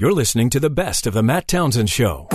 You're 0.00 0.12
listening 0.12 0.48
to 0.50 0.60
the 0.60 0.70
best 0.70 1.08
of 1.08 1.14
the 1.14 1.24
Matt 1.24 1.48
Townsend 1.48 1.90
Show. 1.90 2.28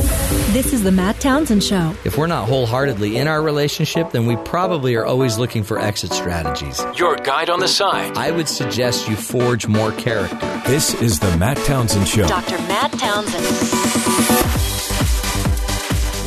This 0.51 0.73
is 0.73 0.83
the 0.83 0.91
Matt 0.91 1.21
Townsend 1.21 1.63
Show. 1.63 1.95
If 2.03 2.17
we're 2.17 2.27
not 2.27 2.49
wholeheartedly 2.49 3.15
in 3.15 3.29
our 3.29 3.41
relationship, 3.41 4.11
then 4.11 4.25
we 4.25 4.35
probably 4.35 4.95
are 4.95 5.05
always 5.05 5.37
looking 5.37 5.63
for 5.63 5.79
exit 5.79 6.11
strategies. 6.11 6.83
Your 6.97 7.15
guide 7.15 7.49
on 7.49 7.61
the 7.61 7.69
side. 7.69 8.17
I 8.17 8.31
would 8.31 8.49
suggest 8.49 9.07
you 9.07 9.15
forge 9.15 9.65
more 9.65 9.93
character. 9.93 10.61
This 10.67 10.93
is 11.01 11.21
the 11.21 11.37
Matt 11.37 11.55
Townsend 11.59 12.05
Show. 12.05 12.27
Dr. 12.27 12.57
Matt 12.67 12.91
Townsend. 12.99 13.45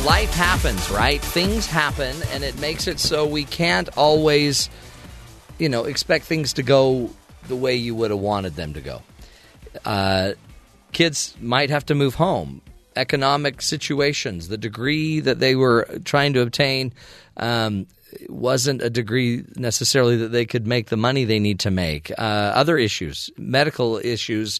Life 0.07 0.33
happens, 0.33 0.89
right? 0.89 1.21
Things 1.21 1.67
happen, 1.67 2.15
and 2.31 2.43
it 2.43 2.59
makes 2.59 2.87
it 2.87 2.99
so 2.99 3.27
we 3.27 3.43
can't 3.43 3.95
always, 3.95 4.71
you 5.59 5.69
know, 5.69 5.83
expect 5.83 6.25
things 6.25 6.53
to 6.53 6.63
go 6.63 7.11
the 7.47 7.55
way 7.55 7.75
you 7.75 7.93
would 7.93 8.09
have 8.09 8.19
wanted 8.19 8.55
them 8.55 8.73
to 8.73 8.81
go. 8.81 9.03
Uh, 9.85 10.31
kids 10.91 11.35
might 11.39 11.69
have 11.69 11.85
to 11.87 11.95
move 11.95 12.15
home. 12.15 12.61
Economic 12.95 13.61
situations, 13.61 14.47
the 14.47 14.57
degree 14.57 15.19
that 15.19 15.39
they 15.39 15.55
were 15.55 15.87
trying 16.03 16.33
to 16.33 16.41
obtain 16.41 16.93
um, 17.37 17.85
wasn't 18.27 18.81
a 18.81 18.89
degree 18.89 19.43
necessarily 19.55 20.17
that 20.17 20.29
they 20.29 20.45
could 20.45 20.65
make 20.65 20.89
the 20.89 20.97
money 20.97 21.23
they 21.23 21.39
need 21.39 21.59
to 21.59 21.71
make. 21.71 22.11
Uh, 22.17 22.21
other 22.55 22.77
issues, 22.77 23.29
medical 23.37 23.97
issues, 23.97 24.59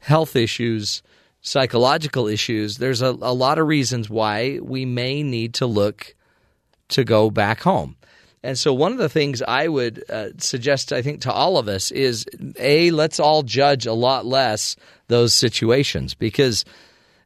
health 0.00 0.36
issues, 0.36 1.02
psychological 1.42 2.26
issues. 2.26 2.78
There's 2.78 3.02
a, 3.02 3.08
a 3.08 3.34
lot 3.34 3.58
of 3.58 3.66
reasons 3.66 4.08
why 4.08 4.58
we 4.62 4.84
may 4.84 5.22
need 5.22 5.54
to 5.54 5.66
look 5.66 6.14
to 6.88 7.04
go 7.04 7.30
back 7.30 7.60
home. 7.60 7.96
And 8.44 8.58
so, 8.58 8.74
one 8.74 8.92
of 8.92 8.98
the 8.98 9.08
things 9.08 9.40
I 9.40 9.68
would 9.68 10.04
uh, 10.10 10.28
suggest, 10.36 10.92
I 10.92 11.00
think, 11.00 11.22
to 11.22 11.32
all 11.32 11.56
of 11.56 11.66
us 11.66 11.90
is 11.90 12.26
A, 12.58 12.90
let's 12.90 13.18
all 13.18 13.42
judge 13.42 13.86
a 13.86 13.94
lot 13.94 14.26
less 14.26 14.76
those 15.08 15.32
situations 15.32 16.12
because 16.12 16.66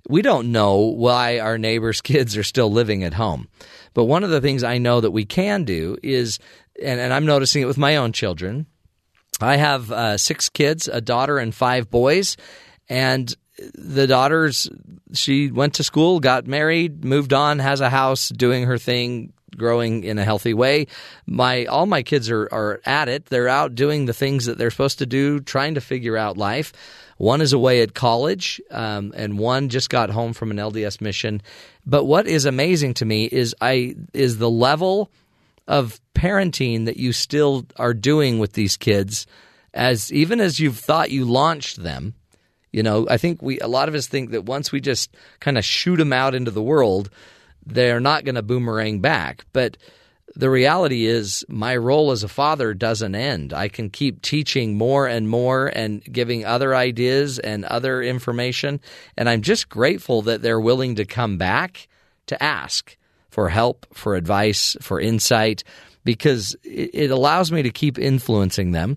we 0.09 0.23
don't 0.23 0.53
know 0.53 0.77
why 0.77 1.41
our 1.41 1.59
neighbors' 1.59 2.01
kids 2.03 2.37
are 2.37 2.45
still 2.45 2.71
living 2.71 3.03
at 3.03 3.15
home. 3.15 3.49
But 3.95 4.05
one 4.05 4.23
of 4.23 4.31
the 4.31 4.41
things 4.41 4.63
I 4.63 4.79
know 4.79 5.01
that 5.01 5.11
we 5.11 5.25
can 5.25 5.65
do 5.65 5.97
is, 6.05 6.39
and, 6.81 7.01
and 7.01 7.13
I'm 7.13 7.27
noticing 7.27 7.63
it 7.63 7.67
with 7.67 7.79
my 7.79 7.97
own 7.97 8.13
children, 8.13 8.67
I 9.41 9.57
have 9.57 9.91
uh, 9.91 10.19
six 10.19 10.49
kids, 10.49 10.87
a 10.87 11.01
daughter 11.01 11.39
and 11.39 11.53
five 11.53 11.91
boys, 11.91 12.37
and 12.89 13.35
the 13.75 14.07
daughters, 14.07 14.71
she 15.15 15.51
went 15.51 15.75
to 15.75 15.85
school, 15.85 16.21
got 16.21 16.47
married, 16.47 17.05
moved 17.05 17.33
on, 17.33 17.59
has 17.59 17.81
a 17.81 17.91
house, 17.91 18.29
doing 18.29 18.67
her 18.67 18.79
thing, 18.79 19.33
growing 19.57 20.05
in 20.05 20.19
a 20.19 20.25
healthy 20.25 20.55
way. 20.55 20.87
My 21.27 21.67
all 21.67 21.87
my 21.87 22.03
kids 22.03 22.31
are 22.31 22.49
are 22.53 22.81
at 22.85 23.09
it. 23.09 23.27
They're 23.27 23.49
out 23.49 23.75
doing 23.75 24.07
the 24.07 24.13
things 24.13 24.47
that 24.47 24.59
they're 24.59 24.71
supposed 24.71 24.99
to 24.99 25.07
do, 25.07 25.41
trying 25.41 25.75
to 25.75 25.81
figure 25.81 26.17
out 26.17 26.37
life. 26.37 26.73
One 27.19 27.41
is 27.41 27.53
away 27.53 27.83
at 27.83 27.95
college, 27.95 28.61
um, 28.71 29.13
and 29.17 29.39
one 29.39 29.69
just 29.69 29.91
got 29.91 30.11
home 30.11 30.33
from 30.33 30.53
an 30.53 30.57
LDS 30.57 31.01
mission. 31.01 31.43
But 31.85 32.05
what 32.05 32.29
is 32.29 32.45
amazing 32.45 32.95
to 32.95 33.05
me 33.05 33.25
is 33.25 33.55
I 33.61 33.97
is 34.15 34.39
the 34.39 34.51
level 34.51 35.11
of 35.67 36.01
parenting 36.15 36.87
that 36.87 36.97
you 36.97 37.13
still 37.13 37.67
are 37.77 37.93
doing 37.93 38.39
with 38.39 38.53
these 38.53 38.77
kids, 38.77 39.27
as 39.75 40.13
even 40.13 40.41
as 40.41 40.61
you've 40.61 40.79
thought 40.79 41.11
you 41.11 41.25
launched 41.25 41.83
them. 41.83 42.15
You 42.73 42.83
know, 42.83 43.07
I 43.09 43.17
think 43.17 43.43
we 43.43 43.59
a 43.59 43.67
lot 43.67 43.89
of 43.89 43.95
us 43.95 44.07
think 44.07 44.31
that 44.31 44.45
once 44.45 44.71
we 44.71 44.81
just 44.81 45.15
kind 45.41 45.59
of 45.59 45.65
shoot 45.65 45.97
them 45.97 46.13
out 46.13 46.35
into 46.35 46.53
the 46.53 46.63
world, 46.63 47.11
they're 47.73 48.01
not 48.01 48.25
going 48.25 48.35
to 48.35 48.43
boomerang 48.43 49.01
back. 49.01 49.45
But 49.53 49.77
the 50.35 50.51
reality 50.51 51.07
is, 51.07 51.45
my 51.49 51.77
role 51.77 52.11
as 52.11 52.23
a 52.23 52.29
father 52.29 52.75
doesn't 52.75 53.15
end. 53.15 53.53
I 53.53 53.69
can 53.69 53.91
keep 53.91 54.23
teaching 54.23 54.77
more 54.77 55.07
and 55.07 55.29
more 55.29 55.67
and 55.67 56.03
giving 56.05 56.45
other 56.45 56.77
ideas 56.77 57.39
and 57.39 57.65
other 57.65 58.03
information. 58.03 58.81
And 59.17 59.29
I'm 59.29 59.43
just 59.43 59.69
grateful 59.69 60.23
that 60.23 60.43
they're 60.43 60.61
willing 60.61 60.97
to 60.97 61.05
come 61.05 61.39
back 61.39 61.89
to 62.27 62.41
ask 62.43 62.97
for 63.31 63.49
help, 63.49 63.87
for 63.93 64.15
advice, 64.17 64.77
for 64.81 65.01
insight, 65.01 65.65
because 66.05 66.57
it 66.63 67.11
allows 67.11 67.51
me 67.51 67.63
to 67.63 67.71
keep 67.71 67.99
influencing 67.99 68.73
them. 68.73 68.97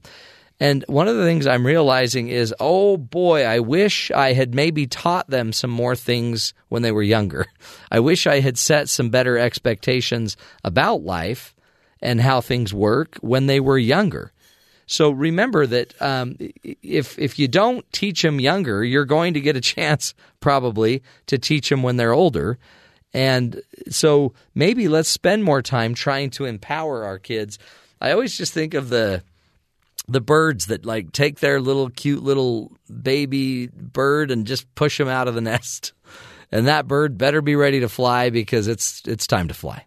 And 0.62 0.86
one 0.88 1.08
of 1.08 1.18
the 1.18 1.26
things 1.26 1.48
I'm 1.48 1.66
realizing 1.66 2.28
is, 2.28 2.54
oh 2.60 2.96
boy, 2.96 3.46
I 3.46 3.58
wish 3.58 4.12
I 4.12 4.34
had 4.34 4.54
maybe 4.54 4.86
taught 4.86 5.28
them 5.28 5.54
some 5.54 5.72
more 5.72 5.96
things 5.96 6.54
when 6.70 6.84
they 6.84 6.92
were 6.92 7.02
younger. 7.02 7.48
I 7.92 8.00
wish 8.00 8.28
I 8.28 8.42
had 8.42 8.60
set 8.60 8.88
some 8.88 9.10
better 9.10 9.40
expectations 9.40 10.38
about 10.64 11.02
life 11.02 11.56
and 12.00 12.22
how 12.22 12.42
things 12.42 12.76
work 12.76 13.18
when 13.22 13.48
they 13.48 13.60
were 13.60 13.80
younger. 13.80 14.32
So 14.86 15.10
remember 15.10 15.66
that 15.66 16.00
um, 16.00 16.38
if 16.84 17.18
if 17.18 17.40
you 17.40 17.48
don't 17.48 17.92
teach 17.92 18.22
them 18.22 18.40
younger, 18.40 18.84
you're 18.84 19.06
going 19.06 19.34
to 19.34 19.42
get 19.42 19.58
a 19.58 19.62
chance 19.76 20.14
probably 20.42 21.02
to 21.26 21.40
teach 21.40 21.70
them 21.70 21.82
when 21.82 21.98
they're 21.98 22.14
older. 22.14 22.60
And 23.16 23.64
so 23.90 24.34
maybe 24.54 24.88
let's 24.88 25.10
spend 25.10 25.44
more 25.44 25.64
time 25.64 25.96
trying 25.96 26.30
to 26.32 26.46
empower 26.46 27.04
our 27.04 27.18
kids. 27.18 27.58
I 28.00 28.12
always 28.12 28.38
just 28.38 28.54
think 28.54 28.76
of 28.76 28.90
the 28.90 29.24
the 30.12 30.22
birds 30.22 30.68
that 30.68 30.86
like 30.86 31.12
take 31.12 31.40
their 31.40 31.60
little 31.60 31.90
cute 31.90 32.24
little 32.24 32.72
baby 33.02 33.68
bird 33.68 34.32
and 34.32 34.48
just 34.48 34.74
push 34.76 34.98
them 34.98 35.08
out 35.08 35.28
of 35.28 35.36
the 35.36 35.42
nest. 35.52 35.94
And 36.52 36.68
that 36.68 36.88
bird 36.88 37.18
better 37.18 37.42
be 37.42 37.56
ready 37.56 37.80
to 37.80 37.90
fly 37.90 38.30
because 38.30 38.68
it's 38.68 39.02
it's 39.08 39.28
time 39.28 39.48
to 39.48 39.54
fly. 39.54 39.86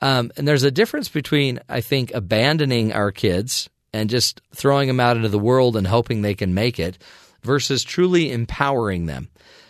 Um, 0.00 0.30
and 0.36 0.46
there's 0.46 0.64
a 0.64 0.70
difference 0.70 1.08
between 1.08 1.60
I 1.68 1.80
think 1.80 2.12
abandoning 2.14 2.92
our 2.92 3.12
kids 3.12 3.68
and 3.92 4.10
just 4.10 4.40
throwing 4.54 4.88
them 4.88 5.00
out 5.00 5.16
into 5.16 5.28
the 5.28 5.38
world 5.38 5.76
and 5.76 5.86
hoping 5.86 6.22
they 6.22 6.34
can 6.34 6.52
make 6.52 6.80
it 6.80 6.98
versus 7.42 7.84
truly 7.84 8.32
empowering 8.32 9.06
them. 9.06 9.28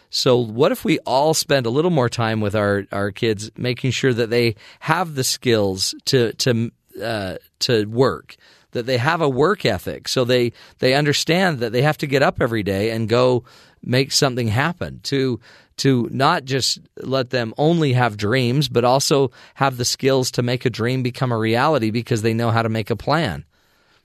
So, 0.09 0.39
what 0.39 0.71
if 0.71 0.85
we 0.85 1.01
all 1.01 1.35
spend 1.35 1.67
a 1.67 1.71
little 1.71 1.91
more 1.91 2.09
time 2.09 2.41
with 2.41 2.55
our, 2.55 2.85
our 2.93 3.11
kids, 3.11 3.51
making 3.57 3.91
sure 3.91 4.15
that 4.15 4.31
they 4.31 4.55
have 4.79 5.17
the 5.17 5.25
skills 5.25 5.93
to 6.05 6.33
to 6.35 6.71
uh, 7.03 7.37
to 7.61 7.85
work, 7.87 8.37
that 8.75 8.87
they 8.87 8.99
have 8.99 9.23
a 9.23 9.29
work 9.29 9.65
ethic, 9.65 10.07
so 10.07 10.25
they 10.25 10.53
they 10.81 10.95
understand 10.95 11.61
that 11.61 11.73
they 11.73 11.83
have 11.83 11.99
to 11.99 12.07
get 12.07 12.23
up 12.23 12.41
every 12.41 12.63
day 12.63 12.91
and 12.91 13.09
go 13.09 13.45
make 13.83 14.13
something 14.13 14.49
happen. 14.49 15.01
To 15.05 15.41
to 15.79 16.09
not 16.13 16.45
just 16.45 16.79
let 16.99 17.31
them 17.31 17.55
only 17.57 17.95
have 17.95 18.17
dreams, 18.17 18.69
but 18.69 18.85
also 18.85 19.31
have 19.55 19.77
the 19.77 19.85
skills 19.85 20.31
to 20.33 20.43
make 20.43 20.65
a 20.65 20.71
dream 20.71 21.03
become 21.03 21.33
a 21.33 21.39
reality 21.39 21.91
because 21.91 22.23
they 22.23 22.35
know 22.35 22.51
how 22.51 22.63
to 22.63 22.69
make 22.69 22.91
a 22.91 22.97
plan, 22.97 23.45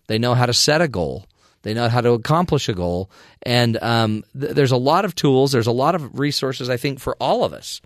they 0.07 0.17
know 0.17 0.33
how 0.33 0.45
to 0.45 0.53
set 0.53 0.81
a 0.81 0.87
goal. 0.87 1.25
They 1.61 1.73
know 1.73 1.89
how 1.89 1.99
to 1.99 2.11
accomplish 2.11 2.69
a 2.69 2.73
goal, 2.73 3.11
and 3.43 3.77
um, 3.83 4.23
th- 4.39 4.53
there's 4.53 4.71
a 4.71 4.77
lot 4.77 5.03
of 5.03 5.13
tools. 5.13 5.51
There's 5.51 5.67
a 5.67 5.73
lot 5.73 5.93
of 5.93 6.17
resources. 6.17 6.69
I 6.69 6.77
think 6.77 7.01
for 7.01 7.17
all 7.19 7.43
of 7.43 7.51
us 7.51 7.81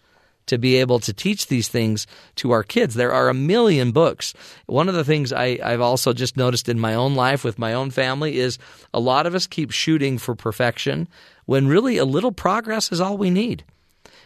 to 0.47 0.57
be 0.57 0.75
able 0.75 0.99
to 0.99 1.13
teach 1.13 1.47
these 1.47 1.67
things 1.67 2.07
to 2.35 2.51
our 2.51 2.63
kids. 2.63 2.95
There 2.95 3.13
are 3.13 3.29
a 3.29 3.33
million 3.33 3.91
books. 3.91 4.33
One 4.65 4.89
of 4.89 4.95
the 4.95 5.03
things 5.03 5.31
I, 5.31 5.57
have 5.57 5.81
also 5.81 6.13
just 6.13 6.37
noticed 6.37 6.69
in 6.69 6.79
my 6.79 6.93
own 6.93 7.15
life 7.15 7.43
with 7.43 7.59
my 7.59 7.73
own 7.73 7.91
family 7.91 8.37
is 8.37 8.57
a 8.93 8.99
lot 8.99 9.25
of 9.25 9.35
us 9.35 9.47
keep 9.47 9.71
shooting 9.71 10.17
for 10.17 10.35
perfection 10.35 11.07
when 11.45 11.67
really 11.67 11.97
a 11.97 12.05
little 12.05 12.31
progress 12.31 12.91
is 12.91 13.01
all 13.01 13.17
we 13.17 13.29
need. 13.29 13.63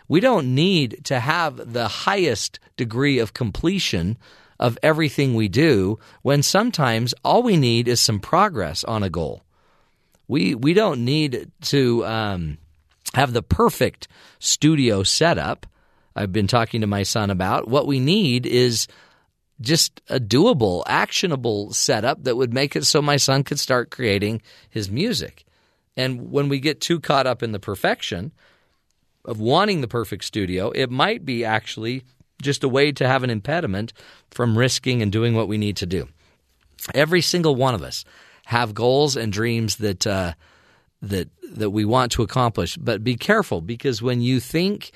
We 0.07 0.19
don't 0.19 0.55
need 0.55 1.03
to 1.05 1.19
have 1.19 1.73
the 1.73 1.88
highest 1.88 2.59
degree 2.78 3.19
of 3.19 3.34
completion 3.34 4.17
of 4.59 4.78
everything 4.81 5.34
we 5.35 5.47
do 5.49 5.99
when 6.22 6.41
sometimes 6.41 7.13
all 7.23 7.44
we 7.44 7.57
need 7.57 7.88
is 7.88 7.99
some 7.99 8.19
progress 8.19 8.84
on 8.84 9.03
a 9.03 9.09
goal. 9.09 9.44
We, 10.28 10.55
we 10.55 10.73
don't 10.73 11.05
need 11.05 11.51
to 11.63 12.05
um, 12.05 12.57
have 13.13 13.34
the 13.34 13.44
perfect 13.44 14.07
studio 14.39 15.03
setup 15.03 15.66
I've 16.17 16.33
been 16.33 16.47
talking 16.47 16.81
to 16.81 16.88
my 16.88 17.03
son 17.03 17.29
about. 17.29 17.67
What 17.67 17.88
we 17.88 18.00
need 18.00 18.45
is 18.45 18.88
just 19.61 20.01
a 20.09 20.19
doable, 20.19 20.83
actionable 20.88 21.73
setup 21.73 22.23
that 22.23 22.35
would 22.35 22.53
make 22.53 22.75
it 22.75 22.85
so 22.85 23.01
my 23.01 23.17
son 23.17 23.44
could 23.44 23.59
start 23.59 23.91
creating 23.91 24.41
his 24.69 24.89
music. 24.89 25.45
And 25.95 26.31
when 26.31 26.50
we 26.50 26.59
get 26.59 26.81
too 26.81 27.00
caught 27.00 27.28
up 27.28 27.41
in 27.41 27.51
the 27.51 27.59
perfection 27.59 28.31
of 29.25 29.39
wanting 29.39 29.81
the 29.81 29.87
perfect 29.87 30.23
studio, 30.23 30.72
it 30.72 30.90
might 30.90 31.25
be 31.25 31.46
actually 31.46 32.03
just 32.41 32.63
a 32.63 32.70
way 32.70 32.91
to 32.91 33.08
have 33.08 33.23
an 33.23 33.29
impediment 33.29 33.93
from 34.29 34.58
risking 34.58 35.02
and 35.02 35.11
doing 35.11 35.35
what 35.35 35.47
we 35.47 35.58
need 35.58 35.78
to 35.78 35.85
do. 35.85 36.08
Every 36.93 37.22
single 37.22 37.55
one 37.55 37.73
of 37.73 37.81
us 37.81 38.05
have 38.46 38.73
goals 38.73 39.16
and 39.16 39.34
dreams 39.34 39.78
that 39.78 40.05
uh, 40.05 40.34
that 41.02 41.29
that 41.52 41.72
we 41.72 41.84
want 41.84 42.11
to 42.13 42.23
accomplish, 42.23 42.78
but 42.78 43.03
be 43.03 43.16
careful 43.16 43.61
because 43.61 44.02
when 44.02 44.22
you 44.22 44.40
think 44.40 44.91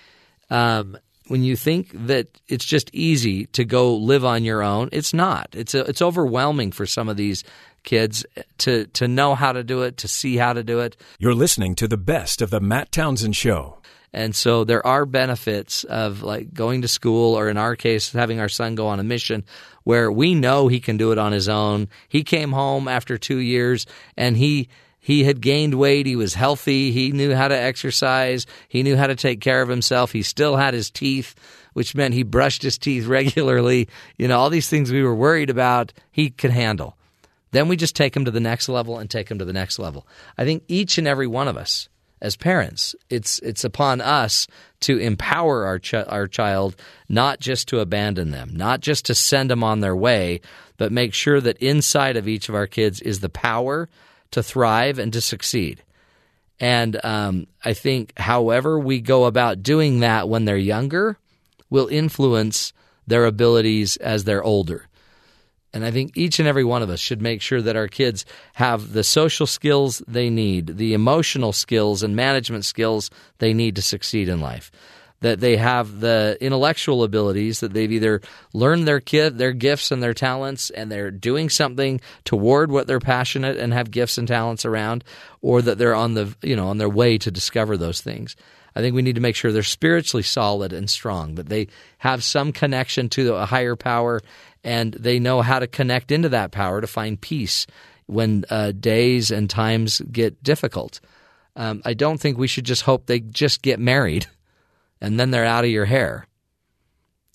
um, 0.51 0.97
when 1.31 1.45
you 1.45 1.55
think 1.55 1.91
that 2.07 2.27
it's 2.49 2.65
just 2.65 2.89
easy 2.93 3.45
to 3.47 3.63
go 3.63 3.95
live 3.95 4.25
on 4.25 4.43
your 4.43 4.61
own, 4.61 4.89
it's 4.91 5.13
not. 5.13 5.47
It's 5.53 5.73
a, 5.73 5.79
it's 5.85 6.01
overwhelming 6.01 6.73
for 6.73 6.85
some 6.85 7.07
of 7.07 7.15
these 7.15 7.45
kids 7.83 8.25
to 8.57 8.85
to 8.87 9.07
know 9.07 9.33
how 9.33 9.53
to 9.53 9.63
do 9.63 9.83
it, 9.83 9.95
to 9.97 10.09
see 10.09 10.35
how 10.35 10.51
to 10.51 10.61
do 10.61 10.81
it. 10.81 10.97
You're 11.19 11.33
listening 11.33 11.75
to 11.75 11.87
the 11.87 11.95
best 11.95 12.41
of 12.41 12.49
the 12.49 12.59
Matt 12.59 12.91
Townsend 12.91 13.37
show. 13.37 13.77
And 14.11 14.35
so 14.35 14.65
there 14.65 14.85
are 14.85 15.05
benefits 15.05 15.85
of 15.85 16.21
like 16.21 16.53
going 16.53 16.81
to 16.81 16.89
school 16.89 17.37
or 17.39 17.47
in 17.47 17.57
our 17.57 17.77
case 17.77 18.11
having 18.11 18.41
our 18.41 18.49
son 18.49 18.75
go 18.75 18.87
on 18.87 18.99
a 18.99 19.03
mission 19.03 19.45
where 19.85 20.11
we 20.11 20.35
know 20.35 20.67
he 20.67 20.81
can 20.81 20.97
do 20.97 21.13
it 21.13 21.17
on 21.17 21.31
his 21.31 21.47
own. 21.47 21.87
He 22.09 22.25
came 22.25 22.51
home 22.51 22.89
after 22.89 23.17
2 23.17 23.37
years 23.37 23.85
and 24.17 24.35
he 24.35 24.67
he 25.03 25.23
had 25.23 25.41
gained 25.41 25.73
weight. 25.73 26.05
He 26.05 26.15
was 26.15 26.35
healthy. 26.35 26.91
He 26.91 27.11
knew 27.11 27.33
how 27.33 27.47
to 27.47 27.57
exercise. 27.57 28.45
He 28.69 28.83
knew 28.83 28.95
how 28.95 29.07
to 29.07 29.15
take 29.15 29.41
care 29.41 29.63
of 29.63 29.67
himself. 29.67 30.11
He 30.11 30.21
still 30.21 30.55
had 30.55 30.75
his 30.75 30.91
teeth, 30.91 31.33
which 31.73 31.95
meant 31.95 32.13
he 32.13 32.21
brushed 32.21 32.61
his 32.61 32.77
teeth 32.77 33.05
regularly. 33.07 33.89
You 34.17 34.27
know, 34.27 34.39
all 34.39 34.51
these 34.51 34.69
things 34.69 34.91
we 34.91 35.01
were 35.01 35.15
worried 35.15 35.49
about, 35.49 35.91
he 36.11 36.29
could 36.29 36.51
handle. 36.51 36.97
Then 37.49 37.67
we 37.67 37.77
just 37.77 37.95
take 37.95 38.15
him 38.15 38.25
to 38.25 38.31
the 38.31 38.39
next 38.39 38.69
level 38.69 38.99
and 38.99 39.09
take 39.09 39.29
him 39.29 39.39
to 39.39 39.45
the 39.45 39.51
next 39.51 39.79
level. 39.79 40.07
I 40.37 40.45
think 40.45 40.63
each 40.67 40.99
and 40.99 41.07
every 41.07 41.27
one 41.27 41.47
of 41.47 41.57
us 41.57 41.89
as 42.21 42.37
parents, 42.37 42.95
it's 43.09 43.39
it's 43.39 43.63
upon 43.63 43.99
us 44.01 44.45
to 44.81 44.99
empower 44.99 45.65
our 45.65 45.79
ch- 45.79 45.95
our 45.95 46.27
child, 46.27 46.75
not 47.09 47.39
just 47.39 47.67
to 47.69 47.79
abandon 47.79 48.29
them, 48.29 48.51
not 48.53 48.81
just 48.81 49.05
to 49.05 49.15
send 49.15 49.49
them 49.49 49.63
on 49.63 49.79
their 49.79 49.95
way, 49.95 50.41
but 50.77 50.91
make 50.91 51.15
sure 51.15 51.41
that 51.41 51.57
inside 51.57 52.17
of 52.17 52.27
each 52.27 52.47
of 52.47 52.53
our 52.53 52.67
kids 52.67 53.01
is 53.01 53.19
the 53.19 53.29
power 53.29 53.89
to 54.31 54.43
thrive 54.43 54.99
and 54.99 55.13
to 55.13 55.21
succeed. 55.21 55.83
And 56.59 57.03
um, 57.03 57.47
I 57.65 57.73
think, 57.73 58.17
however 58.17 58.79
we 58.79 59.01
go 59.01 59.25
about 59.25 59.63
doing 59.63 60.01
that 60.01 60.29
when 60.29 60.45
they're 60.45 60.57
younger, 60.57 61.17
will 61.69 61.87
influence 61.87 62.73
their 63.07 63.25
abilities 63.25 63.97
as 63.97 64.23
they're 64.23 64.43
older. 64.43 64.87
And 65.73 65.85
I 65.85 65.91
think 65.91 66.17
each 66.17 66.39
and 66.39 66.47
every 66.47 66.63
one 66.63 66.81
of 66.81 66.89
us 66.89 66.99
should 66.99 67.21
make 67.21 67.41
sure 67.41 67.61
that 67.61 67.77
our 67.77 67.87
kids 67.87 68.25
have 68.55 68.91
the 68.91 69.03
social 69.03 69.47
skills 69.47 70.03
they 70.07 70.29
need, 70.29 70.77
the 70.77 70.93
emotional 70.93 71.53
skills 71.53 72.03
and 72.03 72.15
management 72.15 72.65
skills 72.65 73.09
they 73.39 73.53
need 73.53 73.75
to 73.77 73.81
succeed 73.81 74.27
in 74.27 74.41
life. 74.41 74.69
That 75.21 75.39
they 75.39 75.55
have 75.57 75.99
the 75.99 76.37
intellectual 76.41 77.03
abilities 77.03 77.59
that 77.59 77.73
they've 77.73 77.91
either 77.91 78.21
learned 78.53 78.87
their 78.87 78.99
kid 78.99 79.37
their 79.37 79.53
gifts 79.53 79.91
and 79.91 80.01
their 80.01 80.15
talents 80.15 80.71
and 80.71 80.91
they're 80.91 81.11
doing 81.11 81.49
something 81.49 82.01
toward 82.25 82.71
what 82.71 82.87
they're 82.87 82.99
passionate 82.99 83.57
and 83.57 83.71
have 83.71 83.91
gifts 83.91 84.17
and 84.17 84.27
talents 84.27 84.65
around, 84.65 85.03
or 85.41 85.61
that 85.61 85.77
they're 85.77 85.95
on 85.95 86.15
the 86.15 86.35
you 86.41 86.55
know 86.55 86.67
on 86.67 86.77
their 86.79 86.89
way 86.89 87.17
to 87.19 87.31
discover 87.31 87.77
those 87.77 88.01
things. 88.01 88.35
I 88.75 88.81
think 88.81 88.95
we 88.95 89.01
need 89.01 89.15
to 89.15 89.21
make 89.21 89.35
sure 89.35 89.51
they're 89.51 89.63
spiritually 89.63 90.23
solid 90.23 90.71
and 90.73 90.89
strong, 90.89 91.35
that 91.35 91.49
they 91.49 91.67
have 91.97 92.23
some 92.23 92.51
connection 92.51 93.09
to 93.09 93.35
a 93.35 93.45
higher 93.45 93.75
power 93.75 94.21
and 94.63 94.93
they 94.93 95.19
know 95.19 95.41
how 95.41 95.59
to 95.59 95.67
connect 95.67 96.11
into 96.11 96.29
that 96.29 96.51
power 96.51 96.81
to 96.81 96.87
find 96.87 97.19
peace 97.19 97.67
when 98.05 98.45
uh, 98.49 98.71
days 98.71 99.31
and 99.31 99.49
times 99.49 100.01
get 100.11 100.41
difficult. 100.43 100.99
Um, 101.55 101.81
I 101.83 101.93
don't 101.93 102.19
think 102.19 102.37
we 102.37 102.47
should 102.47 102.65
just 102.65 102.83
hope 102.83 103.05
they 103.05 103.19
just 103.19 103.61
get 103.61 103.79
married 103.79 104.27
and 105.01 105.19
then 105.19 105.31
they're 105.31 105.45
out 105.45 105.65
of 105.65 105.71
your 105.71 105.85
hair. 105.85 106.27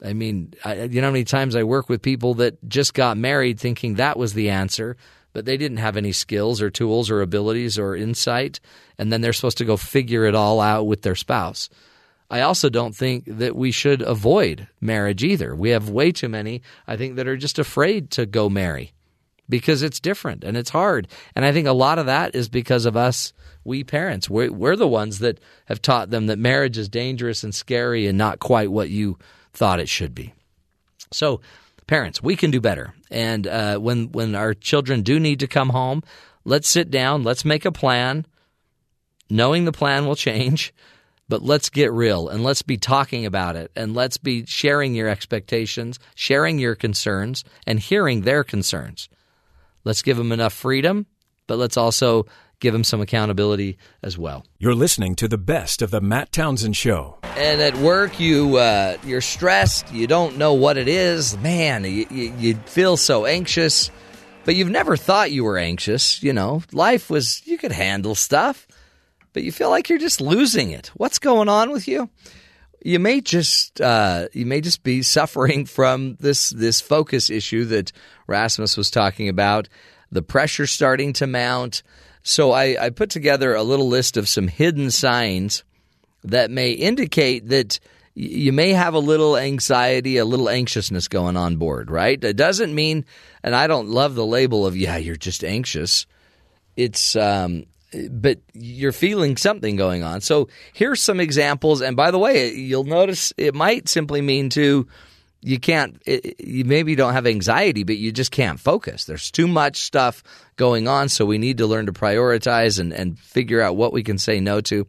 I 0.05 0.13
mean, 0.13 0.55
I, 0.65 0.85
you 0.85 1.01
know 1.01 1.09
how 1.09 1.13
many 1.13 1.25
times 1.25 1.57
I 1.57 1.65
work 1.65 1.89
with 1.89 2.03
people 2.03 2.35
that 2.35 2.67
just 2.69 2.95
got 2.95 3.17
married 3.17 3.59
thinking 3.59 3.95
that 3.95 4.19
was 4.19 4.35
the 4.35 4.51
answer, 4.51 4.97
but 5.33 5.45
they 5.45 5.57
didn't 5.57 5.79
have 5.79 5.97
any 5.97 6.13
skills 6.13 6.63
or 6.63 6.71
tools 6.71 7.11
or 7.11 7.23
abilities 7.23 7.79
or 7.79 7.97
insight, 7.97 8.61
and 8.99 9.13
then 9.13 9.21
they're 9.21 9.33
supposed 9.33 9.59
to 9.59 9.65
go 9.65 9.77
figure 9.77 10.25
it 10.25 10.35
all 10.35 10.61
out 10.61 10.87
with 10.87 11.03
their 11.03 11.15
spouse. 11.15 11.69
I 12.31 12.41
also 12.41 12.69
don't 12.69 12.95
think 12.95 13.25
that 13.27 13.55
we 13.55 13.71
should 13.71 14.03
avoid 14.03 14.67
marriage 14.81 15.23
either. 15.23 15.55
We 15.55 15.71
have 15.71 15.89
way 15.89 16.11
too 16.13 16.29
many, 16.29 16.63
I 16.87 16.97
think, 16.97 17.17
that 17.17 17.29
are 17.29 17.37
just 17.37 17.59
afraid 17.59 18.11
to 18.13 18.27
go 18.27 18.49
marry 18.49 18.93
because 19.49 19.83
it's 19.83 20.01
different 20.01 20.43
and 20.43 20.57
it's 20.57 20.71
hard. 20.71 21.09
And 21.35 21.45
I 21.45 21.53
think 21.53 21.69
a 21.69 21.73
lot 21.73 21.99
of 21.99 22.07
that 22.07 22.35
is 22.35 22.49
because 22.49 22.85
of 22.85 22.97
us, 22.97 23.33
we 23.67 23.85
parents. 23.85 24.31
We're, 24.31 24.53
we're 24.53 24.77
the 24.77 24.89
ones 24.89 25.19
that 25.19 25.41
have 25.67 25.83
taught 25.83 26.11
them 26.11 26.27
that 26.27 26.39
marriage 26.39 26.79
is 26.79 26.89
dangerous 26.89 27.45
and 27.45 27.55
scary 27.55 28.07
and 28.07 28.17
not 28.17 28.39
quite 28.39 28.71
what 28.71 28.89
you 28.89 29.19
thought 29.53 29.81
it 29.81 29.89
should 29.89 30.15
be. 30.15 30.33
So, 31.13 31.41
parents, 31.87 32.23
we 32.23 32.37
can 32.37 32.51
do 32.51 32.61
better. 32.61 32.95
And 33.11 33.47
uh, 33.47 33.79
when 33.79 34.13
when 34.13 34.35
our 34.35 34.55
children 34.55 35.03
do 35.03 35.21
need 35.21 35.41
to 35.41 35.47
come 35.47 35.71
home, 35.71 36.03
let's 36.45 36.69
sit 36.69 36.91
down, 36.91 37.23
let's 37.23 37.45
make 37.45 37.65
a 37.65 37.73
plan, 37.73 38.27
knowing 39.31 39.65
the 39.65 39.73
plan 39.73 40.07
will 40.07 40.17
change 40.17 40.73
but 41.29 41.43
let's 41.43 41.71
get 41.71 41.93
real 41.93 42.29
and 42.29 42.45
let's 42.45 42.63
be 42.63 42.77
talking 42.77 43.27
about 43.27 43.57
it 43.57 43.71
and 43.75 43.95
let's 43.95 44.17
be 44.17 44.45
sharing 44.47 44.95
your 44.95 45.09
expectations, 45.09 45.99
sharing 46.15 46.59
your 46.59 46.75
concerns, 46.75 47.45
and 47.67 47.81
hearing 47.81 48.23
their 48.23 48.45
concerns. 48.45 49.09
Let's 49.85 50.03
give 50.03 50.17
them 50.17 50.33
enough 50.33 50.53
freedom, 50.53 51.07
but 51.47 51.59
let's 51.59 51.77
also 51.77 52.27
give 52.61 52.73
them 52.73 52.85
some 52.85 53.01
accountability 53.01 53.79
as 54.03 54.17
well. 54.17 54.45
You're 54.59 54.75
listening 54.75 55.15
to 55.17 55.29
the 55.29 55.39
best 55.39 55.83
of 55.83 55.91
the 55.91 56.01
Matt 56.01 56.33
Townsend 56.33 56.77
Show. 56.77 57.19
And 57.23 57.61
at 57.61 57.77
work, 57.77 58.19
you 58.19 58.57
uh, 58.57 58.97
you're 59.05 59.21
stressed. 59.21 59.93
You 59.93 60.07
don't 60.07 60.37
know 60.37 60.55
what 60.55 60.77
it 60.77 60.89
is. 60.89 61.37
Man, 61.39 61.85
you, 61.85 62.07
you, 62.11 62.35
you 62.39 62.55
feel 62.67 62.97
so 62.97 63.27
anxious, 63.27 63.91
but 64.45 64.55
you've 64.55 64.71
never 64.71 64.97
thought 64.97 65.31
you 65.31 65.45
were 65.45 65.59
anxious. 65.59 66.23
You 66.23 66.33
know, 66.33 66.63
life 66.73 67.11
was 67.11 67.47
you 67.47 67.59
could 67.59 67.73
handle 67.73 68.15
stuff 68.15 68.67
but 69.37 69.43
you 69.43 69.53
feel 69.53 69.69
like 69.69 69.91
you're 69.91 69.99
just 69.99 70.23
losing 70.23 70.71
it. 70.71 70.91
What's 70.95 71.19
going 71.19 71.51
on 71.51 71.71
with 71.71 71.87
you? 71.87 72.09
You 72.83 72.99
may 72.99 73.21
just 73.21 73.83
uh, 73.83 74.29
you 74.33 74.47
may 74.47 74.63
just 74.63 74.83
be 74.83 75.03
suffering 75.03 75.67
from 75.77 76.17
this 76.21 76.49
this 76.49 76.81
focus 76.81 77.29
issue 77.29 77.67
that 77.67 77.93
Rasmus 78.27 78.79
was 78.79 78.91
talking 78.91 79.29
about. 79.29 79.69
The 80.11 80.23
pressure 80.23 80.67
starting 80.67 81.13
to 81.15 81.27
mount. 81.27 81.83
So 82.29 82.51
I, 82.51 82.87
I 82.87 82.91
put 82.91 83.11
together 83.11 83.55
a 83.55 83.63
little 83.63 83.87
list 83.87 84.17
of 84.17 84.29
some 84.29 84.49
hidden 84.49 84.91
signs 84.91 85.63
that 86.25 86.51
may 86.51 86.73
indicate 86.73 87.51
that 87.51 87.79
you 88.15 88.53
may 88.53 88.73
have 88.73 88.95
a 88.95 88.99
little 88.99 89.37
anxiety, 89.37 90.17
a 90.17 90.25
little 90.25 90.49
anxiousness 90.51 91.07
going 91.07 91.37
on 91.37 91.57
board, 91.57 91.89
right? 91.89 92.23
It 92.23 92.37
doesn't 92.37 92.75
mean, 92.75 93.05
and 93.45 93.55
I 93.55 93.69
don't 93.69 93.91
love 93.91 94.17
the 94.17 94.27
label 94.27 94.67
of, 94.67 94.77
yeah, 94.77 94.97
you're 94.97 95.15
just 95.15 95.45
anxious. 95.45 96.07
It's, 96.75 97.15
um, 97.15 97.67
but 98.11 98.41
you're 98.55 98.91
feeling 98.91 99.37
something 99.37 99.77
going 99.77 100.03
on. 100.03 100.21
So 100.21 100.49
here's 100.73 101.01
some 101.01 101.21
examples. 101.21 101.81
And 101.81 101.97
by 101.97 102.11
the 102.11 102.19
way, 102.19 102.53
you'll 102.53 102.83
notice 102.83 103.33
it 103.37 103.55
might 103.55 103.89
simply 103.89 104.21
mean 104.21 104.51
to 104.51 104.89
you 105.47 105.61
can't 105.61 106.03
it, 106.07 106.41
you 106.41 106.65
maybe 106.65 106.97
don't 106.97 107.13
have 107.13 107.27
anxiety 107.27 107.85
but 107.85 107.97
you 107.97 108.11
just 108.11 108.33
can't 108.33 108.59
focus. 108.59 109.05
There's 109.05 109.31
too 109.31 109.47
much 109.47 109.83
stuff 109.83 110.25
going 110.57 110.89
on 110.89 111.09
so 111.09 111.25
we 111.25 111.39
need 111.39 111.59
to 111.59 111.67
learn 111.69 111.87
to 111.87 111.93
prioritize 111.93 112.81
and, 112.81 112.93
and 112.93 113.17
figure 113.17 113.63
out 113.63 113.77
what 113.77 113.93
we 113.93 114.03
can 114.03 114.19
say 114.19 114.41
no 114.41 114.61
to. 114.63 114.89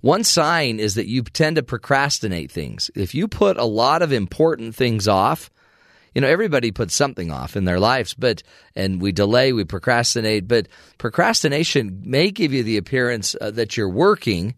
One 0.00 0.24
sign 0.24 0.80
is 0.80 0.96
that 0.96 1.06
you 1.06 1.22
tend 1.22 1.54
to 1.54 1.62
procrastinate 1.62 2.50
things. 2.50 2.90
If 2.96 3.14
you 3.14 3.28
put 3.28 3.56
a 3.56 3.64
lot 3.64 4.02
of 4.02 4.12
important 4.12 4.74
things 4.74 5.06
off 5.06 5.50
you 6.14 6.20
know 6.20 6.28
everybody 6.28 6.72
puts 6.72 6.94
something 6.94 7.30
off 7.30 7.56
in 7.56 7.64
their 7.64 7.80
lives 7.80 8.12
but 8.12 8.42
and 8.76 9.00
we 9.00 9.12
delay 9.12 9.52
we 9.52 9.64
procrastinate 9.64 10.46
but 10.46 10.68
procrastination 10.98 12.02
may 12.04 12.30
give 12.30 12.52
you 12.52 12.62
the 12.62 12.76
appearance 12.76 13.34
uh, 13.40 13.50
that 13.50 13.78
you're 13.78 13.88
working 13.88 14.54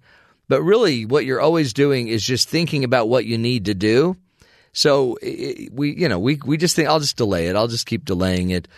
but 0.49 0.63
really 0.63 1.07
what 1.07 1.25
you're 1.25 1.41
always 1.41 1.73
doing 1.73 2.09
is 2.09 2.27
just 2.27 2.49
thinking 2.49 2.83
about 2.83 3.09
what 3.09 3.25
you 3.25 3.39
need 3.39 3.67
to 3.67 3.75
do 3.75 4.17
so 4.75 5.17
we 5.23 5.95
you 5.97 6.09
know 6.09 6.19
we 6.19 6.39
we 6.45 6.59
just 6.59 6.77
think 6.77 6.89
I'll 6.89 7.01
just 7.01 7.17
delay 7.17 7.47
it. 7.47 7.57
I'll 7.57 7.69
just 7.69 7.87
keep 7.87 8.05
delaying 8.05 8.51
it. 8.51 8.69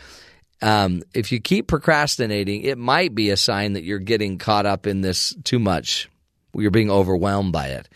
Um, 0.62 1.02
if 1.12 1.32
you 1.32 1.40
keep 1.40 1.66
procrastinating 1.66 2.62
it 2.62 2.78
might 2.78 3.14
be 3.14 3.30
a 3.30 3.36
sign 3.36 3.72
that 3.72 3.82
you're 3.82 3.98
getting 3.98 4.38
caught 4.38 4.64
up 4.66 4.86
in 4.86 5.00
this 5.00 5.34
too 5.42 5.58
much. 5.58 6.08
You're 6.54 6.70
being 6.70 6.90
overwhelmed 6.90 7.52
by 7.52 7.68
it. 7.68 7.88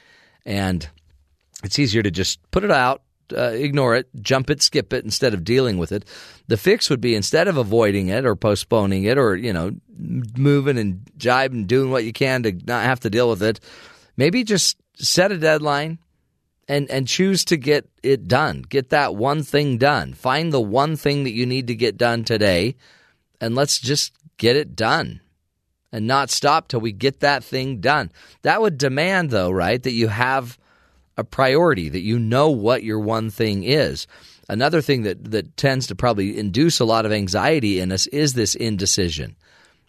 And 0.44 0.86
it's 1.62 1.78
easier 1.78 2.02
to 2.02 2.10
just 2.10 2.38
put 2.50 2.64
it 2.64 2.70
out 2.70 3.02
uh, 3.36 3.50
ignore 3.52 3.94
it, 3.96 4.08
jump 4.20 4.50
it, 4.50 4.62
skip 4.62 4.92
it 4.92 5.04
instead 5.04 5.34
of 5.34 5.44
dealing 5.44 5.78
with 5.78 5.92
it. 5.92 6.04
The 6.48 6.56
fix 6.56 6.90
would 6.90 7.00
be 7.00 7.14
instead 7.14 7.48
of 7.48 7.56
avoiding 7.56 8.08
it 8.08 8.24
or 8.24 8.36
postponing 8.36 9.04
it 9.04 9.18
or, 9.18 9.36
you 9.36 9.52
know, 9.52 9.72
moving 9.98 10.78
and 10.78 11.02
jibing, 11.16 11.66
doing 11.66 11.90
what 11.90 12.04
you 12.04 12.12
can 12.12 12.42
to 12.44 12.52
not 12.52 12.84
have 12.84 13.00
to 13.00 13.10
deal 13.10 13.28
with 13.28 13.42
it, 13.42 13.60
maybe 14.16 14.44
just 14.44 14.76
set 14.94 15.32
a 15.32 15.38
deadline 15.38 15.98
and, 16.70 16.88
and 16.88 17.08
choose 17.08 17.44
to 17.46 17.56
get 17.56 17.90
it 18.04 18.28
done. 18.28 18.62
Get 18.62 18.90
that 18.90 19.16
one 19.16 19.42
thing 19.42 19.76
done. 19.76 20.14
Find 20.14 20.52
the 20.52 20.60
one 20.60 20.94
thing 20.94 21.24
that 21.24 21.32
you 21.32 21.44
need 21.44 21.66
to 21.66 21.74
get 21.74 21.96
done 21.96 22.22
today 22.22 22.76
and 23.40 23.56
let's 23.56 23.80
just 23.80 24.12
get 24.36 24.54
it 24.54 24.76
done 24.76 25.20
and 25.90 26.06
not 26.06 26.30
stop 26.30 26.68
till 26.68 26.78
we 26.78 26.92
get 26.92 27.18
that 27.20 27.42
thing 27.42 27.80
done. 27.80 28.12
That 28.42 28.60
would 28.60 28.78
demand, 28.78 29.30
though, 29.30 29.50
right, 29.50 29.82
that 29.82 29.94
you 29.94 30.06
have 30.06 30.60
a 31.16 31.24
priority, 31.24 31.88
that 31.88 32.02
you 32.02 32.20
know 32.20 32.50
what 32.50 32.84
your 32.84 33.00
one 33.00 33.30
thing 33.30 33.64
is. 33.64 34.06
Another 34.48 34.80
thing 34.80 35.02
that, 35.02 35.32
that 35.32 35.56
tends 35.56 35.88
to 35.88 35.96
probably 35.96 36.38
induce 36.38 36.78
a 36.78 36.84
lot 36.84 37.04
of 37.04 37.10
anxiety 37.10 37.80
in 37.80 37.90
us 37.90 38.06
is 38.08 38.34
this 38.34 38.54
indecision 38.54 39.34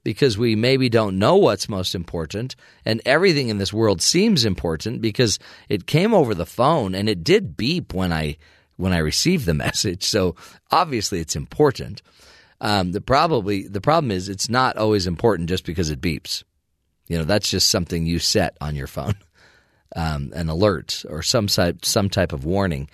because 0.03 0.37
we 0.37 0.55
maybe 0.55 0.89
don't 0.89 1.19
know 1.19 1.35
what's 1.35 1.69
most 1.69 1.93
important 1.93 2.55
and 2.85 3.01
everything 3.05 3.49
in 3.49 3.57
this 3.57 3.73
world 3.73 4.01
seems 4.01 4.45
important 4.45 5.01
because 5.01 5.39
it 5.69 5.85
came 5.85 6.13
over 6.13 6.33
the 6.33 6.45
phone 6.45 6.95
and 6.95 7.07
it 7.07 7.23
did 7.23 7.55
beep 7.55 7.93
when 7.93 8.11
I 8.11 8.37
when 8.77 8.93
I 8.93 8.97
received 8.97 9.45
the 9.45 9.53
message. 9.65 10.03
So 10.03 10.35
obviously 10.71 11.19
it's 11.19 11.35
important. 11.35 12.01
Um, 12.59 12.91
the 12.91 13.01
probably 13.01 13.67
the 13.67 13.81
problem 13.81 14.11
is 14.11 14.29
it's 14.29 14.49
not 14.49 14.77
always 14.77 15.07
important 15.07 15.49
just 15.49 15.65
because 15.65 15.89
it 15.89 16.01
beeps. 16.01 16.43
You 17.07 17.17
know, 17.17 17.23
that's 17.23 17.49
just 17.49 17.69
something 17.69 18.05
you 18.05 18.19
set 18.19 18.55
on 18.61 18.75
your 18.75 18.87
phone. 18.87 19.15
um, 19.95 20.31
an 20.35 20.49
alert 20.49 21.03
or 21.09 21.21
some 21.21 21.47
type 21.47 21.85
some 21.85 22.09
type 22.09 22.33
of 22.33 22.45
warning. 22.45 22.89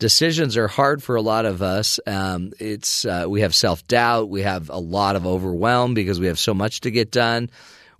Decisions 0.00 0.56
are 0.56 0.66
hard 0.66 1.02
for 1.02 1.14
a 1.14 1.22
lot 1.22 1.44
of 1.44 1.62
us. 1.62 2.00
Um, 2.06 2.52
it's 2.58 3.04
uh, 3.04 3.26
we 3.28 3.42
have 3.42 3.54
self 3.54 3.86
doubt, 3.86 4.28
we 4.28 4.42
have 4.42 4.68
a 4.70 4.78
lot 4.78 5.14
of 5.14 5.26
overwhelm 5.26 5.94
because 5.94 6.18
we 6.18 6.26
have 6.26 6.38
so 6.38 6.52
much 6.52 6.80
to 6.80 6.90
get 6.90 7.12
done. 7.12 7.50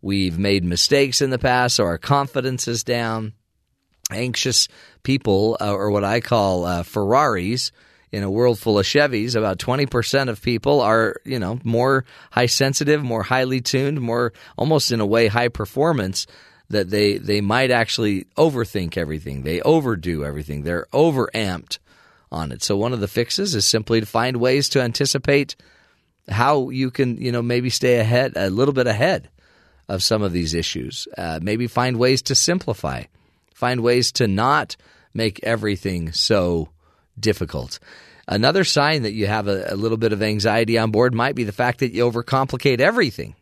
We've 0.03 0.39
made 0.39 0.65
mistakes 0.65 1.21
in 1.21 1.31
the 1.31 1.39
past, 1.39 1.77
so 1.77 1.85
our 1.85 1.99
confidence 1.99 2.67
is 2.67 2.83
down. 2.83 3.35
Anxious 4.11 4.67
people, 5.05 5.57
uh, 5.61 5.73
or 5.73 5.93
what 5.93 6.03
I 6.03 6.21
call 6.21 6.65
uh, 6.65 6.83
Ferraris, 6.83 7.71
in 8.11 8.25
a 8.25 8.31
world 8.31 8.59
full 8.59 8.79
of 8.79 8.87
Chevys, 8.87 9.37
about 9.37 9.59
20% 9.59 10.29
of 10.29 10.43
people 10.43 10.81
are, 10.81 11.15
you 11.25 11.39
know, 11.39 11.61
more 11.63 12.05
high 12.33 12.47
sensitive, 12.47 13.05
more 13.05 13.23
highly 13.23 13.61
tuned, 13.61 14.01
more 14.01 14.33
almost 14.57 14.91
in 14.91 14.99
a 14.99 15.07
way 15.07 15.29
high 15.29 15.47
performance 15.47 16.27
that 16.71 16.91
they, 16.91 17.19
they 17.19 17.41
might 17.41 17.71
actually 17.71 18.25
overthink 18.37 18.97
everything. 18.97 19.43
They 19.43 19.61
overdo 19.61 20.25
everything. 20.25 20.63
They're 20.63 20.87
overamped 20.93 21.79
on 22.33 22.53
it. 22.53 22.63
So 22.63 22.77
one 22.77 22.93
of 22.93 23.01
the 23.01 23.09
fixes 23.09 23.55
is 23.55 23.67
simply 23.67 24.01
to 24.01 24.07
find 24.07 24.37
ways 24.37 24.69
to 24.71 24.83
anticipate 24.83 25.57
how 26.29 26.71
you 26.71 26.91
can, 26.91 27.17
you 27.17 27.33
know, 27.33 27.43
maybe 27.43 27.71
stay 27.71 27.99
ahead, 27.99 28.35
a 28.37 28.51
little 28.51 28.75
bit 28.75 28.87
ahead 28.87 29.29
of 29.89 30.03
some 30.03 30.23
of 30.23 30.33
these 30.33 30.55
issues. 30.55 31.09
Uh, 31.19 31.41
maybe 31.43 31.67
find 31.67 31.97
ways 31.99 32.23
to 32.23 32.35
simplify, 32.35 33.05
find 33.55 33.81
ways 33.81 34.13
to 34.13 34.29
not 34.29 34.77
make 35.13 35.41
everything 35.43 36.13
so 36.13 36.69
difficult. 37.19 37.81
Another 38.29 38.63
sign 38.63 39.03
that 39.03 39.13
you 39.13 39.27
have 39.27 39.49
a, 39.49 39.73
a 39.73 39.75
little 39.75 39.99
bit 39.99 40.13
of 40.13 40.23
anxiety 40.23 40.79
on 40.79 40.93
board 40.93 41.13
might 41.13 41.35
be 41.35 41.43
the 41.43 41.53
fact 41.53 41.81
that 41.81 41.93
you 41.93 42.09
overcomplicate 42.09 42.81
everything. 42.81 43.35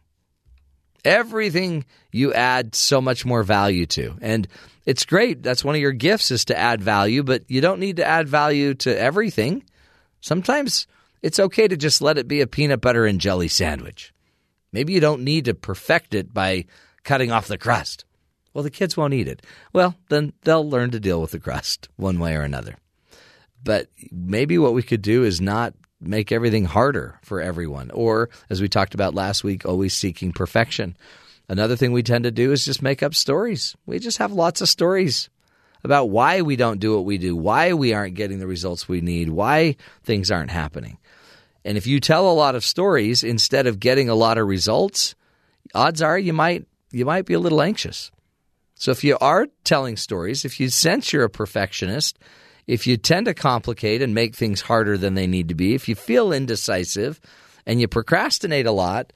Everything 1.05 1.85
you 2.13 2.33
add 2.33 2.75
so 2.75 3.01
much 3.01 3.25
more 3.25 3.43
value 3.43 3.87
to. 3.87 4.17
And 4.21 4.49
it's 4.85 5.05
great. 5.05 5.43
That's 5.43 5.65
one 5.65 5.75
of 5.75 5.81
your 5.81 5.93
gifts 5.93 6.31
is 6.31 6.47
to 6.47 6.59
add 6.59 6.83
value, 6.83 7.23
but 7.23 7.45
you 7.49 7.61
don't 7.61 7.81
need 7.81 7.97
to 7.97 8.07
add 8.07 8.29
value 8.29 8.75
to 8.75 8.99
everything. 8.99 9.65
Sometimes 10.21 10.87
it's 11.23 11.39
okay 11.39 11.69
to 11.69 11.77
just 11.77 12.01
let 12.01 12.19
it 12.19 12.29
be 12.29 12.41
a 12.41 12.47
peanut 12.47 12.81
butter 12.81 13.07
and 13.07 13.21
jelly 13.21 13.49
sandwich. 13.49 14.13
Maybe 14.73 14.93
you 14.93 15.01
don't 15.01 15.25
need 15.25 15.47
to 15.47 15.55
perfect 15.55 16.15
it 16.15 16.33
by 16.33 16.67
cutting 17.05 17.31
off 17.31 17.49
the 17.49 17.59
crust. 17.59 18.05
Well, 18.53 18.65
the 18.65 18.71
kids 18.71 18.97
won't 18.97 19.15
eat 19.15 19.29
it. 19.29 19.45
Well, 19.73 19.95
then 20.09 20.33
they'll 20.43 20.69
learn 20.69 20.91
to 20.91 21.01
deal 21.01 21.21
with 21.21 21.31
the 21.31 21.39
crust 21.39 21.89
one 21.97 22.19
way 22.19 22.35
or 22.35 22.43
another. 22.43 22.77
But 23.63 23.89
maybe 24.11 24.59
what 24.59 24.75
we 24.75 24.83
could 24.83 25.03
do 25.03 25.25
is 25.25 25.41
not 25.41 25.75
make 26.01 26.33
everything 26.33 26.65
harder 26.65 27.19
for 27.23 27.41
everyone, 27.41 27.91
or 27.91 28.31
as 28.51 28.61
we 28.61 28.69
talked 28.69 28.95
about 28.95 29.15
last 29.15 29.43
week, 29.43 29.67
always 29.67 29.95
seeking 29.95 30.33
perfection. 30.33 30.97
Another 31.49 31.77
thing 31.77 31.93
we 31.93 32.03
tend 32.03 32.25
to 32.25 32.31
do 32.31 32.53
is 32.53 32.65
just 32.65 32.83
make 32.83 33.03
up 33.03 33.15
stories. 33.15 33.75
We 33.87 33.99
just 33.99 34.19
have 34.19 34.33
lots 34.33 34.61
of 34.61 34.69
stories 34.69 35.31
about 35.83 36.11
why 36.11 36.43
we 36.43 36.57
don't 36.57 36.81
do 36.81 36.95
what 36.95 37.05
we 37.05 37.19
do, 37.19 37.35
why 37.35 37.73
we 37.73 37.93
aren't 37.95 38.15
getting 38.15 38.39
the 38.39 38.47
results 38.47 38.89
we 38.89 39.01
need, 39.01 39.31
why 39.31 39.77
things 40.03 40.31
aren't 40.31 40.51
happening. 40.51 40.99
And 41.65 41.77
if 41.77 41.87
you 41.87 42.01
tell 42.01 42.31
a 42.31 42.33
lot 42.33 42.55
of 42.55 42.65
stories 42.65 43.23
instead 43.23 43.67
of 43.67 43.81
getting 43.81 44.09
a 44.09 44.15
lot 44.15 44.39
of 44.39 44.47
results, 44.47 45.15
odds 45.75 46.03
are 46.03 46.19
you 46.19 46.33
might 46.33 46.67
you 46.91 47.05
might 47.05 47.27
be 47.27 47.35
a 47.35 47.39
little 47.39 47.61
anxious. 47.61 48.11
So 48.75 48.91
if 48.91 49.05
you 49.05 49.19
are 49.21 49.49
telling 49.65 49.97
stories, 49.97 50.45
if 50.45 50.61
you 50.61 50.71
sense 50.71 51.13
you're 51.13 51.25
a 51.25 51.31
perfectionist, 51.31 52.19
if 52.69 52.87
you 52.87 52.99
tend 52.99 53.27
to 53.27 53.35
complicate 53.35 54.03
and 54.03 54.15
make 54.15 54.37
things 54.37 54.61
harder 54.61 54.99
than 54.99 55.15
they 55.15 55.27
need 55.27 55.49
to 55.49 55.55
be, 55.55 55.75
if 55.75 55.89
you 55.89 55.95
feel 55.95 56.33
indecisive 56.33 57.19
and 57.67 57.81
you 57.81 57.89
procrastinate 57.89 58.67
a 58.67 58.73
lot, 58.73 59.13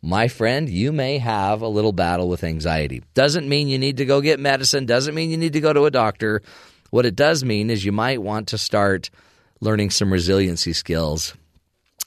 my 0.00 0.28
friend, 0.28 0.68
you 0.68 0.92
may 0.92 1.18
have 1.18 1.62
a 1.62 1.68
little 1.68 1.92
battle 1.92 2.28
with 2.28 2.44
anxiety. 2.44 3.02
Doesn't 3.14 3.48
mean 3.48 3.68
you 3.68 3.78
need 3.78 3.96
to 3.96 4.04
go 4.04 4.20
get 4.20 4.38
medicine, 4.38 4.86
doesn't 4.86 5.16
mean 5.16 5.30
you 5.30 5.36
need 5.36 5.52
to 5.54 5.60
go 5.60 5.72
to 5.72 5.84
a 5.84 5.90
doctor. 5.90 6.42
What 6.90 7.04
it 7.04 7.16
does 7.16 7.44
mean 7.44 7.70
is 7.70 7.84
you 7.84 7.92
might 7.92 8.22
want 8.22 8.48
to 8.48 8.58
start 8.58 9.10
learning 9.60 9.90
some 9.90 10.12
resiliency 10.12 10.72
skills, 10.72 11.34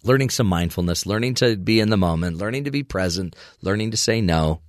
learning 0.04 0.30
some 0.30 0.48
mindfulness, 0.48 1.06
learning 1.06 1.36
to 1.36 1.58
be 1.58 1.82
in 1.82 1.90
the 1.90 1.98
moment, 1.98 2.38
learning 2.38 2.64
to 2.66 2.72
be 2.72 2.84
present, 2.84 3.36
learning 3.62 3.92
to 3.92 3.98
say 3.98 4.22
no, 4.22 4.62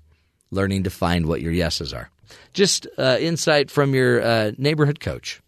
learning 0.50 0.82
to 0.84 0.90
find 0.90 1.26
what 1.26 1.40
your 1.40 1.52
yeses 1.52 1.92
are. 1.92 2.10
Just 2.52 2.88
uh, 2.98 3.16
insight 3.20 3.70
from 3.70 3.94
your 3.94 4.22
uh, 4.22 4.52
neighborhood 4.58 4.98
coach. 4.98 5.40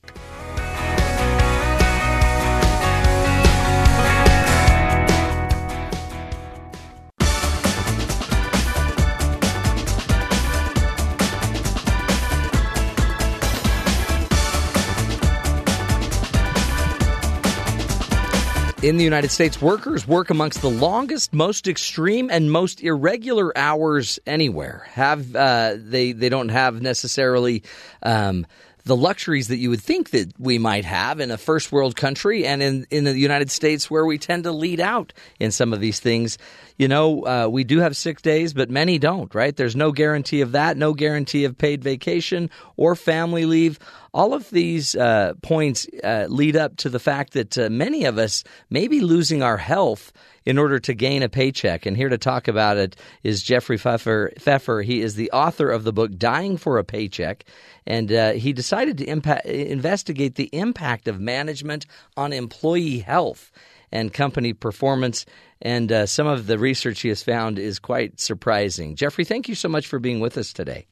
In 18.81 18.97
the 18.97 19.03
United 19.03 19.33
States, 19.33 19.61
workers 19.61 20.07
work 20.07 20.31
amongst 20.31 20.63
the 20.63 20.71
longest, 20.71 21.33
most 21.33 21.67
extreme, 21.67 22.31
and 22.31 22.53
most 22.53 22.81
irregular 22.81 23.57
hours 23.59 24.21
anywhere. 24.25 24.87
Have 24.93 25.35
uh, 25.35 25.75
they? 25.77 26.13
They 26.13 26.29
don't 26.29 26.51
have 26.51 26.81
necessarily. 26.81 27.65
Um, 28.05 28.47
the 28.89 28.97
luxuries 28.97 29.49
that 29.49 29.59
you 29.59 29.69
would 29.69 29.83
think 29.83 30.11
that 30.11 30.33
we 30.39 30.59
might 30.59 30.87
have 30.87 31.21
in 31.21 31.31
a 31.31 31.37
first 31.37 31.71
world 31.71 31.95
country 31.95 32.47
and 32.47 32.63
in, 32.63 32.87
in 32.91 33.05
the 33.05 33.17
United 33.19 33.51
States 33.51 33.91
where 33.91 34.07
we 34.07 34.17
tend 34.17 34.45
to 34.45 34.51
lead 34.51 34.81
out 34.81 35.13
in 35.39 35.51
some 35.51 35.75
of 35.75 35.81
these 35.81 36.01
things. 36.01 36.39
You 36.79 36.89
know, 36.89 37.27
uh, 37.27 37.49
we 37.49 37.65
do 37.65 37.81
have 37.81 37.97
sick 37.97 38.23
days, 38.23 38.55
but 38.55 38.71
many 38.71 38.99
don't, 38.99 39.33
right? 39.35 39.55
There's 39.55 39.77
no 39.77 39.93
guarantee 39.93 40.41
of 40.41 40.53
that, 40.53 40.79
no 40.79 40.95
guarantee 40.95 41.45
of 41.45 41.59
paid 41.59 41.85
vacation 41.85 42.49
or 42.79 42.97
family 42.97 43.45
leave. 43.45 43.79
All 44.15 44.33
of 44.33 44.49
these 44.49 44.97
uh, 44.97 45.35
points 45.43 45.87
uh, 46.03 46.27
lead 46.31 46.57
up 46.57 46.77
to 46.79 46.89
the 46.89 46.99
fact 46.99 47.35
that 47.35 47.59
uh, 47.59 47.69
many 47.69 48.07
of 48.07 48.17
us 48.17 48.43
may 48.71 48.89
be 48.89 49.01
losing 49.01 49.43
our 49.43 49.59
health 49.59 50.13
in 50.49 50.57
order 50.57 50.79
to 50.79 50.95
gain 50.95 51.23
a 51.23 51.29
paycheck. 51.29 51.85
And 51.85 51.95
here 51.95 52.09
to 52.09 52.17
talk 52.17 52.49
about 52.49 52.79
it 52.79 52.97
is 53.23 53.43
Jeffrey 53.43 53.77
Pfeffer. 53.77 54.33
Pfeffer. 54.39 54.81
He 54.81 55.03
is 55.03 55.15
the 55.15 55.31
author 55.31 55.71
of 55.71 55.85
the 55.85 55.93
book 55.93 56.17
Dying 56.17 56.57
for 56.57 56.79
a 56.79 56.85
Paycheck, 56.85 57.45
and 57.87 58.11
uh, 58.11 58.33
he 58.33 58.55
decided 58.55 58.97
to 58.97 59.05
impact, 59.05 59.45
investigate 59.45 60.37
the 60.37 60.49
impact 60.55 61.07
of 61.07 61.21
management 61.21 61.85
on 62.17 62.33
employee 62.33 63.01
health 63.01 63.53
and 63.93 64.11
company 64.11 64.55
performance. 64.55 65.27
And 65.61 65.93
uh, 65.93 66.07
some 66.07 66.27
of 66.27 66.47
the 66.47 66.59
research 66.59 67.03
he 67.03 67.11
has 67.11 67.23
found 67.23 67.59
is 67.59 67.79
quite 67.79 68.19
surprising. 68.19 68.97
Jeffrey, 68.97 69.27
thank 69.27 69.51
you 69.51 69.55
so 69.55 69.69
much 69.69 69.87
for 69.87 69.99
being 69.99 70.19
with 70.19 70.39
us 70.39 70.55
today. 70.55 70.87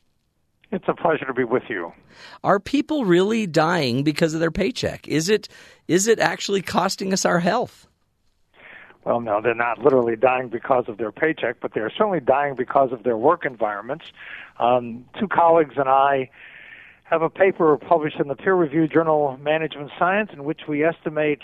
It's 0.71 0.85
a 0.87 0.95
pleasure 0.95 1.25
to 1.25 1.33
be 1.33 1.45
with 1.45 1.63
you. 1.71 1.95
Are 2.45 2.61
people 2.61 3.07
really 3.07 3.47
dying 3.47 4.05
because 4.05 4.35
of 4.35 4.41
their 4.41 4.51
paycheck? 4.51 5.09
Is 5.09 5.31
it 5.31 5.49
is 5.89 6.09
it 6.09 6.19
actually 6.19 6.61
costing 6.61 7.15
us 7.15 7.25
our 7.25 7.39
health? 7.39 7.87
Well, 9.07 9.21
no, 9.21 9.41
they're 9.41 9.55
not 9.55 9.79
literally 9.79 10.17
dying 10.17 10.49
because 10.49 10.87
of 10.89 10.99
their 10.99 11.13
paycheck, 11.13 11.61
but 11.61 11.75
they're 11.75 11.91
certainly 11.91 12.19
dying 12.19 12.57
because 12.57 12.91
of 12.91 13.05
their 13.05 13.17
work 13.17 13.47
environments. 13.47 14.07
Um, 14.59 15.05
two 15.17 15.29
colleagues 15.29 15.75
and 15.77 15.89
I 15.89 16.29
have 17.05 17.23
a 17.23 17.31
paper 17.31 17.77
published 17.77 18.19
in 18.19 18.27
the 18.27 18.35
peer-reviewed 18.35 18.93
journal 18.93 19.39
Management 19.41 19.93
Science 19.97 20.31
in 20.33 20.43
which 20.43 20.63
we 20.67 20.83
estimate 20.83 21.41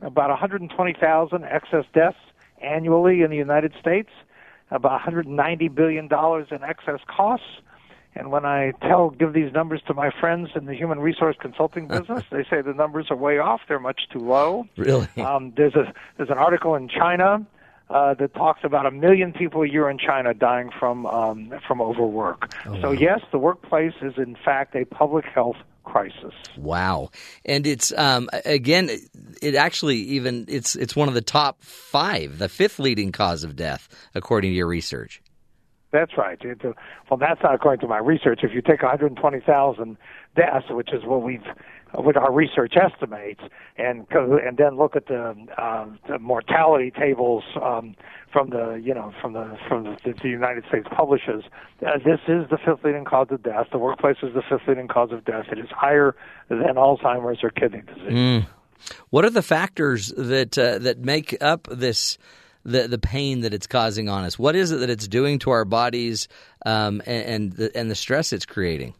about 0.00 0.30
120,000 0.30 1.44
excess 1.44 1.84
deaths 1.92 2.16
annually 2.62 3.20
in 3.20 3.30
the 3.30 3.36
United 3.36 3.74
States, 3.78 4.08
about 4.70 4.92
190 4.92 5.68
billion 5.68 6.08
dollars 6.08 6.46
in 6.50 6.62
excess 6.62 7.00
costs 7.06 7.60
and 8.14 8.30
when 8.30 8.44
I 8.44 8.72
tell, 8.82 9.10
give 9.10 9.32
these 9.32 9.52
numbers 9.52 9.80
to 9.86 9.94
my 9.94 10.10
friends 10.20 10.50
in 10.54 10.66
the 10.66 10.74
human 10.74 11.00
resource 11.00 11.36
consulting 11.40 11.88
business, 11.88 12.24
they 12.30 12.44
say 12.44 12.60
the 12.60 12.74
numbers 12.74 13.06
are 13.10 13.16
way 13.16 13.38
off. 13.38 13.62
They're 13.68 13.80
much 13.80 14.02
too 14.12 14.18
low. 14.18 14.66
Really? 14.76 15.08
Um, 15.16 15.52
there's 15.56 15.74
a 15.74 15.92
there's 16.16 16.30
an 16.30 16.38
article 16.38 16.74
in 16.74 16.88
China 16.88 17.46
uh, 17.88 18.14
that 18.14 18.34
talks 18.34 18.60
about 18.64 18.86
a 18.86 18.90
million 18.90 19.32
people 19.32 19.62
a 19.62 19.68
year 19.68 19.88
in 19.88 19.98
China 19.98 20.34
dying 20.34 20.70
from 20.78 21.06
um, 21.06 21.52
from 21.66 21.80
overwork. 21.80 22.54
Oh, 22.66 22.80
so 22.80 22.88
wow. 22.88 22.92
yes, 22.92 23.20
the 23.30 23.38
workplace 23.38 23.94
is 24.02 24.14
in 24.18 24.36
fact 24.44 24.74
a 24.74 24.84
public 24.84 25.24
health 25.26 25.56
crisis. 25.84 26.34
Wow, 26.56 27.10
and 27.44 27.66
it's 27.66 27.92
um, 27.96 28.28
again, 28.44 28.90
it 29.40 29.54
actually 29.54 29.96
even 29.96 30.46
it's 30.48 30.76
it's 30.76 30.94
one 30.94 31.08
of 31.08 31.14
the 31.14 31.22
top 31.22 31.62
five, 31.62 32.38
the 32.38 32.48
fifth 32.48 32.78
leading 32.78 33.12
cause 33.12 33.44
of 33.44 33.56
death 33.56 33.88
according 34.14 34.50
to 34.50 34.56
your 34.56 34.66
research. 34.68 35.22
That's 35.92 36.12
right. 36.16 36.38
well, 37.10 37.18
that's 37.18 37.42
not 37.42 37.54
according 37.54 37.80
to 37.82 37.86
my 37.86 37.98
research. 37.98 38.40
If 38.42 38.52
you 38.54 38.62
take 38.62 38.82
120,000 38.82 39.98
deaths, 40.34 40.64
which 40.70 40.90
is 40.90 41.04
what 41.04 41.22
we've, 41.22 41.44
what 41.92 42.16
our 42.16 42.32
research 42.32 42.74
estimates, 42.76 43.42
and 43.76 44.06
and 44.10 44.56
then 44.56 44.78
look 44.78 44.96
at 44.96 45.08
the, 45.08 45.34
uh, 45.58 45.86
the 46.08 46.18
mortality 46.18 46.90
tables 46.90 47.44
um, 47.62 47.94
from 48.32 48.48
the 48.48 48.80
you 48.82 48.94
know 48.94 49.12
from 49.20 49.34
the 49.34 49.58
from 49.68 49.84
the, 49.84 50.14
the 50.22 50.30
United 50.30 50.64
States 50.66 50.88
publishes, 50.96 51.44
uh, 51.86 51.98
this 51.98 52.20
is 52.26 52.48
the 52.48 52.58
fifth 52.64 52.82
leading 52.84 53.04
cause 53.04 53.26
of 53.30 53.42
death. 53.42 53.66
The 53.70 53.78
workplace 53.78 54.16
is 54.22 54.32
the 54.32 54.42
fifth 54.48 54.66
leading 54.66 54.88
cause 54.88 55.12
of 55.12 55.26
death. 55.26 55.44
It 55.52 55.58
is 55.58 55.68
higher 55.70 56.16
than 56.48 56.76
Alzheimer's 56.76 57.44
or 57.44 57.50
kidney 57.50 57.82
disease. 57.82 58.12
Mm. 58.12 58.46
What 59.10 59.26
are 59.26 59.30
the 59.30 59.42
factors 59.42 60.08
that 60.16 60.56
uh, 60.56 60.78
that 60.78 61.00
make 61.00 61.36
up 61.42 61.68
this? 61.70 62.16
The 62.64 62.88
the 62.88 62.98
pain 62.98 63.40
that 63.40 63.54
it's 63.54 63.66
causing 63.66 64.08
on 64.08 64.24
us? 64.24 64.38
What 64.38 64.56
is 64.56 64.72
it 64.72 64.76
that 64.76 64.90
it's 64.90 65.08
doing 65.08 65.38
to 65.40 65.50
our 65.50 65.64
bodies 65.64 66.28
um, 66.64 67.02
and 67.06 67.24
and 67.24 67.52
the, 67.52 67.76
and 67.76 67.90
the 67.90 67.94
stress 67.94 68.32
it's 68.32 68.46
creating? 68.46 68.94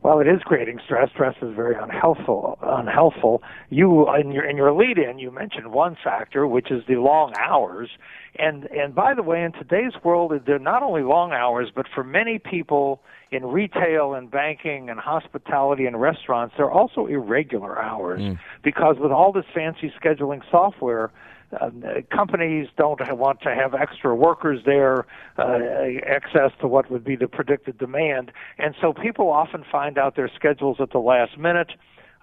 Well, 0.00 0.20
it 0.20 0.28
is 0.28 0.40
creating 0.44 0.78
stress. 0.84 1.10
Stress 1.10 1.34
is 1.42 1.54
very 1.56 1.74
unhealthful. 1.74 2.58
Unhealthful. 2.62 3.40
You 3.68 4.08
in 4.14 4.30
your 4.30 4.44
in 4.48 4.56
your 4.56 4.72
lead-in, 4.72 5.18
you 5.18 5.32
mentioned 5.32 5.72
one 5.72 5.96
factor, 6.02 6.46
which 6.46 6.70
is 6.70 6.84
the 6.86 6.96
long 6.96 7.32
hours. 7.36 7.90
And 8.38 8.64
and 8.66 8.94
by 8.94 9.14
the 9.14 9.24
way, 9.24 9.42
in 9.42 9.52
today's 9.52 9.92
world, 10.04 10.32
they're 10.46 10.60
not 10.60 10.84
only 10.84 11.02
long 11.02 11.32
hours, 11.32 11.70
but 11.74 11.86
for 11.92 12.04
many 12.04 12.38
people 12.38 13.00
in 13.32 13.44
retail 13.44 14.14
and 14.14 14.30
banking 14.30 14.88
and 14.88 15.00
hospitality 15.00 15.84
and 15.84 16.00
restaurants, 16.00 16.54
they're 16.56 16.70
also 16.70 17.06
irregular 17.06 17.78
hours 17.78 18.20
mm. 18.20 18.38
because 18.62 18.96
with 18.98 19.10
all 19.10 19.32
this 19.32 19.44
fancy 19.52 19.92
scheduling 20.00 20.40
software, 20.50 21.10
uh, 21.52 21.70
companies 22.14 22.68
don't 22.76 23.00
want 23.16 23.40
to 23.42 23.54
have 23.54 23.74
extra 23.74 24.14
workers 24.14 24.60
there, 24.66 25.06
uh, 25.38 25.58
excess 26.06 26.52
to 26.60 26.68
what 26.68 26.90
would 26.90 27.04
be 27.04 27.16
the 27.16 27.28
predicted 27.28 27.78
demand, 27.78 28.32
and 28.58 28.74
so 28.80 28.92
people 28.92 29.30
often 29.30 29.64
find 29.70 29.98
out 29.98 30.16
their 30.16 30.30
schedules 30.34 30.76
at 30.80 30.90
the 30.90 30.98
last 30.98 31.38
minute. 31.38 31.72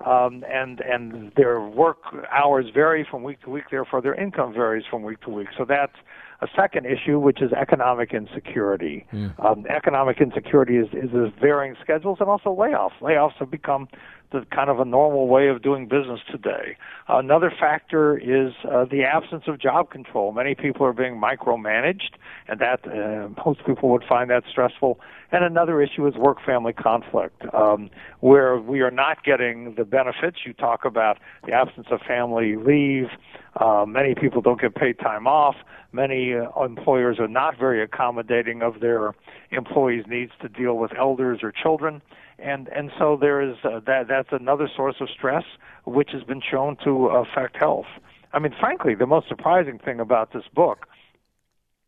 Um, 0.05 0.43
and 0.51 0.81
and 0.81 1.31
their 1.37 1.61
work 1.61 1.99
hours 2.29 2.65
vary 2.73 3.07
from 3.09 3.23
week 3.23 3.41
to 3.43 3.49
week. 3.49 3.63
Therefore, 3.71 4.01
their 4.01 4.13
income 4.13 4.53
varies 4.53 4.83
from 4.89 5.03
week 5.03 5.21
to 5.21 5.29
week. 5.29 5.47
So 5.57 5.63
that's 5.63 5.95
a 6.45 6.61
second 6.61 6.83
issue, 6.85 7.17
which 7.27 7.41
is 7.41 7.51
economic 7.65 8.09
insecurity. 8.13 8.97
Mm. 9.13 9.45
Um, 9.45 9.65
economic 9.79 10.17
insecurity 10.21 10.77
is, 10.83 10.89
is, 10.93 11.11
is 11.23 11.31
varying 11.39 11.75
schedules 11.85 12.17
and 12.21 12.29
also 12.29 12.49
layoffs. 12.63 12.97
Layoffs 13.01 13.37
have 13.41 13.51
become 13.59 13.87
the 14.31 14.45
kind 14.57 14.69
of 14.69 14.79
a 14.79 14.85
normal 14.85 15.27
way 15.27 15.47
of 15.47 15.61
doing 15.61 15.87
business 15.87 16.19
today. 16.29 16.77
Another 17.07 17.51
factor 17.57 18.17
is 18.17 18.53
uh, 18.69 18.85
the 18.85 19.03
absence 19.03 19.43
of 19.47 19.59
job 19.59 19.91
control. 19.91 20.31
Many 20.31 20.55
people 20.55 20.85
are 20.85 20.93
being 20.93 21.15
micromanaged, 21.29 22.13
and 22.47 22.59
that 22.59 22.79
uh, 22.87 23.29
most 23.45 23.65
people 23.65 23.89
would 23.89 24.03
find 24.03 24.29
that 24.29 24.43
stressful. 24.49 24.99
And 25.31 25.43
another 25.43 25.81
issue 25.81 26.07
is 26.07 26.15
work-family 26.15 26.73
conflict, 26.73 27.43
um, 27.53 27.89
where 28.19 28.57
we 28.57 28.81
are 28.81 28.91
not 28.91 29.23
getting 29.23 29.75
the 29.75 29.85
benefits. 29.85 30.37
You 30.45 30.53
talk 30.53 30.85
about 30.85 31.17
the 31.45 31.53
absence 31.53 31.87
of 31.91 31.99
family 32.01 32.55
leave. 32.55 33.07
Uh, 33.55 33.85
many 33.87 34.15
people 34.15 34.41
don't 34.41 34.59
get 34.59 34.75
paid 34.75 34.99
time 34.99 35.27
off. 35.27 35.55
Many 35.95 36.33
uh, 36.33 36.63
employers 36.63 37.19
are 37.19 37.27
not 37.27 37.57
very 37.57 37.81
accommodating 37.81 38.61
of 38.61 38.81
their 38.81 39.13
employees' 39.51 40.03
needs 40.07 40.33
to 40.41 40.49
deal 40.49 40.77
with 40.77 40.91
elders 40.97 41.39
or 41.41 41.51
children 41.51 42.01
and 42.39 42.67
and 42.69 42.91
so 42.99 43.17
there 43.19 43.41
is 43.41 43.55
uh, 43.63 43.79
that 43.85 44.07
that's 44.07 44.29
another 44.31 44.69
source 44.75 44.95
of 44.99 45.07
stress 45.09 45.43
which 45.85 46.09
has 46.11 46.23
been 46.23 46.41
shown 46.41 46.75
to 46.83 47.07
affect 47.07 47.55
health. 47.57 47.85
I 48.33 48.39
mean, 48.39 48.53
frankly, 48.59 48.95
the 48.95 49.05
most 49.05 49.27
surprising 49.27 49.79
thing 49.79 49.99
about 49.99 50.33
this 50.33 50.43
book 50.53 50.87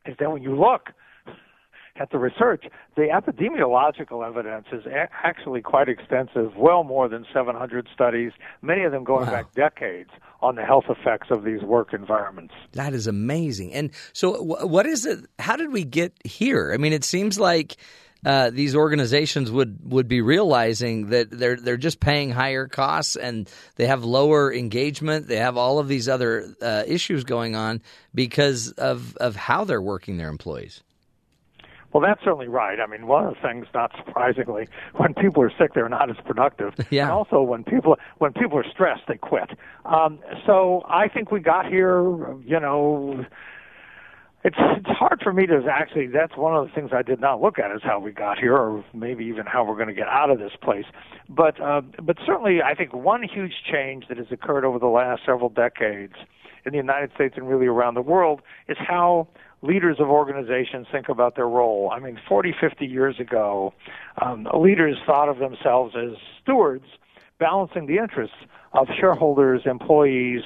is 0.06 0.16
that 0.20 0.32
when 0.32 0.42
you 0.42 0.56
look 0.56 0.94
at 2.00 2.12
the 2.12 2.18
research, 2.18 2.66
the 2.96 3.08
epidemiological 3.14 4.26
evidence 4.28 4.68
is 4.72 4.86
a- 4.86 5.10
actually 5.24 5.62
quite 5.62 5.90
extensive, 5.90 6.56
well 6.56 6.84
more 6.84 7.08
than 7.08 7.26
700 7.34 7.88
studies, 7.94 8.32
many 8.62 8.84
of 8.84 8.92
them 8.92 9.04
going 9.04 9.26
wow. 9.26 9.32
back 9.32 9.54
decades 9.54 10.10
on 10.42 10.56
the 10.56 10.64
health 10.64 10.86
effects 10.90 11.28
of 11.32 11.44
these 11.44 11.62
work 11.62 11.94
environments. 11.94 12.54
That 12.74 12.94
is 12.94 13.08
amazing. 13.08 13.74
And 13.74 13.92
so, 14.14 14.42
what 14.42 14.86
is 14.86 15.06
it? 15.06 15.26
How 15.40 15.56
did 15.56 15.72
we 15.72 15.84
get 15.84 16.14
here? 16.24 16.72
I 16.74 16.78
mean, 16.78 16.94
it 16.94 17.04
seems 17.04 17.40
like 17.40 17.78
uh, 18.26 18.50
these 18.50 18.76
organizations 18.76 19.52
would, 19.52 19.80
would 19.92 20.08
be 20.08 20.22
realizing 20.22 21.08
that 21.08 21.30
they're 21.32 21.56
they're 21.56 21.78
just 21.78 22.00
paying 22.00 22.32
higher 22.32 22.68
costs 22.68 23.16
and 23.16 23.50
they 23.76 23.88
have 23.88 24.04
lower 24.04 24.54
engagement. 24.54 25.28
They 25.28 25.38
have 25.38 25.58
all 25.58 25.80
of 25.80 25.88
these 25.88 26.10
other 26.10 26.54
uh, 26.62 26.84
issues 26.88 27.24
going 27.24 27.56
on 27.56 27.82
because 28.14 28.72
of 28.72 29.16
of 29.18 29.36
how 29.36 29.66
they're 29.66 29.82
working 29.82 30.18
their 30.18 30.30
employees. 30.30 30.84
Well, 31.98 32.08
that's 32.08 32.24
certainly 32.24 32.48
right. 32.48 32.80
I 32.80 32.86
mean, 32.86 33.08
one 33.08 33.26
of 33.26 33.34
the 33.34 33.42
things, 33.42 33.66
not 33.74 33.92
surprisingly, 33.98 34.68
when 34.98 35.16
people 35.16 35.42
are 35.42 35.52
sick, 35.58 35.74
they're 35.74 35.90
not 35.90 36.12
as 36.12 36.18
productive. 36.26 36.76
Yeah. 36.92 37.04
And 37.04 37.12
also, 37.12 37.42
when 37.42 37.64
people 37.64 37.98
when 38.20 38.34
people 38.34 38.58
are 38.58 38.66
stressed, 38.72 39.02
they 39.08 39.18
quit. 39.18 39.50
Um, 39.86 40.20
so 40.46 40.84
I 40.88 41.08
think 41.08 41.32
we 41.32 41.40
got 41.40 41.66
here, 41.66 42.02
you 42.46 42.60
know, 42.60 43.26
it's 44.44 44.56
it's 44.60 44.88
hard 44.88 45.22
for 45.24 45.34
me 45.34 45.48
to 45.48 45.66
actually. 45.70 46.08
That's 46.08 46.38
one 46.38 46.56
of 46.56 46.68
the 46.68 46.74
things 46.74 46.92
I 46.94 47.02
did 47.02 47.20
not 47.20 47.42
look 47.42 47.58
at 47.58 47.72
is 47.76 47.82
how 47.84 48.00
we 48.00 48.12
got 48.12 48.38
here, 48.38 48.56
or 48.56 48.86
maybe 48.94 49.26
even 49.26 49.48
how 49.48 49.66
we're 49.66 49.76
going 49.76 49.90
to 49.90 49.94
get 49.94 50.08
out 50.08 50.30
of 50.30 50.38
this 50.38 50.54
place. 50.62 50.86
But 51.28 51.60
uh, 51.60 51.82
but 52.02 52.18
certainly, 52.26 52.62
I 52.62 52.76
think 52.76 52.94
one 52.94 53.24
huge 53.24 53.64
change 53.70 54.08
that 54.08 54.18
has 54.18 54.28
occurred 54.32 54.66
over 54.66 54.78
the 54.80 54.88
last 54.88 55.24
several 55.26 55.50
decades 55.50 56.14
in 56.66 56.72
the 56.74 56.78
United 56.78 57.12
States 57.16 57.34
and 57.38 57.50
really 57.50 57.68
around 57.68 57.96
the 57.96 58.02
world 58.02 58.42
is 58.68 58.78
how 58.78 59.28
leaders 59.62 59.98
of 60.00 60.10
organizations 60.10 60.88
think 60.92 61.10
about 61.10 61.36
their 61.36 61.48
role. 61.48 61.92
I 61.94 62.00
mean, 62.00 62.20
40, 62.28 62.54
50 62.60 62.86
years 62.86 63.20
ago, 63.20 63.74
um, 64.22 64.48
leaders 64.54 64.98
thought 65.06 65.30
of 65.30 65.40
themselves 65.40 65.96
as 65.96 66.18
stewards, 66.42 66.86
balancing 67.40 67.88
the 67.88 67.98
interests 67.98 68.36
of 68.74 68.88
shareholders, 69.00 69.62
employees, 69.66 70.44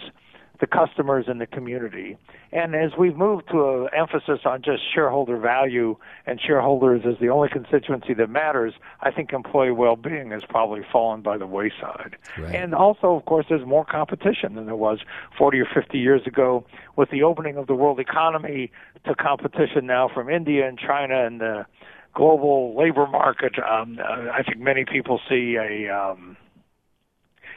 the 0.62 0.68
customers 0.68 1.26
and 1.28 1.42
the 1.42 1.48
community. 1.48 2.16
And 2.54 2.76
as 2.76 2.92
we've 2.98 3.18
moved 3.18 3.50
to 3.50 3.84
an 3.84 3.90
emphasis 3.98 4.42
on 4.46 4.62
just 4.62 4.84
shareholder 4.94 5.38
value 5.38 5.98
and 6.28 6.40
shareholders 6.40 7.02
as 7.04 7.20
the 7.20 7.30
only 7.30 7.50
constituency 7.50 8.14
that 8.14 8.30
matters, 8.30 8.74
I 9.02 9.10
think 9.10 9.34
employee 9.34 9.72
well-being 9.72 10.30
has 10.30 10.44
probably 10.48 10.82
fallen 10.90 11.22
by 11.22 11.38
the 11.40 11.48
wayside. 11.48 12.16
Right. 12.38 12.56
And 12.56 12.76
also, 12.76 13.16
of 13.16 13.26
course, 13.26 13.48
there's 13.50 13.66
more 13.66 13.84
competition 13.84 14.54
than 14.54 14.68
there 14.68 14.76
was 14.76 15.00
40 15.36 15.60
or 15.60 15.68
50 15.74 15.98
years 15.98 16.22
ago 16.28 16.64
with 16.96 17.10
the 17.10 17.24
opening 17.24 17.58
of 17.58 17.66
the 17.66 17.76
world 17.76 18.00
economy 18.00 18.72
to 19.06 19.16
competition 19.16 19.88
now 19.88 20.10
from 20.14 20.30
India 20.30 20.68
and 20.68 20.78
China 20.78 21.26
and 21.26 21.42
the 21.42 21.66
global 22.14 22.78
labor 22.78 23.08
market. 23.08 23.54
Um, 23.58 23.98
uh, 24.00 24.30
I 24.32 24.44
think 24.44 24.60
many 24.60 24.86
people 24.86 25.20
see 25.28 25.56
a 25.56 25.90
um, 25.90 26.38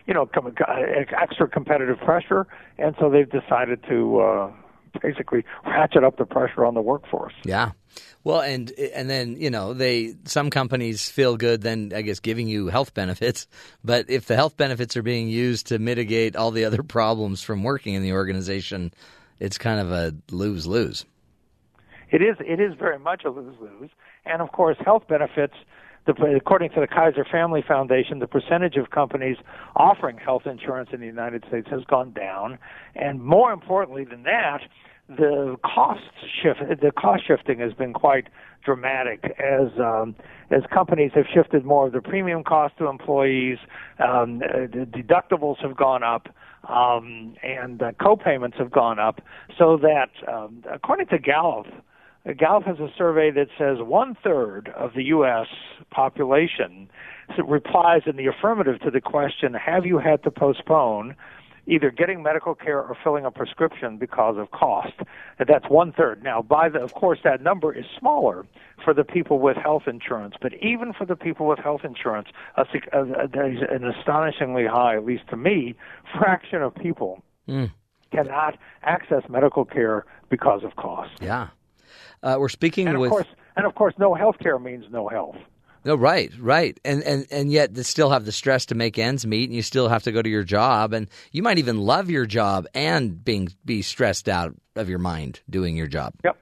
you 0.06 0.14
know, 0.14 0.26
com- 0.26 0.54
extra 1.18 1.48
competitive 1.48 1.98
pressure, 1.98 2.46
and 2.78 2.94
so 2.98 3.08
they've 3.08 3.30
decided 3.30 3.82
to 3.88 4.20
uh, 4.20 4.52
basically 5.00 5.44
ratchet 5.64 6.04
up 6.04 6.16
the 6.18 6.26
pressure 6.26 6.64
on 6.64 6.74
the 6.74 6.82
workforce. 6.82 7.32
Yeah. 7.44 7.72
Well, 8.24 8.40
and 8.40 8.70
and 8.72 9.08
then 9.08 9.36
you 9.36 9.50
know 9.50 9.74
they 9.74 10.14
some 10.24 10.50
companies 10.50 11.08
feel 11.08 11.36
good 11.36 11.60
then 11.60 11.92
I 11.94 12.02
guess 12.02 12.20
giving 12.20 12.48
you 12.48 12.68
health 12.68 12.94
benefits, 12.94 13.46
but 13.84 14.08
if 14.08 14.26
the 14.26 14.34
health 14.34 14.56
benefits 14.56 14.96
are 14.96 15.02
being 15.02 15.28
used 15.28 15.66
to 15.68 15.78
mitigate 15.78 16.34
all 16.34 16.50
the 16.50 16.64
other 16.64 16.82
problems 16.82 17.42
from 17.42 17.62
working 17.62 17.94
in 17.94 18.02
the 18.02 18.12
organization, 18.12 18.92
it's 19.38 19.58
kind 19.58 19.78
of 19.78 19.92
a 19.92 20.14
lose 20.30 20.66
lose. 20.66 21.04
It 22.10 22.22
is. 22.22 22.36
It 22.40 22.60
is 22.60 22.74
very 22.78 22.98
much 22.98 23.24
a 23.24 23.30
lose 23.30 23.56
lose, 23.60 23.90
and 24.24 24.40
of 24.40 24.52
course, 24.52 24.78
health 24.84 25.06
benefits 25.06 25.54
the, 26.06 26.12
according 26.36 26.70
to 26.70 26.80
the 26.80 26.86
Kaiser 26.86 27.24
Family 27.24 27.62
Foundation, 27.66 28.18
the 28.18 28.26
percentage 28.26 28.76
of 28.76 28.90
companies 28.90 29.36
offering 29.76 30.18
health 30.18 30.42
insurance 30.46 30.90
in 30.92 31.00
the 31.00 31.06
United 31.06 31.44
States 31.48 31.68
has 31.70 31.82
gone 31.84 32.12
down, 32.12 32.58
and 32.94 33.22
more 33.22 33.52
importantly 33.52 34.04
than 34.04 34.22
that, 34.24 34.60
the 35.08 35.56
cost 35.62 36.00
shift 36.42 36.60
the 36.80 36.90
cost 36.90 37.26
shifting 37.26 37.58
has 37.58 37.74
been 37.74 37.92
quite 37.92 38.28
dramatic 38.64 39.22
as 39.38 39.68
um, 39.78 40.16
as 40.50 40.62
companies 40.72 41.10
have 41.14 41.26
shifted 41.32 41.64
more 41.64 41.86
of 41.86 41.92
the 41.92 42.00
premium 42.00 42.42
cost 42.42 42.76
to 42.78 42.86
employees, 42.86 43.58
um, 43.98 44.38
the 44.38 44.86
deductibles 44.90 45.58
have 45.60 45.76
gone 45.76 46.02
up. 46.02 46.28
Um, 46.66 47.34
and 47.42 47.82
uh, 47.82 47.92
co-payments 48.02 48.56
have 48.56 48.70
gone 48.70 48.98
up, 48.98 49.20
so 49.58 49.76
that 49.82 50.08
um, 50.26 50.64
according 50.72 51.08
to 51.08 51.18
Gallup, 51.18 51.66
Gallup 52.32 52.64
has 52.64 52.78
a 52.78 52.88
survey 52.96 53.30
that 53.32 53.48
says 53.58 53.78
one 53.80 54.16
third 54.24 54.72
of 54.76 54.94
the 54.94 55.04
U.S. 55.04 55.46
population 55.90 56.88
replies 57.46 58.02
in 58.06 58.16
the 58.16 58.26
affirmative 58.26 58.80
to 58.80 58.90
the 58.90 59.00
question, 59.00 59.52
Have 59.52 59.84
you 59.84 59.98
had 59.98 60.22
to 60.22 60.30
postpone 60.30 61.16
either 61.66 61.90
getting 61.90 62.22
medical 62.22 62.54
care 62.54 62.80
or 62.80 62.96
filling 63.02 63.26
a 63.26 63.30
prescription 63.30 63.98
because 63.98 64.36
of 64.38 64.50
cost? 64.52 64.94
That's 65.38 65.68
one 65.68 65.92
third. 65.92 66.22
Now, 66.22 66.40
by 66.40 66.70
the, 66.70 66.80
of 66.80 66.94
course, 66.94 67.18
that 67.24 67.42
number 67.42 67.74
is 67.74 67.84
smaller 67.98 68.46
for 68.82 68.94
the 68.94 69.04
people 69.04 69.38
with 69.38 69.58
health 69.58 69.82
insurance, 69.86 70.34
but 70.40 70.54
even 70.62 70.94
for 70.94 71.04
the 71.04 71.16
people 71.16 71.46
with 71.46 71.58
health 71.58 71.82
insurance, 71.84 72.28
a, 72.56 72.64
a, 72.92 73.02
a, 73.02 73.74
an 73.74 73.84
astonishingly 73.98 74.66
high, 74.66 74.96
at 74.96 75.04
least 75.04 75.28
to 75.28 75.36
me, 75.36 75.74
fraction 76.18 76.62
of 76.62 76.74
people. 76.74 77.22
Mm. 77.46 77.70
Cannot 78.12 78.56
access 78.82 79.24
medical 79.28 79.64
care 79.66 80.06
because 80.30 80.62
of 80.64 80.76
cost. 80.76 81.10
Yeah. 81.20 81.48
Uh, 82.24 82.36
we're 82.38 82.48
speaking 82.48 82.88
and 82.88 82.98
with, 82.98 83.10
course, 83.10 83.26
and 83.56 83.66
of 83.66 83.74
course, 83.74 83.94
no 83.98 84.14
health 84.14 84.36
care 84.40 84.58
means 84.58 84.86
no 84.90 85.08
health. 85.08 85.36
No, 85.84 85.94
right, 85.94 86.32
right, 86.40 86.80
and 86.82 87.02
and 87.02 87.26
and 87.30 87.52
yet, 87.52 87.74
they 87.74 87.82
still 87.82 88.08
have 88.08 88.24
the 88.24 88.32
stress 88.32 88.64
to 88.66 88.74
make 88.74 88.98
ends 88.98 89.26
meet, 89.26 89.50
and 89.50 89.54
you 89.54 89.60
still 89.60 89.88
have 89.88 90.02
to 90.04 90.12
go 90.12 90.22
to 90.22 90.30
your 90.30 90.42
job, 90.42 90.94
and 90.94 91.10
you 91.30 91.42
might 91.42 91.58
even 91.58 91.78
love 91.78 92.08
your 92.08 92.24
job 92.24 92.66
and 92.72 93.22
being 93.22 93.50
be 93.66 93.82
stressed 93.82 94.26
out 94.26 94.54
of 94.74 94.88
your 94.88 94.98
mind 94.98 95.40
doing 95.50 95.76
your 95.76 95.86
job. 95.86 96.14
Yep. 96.24 96.38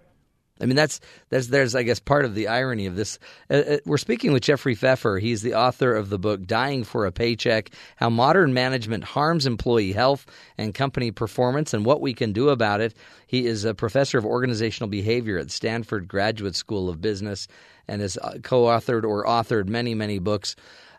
I 0.62 0.66
mean, 0.66 0.76
that's 0.76 1.00
that's 1.28 1.48
there's 1.48 1.74
I 1.74 1.82
guess 1.82 1.98
part 1.98 2.24
of 2.24 2.34
the 2.34 2.46
irony 2.46 2.86
of 2.86 2.94
this. 2.94 3.18
Uh, 3.50 3.54
uh, 3.54 3.76
we're 3.84 3.98
speaking 3.98 4.32
with 4.32 4.44
Jeffrey 4.44 4.76
Pfeffer. 4.76 5.18
He's 5.18 5.42
the 5.42 5.54
author 5.54 5.94
of 5.94 6.08
the 6.08 6.18
book 6.18 6.46
"Dying 6.46 6.84
for 6.84 7.04
a 7.04 7.12
Paycheck: 7.12 7.70
How 7.96 8.08
Modern 8.08 8.54
Management 8.54 9.02
Harms 9.02 9.44
Employee 9.44 9.92
Health 9.92 10.24
and 10.56 10.72
Company 10.72 11.10
Performance 11.10 11.74
and 11.74 11.84
What 11.84 12.00
We 12.00 12.14
Can 12.14 12.32
Do 12.32 12.50
About 12.50 12.80
It." 12.80 12.94
He 13.26 13.44
is 13.46 13.64
a 13.64 13.74
professor 13.74 14.18
of 14.18 14.24
organizational 14.24 14.88
behavior 14.88 15.38
at 15.38 15.50
Stanford 15.50 16.06
Graduate 16.06 16.54
School 16.54 16.88
of 16.88 17.00
Business 17.00 17.48
and 17.88 18.00
has 18.00 18.16
uh, 18.18 18.38
co-authored 18.42 19.04
or 19.04 19.24
authored 19.26 19.68
many 19.68 19.94
many 19.94 20.20
books. 20.20 20.54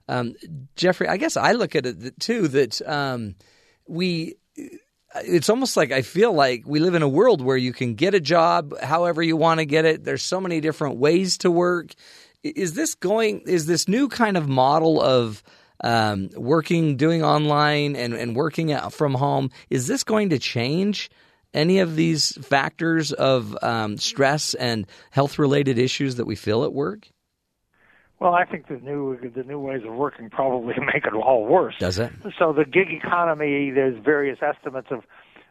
Um, 0.10 0.36
Jeffrey, 0.76 1.08
I 1.08 1.16
guess 1.16 1.38
I 1.38 1.54
look 1.54 1.76
at 1.76 1.86
it 1.86 2.20
too 2.20 2.50
that 2.50 2.82
um, 2.88 3.36
we. 3.88 4.36
It's 5.16 5.50
almost 5.50 5.78
like 5.78 5.92
I 5.92 6.02
feel 6.02 6.34
like 6.34 6.64
we 6.66 6.80
live 6.80 6.96
in 6.96 7.04
a 7.04 7.08
world 7.08 7.42
where 7.42 7.58
you 7.58 7.74
can 7.74 7.96
get 7.96 8.14
a 8.14 8.20
job 8.20 8.78
however 8.80 9.22
you 9.22 9.38
want 9.38 9.60
to 9.60 9.66
get 9.66 9.86
it. 9.86 10.04
There's 10.04 10.24
so 10.24 10.42
many 10.42 10.60
different 10.60 10.98
ways 10.98 11.38
to 11.40 11.52
work. 11.52 11.94
Is 12.44 12.74
this 12.74 12.96
going? 12.96 13.42
Is 13.42 13.66
this 13.66 13.88
new 13.88 14.10
kind 14.10 14.38
of 14.38 14.48
model 14.50 15.02
of 15.02 15.44
um, 15.84 16.30
working, 16.36 16.98
doing 16.98 17.24
online, 17.24 17.96
and, 17.96 18.14
and 18.14 18.36
working 18.36 18.76
from 18.90 19.14
home? 19.14 19.52
Is 19.70 19.88
this 19.88 20.04
going 20.04 20.30
to 20.30 20.40
change 20.40 21.10
any 21.54 21.80
of 21.80 21.96
these 21.96 22.32
factors 22.46 23.12
of 23.12 23.56
um, 23.62 23.98
stress 23.98 24.56
and 24.56 24.88
health 25.12 25.38
related 25.38 25.78
issues 25.78 26.16
that 26.16 26.26
we 26.26 26.36
feel 26.36 26.64
at 26.64 26.74
work? 26.74 27.13
Well, 28.24 28.36
I 28.36 28.46
think 28.46 28.70
the 28.70 28.78
new 28.78 29.20
the 29.36 29.44
new 29.44 29.60
ways 29.60 29.82
of 29.86 29.94
working 29.96 30.30
probably 30.30 30.76
make 30.94 31.06
it 31.06 31.14
all 31.14 31.46
worse. 31.46 31.76
Does 31.78 32.00
it? 32.00 32.10
So 32.40 32.54
the 32.54 32.64
gig 32.64 32.90
economy, 32.90 33.70
there's 33.70 34.02
various 34.02 34.40
estimates 34.42 34.88
of 34.92 35.02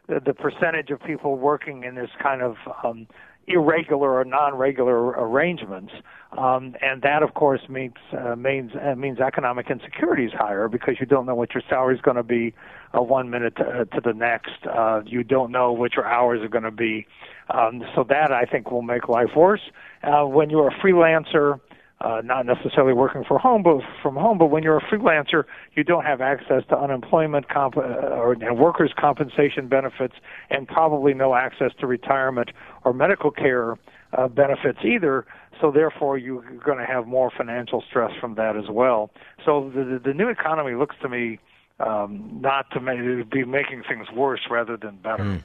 the, 0.07 0.19
the 0.19 0.33
percentage 0.33 0.89
of 0.89 0.99
people 0.99 1.37
working 1.37 1.83
in 1.83 1.93
this 1.93 2.09
kind 2.19 2.41
of 2.41 2.55
um, 2.83 3.05
irregular 3.45 4.17
or 4.17 4.25
non-regular 4.25 5.09
arrangements, 5.09 5.93
um, 6.35 6.75
and 6.81 7.03
that 7.03 7.21
of 7.21 7.35
course 7.35 7.61
means 7.69 7.93
uh, 8.17 8.35
means 8.35 8.71
uh, 8.81 8.95
means 8.95 9.19
economic 9.19 9.69
insecurity 9.69 10.25
is 10.25 10.33
higher 10.33 10.67
because 10.67 10.95
you 10.99 11.05
don't 11.05 11.27
know 11.27 11.35
what 11.35 11.53
your 11.53 11.61
salary 11.69 11.93
is 11.93 12.01
going 12.01 12.17
to 12.17 12.23
be 12.23 12.55
uh, 12.97 13.03
one 13.03 13.29
minute 13.29 13.55
to, 13.57 13.63
uh, 13.65 13.83
to 13.85 14.01
the 14.03 14.13
next. 14.13 14.65
Uh, 14.65 15.01
you 15.05 15.23
don't 15.23 15.51
know 15.51 15.71
what 15.71 15.93
your 15.93 16.07
hours 16.07 16.41
are 16.41 16.49
going 16.49 16.63
to 16.63 16.71
be, 16.71 17.05
um, 17.51 17.83
so 17.93 18.03
that 18.09 18.31
I 18.31 18.45
think 18.45 18.71
will 18.71 18.81
make 18.81 19.07
life 19.07 19.35
worse. 19.35 19.61
Uh, 20.01 20.23
when 20.23 20.49
you're 20.49 20.69
a 20.69 20.79
freelancer 20.83 21.59
uh, 22.03 22.21
not 22.23 22.45
necessarily 22.45 22.93
working 22.93 23.23
for 23.25 23.39
home, 23.39 23.63
but 23.63 23.79
from 24.01 24.15
home. 24.15 24.37
But 24.37 24.47
when 24.47 24.61
you're 24.61 24.77
a 24.77 24.81
freelancer, 24.81 25.45
you 25.73 25.83
don't 25.83 26.03
have 26.03 26.21
access 26.21 26.63
to 26.69 26.77
unemployment 26.77 27.49
comp- 27.49 27.77
uh, 27.77 27.81
or 27.81 28.35
workers' 28.53 28.93
compensation 28.99 29.67
benefits, 29.67 30.15
and 30.49 30.67
probably 30.67 31.13
no 31.13 31.33
access 31.33 31.71
to 31.79 31.87
retirement 31.87 32.49
or 32.83 32.93
medical 32.93 33.31
care 33.31 33.77
uh, 34.13 34.27
benefits 34.27 34.79
either. 34.83 35.25
So 35.61 35.71
therefore, 35.71 36.17
you're 36.17 36.41
going 36.41 36.79
to 36.79 36.85
have 36.85 37.07
more 37.07 37.31
financial 37.35 37.83
stress 37.89 38.11
from 38.19 38.35
that 38.35 38.57
as 38.57 38.69
well. 38.69 39.11
So 39.45 39.71
the 39.73 40.01
the 40.03 40.13
new 40.13 40.27
economy 40.27 40.75
looks 40.75 40.95
to 41.01 41.09
me 41.09 41.39
um, 41.79 42.39
not 42.41 42.69
to 42.71 42.79
make, 42.79 43.29
be 43.29 43.45
making 43.45 43.83
things 43.87 44.07
worse 44.15 44.41
rather 44.49 44.77
than 44.77 44.97
better. 44.97 45.23
Mm. 45.23 45.43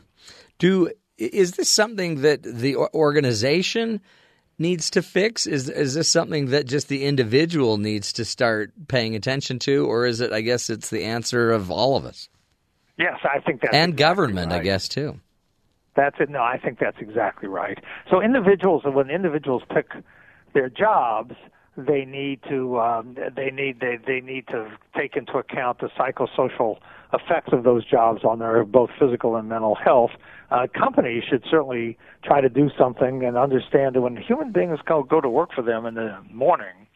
Do 0.58 0.90
is 1.18 1.52
this 1.52 1.68
something 1.68 2.22
that 2.22 2.42
the 2.42 2.76
organization 2.76 4.00
needs 4.58 4.90
to 4.90 5.02
fix? 5.02 5.46
Is 5.46 5.68
is 5.68 5.94
this 5.94 6.10
something 6.10 6.46
that 6.46 6.66
just 6.66 6.88
the 6.88 7.04
individual 7.04 7.78
needs 7.78 8.12
to 8.14 8.24
start 8.24 8.72
paying 8.88 9.14
attention 9.14 9.58
to, 9.60 9.86
or 9.86 10.06
is 10.06 10.20
it? 10.20 10.32
I 10.32 10.40
guess 10.40 10.70
it's 10.70 10.90
the 10.90 11.04
answer 11.04 11.50
of 11.50 11.70
all 11.70 11.96
of 11.96 12.04
us. 12.04 12.28
Yes, 12.98 13.18
I 13.24 13.40
think 13.40 13.60
that. 13.62 13.74
And 13.74 13.92
exactly 13.92 14.04
government, 14.04 14.52
right. 14.52 14.60
I 14.60 14.64
guess 14.64 14.88
too. 14.88 15.20
That's 15.94 16.16
it. 16.20 16.30
No, 16.30 16.42
I 16.42 16.58
think 16.58 16.78
that's 16.78 16.98
exactly 17.00 17.48
right. 17.48 17.78
So 18.10 18.20
individuals, 18.22 18.82
when 18.84 19.10
individuals 19.10 19.62
pick 19.72 19.90
their 20.54 20.68
jobs, 20.68 21.34
they 21.76 22.04
need 22.04 22.40
to 22.48 22.78
um, 22.78 23.16
they 23.34 23.50
need 23.50 23.80
they, 23.80 23.98
they 24.04 24.20
need 24.20 24.46
to 24.48 24.70
take 24.96 25.16
into 25.16 25.38
account 25.38 25.78
the 25.80 25.88
psychosocial 25.98 26.78
effects 27.12 27.52
of 27.52 27.64
those 27.64 27.84
jobs 27.84 28.24
on 28.24 28.38
their 28.38 28.64
both 28.64 28.90
physical 28.98 29.36
and 29.36 29.48
mental 29.48 29.74
health. 29.74 30.10
Uh, 30.50 30.66
companies 30.74 31.24
should 31.28 31.44
certainly 31.50 31.96
try 32.24 32.40
to 32.40 32.48
do 32.48 32.70
something 32.78 33.24
and 33.24 33.36
understand 33.36 33.94
that 33.94 34.00
when 34.00 34.16
human 34.16 34.52
beings 34.52 34.78
go 34.86 35.02
go 35.02 35.20
to 35.20 35.28
work 35.28 35.50
for 35.54 35.62
them 35.62 35.86
in 35.86 35.94
the 35.94 36.16
morning, 36.32 36.87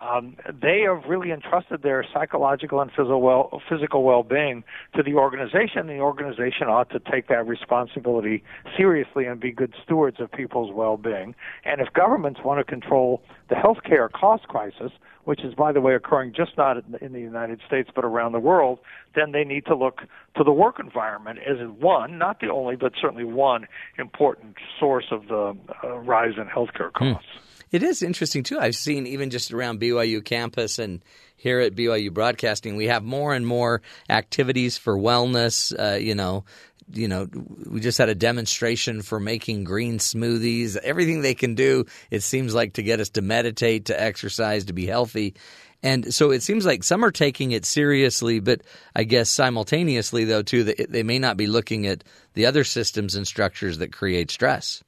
um, 0.00 0.36
they 0.62 0.82
have 0.82 1.04
really 1.08 1.32
entrusted 1.32 1.82
their 1.82 2.04
psychological 2.12 2.80
and 2.80 2.90
physical 2.90 3.20
well, 3.20 3.62
physical 3.68 4.02
well-being 4.02 4.64
to 4.94 5.02
the 5.02 5.14
organization. 5.14 5.86
The 5.86 5.98
organization 5.98 6.68
ought 6.68 6.90
to 6.90 7.00
take 7.00 7.28
that 7.28 7.46
responsibility 7.46 8.42
seriously 8.76 9.26
and 9.26 9.40
be 9.40 9.50
good 9.50 9.74
stewards 9.82 10.20
of 10.20 10.30
people's 10.30 10.72
well-being. 10.72 11.34
And 11.64 11.80
if 11.80 11.92
governments 11.92 12.40
want 12.44 12.58
to 12.58 12.64
control 12.64 13.22
the 13.48 13.54
healthcare 13.54 14.10
cost 14.10 14.46
crisis, 14.48 14.92
which 15.24 15.44
is, 15.44 15.52
by 15.54 15.72
the 15.72 15.80
way, 15.80 15.94
occurring 15.94 16.32
just 16.34 16.56
not 16.56 16.76
in 17.02 17.12
the 17.12 17.20
United 17.20 17.60
States 17.66 17.90
but 17.94 18.04
around 18.04 18.32
the 18.32 18.40
world, 18.40 18.78
then 19.14 19.32
they 19.32 19.44
need 19.44 19.66
to 19.66 19.74
look 19.74 20.02
to 20.36 20.44
the 20.44 20.52
work 20.52 20.78
environment 20.78 21.38
as 21.46 21.58
one, 21.78 22.16
not 22.16 22.40
the 22.40 22.48
only, 22.48 22.76
but 22.76 22.92
certainly 22.98 23.24
one 23.24 23.66
important 23.98 24.56
source 24.80 25.06
of 25.10 25.28
the 25.28 25.56
uh, 25.84 25.98
rise 25.98 26.32
in 26.38 26.46
healthcare 26.46 26.90
hmm. 26.96 27.12
costs. 27.12 27.28
Hmm. 27.34 27.47
It 27.70 27.82
is 27.82 28.02
interesting 28.02 28.42
too. 28.42 28.58
I've 28.58 28.76
seen 28.76 29.06
even 29.06 29.30
just 29.30 29.52
around 29.52 29.80
BYU 29.80 30.24
campus 30.24 30.78
and 30.78 31.02
here 31.36 31.60
at 31.60 31.74
BYU 31.74 32.12
Broadcasting, 32.12 32.76
we 32.76 32.86
have 32.86 33.04
more 33.04 33.32
and 33.32 33.46
more 33.46 33.80
activities 34.10 34.76
for 34.76 34.96
wellness. 34.96 35.72
Uh, 35.78 35.96
you 35.96 36.14
know, 36.14 36.44
you 36.92 37.06
know, 37.06 37.28
we 37.66 37.80
just 37.80 37.98
had 37.98 38.08
a 38.08 38.14
demonstration 38.14 39.02
for 39.02 39.20
making 39.20 39.64
green 39.64 39.98
smoothies. 39.98 40.76
Everything 40.76 41.22
they 41.22 41.34
can 41.34 41.54
do, 41.54 41.84
it 42.10 42.22
seems 42.22 42.54
like, 42.54 42.74
to 42.74 42.82
get 42.82 43.00
us 43.00 43.10
to 43.10 43.22
meditate, 43.22 43.86
to 43.86 44.00
exercise, 44.00 44.64
to 44.66 44.72
be 44.72 44.86
healthy. 44.86 45.34
And 45.82 46.12
so 46.12 46.32
it 46.32 46.42
seems 46.42 46.66
like 46.66 46.82
some 46.82 47.04
are 47.04 47.12
taking 47.12 47.52
it 47.52 47.64
seriously, 47.64 48.40
but 48.40 48.62
I 48.96 49.04
guess 49.04 49.30
simultaneously, 49.30 50.24
though, 50.24 50.42
too, 50.42 50.64
they 50.64 51.04
may 51.04 51.20
not 51.20 51.36
be 51.36 51.46
looking 51.46 51.86
at 51.86 52.02
the 52.34 52.46
other 52.46 52.64
systems 52.64 53.14
and 53.14 53.26
structures 53.26 53.78
that 53.78 53.92
create 53.92 54.30
stress. 54.30 54.82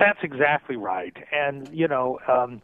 That's 0.00 0.18
exactly 0.22 0.76
right. 0.76 1.14
And, 1.30 1.68
you 1.72 1.86
know, 1.86 2.18
um, 2.26 2.62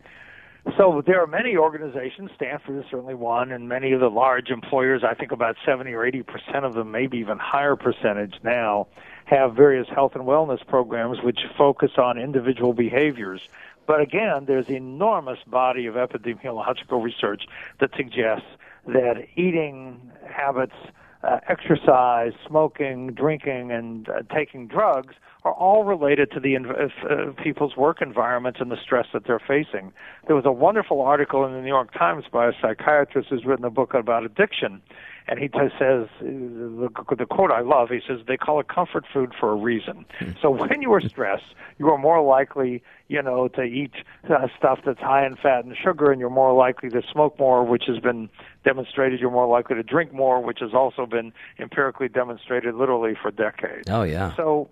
so 0.79 1.03
there 1.07 1.23
are 1.23 1.27
many 1.27 1.57
organizations, 1.57 2.31
Stanford 2.35 2.79
is 2.79 2.91
certainly 2.91 3.15
one, 3.15 3.53
and 3.53 3.69
many 3.69 3.93
of 3.93 4.01
the 4.01 4.09
large 4.09 4.49
employers, 4.49 5.05
I 5.05 5.13
think 5.13 5.33
about 5.33 5.57
70 5.65 5.93
or 5.93 6.05
80 6.05 6.23
percent 6.23 6.65
of 6.65 6.73
them, 6.73 6.91
maybe 6.91 7.19
even 7.19 7.39
higher 7.39 7.77
percentage 7.77 8.37
now, 8.43 8.89
have 9.27 9.55
various 9.55 9.87
health 9.87 10.13
and 10.15 10.25
wellness 10.25 10.67
programs 10.67 11.19
which 11.23 11.41
focus 11.59 11.93
on 11.99 12.19
individual 12.19 12.73
behaviors. 12.73 13.43
But 13.87 14.01
again, 14.01 14.47
there's 14.47 14.71
enormous 14.71 15.39
body 15.47 15.87
of 15.87 15.95
epidemiological 15.95 17.03
research 17.03 17.45
that 17.81 17.91
suggests 17.97 18.49
that 18.87 19.27
eating 19.37 20.11
habits 20.27 20.75
uh, 21.23 21.41
exercise, 21.49 22.33
smoking, 22.47 23.13
drinking, 23.13 23.73
and 23.73 24.09
uh, 24.09 24.23
taking 24.35 24.67
drugs 24.69 25.15
are 25.47 25.53
all 25.53 25.85
related 25.85 26.33
to 26.33 26.41
the 26.41 26.57
uh, 26.57 27.33
people's 27.41 27.77
work 27.77 28.03
environments 28.03 28.59
and 28.61 28.69
the 28.69 28.77
stress 28.83 29.07
that 29.13 29.23
they're 29.27 29.39
facing. 29.39 29.93
There 30.27 30.35
was 30.35 30.45
a 30.45 30.51
wonderful 30.51 31.01
article 31.01 31.45
in 31.47 31.53
the 31.53 31.61
New 31.61 31.69
York 31.69 31.93
Times 31.93 32.25
by 32.33 32.49
a 32.49 32.53
psychiatrist 32.61 33.29
who's 33.31 33.45
written 33.45 33.65
a 33.65 33.71
book 33.71 33.95
about 33.95 34.25
addiction, 34.25 34.83
and 35.29 35.39
he 35.39 35.47
t- 35.47 35.59
says 35.79 36.09
the, 36.21 36.89
the 37.17 37.27
quote 37.27 37.53
I 37.53 37.61
love. 37.61 37.91
He 37.91 38.01
says 38.07 38.19
they 38.27 38.37
call 38.37 38.59
it 38.59 38.67
comfort 38.67 39.05
food 39.13 39.35
for 39.39 39.53
a 39.53 39.55
reason. 39.55 40.05
Hmm. 40.19 40.31
So 40.43 40.51
when 40.51 40.83
you 40.83 40.93
are 40.95 41.01
stressed, 41.01 41.55
you 41.79 41.89
are 41.91 41.99
more 41.99 42.21
likely, 42.23 42.83
you 43.07 43.23
know, 43.23 43.47
to 43.49 43.63
eat 43.63 43.93
uh, 44.29 44.49
stuff 44.59 44.81
that's 44.85 44.99
high 44.99 45.25
in 45.25 45.37
fat 45.37 45.65
and 45.65 45.77
sugar, 45.77 46.11
and 46.11 46.19
you're 46.19 46.29
more 46.29 46.55
likely 46.55 46.89
to 46.91 47.03
smoke 47.13 47.39
more, 47.39 47.65
which 47.65 47.85
has 47.87 48.01
been 48.01 48.29
demonstrated. 48.65 49.21
You're 49.21 49.31
more 49.31 49.47
likely 49.47 49.77
to 49.77 49.85
drink 49.85 50.13
more, 50.13 50.43
which 50.43 50.59
has 50.61 50.75
also 50.75 51.07
been 51.07 51.33
empirically 51.61 52.09
demonstrated, 52.09 52.75
literally 52.75 53.15
for 53.21 53.31
decades. 53.31 53.89
Oh 53.89 54.03
yeah. 54.03 54.35
So, 54.35 54.71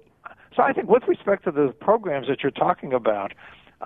so 0.56 0.62
I 0.62 0.72
think 0.72 0.88
with 0.88 1.04
respect 1.08 1.44
to 1.44 1.50
the 1.50 1.74
programs 1.80 2.28
that 2.28 2.42
you're 2.42 2.52
talking 2.52 2.92
about. 2.92 3.32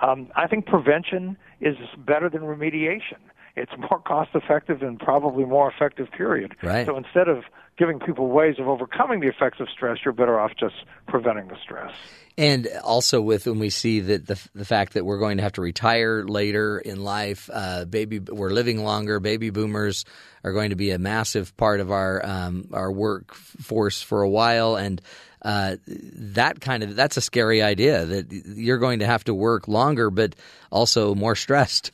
Um, 0.01 0.29
I 0.35 0.47
think 0.47 0.65
prevention 0.65 1.35
is 1.59 1.75
better 1.97 2.29
than 2.29 2.41
remediation 2.41 3.17
it's 3.59 3.71
more 3.77 3.99
cost 3.99 4.29
effective 4.33 4.81
and 4.81 4.99
probably 4.99 5.45
more 5.45 5.69
effective 5.69 6.09
period 6.11 6.55
right. 6.63 6.85
so 6.85 6.95
instead 6.95 7.27
of 7.27 7.43
giving 7.77 7.99
people 7.99 8.27
ways 8.27 8.55
of 8.59 8.67
overcoming 8.67 9.19
the 9.19 9.27
effects 9.27 9.59
of 9.59 9.67
stress 9.69 9.97
you're 10.03 10.13
better 10.13 10.39
off 10.39 10.51
just 10.59 10.75
preventing 11.07 11.47
the 11.47 11.57
stress 11.61 11.91
and 12.37 12.69
also 12.85 13.19
with 13.19 13.45
when 13.47 13.59
we 13.59 13.69
see 13.69 13.99
that 13.99 14.25
the 14.25 14.39
the 14.55 14.63
fact 14.63 14.93
that 14.93 15.05
we're 15.05 15.19
going 15.19 15.37
to 15.37 15.43
have 15.43 15.51
to 15.53 15.61
retire 15.61 16.23
later 16.23 16.79
in 16.79 17.03
life, 17.03 17.49
uh, 17.51 17.83
baby, 17.83 18.19
we're 18.19 18.51
living 18.51 18.81
longer. 18.81 19.19
Baby 19.19 19.49
boomers 19.49 20.05
are 20.45 20.53
going 20.53 20.69
to 20.69 20.77
be 20.77 20.91
a 20.91 20.97
massive 20.97 21.57
part 21.57 21.81
of 21.81 21.91
our 21.91 22.25
um, 22.25 22.69
our 22.71 22.89
workforce 22.93 24.01
for 24.01 24.21
a 24.21 24.29
while, 24.29 24.77
and 24.77 25.01
uh, 25.41 25.77
that 25.85 26.61
kind 26.61 26.83
of 26.83 26.95
that's 26.95 27.17
a 27.17 27.21
scary 27.21 27.61
idea 27.61 28.05
that 28.05 28.31
you're 28.31 28.77
going 28.77 28.99
to 28.99 29.05
have 29.05 29.23
to 29.25 29.33
work 29.33 29.67
longer, 29.67 30.09
but 30.09 30.35
also 30.71 31.15
more 31.15 31.35
stressed. 31.35 31.91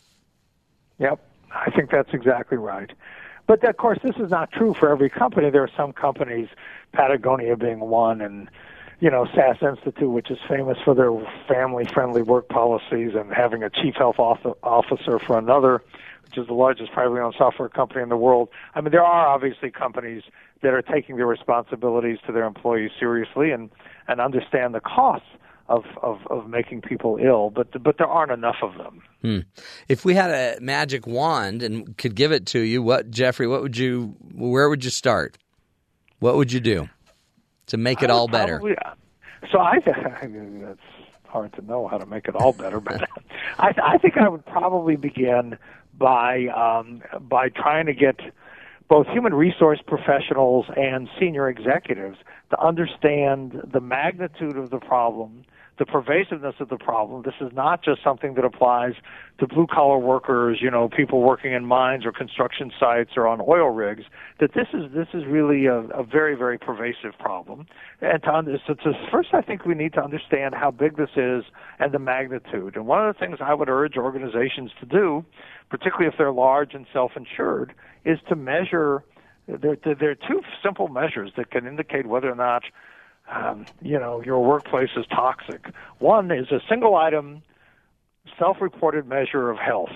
Yep. 0.99 1.19
I 1.51 1.71
think 1.71 1.89
that's 1.91 2.13
exactly 2.13 2.57
right. 2.57 2.91
But 3.47 3.63
of 3.63 3.77
course, 3.77 3.99
this 4.03 4.15
is 4.17 4.31
not 4.31 4.51
true 4.51 4.73
for 4.73 4.89
every 4.89 5.09
company. 5.09 5.49
There 5.49 5.63
are 5.63 5.71
some 5.77 5.93
companies, 5.93 6.47
Patagonia 6.93 7.55
being 7.55 7.79
one, 7.79 8.21
and 8.21 8.49
you 8.99 9.11
know, 9.11 9.27
SAS 9.35 9.57
Institute, 9.61 10.09
which 10.09 10.31
is 10.31 10.37
famous 10.49 10.77
for 10.83 10.95
their 10.95 11.11
family-friendly 11.47 12.23
work 12.23 12.47
policies, 12.47 13.11
and 13.13 13.31
having 13.31 13.61
a 13.61 13.69
chief 13.69 13.95
health 13.95 14.19
officer 14.19 15.19
for 15.19 15.37
another, 15.37 15.83
which 16.23 16.37
is 16.37 16.47
the 16.47 16.53
largest 16.53 16.91
privately 16.91 17.19
owned 17.19 17.35
software 17.37 17.69
company 17.69 18.01
in 18.01 18.09
the 18.09 18.17
world. 18.17 18.49
I 18.73 18.81
mean, 18.81 18.91
there 18.91 19.03
are 19.03 19.27
obviously 19.27 19.69
companies 19.69 20.23
that 20.65 20.73
are 20.73 20.81
taking 20.81 21.17
their 21.17 21.27
responsibilities 21.27 22.17
to 22.25 22.31
their 22.31 22.45
employees 22.45 22.89
seriously 22.99 23.51
and 23.51 23.69
and 24.07 24.19
understand 24.19 24.73
the 24.73 24.79
costs 24.79 25.27
of, 25.67 25.83
of, 26.01 26.19
of 26.29 26.47
making 26.49 26.81
people 26.81 27.17
ill, 27.21 27.51
but 27.51 27.67
but 27.83 27.99
there 27.99 28.07
aren't 28.07 28.31
enough 28.31 28.57
of 28.63 28.75
them. 28.77 29.01
Hmm. 29.21 29.39
If 29.87 30.05
we 30.05 30.15
had 30.15 30.31
a 30.31 30.59
magic 30.61 31.05
wand 31.05 31.61
and 31.61 31.95
could 31.97 32.15
give 32.15 32.31
it 32.31 32.47
to 32.47 32.59
you, 32.59 32.81
what 32.81 33.11
Jeffrey? 33.11 33.47
What 33.47 33.61
would 33.61 33.77
you? 33.77 34.15
Where 34.33 34.67
would 34.67 34.83
you 34.83 34.89
start? 34.89 35.37
What 36.19 36.35
would 36.35 36.51
you 36.51 36.59
do 36.59 36.89
to 37.67 37.77
make 37.77 38.01
it 38.01 38.09
all 38.09 38.27
better? 38.27 38.59
Probably, 38.59 38.75
so 39.51 39.59
I, 39.59 39.77
I 40.21 40.27
mean, 40.27 40.61
that's 40.61 40.79
hard 41.27 41.53
to 41.53 41.61
know 41.61 41.87
how 41.87 41.99
to 41.99 42.07
make 42.07 42.27
it 42.27 42.35
all 42.35 42.53
better, 42.53 42.79
but 42.79 43.07
I, 43.59 43.73
I 43.83 43.97
think 43.99 44.17
I 44.17 44.29
would 44.29 44.45
probably 44.47 44.95
begin 44.95 45.59
by 45.95 46.47
um, 46.47 47.03
by 47.21 47.49
trying 47.49 47.85
to 47.85 47.93
get 47.93 48.19
both 48.87 49.07
human 49.07 49.33
resource 49.33 49.79
professionals 49.87 50.65
and 50.75 51.07
senior 51.19 51.49
executives 51.49 52.17
to 52.51 52.59
understand 52.61 53.59
the 53.73 53.81
magnitude 53.81 54.57
of 54.57 54.69
the 54.69 54.79
problem 54.79 55.43
the 55.77 55.85
pervasiveness 55.85 56.55
of 56.59 56.69
the 56.69 56.77
problem. 56.77 57.23
This 57.23 57.33
is 57.41 57.51
not 57.53 57.83
just 57.83 58.01
something 58.03 58.35
that 58.35 58.45
applies 58.45 58.93
to 59.39 59.47
blue 59.47 59.67
collar 59.67 59.97
workers, 59.97 60.59
you 60.61 60.71
know, 60.71 60.87
people 60.87 61.21
working 61.21 61.51
in 61.51 61.65
mines 61.65 62.05
or 62.05 62.13
construction 62.13 62.71
sites 62.79 63.11
or 63.17 63.27
on 63.27 63.41
oil 63.41 63.69
rigs. 63.69 64.03
That 64.39 64.53
this 64.53 64.67
is 64.73 64.91
this 64.93 65.07
is 65.13 65.23
really 65.27 65.65
a, 65.65 65.79
a 65.79 66.03
very 66.03 66.35
very 66.35 66.57
pervasive 66.57 67.17
problem. 67.19 67.67
And 68.01 68.23
to, 68.23 68.57
so 68.65 68.73
to, 68.75 68.93
first, 69.11 69.29
I 69.33 69.41
think 69.41 69.65
we 69.65 69.75
need 69.75 69.93
to 69.93 70.03
understand 70.03 70.55
how 70.55 70.71
big 70.71 70.95
this 70.95 71.09
is 71.17 71.43
and 71.79 71.93
the 71.93 71.99
magnitude. 71.99 72.75
And 72.75 72.87
one 72.87 73.05
of 73.05 73.13
the 73.13 73.19
things 73.19 73.39
I 73.41 73.53
would 73.53 73.69
urge 73.69 73.97
organizations 73.97 74.71
to 74.79 74.85
do, 74.85 75.25
particularly 75.69 76.07
if 76.07 76.13
they're 76.17 76.31
large 76.31 76.73
and 76.73 76.85
self-insured, 76.93 77.73
is 78.05 78.19
to 78.29 78.35
measure. 78.35 79.03
There, 79.47 79.77
there 79.83 80.09
are 80.09 80.15
two 80.15 80.41
simple 80.63 80.87
measures 80.87 81.31
that 81.37 81.51
can 81.51 81.67
indicate 81.67 82.07
whether 82.07 82.31
or 82.31 82.35
not 82.35 82.63
um, 83.31 83.65
you 83.81 83.99
know, 83.99 84.21
your 84.21 84.43
workplace 84.43 84.89
is 84.95 85.05
toxic. 85.07 85.65
One 85.99 86.31
is 86.31 86.51
a 86.51 86.59
single 86.69 86.95
item, 86.95 87.41
self 88.37 88.57
reported 88.61 89.07
measure 89.07 89.49
of 89.49 89.57
health. 89.57 89.89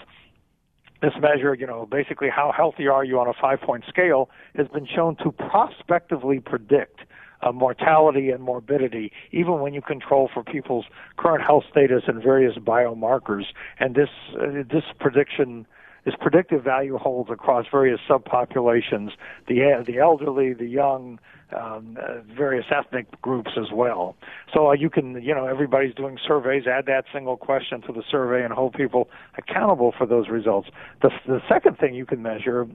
This 1.02 1.14
measure, 1.20 1.54
you 1.54 1.66
know, 1.66 1.88
basically 1.90 2.28
how 2.30 2.52
healthy 2.56 2.88
are 2.88 3.06
you 3.06 3.20
on 3.20 3.28
a 3.28 3.34
five 3.40 3.62
point 3.62 3.86
scale, 3.88 4.30
has 4.56 4.68
been 4.68 4.86
shown 4.86 5.16
to 5.18 5.32
prospectively 5.32 6.40
predict 6.40 7.02
uh, 7.42 7.52
mortality 7.52 8.32
and 8.32 8.44
morbidity, 8.44 9.12
even 9.32 9.60
when 9.60 9.74
you 9.74 9.82
control 9.82 10.30
for 10.34 10.44
people's 10.44 10.86
current 11.18 11.44
health 11.46 11.64
status 11.72 12.04
and 12.08 12.22
various 12.22 12.56
biomarkers. 12.58 13.46
And 13.80 13.96
this 13.96 14.10
uh, 14.34 14.64
this 14.70 14.84
prediction 15.00 15.66
this 16.06 16.16
predictive 16.20 16.64
value 16.64 16.98
holds 16.98 17.30
across 17.30 17.66
various 17.72 18.00
subpopulations: 18.10 19.12
the 19.48 19.84
the 19.86 19.98
elderly, 19.98 20.54
the 20.54 20.68
young, 20.68 21.20
um, 21.56 21.98
uh, 22.02 22.22
various 22.36 22.66
ethnic 22.72 23.08
groups 23.22 23.52
as 23.58 23.72
well. 23.74 24.16
So 24.54 24.70
uh, 24.70 24.74
you 24.74 24.90
can, 24.90 25.22
you 25.22 25.34
know, 25.34 25.46
everybody's 25.46 25.96
doing 25.96 26.18
surveys. 26.26 26.64
Add 26.68 26.86
that 26.86 27.06
single 27.14 27.38
question 27.38 27.82
to 27.82 27.94
the 27.94 28.04
survey 28.10 28.44
and 28.44 28.54
hold 28.54 28.74
people 28.74 29.10
accountable 29.38 29.94
for 29.98 30.06
those 30.06 30.30
results. 30.30 30.70
The 31.02 31.10
the 31.28 31.42
second 31.50 31.78
thing 31.78 31.96
you 31.96 32.06
can 32.06 32.22
measure 32.22 32.68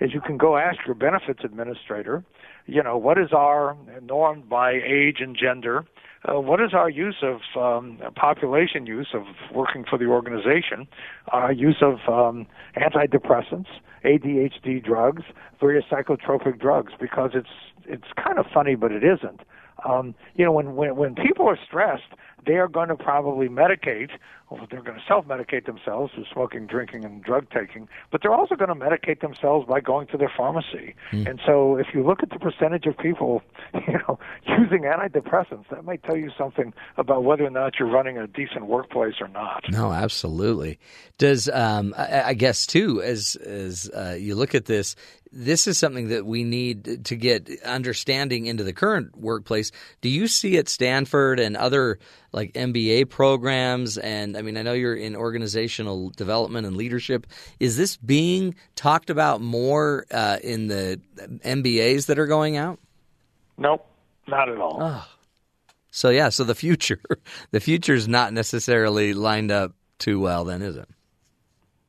is 0.00 0.12
you 0.12 0.20
can 0.20 0.36
go 0.36 0.56
ask 0.56 0.78
your 0.86 0.94
benefits 0.94 1.40
administrator, 1.44 2.24
you 2.66 2.82
know, 2.82 2.96
what 2.96 3.18
is 3.18 3.32
our 3.32 3.76
norm 4.02 4.42
by 4.48 4.72
age 4.72 5.18
and 5.20 5.36
gender 5.36 5.84
uh, 6.24 6.40
what 6.40 6.60
is 6.60 6.72
our 6.72 6.88
use 6.88 7.22
of 7.22 7.40
um, 7.60 7.98
population 8.14 8.86
use 8.86 9.08
of 9.12 9.22
working 9.52 9.84
for 9.88 9.98
the 9.98 10.06
organization, 10.06 10.86
our 11.28 11.52
use 11.52 11.82
of 11.82 11.98
um, 12.08 12.46
antidepressants, 12.76 13.66
ADHD 14.04 14.84
drugs, 14.84 15.22
various 15.60 15.84
psychotropic 15.90 16.60
drugs, 16.60 16.92
because 17.00 17.30
it's 17.34 17.48
it's 17.84 18.06
kind 18.22 18.38
of 18.38 18.46
funny, 18.54 18.76
but 18.76 18.92
it 18.92 19.02
isn't. 19.02 19.40
Um, 19.84 20.14
you 20.34 20.44
know, 20.44 20.52
when, 20.52 20.74
when 20.76 20.96
when 20.96 21.14
people 21.14 21.48
are 21.48 21.58
stressed, 21.66 22.14
they 22.46 22.54
are 22.54 22.68
going 22.68 22.88
to 22.88 22.96
probably 22.96 23.48
medicate, 23.48 24.10
or 24.50 24.66
they're 24.70 24.82
going 24.82 24.98
to 24.98 25.04
self-medicate 25.06 25.66
themselves 25.66 26.12
through 26.12 26.24
smoking, 26.32 26.66
drinking, 26.66 27.04
and 27.04 27.22
drug 27.22 27.46
taking. 27.50 27.88
But 28.10 28.22
they're 28.22 28.34
also 28.34 28.56
going 28.56 28.68
to 28.68 28.74
medicate 28.74 29.20
themselves 29.20 29.66
by 29.68 29.80
going 29.80 30.08
to 30.08 30.16
their 30.16 30.32
pharmacy. 30.36 30.94
Mm. 31.12 31.30
And 31.30 31.40
so, 31.46 31.76
if 31.76 31.88
you 31.94 32.04
look 32.04 32.22
at 32.22 32.30
the 32.30 32.38
percentage 32.38 32.86
of 32.86 32.98
people, 32.98 33.42
you 33.86 33.98
know, 34.08 34.18
using 34.46 34.82
antidepressants, 34.82 35.68
that 35.70 35.84
might 35.84 36.02
tell 36.02 36.16
you 36.16 36.30
something 36.36 36.72
about 36.96 37.24
whether 37.24 37.44
or 37.44 37.50
not 37.50 37.78
you're 37.78 37.90
running 37.90 38.18
a 38.18 38.26
decent 38.26 38.66
workplace 38.66 39.14
or 39.20 39.28
not. 39.28 39.64
No, 39.70 39.92
absolutely. 39.92 40.78
Does 41.18 41.48
um, 41.48 41.94
I, 41.96 42.22
I 42.22 42.34
guess 42.34 42.66
too, 42.66 43.02
as 43.02 43.36
as 43.36 43.90
uh, 43.94 44.16
you 44.18 44.34
look 44.34 44.54
at 44.54 44.64
this, 44.64 44.96
this 45.32 45.66
is 45.66 45.78
something 45.78 46.08
that 46.08 46.26
we 46.26 46.44
need 46.44 47.04
to 47.06 47.16
get 47.16 47.48
understanding 47.64 48.46
into 48.46 48.62
the 48.62 48.72
current 48.72 49.16
workplace. 49.16 49.72
Do 50.00 50.08
you 50.08 50.28
see 50.28 50.58
at 50.58 50.68
Stanford 50.68 51.40
and 51.40 51.56
other 51.56 51.98
like 52.32 52.52
MBA 52.52 53.08
programs? 53.08 53.98
And 53.98 54.36
I 54.36 54.42
mean, 54.42 54.56
I 54.56 54.62
know 54.62 54.74
you're 54.74 54.94
in 54.94 55.16
organizational 55.16 56.10
development 56.10 56.66
and 56.66 56.76
leadership. 56.76 57.26
Is 57.58 57.76
this 57.76 57.96
being 57.96 58.54
talked 58.74 59.10
about 59.10 59.40
more 59.40 60.04
uh, 60.10 60.38
in 60.42 60.68
the 60.68 61.00
MBAs 61.18 62.06
that 62.06 62.18
are 62.18 62.26
going 62.26 62.56
out? 62.56 62.78
Nope, 63.56 63.86
not 64.26 64.48
at 64.48 64.58
all. 64.58 64.78
Oh. 64.80 65.08
So 65.90 66.08
yeah, 66.08 66.30
so 66.30 66.44
the 66.44 66.54
future, 66.54 67.00
the 67.50 67.60
future 67.60 67.94
is 67.94 68.08
not 68.08 68.32
necessarily 68.32 69.14
lined 69.14 69.50
up 69.50 69.72
too 69.98 70.20
well, 70.20 70.44
then, 70.44 70.62
is 70.62 70.76
it? 70.76 70.88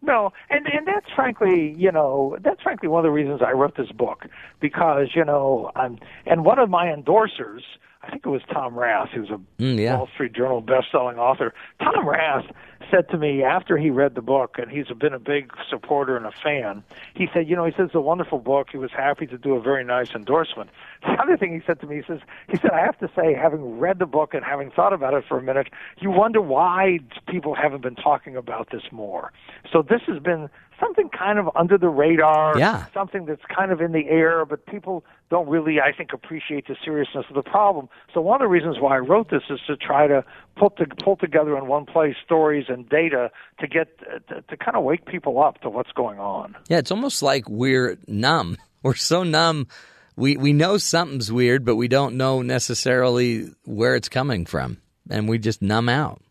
No, 0.04 0.34
and 0.50 0.68
and 0.68 0.86
that's 0.86 1.10
frankly, 1.16 1.74
you 1.78 1.89
know, 1.89 2.38
that's 2.44 2.62
frankly 2.62 2.89
one 2.89 3.00
of 3.00 3.04
the 3.04 3.12
reasons 3.12 3.42
I 3.42 3.52
wrote 3.54 3.78
this 3.78 3.92
book 3.92 4.26
because 4.60 5.08
you 5.16 5.24
know, 5.24 5.72
I'm, 5.78 5.98
and 6.26 6.44
one 6.44 6.60
of 6.60 6.70
my 6.70 6.88
endorsers, 6.88 7.62
I 8.02 8.12
think 8.12 8.26
it 8.26 8.30
was 8.30 8.42
Tom 8.52 8.78
Rath, 8.78 9.10
who's 9.16 9.30
a 9.30 9.39
mm, 9.62 9.80
yeah. 9.80 9.96
Wall 9.96 10.10
Street 10.13 10.34
Journal 10.34 10.60
best-selling 10.60 11.18
author. 11.18 11.54
Tom 11.80 12.08
Rath 12.08 12.44
said 12.89 13.10
to 13.10 13.17
me 13.17 13.43
after 13.43 13.78
he 13.78 13.89
read 13.89 14.15
the 14.15 14.22
book, 14.22 14.56
and 14.58 14.72
he's 14.72 14.88
been 15.00 15.13
a 15.13 15.19
big 15.19 15.52
supporter 15.69 16.15
and 16.17 16.26
a 16.26 16.32
fan. 16.32 16.84
He 17.15 17.28
said, 17.34 17.48
you 17.48 17.56
know, 17.56 17.65
he 17.65 17.72
says 17.72 17.88
it's 17.88 17.96
a 17.96 18.02
wonderful 18.02 18.39
book. 18.39 18.69
He 18.72 18.78
was 18.78 18.91
happy 18.91 19.26
to 19.28 19.38
do 19.38 19.54
a 19.56 19.62
very 19.62 19.84
nice 19.84 20.12
endorsement. 20.15 20.69
The 21.04 21.22
other 21.22 21.36
thing 21.36 21.54
he 21.54 21.62
said 21.67 21.82
to 21.82 21.86
me, 21.86 21.98
he 21.98 22.04
says, 22.08 22.22
he 22.48 22.58
said, 22.58 22.72
I 22.72 22.80
have 22.80 22.98
to 23.00 23.10
say, 23.13 23.34
having 23.34 23.78
read 23.78 24.00
the 24.00 24.06
book 24.06 24.34
and 24.34 24.43
having 24.43 24.72
thought 24.72 24.93
about 24.93 25.13
it 25.13 25.26
for 25.28 25.38
a 25.38 25.41
minute, 25.41 25.67
you 26.00 26.10
wonder 26.10 26.41
why 26.41 27.00
people 27.28 27.56
haven't 27.56 27.82
been 27.82 27.96
talking 27.96 28.38
about 28.38 28.69
this 28.72 28.84
more. 28.89 29.34
So 29.72 29.82
this 29.82 30.02
has 30.08 30.19
been 30.19 30.50
something 30.80 31.10
kind 31.10 31.40
of 31.40 31.50
under 31.56 31.78
the 31.78 31.90
radar, 31.90 32.58
yeah. 32.58 32.86
something 32.94 33.26
that's 33.26 33.42
kind 33.56 33.72
of 33.72 33.82
in 33.82 33.92
the 33.92 34.08
air, 34.08 34.46
but 34.46 34.66
people 34.66 35.04
don't 35.30 35.48
really, 35.48 35.80
I 35.80 35.92
think, 35.92 36.14
appreciate 36.14 36.68
the 36.68 36.76
seriousness 36.84 37.26
of 37.30 37.36
the 37.36 37.42
problem. 37.42 37.90
So 38.14 38.22
one 38.22 38.42
of 38.42 38.46
the 38.46 38.50
reasons 38.50 38.78
why 38.80 38.96
I 38.96 39.00
wrote 39.00 39.30
this 39.30 39.44
is 39.50 39.60
to 39.68 39.76
try 39.76 40.08
to 40.08 40.24
put 40.56 40.78
to, 40.78 40.86
pull 41.04 41.16
together 41.16 41.58
in 41.58 41.68
one 41.68 41.86
place 41.86 42.16
stories 42.24 42.66
and 42.70 42.88
data 42.88 43.32
to 43.60 43.68
get 43.68 44.00
to, 44.30 44.42
to 44.42 44.58
kind 44.58 44.76
of 44.78 44.84
wake 44.84 45.06
people 45.06 45.42
up 45.42 45.62
to 45.62 45.70
what's 45.70 45.92
going 45.92 46.20
on. 46.20 46.56
Yeah, 46.68 46.78
it's 46.78 46.92
almost 46.92 47.24
like 47.24 47.50
we're 47.50 47.98
numb. 48.08 48.58
We're 48.84 48.96
so 48.96 49.24
numb. 49.24 49.70
We 50.18 50.36
we 50.36 50.52
know 50.52 50.78
something's 50.78 51.32
weird, 51.32 51.64
but 51.64 51.78
we 51.78 51.88
don't 51.88 52.18
know 52.18 52.42
necessarily 52.42 53.50
where 53.64 53.96
it's 53.96 54.10
coming 54.10 54.46
from, 54.46 54.82
and 55.10 55.30
we 55.30 55.38
just 55.38 55.62
numb 55.62 55.88
out. 55.88 56.22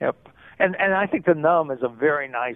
Yep, 0.00 0.28
and 0.60 0.76
and 0.78 0.94
I 0.94 1.06
think 1.08 1.26
the 1.26 1.34
numb 1.34 1.72
is 1.72 1.80
a 1.82 1.88
very 1.88 2.28
nice 2.28 2.54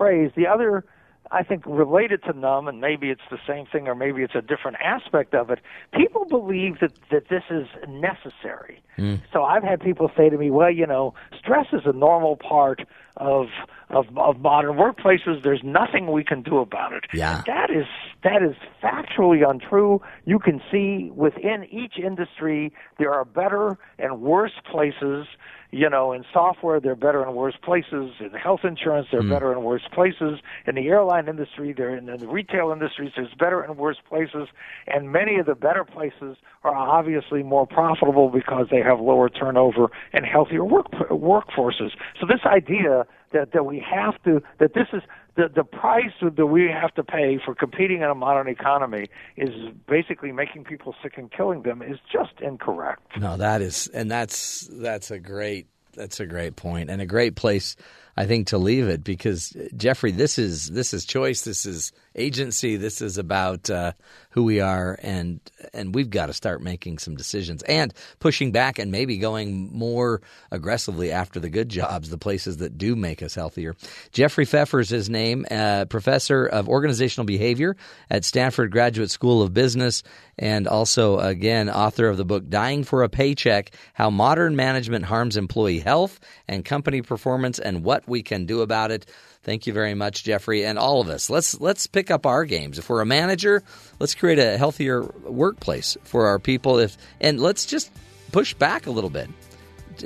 phrase. 0.00 0.30
The 0.34 0.46
other, 0.46 0.82
I 1.30 1.42
think, 1.42 1.66
related 1.66 2.22
to 2.24 2.32
numb, 2.32 2.68
and 2.68 2.80
maybe 2.80 3.10
it's 3.10 3.28
the 3.30 3.38
same 3.46 3.66
thing 3.66 3.86
or 3.86 3.94
maybe 3.94 4.22
it's 4.22 4.34
a 4.34 4.40
different 4.40 4.78
aspect 4.82 5.34
of 5.34 5.50
it, 5.50 5.58
people 5.92 6.24
believe 6.24 6.80
that, 6.80 6.92
that 7.10 7.28
this 7.28 7.44
is 7.50 7.66
necessary. 7.86 8.82
Mm. 8.96 9.20
So 9.30 9.44
I've 9.44 9.62
had 9.62 9.78
people 9.80 10.10
say 10.16 10.30
to 10.30 10.38
me, 10.38 10.50
well, 10.50 10.70
you 10.70 10.86
know, 10.86 11.12
stress 11.38 11.66
is 11.74 11.82
a 11.84 11.92
normal 11.92 12.36
part 12.36 12.80
of 13.20 13.46
of, 13.90 14.06
of 14.16 14.38
modern 14.38 14.76
workplaces. 14.76 15.42
There's 15.42 15.62
nothing 15.64 16.12
we 16.12 16.22
can 16.22 16.42
do 16.42 16.58
about 16.58 16.92
it. 16.92 17.04
Yeah. 17.12 17.42
That 17.46 17.70
is 17.70 17.86
that 18.22 18.42
is 18.42 18.56
factually 18.82 19.48
untrue. 19.48 20.00
You 20.24 20.38
can 20.38 20.60
see 20.70 21.10
within 21.14 21.66
each 21.70 21.98
industry 21.98 22.72
there 22.98 23.12
are 23.12 23.24
better 23.24 23.78
and 23.98 24.20
worse 24.20 24.52
places 24.70 25.26
you 25.72 25.88
know, 25.88 26.12
in 26.12 26.24
software, 26.32 26.80
they're 26.80 26.96
better 26.96 27.22
and 27.22 27.34
worse 27.34 27.54
places. 27.62 28.12
In 28.18 28.30
health 28.30 28.60
insurance, 28.64 29.06
they're 29.12 29.22
mm. 29.22 29.30
better 29.30 29.52
and 29.52 29.62
worse 29.62 29.86
places. 29.92 30.40
In 30.66 30.74
the 30.74 30.88
airline 30.88 31.28
industry, 31.28 31.72
they're 31.72 31.96
in 31.96 32.06
the 32.06 32.26
retail 32.26 32.72
industries, 32.72 33.12
there's 33.14 33.32
better 33.38 33.60
and 33.62 33.76
worse 33.76 33.98
places. 34.08 34.48
And 34.88 35.12
many 35.12 35.36
of 35.36 35.46
the 35.46 35.54
better 35.54 35.84
places 35.84 36.36
are 36.64 36.74
obviously 36.74 37.42
more 37.42 37.66
profitable 37.66 38.30
because 38.30 38.66
they 38.70 38.80
have 38.80 39.00
lower 39.00 39.28
turnover 39.28 39.90
and 40.12 40.26
healthier 40.26 40.64
work 40.64 40.90
workforces. 41.10 41.90
So 42.20 42.26
this 42.26 42.40
idea 42.44 43.06
that 43.32 43.52
that 43.52 43.64
we 43.64 43.78
have 43.78 44.20
to 44.24 44.42
that 44.58 44.74
this 44.74 44.88
is 44.92 45.02
the 45.36 45.48
the 45.54 45.64
price 45.64 46.12
that 46.20 46.46
we 46.46 46.68
have 46.68 46.94
to 46.94 47.04
pay 47.04 47.38
for 47.44 47.54
competing 47.54 47.98
in 47.98 48.04
a 48.04 48.14
modern 48.14 48.48
economy 48.48 49.08
is 49.36 49.50
basically 49.88 50.32
making 50.32 50.64
people 50.64 50.94
sick 51.02 51.14
and 51.16 51.30
killing 51.30 51.62
them 51.62 51.82
is 51.82 51.98
just 52.10 52.40
incorrect. 52.40 53.18
No, 53.18 53.36
that 53.36 53.62
is, 53.62 53.88
and 53.88 54.10
that's 54.10 54.68
that's 54.72 55.10
a 55.10 55.18
great 55.18 55.66
that's 55.94 56.20
a 56.20 56.26
great 56.26 56.56
point 56.56 56.90
and 56.90 57.00
a 57.00 57.06
great 57.06 57.36
place. 57.36 57.76
I 58.16 58.26
think 58.26 58.48
to 58.48 58.58
leave 58.58 58.88
it 58.88 59.02
because 59.02 59.56
Jeffrey, 59.76 60.10
this 60.10 60.38
is 60.38 60.68
this 60.68 60.92
is 60.92 61.04
choice. 61.04 61.42
This 61.42 61.64
is 61.64 61.92
agency. 62.14 62.76
This 62.76 63.00
is 63.00 63.16
about 63.16 63.70
uh, 63.70 63.92
who 64.30 64.44
we 64.44 64.60
are, 64.60 64.98
and 65.02 65.40
and 65.72 65.94
we've 65.94 66.10
got 66.10 66.26
to 66.26 66.32
start 66.32 66.62
making 66.62 66.98
some 66.98 67.16
decisions 67.16 67.62
and 67.64 67.92
pushing 68.18 68.52
back 68.52 68.78
and 68.78 68.90
maybe 68.90 69.18
going 69.18 69.70
more 69.72 70.22
aggressively 70.50 71.10
after 71.10 71.40
the 71.40 71.50
good 71.50 71.68
jobs, 71.68 72.10
the 72.10 72.18
places 72.18 72.58
that 72.58 72.78
do 72.78 72.94
make 72.96 73.22
us 73.22 73.34
healthier. 73.34 73.74
Jeffrey 74.12 74.44
Pfeffer 74.44 74.80
is 74.80 74.88
his 74.88 75.10
name, 75.10 75.46
uh, 75.50 75.84
professor 75.86 76.46
of 76.46 76.68
organizational 76.68 77.24
behavior 77.24 77.76
at 78.08 78.24
Stanford 78.24 78.70
Graduate 78.70 79.10
School 79.10 79.42
of 79.42 79.52
Business, 79.52 80.02
and 80.38 80.68
also 80.68 81.18
again 81.18 81.68
author 81.68 82.08
of 82.08 82.16
the 82.16 82.24
book 82.24 82.48
"Dying 82.48 82.84
for 82.84 83.02
a 83.02 83.08
Paycheck: 83.08 83.72
How 83.94 84.10
Modern 84.10 84.54
Management 84.54 85.04
Harms 85.06 85.36
Employee 85.36 85.80
Health 85.80 86.20
and 86.46 86.64
Company 86.64 87.02
Performance 87.02 87.58
and 87.58 87.84
What 87.84 88.08
We 88.08 88.22
Can 88.22 88.46
Do 88.46 88.62
About 88.62 88.90
It." 88.90 89.06
Thank 89.42 89.66
you 89.66 89.72
very 89.72 89.94
much, 89.94 90.22
Jeffrey, 90.22 90.66
and 90.66 90.78
all 90.78 91.00
of 91.00 91.08
us. 91.08 91.30
Let's 91.30 91.58
let's 91.60 91.86
pick 91.86 92.10
up 92.10 92.26
our 92.26 92.44
games. 92.44 92.78
If 92.78 92.90
we're 92.90 93.00
a 93.00 93.06
manager, 93.06 93.62
let's 93.98 94.14
create 94.14 94.38
a 94.38 94.58
healthier 94.58 95.02
workplace 95.02 95.96
for 96.04 96.26
our 96.26 96.38
people. 96.38 96.78
If 96.78 96.98
and 97.20 97.40
let's 97.40 97.64
just 97.64 97.90
push 98.32 98.52
back 98.52 98.86
a 98.86 98.90
little 98.90 99.08
bit, 99.08 99.30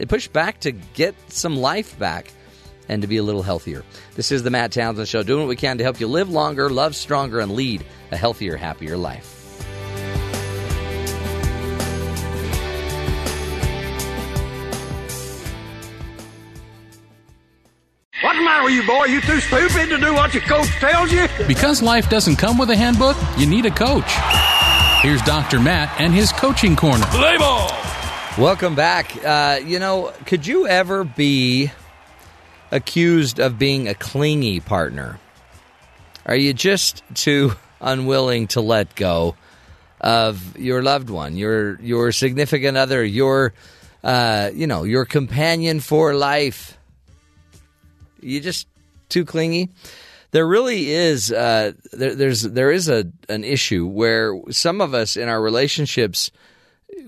push 0.09 0.29
back 0.29 0.61
to 0.61 0.71
get 0.71 1.17
some 1.33 1.57
life 1.57 1.99
back, 1.99 2.33
and 2.89 3.03
to 3.03 3.09
be 3.09 3.17
a 3.17 3.25
little 3.25 3.43
healthier. 3.43 3.85
This 4.15 4.31
is 4.31 4.45
the 4.45 4.51
Matt 4.51 4.71
Townsend 4.71 5.09
Show, 5.09 5.25
doing 5.25 5.41
what 5.41 5.49
we 5.49 5.57
can 5.57 5.79
to 5.79 5.85
help 5.85 5.99
you 5.99 6.07
live 6.07 6.31
longer, 6.31 6.71
love 6.71 6.95
stronger, 6.95 7.41
and 7.41 7.53
lead 7.53 7.85
a 8.13 8.17
healthier, 8.17 8.57
happier 8.57 8.97
life. 8.97 9.34
What's 18.23 18.39
the 18.39 18.45
matter 18.45 18.63
with 18.63 18.75
you, 18.75 18.87
boy? 18.87 19.07
You 19.07 19.21
too 19.21 19.41
stupid 19.41 19.89
to 19.89 19.99
do 19.99 20.15
what 20.15 20.33
your 20.33 20.45
coach 20.45 20.69
tells 20.79 21.11
you? 21.11 21.27
Because 21.49 21.83
life 21.83 22.09
doesn't 22.09 22.37
come 22.37 22.57
with 22.57 22.71
a 22.71 22.77
handbook, 22.77 23.17
you 23.37 23.45
need 23.45 23.67
a 23.67 23.73
coach. 23.73 24.09
Here's 25.03 25.21
Dr. 25.23 25.59
Matt 25.59 26.01
and 26.01 26.15
his 26.15 26.31
coaching 26.31 26.77
corner. 26.77 27.05
Play 27.07 27.37
ball! 27.39 27.71
Welcome 28.39 28.77
back. 28.77 29.17
Uh, 29.25 29.61
you 29.65 29.81
know, 29.81 30.13
could 30.27 30.47
you 30.47 30.69
ever 30.69 31.03
be 31.03 31.73
accused 32.71 33.41
of 33.41 33.59
being 33.59 33.89
a 33.89 33.95
clingy 33.95 34.61
partner? 34.61 35.19
Are 36.25 36.37
you 36.37 36.55
just 36.55 37.03
too 37.15 37.55
unwilling 37.81 38.47
to 38.49 38.61
let 38.61 38.95
go 38.95 39.35
of 40.01 40.57
your 40.57 40.83
loved 40.83 41.11
one, 41.11 41.37
your 41.37 41.81
your 41.81 42.13
significant 42.13 42.77
other, 42.77 43.05
your 43.05 43.55
uh, 44.05 44.51
you 44.55 44.69
know, 44.69 44.85
your 44.85 45.05
companion 45.05 45.81
for 45.81 46.15
life? 46.15 46.79
You 48.25 48.41
just 48.41 48.67
too 49.09 49.25
clingy. 49.25 49.71
There 50.31 50.47
really 50.47 50.91
is 50.91 51.31
uh, 51.31 51.73
there, 51.93 52.15
there's 52.15 52.43
there 52.43 52.73
is 52.73 52.89
a 52.89 53.05
an 53.29 53.45
issue 53.45 53.87
where 53.87 54.35
some 54.51 54.81
of 54.81 54.93
us 54.95 55.17
in 55.17 55.29
our 55.29 55.41
relationships, 55.41 56.33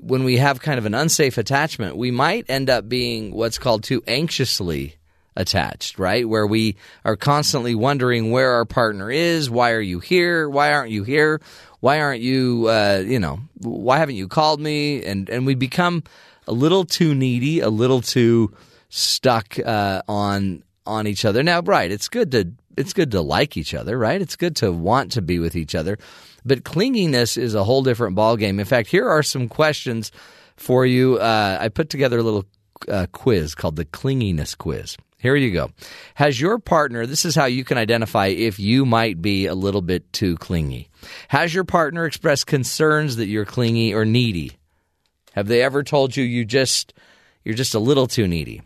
when 0.01 0.23
we 0.23 0.37
have 0.37 0.61
kind 0.61 0.79
of 0.79 0.87
an 0.87 0.95
unsafe 0.95 1.37
attachment, 1.37 1.97
we 1.97 2.11
might 2.11 2.49
end 2.49 2.71
up 2.71 2.89
being 2.89 3.33
what's 3.33 3.59
called 3.59 3.83
too 3.83 4.03
anxiously 4.07 4.97
attached, 5.35 5.99
right? 5.99 6.29
Where 6.29 6.47
we 6.47 6.77
are 7.05 7.17
constantly 7.17 7.75
wondering 7.75 8.31
where 8.31 8.53
our 8.53 8.65
partner 8.65 9.11
is. 9.11 9.51
Why 9.51 9.73
are 9.73 9.81
you 9.81 9.99
here? 9.99 10.49
Why 10.49 10.73
aren't 10.73 10.91
you 10.91 11.03
here? 11.03 11.41
Why 11.81 12.01
aren't 12.01 12.23
you? 12.23 12.69
Uh, 12.69 13.03
you 13.05 13.19
know, 13.19 13.41
why 13.59 13.99
haven't 13.99 14.15
you 14.15 14.29
called 14.29 14.61
me? 14.61 15.05
And 15.05 15.29
and 15.29 15.47
we 15.47 15.55
become 15.55 16.05
a 16.47 16.53
little 16.53 16.85
too 16.85 17.15
needy, 17.15 17.61
a 17.61 17.71
little 17.71 18.03
too 18.03 18.55
stuck 18.89 19.59
uh, 19.59 20.03
on 20.09 20.63
on 20.87 21.07
each 21.07 21.25
other. 21.25 21.43
Now, 21.43 21.61
right, 21.61 21.91
it's 21.91 22.09
good 22.09 22.31
to 22.33 22.53
it's 22.77 22.93
good 22.93 23.11
to 23.13 23.21
like 23.23 23.57
each 23.57 23.75
other, 23.75 23.99
right? 23.99 24.21
It's 24.21 24.37
good 24.37 24.57
to 24.57 24.71
want 24.71 25.13
to 25.13 25.23
be 25.23 25.39
with 25.39 25.57
each 25.57 25.75
other. 25.75 25.99
But 26.45 26.63
clinginess 26.63 27.39
is 27.39 27.55
a 27.55 27.65
whole 27.65 27.83
different 27.83 28.17
ballgame. 28.17 28.61
In 28.61 28.65
fact, 28.65 28.89
here 28.89 29.09
are 29.09 29.23
some 29.23 29.49
questions 29.49 30.13
for 30.57 30.85
you. 30.85 31.17
Uh, 31.17 31.59
I 31.61 31.69
put 31.69 31.91
together 31.91 32.19
a 32.19 32.23
little 32.23 32.45
uh, 32.89 33.07
quiz 33.13 33.55
called 33.55 33.77
the 33.77 33.85
clinginess 33.85 34.57
quiz. 34.57 34.97
Here 35.19 35.35
you 35.35 35.51
go. 35.51 35.71
Has 36.15 36.41
your 36.41 36.59
partner, 36.59 37.07
this 37.07 37.25
is 37.25 37.35
how 37.35 37.47
you 37.47 37.65
can 37.65 37.79
identify 37.79 38.27
if 38.27 38.61
you 38.61 38.85
might 38.85 39.23
be 39.23 39.47
a 39.47 39.55
little 39.55 39.81
bit 39.81 40.13
too 40.13 40.37
clingy. 40.37 40.91
Has 41.29 41.55
your 41.55 41.65
partner 41.65 42.05
expressed 42.05 42.47
concerns 42.47 43.17
that 43.17 43.27
you're 43.27 43.47
clingy 43.47 43.95
or 43.95 44.05
needy? 44.05 44.53
Have 45.33 45.49
they 45.49 45.63
ever 45.63 45.83
told 45.83 46.17
you 46.17 46.23
you 46.23 46.45
just 46.45 46.93
you're 47.45 47.55
just 47.55 47.75
a 47.75 47.79
little 47.79 48.07
too 48.07 48.29
needy? 48.29 48.63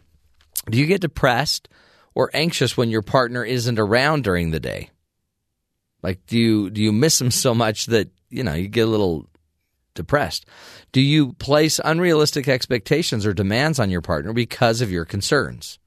Do 0.68 0.78
you 0.78 0.86
get 0.86 1.00
depressed 1.00 1.68
or 2.14 2.30
anxious 2.34 2.76
when 2.76 2.90
your 2.90 3.02
partner 3.02 3.44
isn't 3.44 3.78
around 3.78 4.24
during 4.24 4.50
the 4.50 4.60
day? 4.60 4.90
Like 6.02 6.26
do 6.26 6.38
you 6.38 6.70
do 6.70 6.82
you 6.82 6.92
miss 6.92 7.18
them 7.18 7.30
so 7.30 7.54
much 7.54 7.86
that, 7.86 8.08
you 8.28 8.42
know, 8.42 8.54
you 8.54 8.68
get 8.68 8.86
a 8.86 8.90
little 8.90 9.26
depressed? 9.94 10.46
Do 10.92 11.00
you 11.00 11.32
place 11.34 11.80
unrealistic 11.84 12.48
expectations 12.48 13.26
or 13.26 13.34
demands 13.34 13.78
on 13.78 13.90
your 13.90 14.00
partner 14.00 14.32
because 14.32 14.80
of 14.80 14.90
your 14.90 15.04
concerns? 15.04 15.78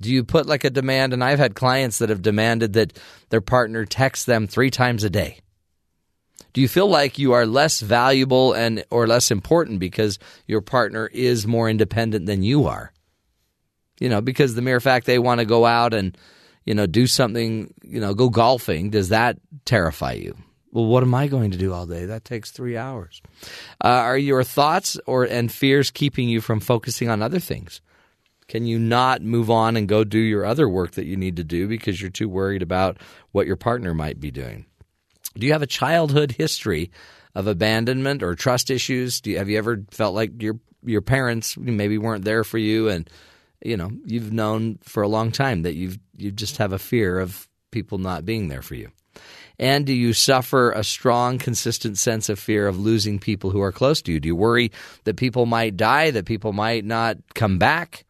Do 0.00 0.10
you 0.10 0.24
put 0.24 0.46
like 0.46 0.64
a 0.64 0.70
demand 0.70 1.12
and 1.12 1.22
I've 1.22 1.38
had 1.38 1.54
clients 1.54 1.98
that 1.98 2.08
have 2.08 2.22
demanded 2.22 2.72
that 2.72 2.98
their 3.28 3.42
partner 3.42 3.84
text 3.84 4.26
them 4.26 4.46
3 4.46 4.70
times 4.70 5.04
a 5.04 5.10
day? 5.10 5.40
Do 6.52 6.60
you 6.60 6.68
feel 6.68 6.88
like 6.88 7.18
you 7.18 7.32
are 7.32 7.46
less 7.46 7.80
valuable 7.80 8.52
and 8.52 8.82
or 8.90 9.06
less 9.06 9.30
important 9.30 9.78
because 9.78 10.18
your 10.46 10.60
partner 10.60 11.06
is 11.12 11.46
more 11.46 11.70
independent 11.70 12.26
than 12.26 12.42
you 12.42 12.66
are? 12.66 12.92
You 14.00 14.08
know, 14.08 14.20
because 14.20 14.54
the 14.54 14.62
mere 14.62 14.80
fact 14.80 15.06
they 15.06 15.20
want 15.20 15.38
to 15.38 15.44
go 15.44 15.64
out 15.64 15.94
and, 15.94 16.18
you 16.64 16.74
know, 16.74 16.86
do 16.86 17.06
something, 17.06 17.72
you 17.84 18.00
know, 18.00 18.14
go 18.14 18.28
golfing, 18.28 18.90
does 18.90 19.10
that 19.10 19.38
terrify 19.64 20.14
you? 20.14 20.36
Well, 20.72 20.86
what 20.86 21.02
am 21.02 21.14
I 21.14 21.26
going 21.26 21.50
to 21.52 21.58
do 21.58 21.72
all 21.72 21.86
day? 21.86 22.06
That 22.06 22.24
takes 22.24 22.50
three 22.50 22.76
hours. 22.76 23.20
Uh, 23.84 23.88
are 23.88 24.18
your 24.18 24.44
thoughts 24.44 24.98
or 25.06 25.24
and 25.24 25.50
fears 25.50 25.90
keeping 25.90 26.28
you 26.28 26.40
from 26.40 26.60
focusing 26.60 27.08
on 27.08 27.22
other 27.22 27.40
things? 27.40 27.80
Can 28.46 28.66
you 28.66 28.78
not 28.78 29.22
move 29.22 29.50
on 29.50 29.76
and 29.76 29.88
go 29.88 30.02
do 30.02 30.18
your 30.18 30.44
other 30.44 30.68
work 30.68 30.92
that 30.92 31.06
you 31.06 31.16
need 31.16 31.36
to 31.36 31.44
do 31.44 31.68
because 31.68 32.00
you're 32.00 32.10
too 32.10 32.28
worried 32.28 32.62
about 32.62 32.98
what 33.30 33.46
your 33.46 33.56
partner 33.56 33.94
might 33.94 34.18
be 34.18 34.32
doing? 34.32 34.66
Do 35.34 35.46
you 35.46 35.52
have 35.52 35.62
a 35.62 35.68
childhood 35.68 36.32
history 36.32 36.90
of 37.34 37.46
abandonment 37.46 38.22
or 38.22 38.34
trust 38.34 38.70
issues? 38.70 39.20
Do 39.20 39.30
you, 39.30 39.38
have 39.38 39.48
you 39.48 39.58
ever 39.58 39.84
felt 39.90 40.14
like 40.14 40.42
your 40.42 40.58
your 40.84 41.02
parents 41.02 41.56
maybe 41.58 41.98
weren't 41.98 42.24
there 42.24 42.42
for 42.42 42.58
you 42.58 42.88
and 42.88 43.08
you 43.62 43.76
know 43.76 43.90
you've 44.04 44.32
known 44.32 44.78
for 44.82 45.02
a 45.02 45.08
long 45.08 45.30
time 45.32 45.62
that 45.62 45.74
you've 45.74 45.98
you 46.16 46.30
just 46.30 46.58
have 46.58 46.72
a 46.72 46.78
fear 46.78 47.18
of 47.18 47.48
people 47.70 47.98
not 47.98 48.24
being 48.24 48.48
there 48.48 48.62
for 48.62 48.74
you? 48.74 48.90
And 49.58 49.84
do 49.84 49.92
you 49.92 50.14
suffer 50.14 50.72
a 50.72 50.82
strong, 50.82 51.36
consistent 51.38 51.98
sense 51.98 52.30
of 52.30 52.38
fear 52.38 52.66
of 52.66 52.80
losing 52.80 53.18
people 53.18 53.50
who 53.50 53.60
are 53.60 53.72
close 53.72 54.00
to 54.02 54.12
you? 54.12 54.18
Do 54.18 54.26
you 54.26 54.34
worry 54.34 54.72
that 55.04 55.16
people 55.16 55.44
might 55.44 55.76
die, 55.76 56.10
that 56.12 56.24
people 56.24 56.54
might 56.54 56.82
not 56.84 57.18
come 57.34 57.58
back? 57.58 58.06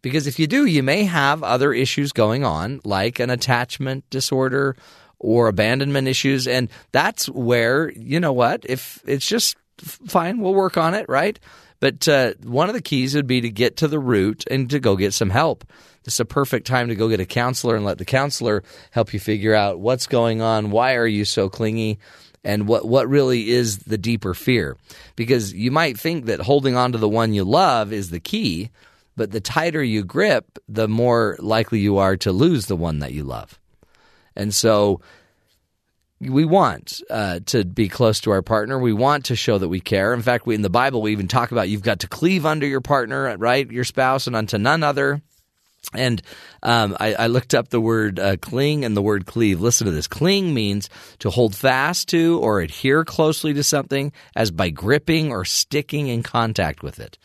Because 0.00 0.28
if 0.28 0.38
you 0.38 0.46
do, 0.46 0.64
you 0.64 0.84
may 0.84 1.02
have 1.02 1.42
other 1.42 1.72
issues 1.72 2.12
going 2.12 2.44
on, 2.44 2.80
like 2.84 3.18
an 3.18 3.30
attachment 3.30 4.08
disorder 4.10 4.76
or 5.18 5.48
abandonment 5.48 6.06
issues. 6.06 6.46
And 6.46 6.68
that's 6.92 7.28
where, 7.28 7.90
you 7.90 8.20
know 8.20 8.32
what, 8.32 8.64
if 8.68 9.02
it's 9.06 9.26
just 9.26 9.56
fine, 9.80 10.38
we'll 10.38 10.54
work 10.54 10.76
on 10.76 10.94
it, 10.94 11.06
right? 11.08 11.36
But 11.80 12.08
uh, 12.08 12.34
one 12.42 12.68
of 12.68 12.74
the 12.74 12.82
keys 12.82 13.14
would 13.14 13.26
be 13.26 13.40
to 13.42 13.50
get 13.50 13.78
to 13.78 13.88
the 13.88 13.98
root 13.98 14.44
and 14.50 14.68
to 14.70 14.80
go 14.80 14.96
get 14.96 15.12
some 15.14 15.30
help. 15.30 15.64
It's 16.04 16.20
a 16.20 16.24
perfect 16.24 16.66
time 16.66 16.88
to 16.88 16.94
go 16.94 17.08
get 17.08 17.20
a 17.20 17.26
counselor 17.26 17.76
and 17.76 17.84
let 17.84 17.98
the 17.98 18.04
counselor 18.04 18.62
help 18.92 19.12
you 19.12 19.20
figure 19.20 19.54
out 19.54 19.80
what's 19.80 20.06
going 20.06 20.40
on. 20.40 20.70
Why 20.70 20.94
are 20.94 21.06
you 21.06 21.24
so 21.24 21.48
clingy? 21.48 21.98
And 22.44 22.68
what, 22.68 22.86
what 22.86 23.08
really 23.08 23.50
is 23.50 23.78
the 23.78 23.98
deeper 23.98 24.32
fear? 24.32 24.76
Because 25.16 25.52
you 25.52 25.72
might 25.72 25.98
think 25.98 26.26
that 26.26 26.40
holding 26.40 26.76
on 26.76 26.92
to 26.92 26.98
the 26.98 27.08
one 27.08 27.34
you 27.34 27.42
love 27.44 27.92
is 27.92 28.10
the 28.10 28.20
key, 28.20 28.70
but 29.16 29.32
the 29.32 29.40
tighter 29.40 29.82
you 29.82 30.04
grip, 30.04 30.58
the 30.68 30.86
more 30.86 31.36
likely 31.40 31.80
you 31.80 31.98
are 31.98 32.16
to 32.18 32.30
lose 32.30 32.66
the 32.66 32.76
one 32.76 33.00
that 33.00 33.12
you 33.12 33.24
love. 33.24 33.58
And 34.36 34.54
so 34.54 35.00
we 36.20 36.44
want 36.44 37.02
uh, 37.10 37.40
to 37.46 37.64
be 37.64 37.88
close 37.88 38.20
to 38.20 38.30
our 38.30 38.42
partner. 38.42 38.78
We 38.78 38.92
want 38.92 39.26
to 39.26 39.36
show 39.36 39.58
that 39.58 39.68
we 39.68 39.80
care. 39.80 40.14
In 40.14 40.22
fact, 40.22 40.46
we, 40.46 40.54
in 40.54 40.62
the 40.62 40.70
Bible, 40.70 41.02
we 41.02 41.12
even 41.12 41.28
talk 41.28 41.52
about 41.52 41.68
you've 41.68 41.82
got 41.82 42.00
to 42.00 42.08
cleave 42.08 42.46
under 42.46 42.66
your 42.66 42.80
partner, 42.80 43.36
right? 43.36 43.70
Your 43.70 43.84
spouse, 43.84 44.26
and 44.26 44.34
unto 44.34 44.56
none 44.56 44.82
other. 44.82 45.20
And 45.94 46.20
um, 46.62 46.96
I, 46.98 47.14
I, 47.14 47.26
looked 47.28 47.54
up 47.54 47.68
the 47.68 47.80
word 47.80 48.18
uh, 48.18 48.36
cling 48.38 48.84
and 48.84 48.96
the 48.96 49.02
word 49.02 49.24
cleave. 49.24 49.60
Listen 49.60 49.84
to 49.84 49.92
this. 49.92 50.08
Cling 50.08 50.52
means 50.52 50.90
to 51.20 51.30
hold 51.30 51.54
fast 51.54 52.08
to 52.08 52.40
or 52.42 52.60
adhere 52.60 53.04
closely 53.04 53.54
to 53.54 53.62
something 53.62 54.12
as 54.34 54.50
by 54.50 54.70
gripping 54.70 55.30
or 55.30 55.44
sticking 55.44 56.08
in 56.08 56.24
contact 56.24 56.82
with 56.82 56.98
it. 56.98 57.18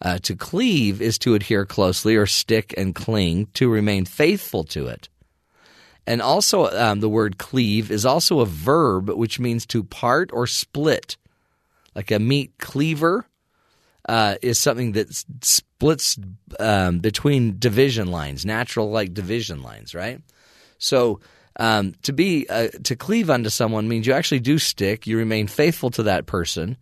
Uh, 0.00 0.18
to 0.20 0.34
cleave 0.34 1.02
is 1.02 1.18
to 1.18 1.34
adhere 1.34 1.66
closely 1.66 2.16
or 2.16 2.24
stick 2.24 2.72
and 2.78 2.94
cling, 2.94 3.48
to 3.52 3.68
remain 3.68 4.04
faithful 4.04 4.64
to 4.64 4.86
it. 4.86 5.08
And 6.08 6.22
also, 6.22 6.70
um, 6.72 7.00
the 7.00 7.08
word 7.10 7.36
cleave 7.36 7.90
is 7.92 8.06
also 8.06 8.40
a 8.40 8.46
verb 8.46 9.10
which 9.10 9.38
means 9.38 9.66
to 9.66 9.84
part 9.84 10.30
or 10.32 10.46
split, 10.46 11.18
like 11.94 12.10
a 12.10 12.18
meat 12.18 12.52
cleaver. 12.58 13.26
uh, 14.08 14.36
is 14.40 14.58
something 14.58 14.92
that 14.92 15.08
splits 15.42 16.18
um, 16.58 16.98
between 17.00 17.58
division 17.58 18.10
lines, 18.10 18.46
natural 18.46 18.90
like 18.90 19.12
division 19.12 19.62
lines, 19.62 19.94
right? 19.94 20.20
So 20.78 21.20
um, 21.56 21.94
to 22.02 22.12
be 22.12 22.46
uh, 22.48 22.68
to 22.84 22.96
cleave 22.96 23.28
unto 23.28 23.50
someone 23.50 23.88
means 23.88 24.06
you 24.06 24.14
actually 24.14 24.40
do 24.40 24.58
stick. 24.58 25.06
You 25.06 25.18
remain 25.18 25.46
faithful 25.46 25.90
to 25.90 26.04
that 26.04 26.26
person. 26.26 26.76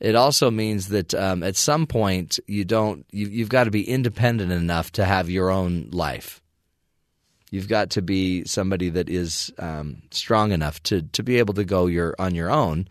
It 0.00 0.14
also 0.16 0.50
means 0.50 0.88
that 0.88 1.14
um, 1.14 1.42
at 1.42 1.56
some 1.56 1.86
point 1.86 2.38
you 2.46 2.64
don't. 2.64 3.06
You, 3.12 3.28
you've 3.28 3.48
got 3.48 3.64
to 3.64 3.70
be 3.70 3.88
independent 3.88 4.52
enough 4.52 4.92
to 4.92 5.04
have 5.04 5.28
your 5.28 5.50
own 5.50 5.90
life. 5.92 6.40
You've 7.54 7.68
got 7.68 7.90
to 7.90 8.02
be 8.02 8.44
somebody 8.46 8.88
that 8.88 9.08
is 9.08 9.52
um, 9.58 10.02
strong 10.10 10.50
enough 10.50 10.82
to 10.84 11.02
to 11.02 11.22
be 11.22 11.38
able 11.38 11.54
to 11.54 11.64
go 11.64 11.86
your 11.86 12.16
on 12.18 12.34
your 12.34 12.50
own. 12.50 12.88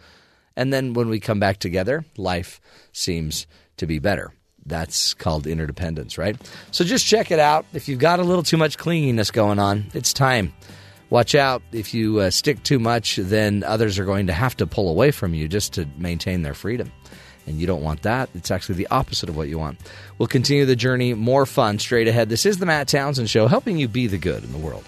And 0.55 0.72
then 0.72 0.93
when 0.93 1.09
we 1.09 1.20
come 1.20 1.38
back 1.38 1.57
together, 1.57 2.05
life 2.16 2.61
seems 2.93 3.45
to 3.76 3.86
be 3.86 3.99
better. 3.99 4.34
That's 4.66 5.16
called 5.16 5.47
interdependence, 5.47 6.18
right? 6.18 6.38
So 6.72 6.86
just 6.86 7.05
check 7.05 7.30
it 7.30 7.39
out. 7.39 7.66
If 7.74 7.89
you've 7.89 7.99
got 7.99 8.22
a 8.22 8.24
little 8.24 8.41
too 8.41 8.55
much 8.55 8.78
clinginess 8.78 9.34
going 9.34 9.59
on, 9.59 9.88
it's 9.93 10.14
time. 10.14 10.53
Watch 11.09 11.36
out. 11.36 11.61
If 11.74 11.93
you 11.93 12.20
uh, 12.20 12.30
stick 12.30 12.64
too 12.64 12.80
much, 12.80 13.18
then 13.18 13.66
others 13.66 13.99
are 13.99 14.05
going 14.05 14.28
to 14.28 14.34
have 14.34 14.55
to 14.57 14.66
pull 14.66 14.89
away 14.89 15.11
from 15.11 15.34
you 15.34 15.49
just 15.49 15.74
to 15.74 15.86
maintain 15.97 16.41
their 16.41 16.53
freedom. 16.53 16.89
And 17.45 17.59
you 17.59 17.67
don't 17.67 17.83
want 17.83 18.03
that. 18.03 18.29
It's 18.35 18.51
actually 18.51 18.75
the 18.75 18.87
opposite 18.87 19.29
of 19.29 19.35
what 19.35 19.49
you 19.49 19.59
want. 19.59 19.77
We'll 20.17 20.27
continue 20.27 20.65
the 20.65 20.75
journey. 20.75 21.13
More 21.13 21.45
fun 21.45 21.79
straight 21.79 22.07
ahead. 22.07 22.29
This 22.29 22.45
is 22.45 22.57
the 22.57 22.65
Matt 22.65 22.87
Townsend 22.87 23.29
Show, 23.29 23.47
helping 23.47 23.77
you 23.77 23.87
be 23.87 24.07
the 24.07 24.17
good 24.17 24.43
in 24.43 24.51
the 24.51 24.57
world. 24.57 24.85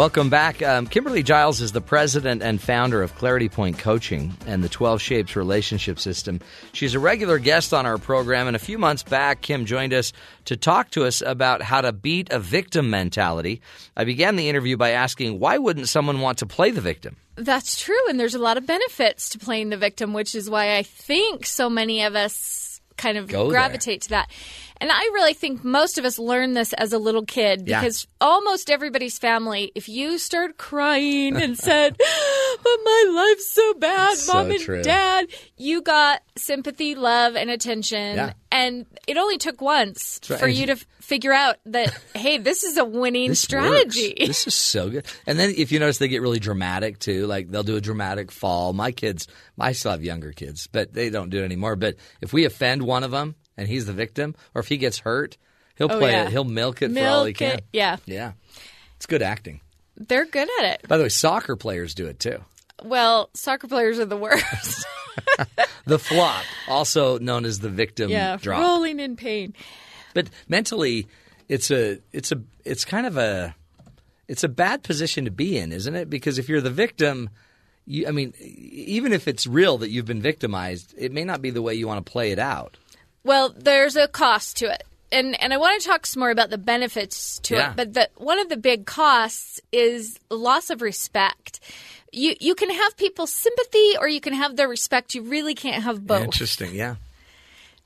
Welcome 0.00 0.30
back. 0.30 0.62
Um, 0.62 0.86
Kimberly 0.86 1.22
Giles 1.22 1.60
is 1.60 1.72
the 1.72 1.82
president 1.82 2.42
and 2.42 2.58
founder 2.58 3.02
of 3.02 3.14
Clarity 3.16 3.50
Point 3.50 3.76
Coaching 3.76 4.34
and 4.46 4.64
the 4.64 4.68
12 4.70 4.98
Shapes 4.98 5.36
Relationship 5.36 5.98
System. 5.98 6.40
She's 6.72 6.94
a 6.94 6.98
regular 6.98 7.38
guest 7.38 7.74
on 7.74 7.84
our 7.84 7.98
program, 7.98 8.46
and 8.46 8.56
a 8.56 8.58
few 8.58 8.78
months 8.78 9.02
back, 9.02 9.42
Kim 9.42 9.66
joined 9.66 9.92
us 9.92 10.14
to 10.46 10.56
talk 10.56 10.88
to 10.92 11.04
us 11.04 11.20
about 11.20 11.60
how 11.60 11.82
to 11.82 11.92
beat 11.92 12.32
a 12.32 12.38
victim 12.38 12.88
mentality. 12.88 13.60
I 13.94 14.04
began 14.04 14.36
the 14.36 14.48
interview 14.48 14.78
by 14.78 14.92
asking, 14.92 15.38
why 15.38 15.58
wouldn't 15.58 15.90
someone 15.90 16.22
want 16.22 16.38
to 16.38 16.46
play 16.46 16.70
the 16.70 16.80
victim? 16.80 17.16
That's 17.34 17.78
true, 17.78 18.08
and 18.08 18.18
there's 18.18 18.34
a 18.34 18.38
lot 18.38 18.56
of 18.56 18.64
benefits 18.64 19.28
to 19.28 19.38
playing 19.38 19.68
the 19.68 19.76
victim, 19.76 20.14
which 20.14 20.34
is 20.34 20.48
why 20.48 20.78
I 20.78 20.82
think 20.82 21.44
so 21.44 21.68
many 21.68 22.04
of 22.04 22.16
us 22.16 22.80
kind 22.96 23.18
of 23.18 23.26
Go 23.28 23.44
there. 23.44 23.50
gravitate 23.50 24.02
to 24.02 24.08
that. 24.10 24.30
And 24.80 24.90
I 24.90 25.02
really 25.12 25.34
think 25.34 25.62
most 25.62 25.98
of 25.98 26.04
us 26.06 26.18
learned 26.18 26.56
this 26.56 26.72
as 26.72 26.92
a 26.92 26.98
little 26.98 27.24
kid 27.24 27.64
Yeah. 27.68 27.80
because 27.80 28.06
almost 28.20 28.70
everybody's 28.70 29.18
family, 29.18 29.72
if 29.74 29.88
you 29.88 30.18
start 30.18 30.56
crying 30.56 31.36
and 31.36 31.58
said, 31.58 31.96
But 32.62 32.78
my 32.84 33.12
life's 33.14 33.50
so 33.50 33.74
bad, 33.74 34.16
So 34.18 34.32
mom 34.34 34.50
and 34.50 34.60
true. 34.60 34.82
dad, 34.82 35.26
you 35.56 35.82
got 35.82 36.22
sympathy, 36.36 36.94
love, 36.94 37.36
and 37.36 37.50
attention. 37.50 38.16
Yeah. 38.16 38.32
And 38.52 38.86
it 39.06 39.16
only 39.16 39.38
took 39.38 39.60
once 39.60 40.18
right. 40.30 40.40
for 40.40 40.48
you 40.48 40.60
you- 40.60 40.66
to 40.66 40.76
figure 41.00 41.32
out 41.32 41.56
that, 41.66 41.94
hey, 42.14 42.38
this 42.38 42.62
is 42.64 42.76
a 42.76 42.84
winning 42.84 43.30
This 43.30 43.40
strategy. 43.40 44.14
works. 44.18 44.26
This 44.28 44.46
is 44.46 44.54
so 44.54 44.90
good. 44.90 45.06
And 45.26 45.38
then 45.38 45.52
if 45.56 45.72
you 45.72 45.78
notice, 45.78 45.98
they 45.98 46.08
get 46.08 46.22
really 46.22 46.38
dramatic 46.40 46.98
too. 46.98 47.26
Like 47.26 47.50
they'll 47.50 47.62
do 47.62 47.76
a 47.76 47.80
dramatic 47.80 48.30
fall. 48.32 48.72
My 48.72 48.92
kids, 48.92 49.26
I 49.58 49.72
still 49.72 49.90
have 49.92 50.02
younger 50.04 50.32
kids, 50.32 50.66
but 50.68 50.92
they 50.94 51.10
don't 51.10 51.30
do 51.30 51.38
it 51.42 51.44
anymore. 51.44 51.76
But 51.76 51.96
if 52.20 52.32
we 52.32 52.44
offend 52.44 52.82
one 52.82 53.04
of 53.04 53.10
them 53.10 53.34
and 53.60 53.68
he's 53.68 53.86
the 53.86 53.92
victim, 53.92 54.34
or 54.54 54.60
if 54.60 54.68
he 54.68 54.76
gets 54.76 54.98
hurt, 55.00 55.36
he'll 55.76 55.92
Oh, 55.92 55.98
play 55.98 56.10
yeah. 56.12 56.24
it. 56.26 56.30
He'll 56.30 56.44
milk 56.44 56.82
it 56.82 56.92
for 56.92 56.98
all 57.06 57.24
he 57.24 57.28
Milk 57.30 57.36
can. 57.36 57.58
it. 57.58 57.64
Yeah. 57.72 57.96
Yeah. 58.06 58.32
It's 58.96 59.06
good 59.06 59.22
acting. 59.22 59.60
They're 59.96 60.24
good 60.26 60.48
at 60.60 60.64
it. 60.74 60.88
By 60.88 60.96
the 60.96 61.04
way, 61.04 61.08
soccer 61.10 61.56
players 61.56 61.94
do 61.94 62.06
it 62.06 62.18
too. 62.18 62.42
Well, 62.82 63.28
soccer 63.34 63.68
players 63.68 63.98
are 63.98 64.04
the 64.06 64.16
worst. 64.16 64.86
The 65.86 65.98
flop, 65.98 66.44
also 66.68 67.18
known 67.18 67.44
as 67.44 67.58
the 67.58 67.68
victim 67.70 68.10
yeah, 68.10 68.36
drop. 68.36 68.60
rolling 68.60 69.00
in 69.00 69.16
pain. 69.16 69.54
But 70.14 70.28
mentally, 70.48 71.08
it's 71.48 71.70
a 71.70 71.98
it's 72.12 72.30
a 72.32 72.40
it's 72.64 72.84
kind 72.84 73.06
of 73.06 73.16
a 73.16 73.54
it's 74.28 74.44
a 74.44 74.48
bad 74.48 74.82
position 74.84 75.24
to 75.24 75.30
be 75.30 75.58
in, 75.58 75.72
isn't 75.72 75.94
it? 75.94 76.08
Because 76.10 76.38
if 76.38 76.48
you're 76.48 76.60
the 76.60 76.70
victim, 76.70 77.28
you 77.86 78.06
I 78.06 78.12
mean, 78.12 78.34
even 78.40 79.12
if 79.12 79.26
it's 79.26 79.46
real 79.46 79.78
that 79.78 79.90
you've 79.90 80.04
been 80.06 80.22
victimized, 80.22 80.94
it 80.96 81.12
may 81.12 81.24
not 81.24 81.42
be 81.42 81.50
the 81.50 81.62
way 81.62 81.74
you 81.74 81.88
want 81.88 82.04
to 82.04 82.10
play 82.12 82.30
it 82.30 82.38
out. 82.38 82.76
Well, 83.24 83.54
there's 83.56 83.96
a 83.96 84.08
cost 84.08 84.56
to 84.58 84.72
it. 84.72 84.84
And 85.12 85.40
and 85.42 85.52
I 85.52 85.56
want 85.56 85.80
to 85.80 85.86
talk 85.88 86.06
some 86.06 86.20
more 86.20 86.30
about 86.30 86.50
the 86.50 86.58
benefits 86.58 87.40
to 87.40 87.54
Yeah. 87.56 87.70
it, 87.70 87.76
but 87.76 87.94
the, 87.94 88.08
one 88.16 88.38
of 88.38 88.48
the 88.48 88.56
big 88.56 88.86
costs 88.86 89.60
is 89.72 90.18
loss 90.30 90.70
of 90.70 90.82
respect. 90.82 91.58
You 92.12 92.34
you 92.40 92.54
can 92.54 92.70
have 92.70 92.96
people's 92.96 93.32
sympathy 93.32 93.96
or 93.98 94.06
you 94.08 94.20
can 94.20 94.34
have 94.34 94.56
their 94.56 94.68
respect. 94.68 95.14
You 95.14 95.22
really 95.22 95.54
can't 95.54 95.82
have 95.82 96.06
both. 96.06 96.22
Interesting, 96.22 96.74
yeah. 96.74 96.94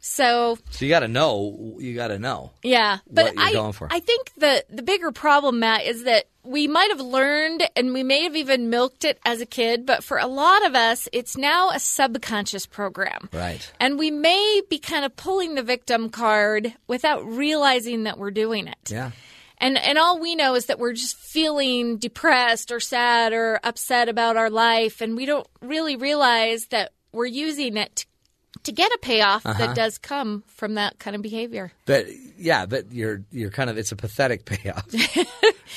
So 0.00 0.58
So 0.70 0.84
you 0.84 0.90
got 0.90 1.00
to 1.00 1.08
know. 1.08 1.76
You 1.78 1.94
got 1.94 2.08
to 2.08 2.18
know. 2.18 2.50
Yeah, 2.62 2.98
but 3.10 3.24
what 3.24 3.34
you're 3.36 3.44
I, 3.44 3.52
going 3.52 3.72
for. 3.72 3.88
I 3.90 4.00
think 4.00 4.32
the 4.36 4.62
the 4.68 4.82
bigger 4.82 5.10
problem, 5.12 5.60
Matt, 5.60 5.84
is 5.84 6.04
that 6.04 6.26
we 6.44 6.68
might 6.68 6.90
have 6.90 7.00
learned 7.00 7.68
and 7.74 7.92
we 7.92 8.02
may 8.02 8.22
have 8.24 8.36
even 8.36 8.70
milked 8.70 9.04
it 9.04 9.18
as 9.24 9.40
a 9.40 9.46
kid, 9.46 9.86
but 9.86 10.04
for 10.04 10.18
a 10.18 10.26
lot 10.26 10.64
of 10.66 10.74
us, 10.74 11.08
it's 11.12 11.36
now 11.36 11.70
a 11.70 11.80
subconscious 11.80 12.66
program. 12.66 13.28
Right. 13.32 13.70
And 13.80 13.98
we 13.98 14.10
may 14.10 14.60
be 14.68 14.78
kind 14.78 15.04
of 15.04 15.16
pulling 15.16 15.54
the 15.54 15.62
victim 15.62 16.10
card 16.10 16.74
without 16.86 17.26
realizing 17.26 18.04
that 18.04 18.18
we're 18.18 18.30
doing 18.30 18.68
it. 18.68 18.90
Yeah. 18.90 19.12
And 19.58 19.78
and 19.78 19.98
all 19.98 20.20
we 20.20 20.34
know 20.34 20.54
is 20.54 20.66
that 20.66 20.78
we're 20.78 20.92
just 20.92 21.16
feeling 21.16 21.96
depressed 21.96 22.70
or 22.70 22.80
sad 22.80 23.32
or 23.32 23.60
upset 23.62 24.08
about 24.08 24.36
our 24.36 24.50
life, 24.50 25.00
and 25.00 25.16
we 25.16 25.26
don't 25.26 25.46
really 25.62 25.96
realize 25.96 26.66
that 26.66 26.92
we're 27.12 27.26
using 27.26 27.76
it 27.76 27.96
to, 27.96 28.06
to 28.64 28.72
get 28.72 28.90
a 28.92 28.98
payoff 29.00 29.46
Uh-huh. 29.46 29.66
that 29.66 29.76
does 29.76 29.98
come 29.98 30.42
from 30.48 30.74
that 30.74 30.98
kind 30.98 31.14
of 31.16 31.22
behavior. 31.22 31.72
But 31.86 32.06
yeah, 32.38 32.66
but 32.66 32.92
you're 32.92 33.22
you're 33.30 33.50
kind 33.50 33.70
of 33.70 33.78
it's 33.78 33.92
a 33.92 33.96
pathetic 33.96 34.44
payoff. 34.46 34.86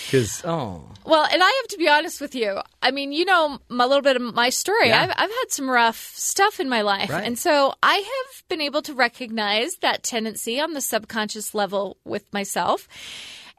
Because 0.05 0.43
oh, 0.45 0.83
Well, 1.05 1.25
and 1.31 1.41
I 1.41 1.47
have 1.61 1.67
to 1.69 1.77
be 1.77 1.87
honest 1.89 2.21
with 2.21 2.35
you. 2.35 2.59
I 2.81 2.91
mean, 2.91 3.11
you 3.13 3.25
know 3.25 3.59
my 3.69 3.85
little 3.85 4.01
bit 4.03 4.15
of 4.15 4.21
my 4.21 4.49
story. 4.49 4.89
Yeah. 4.89 5.03
I've, 5.03 5.09
I've 5.11 5.29
had 5.29 5.45
some 5.49 5.69
rough 5.69 6.11
stuff 6.13 6.59
in 6.59 6.69
my 6.69 6.81
life. 6.81 7.09
Right. 7.09 7.25
And 7.25 7.37
so 7.39 7.73
I 7.81 7.95
have 7.95 8.43
been 8.49 8.61
able 8.61 8.81
to 8.83 8.93
recognize 8.93 9.75
that 9.77 10.03
tendency 10.03 10.59
on 10.59 10.73
the 10.73 10.81
subconscious 10.81 11.53
level 11.55 11.97
with 12.03 12.31
myself. 12.33 12.87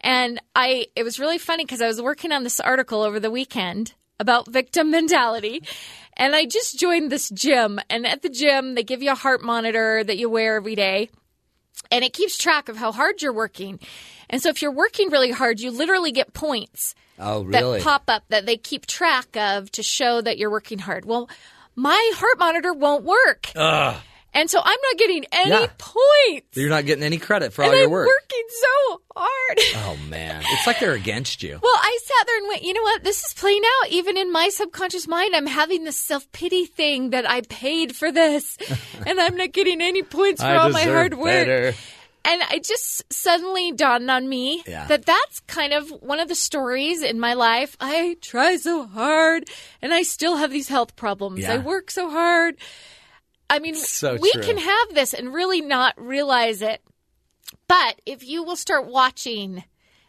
And 0.00 0.40
I, 0.54 0.86
it 0.94 1.02
was 1.02 1.18
really 1.18 1.38
funny 1.38 1.64
because 1.64 1.82
I 1.82 1.86
was 1.88 2.00
working 2.00 2.30
on 2.30 2.44
this 2.44 2.60
article 2.60 3.02
over 3.02 3.18
the 3.18 3.30
weekend 3.30 3.94
about 4.20 4.46
victim 4.48 4.90
mentality. 4.98 5.62
And 6.18 6.34
I 6.34 6.46
just 6.46 6.78
joined 6.78 7.10
this 7.10 7.28
gym. 7.30 7.78
And 7.88 8.06
at 8.06 8.22
the 8.22 8.28
gym, 8.28 8.74
they 8.74 8.82
give 8.82 9.02
you 9.02 9.12
a 9.12 9.16
heart 9.16 9.42
monitor 9.42 10.02
that 10.02 10.18
you 10.18 10.28
wear 10.28 10.56
every 10.56 10.74
day 10.74 11.10
and 11.90 12.04
it 12.04 12.12
keeps 12.12 12.36
track 12.36 12.68
of 12.68 12.76
how 12.76 12.92
hard 12.92 13.22
you're 13.22 13.32
working. 13.32 13.78
And 14.30 14.42
so 14.42 14.48
if 14.48 14.62
you're 14.62 14.72
working 14.72 15.10
really 15.10 15.30
hard, 15.30 15.60
you 15.60 15.70
literally 15.70 16.12
get 16.12 16.32
points 16.34 16.94
oh 17.18 17.42
really? 17.42 17.78
that 17.78 17.84
pop 17.84 18.04
up 18.08 18.24
that 18.28 18.46
they 18.46 18.56
keep 18.56 18.86
track 18.86 19.36
of 19.36 19.70
to 19.72 19.82
show 19.82 20.20
that 20.20 20.38
you're 20.38 20.50
working 20.50 20.78
hard. 20.78 21.04
Well, 21.04 21.28
my 21.74 22.12
heart 22.16 22.38
monitor 22.38 22.72
won't 22.72 23.04
work. 23.04 23.52
And 24.34 24.48
so 24.50 24.60
I'm 24.62 24.78
not 24.90 24.98
getting 24.98 25.24
any 25.32 25.50
Yeah. 25.50 25.66
points. 25.78 26.56
you're 26.56 26.68
not 26.68 26.84
getting 26.86 27.02
any 27.02 27.18
credit 27.18 27.52
for 27.52 27.62
and 27.62 27.70
all 27.70 27.76
your 27.76 27.86
I'm 27.86 27.90
work. 27.90 28.06
working 28.08 28.44
so 28.48 29.00
hard. 29.16 29.58
Oh 29.76 29.96
man, 30.08 30.42
it's 30.46 30.66
like 30.66 30.80
they're 30.80 30.92
against 30.92 31.42
you. 31.42 31.58
Well, 31.62 31.72
I 31.76 31.98
sat 32.04 32.26
there 32.26 32.36
and 32.38 32.48
went, 32.48 32.62
you 32.62 32.74
know 32.74 32.82
what? 32.82 33.02
This 33.04 33.24
is 33.24 33.32
playing 33.34 33.62
out. 33.82 33.90
Even 33.90 34.16
in 34.18 34.30
my 34.30 34.48
subconscious 34.50 35.08
mind, 35.08 35.34
I'm 35.34 35.46
having 35.46 35.84
this 35.84 35.96
self 35.96 36.30
pity 36.32 36.66
thing 36.66 37.10
that 37.10 37.28
I 37.28 37.40
paid 37.42 37.96
for 37.96 38.12
this, 38.12 38.58
and 39.06 39.18
I'm 39.20 39.36
not 39.36 39.52
getting 39.52 39.80
any 39.80 40.02
points 40.02 40.42
for 40.42 40.48
all 40.48 40.70
my 40.70 40.82
hard 40.82 41.14
work. 41.14 41.24
better. 41.26 41.74
And 42.24 42.42
it 42.52 42.64
just 42.64 43.10
suddenly 43.10 43.72
dawned 43.72 44.10
on 44.10 44.28
me 44.28 44.62
Yeah. 44.66 44.86
that 44.88 45.06
that's 45.06 45.40
kind 45.46 45.72
of 45.72 45.88
one 46.02 46.20
of 46.20 46.28
the 46.28 46.34
stories 46.34 47.02
in 47.02 47.18
my 47.18 47.32
life. 47.32 47.74
I 47.80 48.18
try 48.20 48.56
so 48.56 48.86
hard 48.86 49.48
and 49.80 49.94
I 49.94 50.02
still 50.02 50.36
have 50.36 50.50
these 50.50 50.68
health 50.68 50.94
problems. 50.96 51.40
Yeah. 51.40 51.54
I 51.54 51.58
work 51.58 51.90
so 51.90 52.10
hard. 52.10 52.56
I 53.50 53.58
mean, 53.60 53.74
So 53.74 54.16
we 54.20 54.30
true. 54.32 54.42
can 54.42 54.58
have 54.58 54.94
this 54.94 55.14
and 55.14 55.32
really 55.32 55.60
not 55.60 55.94
realize 55.96 56.62
it. 56.62 56.82
But 57.66 58.00
if 58.04 58.22
you 58.24 58.42
will 58.42 58.56
start 58.56 58.86
watching 58.86 59.64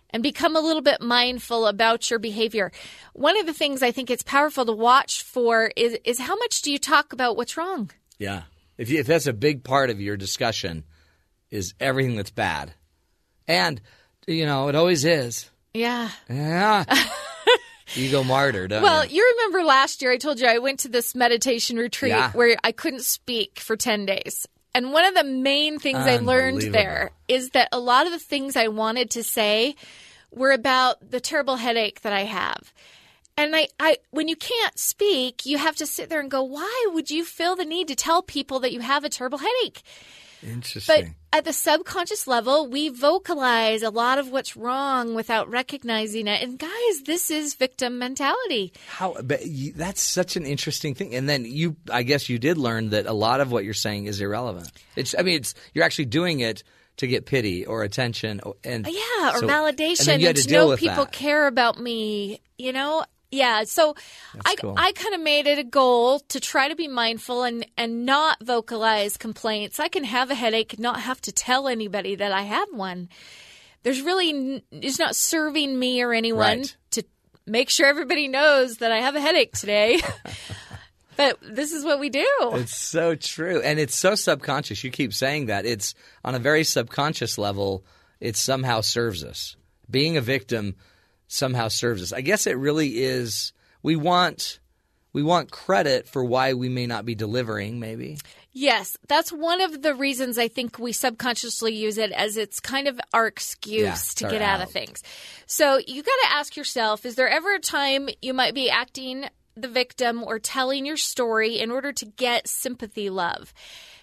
and 0.09 0.23
become 0.23 0.55
a 0.55 0.59
little 0.61 0.81
bit 0.81 1.01
mindful 1.01 1.67
about 1.67 2.09
your 2.09 2.19
behavior, 2.19 2.71
one 3.13 3.37
of 3.39 3.45
the 3.45 3.53
things 3.53 3.81
I 3.81 3.91
think 3.91 4.09
it's 4.09 4.23
powerful 4.23 4.65
to 4.65 4.73
watch 4.73 5.23
for 5.23 5.71
is, 5.75 5.97
is 6.03 6.19
how 6.19 6.35
much 6.35 6.61
do 6.61 6.71
you 6.71 6.79
talk 6.79 7.13
about 7.13 7.37
what's 7.37 7.55
wrong? 7.57 7.91
Yeah. 8.17 8.43
If, 8.77 8.89
you, 8.89 8.99
if 8.99 9.07
that's 9.07 9.27
a 9.27 9.33
big 9.33 9.63
part 9.63 9.89
of 9.89 10.01
your 10.01 10.17
discussion, 10.17 10.83
is 11.51 11.73
everything 11.79 12.15
that's 12.15 12.31
bad, 12.31 12.73
and 13.47 13.81
you 14.27 14.45
know 14.45 14.67
it 14.69 14.75
always 14.75 15.03
is. 15.03 15.49
Yeah. 15.73 16.09
Yeah. 16.29 16.85
Ego 17.95 18.23
martyr, 18.23 18.67
don't 18.67 18.81
Well, 18.83 19.05
you? 19.05 19.15
you 19.15 19.35
remember 19.37 19.63
last 19.67 20.01
year 20.01 20.11
I 20.11 20.17
told 20.17 20.39
you 20.39 20.47
I 20.47 20.59
went 20.59 20.79
to 20.81 20.89
this 20.89 21.15
meditation 21.15 21.77
retreat 21.77 22.11
Yeah. 22.11 22.31
where 22.31 22.57
I 22.63 22.71
couldn't 22.71 23.03
speak 23.03 23.59
for 23.59 23.75
10 23.75 24.05
days. 24.05 24.47
And 24.75 24.93
one 24.93 25.05
of 25.05 25.15
the 25.15 25.23
main 25.23 25.79
things 25.79 26.05
I 26.05 26.17
learned 26.17 26.61
there 26.73 27.11
is 27.27 27.49
that 27.51 27.69
a 27.71 27.79
lot 27.79 28.05
of 28.05 28.11
the 28.11 28.19
things 28.19 28.55
I 28.55 28.67
wanted 28.67 29.09
to 29.11 29.23
say 29.23 29.75
were 30.31 30.51
about 30.51 31.09
the 31.11 31.19
terrible 31.19 31.55
headache 31.55 32.01
that 32.01 32.13
I 32.13 32.23
have. 32.25 32.71
And 33.35 33.55
I, 33.55 33.67
I, 33.79 33.97
when 34.11 34.27
you 34.27 34.35
can't 34.35 34.77
speak, 34.77 35.45
you 35.45 35.57
have 35.57 35.75
to 35.77 35.85
sit 35.87 36.09
there 36.09 36.19
and 36.19 36.29
go, 36.29 36.43
why 36.43 36.87
would 36.93 37.09
you 37.09 37.25
feel 37.25 37.55
the 37.55 37.65
need 37.65 37.87
to 37.87 37.95
tell 37.95 38.21
people 38.21 38.59
that 38.59 38.71
you 38.73 38.81
have 38.81 39.03
a 39.03 39.09
terrible 39.09 39.39
headache? 39.39 39.81
But 40.87 41.05
at 41.33 41.45
the 41.45 41.53
subconscious 41.53 42.27
level, 42.27 42.67
we 42.67 42.89
vocalize 42.89 43.83
a 43.83 43.89
lot 43.89 44.17
of 44.17 44.29
what's 44.31 44.55
wrong 44.55 45.13
without 45.13 45.49
recognizing 45.49 46.27
it. 46.27 46.41
And 46.41 46.57
guys, 46.57 47.01
this 47.05 47.29
is 47.29 47.55
victim 47.55 47.99
mentality. 47.99 48.73
How? 48.87 49.15
But 49.23 49.45
you, 49.45 49.73
that's 49.73 50.01
such 50.01 50.35
an 50.35 50.45
interesting 50.45 50.95
thing. 50.95 51.13
And 51.13 51.27
then 51.27 51.45
you, 51.45 51.75
I 51.91 52.03
guess, 52.03 52.29
you 52.29 52.39
did 52.39 52.57
learn 52.57 52.89
that 52.91 53.05
a 53.05 53.13
lot 53.13 53.41
of 53.41 53.51
what 53.51 53.63
you're 53.65 53.73
saying 53.73 54.05
is 54.05 54.21
irrelevant. 54.21 54.71
It's. 54.95 55.13
I 55.17 55.21
mean, 55.23 55.35
it's. 55.35 55.53
You're 55.73 55.85
actually 55.85 56.05
doing 56.05 56.39
it 56.39 56.63
to 56.97 57.07
get 57.07 57.25
pity 57.25 57.65
or 57.65 57.83
attention, 57.83 58.41
or- 58.43 58.55
and 58.63 58.85
Yeah, 58.85 59.31
or 59.33 59.39
so- 59.39 59.47
validation, 59.47 59.99
And 60.01 60.07
then 60.07 60.19
you 60.19 60.27
had 60.27 60.35
and 60.35 60.43
to 60.43 60.49
to 60.49 60.53
know 60.53 60.75
people 60.77 61.05
that. 61.05 61.13
care 61.13 61.47
about 61.47 61.79
me. 61.79 62.41
You 62.57 62.73
know, 62.73 63.05
yeah. 63.31 63.63
So 63.63 63.95
I, 64.45 64.55
cool. 64.55 64.75
I 64.77 64.91
kind 64.93 65.13
of 65.15 65.21
made 65.21 65.45
it 65.47 65.59
a 65.59 65.63
goal 65.63 66.19
to 66.29 66.39
try 66.39 66.67
to 66.67 66.75
be 66.75 66.87
mindful 66.87 67.43
and 67.43 67.65
and 67.77 68.05
not 68.05 68.37
vocalize 68.43 69.17
complaints. 69.17 69.79
I 69.79 69.87
can 69.87 70.03
have 70.03 70.31
a 70.31 70.35
headache, 70.35 70.73
and 70.73 70.81
not 70.81 71.01
have 71.01 71.21
to 71.21 71.31
tell 71.31 71.67
anybody 71.67 72.15
that 72.15 72.31
I 72.31 72.41
have 72.43 72.67
one. 72.71 73.09
There's 73.83 74.01
really 74.01 74.63
it's 74.71 74.99
not 74.99 75.15
serving 75.15 75.77
me 75.77 76.01
or 76.01 76.13
anyone 76.13 76.59
Right. 76.59 76.75
to 76.91 77.03
make 77.45 77.69
sure 77.69 77.87
everybody 77.87 78.27
knows 78.27 78.77
that 78.77 78.91
I 78.91 78.97
have 78.99 79.15
a 79.15 79.21
headache 79.21 79.53
today. 79.53 79.99
but 81.17 81.37
this 81.41 81.71
is 81.71 81.83
what 81.83 81.99
we 81.99 82.09
do. 82.09 82.27
It's 82.53 82.75
so 82.75 83.15
true. 83.15 83.61
And 83.61 83.79
it's 83.79 83.95
so 83.95 84.15
subconscious. 84.15 84.83
You 84.83 84.91
keep 84.91 85.13
saying 85.13 85.47
that. 85.47 85.65
It's 85.65 85.93
on 86.23 86.35
a 86.35 86.39
very 86.39 86.63
subconscious 86.63 87.37
level, 87.37 87.83
it 88.19 88.35
somehow 88.35 88.81
serves 88.81 89.23
us. 89.23 89.55
Being 89.89 90.17
a 90.17 90.21
victim 90.21 90.75
somehow 91.29 91.69
serves 91.69 92.01
us. 92.01 92.11
I 92.11 92.19
guess 92.19 92.45
it 92.47 92.57
really 92.57 93.01
is 93.03 93.53
we 93.81 93.95
want 93.95 94.59
we 95.13 95.23
want 95.23 95.49
credit 95.49 96.07
for 96.07 96.23
why 96.23 96.53
we 96.53 96.69
may 96.69 96.85
not 96.85 97.05
be 97.05 97.15
delivering, 97.15 97.79
maybe. 97.79 98.19
Yes, 98.51 98.95
that's 99.07 99.31
one 99.31 99.59
of 99.61 99.81
the 99.81 99.95
reasons 99.95 100.37
I 100.37 100.47
think 100.47 100.77
we 100.77 100.91
subconsciously 100.91 101.73
use 101.73 101.97
it 101.97 102.11
as 102.11 102.37
it's 102.37 102.59
kind 102.59 102.87
of 102.87 102.99
our 103.13 103.25
excuse 103.25 103.81
Yeah, 103.81 104.27
to 104.27 104.31
get 104.31 104.41
out 104.41 104.61
of 104.61 104.69
things. 104.69 105.01
So 105.45 105.79
you 105.87 106.03
got 106.03 106.11
to 106.23 106.33
ask 106.33 106.57
yourself 106.57 107.05
is 107.05 107.15
there 107.15 107.29
ever 107.29 107.55
a 107.55 107.59
time 107.59 108.09
you 108.21 108.33
might 108.33 108.53
be 108.53 108.69
acting 108.69 109.25
the 109.55 109.67
victim 109.67 110.23
or 110.23 110.39
telling 110.39 110.85
your 110.85 110.97
story 110.97 111.59
in 111.59 111.71
order 111.71 111.91
to 111.93 112.05
get 112.05 112.47
sympathy 112.47 113.09
love? 113.09 113.53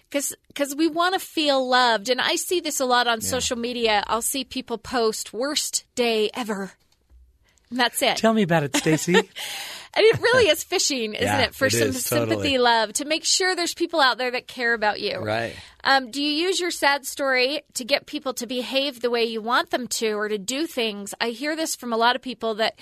Because 0.09 0.75
we 0.75 0.87
want 0.87 1.13
to 1.13 1.19
feel 1.19 1.67
loved. 1.67 2.09
And 2.09 2.21
I 2.21 2.35
see 2.35 2.61
this 2.61 2.79
a 2.79 2.85
lot 2.85 3.07
on 3.07 3.19
social 3.19 3.57
media. 3.57 4.03
I'll 4.07 4.21
see 4.21 4.45
people 4.45 4.77
post 4.77 5.33
worst 5.33 5.83
day 5.95 6.29
ever. 6.33 6.71
And 7.69 7.79
that's 7.79 8.01
it. 8.01 8.17
Tell 8.17 8.33
me 8.33 8.43
about 8.43 8.63
it, 8.63 8.75
Stacy. 8.75 9.15
And 9.93 10.05
it 10.05 10.21
really 10.21 10.47
is 10.47 10.63
fishing, 10.63 11.15
isn't 11.15 11.25
Yeah, 11.25 11.41
it, 11.45 11.55
for 11.55 11.67
it 11.67 11.71
some 11.71 11.87
is, 11.87 12.05
sympathy, 12.05 12.35
totally. 12.35 12.57
love, 12.59 12.93
to 12.93 13.05
make 13.05 13.25
sure 13.25 13.55
there's 13.55 13.73
people 13.73 13.99
out 13.99 14.19
there 14.19 14.29
that 14.29 14.45
care 14.47 14.75
about 14.75 14.99
you. 14.99 15.17
right. 15.17 15.55
Um, 15.83 16.11
do 16.11 16.21
you 16.21 16.29
use 16.29 16.59
your 16.59 16.69
sad 16.69 17.07
story 17.07 17.61
to 17.73 17.83
get 17.83 18.05
people 18.05 18.33
to 18.35 18.45
behave 18.45 19.01
the 19.01 19.09
way 19.09 19.23
you 19.23 19.41
want 19.41 19.71
them 19.71 19.87
to 19.87 20.11
or 20.11 20.27
to 20.29 20.37
do 20.37 20.67
things? 20.67 21.15
I 21.19 21.29
hear 21.29 21.55
this 21.55 21.75
from 21.75 21.93
a 21.93 21.97
lot 21.97 22.15
of 22.15 22.21
people 22.21 22.55
that 22.55 22.77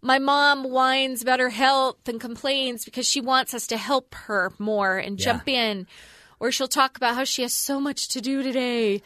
my 0.00 0.20
mom 0.20 0.62
whines 0.62 1.22
about 1.22 1.40
her 1.40 1.48
health 1.48 2.06
and 2.06 2.20
complains 2.20 2.84
because 2.84 3.06
she 3.08 3.20
wants 3.20 3.52
us 3.52 3.66
to 3.68 3.76
help 3.76 4.14
her 4.14 4.52
more 4.60 4.96
and 4.96 5.18
jump 5.18 5.48
in. 5.48 5.88
Or 6.38 6.52
she'll 6.52 6.68
talk 6.68 6.96
about 6.96 7.16
how 7.16 7.24
she 7.24 7.42
has 7.42 7.52
so 7.52 7.80
much 7.80 8.10
to 8.10 8.20
do 8.20 8.44
today. 8.44 9.02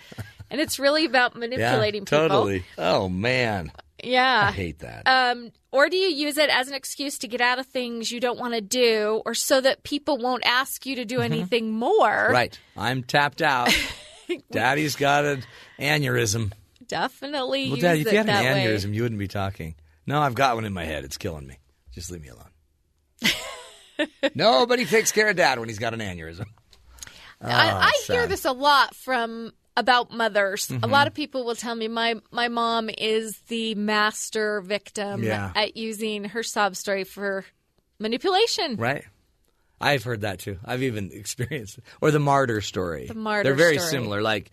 And 0.51 0.61
it's 0.61 0.79
really 0.79 1.07
about 1.07 1.35
manipulating 1.39 2.05
people. 2.05 2.19
totally. 2.29 2.65
Oh 2.77 3.09
man, 3.09 3.73
Yeah. 4.03 4.49
I 4.49 4.53
hate 4.53 4.81
that. 4.81 5.03
Um, 5.07 5.51
or 5.71 5.89
do 5.89 5.97
you 5.97 6.09
use 6.09 6.37
it 6.39 6.51
as 6.51 6.69
an 6.69 6.75
excuse 6.75 7.19
to 7.19 7.29
get 7.29 7.41
out 7.41 7.59
of 7.59 7.67
things 7.67 8.11
you 8.11 8.21
don't 8.21 8.39
want 8.39 8.55
to 8.55 8.61
do, 8.61 9.23
or 9.25 9.35
so 9.35 9.61
that 9.61 9.83
people 9.83 10.19
won't 10.19 10.45
ask 10.47 10.85
you 10.87 10.97
to 10.97 11.05
do 11.05 11.21
anything 11.21 11.73
more? 11.73 12.09
Mm-hmm. 12.09 12.33
right. 12.33 12.59
I'm 12.77 13.03
tapped 13.03 13.43
out. 13.43 13.75
Daddy's 14.51 14.97
got 14.97 15.25
an 15.25 15.45
aneurysm. 15.79 16.53
Definitely 16.87 17.67
Well, 17.69 17.77
use 17.77 17.83
Dad, 17.83 17.99
if 17.99 18.07
it 18.07 18.13
you 18.13 18.19
had 18.19 18.29
an 18.29 18.35
that 18.35 18.55
way. 18.55 18.65
aneurysm, 18.67 18.95
you 18.95 19.03
wouldn't 19.03 19.19
be 19.19 19.29
talking. 19.29 19.75
No, 20.07 20.21
I've 20.21 20.35
got 20.35 20.55
one 20.55 20.65
in 20.65 20.73
my 20.73 20.85
head. 20.85 21.05
It's 21.05 21.17
killing 21.17 21.47
me. 21.47 21.59
Just 21.93 22.11
leave 22.11 22.21
me 22.23 22.29
alone. 22.29 22.51
Nobody 24.35 24.85
takes 24.85 25.13
care 25.13 25.29
of 25.31 25.37
Dad 25.37 25.59
when 25.59 25.69
he's 25.69 25.79
got 25.79 25.95
an 25.95 26.01
aneurysm. 26.01 26.47
I, 27.41 27.71
I 27.71 27.93
hear. 28.07 28.21
Mm-hmm. 28.23 28.31
this 28.31 28.45
a 28.45 28.53
lot 28.53 28.95
from 28.95 29.53
about 29.77 30.13
mothers. 30.13 30.71
A 30.71 30.87
lot 30.87 31.07
of 31.09 31.15
people 31.15 31.45
will 31.45 31.57
tell 31.57 31.75
me 31.75 31.89
my 31.89 32.15
my 32.31 32.49
mom 32.49 32.89
is 32.97 33.37
the 33.49 33.75
master 33.75 34.61
victim 34.61 35.23
Yeah. 35.25 35.51
at 35.57 35.77
using 35.77 36.25
her 36.25 36.43
sob 36.43 36.77
story 36.77 37.05
for 37.05 37.45
manipulation. 37.99 38.77
Right. 38.77 39.05
I've 39.81 40.05
heard 40.05 40.21
that 40.23 40.39
too. 40.39 40.59
I've 40.65 40.83
even 40.83 41.11
experienced 41.13 41.79
it. 41.79 41.85
Or 42.01 42.11
the 42.11 42.21
martyr 42.21 42.61
story. 42.61 43.07
The 43.07 43.15
martyr 43.15 43.43
They're 43.51 43.55
very 43.55 43.79
story. 43.79 43.91
similar. 43.91 44.23
Like, 44.23 44.51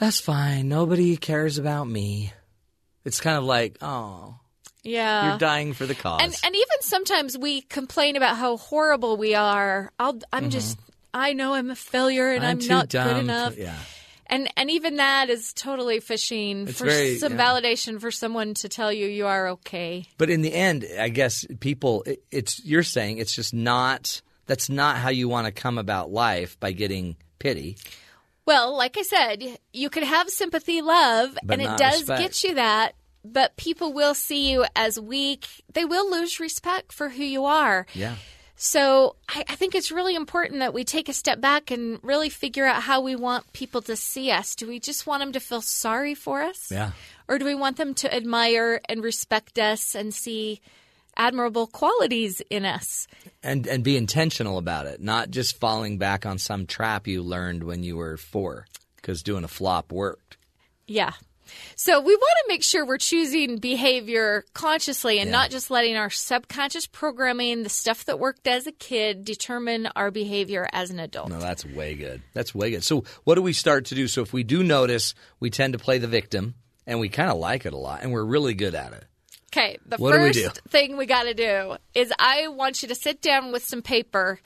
that's 0.00 0.20
fine. 0.20 0.68
Nobody 0.68 1.16
cares 1.16 1.58
about 1.58 1.84
me. 1.86 2.32
It's 3.04 3.20
kind 3.20 3.36
of 3.36 3.44
like, 3.44 3.76
oh, 3.82 4.36
Yeah. 4.82 5.28
you're 5.30 5.38
dying 5.38 5.74
for 5.74 5.84
the 5.86 5.94
cause. 5.94 6.20
And 6.22 6.34
and 6.42 6.54
even 6.54 6.80
sometimes 6.80 7.36
we 7.36 7.60
complain 7.60 8.16
about 8.16 8.36
how 8.38 8.56
horrible 8.56 9.16
we 9.18 9.34
are. 9.34 9.92
I'll 9.98 10.18
I'm 10.32 10.48
just 10.50 10.78
I 11.12 11.32
know 11.34 11.52
I'm 11.54 11.70
a 11.70 11.76
failure 11.76 12.32
and 12.32 12.44
I'm, 12.44 12.58
Mm-hmm. 12.58 12.66
too 12.68 12.74
not 12.74 12.88
good 12.88 13.04
to- 13.14 13.18
enough. 13.20 13.56
yeah. 13.58 13.76
And 14.34 14.48
and 14.56 14.70
even 14.70 14.96
that 14.96 15.30
is 15.30 15.52
totally 15.52 16.00
fishing 16.00 16.66
It's 16.68 16.78
for 16.78 16.86
very- 16.86 17.18
some 17.18 17.36
yeah. 17.38 17.44
validation 17.46 18.00
for 18.00 18.10
someone 18.10 18.54
to 18.54 18.68
tell 18.68 18.92
you 18.92 19.06
you 19.06 19.26
are 19.26 19.48
okay. 19.50 20.06
But 20.18 20.28
in 20.30 20.42
the 20.42 20.52
end, 20.52 20.84
I 20.98 21.08
guess 21.08 21.46
people, 21.60 22.02
it, 22.04 22.22
it's 22.30 22.64
you're 22.64 22.82
saying 22.82 23.18
it's 23.18 23.34
just 23.34 23.54
not. 23.54 24.20
That's 24.46 24.68
not 24.68 24.96
how 24.96 25.08
you 25.10 25.28
want 25.28 25.46
to 25.46 25.52
come 25.52 25.78
about 25.78 26.10
life 26.10 26.58
by 26.60 26.72
getting 26.72 27.16
pity. 27.38 27.76
Well, 28.44 28.76
like 28.76 28.98
I 28.98 29.02
said, 29.02 29.58
you 29.72 29.88
could 29.88 30.02
have 30.02 30.28
sympathy, 30.28 30.82
love, 30.82 31.38
But 31.42 31.60
and 31.60 31.62
it 31.62 31.78
does 31.78 32.00
respect. 32.00 32.20
get 32.20 32.44
you 32.44 32.54
that. 32.56 32.92
But 33.24 33.56
people 33.56 33.94
will 33.94 34.12
see 34.14 34.50
you 34.50 34.66
as 34.76 35.00
weak. 35.00 35.46
They 35.72 35.86
will 35.86 36.10
lose 36.10 36.40
respect 36.40 36.92
for 36.92 37.08
who 37.08 37.22
you 37.24 37.46
are. 37.46 37.86
Yeah. 37.94 38.16
So 38.56 39.16
I, 39.28 39.44
I 39.48 39.54
think 39.56 39.74
it's 39.74 39.90
really 39.90 40.14
important 40.14 40.60
that 40.60 40.74
we 40.74 40.84
take 40.84 41.08
a 41.08 41.12
step 41.12 41.40
back 41.40 41.70
and 41.70 41.98
really 42.02 42.28
figure 42.28 42.64
out 42.66 42.82
how 42.82 43.00
we 43.00 43.16
want 43.16 43.52
people 43.52 43.82
to 43.82 43.96
see 43.96 44.30
us. 44.30 44.54
Do 44.54 44.68
we 44.68 44.78
just 44.78 45.06
want 45.06 45.20
them 45.20 45.32
to 45.32 45.40
feel 45.40 45.60
sorry 45.60 46.14
for 46.14 46.42
us? 46.42 46.70
Yeah. 46.70 46.92
Or 47.28 47.38
do 47.38 47.44
we 47.44 47.54
want 47.54 47.76
them 47.76 47.94
to 47.94 48.14
admire 48.14 48.80
and 48.88 49.02
respect 49.02 49.58
us 49.58 49.94
and 49.94 50.14
see 50.14 50.60
admirable 51.16 51.66
qualities 51.66 52.42
in 52.50 52.64
us? 52.64 53.06
And 53.42 53.66
and 53.66 53.82
be 53.82 53.96
intentional 53.96 54.58
about 54.58 54.86
it, 54.86 55.00
not 55.00 55.30
just 55.30 55.58
falling 55.58 55.98
back 55.98 56.24
on 56.24 56.38
some 56.38 56.66
trap 56.66 57.06
you 57.06 57.22
learned 57.22 57.64
when 57.64 57.82
you 57.82 57.96
were 57.96 58.16
four, 58.16 58.66
because 58.96 59.22
doing 59.22 59.44
a 59.44 59.48
flop 59.48 59.90
worked. 59.90 60.36
Yeah. 60.86 61.12
So 61.76 62.00
we 62.00 62.14
want 62.14 62.36
to 62.42 62.44
make 62.48 62.62
sure 62.62 62.84
we're 62.86 62.98
choosing 62.98 63.58
behavior 63.58 64.44
consciously 64.54 65.18
and 65.18 65.28
Yeah. 65.30 65.36
not 65.36 65.50
just 65.50 65.70
letting 65.70 65.96
our 65.96 66.10
subconscious 66.10 66.86
programming, 66.86 67.62
the 67.62 67.68
stuff 67.68 68.04
that 68.06 68.18
worked 68.18 68.46
as 68.46 68.66
a 68.66 68.72
kid, 68.72 69.24
determine 69.24 69.88
our 69.96 70.10
behavior 70.10 70.68
as 70.72 70.90
an 70.90 70.98
adult. 71.00 71.28
No, 71.30 71.38
that's 71.40 71.64
way 71.64 71.94
good. 71.94 72.22
That's 72.32 72.54
way 72.54 72.70
good. 72.70 72.84
So, 72.84 73.04
what 73.24 73.34
do 73.36 73.42
we 73.42 73.52
start 73.52 73.86
to 73.86 73.94
do? 73.94 74.08
So, 74.08 74.22
if 74.22 74.32
we 74.32 74.42
do 74.42 74.62
notice, 74.62 75.14
we 75.40 75.50
tend 75.50 75.72
to 75.74 75.78
play 75.78 75.98
the 75.98 76.06
victim, 76.08 76.54
and 76.86 77.00
we 77.00 77.08
kind 77.08 77.30
of 77.30 77.38
like 77.38 77.66
it 77.66 77.72
a 77.72 77.76
lot, 77.78 78.02
and 78.02 78.12
we're 78.12 78.24
really 78.24 78.54
good 78.54 78.74
at 78.74 78.92
it. 78.92 79.04
Okay, 79.52 79.78
the 79.86 79.96
What 79.98 80.12
do 80.12 80.18
we 80.20 80.32
first 80.32 80.54
do? 80.56 80.68
thing 80.70 80.96
we 80.96 81.06
got 81.06 81.22
to 81.24 81.34
do 81.34 81.76
is 81.94 82.12
I 82.18 82.48
want 82.48 82.82
you 82.82 82.88
to 82.88 82.94
sit 82.96 83.20
down 83.22 83.52
with 83.52 83.64
some 83.64 83.82
paper 83.82 84.40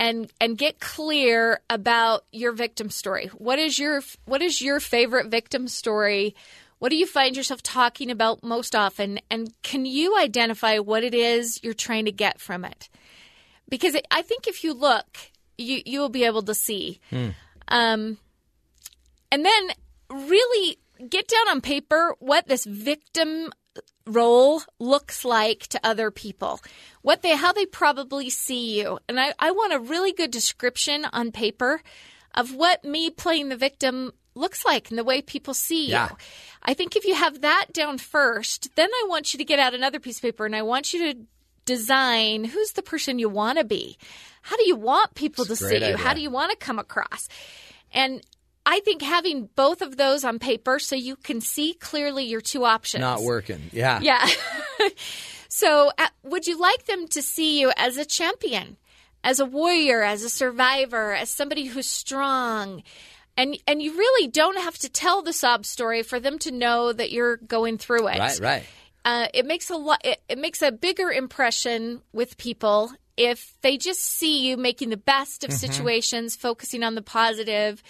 and 0.00 0.32
and 0.40 0.56
get 0.56 0.80
clear 0.80 1.60
about 1.68 2.24
your 2.32 2.52
victim 2.52 2.88
story. 2.88 3.26
What 3.34 3.58
is 3.58 3.78
your 3.78 4.02
what 4.24 4.40
is 4.40 4.60
your 4.60 4.80
favorite 4.80 5.26
victim 5.26 5.68
story? 5.68 6.34
What 6.78 6.88
do 6.88 6.96
you 6.96 7.06
find 7.06 7.36
yourself 7.36 7.62
talking 7.62 8.10
about 8.10 8.42
most 8.42 8.74
often 8.74 9.20
and 9.30 9.52
can 9.62 9.84
you 9.84 10.16
identify 10.18 10.78
what 10.78 11.04
it 11.04 11.14
is 11.14 11.60
you're 11.62 11.74
trying 11.74 12.06
to 12.06 12.12
get 12.12 12.40
from 12.40 12.64
it? 12.64 12.88
Because 13.68 13.94
I 14.10 14.22
think 14.22 14.48
if 14.48 14.64
you 14.64 14.72
look, 14.72 15.18
you 15.58 15.82
you 15.84 16.00
will 16.00 16.08
be 16.08 16.24
able 16.24 16.42
to 16.42 16.54
see. 16.54 16.98
Um 17.68 18.16
and 19.30 19.44
then 19.44 19.68
really 20.08 20.78
get 21.08 21.28
down 21.28 21.48
on 21.50 21.60
paper 21.60 22.14
what 22.20 22.48
this 22.48 22.64
victim 22.64 23.50
role 24.06 24.62
looks 24.78 25.24
like 25.24 25.66
to 25.68 25.80
other 25.84 26.10
people 26.10 26.60
what 27.02 27.22
they 27.22 27.36
how 27.36 27.52
they 27.52 27.66
probably 27.66 28.28
see 28.30 28.80
you 28.80 28.98
and 29.08 29.20
i, 29.20 29.32
I 29.38 29.50
want 29.52 29.72
a 29.72 29.78
really 29.78 30.12
good 30.12 30.30
description 30.30 31.04
on 31.12 31.30
paper 31.32 31.80
of 32.34 32.54
what 32.54 32.84
me 32.84 33.10
playing 33.10 33.48
the 33.50 33.56
victim 33.56 34.12
looks 34.34 34.64
like 34.64 34.88
and 34.90 34.98
the 34.98 35.04
way 35.04 35.22
people 35.22 35.54
see 35.54 35.88
Yeah. 35.90 36.08
you 36.10 36.16
i 36.62 36.74
think 36.74 36.96
if 36.96 37.04
you 37.04 37.14
have 37.14 37.42
that 37.42 37.66
down 37.72 37.98
first 37.98 38.74
then 38.74 38.88
i 38.90 39.06
want 39.08 39.32
you 39.32 39.38
to 39.38 39.44
get 39.44 39.58
out 39.58 39.74
another 39.74 40.00
piece 40.00 40.16
of 40.16 40.22
paper 40.22 40.44
and 40.46 40.56
i 40.56 40.62
want 40.62 40.92
you 40.92 41.12
to 41.12 41.20
design 41.66 42.44
who's 42.44 42.72
the 42.72 42.82
person 42.82 43.18
you 43.18 43.28
want 43.28 43.58
to 43.58 43.64
be 43.64 43.96
how 44.42 44.56
do 44.56 44.66
you 44.66 44.74
want 44.76 45.14
people 45.14 45.44
It's 45.44 45.60
to 45.60 45.68
see 45.68 45.76
you? 45.78 45.84
idea. 45.84 45.96
How 45.98 46.14
do 46.14 46.20
you 46.22 46.30
want 46.30 46.50
to 46.50 46.56
come 46.56 46.78
across? 46.78 47.28
And 47.92 48.22
I 48.66 48.80
think 48.80 49.02
having 49.02 49.48
both 49.54 49.82
of 49.82 49.96
those 49.96 50.24
on 50.24 50.38
paper 50.38 50.78
so 50.78 50.94
you 50.94 51.16
can 51.16 51.40
see 51.40 51.74
clearly 51.74 52.24
your 52.24 52.40
two 52.40 52.64
options. 52.64 53.00
Not 53.00 53.22
working. 53.22 53.70
Yeah. 53.72 54.00
Yeah. 54.00 54.26
so, 55.48 55.90
uh, 55.98 56.08
would 56.22 56.46
you 56.46 56.58
like 56.58 56.84
them 56.84 57.08
to 57.08 57.22
see 57.22 57.60
you 57.60 57.72
as 57.76 57.96
a 57.96 58.04
champion, 58.04 58.76
as 59.24 59.40
a 59.40 59.46
warrior, 59.46 60.02
as 60.02 60.22
a 60.22 60.30
survivor, 60.30 61.12
as 61.12 61.30
somebody 61.30 61.66
who's 61.66 61.88
strong? 61.88 62.82
And 63.36 63.56
and 63.66 63.80
you 63.80 63.96
really 63.96 64.28
don't 64.28 64.58
have 64.58 64.76
to 64.78 64.88
tell 64.88 65.22
the 65.22 65.32
sob 65.32 65.64
story 65.64 66.02
for 66.02 66.20
them 66.20 66.38
to 66.40 66.50
know 66.50 66.92
that 66.92 67.10
you're 67.10 67.38
going 67.38 67.78
through 67.78 68.08
it. 68.08 68.18
Right, 68.18 68.40
right. 68.40 68.66
Uh, 69.04 69.28
it 69.32 69.46
makes 69.46 69.70
a 69.70 69.76
lot. 69.76 70.02
It, 70.04 70.20
it 70.28 70.38
makes 70.38 70.60
a 70.60 70.70
bigger 70.70 71.10
impression 71.10 72.02
with 72.12 72.36
people 72.36 72.92
if 73.16 73.54
they 73.62 73.76
just 73.76 74.00
see 74.00 74.46
you 74.46 74.56
making 74.56 74.90
the 74.90 74.96
best 74.96 75.44
of 75.44 75.52
situations, 75.52 76.36
focusing 76.36 76.82
on 76.82 76.94
the 76.94 77.02
positive. 77.02 77.82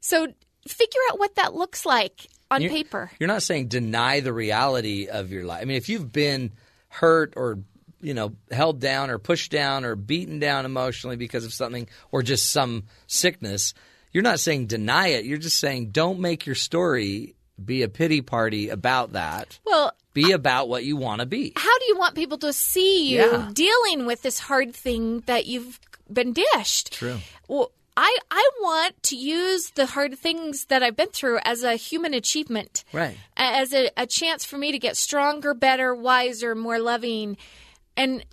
So 0.00 0.26
figure 0.68 1.00
out 1.10 1.18
what 1.18 1.34
that 1.36 1.54
looks 1.54 1.84
like 1.86 2.26
on 2.50 2.62
You're- 2.62 2.74
paper. 2.74 3.10
You're 3.20 3.28
not 3.28 3.42
saying 3.42 3.68
deny 3.68 4.20
the 4.20 4.32
reality 4.32 5.06
of 5.08 5.30
your 5.30 5.44
life. 5.44 5.62
I 5.62 5.64
mean, 5.64 5.76
if 5.76 5.88
you've 5.88 6.12
been 6.12 6.52
hurt 6.88 7.34
or 7.36 7.58
you 8.02 8.14
know 8.14 8.34
held 8.50 8.80
down 8.80 9.10
or 9.10 9.18
pushed 9.18 9.52
down 9.52 9.84
or 9.84 9.94
beaten 9.94 10.38
down 10.38 10.64
emotionally 10.64 11.16
because 11.16 11.44
of 11.44 11.52
something 11.52 11.86
or 12.10 12.22
just 12.22 12.50
some 12.50 12.84
sickness, 13.06 13.74
you're 14.12 14.22
not 14.24 14.40
saying 14.40 14.66
deny 14.66 15.08
it. 15.08 15.24
You're 15.24 15.38
just 15.38 15.58
saying 15.60 15.90
don't 15.90 16.18
make 16.20 16.46
your 16.46 16.54
story 16.56 17.34
be 17.62 17.82
a 17.82 17.88
pity 17.88 18.22
party 18.22 18.70
about 18.70 19.12
that. 19.12 19.58
Well, 19.66 19.92
Be 20.14 20.32
about 20.32 20.68
what 20.68 20.82
you 20.82 20.96
want 20.96 21.20
to 21.20 21.26
be. 21.26 21.52
how 21.56 21.78
do 21.78 21.84
you 21.86 21.96
want 21.98 22.14
people 22.16 22.38
to 22.38 22.52
see 22.54 23.10
you 23.12 23.18
Yeah. 23.20 23.50
dealing 23.52 24.06
with 24.06 24.22
this 24.22 24.38
hard 24.40 24.74
thing 24.74 25.20
that 25.26 25.46
you've 25.46 25.78
been 26.10 26.32
dished? 26.32 26.92
True. 26.94 27.18
Well, 27.48 27.70
I 27.96 28.18
I 28.30 28.50
want 28.60 29.02
to 29.04 29.16
use 29.16 29.70
the 29.70 29.86
hard 29.86 30.18
things 30.18 30.66
that 30.66 30.82
I've 30.82 30.96
been 30.96 31.10
through 31.10 31.40
as 31.44 31.62
a 31.62 31.74
human 31.74 32.14
achievement. 32.14 32.84
Right. 32.92 33.16
As 33.36 33.72
a, 33.74 33.90
a 33.96 34.06
chance 34.06 34.44
for 34.44 34.58
me 34.58 34.72
to 34.72 34.78
get 34.78 34.96
stronger, 34.96 35.54
better, 35.54 35.94
wiser, 35.94 36.54
more 36.54 36.78
loving. 36.78 37.36
And 37.96 38.24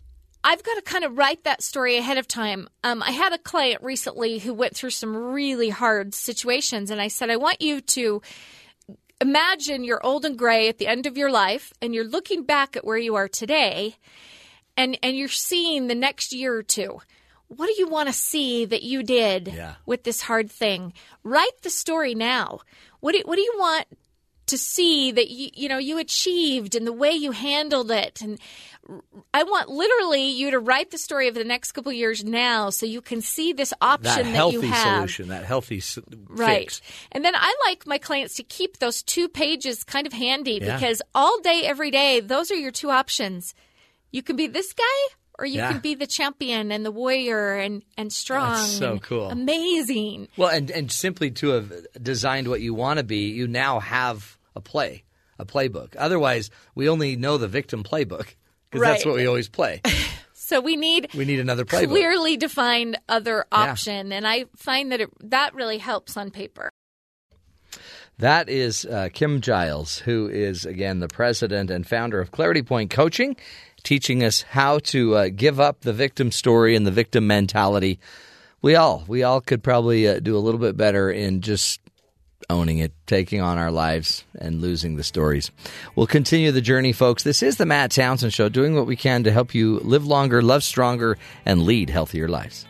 I've 0.43 0.63
got 0.63 0.75
to 0.75 0.81
kind 0.81 1.03
of 1.03 1.17
write 1.17 1.43
that 1.43 1.61
story 1.61 1.97
ahead 1.97 2.17
of 2.17 2.27
time. 2.27 2.69
Um, 2.83 3.03
I 3.03 3.11
had 3.11 3.33
a 3.33 3.37
client 3.37 3.83
recently 3.83 4.39
who 4.39 4.53
went 4.53 4.75
through 4.75 4.91
some 4.91 5.15
really 5.15 5.69
hard 5.69 6.13
situations, 6.13 6.89
and 6.89 7.01
I 7.01 7.09
said, 7.09 7.29
I 7.29 7.35
want 7.35 7.61
you 7.61 7.81
to 7.81 8.21
imagine 9.19 9.83
you're 9.83 10.05
old 10.05 10.23
and 10.23 10.37
gray 10.37 10.69
at 10.69 10.77
the 10.77 10.87
end 10.87 11.05
of 11.05 11.17
your 11.17 11.31
life, 11.31 11.73
and 11.81 11.93
you're 11.93 12.07
looking 12.07 12.43
back 12.43 12.77
at 12.77 12.85
where 12.85 12.97
you 12.97 13.15
are 13.15 13.27
today, 13.27 13.97
and 14.77 14.97
and 15.03 15.17
you're 15.17 15.27
seeing 15.27 15.87
the 15.87 15.95
next 15.95 16.31
year 16.31 16.55
or 16.55 16.63
two. 16.63 17.01
What 17.47 17.67
do 17.67 17.73
you 17.77 17.87
want 17.87 18.07
to 18.09 18.13
see 18.13 18.65
that 18.65 18.83
you 18.83 19.03
did 19.03 19.47
Yeah. 19.55 19.75
with 19.85 20.03
this 20.03 20.21
hard 20.21 20.51
thing? 20.51 20.93
Write 21.23 21.61
the 21.63 21.69
story 21.69 22.13
now. 22.15 22.59
What 22.99 23.13
do, 23.13 23.21
what 23.25 23.35
do 23.35 23.41
you 23.41 23.53
want 23.57 23.85
to 24.47 24.57
see 24.57 25.11
that 25.11 25.29
you 25.29 25.49
you 25.53 25.67
know 25.67 25.77
you 25.77 25.97
achieved 25.97 26.73
and 26.75 26.87
the 26.87 26.93
way 26.93 27.11
you 27.11 27.31
handled 27.31 27.91
it 27.91 28.21
and 28.21 28.39
I 29.33 29.43
want 29.43 29.67
literally 29.67 30.29
you 30.29 30.51
to 30.51 30.59
write 30.59 30.91
the 30.91 30.97
story 30.97 31.27
of 31.27 31.35
the 31.35 31.43
next 31.43 31.73
couple 31.73 31.89
of 31.89 31.97
years 31.97 32.23
now 32.23 32.69
so 32.69 32.85
you 32.85 33.01
can 33.01 33.19
see 33.19 33.51
this 33.51 33.73
option 33.81 34.03
That 34.03 34.17
you 34.19 34.23
have. 34.23 34.31
that, 34.31 34.35
healthy 34.35 34.55
you 34.67 34.71
have. 34.71 34.97
solution, 34.99 35.27
that 35.27 35.43
healthy 35.43 35.83
Right. 36.29 36.61
fix. 36.71 36.81
And 37.11 37.25
then 37.25 37.33
I 37.35 37.53
like 37.65 37.85
my 37.85 37.97
clients 37.97 38.35
to 38.35 38.43
keep 38.43 38.77
those 38.77 39.03
two 39.03 39.27
pages 39.27 39.83
kind 39.83 40.07
of 40.07 40.13
handy 40.13 40.59
Yeah. 40.61 40.75
because 40.75 41.01
all 41.13 41.41
day, 41.41 41.63
every 41.65 41.91
day, 41.91 42.21
those 42.21 42.49
are 42.49 42.55
your 42.55 42.71
two 42.71 42.89
options. 42.89 43.53
You 44.13 44.23
can 44.23 44.37
be 44.37 44.47
this 44.47 44.71
guy 44.71 44.83
or 45.39 45.45
you 45.45 45.57
Yeah. 45.57 45.71
can 45.71 45.79
be 45.81 45.95
the 45.95 46.07
champion 46.07 46.71
and 46.71 46.85
the 46.85 46.91
warrior 46.91 47.55
and, 47.55 47.83
and 47.97 48.11
strong. 48.11 48.53
That's 48.53 48.77
so 48.77 48.99
cool. 48.99 49.29
Amazing. 49.29 50.27
Well, 50.37 50.49
and 50.49 50.69
and 50.71 50.91
simply 50.91 51.31
to 51.31 51.49
have 51.49 51.73
designed 52.01 52.47
what 52.47 52.61
you 52.61 52.73
want 52.73 52.97
to 52.97 53.03
be, 53.03 53.29
you 53.29 53.47
now 53.47 53.79
have 53.79 54.37
a 54.55 54.61
play, 54.61 55.03
a 55.37 55.45
playbook. 55.45 55.95
Otherwise, 55.97 56.49
we 56.75 56.89
only 56.89 57.15
know 57.15 57.37
the 57.37 57.47
victim 57.47 57.83
playbook 57.83 58.35
because 58.71 58.85
that's 58.85 59.05
what 59.05 59.15
we 59.15 59.25
always 59.27 59.49
play. 59.49 59.81
So 60.39 60.61
we 60.61 60.77
need 60.77 61.09
We 61.13 61.25
need 61.25 61.41
another 61.41 61.65
playbook. 61.65 61.89
clearly 61.89 62.37
defined 62.37 62.97
other 63.09 63.43
option. 63.51 64.13
And 64.13 64.25
I 64.25 64.45
find 64.55 64.93
that 64.93 65.01
it, 65.01 65.09
that 65.29 65.53
really 65.53 65.77
helps 65.77 66.15
on 66.15 66.31
paper. 66.31 66.69
That 68.19 68.47
is 68.49 68.85
uh, 68.85 69.09
Kim 69.13 69.41
Giles, 69.41 69.99
who 69.99 70.27
is, 70.27 70.65
again, 70.65 70.99
the 71.01 71.07
president 71.09 71.69
and 71.69 71.85
founder 71.85 72.19
of 72.21 72.31
Clarity 72.31 72.63
Point 72.63 72.89
Coaching, 72.89 73.35
teaching 73.87 74.21
us 74.21 74.41
how 74.41 74.79
to 74.79 75.15
uh, 75.15 75.29
give 75.33 75.61
up 75.61 75.79
the 75.79 75.93
victim 75.93 76.29
story 76.29 76.75
and 76.75 76.85
the 76.85 76.91
victim 76.91 77.25
mentality. 77.25 78.01
We 78.61 78.75
all, 78.75 79.05
we 79.07 79.23
all 79.23 79.39
could 79.39 79.63
probably 79.63 80.05
uh, 80.09 80.19
do 80.19 80.35
a 80.35 80.43
little 80.43 80.59
bit 80.59 80.75
better 80.75 81.09
in 81.09 81.39
just 81.39 81.79
owning 82.49 82.79
it, 82.79 82.91
taking 83.05 83.39
on 83.39 83.57
our 83.57 83.71
lives, 83.71 84.25
and 84.37 84.59
losing 84.59 84.97
the 84.97 85.05
stories. 85.05 85.51
We'll 85.95 86.05
continue 86.05 86.51
the 86.51 86.59
journey, 86.59 86.91
folks. 86.91 87.23
This 87.23 87.41
is 87.41 87.55
the 87.55 87.65
Matt 87.65 87.91
Townsend 87.91 88.33
Show, 88.33 88.49
doing 88.49 88.75
what 88.75 88.87
we 88.87 88.97
can 88.97 89.23
to 89.23 89.31
help 89.31 89.55
you 89.55 89.79
live 89.79 90.05
longer, 90.05 90.41
love 90.41 90.65
stronger, 90.65 91.17
and 91.45 91.63
lead 91.63 91.89
healthier 91.89 92.27
lives. 92.27 92.65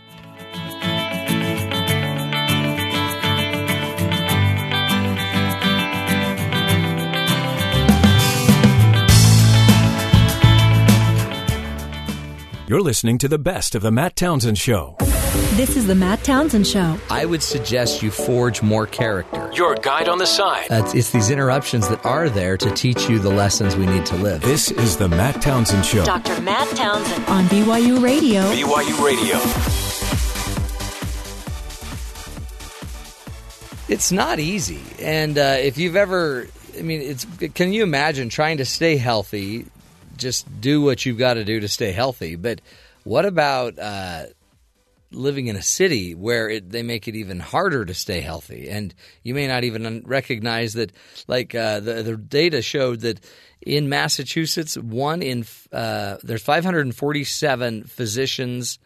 You're 12.69 12.81
listening 12.81 13.17
to 13.19 13.29
the 13.29 13.39
best 13.39 13.75
of 13.75 13.81
the 13.81 13.91
Matt 13.91 14.17
Townsend 14.17 14.57
Show. 14.57 14.97
This 15.53 15.77
is 15.77 15.87
the 15.87 15.95
Matt 15.95 16.25
Townsend 16.25 16.67
Show. 16.67 16.97
I 17.09 17.23
would 17.23 17.41
suggest 17.41 18.03
you 18.03 18.11
forge 18.11 18.61
more 18.61 18.85
character. 18.85 19.49
Your 19.53 19.75
guide 19.75 20.09
on 20.09 20.17
the 20.17 20.25
side. 20.25 20.69
Uh, 20.69 20.83
it's 20.93 21.11
these 21.11 21.29
interruptions 21.29 21.87
that 21.87 22.05
are 22.05 22.27
there 22.29 22.57
to 22.57 22.69
teach 22.71 23.07
you 23.09 23.19
the 23.19 23.29
lessons 23.29 23.77
we 23.77 23.85
need 23.85 24.05
to 24.07 24.17
live. 24.17 24.41
This 24.41 24.69
is 24.69 24.97
the 24.97 25.07
Matt 25.07 25.41
Townsend 25.41 25.85
Show. 25.85 26.03
Dr. 26.03 26.41
Matt 26.41 26.67
Townsend 26.75 27.25
on 27.27 27.45
BYU 27.45 28.03
Radio. 28.03 28.41
BYU 28.51 29.05
Radio. 29.05 29.37
It's 33.87 34.11
not 34.11 34.39
easy, 34.39 34.81
and 34.99 35.37
uh, 35.37 35.55
if 35.57 35.77
you've 35.77 35.95
ever, 35.95 36.47
I 36.77 36.81
mean, 36.81 36.99
it's. 36.99 37.25
Can 37.53 37.71
you 37.71 37.83
imagine 37.83 38.27
trying 38.27 38.57
to 38.57 38.65
stay 38.65 38.97
healthy? 38.97 39.67
Just 40.17 40.61
do 40.61 40.81
what 40.81 41.05
you've 41.05 41.17
got 41.17 41.35
to 41.35 41.45
do 41.45 41.59
to 41.59 41.67
stay 41.67 41.91
healthy. 41.91 42.35
But 42.35 42.61
what 43.03 43.25
about 43.25 43.79
uh, 43.79 44.25
living 45.11 45.47
in 45.47 45.55
a 45.55 45.61
city 45.61 46.13
where 46.13 46.49
it, 46.49 46.69
they 46.69 46.83
make 46.83 47.07
it 47.07 47.15
even 47.15 47.39
harder 47.39 47.85
to 47.85 47.93
stay 47.93 48.21
healthy, 48.21 48.69
and 48.69 48.93
you 49.23 49.33
may 49.33 49.47
not 49.47 49.63
even 49.63 50.03
recognize 50.05 50.73
that. 50.73 50.91
Like 51.27 51.55
uh, 51.55 51.79
the 51.79 52.03
the 52.03 52.17
data 52.17 52.61
showed 52.61 53.01
that 53.01 53.19
in 53.61 53.89
Massachusetts, 53.89 54.77
one 54.77 55.21
in 55.21 55.45
uh, 55.71 56.17
there's 56.23 56.43
547 56.43 57.83
physicians 57.83 58.79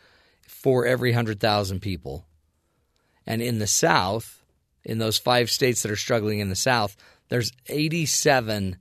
for 0.47 0.85
every 0.85 1.11
hundred 1.11 1.39
thousand 1.39 1.81
people. 1.81 2.25
And 3.25 3.41
in 3.41 3.59
the 3.59 3.67
South, 3.67 4.41
in 4.83 4.97
those 4.97 5.17
five 5.17 5.49
states 5.49 5.83
that 5.83 5.91
are 5.91 5.95
struggling 5.95 6.39
in 6.39 6.49
the 6.49 6.55
South, 6.55 6.95
there's 7.29 7.51
87 7.67 8.77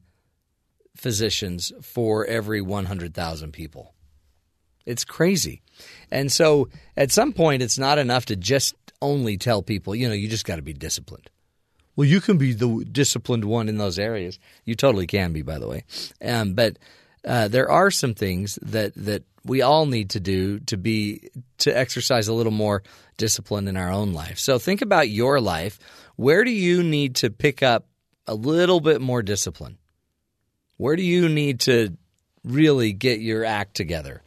physicians 1.01 1.73
for 1.81 2.27
every 2.27 2.61
100,000 2.61 3.53
people. 3.53 3.95
It's 4.85 5.05
crazy. 5.05 5.63
And 6.11 6.31
so 6.31 6.69
at 6.97 7.11
some 7.11 7.33
point, 7.33 7.63
it's 7.63 7.79
not 7.79 7.99
enough 7.99 8.27
to 8.27 8.37
just 8.37 8.75
only 9.01 9.39
tell 9.39 9.63
people, 9.63 9.95
you 9.95 10.07
know, 10.09 10.15
you 10.15 10.29
just 10.29 10.45
got 10.45 10.57
to 10.57 10.63
be 10.63 10.75
disciplined. 10.75 11.31
Well, 11.97 12.07
you 12.07 12.21
can 12.21 12.37
be 12.37 12.53
the 12.53 12.85
disciplined 12.91 13.45
one 13.45 13.69
in 13.69 13.79
those 13.79 13.99
areas. 13.99 14.39
You 14.65 14.75
totally 14.75 15.07
can 15.07 15.33
be, 15.33 15.43
by 15.43 15.59
the 15.59 15.69
way. 15.69 15.85
Um, 16.23 16.53
but 16.53 16.79
uh, 17.27 17.49
there 17.49 17.71
are 17.71 17.91
some 17.91 18.15
things 18.15 18.59
that 18.63 18.95
that 18.95 19.25
we 19.45 19.63
all 19.63 19.87
need 19.87 20.11
to 20.11 20.21
do 20.21 20.61
to 20.61 20.77
be 20.77 21.31
to 21.59 21.77
exercise 21.77 22.29
a 22.29 22.35
little 22.35 22.53
more 22.53 22.83
discipline 23.17 23.69
in 23.69 23.77
our 23.77 23.91
own 23.91 24.13
life. 24.13 24.39
So 24.39 24.59
think 24.59 24.83
about 24.83 25.09
your 25.09 25.41
life. 25.41 25.79
Where 26.17 26.45
do 26.45 26.51
you 26.51 26.83
need 26.83 27.17
to 27.17 27.31
pick 27.31 27.63
up 27.63 27.87
a 28.27 28.35
little 28.35 28.81
bit 28.81 29.01
more 29.01 29.23
discipline? 29.23 29.79
Where 30.81 30.97
do 30.97 31.03
you 31.03 31.29
need 31.29 31.61
to 31.61 31.95
really 32.43 32.95
get 32.95 33.21
your 33.21 33.45
act 33.45 33.75
together 33.75 34.23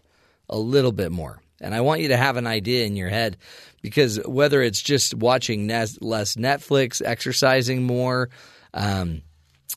a 0.47 0.55
little 0.55 0.91
bit 0.91 1.11
more? 1.11 1.41
And 1.59 1.73
I 1.73 1.81
want 1.81 2.01
you 2.01 2.09
to 2.09 2.17
have 2.17 2.37
an 2.37 2.45
idea 2.45 2.85
in 2.85 2.95
your 2.95 3.09
head 3.09 3.37
because 3.81 4.19
whether 4.23 4.61
it's 4.61 4.79
just 4.79 5.15
watching 5.15 5.67
less 5.67 5.97
Netflix, 6.35 7.01
exercising 7.03 7.81
more, 7.81 8.29
um, 8.71 9.23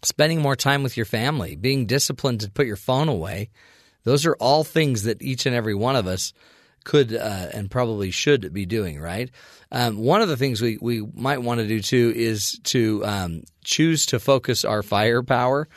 spending 0.03 0.43
more 0.43 0.55
time 0.55 0.83
with 0.83 0.99
your 0.99 1.07
family, 1.07 1.57
being 1.57 1.87
disciplined 1.87 2.41
to 2.41 2.51
put 2.51 2.67
your 2.67 2.77
phone 2.77 3.09
away, 3.09 3.49
those 4.05 4.27
are 4.27 4.37
all 4.37 4.63
things 4.63 5.05
that 5.05 5.23
each 5.23 5.47
and 5.47 5.57
every 5.57 5.75
one 5.75 5.97
of 5.97 6.07
us 6.07 6.35
could 6.85 7.15
uh, 7.15 7.49
and 7.55 7.71
probably 7.71 8.11
should 8.11 8.53
be 8.53 8.67
doing, 8.67 9.01
right? 9.01 9.31
Um, 9.73 9.97
one 9.97 10.21
of 10.21 10.29
the 10.29 10.37
things 10.37 10.61
we, 10.61 10.77
we 10.79 11.01
might 11.15 11.41
want 11.41 11.61
to 11.61 11.67
do 11.67 11.81
too 11.81 12.13
is 12.15 12.61
to 12.65 13.03
um, 13.07 13.45
choose 13.65 14.05
to 14.07 14.21
focus 14.21 14.63
our 14.63 14.83
firepower. 14.83 15.69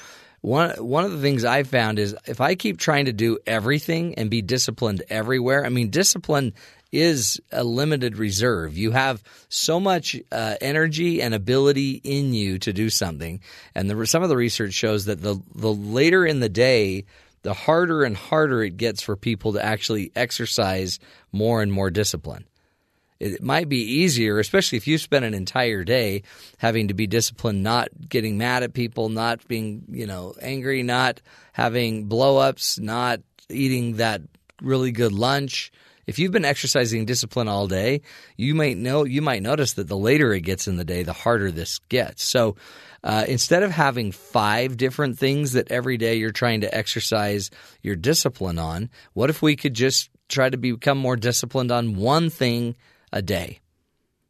One 0.42 0.72
one 0.78 1.04
of 1.04 1.12
the 1.12 1.22
things 1.22 1.44
I 1.44 1.64
found 1.64 2.00
is 2.00 2.16
if 2.26 2.40
I 2.40 2.56
keep 2.56 2.78
trying 2.78 3.06
to 3.06 3.14
do 3.14 3.40
everything 3.46 4.16
and 4.16 4.30
be 4.30 4.42
disciplined 4.42 5.04
everywhere, 5.10 5.66
I 5.66 5.70
mean 5.70 5.90
discipline 5.90 6.54
is 6.92 7.40
a 7.52 7.64
limited 7.64 8.18
reserve. 8.18 8.78
You 8.78 8.92
have 8.92 9.22
so 9.50 9.80
much 9.80 10.16
uh, 10.32 10.56
energy 10.60 11.22
and 11.22 11.34
ability 11.36 12.02
in 12.04 12.34
you 12.34 12.58
to 12.60 12.74
do 12.74 12.90
something, 12.90 13.42
and 13.76 13.90
the, 13.90 14.08
some 14.08 14.24
of 14.24 14.30
the 14.30 14.38
research 14.38 14.74
shows 14.74 15.06
that 15.06 15.22
the 15.22 15.40
the 15.56 15.72
later 15.72 16.26
in 16.26 16.40
the 16.40 16.50
day, 16.50 17.06
the 17.44 17.54
harder 17.54 18.04
and 18.04 18.16
harder 18.16 18.64
it 18.64 18.78
gets 18.78 19.02
for 19.02 19.16
people 19.16 19.54
to 19.54 19.64
actually 19.64 20.12
exercise 20.16 21.00
more 21.32 21.62
and 21.62 21.72
more 21.72 21.90
discipline. 21.90 22.46
It 23.20 23.44
might 23.44 23.68
be 23.68 23.82
easier, 23.82 24.40
especially 24.40 24.78
if 24.78 24.88
you 24.88 24.98
spend 24.98 25.26
an 25.26 25.34
entire 25.34 25.84
day 25.84 26.24
having 26.58 26.88
to 26.88 26.94
be 26.94 27.06
disciplined, 27.06 27.64
not 27.64 27.90
getting 28.08 28.38
mad 28.38 28.64
at 28.64 28.74
people, 28.74 29.10
not 29.10 29.46
being, 29.48 29.84
you 29.90 30.08
know, 30.08 30.36
angry, 30.42 30.84
not 30.84 31.22
having 31.52 32.08
blowups, 32.08 32.80
not 32.80 33.20
eating 33.50 33.98
that 33.98 34.22
really 34.62 34.92
good 34.92 35.12
lunch. 35.12 35.72
If 36.08 36.18
you've 36.18 36.32
been 36.32 36.46
exercising 36.46 37.06
discipline 37.06 37.48
all 37.48 37.68
day, 37.68 38.02
you 38.36 38.56
might 38.56 38.78
know 38.78 39.04
you 39.04 39.22
might 39.22 39.44
notice 39.44 39.74
that 39.74 39.88
the 39.88 39.98
later 39.98 40.34
it 40.34 40.42
gets 40.42 40.68
in 40.68 40.78
the 40.78 40.86
day, 40.86 41.04
the 41.04 41.14
harder 41.14 41.52
this 41.52 41.80
gets. 41.90 42.24
So 42.24 42.56
uh, 43.04 43.26
instead 43.28 43.64
of 43.64 43.72
having 43.72 44.12
five 44.12 44.78
different 44.78 45.20
things 45.20 45.52
that 45.54 45.72
every 45.72 45.98
day 45.98 46.16
you're 46.16 46.32
trying 46.32 46.62
to 46.62 46.74
exercise 46.76 47.52
your 47.84 47.96
discipline 47.96 48.58
on, 48.58 48.90
what 49.14 49.30
if 49.30 49.42
we 49.42 49.56
could 49.56 49.74
just 49.74 50.10
try 50.30 50.50
to 50.50 50.58
become 50.58 50.98
more 50.98 51.16
disciplined 51.16 51.72
on 51.72 51.96
one 51.96 52.30
thing 52.30 52.76
a 53.12 53.22
day. 53.22 53.60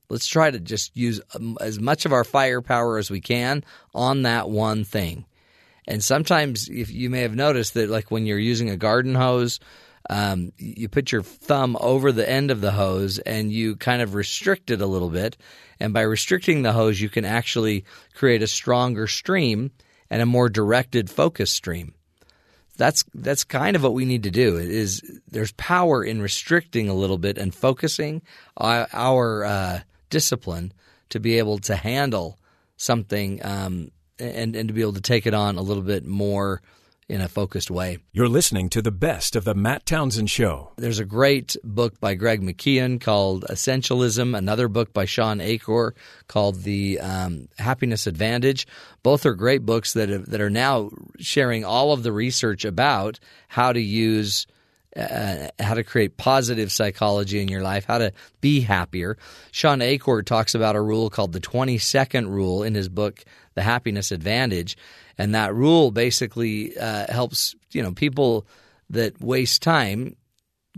Let's 0.09 0.27
try 0.27 0.49
to 0.49 0.59
just 0.59 0.95
use 0.97 1.21
um, 1.35 1.57
as 1.61 1.79
much 1.79 2.05
of 2.05 2.13
our 2.13 2.23
firepower 2.23 2.97
as 2.97 3.11
we 3.11 3.21
can 3.21 3.63
on 3.93 4.23
that 4.23 4.49
one 4.49 4.83
thing. 4.83 5.25
And 5.87 6.03
sometimes, 6.03 6.67
if 6.67 6.91
you 6.91 7.09
may 7.09 7.21
have 7.21 7.35
noticed 7.35 7.75
that, 7.75 7.89
like 7.89 8.11
when 8.11 8.25
you're 8.25 8.39
using 8.39 8.69
a 8.69 8.77
garden 8.77 9.15
hose, 9.15 9.59
um, 10.09 10.51
you 10.57 10.89
put 10.89 11.11
your 11.11 11.21
thumb 11.21 11.77
over 11.79 12.11
the 12.11 12.27
end 12.27 12.51
of 12.51 12.61
the 12.61 12.71
hose 12.71 13.19
and 13.19 13.51
you 13.51 13.75
kind 13.75 14.01
of 14.01 14.15
restrict 14.15 14.71
it 14.71 14.81
a 14.81 14.87
little 14.87 15.09
bit. 15.09 15.37
And 15.79 15.93
by 15.93 16.01
restricting 16.01 16.61
the 16.61 16.73
hose, 16.73 16.99
you 16.99 17.09
can 17.09 17.25
actually 17.25 17.85
create 18.15 18.41
a 18.41 18.47
stronger 18.47 19.07
stream 19.07 19.71
and 20.09 20.21
a 20.21 20.27
more 20.27 20.49
directed 20.49 21.09
focus 21.09 21.51
stream 21.51 21.93
that's 22.79 23.03
that's 23.13 23.43
kind 23.43 23.75
of 23.75 23.83
what 23.83 23.93
we 23.93 24.05
need 24.05 24.23
to 24.23 24.31
do. 24.31 24.57
Is 24.57 25.03
there's 25.29 25.51
power 25.51 26.03
in 26.03 26.21
restricting 26.21 26.87
a 26.89 26.93
little 26.93 27.17
bit 27.17 27.37
and 27.37 27.53
focusing 27.53 28.23
our, 28.57 29.43
uh, 29.43 29.79
discipline 30.09 30.73
to 31.09 31.19
be 31.19 31.37
able 31.37 31.59
to 31.59 31.75
handle 31.75 32.39
something 32.77 33.45
um, 33.45 33.91
and 34.17 34.55
and 34.55 34.69
to 34.69 34.73
be 34.73 34.81
able 34.81 34.93
to 34.93 35.01
take 35.01 35.27
it 35.27 35.35
on 35.35 35.57
a 35.57 35.61
little 35.61 35.83
bit 35.83 36.05
more 36.05 36.61
in 37.09 37.21
a 37.21 37.27
focused 37.27 37.71
way. 37.71 37.97
You're 38.13 38.29
listening 38.29 38.69
to 38.69 38.81
the 38.81 38.91
best 38.91 39.35
of 39.35 39.43
the 39.43 39.55
Matt 39.55 39.85
Townsend 39.85 40.29
Show. 40.29 40.71
There's 40.77 40.99
a 40.99 41.05
great 41.05 41.57
book 41.63 41.99
by 41.99 42.13
Greg 42.13 42.41
McKeown 42.41 43.01
called 43.01 43.45
Essentialism, 43.49 44.37
another 44.37 44.67
book 44.67 44.93
by 44.93 45.05
Shawn 45.05 45.41
Achor 45.41 45.95
called 46.27 46.61
The 46.61 46.99
um, 46.99 47.49
Happiness 47.57 48.05
Advantage. 48.05 48.67
Both 49.01 49.25
are 49.25 49.33
great 49.33 49.65
books 49.65 49.93
that, 49.93 50.09
have, 50.09 50.27
that 50.27 50.39
are 50.39 50.51
now 50.51 50.91
sharing 51.17 51.65
all 51.65 51.91
of 51.91 52.03
the 52.03 52.11
research 52.11 52.63
about 52.63 53.19
how 53.47 53.73
to 53.73 53.81
use. 53.81 54.45
Uh, 54.97 55.49
how 55.59 55.75
to 55.75 55.83
create 55.83 56.17
positive 56.17 56.71
psychology 56.71 57.39
in 57.39 57.47
your 57.47 57.61
life, 57.61 57.85
how 57.85 57.99
to 57.99 58.11
be 58.41 58.59
happier. 58.59 59.19
Shawn 59.51 59.83
Achor 59.83 60.23
talks 60.23 60.55
about 60.55 60.75
a 60.75 60.81
rule 60.81 61.11
called 61.11 61.31
the 61.31 61.39
20 61.39 61.77
second 61.77 62.27
rule 62.27 62.63
in 62.63 62.73
his 62.73 62.89
book, 62.89 63.23
The 63.59 63.63
Happiness 63.63 64.13
Advantage 64.13 64.77
and 65.17 65.35
that 65.35 65.53
rule 65.53 65.91
basically 65.91 66.77
uh, 66.77 67.11
helps 67.11 67.53
you 67.71 67.83
know 67.83 67.91
people 67.91 68.47
that 68.89 69.19
waste 69.21 69.61
time 69.61 70.15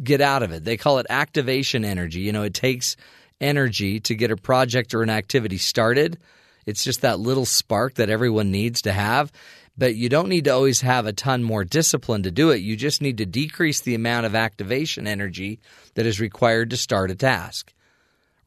get 0.01 0.19
out 0.19 0.41
of 0.41 0.51
it. 0.51 0.63
They 0.65 0.77
call 0.77 0.97
it 0.97 1.05
activation 1.09 1.86
energy. 1.86 2.21
You 2.21 2.32
know, 2.32 2.41
it 2.41 2.55
takes 2.55 2.97
energy 3.39 3.99
to 3.99 4.15
get 4.15 4.32
a 4.32 4.36
project 4.36 4.95
or 4.95 5.03
an 5.03 5.11
activity 5.11 5.59
started. 5.59 6.17
It's 6.65 6.84
just 6.84 7.01
that 7.01 7.19
little 7.19 7.45
spark 7.45 7.95
that 7.95 8.09
everyone 8.09 8.49
needs 8.49 8.82
to 8.82 8.91
have. 8.91 9.32
But 9.77 9.95
you 9.95 10.09
don't 10.09 10.29
need 10.29 10.45
to 10.45 10.51
always 10.51 10.82
have 10.82 11.05
a 11.05 11.13
ton 11.13 11.43
more 11.43 11.63
discipline 11.63 12.23
to 12.23 12.32
do 12.32 12.49
it. 12.49 12.61
You 12.61 12.75
just 12.75 12.99
need 12.99 13.19
to 13.19 13.27
decrease 13.27 13.82
the 13.82 13.93
amount 13.93 14.25
of 14.25 14.34
activation 14.34 15.05
energy 15.05 15.59
that 15.93 16.07
is 16.07 16.19
required 16.19 16.71
to 16.71 16.77
start 16.77 17.11
a 17.11 17.15
task. 17.15 17.73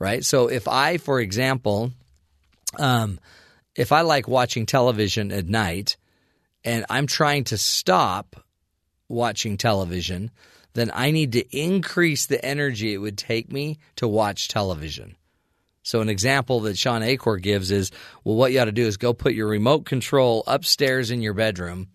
Right? 0.01 0.25
So 0.25 0.49
if 0.49 0.67
I, 0.67 0.99
for 0.99 1.21
example, 1.21 1.93
um, 2.79 3.21
if 3.75 3.93
I 3.93 4.03
like 4.03 4.29
watching 4.29 4.67
television 4.67 5.33
at 5.33 5.47
night 5.47 5.97
and 6.65 6.85
I'm 6.89 7.07
trying 7.07 7.45
to 7.45 7.59
stop 7.59 8.37
watching 9.09 9.57
television, 9.57 10.31
then 10.75 10.91
I 10.93 11.11
need 11.11 11.33
to 11.33 11.57
increase 11.57 12.27
the 12.27 12.45
energy 12.45 12.95
it 12.95 12.99
would 12.99 13.19
take 13.19 13.53
me 13.53 13.79
to 13.97 14.09
watch 14.09 14.49
television. 14.49 15.17
So, 15.83 16.01
an 16.01 16.09
example 16.09 16.61
that 16.61 16.79
Shawn 16.79 17.03
Achor 17.03 17.37
gives 17.37 17.71
is 17.71 17.91
well, 18.25 18.37
what 18.37 18.53
you 18.53 18.61
ought 18.61 18.67
to 18.67 18.73
do 18.73 18.87
is 18.87 18.97
go 18.97 19.13
put 19.13 19.35
your 19.35 19.49
remote 19.49 19.85
control 19.85 20.43
upstairs 20.47 21.11
in 21.11 21.21
your 21.21 21.35
bedroom. 21.35 21.89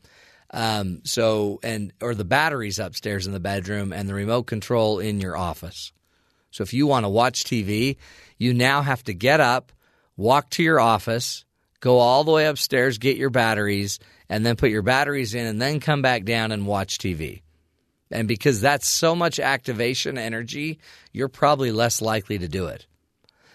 Um, 0.51 1.01
so, 1.05 1.59
and 1.63 1.91
or 1.99 2.13
the 2.13 2.25
batteries 2.25 2.79
upstairs 2.79 3.25
in 3.25 3.33
the 3.33 3.39
bedroom 3.39 3.91
and 3.91 4.07
the 4.07 4.13
remote 4.13 4.43
control 4.43 4.99
in 4.99 5.19
your 5.19 5.35
office. 5.35 5.91
So, 6.51 6.61
if 6.61 6.71
you 6.71 6.85
want 6.85 7.05
to 7.05 7.09
watch 7.09 7.43
TV, 7.43 7.97
you 8.37 8.53
now 8.53 8.83
have 8.83 9.03
to 9.05 9.13
get 9.13 9.39
up, 9.39 9.71
walk 10.15 10.51
to 10.51 10.63
your 10.63 10.79
office, 10.79 11.43
go 11.79 11.99
all 11.99 12.23
the 12.23 12.31
way 12.31 12.45
upstairs, 12.45 12.97
get 12.97 13.17
your 13.17 13.29
batteries, 13.29 13.99
and 14.29 14.45
then 14.45 14.55
put 14.55 14.69
your 14.69 14.81
batteries 14.81 15.33
in, 15.33 15.45
and 15.45 15.61
then 15.61 15.79
come 15.79 16.01
back 16.01 16.25
down 16.25 16.51
and 16.51 16.67
watch 16.67 16.97
TV. 16.97 17.41
And 18.11 18.27
because 18.27 18.61
that's 18.61 18.89
so 18.89 19.15
much 19.15 19.39
activation 19.39 20.17
energy, 20.17 20.79
you're 21.11 21.29
probably 21.29 21.71
less 21.71 22.01
likely 22.01 22.39
to 22.39 22.47
do 22.47 22.67
it. 22.67 22.87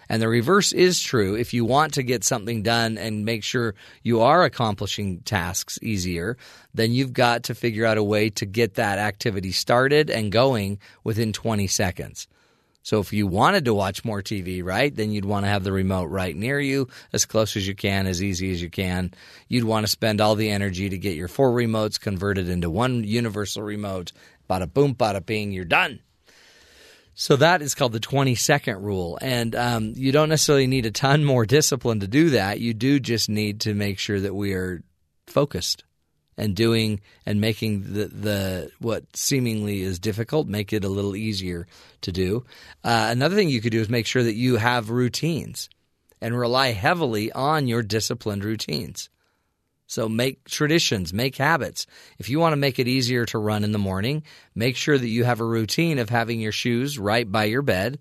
And 0.07 0.21
the 0.21 0.29
reverse 0.29 0.71
is 0.71 1.01
true. 1.01 1.35
If 1.35 1.53
you 1.53 1.65
want 1.65 1.95
to 1.95 2.03
get 2.03 2.23
something 2.23 2.61
done 2.61 2.97
and 2.97 3.25
make 3.25 3.43
sure 3.43 3.73
you 4.03 4.21
are 4.21 4.43
accomplishing 4.43 5.21
tasks 5.21 5.79
easier, 5.81 6.37
then 6.73 6.91
you've 6.91 7.13
got 7.13 7.43
to 7.43 7.55
figure 7.55 7.85
out 7.85 7.97
a 7.97 8.03
way 8.03 8.29
to 8.31 8.45
get 8.45 8.75
that 8.75 8.99
activity 8.99 9.51
started 9.51 10.09
and 10.09 10.31
going 10.31 10.79
within 11.03 11.33
20 11.33 11.67
seconds. 11.67 12.27
So 12.85 12.99
if 12.99 13.11
you 13.11 13.25
wanted 13.25 13.65
to 13.65 13.73
watch 13.73 14.05
more 14.05 14.21
TV, 14.21 14.63
right, 14.63 14.95
then 14.95 15.11
you'd 15.11 15.25
want 15.25 15.43
to 15.43 15.49
have 15.49 15.63
the 15.63 15.71
remote 15.71 16.05
right 16.11 16.35
near 16.35 16.59
you, 16.59 16.87
as 17.13 17.25
close 17.25 17.57
as 17.57 17.67
you 17.67 17.73
can, 17.73 18.05
as 18.05 18.21
easy 18.21 18.51
as 18.51 18.61
you 18.61 18.69
can. 18.69 19.11
You'd 19.47 19.63
want 19.63 19.87
to 19.87 19.91
spend 19.91 20.21
all 20.21 20.35
the 20.35 20.51
energy 20.51 20.87
to 20.89 20.97
get 20.99 21.15
your 21.15 21.27
four 21.27 21.51
remotes 21.51 21.99
converted 21.99 22.47
into 22.47 22.69
one 22.69 23.03
universal 23.03 23.63
remote. 23.63 24.11
Bada 24.47 24.71
boom, 24.71 24.93
bada 24.93 25.25
bing, 25.25 25.51
you're 25.51 25.65
done. 25.65 25.99
So 27.15 27.35
that 27.37 27.63
is 27.63 27.73
called 27.73 27.93
the 27.93 27.99
20 27.99 28.35
second 28.35 28.83
rule. 28.83 29.17
And 29.19 29.55
um, 29.55 29.93
you 29.95 30.11
don't 30.11 30.29
necessarily 30.29 30.67
need 30.67 30.85
a 30.85 30.91
ton 30.91 31.25
more 31.25 31.47
discipline 31.47 32.01
to 32.01 32.07
do 32.07 32.29
that. 32.31 32.59
You 32.59 32.75
do 32.75 32.99
just 32.99 33.29
need 33.29 33.61
to 33.61 33.73
make 33.73 33.97
sure 33.97 34.19
that 34.19 34.35
we 34.35 34.53
are 34.53 34.83
focused 35.25 35.83
and 36.37 36.55
doing 36.55 36.99
and 37.25 37.39
making 37.39 37.93
the, 37.93 38.05
the 38.07 38.71
what 38.79 39.03
seemingly 39.15 39.81
is 39.81 39.99
difficult 39.99 40.47
make 40.47 40.73
it 40.73 40.83
a 40.83 40.89
little 40.89 41.15
easier 41.15 41.67
to 42.01 42.11
do. 42.11 42.43
Uh, 42.83 43.07
another 43.09 43.35
thing 43.35 43.49
you 43.49 43.61
could 43.61 43.71
do 43.71 43.81
is 43.81 43.89
make 43.89 44.05
sure 44.05 44.23
that 44.23 44.35
you 44.35 44.57
have 44.57 44.89
routines 44.89 45.69
and 46.21 46.37
rely 46.37 46.71
heavily 46.71 47.31
on 47.31 47.67
your 47.67 47.83
disciplined 47.83 48.43
routines. 48.43 49.09
So 49.87 50.09
make 50.09 50.45
traditions, 50.45 51.13
make 51.13 51.35
habits. 51.35 51.85
If 52.17 52.27
you 52.29 52.39
want 52.39 52.53
to 52.53 52.57
make 52.57 52.79
it 52.79 52.87
easier 52.87 53.25
to 53.27 53.37
run 53.37 53.63
in 53.63 53.71
the 53.71 53.77
morning, 53.77 54.23
make 54.55 54.75
sure 54.75 54.97
that 54.97 55.07
you 55.07 55.23
have 55.23 55.41
a 55.41 55.45
routine 55.45 55.99
of 55.99 56.09
having 56.09 56.41
your 56.41 56.51
shoes 56.51 56.97
right 56.97 57.31
by 57.31 57.45
your 57.45 57.61
bed. 57.61 57.99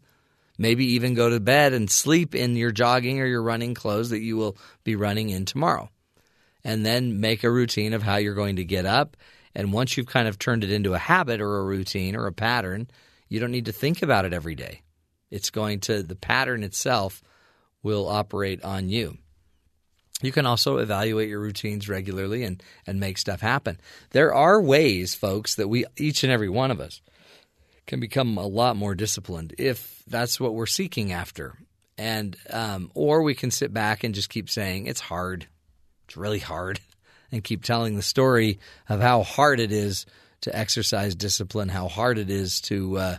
Maybe 0.57 0.93
even 0.93 1.14
go 1.14 1.28
to 1.28 1.41
bed 1.41 1.72
and 1.72 1.91
sleep 1.91 2.35
in 2.35 2.57
your 2.57 2.70
jogging 2.70 3.20
or 3.20 3.26
your 3.26 3.43
running 3.43 3.74
clothes 3.74 4.11
that 4.11 4.22
you 4.22 4.37
will 4.37 4.57
be 4.82 4.97
running 4.97 5.28
in 5.28 5.45
tomorrow 5.45 5.91
and 6.65 6.85
then 6.85 7.21
make 7.21 7.45
a 7.45 7.51
routine 7.51 7.93
of 7.93 8.03
how 8.03 8.17
you're 8.17 8.35
going 8.35 8.57
to 8.57 8.65
get 8.65 8.87
up. 8.87 9.17
And 9.55 9.73
once 9.73 9.97
you've 9.97 10.07
kind 10.07 10.27
of 10.27 10.39
turned 10.39 10.65
it 10.65 10.73
into 10.73 10.95
a 10.95 10.99
habit 10.99 11.41
or 11.41 11.59
a 11.59 11.65
routine 11.65 12.17
or 12.17 12.27
a 12.27 12.33
pattern, 12.33 12.89
you 13.29 13.39
don't 13.39 13.53
need 13.53 13.67
to 13.67 13.73
think 13.73 14.03
about 14.03 14.25
it 14.25 14.33
every 14.33 14.55
day. 14.55 14.83
It's 15.31 15.51
going 15.51 15.81
to, 15.81 16.03
the 16.03 16.17
pattern 16.17 16.62
itself 16.62 17.23
will 17.83 18.09
operate 18.09 18.65
on 18.65 18.89
you. 18.89 19.19
You 20.23 20.33
can 20.33 20.47
also 20.47 20.79
evaluate 20.79 21.29
your 21.29 21.41
routines 21.41 21.89
regularly 21.89 22.45
and, 22.45 22.62
and 22.87 22.99
make 22.99 23.19
stuff 23.19 23.41
happen. 23.41 23.79
There 24.11 24.33
are 24.33 24.61
ways, 24.61 25.15
folks, 25.15 25.57
that 25.57 25.69
we, 25.69 25.85
each 25.97 26.25
and 26.25 26.33
every 26.33 26.49
one 26.49 26.71
of 26.71 26.81
us, 26.81 27.03
can 27.87 28.01
become 28.01 28.39
a 28.39 28.47
lot 28.47 28.77
more 28.77 28.95
disciplined 28.95 29.55
if 29.59 30.03
that's 30.07 30.41
what 30.41 30.55
we're 30.55 30.67
seeking 30.67 31.12
after. 31.12 31.55
And, 31.99 32.37
um, 32.51 32.91
or 32.95 33.23
we 33.23 33.35
can 33.35 33.51
sit 33.51 33.73
back 33.73 34.03
and 34.03 34.15
just 34.15 34.31
keep 34.31 34.49
saying, 34.49 34.87
it's 34.87 35.01
hard. 35.01 35.47
It's 36.07 36.17
really 36.17 36.41
hard. 36.41 36.81
And 37.33 37.43
keep 37.43 37.65
telling 37.65 37.97
the 37.97 38.03
story 38.03 38.61
of 38.89 39.01
how 39.01 39.25
hard 39.25 39.59
it 39.59 39.73
is 39.73 40.07
to 40.43 40.57
exercise 40.57 41.17
discipline, 41.17 41.69
how 41.69 41.89
hard 41.89 42.17
it 42.17 42.31
is 42.31 42.61
to 42.61 42.97
uh, 42.97 43.17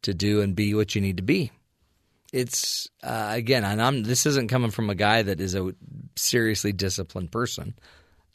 to 0.00 0.14
do 0.14 0.40
and 0.40 0.56
be 0.56 0.74
what 0.74 0.96
you 0.96 1.00
need 1.00 1.18
to 1.18 1.22
be. 1.22 1.52
It's 2.32 2.88
uh, 3.04 3.28
again, 3.30 3.62
and 3.62 3.80
I'm 3.80 4.02
this 4.02 4.26
isn't 4.26 4.50
coming 4.50 4.72
from 4.72 4.90
a 4.90 4.96
guy 4.96 5.22
that 5.22 5.40
is 5.40 5.54
a 5.54 5.74
seriously 6.16 6.72
disciplined 6.72 7.30
person, 7.30 7.74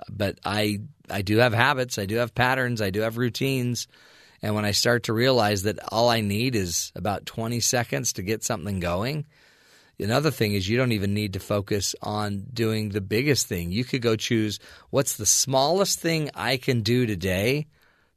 but 0.07 0.39
I 0.45 0.79
I 1.09 1.23
do 1.23 1.37
have 1.37 1.53
habits, 1.53 1.97
I 1.97 2.05
do 2.05 2.17
have 2.17 2.33
patterns, 2.33 2.81
I 2.81 2.91
do 2.91 3.01
have 3.01 3.17
routines, 3.17 3.87
And 4.41 4.55
when 4.55 4.65
I 4.65 4.71
start 4.71 5.03
to 5.03 5.13
realize 5.13 5.63
that 5.63 5.79
all 5.91 6.09
I 6.09 6.21
need 6.21 6.55
is 6.55 6.91
about 6.95 7.25
20 7.25 7.59
seconds 7.59 8.13
to 8.13 8.21
get 8.21 8.43
something 8.43 8.79
going, 8.79 9.25
another 9.99 10.31
thing 10.31 10.53
is 10.53 10.67
you 10.67 10.77
don't 10.77 10.91
even 10.91 11.13
need 11.13 11.33
to 11.33 11.39
focus 11.39 11.95
on 12.01 12.45
doing 12.53 12.89
the 12.89 13.01
biggest 13.01 13.47
thing. 13.47 13.71
You 13.71 13.83
could 13.83 14.01
go 14.01 14.15
choose 14.15 14.59
what's 14.89 15.17
the 15.17 15.25
smallest 15.25 15.99
thing 15.99 16.29
I 16.33 16.57
can 16.57 16.81
do 16.81 17.05
today 17.05 17.67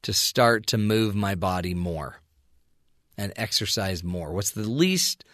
to 0.03 0.13
start 0.13 0.69
to 0.69 0.79
move 0.79 1.15
my 1.15 1.35
body 1.35 1.75
more 1.75 2.17
and 3.19 3.33
exercise 3.37 4.03
more. 4.03 4.33
What's 4.33 4.53
the 4.53 4.63
least 4.63 5.25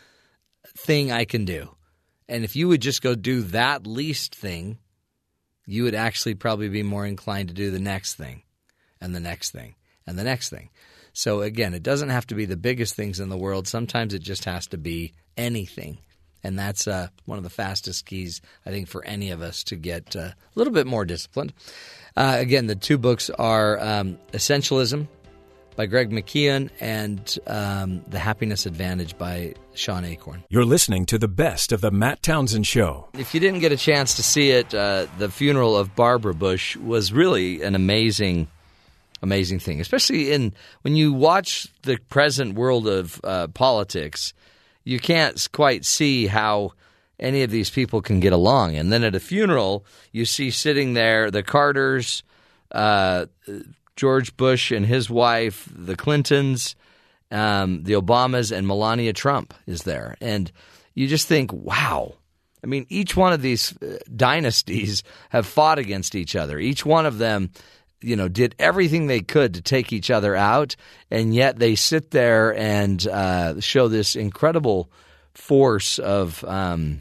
thing 0.76 1.12
I 1.12 1.24
can 1.24 1.44
do? 1.44 1.70
And 2.28 2.44
if 2.44 2.56
you 2.56 2.68
would 2.68 2.82
just 2.82 3.02
go 3.02 3.14
do 3.14 3.42
that 3.42 3.86
least 3.86 4.34
thing, 4.34 4.78
you 5.66 5.84
would 5.84 5.94
actually 5.94 6.34
probably 6.34 6.68
be 6.68 6.82
more 6.82 7.06
inclined 7.06 7.48
to 7.48 7.54
do 7.54 7.70
the 7.70 7.78
next 7.78 8.14
thing 8.14 8.42
and 9.00 9.14
the 9.14 9.20
next 9.20 9.50
thing 9.50 9.74
and 10.06 10.18
the 10.18 10.24
next 10.24 10.50
thing. 10.50 10.70
So 11.12 11.42
again, 11.42 11.74
it 11.74 11.82
doesn't 11.82 12.10
have 12.10 12.26
to 12.28 12.34
be 12.34 12.44
the 12.44 12.56
biggest 12.56 12.94
things 12.94 13.20
in 13.20 13.28
the 13.28 13.38
world. 13.38 13.66
Sometimes 13.66 14.14
it 14.14 14.20
just 14.20 14.44
has 14.44 14.66
to 14.68 14.78
be 14.78 15.12
anything. 15.36 15.98
And 16.44 16.58
that's 16.58 16.86
uh, 16.86 17.08
one 17.24 17.38
of 17.38 17.44
the 17.44 17.50
fastest 17.50 18.06
keys, 18.06 18.40
I 18.64 18.70
think, 18.70 18.88
for 18.88 19.04
any 19.04 19.30
of 19.30 19.42
us 19.42 19.64
to 19.64 19.76
get 19.76 20.14
uh, 20.14 20.20
a 20.20 20.34
little 20.54 20.72
bit 20.72 20.86
more 20.86 21.04
disciplined. 21.04 21.52
Uh, 22.16 22.36
again, 22.38 22.66
the 22.66 22.76
two 22.76 22.98
books 22.98 23.30
are 23.30 23.80
um, 23.80 24.18
Essentialism 24.32 25.08
by 25.76 25.86
Greg 25.86 26.10
McKeown 26.10 26.70
and 26.80 27.38
um, 27.46 28.02
The 28.08 28.18
Happiness 28.18 28.64
Advantage 28.64 29.16
by 29.18 29.54
Shawn 29.74 30.04
Achor. 30.04 30.42
You're 30.48 30.64
listening 30.64 31.04
to 31.06 31.18
the 31.18 31.28
best 31.28 31.70
of 31.70 31.82
the 31.82 31.90
Matt 31.90 32.22
Townsend 32.22 32.66
Show. 32.66 33.08
If 33.14 33.34
you 33.34 33.40
didn't 33.40 33.60
get 33.60 33.72
a 33.72 33.76
chance 33.76 34.14
to 34.14 34.22
see 34.22 34.50
it, 34.50 34.74
uh, 34.74 35.06
the 35.18 35.28
funeral 35.28 35.76
of 35.76 35.94
Barbara 35.94 36.34
Bush 36.34 36.76
was 36.76 37.12
really 37.12 37.62
an 37.62 37.74
amazing 37.74 38.48
amazing 39.22 39.58
thing, 39.58 39.80
especially 39.80 40.30
in 40.30 40.52
when 40.82 40.94
you 40.94 41.12
watch 41.12 41.68
the 41.82 41.98
present 42.08 42.54
world 42.54 42.86
of 42.86 43.20
uh, 43.24 43.48
politics. 43.48 44.32
You 44.86 45.00
can't 45.00 45.48
quite 45.50 45.84
see 45.84 46.28
how 46.28 46.72
any 47.18 47.42
of 47.42 47.50
these 47.50 47.70
people 47.70 48.00
can 48.00 48.20
get 48.20 48.32
along. 48.32 48.76
And 48.76 48.92
then 48.92 49.02
at 49.02 49.16
a 49.16 49.20
funeral, 49.20 49.84
you 50.12 50.24
see 50.24 50.52
sitting 50.52 50.94
there 50.94 51.28
the 51.28 51.42
Carters, 51.42 52.22
uh, 52.70 53.26
George 53.96 54.36
Bush 54.36 54.70
and 54.70 54.86
his 54.86 55.10
wife, 55.10 55.68
the 55.74 55.96
Clintons, 55.96 56.76
um, 57.32 57.82
the 57.82 57.94
Obamas, 57.94 58.56
and 58.56 58.64
Melania 58.64 59.12
Trump 59.12 59.54
is 59.66 59.82
there. 59.82 60.16
And 60.20 60.52
you 60.94 61.08
just 61.08 61.26
think, 61.26 61.52
wow. 61.52 62.14
I 62.62 62.68
mean, 62.68 62.86
each 62.88 63.16
one 63.16 63.32
of 63.32 63.42
these 63.42 63.76
uh, 63.82 63.98
dynasties 64.14 65.02
have 65.30 65.46
fought 65.46 65.80
against 65.80 66.14
each 66.14 66.36
other. 66.36 66.60
Each 66.60 66.86
one 66.86 67.06
of 67.06 67.18
them 67.18 67.50
you 68.00 68.16
know, 68.16 68.28
did 68.28 68.54
everything 68.58 69.06
they 69.06 69.20
could 69.20 69.54
to 69.54 69.62
take 69.62 69.92
each 69.92 70.10
other 70.10 70.36
out, 70.36 70.76
and 71.10 71.34
yet 71.34 71.58
they 71.58 71.74
sit 71.74 72.10
there 72.10 72.54
and 72.56 73.06
uh, 73.06 73.60
show 73.60 73.88
this 73.88 74.16
incredible 74.16 74.90
force 75.34 75.98
of 75.98 76.44
um, 76.44 77.00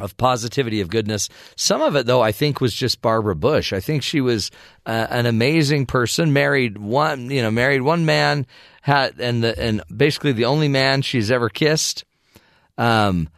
of 0.00 0.16
positivity, 0.16 0.80
of 0.80 0.88
goodness. 0.88 1.28
Some 1.56 1.82
of 1.82 1.96
it, 1.96 2.06
though, 2.06 2.22
I 2.22 2.32
think 2.32 2.60
was 2.60 2.74
just 2.74 3.02
Barbara 3.02 3.34
Bush. 3.34 3.72
I 3.72 3.80
think 3.80 4.02
she 4.02 4.20
was 4.20 4.50
uh, 4.86 5.06
an 5.10 5.26
amazing 5.26 5.86
person. 5.86 6.32
Married 6.32 6.78
one, 6.78 7.30
you 7.30 7.42
know, 7.42 7.50
married 7.50 7.82
one 7.82 8.04
man, 8.04 8.46
had 8.82 9.18
and 9.18 9.42
the 9.42 9.58
and 9.58 9.82
basically 9.94 10.32
the 10.32 10.44
only 10.44 10.68
man 10.68 11.02
she's 11.02 11.30
ever 11.30 11.48
kissed. 11.48 12.04
Um, 12.76 13.28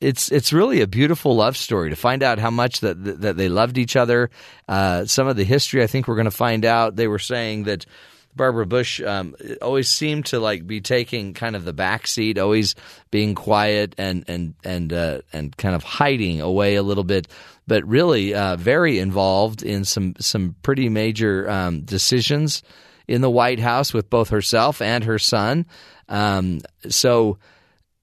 it's 0.00 0.30
it's 0.30 0.52
really 0.52 0.82
a 0.82 0.86
beautiful 0.86 1.36
love 1.36 1.56
story 1.56 1.90
to 1.90 1.96
find 1.96 2.22
out 2.22 2.38
how 2.38 2.50
much 2.50 2.80
that 2.80 3.02
that 3.22 3.36
they 3.36 3.48
loved 3.48 3.78
each 3.78 3.96
other. 3.96 4.30
Uh, 4.68 5.06
some 5.06 5.26
of 5.26 5.36
the 5.36 5.44
history, 5.44 5.82
I 5.82 5.86
think, 5.86 6.06
we're 6.06 6.16
going 6.16 6.26
to 6.26 6.30
find 6.30 6.64
out. 6.64 6.96
They 6.96 7.08
were 7.08 7.18
saying 7.18 7.64
that 7.64 7.86
Barbara 8.34 8.66
Bush 8.66 9.00
um, 9.00 9.34
always 9.62 9.88
seemed 9.88 10.26
to 10.26 10.38
like 10.38 10.66
be 10.66 10.82
taking 10.82 11.32
kind 11.32 11.56
of 11.56 11.64
the 11.64 11.72
back 11.72 12.06
seat, 12.06 12.38
always 12.38 12.74
being 13.10 13.34
quiet 13.34 13.94
and 13.96 14.24
and 14.28 14.54
and 14.62 14.92
uh, 14.92 15.20
and 15.32 15.56
kind 15.56 15.74
of 15.74 15.82
hiding 15.82 16.42
away 16.42 16.74
a 16.74 16.82
little 16.82 17.04
bit, 17.04 17.28
but 17.66 17.84
really 17.86 18.34
uh, 18.34 18.56
very 18.56 18.98
involved 18.98 19.62
in 19.62 19.84
some 19.86 20.14
some 20.20 20.54
pretty 20.62 20.90
major 20.90 21.48
um, 21.48 21.80
decisions 21.80 22.62
in 23.08 23.22
the 23.22 23.30
White 23.30 23.60
House 23.60 23.94
with 23.94 24.10
both 24.10 24.28
herself 24.28 24.82
and 24.82 25.04
her 25.04 25.18
son. 25.18 25.64
Um, 26.08 26.60
so 26.88 27.38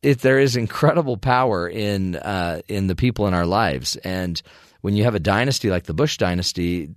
it, 0.04 0.20
there 0.20 0.40
is 0.40 0.56
incredible 0.56 1.18
power 1.18 1.68
in 1.68 2.16
uh, 2.16 2.62
in 2.68 2.88
the 2.88 2.96
people 2.96 3.26
in 3.26 3.34
our 3.34 3.46
lives, 3.46 3.96
and 3.98 4.42
when 4.82 4.96
you 4.96 5.06
have 5.06 5.16
a 5.16 5.20
dynasty 5.20 5.70
like 5.70 5.86
the 5.86 5.94
Bush 5.94 6.18
dynasty, 6.18 6.90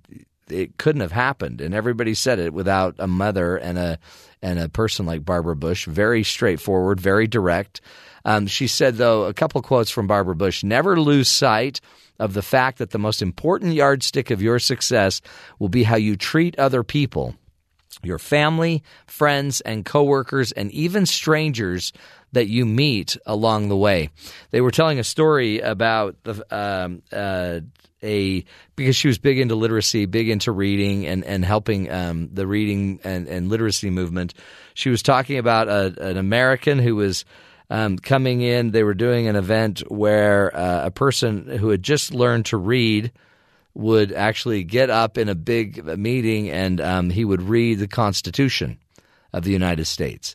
it 0.49 0.77
couldn't 0.77 1.01
have 1.01 1.13
happened. 1.13 1.61
And 1.61 1.73
everybody 1.73 2.13
said 2.13 2.37
it 2.37 2.53
without 2.53 2.95
a 2.99 3.07
mother 3.07 3.55
and 3.55 3.77
a 3.77 3.97
and 4.41 4.59
a 4.59 4.69
person 4.69 5.05
like 5.05 5.25
Barbara 5.25 5.55
Bush. 5.55 5.87
Very 5.87 6.23
straightforward, 6.23 6.99
very 6.99 7.27
direct. 7.27 7.81
Um, 8.25 8.45
she 8.45 8.67
said, 8.67 8.97
though, 8.97 9.23
a 9.23 9.33
couple 9.33 9.61
quotes 9.61 9.89
from 9.89 10.05
Barbara 10.05 10.35
Bush: 10.35 10.63
"Never 10.63 10.99
lose 10.99 11.29
sight." 11.29 11.81
Of 12.19 12.33
the 12.33 12.41
fact 12.41 12.79
that 12.79 12.89
the 12.89 12.97
most 12.97 13.21
important 13.21 13.75
yardstick 13.75 14.31
of 14.31 14.41
your 14.41 14.57
success 14.57 15.21
will 15.59 15.69
be 15.69 15.83
how 15.83 15.97
you 15.97 16.15
treat 16.15 16.57
other 16.57 16.81
people 16.81 17.35
your 18.03 18.19
family, 18.19 18.83
friends, 19.05 19.61
and 19.61 19.85
coworkers, 19.85 20.51
and 20.51 20.71
even 20.71 21.05
strangers 21.05 21.93
that 22.37 22.47
you 22.47 22.65
meet 22.65 23.17
along 23.25 23.67
the 23.67 23.75
way. 23.75 24.09
They 24.51 24.61
were 24.61 24.71
telling 24.71 24.99
a 24.99 25.03
story 25.03 25.59
about 25.59 26.15
the, 26.23 26.45
um, 26.51 27.01
uh, 27.11 27.61
a 28.03 28.45
because 28.75 28.95
she 28.95 29.07
was 29.07 29.17
big 29.17 29.39
into 29.39 29.55
literacy, 29.55 30.05
big 30.05 30.29
into 30.29 30.51
reading, 30.51 31.07
and 31.07 31.23
and 31.25 31.43
helping 31.43 31.91
um, 31.91 32.29
the 32.31 32.45
reading 32.45 32.99
and, 33.03 33.27
and 33.27 33.49
literacy 33.49 33.89
movement. 33.89 34.33
She 34.75 34.89
was 34.89 35.01
talking 35.01 35.39
about 35.39 35.67
a, 35.67 36.09
an 36.09 36.17
American 36.17 36.79
who 36.79 36.95
was. 36.95 37.25
Um, 37.69 37.97
coming 37.97 38.39
in, 38.39 38.71
they 38.71 38.83
were 38.83 38.93
doing 38.93 39.27
an 39.27 39.35
event 39.35 39.79
where 39.91 40.55
uh, 40.55 40.85
a 40.85 40.89
person 40.89 41.47
who 41.47 41.67
had 41.67 41.83
just 41.83 42.13
learned 42.13 42.45
to 42.45 42.55
read 42.55 43.11
would 43.73 44.13
actually 44.13 44.63
get 44.63 44.89
up 44.89 45.17
in 45.17 45.27
a 45.27 45.35
big 45.35 45.83
meeting 45.85 46.49
and 46.49 46.79
um, 46.79 47.09
he 47.09 47.25
would 47.25 47.41
read 47.41 47.79
the 47.79 47.87
Constitution 47.89 48.79
of 49.33 49.43
the 49.43 49.51
United 49.51 49.83
States. 49.83 50.33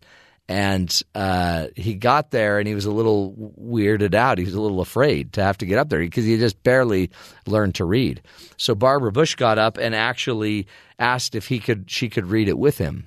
And 0.49 1.03
uh, 1.15 1.69
he 1.77 1.95
got 1.95 2.31
there 2.31 2.59
and 2.59 2.67
he 2.67 2.75
was 2.75 2.85
a 2.85 2.91
little 2.91 3.55
weirded 3.59 4.15
out. 4.15 4.39
He 4.39 4.45
was 4.45 4.55
a 4.55 4.61
little 4.61 4.81
afraid 4.81 5.35
to 5.35 5.43
have 5.43 5.59
to 5.59 5.67
get 5.67 5.79
up 5.79 5.89
there 5.89 6.01
because 6.01 6.25
he 6.25 6.37
just 6.37 6.63
barely 6.63 7.11
learned 7.47 7.77
to 7.77 7.85
read. 7.85 8.23
So 8.57 8.75
Barbara 8.75 9.13
Bush 9.13 9.37
got 9.37 9.59
up 9.59 9.79
and 9.79 9.95
actually 9.95 10.67
asked 10.99 11.35
if 11.35 11.47
he 11.47 11.59
could 11.59 11.91
she 11.91 12.09
could 12.09 12.27
read 12.27 12.49
it 12.49 12.59
with 12.59 12.79
him. 12.79 13.07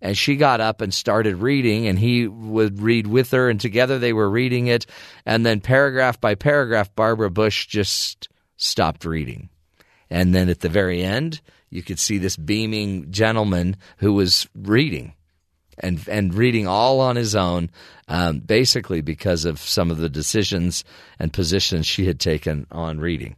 And 0.00 0.18
she 0.18 0.34
got 0.34 0.60
up 0.60 0.80
and 0.80 0.92
started 0.92 1.36
reading, 1.36 1.86
and 1.86 1.96
he 1.96 2.26
would 2.26 2.80
read 2.80 3.06
with 3.06 3.30
her, 3.30 3.48
and 3.48 3.60
together 3.60 4.00
they 4.00 4.12
were 4.12 4.28
reading 4.28 4.66
it. 4.66 4.84
And 5.24 5.46
then, 5.46 5.60
paragraph 5.60 6.20
by 6.20 6.34
paragraph, 6.34 6.92
Barbara 6.96 7.30
Bush 7.30 7.68
just 7.68 8.28
stopped 8.56 9.04
reading. 9.04 9.48
And 10.10 10.34
then 10.34 10.48
at 10.48 10.58
the 10.58 10.68
very 10.68 11.04
end, 11.04 11.40
you 11.70 11.84
could 11.84 12.00
see 12.00 12.18
this 12.18 12.36
beaming 12.36 13.12
gentleman 13.12 13.76
who 13.98 14.12
was 14.12 14.48
reading 14.56 15.14
and 15.82 16.06
and 16.08 16.34
reading 16.34 16.66
all 16.66 17.00
on 17.00 17.16
his 17.16 17.34
own, 17.34 17.70
um, 18.08 18.38
basically 18.38 19.00
because 19.00 19.44
of 19.44 19.58
some 19.58 19.90
of 19.90 19.98
the 19.98 20.08
decisions 20.08 20.84
and 21.18 21.32
positions 21.32 21.86
she 21.86 22.06
had 22.06 22.20
taken 22.20 22.66
on 22.70 22.98
reading. 22.98 23.36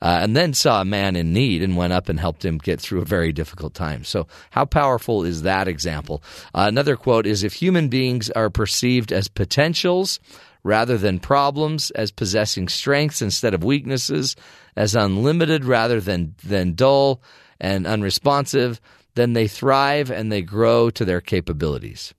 Uh, 0.00 0.20
and 0.22 0.36
then 0.36 0.54
saw 0.54 0.80
a 0.80 0.84
man 0.84 1.16
in 1.16 1.32
need 1.32 1.60
and 1.60 1.76
went 1.76 1.92
up 1.92 2.08
and 2.08 2.20
helped 2.20 2.44
him 2.44 2.58
get 2.58 2.80
through 2.80 3.02
a 3.02 3.04
very 3.04 3.32
difficult 3.32 3.74
time. 3.74 4.04
So, 4.04 4.28
how 4.50 4.64
powerful 4.64 5.24
is 5.24 5.42
that 5.42 5.66
example? 5.66 6.22
Uh, 6.54 6.66
another 6.68 6.96
quote 6.96 7.26
is 7.26 7.42
If 7.42 7.54
human 7.54 7.88
beings 7.88 8.30
are 8.30 8.50
perceived 8.50 9.12
as 9.12 9.26
potentials 9.26 10.20
rather 10.62 10.98
than 10.98 11.18
problems, 11.18 11.90
as 11.92 12.12
possessing 12.12 12.68
strengths 12.68 13.22
instead 13.22 13.54
of 13.54 13.64
weaknesses, 13.64 14.36
as 14.76 14.94
unlimited 14.94 15.64
rather 15.64 16.00
than, 16.00 16.34
than 16.44 16.74
dull 16.74 17.20
and 17.60 17.86
unresponsive, 17.86 18.80
then 19.18 19.32
they 19.32 19.48
thrive 19.48 20.10
and 20.10 20.30
they 20.30 20.42
grow 20.42 20.90
to 20.90 21.04
their 21.04 21.20
capabilities. 21.20 22.14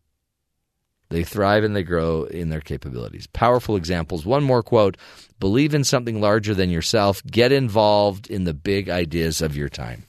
They 1.10 1.24
thrive 1.24 1.64
and 1.64 1.76
they 1.76 1.84
grow 1.84 2.24
in 2.26 2.50
their 2.50 2.62
capabilities. 2.62 3.28
Powerful 3.28 3.76
examples. 3.76 4.26
One 4.26 4.44
more 4.44 4.62
quote 4.62 4.98
Believe 5.40 5.74
in 5.74 5.84
something 5.84 6.20
larger 6.22 6.54
than 6.54 6.70
yourself. 6.70 7.24
Get 7.26 7.52
involved 7.52 8.28
in 8.30 8.44
the 8.44 8.54
big 8.54 8.90
ideas 8.90 9.42
of 9.42 9.56
your 9.56 9.70
time. 9.70 10.06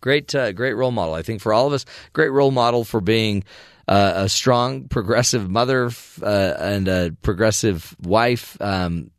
Great, 0.00 0.34
uh, 0.34 0.52
great 0.52 0.74
role 0.74 0.90
model. 0.90 1.14
I 1.14 1.22
think 1.22 1.40
for 1.40 1.52
all 1.52 1.66
of 1.66 1.72
us, 1.72 1.84
great 2.12 2.30
role 2.30 2.50
model 2.50 2.84
for 2.84 3.00
being 3.00 3.44
uh, 3.86 4.12
a 4.16 4.28
strong, 4.28 4.88
progressive 4.88 5.48
mother 5.50 5.90
uh, 6.22 6.54
and 6.58 6.88
a 6.88 7.16
progressive 7.22 7.94
wife, 8.02 8.60
um, 8.60 9.10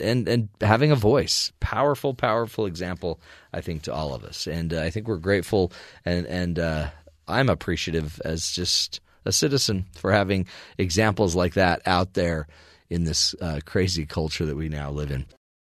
and 0.00 0.28
and 0.28 0.48
having 0.60 0.90
a 0.90 0.96
voice. 0.96 1.52
Powerful, 1.60 2.14
powerful 2.14 2.66
example, 2.66 3.20
I 3.52 3.60
think, 3.60 3.82
to 3.82 3.94
all 3.94 4.14
of 4.14 4.24
us. 4.24 4.46
And 4.46 4.72
uh, 4.72 4.82
I 4.82 4.90
think 4.90 5.08
we're 5.08 5.16
grateful, 5.16 5.72
and 6.04 6.26
and 6.26 6.58
uh, 6.58 6.90
I'm 7.28 7.48
appreciative 7.48 8.20
as 8.24 8.50
just 8.50 9.00
a 9.24 9.32
citizen 9.32 9.86
for 9.94 10.12
having 10.12 10.46
examples 10.78 11.34
like 11.34 11.54
that 11.54 11.82
out 11.86 12.14
there 12.14 12.46
in 12.90 13.04
this 13.04 13.34
uh, 13.40 13.60
crazy 13.64 14.06
culture 14.06 14.44
that 14.46 14.56
we 14.56 14.68
now 14.68 14.90
live 14.90 15.10
in. 15.10 15.26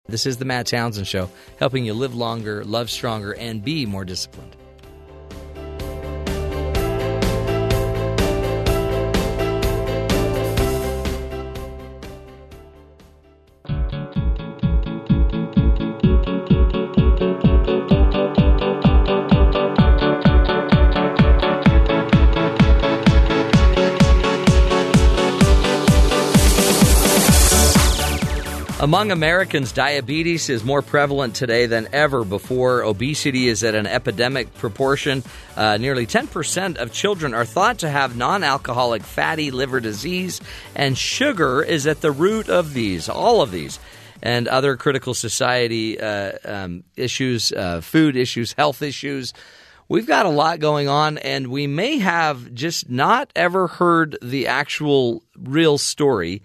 This 0.08 0.26
is 0.26 0.38
the 0.38 0.46
Matt 0.46 0.68
Townsend 0.68 1.08
Show, 1.08 1.30
helping 1.60 1.86
you 1.86 1.94
live 1.94 2.16
longer, 2.16 2.64
love 2.64 2.90
stronger, 2.90 3.34
and 3.34 3.64
be 3.64 3.86
more 3.86 4.06
disciplined. 4.06 4.56
Among 28.82 29.12
Americans, 29.12 29.74
diabetes 29.74 30.48
is 30.48 30.64
more 30.64 30.82
prevalent 30.82 31.36
today 31.36 31.66
than 31.66 31.90
ever 31.92 32.24
before. 32.24 32.82
Obesity 32.82 33.50
is 33.50 33.62
at 33.62 33.76
an 33.76 33.86
epidemic 33.86 34.54
proportion. 34.54 35.22
Uh, 35.58 35.76
nearly 35.76 36.08
10% 36.08 36.78
of 36.78 36.94
children 36.94 37.34
are 37.34 37.44
thought 37.44 37.80
to 37.80 37.90
have 37.90 38.16
non 38.16 38.42
alcoholic 38.42 39.04
fatty 39.04 39.52
liver 39.52 39.82
disease, 39.82 40.40
and 40.76 40.98
sugar 40.98 41.62
is 41.62 41.88
at 41.88 42.00
the 42.00 42.12
root 42.12 42.48
of 42.48 42.74
these, 42.74 43.10
all 43.10 43.42
of 43.42 43.52
these, 43.52 43.80
and 44.24 44.48
other 44.48 44.78
critical 44.78 45.14
society 45.14 46.00
uh, 46.00 46.38
um, 46.46 46.86
issues, 46.96 47.52
uh, 47.52 47.82
food 47.82 48.16
issues, 48.16 48.54
health 48.54 48.82
issues. 48.82 49.34
We've 49.90 50.08
got 50.08 50.26
a 50.26 50.30
lot 50.30 50.62
going 50.62 50.88
on, 50.88 51.18
and 51.18 51.48
we 51.48 51.68
may 51.68 51.98
have 51.98 52.54
just 52.54 52.90
not 52.90 53.30
ever 53.36 53.68
heard 53.68 54.18
the 54.22 54.48
actual 54.48 55.22
real 55.38 55.78
story 55.78 56.44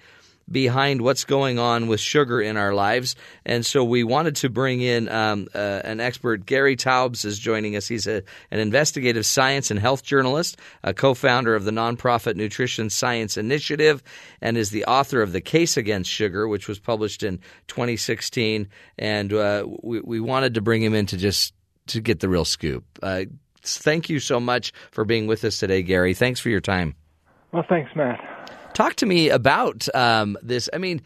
behind 0.51 1.01
what's 1.03 1.25
going 1.25 1.59
on 1.59 1.87
with 1.87 2.01
sugar 2.01 2.41
in 2.41 2.57
our 2.57 2.75
lives. 2.75 3.17
And 3.45 3.65
so 3.65 3.85
we 3.85 4.05
wanted 4.05 4.37
to 4.37 4.49
bring 4.49 4.81
in 4.81 5.09
um, 5.09 5.49
uh, 5.55 5.81
an 5.85 6.01
expert. 6.01 6.47
Gary 6.47 6.77
Taubes 6.77 7.25
is 7.25 7.39
joining 7.39 7.77
us. 7.77 7.89
He's 7.89 8.07
a, 8.07 8.23
an 8.51 8.61
investigative 8.61 9.27
science 9.27 9.71
and 9.71 9.81
health 9.81 10.03
journalist, 10.03 10.59
a 10.83 10.95
co 10.95 11.15
founder 11.15 11.55
of 11.55 11.65
the 11.65 11.71
nonprofit 11.71 12.37
Nutrition 12.37 12.91
Science 12.91 13.37
Initiative, 13.37 14.03
and 14.41 14.57
is 14.57 14.71
the 14.71 14.85
author 14.85 15.23
of 15.23 15.33
The 15.33 15.41
Case 15.41 15.77
Against 15.77 16.11
Sugar, 16.11 16.49
which 16.49 16.69
was 16.69 16.79
published 16.79 17.23
in 17.23 17.39
2016. 17.69 18.69
And 18.99 19.33
uh, 19.33 19.67
we, 19.83 20.01
we 20.01 20.21
wanted 20.21 20.55
to 20.55 20.61
bring 20.61 20.83
him 20.83 20.95
in 20.95 21.07
to 21.07 21.17
just 21.17 21.55
to 21.89 22.01
get 22.01 22.21
the 22.21 22.29
real 22.29 22.45
scoop. 22.45 22.85
Uh, 23.03 23.25
thank 23.63 24.09
you 24.09 24.19
so 24.21 24.41
much 24.41 24.73
for 24.91 25.05
being 25.05 25.27
with 25.27 25.45
us 25.45 25.59
today, 25.59 25.83
Gary. 25.83 26.15
Thanks 26.15 26.41
for 26.41 26.49
your 26.49 26.61
time. 26.61 26.95
Well, 27.53 27.65
thanks, 27.69 27.91
Matt. 27.95 28.34
Talk 28.75 28.97
to 28.97 29.07
me 29.07 29.31
about 29.31 29.89
um, 29.95 30.37
this. 30.43 30.69
I 30.73 30.79
mean, 30.79 31.01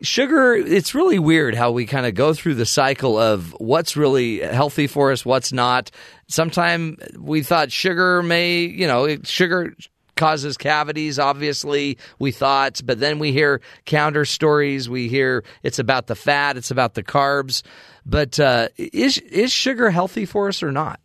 sugar, 0.00 0.54
it's 0.54 0.94
really 0.94 1.18
weird 1.18 1.54
how 1.54 1.72
we 1.72 1.84
kind 1.84 2.06
of 2.06 2.14
go 2.14 2.32
through 2.32 2.54
the 2.54 2.66
cycle 2.66 3.18
of 3.18 3.54
what's 3.58 3.96
really 3.96 4.38
healthy 4.38 4.86
for 4.86 5.10
us, 5.12 5.24
what's 5.24 5.52
not. 5.52 5.90
Sometimes 6.28 6.98
we 7.18 7.42
thought 7.42 7.72
sugar 7.72 8.22
may, 8.22 8.60
you 8.60 8.86
know, 8.86 9.18
sugar 9.24 9.74
causes 10.16 10.56
cavities, 10.56 11.18
obviously, 11.18 11.98
we 12.18 12.30
thought, 12.30 12.80
but 12.84 13.00
then 13.00 13.18
we 13.18 13.32
hear 13.32 13.60
counter 13.86 14.24
stories. 14.24 14.88
We 14.88 15.08
hear 15.08 15.42
it's 15.62 15.78
about 15.78 16.06
the 16.06 16.14
fat, 16.14 16.56
it's 16.56 16.70
about 16.70 16.94
the 16.94 17.02
carbs. 17.02 17.62
But 18.06 18.38
uh, 18.38 18.68
is, 18.76 19.18
is 19.18 19.50
sugar 19.50 19.90
healthy 19.90 20.26
for 20.26 20.48
us 20.48 20.62
or 20.62 20.70
not? 20.70 21.00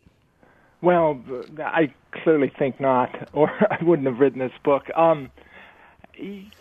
Well, 0.81 1.19
I 1.59 1.93
clearly 2.11 2.51
think 2.59 2.79
not, 2.79 3.29
or 3.33 3.49
I 3.71 3.83
wouldn't 3.83 4.07
have 4.07 4.19
written 4.19 4.39
this 4.39 4.51
book. 4.63 4.83
Um, 4.95 5.31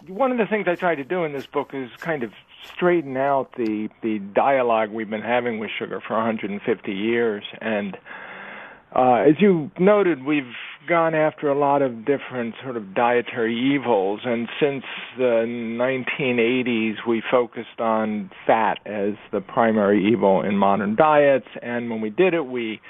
one 0.06 0.32
of 0.32 0.38
the 0.38 0.46
things 0.46 0.66
I 0.68 0.74
try 0.74 0.94
to 0.94 1.04
do 1.04 1.24
in 1.24 1.32
this 1.32 1.46
book 1.46 1.70
is 1.72 1.90
kind 1.98 2.22
of 2.22 2.32
straighten 2.74 3.16
out 3.16 3.52
the 3.56 3.88
the 4.02 4.18
dialogue 4.18 4.90
we've 4.90 5.10
been 5.10 5.22
having 5.22 5.58
with 5.58 5.70
sugar 5.78 6.00
for 6.00 6.14
150 6.14 6.92
years, 6.92 7.44
and 7.60 7.96
uh, 8.94 9.24
as 9.26 9.34
you 9.40 9.70
noted, 9.78 10.24
we've 10.24 10.54
gone 10.88 11.14
after 11.14 11.48
a 11.48 11.58
lot 11.58 11.82
of 11.82 12.04
different 12.04 12.54
sort 12.62 12.76
of 12.76 12.94
dietary 12.94 13.74
evils, 13.74 14.20
and 14.24 14.48
since 14.60 14.84
the 15.18 15.44
1980s, 15.46 17.06
we 17.06 17.22
focused 17.28 17.80
on 17.80 18.30
fat 18.46 18.78
as 18.86 19.14
the 19.32 19.40
primary 19.40 20.12
evil 20.12 20.42
in 20.42 20.56
modern 20.56 20.94
diets, 20.94 21.48
and 21.60 21.90
when 21.90 22.00
we 22.00 22.10
did 22.10 22.34
it, 22.34 22.46
we 22.46 22.80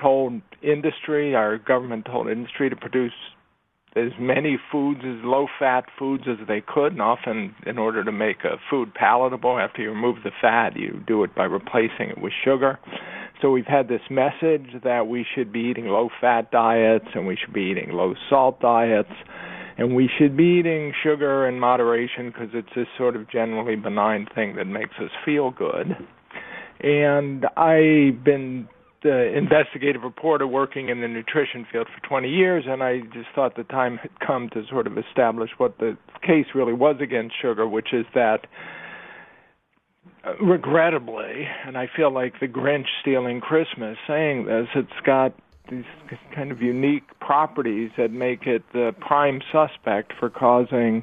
told 0.00 0.40
industry, 0.62 1.34
our 1.34 1.58
government 1.58 2.06
told 2.06 2.28
industry 2.28 2.70
to 2.70 2.76
produce 2.76 3.12
as 3.94 4.12
many 4.18 4.58
foods 4.70 5.00
as 5.00 5.22
low 5.22 5.46
fat 5.58 5.84
foods 5.98 6.24
as 6.26 6.46
they 6.48 6.62
could 6.66 6.92
and 6.92 7.02
often 7.02 7.54
in 7.66 7.78
order 7.78 8.02
to 8.02 8.12
make 8.12 8.44
a 8.44 8.56
food 8.70 8.94
palatable 8.94 9.58
after 9.58 9.82
you 9.82 9.90
remove 9.90 10.16
the 10.24 10.30
fat 10.40 10.76
you 10.76 11.02
do 11.06 11.22
it 11.24 11.34
by 11.34 11.44
replacing 11.44 12.08
it 12.10 12.20
with 12.20 12.32
sugar. 12.44 12.78
So 13.40 13.50
we've 13.50 13.66
had 13.66 13.88
this 13.88 14.00
message 14.08 14.82
that 14.84 15.08
we 15.08 15.26
should 15.34 15.52
be 15.52 15.60
eating 15.60 15.88
low 15.88 16.08
fat 16.20 16.50
diets 16.50 17.06
and 17.14 17.26
we 17.26 17.36
should 17.36 17.52
be 17.52 17.62
eating 17.62 17.90
low 17.92 18.14
salt 18.30 18.60
diets 18.60 19.12
and 19.76 19.94
we 19.94 20.08
should 20.18 20.36
be 20.36 20.58
eating 20.60 20.92
sugar 21.02 21.46
in 21.46 21.58
moderation 21.58 22.26
because 22.28 22.50
it's 22.54 22.68
this 22.74 22.86
sort 22.96 23.16
of 23.16 23.30
generally 23.30 23.76
benign 23.76 24.26
thing 24.34 24.56
that 24.56 24.66
makes 24.66 24.94
us 25.02 25.10
feel 25.24 25.50
good. 25.50 25.96
And 26.80 27.44
i've 27.56 28.24
been 28.24 28.68
the 29.02 29.36
investigative 29.36 30.02
reporter 30.02 30.46
working 30.46 30.88
in 30.88 31.00
the 31.00 31.08
nutrition 31.08 31.66
field 31.70 31.88
for 31.94 32.08
20 32.08 32.28
years, 32.28 32.64
and 32.68 32.82
I 32.82 33.00
just 33.12 33.28
thought 33.34 33.56
the 33.56 33.64
time 33.64 33.96
had 33.96 34.18
come 34.20 34.48
to 34.50 34.64
sort 34.68 34.86
of 34.86 34.96
establish 34.96 35.50
what 35.58 35.78
the 35.78 35.96
case 36.22 36.46
really 36.54 36.72
was 36.72 36.96
against 37.00 37.34
sugar, 37.40 37.66
which 37.66 37.92
is 37.92 38.06
that 38.14 38.46
uh, 40.24 40.34
regrettably, 40.40 41.48
and 41.66 41.76
I 41.76 41.88
feel 41.94 42.12
like 42.12 42.38
the 42.40 42.46
Grinch 42.46 42.86
stealing 43.00 43.40
Christmas 43.40 43.98
saying 44.06 44.46
this, 44.46 44.68
it's 44.74 45.00
got 45.04 45.34
these 45.70 45.84
kind 46.34 46.52
of 46.52 46.60
unique 46.60 47.18
properties 47.20 47.90
that 47.96 48.12
make 48.12 48.46
it 48.46 48.62
the 48.72 48.94
prime 49.00 49.40
suspect 49.50 50.12
for 50.18 50.30
causing 50.30 51.02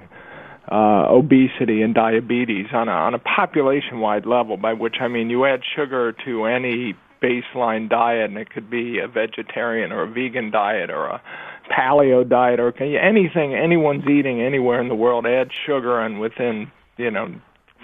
uh, 0.72 1.08
obesity 1.10 1.82
and 1.82 1.96
diabetes 1.96 2.68
on 2.74 2.88
a, 2.88 2.92
on 2.92 3.14
a 3.14 3.20
population-wide 3.20 4.26
level. 4.26 4.56
By 4.58 4.74
which 4.74 4.96
I 5.02 5.08
mean 5.08 5.30
you 5.30 5.46
add 5.46 5.62
sugar 5.76 6.14
to 6.26 6.46
any 6.46 6.96
baseline 7.22 7.90
diet, 7.90 8.30
and 8.30 8.38
it 8.38 8.50
could 8.50 8.70
be 8.70 9.00
a 9.00 9.08
vegetarian 9.08 9.92
or 9.92 10.04
a 10.04 10.08
vegan 10.08 10.52
diet 10.52 10.90
or 10.90 11.06
a 11.06 11.22
paleo 11.70 12.28
diet 12.28 12.60
or 12.60 12.76
anything 12.82 13.54
anyone's 13.54 14.08
eating 14.08 14.42
anywhere 14.42 14.82
in 14.82 14.88
the 14.88 14.96
world. 14.96 15.26
Add 15.26 15.52
sugar, 15.66 16.00
and 16.00 16.20
within 16.20 16.72
you 16.98 17.12
know 17.12 17.34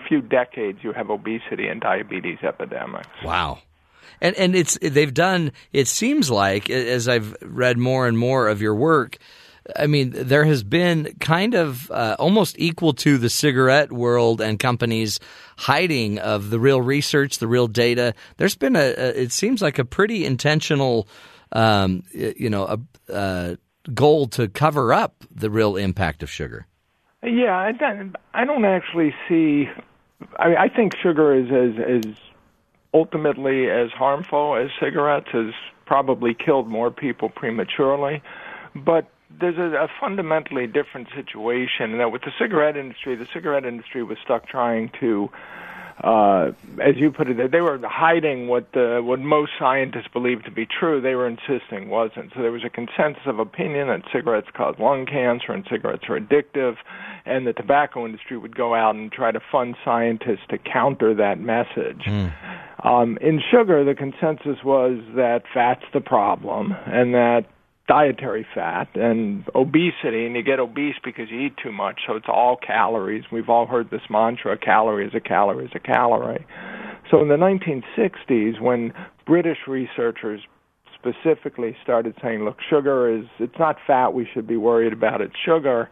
few 0.08 0.22
decades, 0.22 0.80
you 0.82 0.94
have 0.94 1.10
obesity 1.10 1.68
and 1.68 1.82
diabetes 1.82 2.40
epidemics. 2.44 3.08
Wow. 3.24 3.60
And 4.22 4.36
and 4.36 4.56
it's 4.56 4.78
they've 4.82 5.14
done. 5.14 5.52
It 5.74 5.88
seems 5.88 6.32
like 6.32 6.70
as 6.70 7.08
I've 7.08 7.36
read 7.42 7.78
more 7.78 8.08
and 8.08 8.18
more 8.18 8.48
of 8.48 8.62
your 8.62 8.76
work, 8.76 9.18
I 9.76 9.88
mean, 9.88 10.12
there 10.16 10.46
has 10.46 10.64
been 10.64 11.16
kind 11.20 11.54
of 11.54 11.90
uh, 11.92 12.16
almost 12.20 12.58
equal 12.60 12.94
to 12.94 13.18
the 13.18 13.30
cigarette 13.30 13.92
world 13.92 14.42
and 14.42 14.60
companies 14.60 15.20
hiding 15.58 16.20
of 16.20 16.50
the 16.50 16.60
real 16.60 16.82
research, 16.82 17.40
the 17.40 17.48
real 17.48 17.68
data. 17.68 18.14
There's 18.38 18.56
been 18.56 18.76
a, 18.76 18.94
a 18.98 19.22
it 19.24 19.32
seems 19.32 19.62
like 19.62 19.80
a 19.80 19.86
pretty 19.86 20.26
intentional, 20.26 21.08
um, 21.52 22.04
you 22.14 22.50
know, 22.50 22.66
a, 22.66 22.80
a, 23.14 23.58
goal 23.94 24.28
to 24.28 24.48
cover 24.48 24.92
up 24.92 25.24
the 25.30 25.50
real 25.50 25.76
impact 25.76 26.24
of 26.24 26.30
sugar. 26.30 26.66
Yeah, 27.22 27.56
I 27.56 27.72
don't, 27.72 28.16
I 28.34 28.44
don't 28.44 28.66
actually 28.66 29.14
see. 29.30 29.70
I 30.40 30.48
mean, 30.48 30.58
I 30.58 30.70
think 30.70 30.94
sugar 31.02 31.36
is 31.36 31.52
as 31.52 32.06
as 32.06 32.16
ultimately 32.94 33.70
as 33.70 33.92
harmful 33.92 34.56
as 34.56 34.70
cigarettes 34.80 35.28
has 35.34 35.54
probably 35.86 36.34
killed 36.34 36.68
more 36.68 36.90
people 36.90 37.30
prematurely, 37.30 38.24
but 38.74 39.08
there's 39.40 39.58
a, 39.58 39.76
a 39.76 39.88
fundamentally 40.00 40.68
different 40.68 41.08
situation 41.16 41.98
that 41.98 42.12
with 42.12 42.22
the 42.22 42.32
cigarette 42.40 42.78
industry, 42.78 43.16
the 43.16 43.28
cigarette 43.34 43.66
industry 43.66 44.04
was 44.04 44.18
stuck 44.24 44.48
trying 44.48 44.92
to 45.00 45.30
uh, 46.04 46.52
as 46.82 46.98
you 46.98 47.10
put 47.10 47.30
it, 47.30 47.52
they 47.52 47.62
were 47.62 47.80
hiding 47.84 48.48
what 48.48 48.74
the, 48.74 49.02
what 49.02 49.20
most 49.20 49.52
scientists 49.58 50.10
believed 50.12 50.44
to 50.44 50.52
be 50.52 50.66
true. 50.66 51.00
They 51.00 51.16
were 51.16 51.28
insisting 51.28 51.90
wasn't. 51.90 52.34
So 52.36 52.42
there 52.42 52.52
was 52.52 52.66
a 52.66 52.70
consensus 52.70 53.24
of 53.26 53.40
opinion 53.40 53.88
that 53.88 54.02
cigarettes 54.12 54.48
cause 54.54 54.76
lung 54.78 55.06
cancer 55.06 55.54
and 55.54 55.66
cigarettes 55.70 56.04
are 56.10 56.20
addictive, 56.20 56.76
and 57.26 57.48
the 57.48 57.54
tobacco 57.54 58.06
industry 58.06 58.38
would 58.38 58.58
go 58.58 58.76
out 58.76 58.96
and 58.96 59.10
try 59.10 59.32
to 59.32 59.40
fund 59.52 59.76
scientists 59.86 60.46
to 60.50 60.58
counter 60.58 61.14
that 61.16 61.40
message. 61.40 62.04
Mm. 62.06 62.34
Um, 62.84 63.18
in 63.22 63.42
sugar, 63.50 63.86
the 63.86 63.96
consensus 63.96 64.64
was 64.66 65.00
that 65.16 65.44
fat's 65.54 65.86
the 65.94 66.02
problem, 66.02 66.76
and 66.86 67.14
that 67.14 67.46
dietary 67.88 68.46
fat 68.54 68.88
and 68.96 69.46
obesity, 69.54 70.26
and 70.26 70.36
you 70.36 70.44
get 70.44 70.60
obese 70.60 70.96
because 71.04 71.30
you 71.30 71.40
eat 71.42 71.54
too 71.62 71.72
much, 71.72 72.02
so 72.08 72.16
it's 72.16 72.26
all 72.28 72.58
calories. 72.58 73.24
We've 73.32 73.50
all 73.50 73.68
heard 73.68 73.92
this 73.92 74.02
mantra 74.10 74.54
a 74.54 74.58
calorie 74.58 75.08
is 75.08 75.14
a 75.14 75.20
calorie 75.20 75.66
is 75.66 75.72
a 75.76 75.80
calorie. 75.80 76.46
So 77.12 77.22
in 77.22 77.28
the 77.28 77.36
1960s, 77.36 78.60
when 78.60 78.94
British 79.28 79.60
researchers 79.68 80.42
specifically 80.96 81.76
started 81.84 82.16
saying, 82.22 82.44
look, 82.44 82.58
sugar 82.68 83.16
is, 83.16 83.26
it's 83.40 83.60
not 83.60 83.78
fat 83.86 84.14
we 84.14 84.28
should 84.34 84.48
be 84.48 84.58
worried 84.58 84.94
about, 84.94 85.22
it's 85.22 85.36
sugar. 85.46 85.90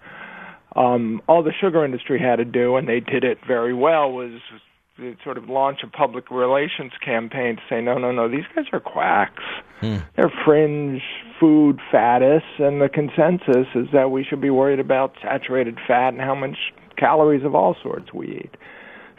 Um, 0.76 1.22
all 1.28 1.44
the 1.44 1.54
sugar 1.62 1.86
industry 1.86 2.20
had 2.20 2.38
to 2.38 2.46
do, 2.46 2.78
and 2.78 2.88
they 2.88 3.00
did 3.00 3.24
it 3.24 3.38
very 3.48 3.76
well, 3.76 4.12
was 4.12 4.40
sort 5.24 5.38
of 5.38 5.50
launch 5.50 5.80
a 5.84 5.88
public 5.88 6.30
relations 6.30 6.92
campaign 7.04 7.56
to 7.56 7.62
say, 7.68 7.82
no, 7.82 7.98
no, 7.98 8.12
no, 8.12 8.30
these 8.30 8.46
guys 8.56 8.66
are 8.72 8.80
quacks. 8.80 9.44
Hmm. 9.80 9.98
They're 10.16 10.32
fringe 10.46 11.02
food 11.40 11.80
faddists, 11.92 12.60
and 12.60 12.82
the 12.82 12.90
consensus 12.90 13.68
is 13.76 13.88
that 13.92 14.12
we 14.12 14.24
should 14.24 14.42
be 14.42 14.52
worried 14.52 14.80
about 14.80 15.14
saturated 15.22 15.80
fat 15.88 16.10
and 16.10 16.22
how 16.22 16.36
much 16.36 16.58
calories 16.96 17.44
of 17.44 17.56
all 17.56 17.76
sorts 17.82 18.14
we 18.14 18.28
eat. 18.28 18.56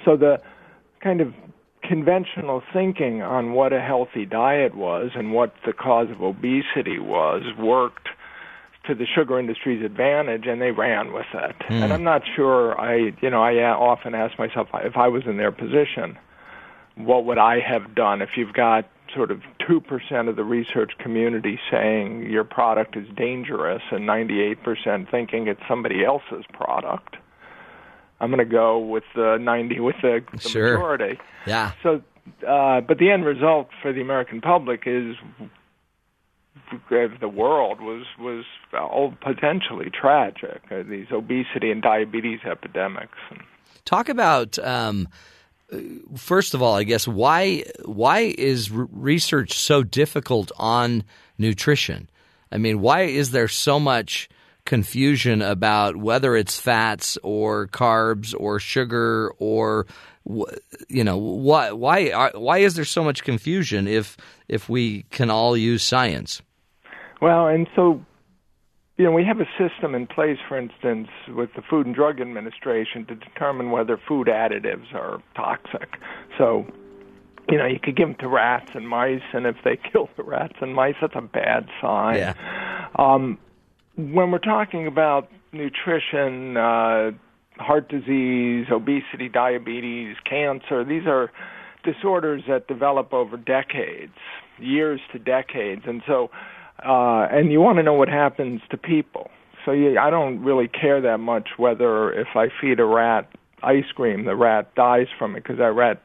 So 0.05 0.17
the 0.17 0.41
kind 1.03 1.21
of 1.21 1.35
conventional 1.83 2.63
thinking 2.73 3.21
on 3.21 3.53
what 3.53 3.73
a 3.73 3.81
healthy 3.81 4.25
diet 4.25 4.75
was 4.75 5.11
and 5.15 5.33
what 5.33 5.55
the 5.67 5.73
cause 5.73 6.09
of 6.11 6.23
obesity 6.23 6.99
was 6.99 7.43
worked 7.59 8.09
to 8.87 8.95
the 8.95 9.07
sugar 9.07 9.39
industry's 9.39 9.85
advantage, 9.85 10.47
and 10.47 10.61
they 10.61 10.71
ran 10.71 11.13
with 11.13 11.27
it. 11.33 11.57
Mm. 11.69 11.83
And 11.83 11.93
I'm 11.93 12.05
not 12.05 12.23
sure. 12.37 12.79
I, 12.79 13.13
you 13.21 13.31
know, 13.31 13.43
I 13.43 13.55
often 13.63 14.15
ask 14.15 14.39
myself 14.39 14.69
if 14.75 14.97
I 14.97 15.09
was 15.09 15.23
in 15.27 15.37
their 15.37 15.53
position, 15.53 16.19
what 16.97 17.25
would 17.25 17.39
I 17.39 17.61
have 17.61 17.95
done 17.95 18.23
if 18.23 18.31
you've 18.37 18.53
got 18.53 18.89
sort 19.15 19.31
of 19.31 19.43
2% 19.69 20.29
of 20.29 20.37
the 20.37 20.45
research 20.45 20.93
community 20.99 21.59
saying 21.71 22.31
your 22.31 22.45
product 22.45 22.97
is 22.97 23.07
dangerous 23.17 23.83
and 23.91 24.09
98% 24.09 25.11
thinking 25.11 25.47
it's 25.47 25.61
somebody 25.69 26.05
else's 26.05 26.45
product. 26.53 27.17
I'm 28.21 28.31
going 28.31 28.39
to 28.39 28.51
go 28.51 28.79
with 28.79 29.05
the 29.15 29.37
90 29.41 29.81
with 29.81 29.97
the, 30.03 30.25
the 30.33 30.39
sure. 30.41 30.75
majority. 30.75 31.19
Yeah. 31.47 31.73
So 31.83 32.03
uh, 32.47 32.81
but 32.81 32.99
the 32.99 33.11
end 33.11 33.25
result 33.25 33.69
for 33.83 33.93
the 33.93 34.01
American 34.01 34.41
public 34.41 34.85
is 34.87 35.15
the 36.91 37.29
world 37.29 37.81
was 37.81 38.05
was 38.19 38.45
all 38.73 39.15
potentially 39.21 39.91
tragic. 39.91 40.63
Uh, 40.71 40.83
these 40.89 41.07
obesity 41.13 41.71
and 41.71 41.83
diabetes 41.83 42.41
epidemics. 42.45 43.19
Talk 43.85 44.09
about 44.09 44.59
um, 44.59 45.09
first 46.17 46.55
of 46.55 46.63
all, 46.63 46.75
I 46.75 46.85
guess 46.85 47.07
why 47.07 47.65
why 47.85 48.35
is 48.37 48.71
research 48.71 49.53
so 49.53 49.83
difficult 49.83 50.53
on 50.57 51.05
nutrition? 51.39 52.09
I 52.53 52.59
mean, 52.59 52.81
why 52.81 53.03
is 53.03 53.31
there 53.31 53.49
so 53.49 53.81
much 53.81 54.29
confusion 54.65 55.43
about 55.43 55.97
whether 55.97 56.37
it's 56.37 56.59
fats 56.59 57.19
or 57.23 57.69
carbs 57.69 58.35
or 58.39 58.59
sugar 58.59 59.33
or 59.39 59.87
you 60.89 61.05
know 61.05 61.19
why 61.19 61.71
why 61.73 62.31
why 62.35 62.59
is 62.59 62.75
there 62.75 62.85
so 62.85 63.05
much 63.05 63.25
confusion 63.25 63.87
if 63.87 64.17
if 64.49 64.69
we 64.69 65.03
can 65.11 65.31
all 65.31 65.57
use 65.57 65.83
science? 65.83 66.41
Well, 67.25 67.49
and 67.49 67.67
so 67.75 68.05
you 68.97 69.05
know, 69.05 69.11
we 69.13 69.25
have 69.25 69.41
a 69.41 69.49
system 69.59 69.95
in 69.95 70.07
place, 70.07 70.39
for 70.49 70.57
instance, 70.57 71.09
with 71.29 71.51
the 71.57 71.63
Food 71.63 71.87
and 71.87 71.95
Drug 71.95 72.21
Administration 72.21 73.05
to 73.07 73.17
determine 73.17 73.71
whether 73.71 73.99
food 74.09 74.29
additives 74.29 74.95
are 74.95 75.21
toxic. 75.35 75.97
So, 76.39 76.65
you 77.49 77.59
know, 77.59 77.67
you 77.67 77.81
could 77.83 77.97
give 77.97 78.09
them 78.09 78.17
to 78.21 78.29
rats 78.29 78.71
and 78.75 78.89
mice, 78.89 79.23
and 79.33 79.47
if 79.47 79.57
they 79.65 79.77
kill 79.93 80.09
the 80.17 80.23
rats 80.23 80.55
and 80.61 80.75
mice, 80.75 80.95
that's 81.01 81.17
a 81.17 81.23
bad 81.23 81.67
sign. 81.83 82.19
Yeah. 82.19 82.35
Um, 82.97 83.39
when 83.97 84.31
we're 84.31 84.39
talking 84.39 84.87
about 84.87 85.29
nutrition, 85.53 86.57
uh, 86.57 87.11
heart 87.59 87.89
disease, 87.89 88.67
obesity, 88.71 89.29
diabetes, 89.29 90.17
cancer, 90.29 90.85
these 90.85 91.07
are 91.07 91.33
disorders 91.85 92.43
that 92.49 92.69
develop 92.69 93.13
over 93.13 93.37
decades, 93.37 94.15
years 94.59 95.01
to 95.13 95.19
decades. 95.19 95.83
And 95.87 96.03
so, 96.07 96.31
uh, 96.85 97.27
and 97.31 97.51
you 97.51 97.61
want 97.61 97.79
to 97.79 97.83
know 97.83 97.95
what 97.95 98.09
happens 98.09 98.61
to 98.71 98.77
people. 98.77 99.31
So 99.65 99.73
you, 99.73 99.99
I 99.99 100.11
don't 100.11 100.43
really 100.43 100.69
care 100.69 101.01
that 101.01 101.19
much 101.19 101.51
whether 101.57 102.13
if 102.13 102.29
I 102.35 102.49
feed 102.61 102.81
a 102.81 102.85
rat 102.85 103.29
ice 103.63 103.91
cream, 103.95 104.25
the 104.25 104.37
rat 104.37 104.75
dies 104.75 105.07
from 105.19 105.37
it 105.37 105.43
because 105.43 105.59
that 105.59 105.73
rat, 105.73 106.03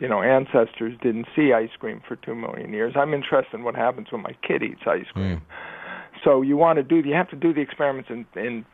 you 0.00 0.08
know, 0.08 0.22
ancestors 0.22 0.98
didn't 1.00 1.26
see 1.36 1.52
ice 1.52 1.70
cream 1.78 2.02
for 2.06 2.16
two 2.16 2.34
million 2.34 2.72
years. 2.72 2.94
I'm 2.96 3.14
interested 3.14 3.54
in 3.54 3.64
what 3.64 3.76
happens 3.76 4.08
when 4.10 4.22
my 4.22 4.34
kid 4.46 4.62
eats 4.62 4.82
ice 4.86 5.06
cream. 5.12 5.36
Mm. 5.38 5.42
So 6.24 6.42
you 6.42 6.56
want 6.56 6.78
to 6.78 6.82
do, 6.82 6.96
you 6.96 7.14
have 7.14 7.30
to 7.30 7.36
do 7.36 7.54
the 7.54 7.60
experiments 7.60 8.10
in, 8.10 8.26
in 8.34 8.64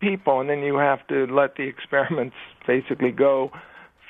people, 0.00 0.40
and 0.40 0.50
then 0.50 0.60
you 0.60 0.76
have 0.76 1.06
to 1.06 1.26
let 1.26 1.56
the 1.56 1.62
experiments 1.68 2.36
basically 2.66 3.12
go 3.12 3.50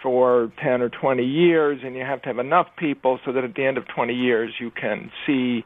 for 0.02 0.50
10 0.62 0.82
or 0.82 0.88
20 0.88 1.22
years, 1.22 1.80
and 1.84 1.94
you 1.94 2.02
have 2.02 2.22
to 2.22 2.28
have 2.28 2.38
enough 2.38 2.66
people 2.76 3.20
so 3.24 3.32
that 3.32 3.44
at 3.44 3.54
the 3.54 3.64
end 3.64 3.78
of 3.78 3.84
20 3.94 4.12
years 4.12 4.54
you 4.58 4.70
can 4.70 5.12
see 5.26 5.62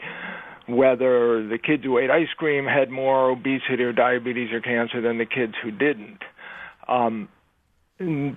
whether 0.69 1.47
the 1.47 1.59
kids 1.59 1.85
who 1.85 1.99
ate 1.99 2.11
ice 2.11 2.33
cream 2.37 2.65
had 2.65 2.91
more 2.91 3.31
obesity 3.31 3.83
or 3.83 3.93
diabetes 3.93 4.53
or 4.53 4.61
cancer 4.61 5.01
than 5.01 5.19
the 5.19 5.27
kids 5.27 5.55
who 5.63 5.71
didn't. 5.71 6.19
Um, 6.89 7.29
you 7.99 8.37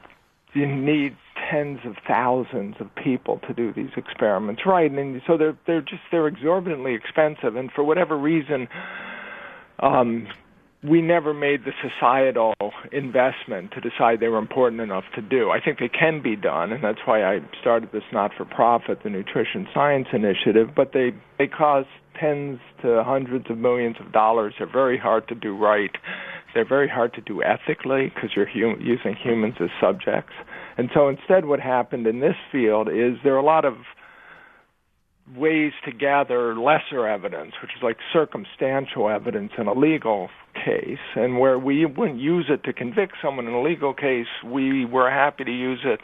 need 0.53 1.15
tens 1.51 1.79
of 1.85 1.95
thousands 2.07 2.75
of 2.79 2.87
people 2.95 3.39
to 3.47 3.53
do 3.53 3.73
these 3.73 3.91
experiments, 3.97 4.61
right? 4.65 4.91
And 4.91 5.21
so 5.27 5.37
they're 5.37 5.57
they're 5.67 5.81
just 5.81 6.01
they're 6.11 6.27
exorbitantly 6.27 6.93
expensive, 6.93 7.55
and 7.55 7.71
for 7.71 7.83
whatever 7.83 8.17
reason, 8.17 8.67
um, 9.79 10.27
we 10.81 11.01
never 11.01 11.33
made 11.33 11.65
the 11.65 11.73
societal 11.81 12.53
investment 12.91 13.71
to 13.73 13.81
decide 13.81 14.19
they 14.21 14.29
were 14.29 14.37
important 14.37 14.81
enough 14.81 15.03
to 15.15 15.21
do. 15.21 15.49
I 15.49 15.59
think 15.59 15.79
they 15.79 15.89
can 15.89 16.21
be 16.21 16.37
done, 16.37 16.71
and 16.71 16.81
that's 16.83 16.99
why 17.05 17.23
I 17.23 17.39
started 17.59 17.89
this 17.91 18.03
not-for-profit, 18.13 18.99
the 19.03 19.09
Nutrition 19.09 19.67
Science 19.73 20.07
Initiative. 20.13 20.69
But 20.75 20.91
they 20.93 21.11
they 21.37 21.47
cost 21.47 21.89
tens 22.19 22.59
to 22.81 23.03
hundreds 23.03 23.49
of 23.49 23.57
millions 23.57 23.97
of 23.99 24.11
dollars. 24.13 24.53
They're 24.57 24.71
very 24.71 24.97
hard 24.97 25.27
to 25.27 25.35
do 25.35 25.55
right. 25.55 25.91
They're 26.53 26.67
very 26.67 26.87
hard 26.87 27.13
to 27.13 27.21
do 27.21 27.43
ethically 27.43 28.11
because 28.13 28.31
you're 28.35 28.47
hum- 28.47 28.81
using 28.81 29.15
humans 29.21 29.55
as 29.59 29.69
subjects. 29.81 30.33
And 30.77 30.89
so 30.93 31.09
instead, 31.09 31.45
what 31.45 31.59
happened 31.59 32.07
in 32.07 32.21
this 32.21 32.35
field 32.51 32.87
is 32.87 33.17
there 33.23 33.35
are 33.35 33.39
a 33.39 33.43
lot 33.43 33.65
of 33.65 33.75
ways 35.35 35.73
to 35.85 35.91
gather 35.91 36.55
lesser 36.59 37.07
evidence, 37.07 37.53
which 37.61 37.71
is 37.75 37.83
like 37.83 37.97
circumstantial 38.11 39.09
evidence 39.09 39.51
in 39.57 39.67
a 39.67 39.73
legal 39.73 40.29
case, 40.55 40.97
and 41.15 41.39
where 41.39 41.59
we 41.59 41.85
wouldn't 41.85 42.19
use 42.19 42.45
it 42.49 42.63
to 42.63 42.73
convict 42.73 43.13
someone 43.21 43.47
in 43.47 43.53
a 43.53 43.61
legal 43.61 43.93
case, 43.93 44.27
we 44.43 44.85
were 44.85 45.09
happy 45.09 45.43
to 45.43 45.51
use 45.51 45.81
it, 45.83 46.01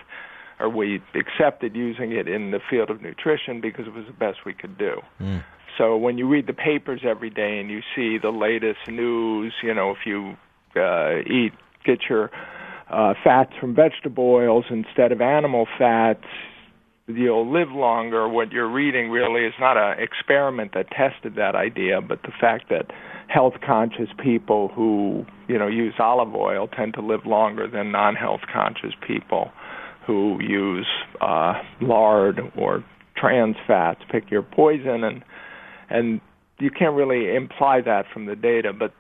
or 0.60 0.70
we 0.70 1.02
accepted 1.16 1.76
using 1.76 2.12
it 2.12 2.28
in 2.28 2.52
the 2.52 2.60
field 2.70 2.90
of 2.90 3.02
nutrition 3.02 3.60
because 3.62 3.88
it 3.88 3.94
was 3.94 4.06
the 4.06 4.14
best 4.14 4.40
we 4.46 4.54
could 4.54 4.78
do. 4.78 5.02
Mm. 5.20 5.44
So 5.78 5.98
when 5.98 6.18
you 6.18 6.28
read 6.28 6.48
the 6.48 6.54
papers 6.54 7.02
every 7.04 7.30
day 7.30 7.60
and 7.60 7.70
you 7.70 7.82
see 7.96 8.18
the 8.18 8.30
latest 8.30 8.88
news, 8.88 9.54
you 9.62 9.74
know, 9.74 9.92
if 9.92 10.06
you 10.06 10.36
uh, 10.80 11.20
eat, 11.30 11.52
get 11.84 12.00
your 12.10 12.32
uh, 12.90 13.14
fats 13.24 13.52
from 13.60 13.76
vegetable 13.76 14.30
oils 14.30 14.66
instead 14.70 15.12
of 15.12 15.20
animal 15.20 15.68
fats, 15.78 16.24
you'll 17.08 17.52
live 17.52 17.70
longer. 17.72 18.28
What 18.28 18.52
you're 18.52 18.72
reading 18.72 19.10
really 19.10 19.46
is 19.46 19.54
not 19.60 19.78
an 19.78 20.02
experiment 20.02 20.74
that 20.74 20.88
tested 20.90 21.36
that 21.36 21.56
idea, 21.56 22.02
but 22.02 22.22
the 22.24 22.32
fact 22.40 22.70
that 22.70 22.92
health 23.28 23.54
conscious 23.66 24.10
people 24.24 24.70
who 24.70 25.26
you 25.48 25.58
know 25.58 25.68
use 25.68 25.94
olive 26.00 26.34
oil 26.36 26.68
tend 26.68 26.94
to 26.96 27.02
live 27.02 27.26
longer 27.26 27.68
than 27.68 27.92
non 27.92 28.16
health 28.16 28.42
conscious 28.52 28.94
people 29.06 29.52
who 30.06 30.38
use 30.42 30.88
uh, 31.22 31.54
lard 31.82 32.40
or 32.58 32.84
trans 33.18 33.56
fats. 33.68 34.02
Pick 34.12 34.30
your 34.32 34.44
poison, 34.44 35.04
and 35.04 35.24
and 35.90 36.22
you 36.60 36.72
can't 36.72 36.96
really 36.96 37.36
imply 37.36 37.82
that 37.82 38.06
from 38.14 38.26
the 38.26 38.36
data, 38.36 38.74
but 38.74 38.94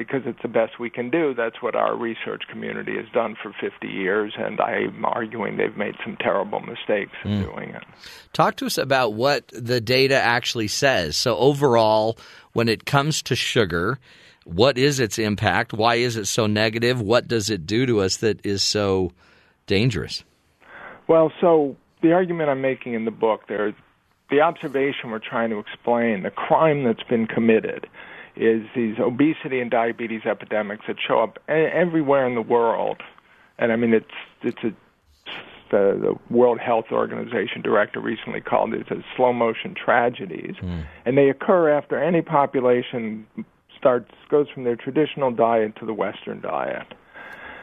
because 0.00 0.22
it's 0.24 0.40
the 0.40 0.48
best 0.48 0.80
we 0.80 0.88
can 0.88 1.10
do. 1.10 1.34
That's 1.34 1.60
what 1.60 1.76
our 1.76 1.94
research 1.94 2.44
community 2.50 2.96
has 2.96 3.04
done 3.12 3.36
for 3.40 3.52
50 3.60 3.86
years, 3.86 4.32
and 4.38 4.58
I'm 4.58 5.04
arguing 5.04 5.58
they've 5.58 5.76
made 5.76 5.94
some 6.02 6.16
terrible 6.18 6.60
mistakes 6.60 7.12
in 7.22 7.32
mm. 7.32 7.42
doing 7.42 7.68
it. 7.68 7.84
Talk 8.32 8.56
to 8.56 8.66
us 8.66 8.78
about 8.78 9.12
what 9.12 9.48
the 9.48 9.78
data 9.78 10.14
actually 10.14 10.68
says. 10.68 11.18
So, 11.18 11.36
overall, 11.36 12.16
when 12.54 12.66
it 12.70 12.86
comes 12.86 13.20
to 13.24 13.36
sugar, 13.36 13.98
what 14.44 14.78
is 14.78 15.00
its 15.00 15.18
impact? 15.18 15.74
Why 15.74 15.96
is 15.96 16.16
it 16.16 16.24
so 16.24 16.46
negative? 16.46 17.02
What 17.02 17.28
does 17.28 17.50
it 17.50 17.66
do 17.66 17.84
to 17.84 18.00
us 18.00 18.16
that 18.16 18.44
is 18.44 18.62
so 18.62 19.12
dangerous? 19.66 20.24
Well, 21.08 21.30
so 21.42 21.76
the 22.00 22.12
argument 22.12 22.48
I'm 22.48 22.62
making 22.62 22.94
in 22.94 23.04
the 23.04 23.10
book, 23.10 23.48
there, 23.48 23.74
the 24.30 24.40
observation 24.40 25.10
we're 25.10 25.18
trying 25.18 25.50
to 25.50 25.58
explain, 25.58 26.22
the 26.22 26.30
crime 26.30 26.84
that's 26.84 27.02
been 27.02 27.26
committed 27.26 27.86
is 28.40 28.62
these 28.74 28.98
obesity 28.98 29.60
and 29.60 29.70
diabetes 29.70 30.22
epidemics 30.24 30.86
that 30.88 30.96
show 31.06 31.20
up 31.20 31.38
everywhere 31.46 32.26
in 32.26 32.34
the 32.34 32.42
world. 32.42 33.02
And 33.58 33.70
I 33.70 33.76
mean, 33.76 33.92
it's 33.92 34.06
it's 34.42 34.64
a 34.64 34.72
the, 35.70 36.18
the 36.30 36.34
World 36.34 36.58
Health 36.58 36.86
Organization 36.90 37.62
director 37.62 38.00
recently 38.00 38.40
called 38.40 38.74
it 38.74 38.90
as 38.90 39.04
slow 39.16 39.32
motion 39.32 39.74
tragedies, 39.74 40.56
mm. 40.60 40.84
and 41.04 41.16
they 41.16 41.28
occur 41.28 41.70
after 41.70 42.02
any 42.02 42.22
population 42.22 43.26
starts 43.78 44.10
goes 44.30 44.48
from 44.52 44.64
their 44.64 44.74
traditional 44.74 45.30
diet 45.30 45.76
to 45.76 45.86
the 45.86 45.94
Western 45.94 46.40
diet. 46.40 46.86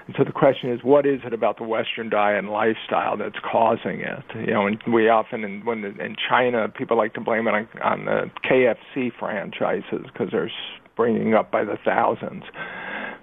And 0.07 0.15
so 0.17 0.23
the 0.23 0.31
question 0.31 0.71
is, 0.71 0.79
what 0.83 1.05
is 1.05 1.19
it 1.25 1.33
about 1.33 1.57
the 1.57 1.65
Western 1.65 2.09
diet 2.09 2.39
and 2.39 2.49
lifestyle 2.49 3.17
that's 3.17 3.39
causing 3.39 3.99
it? 3.99 4.23
You 4.35 4.53
know, 4.53 4.65
and 4.65 4.81
we 4.91 5.09
often, 5.09 5.43
in, 5.43 5.65
when 5.65 5.83
in 5.83 6.15
China, 6.29 6.69
people 6.69 6.97
like 6.97 7.13
to 7.15 7.21
blame 7.21 7.47
it 7.47 7.53
on, 7.53 7.67
on 7.83 8.05
the 8.05 8.31
KFC 8.49 9.11
franchises 9.19 10.05
because 10.05 10.29
they're 10.31 10.51
springing 10.93 11.33
up 11.33 11.51
by 11.51 11.65
the 11.65 11.77
thousands. 11.83 12.43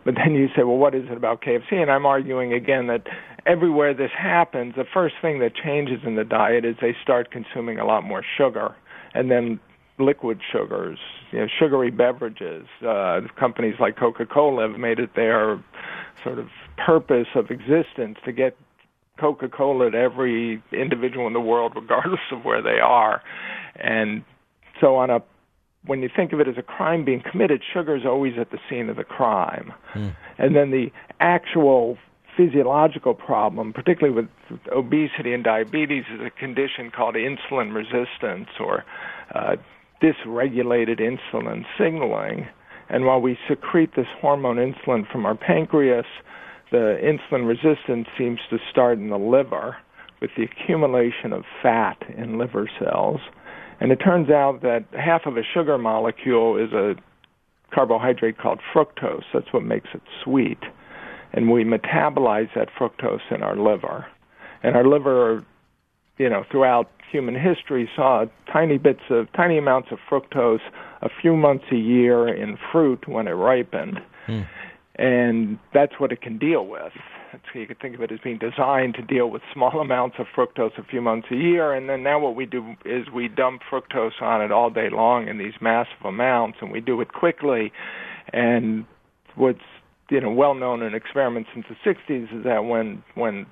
But 0.04 0.14
then 0.16 0.34
you 0.34 0.48
say, 0.48 0.62
well, 0.62 0.76
what 0.76 0.94
is 0.94 1.04
it 1.10 1.16
about 1.16 1.40
KFC? 1.40 1.72
And 1.72 1.90
I'm 1.90 2.04
arguing 2.04 2.52
again 2.52 2.86
that 2.88 3.04
everywhere 3.46 3.94
this 3.94 4.10
happens, 4.16 4.74
the 4.76 4.84
first 4.92 5.14
thing 5.22 5.38
that 5.38 5.52
changes 5.54 6.00
in 6.04 6.16
the 6.16 6.24
diet 6.24 6.66
is 6.66 6.76
they 6.82 6.94
start 7.02 7.30
consuming 7.30 7.78
a 7.78 7.86
lot 7.86 8.04
more 8.04 8.22
sugar, 8.36 8.74
and 9.14 9.30
then 9.30 9.58
liquid 9.98 10.40
sugars, 10.50 10.98
you 11.30 11.38
know, 11.38 11.46
sugary 11.58 11.90
beverages. 11.90 12.66
Uh, 12.86 13.20
companies 13.38 13.74
like 13.78 13.96
Coca-Cola 13.96 14.68
have 14.68 14.78
made 14.78 14.98
it 14.98 15.14
their 15.14 15.62
sort 16.22 16.38
of 16.38 16.48
purpose 16.84 17.28
of 17.34 17.50
existence 17.50 18.18
to 18.24 18.32
get 18.32 18.56
Coca 19.18 19.48
Cola 19.48 19.90
to 19.92 19.96
every 19.96 20.62
individual 20.72 21.26
in 21.26 21.32
the 21.32 21.40
world, 21.40 21.72
regardless 21.76 22.20
of 22.32 22.44
where 22.44 22.62
they 22.62 22.80
are. 22.80 23.22
And 23.76 24.24
so, 24.80 24.96
on 24.96 25.10
a 25.10 25.22
when 25.86 26.00
you 26.02 26.08
think 26.14 26.32
of 26.32 26.40
it 26.40 26.48
as 26.48 26.56
a 26.56 26.62
crime 26.62 27.04
being 27.04 27.22
committed, 27.30 27.62
sugar 27.72 27.94
is 27.94 28.06
always 28.06 28.34
at 28.40 28.50
the 28.50 28.58
scene 28.68 28.88
of 28.88 28.96
the 28.96 29.04
crime. 29.04 29.72
Mm. 29.94 30.16
And 30.38 30.56
then 30.56 30.70
the 30.70 30.90
actual 31.20 31.98
physiological 32.36 33.14
problem, 33.14 33.72
particularly 33.72 34.14
with 34.14 34.58
obesity 34.72 35.32
and 35.34 35.44
diabetes, 35.44 36.04
is 36.12 36.20
a 36.20 36.30
condition 36.30 36.90
called 36.90 37.14
insulin 37.14 37.74
resistance 37.74 38.48
or 38.58 38.84
uh, 39.34 39.56
dysregulated 40.04 41.00
insulin 41.00 41.64
signaling. 41.78 42.46
And 42.88 43.06
while 43.06 43.20
we 43.20 43.38
secrete 43.48 43.96
this 43.96 44.06
hormone 44.20 44.56
insulin 44.56 45.10
from 45.10 45.24
our 45.24 45.34
pancreas, 45.34 46.04
the 46.70 46.98
insulin 47.02 47.46
resistance 47.46 48.08
seems 48.18 48.40
to 48.50 48.58
start 48.70 48.98
in 48.98 49.08
the 49.08 49.18
liver 49.18 49.76
with 50.20 50.30
the 50.36 50.44
accumulation 50.44 51.32
of 51.32 51.44
fat 51.62 51.96
in 52.16 52.38
liver 52.38 52.68
cells. 52.78 53.20
And 53.80 53.90
it 53.92 53.96
turns 53.96 54.30
out 54.30 54.60
that 54.62 54.84
half 54.92 55.22
of 55.26 55.36
a 55.36 55.42
sugar 55.42 55.78
molecule 55.78 56.56
is 56.56 56.72
a 56.72 56.94
carbohydrate 57.74 58.38
called 58.38 58.60
fructose. 58.74 59.24
That's 59.32 59.52
what 59.52 59.62
makes 59.62 59.88
it 59.94 60.02
sweet. 60.22 60.58
And 61.32 61.50
we 61.50 61.64
metabolize 61.64 62.48
that 62.54 62.68
fructose 62.78 63.30
in 63.30 63.42
our 63.42 63.56
liver. 63.56 64.06
And 64.62 64.76
our 64.76 64.86
liver, 64.86 65.44
you 66.18 66.28
know, 66.28 66.44
throughout 66.50 66.90
human 67.10 67.34
history 67.34 67.88
saw 67.94 68.24
tiny 68.52 68.78
bits 68.78 69.02
of 69.10 69.32
tiny 69.32 69.58
amounts 69.58 69.88
of 69.92 69.98
fructose 70.10 70.60
a 71.02 71.08
few 71.20 71.36
months 71.36 71.64
a 71.70 71.76
year 71.76 72.28
in 72.28 72.58
fruit 72.72 73.06
when 73.06 73.28
it 73.28 73.32
ripened. 73.32 74.00
Mm. 74.26 74.46
And 74.96 75.58
that's 75.72 75.94
what 75.98 76.12
it 76.12 76.22
can 76.22 76.38
deal 76.38 76.66
with. 76.66 76.92
So 77.52 77.58
you 77.58 77.66
could 77.66 77.80
think 77.80 77.96
of 77.96 78.00
it 78.00 78.12
as 78.12 78.20
being 78.22 78.38
designed 78.38 78.94
to 78.94 79.02
deal 79.02 79.28
with 79.28 79.42
small 79.52 79.80
amounts 79.80 80.16
of 80.18 80.26
fructose 80.36 80.78
a 80.78 80.84
few 80.84 81.00
months 81.00 81.28
a 81.30 81.36
year, 81.36 81.72
and 81.72 81.88
then 81.88 82.02
now 82.02 82.18
what 82.18 82.36
we 82.36 82.46
do 82.46 82.74
is 82.84 83.10
we 83.12 83.28
dump 83.28 83.62
fructose 83.68 84.20
on 84.20 84.40
it 84.40 84.52
all 84.52 84.70
day 84.70 84.88
long 84.90 85.28
in 85.28 85.38
these 85.38 85.54
massive 85.60 86.04
amounts, 86.04 86.58
and 86.60 86.70
we 86.70 86.80
do 86.80 87.00
it 87.00 87.12
quickly. 87.12 87.72
And 88.32 88.84
what's 89.34 89.58
you 90.10 90.20
know 90.20 90.30
well 90.30 90.54
known 90.54 90.82
in 90.82 90.94
experiments 90.94 91.50
since 91.52 91.66
the 91.68 91.90
60s 91.90 92.38
is 92.38 92.44
that 92.44 92.64
when 92.64 93.02
when 93.14 93.46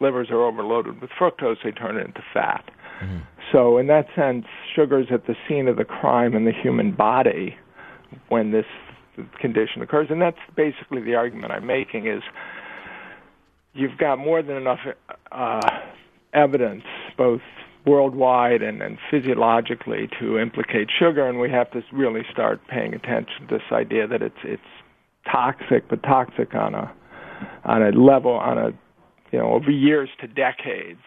livers 0.00 0.28
are 0.30 0.42
overloaded 0.42 1.00
with 1.00 1.10
fructose, 1.18 1.56
they 1.64 1.70
turn 1.70 1.96
it 1.96 2.06
into 2.06 2.22
fat. 2.32 2.64
Mm-hmm. 3.02 3.18
So 3.52 3.78
in 3.78 3.86
that 3.86 4.06
sense, 4.14 4.46
sugar 4.74 5.00
is 5.00 5.06
at 5.10 5.26
the 5.26 5.34
scene 5.48 5.68
of 5.68 5.76
the 5.76 5.84
crime 5.84 6.34
in 6.34 6.44
the 6.44 6.52
human 6.52 6.92
body 6.92 7.56
when 8.28 8.52
this 8.52 8.66
condition 9.40 9.82
occurs, 9.82 10.08
and 10.10 10.20
that's 10.20 10.38
basically 10.56 11.02
the 11.02 11.14
argument 11.14 11.52
I'm 11.52 11.66
making 11.66 12.06
is 12.06 12.22
you've 13.72 13.96
got 13.98 14.18
more 14.18 14.42
than 14.42 14.56
enough 14.56 14.80
uh, 15.32 15.60
evidence, 16.34 16.82
both 17.16 17.40
worldwide 17.86 18.62
and, 18.62 18.82
and 18.82 18.98
physiologically, 19.10 20.08
to 20.20 20.38
implicate 20.38 20.88
sugar, 20.98 21.26
and 21.28 21.38
we 21.38 21.50
have 21.50 21.70
to 21.70 21.82
really 21.92 22.22
start 22.32 22.60
paying 22.68 22.94
attention 22.94 23.46
to 23.48 23.54
this 23.54 23.62
idea 23.72 24.06
that 24.06 24.22
it's 24.22 24.36
it's 24.44 24.62
toxic, 25.30 25.88
but 25.88 26.02
toxic 26.02 26.54
on 26.54 26.74
a 26.74 26.92
on 27.64 27.82
a 27.82 27.90
level 27.90 28.32
on 28.32 28.58
a 28.58 28.70
you 29.32 29.38
know 29.38 29.52
over 29.52 29.70
years 29.70 30.08
to 30.20 30.26
decades 30.26 31.00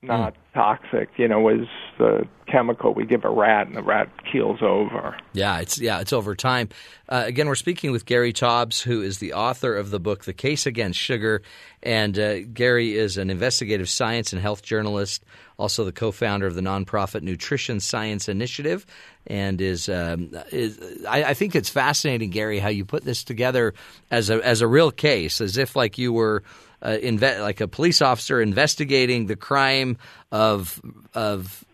not 0.00 0.34
mm. 0.34 0.36
toxic, 0.54 1.08
you 1.16 1.26
know, 1.26 1.48
is 1.48 1.66
the 1.98 2.26
chemical 2.46 2.94
we 2.94 3.04
give 3.04 3.24
a 3.24 3.30
rat 3.30 3.66
and 3.66 3.76
the 3.76 3.82
rat 3.82 4.08
keels 4.30 4.60
over. 4.62 5.16
Yeah, 5.32 5.58
it's 5.58 5.80
yeah, 5.80 6.00
it's 6.00 6.12
over 6.12 6.36
time. 6.36 6.68
Uh, 7.08 7.24
again, 7.26 7.48
we're 7.48 7.56
speaking 7.56 7.90
with 7.90 8.06
Gary 8.06 8.32
Taubes, 8.32 8.80
who 8.80 9.02
is 9.02 9.18
the 9.18 9.32
author 9.32 9.74
of 9.74 9.90
the 9.90 9.98
book 9.98 10.24
"The 10.24 10.32
Case 10.32 10.66
Against 10.66 11.00
Sugar," 11.00 11.42
and 11.82 12.16
uh, 12.16 12.40
Gary 12.42 12.96
is 12.96 13.18
an 13.18 13.28
investigative 13.28 13.88
science 13.88 14.32
and 14.32 14.40
health 14.40 14.62
journalist, 14.62 15.24
also 15.58 15.84
the 15.84 15.92
co-founder 15.92 16.46
of 16.46 16.54
the 16.54 16.60
nonprofit 16.60 17.22
Nutrition 17.22 17.80
Science 17.80 18.28
Initiative, 18.28 18.86
and 19.26 19.60
is, 19.60 19.88
um, 19.88 20.30
is 20.52 21.04
I, 21.08 21.24
I 21.24 21.34
think 21.34 21.56
it's 21.56 21.70
fascinating, 21.70 22.30
Gary, 22.30 22.60
how 22.60 22.68
you 22.68 22.84
put 22.84 23.04
this 23.04 23.24
together 23.24 23.74
as 24.12 24.30
a 24.30 24.40
as 24.46 24.60
a 24.60 24.68
real 24.68 24.92
case, 24.92 25.40
as 25.40 25.56
if 25.56 25.74
like 25.74 25.98
you 25.98 26.12
were 26.12 26.44
uh, 26.82 26.96
inve- 27.02 27.40
like 27.40 27.60
a 27.60 27.68
police 27.68 28.02
officer 28.02 28.40
investigating 28.40 29.26
the 29.26 29.36
crime 29.36 29.96
of 30.30 30.80
of 31.14 31.64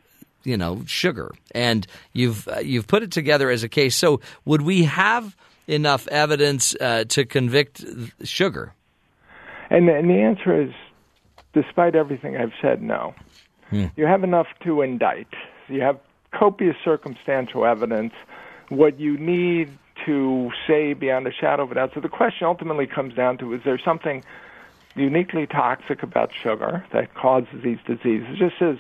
you 0.45 0.57
know 0.57 0.83
sugar, 0.87 1.33
and 1.55 1.87
you've 2.13 2.47
uh, 2.49 2.59
you've 2.59 2.87
put 2.87 3.03
it 3.03 3.11
together 3.11 3.51
as 3.51 3.63
a 3.63 3.69
case. 3.69 3.97
So 3.97 4.21
would 4.45 4.63
we 4.63 4.85
have 4.85 5.37
enough 5.67 6.07
evidence 6.09 6.75
uh, 6.81 7.05
to 7.09 7.25
convict 7.25 7.85
sugar? 8.23 8.73
And, 9.71 9.89
and 9.89 10.11
the 10.11 10.21
answer 10.21 10.63
is, 10.63 10.71
despite 11.53 11.95
everything 11.95 12.37
I've 12.37 12.53
said, 12.61 12.83
no. 12.83 13.15
Hmm. 13.71 13.87
You 13.97 14.07
have 14.07 14.23
enough 14.23 14.47
to 14.65 14.83
indict. 14.83 15.29
You 15.69 15.81
have 15.81 15.99
copious 16.33 16.77
circumstantial 16.85 17.65
evidence. 17.65 18.13
What 18.69 19.01
you 19.01 19.17
need 19.17 19.71
to 20.07 20.51
say 20.67 20.93
beyond 20.93 21.27
a 21.27 21.33
shadow 21.33 21.63
of 21.63 21.73
a 21.73 21.75
doubt. 21.75 21.93
So 21.95 22.01
the 22.01 22.09
question 22.09 22.47
ultimately 22.47 22.87
comes 22.87 23.15
down 23.15 23.39
to: 23.39 23.55
Is 23.55 23.63
there 23.65 23.81
something 23.83 24.23
uniquely 24.97 25.47
toxic 25.47 26.03
about 26.03 26.31
sugar 26.43 26.85
that 26.93 27.15
causes 27.15 27.63
these 27.63 27.79
diseases, 27.87 28.39
just 28.39 28.61
as 28.61 28.77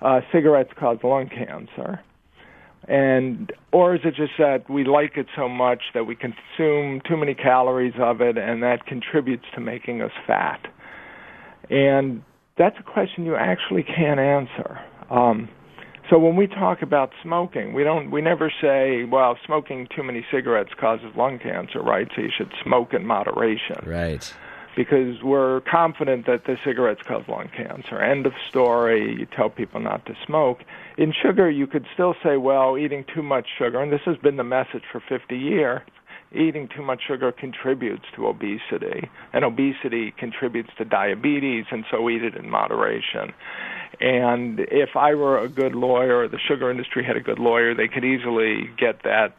uh, 0.00 0.20
cigarettes 0.32 0.72
cause 0.78 0.98
lung 1.02 1.28
cancer. 1.28 2.00
And 2.88 3.52
or 3.70 3.94
is 3.94 4.00
it 4.04 4.16
just 4.16 4.32
that 4.38 4.68
we 4.68 4.84
like 4.84 5.16
it 5.16 5.26
so 5.36 5.48
much 5.48 5.82
that 5.94 6.04
we 6.04 6.16
consume 6.16 7.00
too 7.08 7.16
many 7.16 7.34
calories 7.34 7.94
of 7.98 8.20
it, 8.20 8.36
and 8.36 8.62
that 8.64 8.86
contributes 8.86 9.44
to 9.54 9.60
making 9.60 10.02
us 10.02 10.10
fat? 10.26 10.66
And 11.70 12.24
that's 12.58 12.76
a 12.80 12.82
question 12.82 13.24
you 13.24 13.36
actually 13.36 13.84
can't 13.84 14.18
answer. 14.18 14.80
Um, 15.10 15.48
so 16.10 16.18
when 16.18 16.34
we 16.34 16.48
talk 16.48 16.82
about 16.82 17.10
smoking, 17.22 17.72
we 17.72 17.84
don't 17.84 18.10
we 18.10 18.20
never 18.20 18.52
say, 18.60 19.04
well, 19.04 19.38
smoking 19.46 19.86
too 19.94 20.02
many 20.02 20.26
cigarettes 20.32 20.70
causes 20.78 21.12
lung 21.16 21.38
cancer, 21.38 21.80
right? 21.80 22.08
So 22.16 22.22
you 22.22 22.30
should 22.36 22.52
smoke 22.64 22.94
in 22.94 23.06
moderation. 23.06 23.76
Right 23.86 24.34
because 24.76 25.22
we're 25.22 25.60
confident 25.60 26.26
that 26.26 26.44
the 26.46 26.56
cigarettes 26.64 27.00
cause 27.06 27.24
lung 27.28 27.48
cancer. 27.54 28.00
End 28.00 28.26
of 28.26 28.32
story. 28.48 29.16
You 29.18 29.26
tell 29.26 29.50
people 29.50 29.80
not 29.80 30.06
to 30.06 30.14
smoke. 30.26 30.60
In 30.96 31.12
sugar, 31.12 31.50
you 31.50 31.66
could 31.66 31.86
still 31.92 32.14
say, 32.22 32.36
well, 32.36 32.78
eating 32.78 33.04
too 33.14 33.22
much 33.22 33.46
sugar, 33.58 33.80
and 33.80 33.92
this 33.92 34.00
has 34.06 34.16
been 34.18 34.36
the 34.36 34.44
message 34.44 34.82
for 34.90 35.02
50 35.08 35.36
years, 35.36 35.82
eating 36.34 36.68
too 36.74 36.82
much 36.82 37.02
sugar 37.06 37.32
contributes 37.32 38.04
to 38.16 38.26
obesity, 38.26 39.08
and 39.32 39.44
obesity 39.44 40.12
contributes 40.18 40.70
to 40.78 40.84
diabetes, 40.84 41.66
and 41.70 41.84
so 41.90 42.08
eat 42.08 42.22
it 42.22 42.34
in 42.34 42.48
moderation. 42.48 43.32
And 44.00 44.60
if 44.60 44.96
I 44.96 45.14
were 45.14 45.38
a 45.38 45.48
good 45.48 45.74
lawyer, 45.74 46.20
or 46.20 46.28
the 46.28 46.38
sugar 46.38 46.70
industry 46.70 47.04
had 47.04 47.16
a 47.16 47.20
good 47.20 47.38
lawyer, 47.38 47.74
they 47.74 47.88
could 47.88 48.04
easily 48.04 48.70
get 48.78 49.02
that 49.04 49.34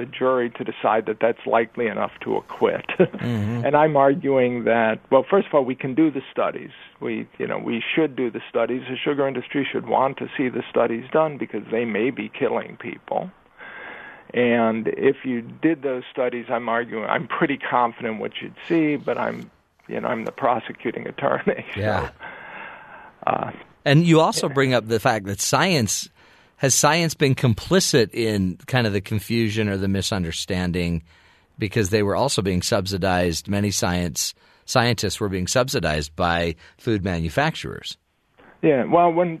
the 0.00 0.06
jury 0.06 0.50
to 0.50 0.64
decide 0.64 1.04
that 1.06 1.18
that's 1.20 1.44
likely 1.46 1.86
enough 1.86 2.12
to 2.22 2.36
acquit. 2.36 2.86
mm-hmm. 2.98 3.64
And 3.64 3.76
I'm 3.76 3.96
arguing 3.96 4.64
that 4.64 4.98
well, 5.10 5.24
first 5.28 5.48
of 5.48 5.54
all, 5.54 5.64
we 5.64 5.74
can 5.74 5.94
do 5.94 6.10
the 6.10 6.22
studies. 6.32 6.70
We 7.00 7.28
you 7.38 7.46
know 7.46 7.58
we 7.58 7.82
should 7.94 8.16
do 8.16 8.30
the 8.30 8.40
studies. 8.48 8.82
The 8.88 8.96
sugar 8.96 9.28
industry 9.28 9.68
should 9.70 9.86
want 9.86 10.16
to 10.18 10.28
see 10.36 10.48
the 10.48 10.62
studies 10.70 11.04
done 11.12 11.36
because 11.36 11.62
they 11.70 11.84
may 11.84 12.10
be 12.10 12.30
killing 12.30 12.76
people. 12.80 13.30
And 14.32 14.88
if 14.88 15.24
you 15.24 15.42
did 15.42 15.82
those 15.82 16.04
studies, 16.10 16.46
I'm 16.48 16.68
arguing 16.68 17.04
I'm 17.04 17.28
pretty 17.28 17.58
confident 17.58 18.20
what 18.20 18.32
you'd 18.40 18.54
see, 18.66 18.96
but 18.96 19.18
I'm 19.18 19.50
you 19.86 20.00
know 20.00 20.08
I'm 20.08 20.24
the 20.24 20.32
prosecuting 20.32 21.06
attorney. 21.06 21.66
Yeah. 21.76 22.08
So, 22.08 22.12
uh, 23.26 23.52
and 23.84 24.06
you 24.06 24.20
also 24.20 24.48
bring 24.48 24.72
up 24.72 24.88
the 24.88 25.00
fact 25.00 25.26
that 25.26 25.40
science 25.40 26.08
has 26.60 26.74
science 26.74 27.14
been 27.14 27.34
complicit 27.34 28.12
in 28.12 28.58
kind 28.66 28.86
of 28.86 28.92
the 28.92 29.00
confusion 29.00 29.66
or 29.66 29.78
the 29.78 29.88
misunderstanding 29.88 31.02
because 31.58 31.88
they 31.88 32.02
were 32.02 32.14
also 32.14 32.42
being 32.42 32.60
subsidized? 32.60 33.48
Many 33.48 33.70
science 33.70 34.34
scientists 34.66 35.18
were 35.18 35.30
being 35.30 35.46
subsidized 35.46 36.14
by 36.14 36.56
food 36.76 37.02
manufacturers. 37.02 37.96
Yeah, 38.62 38.84
well, 38.84 39.10
when 39.10 39.40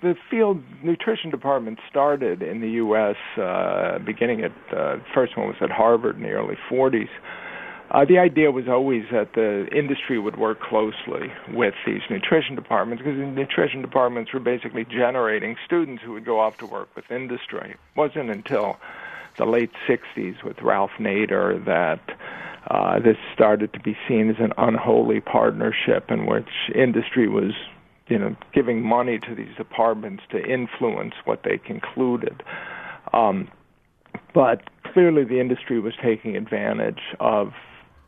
the 0.00 0.14
field 0.30 0.62
nutrition 0.82 1.30
department 1.30 1.78
started 1.90 2.42
in 2.42 2.62
the 2.62 2.70
U.S., 2.70 3.16
uh, 3.36 3.98
beginning 3.98 4.42
at 4.42 4.52
uh, 4.74 4.96
first 5.14 5.36
one 5.36 5.48
was 5.48 5.56
at 5.60 5.70
Harvard 5.70 6.16
in 6.16 6.22
the 6.22 6.30
early 6.30 6.56
40s. 6.70 7.10
Uh, 7.90 8.04
the 8.04 8.18
idea 8.18 8.50
was 8.50 8.64
always 8.68 9.04
that 9.12 9.34
the 9.34 9.68
industry 9.72 10.18
would 10.18 10.36
work 10.36 10.60
closely 10.60 11.32
with 11.52 11.74
these 11.86 12.00
nutrition 12.10 12.56
departments 12.56 13.02
because 13.02 13.18
the 13.18 13.24
nutrition 13.24 13.80
departments 13.80 14.32
were 14.32 14.40
basically 14.40 14.84
generating 14.84 15.56
students 15.64 16.02
who 16.02 16.12
would 16.12 16.24
go 16.24 16.40
off 16.40 16.56
to 16.56 16.66
work 16.66 16.88
with 16.96 17.04
industry. 17.10 17.70
It 17.70 17.78
wasn't 17.96 18.30
until 18.30 18.76
the 19.38 19.44
late 19.44 19.70
60s 19.88 20.42
with 20.42 20.60
Ralph 20.62 20.90
Nader 20.98 21.64
that 21.64 22.00
uh, 22.68 22.98
this 22.98 23.16
started 23.32 23.72
to 23.74 23.80
be 23.80 23.96
seen 24.08 24.30
as 24.30 24.36
an 24.40 24.52
unholy 24.58 25.20
partnership 25.20 26.10
in 26.10 26.26
which 26.26 26.48
industry 26.74 27.28
was 27.28 27.52
you 28.08 28.18
know 28.18 28.36
giving 28.52 28.82
money 28.82 29.18
to 29.18 29.34
these 29.34 29.54
departments 29.56 30.24
to 30.30 30.44
influence 30.44 31.14
what 31.24 31.42
they 31.44 31.58
concluded. 31.58 32.42
Um, 33.12 33.48
but 34.34 34.62
clearly 34.92 35.24
the 35.24 35.40
industry 35.40 35.78
was 35.78 35.94
taking 36.02 36.36
advantage 36.36 37.00
of 37.20 37.52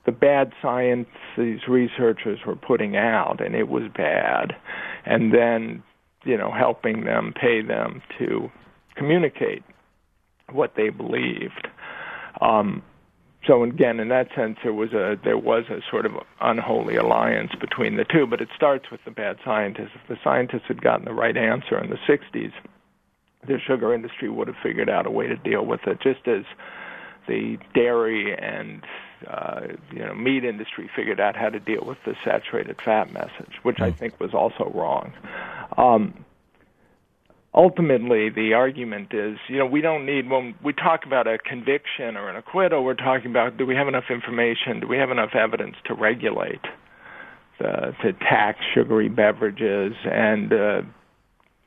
the 0.09 0.13
bad 0.13 0.55
science 0.63 1.07
these 1.37 1.69
researchers 1.69 2.39
were 2.47 2.57
putting 2.57 2.97
out, 2.97 3.45
and 3.45 3.55
it 3.55 3.69
was 3.69 3.83
bad, 3.95 4.57
and 5.05 5.35
then 5.35 5.83
you 6.25 6.35
know 6.35 6.51
helping 6.51 7.05
them, 7.05 7.35
pay 7.39 7.61
them 7.61 8.01
to 8.19 8.51
communicate 8.97 9.63
what 10.51 10.73
they 10.79 10.89
believed. 10.89 11.69
Um, 12.41 12.83
so 13.47 13.63
again, 13.63 14.01
in 14.01 14.09
that 14.09 14.29
sense, 14.35 14.57
there 14.63 14.73
was 14.73 14.95
a 14.95 15.19
there 15.23 15.37
was 15.37 15.65
a 15.69 15.81
sort 15.91 16.07
of 16.07 16.13
unholy 16.41 16.97
alliance 16.97 17.53
between 17.61 17.99
the 17.99 18.07
two. 18.11 18.27
But 18.27 18.41
it 18.41 18.49
starts 18.57 18.87
with 18.91 19.01
the 19.05 19.11
bad 19.11 19.37
scientists. 19.45 19.93
If 19.95 20.09
the 20.09 20.17
scientists 20.25 20.69
had 20.69 20.81
gotten 20.81 21.05
the 21.05 21.13
right 21.13 21.37
answer 21.37 21.77
in 21.77 21.91
the 21.91 21.99
'60s, 22.09 22.53
the 23.47 23.59
sugar 23.61 23.93
industry 23.93 24.31
would 24.31 24.49
have 24.49 24.57
figured 24.63 24.89
out 24.89 25.07
a 25.07 25.11
way 25.11 25.27
to 25.27 25.37
deal 25.37 25.67
with 25.67 25.81
it, 25.87 26.01
just 26.01 26.27
as 26.27 26.45
the 27.27 27.59
dairy 27.75 28.35
and 28.35 28.83
uh, 29.27 29.61
you 29.93 30.05
know 30.05 30.15
meat 30.15 30.45
industry 30.45 30.91
figured 30.95 31.21
out 31.21 31.37
how 31.37 31.49
to 31.49 31.59
deal 31.59 31.85
with 31.85 31.99
the 32.05 32.15
saturated 32.25 32.81
fat 32.85 33.13
message, 33.13 33.55
which 33.63 33.81
I 33.81 33.91
hmm. 33.91 33.97
think 33.97 34.21
was 34.21 34.35
also 34.35 34.71
wrong. 34.75 35.13
Um, 35.77 36.25
ultimately, 37.55 38.31
the 38.31 38.55
argument 38.55 39.13
is, 39.13 39.39
you 39.49 39.59
know, 39.59 39.67
we 39.67 39.81
don't 39.81 40.07
need 40.07 40.31
when 40.31 40.55
we 40.63 40.73
talk 40.73 41.05
about 41.05 41.27
a 41.27 41.39
conviction 41.39 42.17
or 42.17 42.29
an 42.29 42.37
acquittal, 42.37 42.85
we're 42.85 42.95
talking 42.95 43.31
about 43.31 43.57
do 43.57 43.67
we 43.67 43.75
have 43.75 43.89
enough 43.89 44.11
information, 44.11 44.81
do 44.81 44.87
we 44.87 44.97
have 44.97 45.11
enough 45.11 45.35
evidence 45.35 45.77
to 45.87 45.95
regulate, 45.95 46.65
the, 47.59 47.95
to 48.03 48.13
tax 48.13 48.61
sugary 48.75 49.09
beverages 49.09 49.95
and 50.05 50.53
uh, 50.53 50.83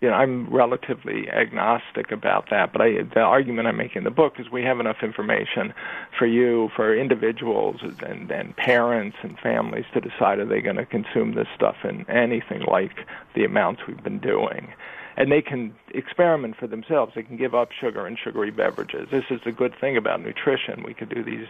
you 0.02 0.10
know, 0.10 0.16
I'm 0.16 0.52
relatively 0.52 1.30
agnostic 1.30 2.12
about 2.12 2.50
that, 2.50 2.74
but 2.74 2.82
I, 2.82 3.04
the 3.14 3.20
argument 3.20 3.68
I 3.68 3.72
make 3.72 3.96
in 3.96 4.04
the 4.04 4.10
book 4.10 4.40
is 4.40 4.50
we 4.52 4.64
have 4.64 4.80
enough 4.80 4.98
information 5.04 5.76
for 6.18 6.26
you, 6.26 6.70
for 6.76 6.98
individuals 6.98 7.82
and, 7.84 8.32
and 8.32 8.58
parents 8.58 9.18
and 9.22 9.38
families 9.38 9.86
to 9.94 10.02
decide 10.02 10.40
are 10.40 10.46
they 10.46 10.60
going 10.60 10.78
to 10.78 10.88
consume 10.88 11.36
this 11.36 11.48
stuff 11.56 11.76
in 11.84 12.10
anything 12.10 12.64
like 12.64 13.06
the 13.36 13.46
amounts 13.46 13.84
we've 13.88 14.04
been 14.04 14.20
doing. 14.20 14.74
And 15.18 15.32
they 15.32 15.42
can 15.42 15.76
experiment 15.94 16.56
for 16.58 16.66
themselves. 16.66 17.12
They 17.16 17.22
can 17.22 17.38
give 17.38 17.54
up 17.54 17.70
sugar 17.72 18.08
and 18.08 18.18
sugary 18.18 18.50
beverages. 18.50 19.08
This 19.12 19.26
is 19.30 19.40
the 19.46 19.52
good 19.52 19.74
thing 19.80 19.98
about 19.98 20.24
nutrition. 20.24 20.84
We 20.84 20.96
could 20.96 21.10
do 21.10 21.24
these, 21.24 21.46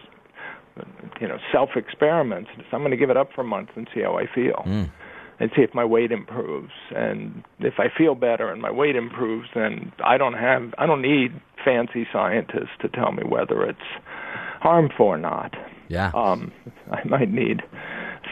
you 1.22 1.28
know, 1.28 1.38
self 1.50 1.70
experiments. 1.74 2.50
I'm 2.70 2.80
going 2.80 2.90
to 2.90 2.98
give 2.98 3.08
it 3.08 3.16
up 3.16 3.32
for 3.32 3.40
a 3.40 3.44
month 3.44 3.70
and 3.76 3.88
see 3.94 4.02
how 4.02 4.18
I 4.18 4.26
feel. 4.26 4.62
Mm 4.66 4.90
and 5.42 5.50
see 5.56 5.62
if 5.62 5.74
my 5.74 5.84
weight 5.84 6.12
improves. 6.12 6.70
And 6.94 7.42
if 7.58 7.74
I 7.78 7.86
feel 7.98 8.14
better 8.14 8.48
and 8.48 8.62
my 8.62 8.70
weight 8.70 8.94
improves, 8.94 9.48
then 9.56 9.92
I 10.04 10.16
don't 10.16 10.34
have 10.34 10.72
I 10.78 10.86
don't 10.86 11.02
need 11.02 11.32
fancy 11.64 12.06
scientists 12.12 12.70
to 12.80 12.88
tell 12.88 13.10
me 13.10 13.24
whether 13.24 13.64
it's 13.64 13.78
harmful 14.60 15.06
or 15.06 15.18
not. 15.18 15.52
Yeah. 15.88 16.12
Um, 16.14 16.52
I 16.92 17.02
might 17.08 17.28
need 17.28 17.60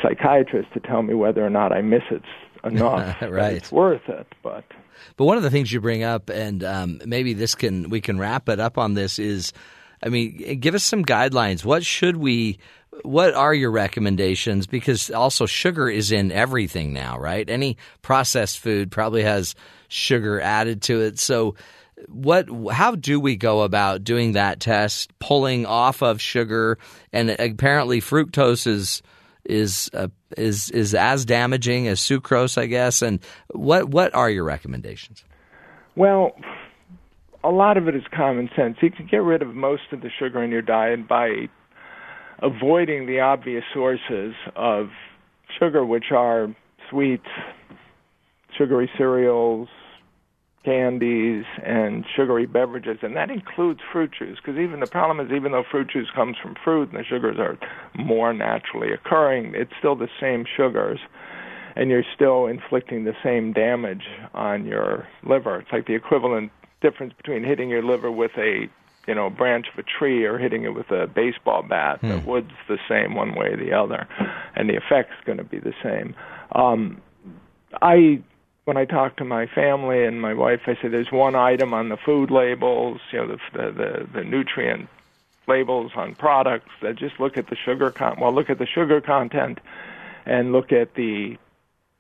psychiatrists 0.01 0.73
to 0.75 0.81
tell 0.81 1.03
me 1.03 1.15
whether 1.15 1.45
or 1.45 1.51
not 1.51 1.73
I 1.73 1.83
miss 1.83 2.05
it 2.13 2.23
enough. 2.63 3.21
right. 3.23 3.55
It's 3.55 3.73
worth 3.73 4.09
it, 4.09 4.29
but. 4.45 4.65
But 5.17 5.25
one 5.25 5.37
of 5.37 5.43
the 5.43 5.51
things 5.51 5.73
you 5.73 5.81
bring 5.81 6.05
up, 6.05 6.29
and 6.29 6.63
um, 6.63 7.01
maybe 7.05 7.33
this 7.33 7.57
can 7.57 7.91
we 7.91 8.01
can 8.01 8.21
wrap 8.21 8.49
it 8.49 8.61
up 8.61 8.79
on 8.79 8.95
this 8.95 9.19
is, 9.19 9.53
I 10.01 10.11
mean, 10.11 10.61
give 10.61 10.77
us 10.77 10.85
some 10.85 11.05
guidelines. 11.05 11.65
What 11.65 11.85
should 11.85 12.19
we 12.19 12.59
what 13.05 13.35
are 13.35 13.55
your 13.55 13.71
recommendations? 13.71 14.67
Because 14.67 15.11
also 15.11 15.47
sugar 15.47 15.89
is 15.89 16.13
in 16.13 16.33
everything 16.33 16.93
now, 16.93 17.19
right? 17.19 17.49
Any 17.49 17.77
processed 18.03 18.59
food 18.59 18.91
probably 18.91 19.23
has 19.23 19.55
sugar 19.89 20.41
added 20.41 20.83
to 20.83 21.01
it. 21.01 21.19
So, 21.19 21.55
what? 22.09 22.49
How 22.73 22.95
do 22.95 23.21
we 23.21 23.37
go 23.37 23.63
about 23.63 24.05
doing 24.05 24.33
that 24.33 24.61
test? 24.61 25.13
Pulling 25.19 25.67
off 25.67 26.03
of 26.03 26.21
sugar, 26.21 26.79
and 27.13 27.31
apparently 27.31 28.01
fructose 28.01 28.67
is 28.67 29.03
is 29.45 29.91
uh, 29.93 30.09
is 30.37 30.71
is 30.71 30.95
as 30.95 31.25
damaging 31.25 31.89
as 31.89 32.01
sucrose, 32.01 32.57
I 32.57 32.67
guess. 32.67 33.03
And 33.03 33.21
what 33.51 33.89
what 33.89 34.15
are 34.15 34.31
your 34.31 34.45
recommendations? 34.45 35.25
Well, 35.97 36.33
a 37.45 37.51
lot 37.51 37.77
of 37.77 37.89
it 37.89 37.95
is 37.95 38.03
common 38.15 38.49
sense. 38.57 38.79
You 38.81 38.91
can 38.91 39.07
get 39.07 39.23
rid 39.23 39.43
of 39.43 39.55
most 39.55 39.93
of 39.93 40.01
the 40.01 40.11
sugar 40.19 40.43
in 40.43 40.51
your 40.51 40.63
diet 40.63 41.09
by 41.09 41.49
avoiding 42.43 43.07
the 43.07 43.21
obvious 43.21 43.65
sources 43.73 44.35
of 44.57 44.91
sugar, 45.59 45.85
which 45.85 46.11
are 46.13 46.55
sweets, 46.89 47.27
sugary 48.57 48.91
cereals, 48.97 49.69
candies, 50.65 51.45
and 51.65 52.05
sugary 52.15 52.47
beverages, 52.47 52.99
and 53.03 53.17
that 53.17 53.31
includes 53.31 53.81
fruit 53.93 54.11
juice. 54.19 54.37
Because 54.37 54.59
even 54.59 54.81
the 54.81 54.87
problem 54.87 55.25
is, 55.25 55.33
even 55.33 55.53
though 55.53 55.65
fruit 55.71 55.91
juice 55.91 56.09
comes 56.15 56.37
from 56.43 56.55
fruit 56.63 56.91
and 56.91 56.99
the 56.99 57.05
sugars 57.05 57.39
are 57.39 57.59
more 57.95 58.33
naturally 58.33 58.93
occurring, 58.93 59.55
it's 59.55 59.73
still 59.79 59.97
the 59.97 60.09
same 60.21 60.45
sugars, 60.57 61.01
and 61.77 61.89
you're 61.89 62.05
still 62.15 62.47
inflicting 62.47 63.05
the 63.05 63.17
same 63.23 63.53
damage 63.53 64.05
on 64.35 64.67
your 64.67 65.09
liver. 65.23 65.61
It's 65.61 65.73
like 65.73 65.87
the 65.87 65.95
equivalent 65.95 66.53
difference 66.83 67.15
between 67.15 67.45
hitting 67.45 67.71
your 67.71 67.83
liver 67.83 68.11
with 68.11 68.33
a 68.37 68.69
you 69.11 69.17
know, 69.17 69.27
a 69.27 69.31
branch 69.31 69.67
of 69.73 69.77
a 69.77 69.83
tree 69.83 70.25
or 70.25 70.39
hitting 70.39 70.63
it 70.63 70.73
with 70.73 70.89
a 70.93 71.09
baseball 71.09 71.65
bat. 71.65 71.99
Hmm. 71.99 72.11
The 72.11 72.19
wood's 72.21 72.53
the 72.69 72.79
same 72.89 73.17
one 73.17 73.35
way 73.35 73.49
or 73.49 73.57
the 73.57 73.73
other, 73.73 74.07
and 74.55 74.71
the 74.71 74.77
effect's 74.77 75.17
going 75.25 75.39
to 75.39 75.45
be 75.45 75.59
the 75.59 75.75
same. 75.83 76.15
Um, 76.53 77.03
I, 77.83 78.23
when 78.67 78.77
I 78.77 78.85
talk 78.85 79.17
to 79.17 79.25
my 79.25 79.47
family 79.47 80.05
and 80.05 80.23
my 80.23 80.33
wife, 80.33 80.61
I 80.67 80.77
say 80.81 80.87
there's 80.87 81.11
one 81.11 81.35
item 81.35 81.75
on 81.75 81.89
the 81.89 81.97
food 81.97 82.31
labels, 82.31 83.01
you 83.11 83.19
know, 83.19 83.27
the 83.27 83.39
the 83.53 83.73
the, 83.73 84.09
the 84.15 84.25
nutrient 84.25 84.89
labels 85.49 85.91
on 85.97 86.15
products 86.15 86.71
that 86.81 86.95
just 86.95 87.19
look 87.19 87.37
at 87.37 87.49
the 87.49 87.57
sugar 87.57 87.91
con. 87.91 88.17
Well, 88.21 88.33
look 88.33 88.49
at 88.49 88.61
the 88.61 88.67
sugar 88.67 89.01
content, 89.01 89.59
and 90.25 90.53
look 90.53 90.71
at 90.71 90.95
the 90.95 91.37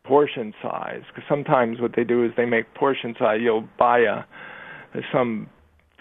portion 0.04 0.54
size. 0.62 1.02
Because 1.08 1.28
sometimes 1.28 1.80
what 1.80 1.96
they 1.96 2.04
do 2.04 2.24
is 2.24 2.30
they 2.36 2.46
make 2.46 2.72
portion 2.74 3.16
size. 3.18 3.40
You'll 3.42 3.68
buy 3.76 3.98
a 3.98 4.22
some 5.10 5.48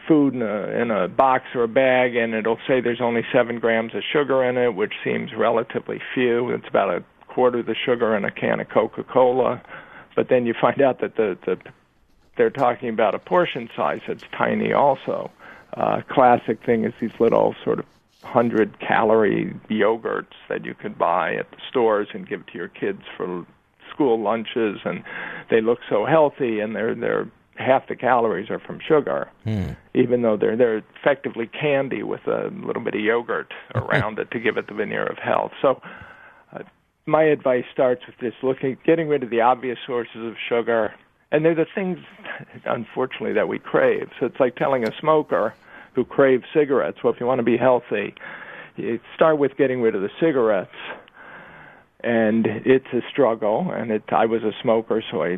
food 0.10 0.34
in 0.34 0.42
a, 0.42 0.82
in 0.82 0.90
a 0.90 1.08
box 1.08 1.46
or 1.54 1.64
a 1.64 1.68
bag, 1.68 2.16
and 2.16 2.34
it'll 2.34 2.58
say 2.68 2.82
there's 2.82 3.00
only 3.00 3.22
seven 3.32 3.60
grams 3.60 3.94
of 3.94 4.02
sugar 4.12 4.44
in 4.44 4.58
it, 4.58 4.74
which 4.76 4.94
seems 5.04 5.30
relatively 5.38 6.02
few. 6.16 6.50
It's 6.50 6.68
about 6.68 6.90
a 6.90 7.04
quarter 7.28 7.60
of 7.60 7.68
the 7.68 7.76
sugar 7.76 8.18
in 8.18 8.26
a 8.26 8.32
can 8.32 8.60
of 8.60 8.70
Coca-Cola. 8.70 9.62
But 10.16 10.28
then 10.30 10.48
you 10.48 10.56
find 10.60 10.82
out 10.82 11.00
that 11.02 11.16
the, 11.16 11.38
the 11.46 11.58
they're 12.36 12.50
talking 12.50 12.90
about 12.90 13.14
a 13.14 13.20
portion 13.20 13.70
size 13.76 14.00
that's 14.08 14.24
tiny 14.36 14.74
also. 14.74 15.30
Uh, 15.74 16.02
classic 16.10 16.66
thing 16.66 16.86
is 16.86 16.94
these 17.00 17.12
little 17.20 17.54
sort 17.64 17.80
of 17.80 17.86
hundred 18.24 18.80
calorie 18.80 19.54
yogurts 19.70 20.34
that 20.50 20.66
you 20.66 20.74
could 20.74 20.98
buy 20.98 21.36
at 21.36 21.52
the 21.52 21.58
stores 21.70 22.08
and 22.14 22.28
give 22.28 22.46
to 22.48 22.58
your 22.58 22.68
kids 22.68 23.02
for 23.16 23.46
school 23.94 24.22
lunches 24.22 24.80
and 24.86 25.04
they 25.50 25.62
look 25.62 25.80
so 25.90 26.06
healthy 26.06 26.60
and 26.60 26.76
they're 26.76 26.96
they're 26.96 27.30
half 27.60 27.88
the 27.88 27.96
calories 27.96 28.50
are 28.50 28.60
from 28.60 28.80
sugar, 28.86 29.30
hmm. 29.44 29.72
even 29.94 30.22
though 30.22 30.38
they're 30.38 30.56
they're 30.56 30.82
effectively 31.00 31.48
candy 31.48 32.04
with 32.04 32.26
a 32.28 32.50
little 32.66 32.82
bit 32.82 32.96
of 32.96 33.02
yogurt 33.02 33.54
around 33.76 34.18
it 34.20 34.32
to 34.32 34.40
give 34.40 34.58
it 34.58 34.68
the 34.68 34.74
veneer 34.74 35.06
of 35.06 35.18
health. 35.18 35.52
So, 35.62 35.82
uh, 36.54 36.64
my 37.06 37.24
advice 37.24 37.66
starts 37.72 38.06
with 38.08 38.18
this: 38.20 38.34
looking, 38.42 38.78
getting 38.86 39.08
rid 39.08 39.24
of 39.24 39.30
the 39.30 39.42
obvious 39.42 39.78
sources 39.86 40.26
of 40.26 40.36
sugar, 40.48 40.94
and 41.32 41.46
they're 41.46 41.56
the 41.56 41.68
things, 41.76 42.00
unfortunately, 42.66 43.34
that 43.34 43.48
we 43.48 43.60
crave. 43.60 44.10
So 44.20 44.26
it's 44.26 44.40
like 44.40 44.56
telling 44.56 44.88
a 44.88 44.92
smoker 45.00 45.54
who 45.94 46.06
craves 46.06 46.46
cigarettes, 46.54 47.00
well, 47.04 47.14
if 47.14 47.20
you 47.20 47.26
want 47.26 47.40
to 47.40 47.44
be 47.44 47.58
healthy, 47.58 48.16
you 48.78 49.00
start 49.16 49.38
with 49.38 49.58
getting 49.58 49.82
rid 49.82 49.96
of 49.96 50.02
the 50.02 50.10
cigarettes. 50.20 50.76
And 52.02 52.48
it's 52.48 52.88
a 52.94 53.02
struggle, 53.12 53.72
and 53.72 53.92
it, 53.92 54.04
I 54.10 54.26
was 54.26 54.42
a 54.44 54.54
smoker, 54.62 55.04
so 55.12 55.24
I 55.24 55.38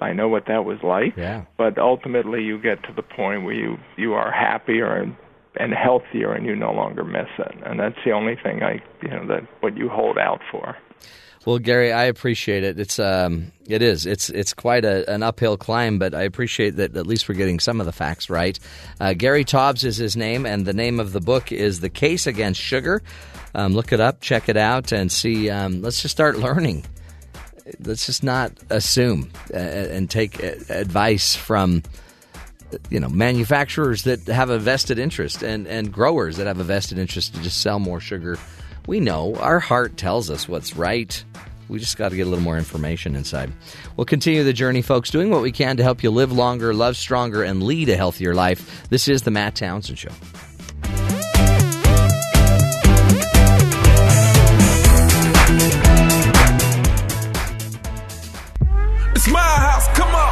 I 0.00 0.12
know 0.12 0.28
what 0.28 0.46
that 0.46 0.64
was 0.64 0.78
like. 0.82 1.16
Yeah. 1.16 1.44
But 1.56 1.78
ultimately, 1.78 2.42
you 2.42 2.58
get 2.58 2.82
to 2.84 2.92
the 2.92 3.02
point 3.02 3.44
where 3.44 3.54
you 3.54 3.78
you 3.96 4.14
are 4.14 4.30
happier 4.30 4.96
and 4.96 5.16
and 5.58 5.72
healthier, 5.72 6.32
and 6.32 6.46
you 6.46 6.54
no 6.54 6.72
longer 6.72 7.04
miss 7.04 7.28
it. 7.38 7.54
And 7.64 7.78
that's 7.78 7.98
the 8.04 8.12
only 8.12 8.36
thing 8.36 8.62
I 8.62 8.82
you 9.02 9.10
know 9.10 9.26
that 9.26 9.46
what 9.60 9.76
you 9.76 9.88
hold 9.88 10.18
out 10.18 10.40
for. 10.50 10.76
Well, 11.46 11.58
Gary, 11.58 11.90
I 11.90 12.04
appreciate 12.04 12.64
it. 12.64 12.78
It's 12.78 12.98
um, 12.98 13.52
it 13.66 13.80
is. 13.80 14.04
It's 14.04 14.28
it's 14.28 14.52
quite 14.52 14.84
a, 14.84 15.10
an 15.10 15.22
uphill 15.22 15.56
climb, 15.56 15.98
but 15.98 16.14
I 16.14 16.22
appreciate 16.22 16.76
that 16.76 16.94
at 16.94 17.06
least 17.06 17.28
we're 17.28 17.34
getting 17.34 17.60
some 17.60 17.80
of 17.80 17.86
the 17.86 17.92
facts 17.92 18.28
right. 18.28 18.58
Uh, 19.00 19.14
Gary 19.14 19.44
Taubes 19.44 19.82
is 19.82 19.96
his 19.96 20.16
name, 20.16 20.44
and 20.44 20.66
the 20.66 20.74
name 20.74 21.00
of 21.00 21.12
the 21.12 21.20
book 21.20 21.50
is 21.50 21.80
"The 21.80 21.88
Case 21.88 22.26
Against 22.26 22.60
Sugar." 22.60 23.02
Um, 23.54 23.72
look 23.72 23.90
it 23.92 24.00
up, 24.00 24.20
check 24.20 24.50
it 24.50 24.58
out, 24.58 24.92
and 24.92 25.10
see. 25.10 25.48
Um, 25.48 25.80
let's 25.80 26.02
just 26.02 26.12
start 26.12 26.38
learning 26.38 26.84
let's 27.80 28.06
just 28.06 28.22
not 28.22 28.52
assume 28.70 29.30
uh, 29.52 29.56
and 29.56 30.10
take 30.10 30.42
advice 30.42 31.34
from 31.34 31.82
you 32.88 33.00
know 33.00 33.08
manufacturers 33.08 34.04
that 34.04 34.26
have 34.26 34.50
a 34.50 34.58
vested 34.58 34.98
interest 34.98 35.42
and 35.42 35.66
and 35.66 35.92
growers 35.92 36.36
that 36.36 36.46
have 36.46 36.60
a 36.60 36.64
vested 36.64 36.98
interest 36.98 37.34
to 37.34 37.42
just 37.42 37.60
sell 37.60 37.78
more 37.78 38.00
sugar. 38.00 38.38
We 38.86 39.00
know 39.00 39.36
our 39.36 39.60
heart 39.60 39.96
tells 39.96 40.30
us 40.30 40.48
what's 40.48 40.74
right. 40.74 41.22
We 41.68 41.78
just 41.78 41.96
got 41.96 42.08
to 42.08 42.16
get 42.16 42.26
a 42.26 42.28
little 42.28 42.42
more 42.42 42.58
information 42.58 43.14
inside. 43.14 43.52
We'll 43.96 44.04
continue 44.04 44.42
the 44.42 44.52
journey, 44.52 44.82
folks, 44.82 45.10
doing 45.10 45.30
what 45.30 45.42
we 45.42 45.52
can 45.52 45.76
to 45.76 45.84
help 45.84 46.02
you 46.02 46.10
live 46.10 46.32
longer, 46.32 46.74
love 46.74 46.96
stronger, 46.96 47.44
and 47.44 47.62
lead 47.62 47.88
a 47.88 47.96
healthier 47.96 48.34
life. 48.34 48.88
This 48.90 49.06
is 49.06 49.22
the 49.22 49.30
Matt 49.30 49.54
Townsend 49.54 49.96
Show. 49.96 50.10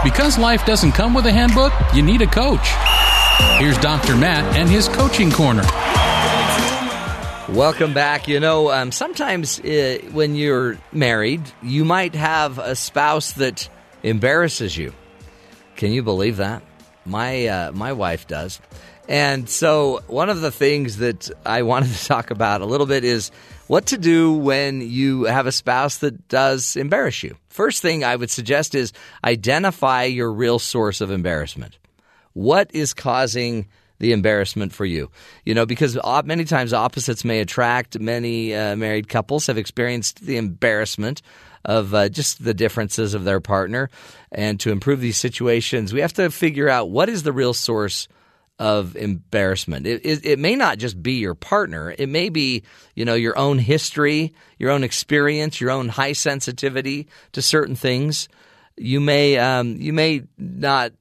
Because 0.09 0.39
life 0.39 0.65
doesn't 0.65 0.93
come 0.93 1.13
with 1.13 1.27
a 1.27 1.31
handbook, 1.31 1.71
you 1.93 2.01
need 2.01 2.23
a 2.23 2.27
coach. 2.27 2.67
Here's 3.59 3.77
Dr. 3.77 4.17
Matt 4.17 4.57
and 4.57 4.67
his 4.67 4.89
coaching 4.89 5.31
corner. 5.31 5.65
Welcome 7.55 7.93
back. 7.93 8.27
You 8.27 8.41
know, 8.41 8.71
um, 8.71 8.91
sometimes 8.91 9.61
uh, 9.61 9.99
when 10.13 10.35
you're 10.35 10.79
married, 10.93 11.43
you 11.63 11.85
might 11.85 12.15
have 12.15 12.59
a 12.59 12.75
spouse 12.75 13.33
that 13.33 13.69
embarrasses 14.03 14.75
you. 14.79 14.95
Can 15.77 15.93
you 15.93 16.03
believe 16.03 16.39
that? 16.39 16.63
My 17.05 17.47
uh, 17.47 17.73
my 17.73 17.93
wife 17.93 18.27
does. 18.27 18.63
And 19.11 19.47
so, 19.47 20.01
one 20.07 20.31
of 20.31 20.41
the 20.41 20.51
things 20.51 20.97
that 20.99 21.31
I 21.45 21.63
wanted 21.63 21.93
to 21.95 22.05
talk 22.07 22.31
about 22.31 22.63
a 22.63 22.67
little 22.67 22.87
bit 22.87 23.05
is 23.05 23.31
what 23.69 23.87
to 23.87 23.99
do 23.99 24.33
when 24.33 24.81
you 24.81 25.25
have 25.25 25.47
a 25.47 25.53
spouse 25.53 25.99
that 25.99 26.29
does 26.29 26.75
embarrass 26.75 27.23
you. 27.23 27.37
First 27.49 27.83
thing 27.83 28.03
I 28.03 28.17
would 28.17 28.31
suggest 28.31 28.75
is 28.75 28.93
identify 29.25 30.05
your 30.05 30.33
real 30.33 30.59
source 30.59 31.01
of 31.01 31.11
embarrassment. 31.11 31.79
What 32.33 32.71
is 32.75 32.95
causing 32.95 33.69
the 33.99 34.13
embarrassment 34.13 34.73
for 34.73 34.85
you? 34.85 35.11
You 35.45 35.55
know, 35.55 35.67
because 35.67 35.99
many 36.25 36.45
times 36.45 36.73
opposites 36.73 37.25
may 37.25 37.41
attract. 37.41 37.99
Many 37.99 38.55
uh, 38.55 38.77
married 38.77 39.09
couples 39.09 39.47
have 39.47 39.59
experienced 39.59 40.21
the 40.25 40.37
embarrassment 40.37 41.23
of 41.65 41.95
uh, 41.95 42.09
just 42.09 42.43
the 42.43 42.55
differences 42.55 43.13
of 43.15 43.25
their 43.25 43.41
partner. 43.41 43.91
And 44.33 44.59
to 44.61 44.71
improve 44.71 45.01
these 45.01 45.19
situations, 45.19 45.93
we 45.93 46.01
have 46.01 46.15
to 46.15 46.31
figure 46.31 46.69
out 46.69 46.91
what 46.91 47.09
is 47.09 47.23
the 47.23 47.33
real 47.33 47.53
source 47.53 48.09
of 48.59 48.97
embarrassment. 48.97 49.87
It, 49.87 50.05
it, 50.05 50.27
it, 50.27 50.39
may 50.39 50.57
not 50.57 50.79
just 50.79 51.01
be 51.01 51.15
your 51.15 51.35
partner. 51.35 51.95
It 51.97 52.09
may 52.09 52.29
be, 52.29 52.65
you 52.95 53.05
know, 53.05 53.15
your 53.15 53.39
own 53.39 53.59
history, 53.59 54.35
your 54.59 54.71
own 54.71 54.83
experience, 54.83 55.61
your 55.61 55.71
own 55.71 55.89
high 55.89 56.13
sensitivity 56.13 57.07
to 57.33 57.43
certain 57.43 57.77
things. 57.77 58.29
You 58.77 59.01
may, 59.01 59.39
um, 59.39 59.77
you 59.77 59.93
may 59.93 60.23
not. 60.37 60.93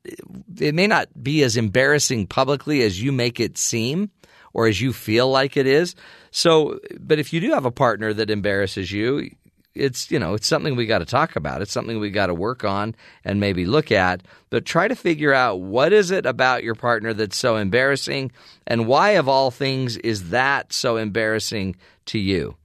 It 0.59 0.75
may 0.75 0.87
not 0.87 1.07
be 1.21 1.43
as 1.43 1.57
embarrassing 1.57 2.27
publicly 2.27 2.81
as 2.81 3.01
you 3.01 3.11
make 3.11 3.39
it 3.39 3.57
seem, 3.57 4.11
or 4.53 4.67
as 4.67 4.81
you 4.81 4.93
feel 4.93 5.29
like 5.29 5.57
it 5.57 5.67
is. 5.67 5.95
So, 6.31 6.79
but 6.99 7.19
if 7.19 7.33
you 7.33 7.39
do 7.39 7.51
have 7.53 7.65
a 7.65 7.71
partner 7.71 8.13
that 8.13 8.29
embarrasses 8.29 8.91
you, 8.91 9.29
it's 9.77 10.11
you 10.11 10.19
know 10.19 10.33
it's 10.33 10.47
something 10.47 10.75
we 10.75 10.85
got 10.85 10.99
to 10.99 11.05
talk 11.05 11.35
about. 11.35 11.61
It's 11.61 11.71
something 11.71 11.99
we 11.99 12.09
got 12.09 12.27
to 12.27 12.33
work 12.33 12.63
on 12.63 12.95
and 13.23 13.39
maybe 13.39 13.65
look 13.65 13.91
at. 13.91 14.21
But 14.49 14.65
try 14.65 14.87
to 14.87 14.95
figure 14.95 15.33
out 15.33 15.61
what 15.61 15.93
is 15.93 16.11
it 16.11 16.25
about 16.25 16.63
your 16.63 16.75
partner 16.75 17.13
that's 17.13 17.37
so 17.37 17.55
embarrassing, 17.57 18.31
and 18.65 18.87
why 18.87 19.11
of 19.11 19.27
all 19.27 19.51
things 19.51 19.97
is 19.97 20.29
that 20.29 20.73
so 20.73 20.97
embarrassing 20.97 21.75
to 22.07 22.19
you? 22.19 22.55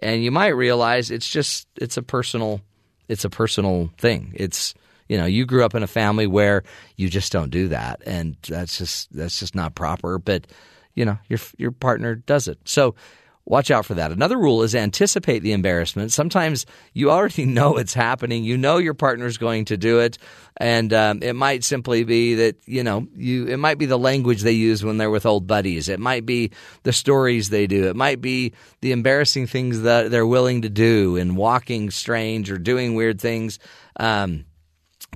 And 0.00 0.22
you 0.22 0.30
might 0.30 0.48
realize 0.48 1.10
it's 1.10 1.28
just 1.28 1.68
it's 1.76 1.96
a 1.96 2.02
personal 2.02 2.60
it's 3.08 3.24
a 3.24 3.30
personal 3.30 3.90
thing. 3.98 4.32
It's 4.34 4.74
you 5.08 5.16
know 5.16 5.26
you 5.26 5.46
grew 5.46 5.64
up 5.64 5.74
in 5.74 5.82
a 5.82 5.88
family 5.88 6.26
where 6.26 6.62
you 6.96 7.08
just 7.08 7.32
don't 7.32 7.50
do 7.50 7.68
that, 7.68 8.02
and 8.06 8.36
that's 8.48 8.78
just 8.78 9.12
that's 9.14 9.38
just 9.38 9.54
not 9.54 9.74
proper. 9.74 10.18
But 10.18 10.46
you 10.94 11.04
know 11.04 11.18
your 11.28 11.40
your 11.56 11.72
partner 11.72 12.14
does 12.14 12.48
it. 12.48 12.58
So 12.64 12.94
watch 13.48 13.70
out 13.70 13.86
for 13.86 13.94
that. 13.94 14.12
Another 14.12 14.36
rule 14.36 14.62
is 14.62 14.74
anticipate 14.74 15.40
the 15.40 15.52
embarrassment. 15.52 16.12
Sometimes 16.12 16.66
you 16.92 17.10
already 17.10 17.44
know 17.46 17.76
it's 17.78 17.94
happening. 17.94 18.44
You 18.44 18.56
know 18.56 18.78
your 18.78 18.94
partner's 18.94 19.38
going 19.38 19.64
to 19.66 19.76
do 19.76 20.00
it, 20.00 20.18
and 20.56 20.92
um, 20.92 21.22
it 21.22 21.34
might 21.34 21.64
simply 21.64 22.04
be 22.04 22.34
that 22.36 22.56
you 22.66 22.84
know 22.84 23.06
you. 23.16 23.46
It 23.46 23.56
might 23.56 23.78
be 23.78 23.86
the 23.86 23.98
language 23.98 24.42
they 24.42 24.52
use 24.52 24.84
when 24.84 24.98
they're 24.98 25.10
with 25.10 25.26
old 25.26 25.46
buddies. 25.46 25.88
It 25.88 26.00
might 26.00 26.26
be 26.26 26.52
the 26.82 26.92
stories 26.92 27.48
they 27.48 27.66
do. 27.66 27.88
It 27.88 27.96
might 27.96 28.20
be 28.20 28.52
the 28.80 28.92
embarrassing 28.92 29.46
things 29.46 29.82
that 29.82 30.10
they're 30.10 30.26
willing 30.26 30.62
to 30.62 30.68
do 30.68 31.16
and 31.16 31.36
walking 31.36 31.90
strange 31.90 32.50
or 32.50 32.58
doing 32.58 32.94
weird 32.94 33.20
things. 33.20 33.58
Um, 33.98 34.44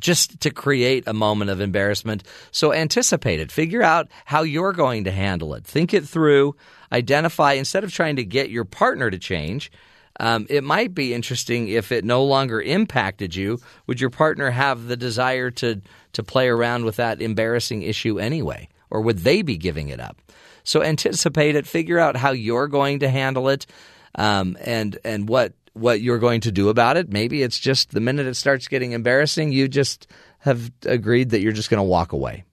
just 0.00 0.40
to 0.40 0.50
create 0.50 1.04
a 1.06 1.12
moment 1.12 1.50
of 1.50 1.60
embarrassment. 1.60 2.24
So 2.50 2.72
anticipate 2.72 3.40
it. 3.40 3.52
Figure 3.52 3.82
out 3.82 4.08
how 4.24 4.42
you're 4.42 4.72
going 4.72 5.04
to 5.04 5.10
handle 5.10 5.54
it. 5.54 5.64
Think 5.64 5.94
it 5.94 6.06
through. 6.06 6.56
Identify, 6.92 7.54
instead 7.54 7.84
of 7.84 7.92
trying 7.92 8.16
to 8.16 8.24
get 8.24 8.50
your 8.50 8.64
partner 8.64 9.10
to 9.10 9.18
change, 9.18 9.72
um, 10.20 10.46
it 10.50 10.62
might 10.62 10.94
be 10.94 11.14
interesting 11.14 11.68
if 11.68 11.90
it 11.90 12.04
no 12.04 12.24
longer 12.24 12.60
impacted 12.60 13.34
you. 13.34 13.60
Would 13.86 14.00
your 14.00 14.10
partner 14.10 14.50
have 14.50 14.86
the 14.86 14.96
desire 14.96 15.50
to, 15.52 15.80
to 16.12 16.22
play 16.22 16.48
around 16.48 16.84
with 16.84 16.96
that 16.96 17.22
embarrassing 17.22 17.82
issue 17.82 18.18
anyway? 18.18 18.68
Or 18.90 19.00
would 19.00 19.18
they 19.20 19.40
be 19.40 19.56
giving 19.56 19.88
it 19.88 20.00
up? 20.00 20.20
So 20.64 20.82
anticipate 20.82 21.56
it. 21.56 21.66
Figure 21.66 21.98
out 21.98 22.16
how 22.16 22.32
you're 22.32 22.68
going 22.68 22.98
to 23.00 23.08
handle 23.08 23.48
it. 23.48 23.66
Um, 24.14 24.58
and 24.60 24.98
and 25.04 25.26
what 25.26 25.54
what 25.72 26.00
you're 26.00 26.18
going 26.18 26.42
to 26.42 26.52
do 26.52 26.68
about 26.68 26.96
it. 26.96 27.10
Maybe 27.10 27.42
it's 27.42 27.58
just 27.58 27.90
the 27.90 28.00
minute 28.00 28.26
it 28.26 28.34
starts 28.34 28.68
getting 28.68 28.92
embarrassing, 28.92 29.52
you 29.52 29.68
just 29.68 30.06
have 30.40 30.70
agreed 30.84 31.30
that 31.30 31.40
you're 31.40 31.52
just 31.52 31.70
going 31.70 31.78
to 31.78 31.84
walk 31.84 32.12
away. 32.12 32.44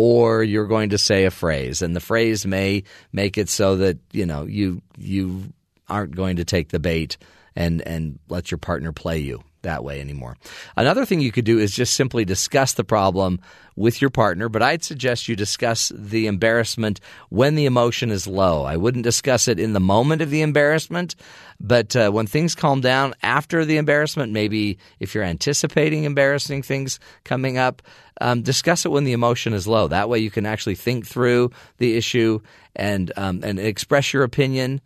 Or 0.00 0.44
you're 0.44 0.68
going 0.68 0.90
to 0.90 0.98
say 0.98 1.24
a 1.24 1.30
phrase, 1.32 1.82
and 1.82 1.96
the 1.96 2.00
phrase 2.00 2.46
may 2.46 2.84
make 3.12 3.36
it 3.36 3.48
so 3.48 3.74
that 3.78 3.98
you 4.12 4.26
know 4.26 4.44
you 4.44 4.80
you 4.96 5.52
aren't 5.88 6.14
going 6.14 6.36
to 6.36 6.44
take 6.44 6.68
the 6.68 6.78
bait 6.78 7.16
and 7.56 7.82
and 7.82 8.20
let 8.28 8.52
your 8.52 8.58
partner 8.58 8.92
play 8.92 9.18
you 9.18 9.42
that 9.62 9.84
way 9.84 10.00
anymore. 10.00 10.36
Another 10.76 11.04
thing 11.04 11.20
you 11.20 11.32
could 11.32 11.44
do 11.44 11.58
is 11.58 11.74
just 11.74 11.94
simply 11.94 12.24
discuss 12.24 12.74
the 12.74 12.84
problem 12.84 13.40
with 13.76 14.00
your 14.00 14.10
partner, 14.10 14.48
but 14.48 14.62
I'd 14.62 14.82
suggest 14.82 15.28
you 15.28 15.36
discuss 15.36 15.92
the 15.94 16.26
embarrassment 16.26 17.00
when 17.28 17.54
the 17.54 17.66
emotion 17.66 18.10
is 18.10 18.26
low. 18.26 18.64
I 18.64 18.76
wouldn't 18.76 19.04
discuss 19.04 19.46
it 19.46 19.60
in 19.60 19.72
the 19.72 19.80
moment 19.80 20.20
of 20.20 20.30
the 20.30 20.42
embarrassment, 20.42 21.14
but 21.60 21.94
uh, 21.94 22.10
when 22.10 22.26
things 22.26 22.56
calm 22.56 22.80
down 22.80 23.14
after 23.22 23.64
the 23.64 23.76
embarrassment, 23.76 24.32
maybe 24.32 24.78
if 24.98 25.14
you're 25.14 25.22
anticipating 25.22 26.04
embarrassing 26.04 26.62
things 26.62 26.98
coming 27.22 27.56
up, 27.56 27.82
um, 28.20 28.42
discuss 28.42 28.84
it 28.84 28.90
when 28.90 29.04
the 29.04 29.12
emotion 29.12 29.52
is 29.52 29.68
low. 29.68 29.86
That 29.86 30.08
way 30.08 30.18
you 30.18 30.30
can 30.30 30.44
actually 30.44 30.74
think 30.74 31.06
through 31.06 31.52
the 31.76 31.96
issue 31.96 32.40
and 32.74 33.12
um, 33.16 33.40
and 33.44 33.58
express 33.60 34.12
your 34.12 34.24
opinion. 34.24 34.80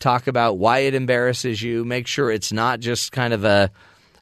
Talk 0.00 0.26
about 0.26 0.58
why 0.58 0.80
it 0.80 0.94
embarrasses 0.94 1.62
you. 1.62 1.84
Make 1.84 2.06
sure 2.06 2.30
it's 2.30 2.52
not 2.52 2.80
just 2.80 3.10
kind 3.12 3.32
of 3.32 3.44
a 3.44 3.70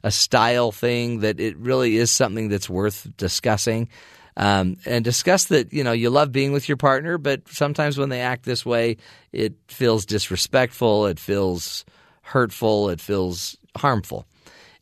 a 0.03 0.11
style 0.11 0.71
thing, 0.71 1.21
that 1.21 1.39
it 1.39 1.57
really 1.57 1.97
is 1.97 2.11
something 2.11 2.49
that's 2.49 2.69
worth 2.69 3.07
discussing. 3.17 3.89
Um, 4.35 4.77
and 4.85 5.05
discuss 5.05 5.45
that 5.45 5.71
you 5.71 5.83
know 5.83 5.91
you 5.91 6.09
love 6.09 6.31
being 6.31 6.53
with 6.53 6.67
your 6.67 6.77
partner, 6.77 7.19
but 7.19 7.47
sometimes 7.49 7.99
when 7.99 8.09
they 8.09 8.21
act 8.21 8.45
this 8.45 8.65
way, 8.65 8.97
it 9.31 9.53
feels 9.67 10.07
disrespectful, 10.07 11.05
it 11.05 11.19
feels 11.19 11.85
hurtful, 12.23 12.89
it 12.89 12.99
feels 12.99 13.55
harmful, 13.77 14.25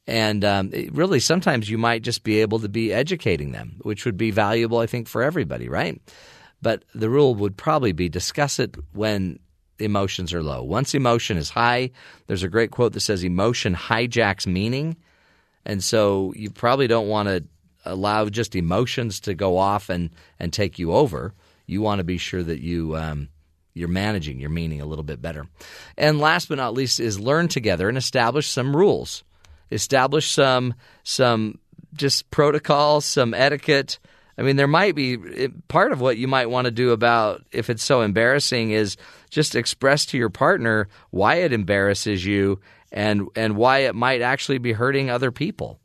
and 0.07 0.45
um, 0.45 0.71
really 0.93 1.19
sometimes 1.19 1.69
you 1.69 1.77
might 1.77 2.01
just 2.01 2.23
be 2.23 2.39
able 2.39 2.59
to 2.59 2.69
be 2.69 2.93
educating 2.93 3.51
them, 3.51 3.75
which 3.81 4.05
would 4.05 4.15
be 4.15 4.31
valuable, 4.31 4.77
I 4.77 4.85
think, 4.85 5.09
for 5.09 5.21
everybody, 5.21 5.67
right? 5.67 6.01
But 6.61 6.85
the 6.95 7.09
rule 7.09 7.35
would 7.35 7.57
probably 7.57 7.91
be 7.91 8.07
discuss 8.07 8.57
it 8.57 8.75
when 8.93 9.37
emotions 9.79 10.33
are 10.33 10.43
low. 10.43 10.63
Once 10.63 10.93
emotion 10.93 11.37
is 11.37 11.49
high, 11.49 11.91
there's 12.27 12.43
a 12.43 12.49
great 12.49 12.71
quote 12.71 12.93
that 12.93 13.01
says 13.01 13.23
emotion 13.23 13.75
hijacks 13.75 14.47
meaning. 14.47 14.95
And 15.65 15.83
so 15.83 16.33
you 16.35 16.49
probably 16.49 16.87
don't 16.87 17.07
want 17.07 17.29
to 17.29 17.43
allow 17.85 18.27
just 18.29 18.55
emotions 18.55 19.19
to 19.21 19.33
go 19.33 19.57
off 19.57 19.89
and, 19.89 20.09
and 20.39 20.51
take 20.51 20.79
you 20.79 20.93
over. 20.93 21.33
You 21.65 21.81
want 21.81 21.99
to 21.99 22.03
be 22.03 22.17
sure 22.17 22.43
that 22.43 22.59
you 22.59 22.95
um, 22.97 23.29
you're 23.73 23.87
managing 23.87 24.39
your 24.39 24.49
meaning 24.49 24.81
a 24.81 24.85
little 24.85 25.03
bit 25.03 25.21
better. 25.21 25.47
And 25.97 26.19
last 26.19 26.49
but 26.49 26.57
not 26.57 26.73
least 26.73 26.99
is 26.99 27.19
learn 27.19 27.47
together 27.47 27.87
and 27.87 27.97
establish 27.97 28.47
some 28.47 28.75
rules. 28.75 29.23
Establish 29.71 30.31
some 30.31 30.73
some 31.03 31.59
just 31.93 32.29
protocols, 32.31 33.05
some 33.05 33.33
etiquette. 33.33 33.99
I 34.37 34.43
mean, 34.43 34.55
there 34.55 34.67
might 34.67 34.95
be 34.95 35.17
part 35.67 35.91
of 35.91 36.01
what 36.01 36.17
you 36.17 36.27
might 36.27 36.49
want 36.49 36.65
to 36.65 36.71
do 36.71 36.91
about 36.91 37.43
if 37.51 37.69
it's 37.69 37.83
so 37.83 38.01
embarrassing 38.01 38.71
is 38.71 38.97
just 39.29 39.55
express 39.55 40.05
to 40.07 40.17
your 40.17 40.29
partner 40.29 40.87
why 41.11 41.35
it 41.35 41.53
embarrasses 41.53 42.25
you 42.25 42.59
and 42.91 43.27
and 43.35 43.55
why 43.55 43.79
it 43.79 43.95
might 43.95 44.21
actually 44.21 44.57
be 44.57 44.73
hurting 44.73 45.09
other 45.09 45.31
people. 45.31 45.79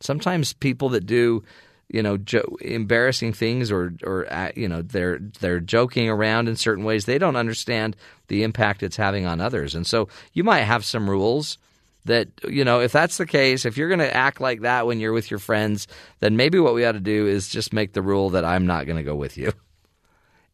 Sometimes 0.00 0.52
people 0.52 0.90
that 0.90 1.06
do 1.06 1.42
you 1.88 2.02
know 2.02 2.16
jo- 2.16 2.56
embarrassing 2.60 3.32
things 3.32 3.70
or 3.70 3.94
or 4.02 4.30
uh, 4.32 4.50
you 4.56 4.68
know 4.68 4.82
they're 4.82 5.18
they're 5.40 5.60
joking 5.60 6.08
around 6.08 6.48
in 6.48 6.56
certain 6.56 6.84
ways 6.84 7.04
they 7.04 7.18
don't 7.18 7.36
understand 7.36 7.96
the 8.28 8.42
impact 8.42 8.82
it's 8.82 8.96
having 8.96 9.24
on 9.26 9.40
others 9.40 9.74
and 9.74 9.86
so 9.86 10.08
you 10.32 10.42
might 10.42 10.62
have 10.62 10.84
some 10.84 11.08
rules 11.08 11.58
that 12.04 12.28
you 12.48 12.64
know 12.64 12.80
if 12.80 12.92
that's 12.92 13.18
the 13.18 13.26
case 13.26 13.64
if 13.64 13.76
you're 13.76 13.88
going 13.88 14.00
to 14.00 14.16
act 14.16 14.40
like 14.40 14.62
that 14.62 14.86
when 14.86 14.98
you're 14.98 15.12
with 15.12 15.30
your 15.30 15.38
friends 15.38 15.86
then 16.20 16.36
maybe 16.36 16.58
what 16.58 16.74
we 16.74 16.84
ought 16.84 16.92
to 16.92 17.00
do 17.00 17.26
is 17.26 17.48
just 17.48 17.72
make 17.72 17.92
the 17.92 18.02
rule 18.02 18.30
that 18.30 18.44
I'm 18.44 18.66
not 18.66 18.86
going 18.86 18.96
to 18.96 19.02
go 19.04 19.14
with 19.14 19.36
you 19.36 19.52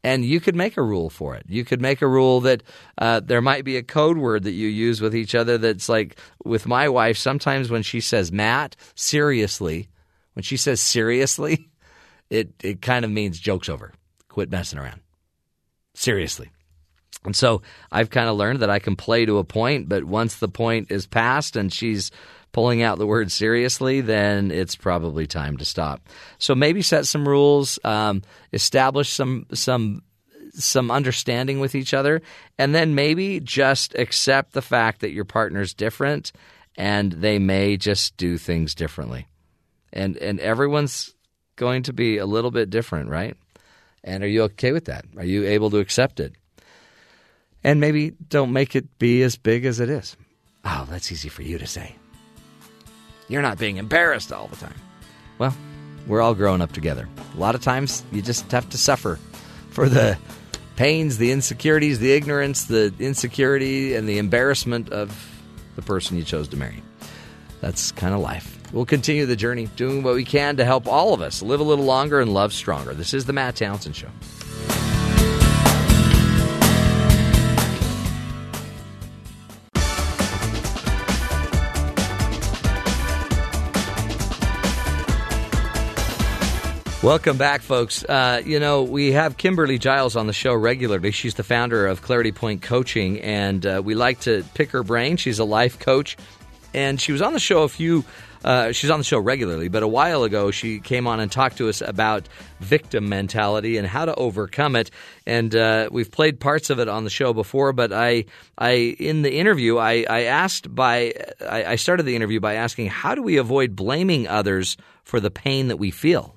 and 0.05 0.25
you 0.25 0.41
could 0.41 0.57
make 0.57 0.77
a 0.77 0.83
rule 0.83 1.11
for 1.11 1.35
it. 1.37 1.45
You 1.49 1.65
could 1.65 1.81
make 1.81 2.03
a 2.03 2.09
rule 2.09 2.41
that 2.41 2.63
uh, 2.99 3.21
there 3.21 3.41
might 3.41 3.65
be 3.65 3.77
a 3.77 3.83
code 3.83 4.19
word 4.19 4.45
that 4.45 4.53
you 4.53 4.69
use 4.69 5.01
with 5.01 5.15
each 5.15 5.35
other. 5.35 5.59
That's 5.59 5.89
like 5.89 6.17
with 6.45 6.67
my 6.67 6.89
wife. 6.89 7.17
Sometimes 7.17 7.71
when 7.71 7.83
she 7.83 8.01
says 8.01 8.33
Matt, 8.33 8.77
seriously, 8.95 9.89
when 10.35 10.43
she 10.43 10.57
says 10.57 10.81
seriously, 10.81 11.69
it 12.31 12.53
it 12.63 12.83
kind 12.83 13.05
of 13.05 13.11
means 13.11 13.39
jokes 13.39 13.69
over. 13.69 13.93
Quit 14.29 14.51
messing 14.51 14.79
around. 14.79 15.01
Seriously. 15.95 16.51
And 17.25 17.37
so 17.37 17.63
I've 17.93 18.11
kind 18.11 18.29
of 18.29 18.37
learned 18.37 18.61
that 18.61 18.71
I 18.71 18.81
can 18.81 18.97
play 18.97 19.25
to 19.27 19.39
a 19.39 19.45
point, 19.45 19.89
but 19.89 20.05
once 20.05 20.37
the 20.37 20.49
point 20.49 20.91
is 20.91 21.07
passed 21.07 21.55
and 21.55 21.73
she's 21.73 22.11
pulling 22.53 22.83
out 22.83 22.99
the 22.99 23.07
word 23.07 23.33
seriously, 23.33 24.01
then 24.01 24.51
it's 24.51 24.77
probably 24.77 25.27
time 25.27 25.57
to 25.57 25.65
stop. 25.65 26.07
So 26.39 26.55
maybe 26.55 26.83
set 26.83 27.07
some 27.07 27.27
rules, 27.27 27.79
um, 27.85 28.23
establish 28.53 29.11
some 29.11 29.47
some 29.55 30.03
some 30.55 30.91
understanding 30.91 31.61
with 31.61 31.75
each 31.75 31.95
other, 31.95 32.21
and 32.59 32.75
then 32.75 32.95
maybe 32.95 33.41
just 33.41 33.95
accept 33.95 34.53
the 34.53 34.63
fact 34.63 35.01
that 35.01 35.13
your 35.13 35.25
partner's 35.25 35.73
different 35.73 36.33
and 36.77 37.13
they 37.13 37.39
may 37.39 37.77
just 37.77 38.17
do 38.17 38.39
things 38.39 38.75
differently. 38.75 39.27
And 39.93 40.17
and 40.19 40.41
everyone's 40.41 41.15
going 41.57 41.85
to 41.85 41.93
be 41.93 42.19
a 42.19 42.27
little 42.27 42.51
bit 42.51 42.71
different, 42.71 43.11
right? 43.11 43.37
And 44.05 44.23
are 44.23 44.29
you 44.29 44.43
okay 44.45 44.73
with 44.73 44.87
that? 44.87 45.05
Are 45.17 45.25
you 45.25 45.45
able 45.47 45.71
to 45.71 45.79
accept 45.79 46.19
it? 46.21 46.35
And 47.63 47.81
maybe 47.81 48.11
don't 48.11 48.53
make 48.53 48.75
it 48.75 48.99
be 48.99 49.23
as 49.23 49.37
big 49.37 49.65
as 49.65 49.79
it 49.79 49.89
is. 49.89 50.17
Oh, 50.65 50.87
that's 50.91 51.13
easy 51.13 51.29
for 51.29 51.43
you 51.43 51.59
to 51.59 51.67
say. 51.67 51.97
You're 53.33 53.41
not 53.41 53.59
being 53.59 53.79
embarrassed 53.79 54.31
all 54.31 54.47
the 54.49 54.57
time. 54.57 54.75
Well, 55.39 55.57
we're 56.07 56.21
all 56.21 56.35
growing 56.35 56.61
up 56.61 56.73
together. 56.73 57.09
A 57.35 57.41
lot 57.41 57.55
of 57.55 57.63
times 57.63 58.05
you 58.13 58.21
just 58.21 58.53
have 58.53 58.69
to 58.69 58.77
suffer 58.77 59.19
for 59.71 59.89
the 59.89 60.19
pains, 60.77 61.17
the 61.17 61.33
insecurities, 61.33 61.99
the 61.99 62.13
ignorance, 62.13 62.67
the 62.67 62.93
insecurity, 62.99 63.95
and 63.95 64.07
the 64.07 64.19
embarrassment 64.19 64.91
of 64.91 65.41
the 65.77 65.83
person 65.83 66.19
you 66.19 66.25
chose 66.25 66.47
to 66.49 66.59
marry. 66.59 66.83
That's 67.63 67.91
kind 67.93 68.13
of 68.13 68.21
life. 68.21 68.59
We'll 68.71 68.85
continue 68.85 69.25
the 69.25 69.35
journey, 69.35 69.67
doing 69.77 70.03
what 70.03 70.15
we 70.15 70.27
can 70.27 70.59
to 70.59 70.67
help 70.67 70.87
all 70.87 71.15
of 71.15 71.23
us 71.23 71.41
live 71.41 71.61
a 71.61 71.65
little 71.65 71.87
longer 71.87 72.21
and 72.21 72.35
love 72.35 72.53
stronger. 72.53 72.93
This 72.93 73.15
is 73.15 73.25
the 73.25 73.33
Matt 73.33 73.57
Townsend 73.57 73.97
Show. 73.97 74.11
Welcome 87.03 87.37
back, 87.37 87.63
folks. 87.63 88.05
Uh, 88.05 88.43
you 88.47 88.61
know, 88.61 88.85
we 88.85 89.11
have 89.11 89.37
Kimberly 89.37 89.77
Giles 89.77 90.15
on 90.15 90.29
the 90.29 90.33
show 90.33 90.55
regularly. 90.55 91.11
She's 91.11 91.35
the 91.35 91.43
founder 91.43 91.89
of 91.89 92.01
Clarity 92.01 92.31
Point 92.31 92.63
Coaching, 92.63 93.21
and 93.21 93.67
uh, 93.67 93.83
we 93.85 93.97
like 93.97 94.21
to 94.21 94.45
pick 94.55 94.71
her 94.71 94.85
brain. 94.85 95.17
She's 95.17 95.41
a 95.41 95.45
life 95.45 95.81
coach, 95.81 96.17
and 96.73 97.01
she 97.01 97.11
was 97.11 97.21
on 97.21 97.33
the 97.33 97.41
show 97.41 97.65
a 97.65 97.69
few. 97.69 98.05
Uh, 98.45 98.71
she's 98.71 98.89
on 98.89 99.01
the 99.01 99.05
show 99.05 99.19
regularly, 99.19 99.67
but 99.67 99.83
a 99.83 99.89
while 99.89 100.23
ago 100.23 100.53
she 100.53 100.79
came 100.79 101.09
on 101.09 101.19
and 101.19 101.33
talked 101.33 101.57
to 101.57 101.69
us 101.69 101.81
about 101.81 102.29
victim 102.61 103.09
mentality 103.09 103.79
and 103.79 103.87
how 103.89 104.05
to 104.05 104.15
overcome 104.15 104.77
it. 104.77 104.93
And 105.27 105.57
uh, 105.57 105.89
we've 105.91 106.11
played 106.11 106.39
parts 106.39 106.71
of 106.71 106.79
it 106.79 106.87
on 106.87 107.03
the 107.03 107.11
show 107.11 107.33
before, 107.33 107.73
but 107.73 107.93
I, 107.93 108.27
I 108.57 108.71
in 108.71 109.23
the 109.23 109.35
interview, 109.35 109.77
I, 109.77 110.07
I 110.09 110.23
asked 110.23 110.73
by, 110.73 111.15
I, 111.45 111.65
I 111.65 111.77
started 111.77 112.05
the 112.05 112.15
interview 112.15 112.39
by 112.39 112.55
asking, 112.55 112.87
how 112.87 113.17
do 113.17 113.25
we 113.25 113.39
avoid 113.39 113.75
blaming 113.75 114.29
others 114.29 114.77
for 115.03 115.19
the 115.19 115.33
pain 115.33 115.67
that 115.67 115.79
we 115.79 115.91
feel? 115.91 116.37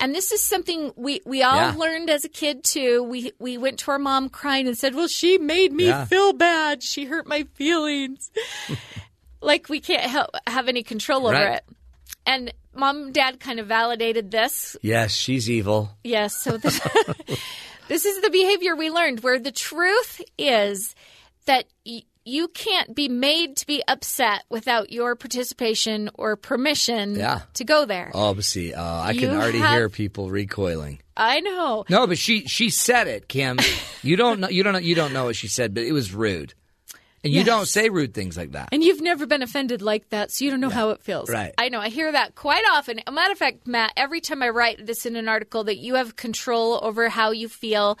And 0.00 0.14
this 0.14 0.32
is 0.32 0.40
something 0.42 0.92
we, 0.96 1.20
we 1.26 1.42
all 1.42 1.56
yeah. 1.56 1.74
learned 1.76 2.08
as 2.08 2.24
a 2.24 2.28
kid 2.28 2.64
too. 2.64 3.02
We 3.02 3.32
we 3.38 3.58
went 3.58 3.78
to 3.80 3.90
our 3.90 3.98
mom 3.98 4.30
crying 4.30 4.66
and 4.66 4.76
said, 4.76 4.94
"Well, 4.94 5.08
she 5.08 5.36
made 5.36 5.72
me 5.72 5.88
yeah. 5.88 6.06
feel 6.06 6.32
bad. 6.32 6.82
She 6.82 7.04
hurt 7.04 7.26
my 7.26 7.44
feelings." 7.54 8.30
like 9.40 9.68
we 9.68 9.80
can't 9.80 10.02
help, 10.02 10.30
have 10.46 10.68
any 10.68 10.82
control 10.82 11.26
over 11.26 11.34
right. 11.34 11.56
it. 11.56 11.64
And 12.26 12.52
mom 12.74 12.96
and 13.04 13.14
dad 13.14 13.40
kind 13.40 13.60
of 13.60 13.66
validated 13.66 14.30
this. 14.30 14.76
Yes, 14.82 15.12
she's 15.12 15.50
evil. 15.50 15.90
Yes, 16.04 16.36
so 16.36 16.56
this, 16.56 16.80
this 17.88 18.04
is 18.04 18.20
the 18.22 18.30
behavior 18.30 18.76
we 18.76 18.90
learned 18.90 19.20
where 19.20 19.38
the 19.38 19.52
truth 19.52 20.20
is 20.38 20.94
that 21.46 21.66
y- 21.86 22.02
you 22.30 22.48
can't 22.48 22.94
be 22.94 23.08
made 23.08 23.56
to 23.56 23.66
be 23.66 23.82
upset 23.88 24.44
without 24.48 24.92
your 24.92 25.16
participation 25.16 26.10
or 26.14 26.36
permission 26.36 27.16
yeah. 27.16 27.42
to 27.54 27.64
go 27.64 27.84
there. 27.84 28.10
Oh, 28.14 28.34
but 28.34 28.44
see, 28.44 28.72
uh, 28.72 28.82
I 28.82 29.10
you 29.10 29.20
can 29.20 29.30
already 29.30 29.58
have, 29.58 29.72
hear 29.72 29.88
people 29.88 30.30
recoiling. 30.30 31.00
I 31.16 31.40
know. 31.40 31.84
No, 31.88 32.06
but 32.06 32.18
she 32.18 32.46
she 32.46 32.70
said 32.70 33.08
it, 33.08 33.28
Kim. 33.28 33.58
you 34.02 34.16
don't 34.16 34.40
know. 34.40 34.48
You 34.48 34.62
don't 34.62 34.72
know. 34.72 34.78
You 34.78 34.94
don't 34.94 35.12
know 35.12 35.24
what 35.24 35.36
she 35.36 35.48
said, 35.48 35.74
but 35.74 35.82
it 35.82 35.92
was 35.92 36.14
rude. 36.14 36.54
And 37.22 37.32
you 37.32 37.40
yes. 37.40 37.46
don't 37.46 37.68
say 37.68 37.90
rude 37.90 38.14
things 38.14 38.38
like 38.38 38.52
that. 38.52 38.70
And 38.72 38.82
you've 38.82 39.02
never 39.02 39.26
been 39.26 39.42
offended 39.42 39.82
like 39.82 40.08
that, 40.08 40.30
so 40.30 40.42
you 40.42 40.50
don't 40.50 40.60
know 40.60 40.70
yeah. 40.70 40.74
how 40.74 40.90
it 40.90 41.02
feels. 41.02 41.28
Right. 41.28 41.52
I 41.58 41.68
know. 41.68 41.78
I 41.78 41.90
hear 41.90 42.10
that 42.10 42.34
quite 42.34 42.64
often. 42.72 43.00
A 43.06 43.12
matter 43.12 43.32
of 43.32 43.38
fact, 43.38 43.66
Matt, 43.66 43.92
every 43.94 44.22
time 44.22 44.42
I 44.42 44.48
write 44.48 44.86
this 44.86 45.04
in 45.04 45.16
an 45.16 45.28
article 45.28 45.64
that 45.64 45.76
you 45.76 45.96
have 45.96 46.16
control 46.16 46.80
over 46.82 47.10
how 47.10 47.32
you 47.32 47.50
feel, 47.50 47.98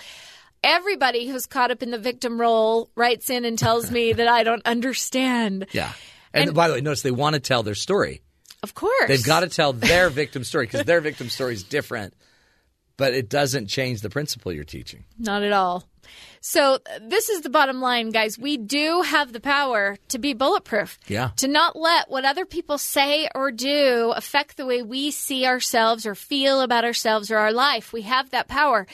everybody 0.62 1.26
who's 1.28 1.46
caught 1.46 1.70
up 1.70 1.82
in 1.82 1.90
the 1.90 1.98
victim 1.98 2.40
role 2.40 2.90
writes 2.94 3.30
in 3.30 3.44
and 3.44 3.58
tells 3.58 3.90
me 3.90 4.12
that 4.14 4.28
I 4.28 4.44
don't 4.44 4.64
understand. 4.66 5.66
Yeah. 5.72 5.92
And, 6.32 6.48
and, 6.48 6.54
by 6.54 6.68
the 6.68 6.74
way, 6.74 6.80
notice 6.80 7.02
they 7.02 7.10
want 7.10 7.34
to 7.34 7.40
tell 7.40 7.62
their 7.62 7.74
story. 7.74 8.22
Of 8.62 8.74
course. 8.74 9.08
They've 9.08 9.24
got 9.24 9.40
to 9.40 9.48
tell 9.48 9.72
their 9.72 10.10
victim 10.10 10.44
story 10.44 10.66
because 10.66 10.84
their 10.84 11.00
victim 11.00 11.28
story 11.28 11.54
is 11.54 11.64
different, 11.64 12.14
but 12.96 13.14
it 13.14 13.28
doesn't 13.28 13.68
change 13.68 14.02
the 14.02 14.10
principle 14.10 14.52
you're 14.52 14.64
teaching. 14.64 15.04
Not 15.18 15.42
at 15.42 15.52
all. 15.52 15.84
So, 16.40 16.78
this 17.02 17.28
is 17.28 17.42
the 17.42 17.50
bottom 17.50 17.80
line, 17.80 18.10
guys. 18.10 18.38
We 18.38 18.56
do 18.56 19.02
have 19.02 19.32
the 19.32 19.40
power 19.40 19.98
to 20.08 20.18
be 20.18 20.32
bulletproof. 20.32 20.98
Yeah. 21.06 21.30
To 21.36 21.48
not 21.48 21.76
let 21.76 22.10
what 22.10 22.24
other 22.24 22.46
people 22.46 22.78
say 22.78 23.28
or 23.34 23.52
do 23.52 24.12
affect 24.16 24.56
the 24.56 24.66
way 24.66 24.82
we 24.82 25.10
see 25.10 25.46
ourselves 25.46 26.06
or 26.06 26.14
feel 26.14 26.62
about 26.62 26.84
ourselves 26.84 27.30
or 27.30 27.36
our 27.36 27.52
life. 27.52 27.92
We 27.92 28.02
have 28.02 28.30
that 28.30 28.48
power. 28.48 28.86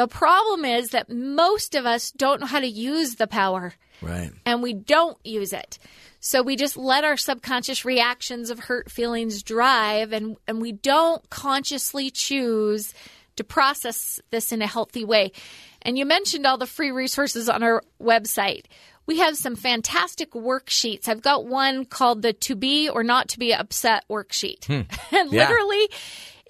The 0.00 0.08
problem 0.08 0.64
is 0.64 0.92
that 0.92 1.10
most 1.10 1.74
of 1.74 1.84
us 1.84 2.10
don't 2.10 2.40
know 2.40 2.46
how 2.46 2.60
to 2.60 2.66
use 2.66 3.16
the 3.16 3.26
power. 3.26 3.74
Right. 4.00 4.32
And 4.46 4.62
we 4.62 4.72
don't 4.72 5.18
use 5.26 5.52
it. 5.52 5.78
So 6.20 6.40
we 6.40 6.56
just 6.56 6.78
let 6.78 7.04
our 7.04 7.18
subconscious 7.18 7.84
reactions 7.84 8.48
of 8.48 8.60
hurt 8.60 8.90
feelings 8.90 9.42
drive 9.42 10.14
and, 10.14 10.38
and 10.48 10.58
we 10.58 10.72
don't 10.72 11.28
consciously 11.28 12.08
choose 12.08 12.94
to 13.36 13.44
process 13.44 14.22
this 14.30 14.52
in 14.52 14.62
a 14.62 14.66
healthy 14.66 15.04
way. 15.04 15.32
And 15.82 15.98
you 15.98 16.06
mentioned 16.06 16.46
all 16.46 16.56
the 16.56 16.66
free 16.66 16.92
resources 16.92 17.50
on 17.50 17.62
our 17.62 17.82
website. 18.00 18.64
We 19.04 19.18
have 19.18 19.36
some 19.36 19.54
fantastic 19.54 20.30
worksheets. 20.30 21.08
I've 21.08 21.20
got 21.20 21.44
one 21.44 21.84
called 21.84 22.22
the 22.22 22.32
To 22.32 22.56
Be 22.56 22.88
or 22.88 23.02
Not 23.02 23.28
to 23.28 23.38
Be 23.38 23.52
Upset 23.52 24.06
worksheet. 24.08 24.64
Hmm. 24.64 24.82
and 25.14 25.30
yeah. 25.30 25.46
literally, 25.46 25.90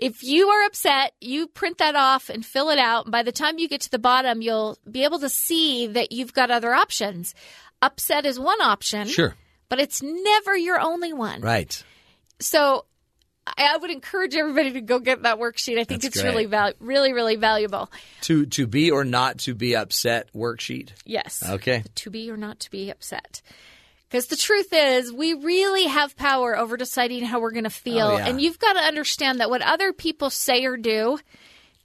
if 0.00 0.22
you 0.22 0.48
are 0.48 0.64
upset, 0.64 1.12
you 1.20 1.46
print 1.46 1.78
that 1.78 1.94
off 1.94 2.30
and 2.30 2.44
fill 2.44 2.70
it 2.70 2.78
out. 2.78 3.04
And 3.04 3.12
by 3.12 3.22
the 3.22 3.32
time 3.32 3.58
you 3.58 3.68
get 3.68 3.82
to 3.82 3.90
the 3.90 3.98
bottom, 3.98 4.40
you'll 4.40 4.78
be 4.90 5.04
able 5.04 5.18
to 5.18 5.28
see 5.28 5.86
that 5.88 6.10
you've 6.10 6.32
got 6.32 6.50
other 6.50 6.72
options. 6.72 7.34
Upset 7.82 8.24
is 8.24 8.38
one 8.40 8.60
option. 8.62 9.06
Sure. 9.06 9.34
But 9.68 9.78
it's 9.78 10.02
never 10.02 10.56
your 10.56 10.80
only 10.80 11.12
one. 11.12 11.42
Right. 11.42 11.84
So 12.40 12.86
I 13.46 13.76
would 13.76 13.90
encourage 13.90 14.34
everybody 14.34 14.72
to 14.72 14.80
go 14.80 14.98
get 15.00 15.22
that 15.22 15.38
worksheet. 15.38 15.78
I 15.78 15.84
think 15.84 16.02
That's 16.02 16.06
it's 16.16 16.22
great. 16.22 16.30
really 16.30 16.46
val- 16.46 16.72
really 16.80 17.12
really 17.12 17.36
valuable. 17.36 17.90
To 18.22 18.46
to 18.46 18.66
be 18.66 18.90
or 18.90 19.04
not 19.04 19.38
to 19.40 19.54
be 19.54 19.76
upset 19.76 20.32
worksheet. 20.34 20.90
Yes. 21.04 21.42
Okay. 21.46 21.84
To 21.96 22.10
be 22.10 22.30
or 22.30 22.36
not 22.36 22.60
to 22.60 22.70
be 22.70 22.90
upset. 22.90 23.42
Because 24.10 24.26
the 24.26 24.36
truth 24.36 24.72
is, 24.72 25.12
we 25.12 25.34
really 25.34 25.84
have 25.86 26.16
power 26.16 26.58
over 26.58 26.76
deciding 26.76 27.24
how 27.24 27.38
we're 27.38 27.52
going 27.52 27.62
to 27.62 27.70
feel. 27.70 28.08
Oh, 28.08 28.16
yeah. 28.16 28.26
And 28.26 28.40
you've 28.40 28.58
got 28.58 28.72
to 28.72 28.80
understand 28.80 29.38
that 29.38 29.50
what 29.50 29.62
other 29.62 29.92
people 29.92 30.30
say 30.30 30.64
or 30.64 30.76
do 30.76 31.20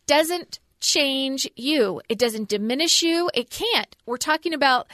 doesn't 0.07 0.57
change 0.79 1.47
you, 1.55 2.01
it 2.09 2.17
doesn't 2.17 2.49
diminish 2.49 3.01
you. 3.03 3.29
It 3.33 3.49
can't. 3.51 3.95
We're 4.07 4.17
talking 4.17 4.53
about 4.53 4.87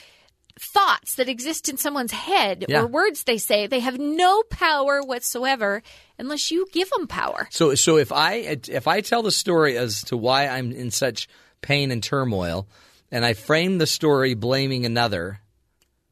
thoughts 0.59 1.15
that 1.15 1.29
exist 1.29 1.69
in 1.69 1.77
someone's 1.77 2.11
head 2.11 2.65
Yeah. 2.67 2.81
or 2.81 2.87
words 2.87 3.23
they 3.23 3.37
say. 3.37 3.67
They 3.67 3.79
have 3.79 3.97
no 3.97 4.43
power 4.43 5.01
whatsoever 5.01 5.81
unless 6.19 6.51
you 6.51 6.67
give 6.73 6.89
them 6.91 7.07
power. 7.07 7.47
So 7.49 7.73
so 7.75 7.97
if 7.97 8.11
I 8.11 8.59
if 8.67 8.87
I 8.87 9.01
tell 9.01 9.23
the 9.23 9.31
story 9.31 9.77
as 9.77 10.03
to 10.05 10.17
why 10.17 10.47
I'm 10.47 10.71
in 10.71 10.91
such 10.91 11.27
pain 11.61 11.91
and 11.91 12.03
turmoil, 12.03 12.67
and 13.09 13.25
I 13.25 13.33
frame 13.33 13.77
the 13.77 13.87
story 13.87 14.33
blaming 14.33 14.85
another, 14.85 15.39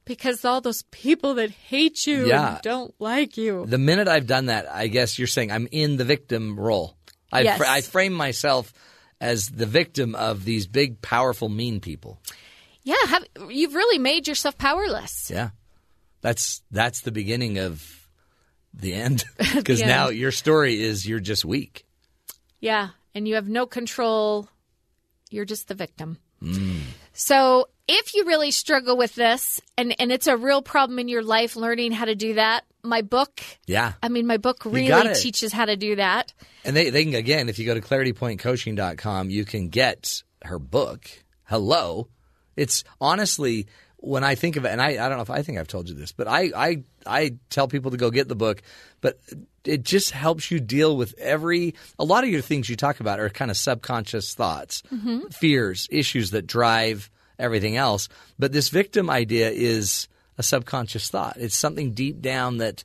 Because 0.10 0.44
all 0.44 0.60
those 0.60 0.81
people 0.90 1.36
that 1.36 1.52
hate 1.52 2.07
you 2.07 2.26
Yeah. 2.27 2.53
and 2.56 2.61
don't 2.64 2.95
like 2.99 3.38
you. 3.38 3.65
the 3.68 3.77
minute 3.77 4.07
I've 4.07 4.26
done 4.26 4.48
that, 4.48 4.68
I 4.68 4.88
guess 4.88 5.19
you're 5.19 5.27
saying 5.27 5.52
I'm 5.52 5.68
in 5.72 5.98
the 5.98 6.03
victim 6.03 6.60
role. 6.60 6.98
I 7.31 7.41
Yes. 7.41 7.57
fr- 7.60 7.65
I 7.65 7.81
frame 7.81 8.14
myself 8.14 8.73
as 9.22 9.49
the 9.49 9.68
victim 9.68 10.15
of 10.15 10.45
these 10.45 10.65
big, 10.65 10.99
powerful, 11.03 11.48
mean 11.48 11.80
people. 11.80 12.19
Yeah, 12.84 12.95
have, 13.07 13.23
you've 13.49 13.76
really 13.76 13.99
made 13.99 14.27
yourself 14.27 14.57
powerless. 14.57 15.30
Yeah, 15.30 15.49
that's 16.22 16.64
that's 16.72 17.02
the 17.02 17.11
beginning 17.11 17.60
of 17.60 17.86
the 18.73 18.94
end 18.94 19.26
because 19.56 19.80
now 19.81 20.10
your 20.10 20.31
story 20.31 20.81
is 20.81 21.07
you're 21.07 21.19
just 21.19 21.45
weak. 21.45 21.86
Yeah, 22.60 22.90
and 23.14 23.27
you 23.27 23.36
have 23.36 23.48
no 23.48 23.68
control. 23.68 24.49
You're 25.30 25.45
just 25.45 25.68
the 25.68 25.76
victim. 25.76 26.18
Mm. 26.41 26.80
So, 27.19 27.67
if 27.85 28.13
you 28.15 28.23
really 28.23 28.51
struggle 28.51 28.95
with 28.95 29.13
this 29.15 29.59
and, 29.77 29.93
and 29.99 30.09
it's 30.09 30.27
a 30.27 30.37
real 30.37 30.61
problem 30.61 30.99
in 30.99 31.09
your 31.09 31.21
life 31.21 31.57
learning 31.57 31.91
how 31.91 32.05
to 32.05 32.15
do 32.15 32.35
that, 32.35 32.63
my 32.81 33.01
book, 33.01 33.41
Yeah, 33.67 33.93
I 34.01 34.07
mean, 34.07 34.25
my 34.25 34.37
book 34.37 34.63
really 34.63 35.13
teaches 35.15 35.51
how 35.51 35.65
to 35.65 35.75
do 35.75 35.97
that. 35.97 36.31
and 36.63 36.75
they 36.77 36.89
they 36.91 37.03
can 37.03 37.15
again 37.15 37.49
if 37.49 37.59
you 37.59 37.65
go 37.65 37.73
to 37.73 37.81
claritypointcoaching.com, 37.81 39.29
you 39.29 39.43
can 39.43 39.67
get 39.69 40.23
her 40.43 40.59
book. 40.59 41.09
Hello. 41.43 42.07
It's 42.55 42.83
honestly 43.01 43.67
when 43.97 44.23
I 44.23 44.35
think 44.35 44.55
of 44.55 44.63
it, 44.63 44.69
and 44.69 44.81
I, 44.81 44.91
I 44.91 45.09
don't 45.09 45.17
know 45.17 45.23
if 45.23 45.29
I 45.29 45.41
think 45.41 45.57
I've 45.57 45.67
told 45.67 45.89
you 45.89 45.95
this, 45.95 46.13
but 46.13 46.25
I, 46.27 46.51
I 46.55 46.83
I 47.10 47.36
tell 47.49 47.68
people 47.68 47.91
to 47.91 47.98
go 47.98 48.11
get 48.11 48.27
the 48.27 48.36
book, 48.36 48.61
but 49.02 49.19
it 49.65 49.84
just 49.84 50.11
helps 50.11 50.52
you 50.52 50.60
deal 50.60 50.95
with 50.95 51.14
every 51.19 51.76
a 51.98 52.03
lot 52.03 52.23
of 52.23 52.30
your 52.30 52.41
things 52.41 52.69
you 52.69 52.76
talk 52.76 52.99
about 52.99 53.19
are 53.19 53.30
kind 53.30 53.52
of 53.52 53.57
subconscious 53.57 54.34
thoughts, 54.34 54.84
Mm-hmm. 54.94 55.27
fears, 55.30 55.88
issues 55.91 56.31
that 56.31 56.48
drive 56.48 57.10
everything 57.38 57.76
else. 57.77 58.10
But 58.38 58.52
this 58.52 58.69
victim 58.69 59.10
idea 59.10 59.49
is 59.49 60.07
a 60.38 60.44
subconscious 60.44 61.10
thought. 61.10 61.38
It's 61.38 61.56
something 61.56 61.91
deep 61.94 62.22
down 62.22 62.57
that 62.57 62.84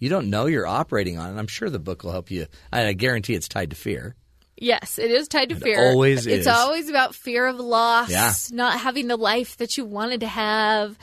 you 0.00 0.08
don't 0.08 0.30
know 0.30 0.46
you're 0.46 0.66
operating 0.66 1.18
on, 1.18 1.30
and 1.30 1.38
I'm 1.38 1.46
sure 1.48 1.68
the 1.70 1.78
book 1.78 2.02
will 2.04 2.12
help 2.12 2.30
you. 2.30 2.46
I 2.72 2.92
guarantee 2.92 3.34
it's 3.34 3.48
tied 3.48 3.70
to 3.70 3.76
fear. 3.76 4.14
Yes, 4.60 4.98
it 4.98 5.10
is 5.12 5.28
tied 5.28 5.50
to 5.50 5.54
fear. 5.56 5.90
always 5.90 6.26
It's 6.26 6.40
is. 6.40 6.46
always 6.48 6.88
about 6.88 7.14
fear 7.14 7.46
of 7.46 7.60
loss, 7.60 8.10
Yeah. 8.10 8.32
not 8.50 8.80
having 8.80 9.06
the 9.06 9.16
life 9.16 9.56
that 9.58 9.76
you 9.76 9.84
wanted 9.84 10.20
to 10.20 10.26
have 10.26 10.98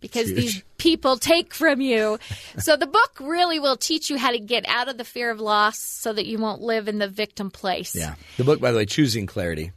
because 0.00 0.32
these 0.32 0.62
people 0.78 1.16
take 1.16 1.54
from 1.54 1.80
you. 1.80 2.18
so 2.58 2.76
the 2.76 2.86
book 2.86 3.12
really 3.20 3.58
will 3.58 3.76
teach 3.76 4.10
you 4.10 4.18
how 4.18 4.30
to 4.30 4.38
get 4.38 4.66
out 4.68 4.88
of 4.88 4.98
the 4.98 5.04
fear 5.04 5.30
of 5.30 5.40
loss 5.40 5.78
so 5.78 6.12
that 6.12 6.26
you 6.26 6.38
won't 6.38 6.60
live 6.60 6.88
in 6.88 6.98
the 6.98 7.08
victim 7.08 7.50
place. 7.50 7.94
Yeah. 7.94 8.14
The 8.36 8.44
book, 8.44 8.60
by 8.60 8.72
the 8.72 8.78
way, 8.78 8.86
Choosing 8.86 9.26
Clarity, 9.26 9.72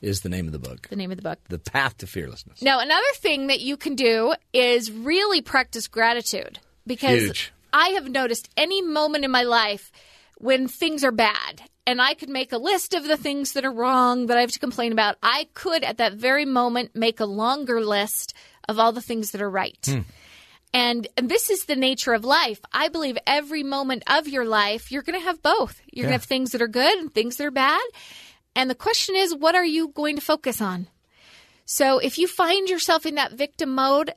is 0.00 0.22
the 0.22 0.28
name 0.28 0.46
of 0.46 0.52
the 0.52 0.58
book. 0.58 0.88
The 0.88 0.96
name 0.96 1.10
of 1.10 1.16
the 1.16 1.22
book. 1.22 1.38
The 1.48 1.58
Path 1.58 1.98
to 1.98 2.06
Fearlessness. 2.06 2.62
Now, 2.62 2.80
another 2.80 3.02
thing 3.16 3.48
that 3.48 3.60
you 3.60 3.76
can 3.76 3.94
do 3.94 4.34
is 4.52 4.90
really 4.90 5.42
practice 5.42 5.88
gratitude 5.88 6.58
because 6.86 7.20
Huge. 7.20 7.52
I 7.72 7.90
have 7.90 8.08
noticed 8.08 8.48
any 8.56 8.82
moment 8.82 9.24
in 9.24 9.30
my 9.30 9.42
life 9.42 9.92
when 10.38 10.68
things 10.68 11.04
are 11.04 11.12
bad 11.12 11.62
and 11.86 12.00
I 12.00 12.14
could 12.14 12.28
make 12.28 12.52
a 12.52 12.58
list 12.58 12.94
of 12.94 13.04
the 13.04 13.16
things 13.16 13.52
that 13.52 13.64
are 13.64 13.72
wrong 13.72 14.26
that 14.26 14.38
I 14.38 14.42
have 14.42 14.52
to 14.52 14.58
complain 14.58 14.92
about, 14.92 15.16
I 15.22 15.48
could 15.54 15.84
at 15.84 15.98
that 15.98 16.14
very 16.14 16.44
moment 16.44 16.94
make 16.94 17.20
a 17.20 17.26
longer 17.26 17.80
list 17.80 18.34
of 18.70 18.78
all 18.78 18.92
the 18.92 19.02
things 19.02 19.32
that 19.32 19.42
are 19.42 19.50
right. 19.50 19.84
Hmm. 19.84 20.00
And, 20.72 21.08
and 21.16 21.28
this 21.28 21.50
is 21.50 21.64
the 21.64 21.74
nature 21.74 22.12
of 22.12 22.24
life. 22.24 22.60
I 22.72 22.88
believe 22.88 23.18
every 23.26 23.64
moment 23.64 24.04
of 24.06 24.28
your 24.28 24.44
life, 24.44 24.92
you're 24.92 25.02
going 25.02 25.18
to 25.18 25.24
have 25.24 25.42
both. 25.42 25.80
You're 25.92 26.04
going 26.04 26.10
to 26.10 26.20
have 26.20 26.24
things 26.24 26.52
that 26.52 26.62
are 26.62 26.68
good 26.68 26.96
and 26.98 27.12
things 27.12 27.36
that 27.36 27.46
are 27.46 27.50
bad. 27.50 27.82
And 28.54 28.70
the 28.70 28.76
question 28.76 29.16
is, 29.16 29.34
what 29.34 29.54
are 29.54 29.64
you 29.64 29.88
going 29.88 30.16
to 30.16 30.22
focus 30.22 30.60
on? 30.60 30.86
So 31.64 31.98
if 31.98 32.18
you 32.18 32.26
find 32.28 32.68
yourself 32.68 33.04
in 33.04 33.16
that 33.16 33.32
victim 33.32 33.74
mode, 33.74 34.12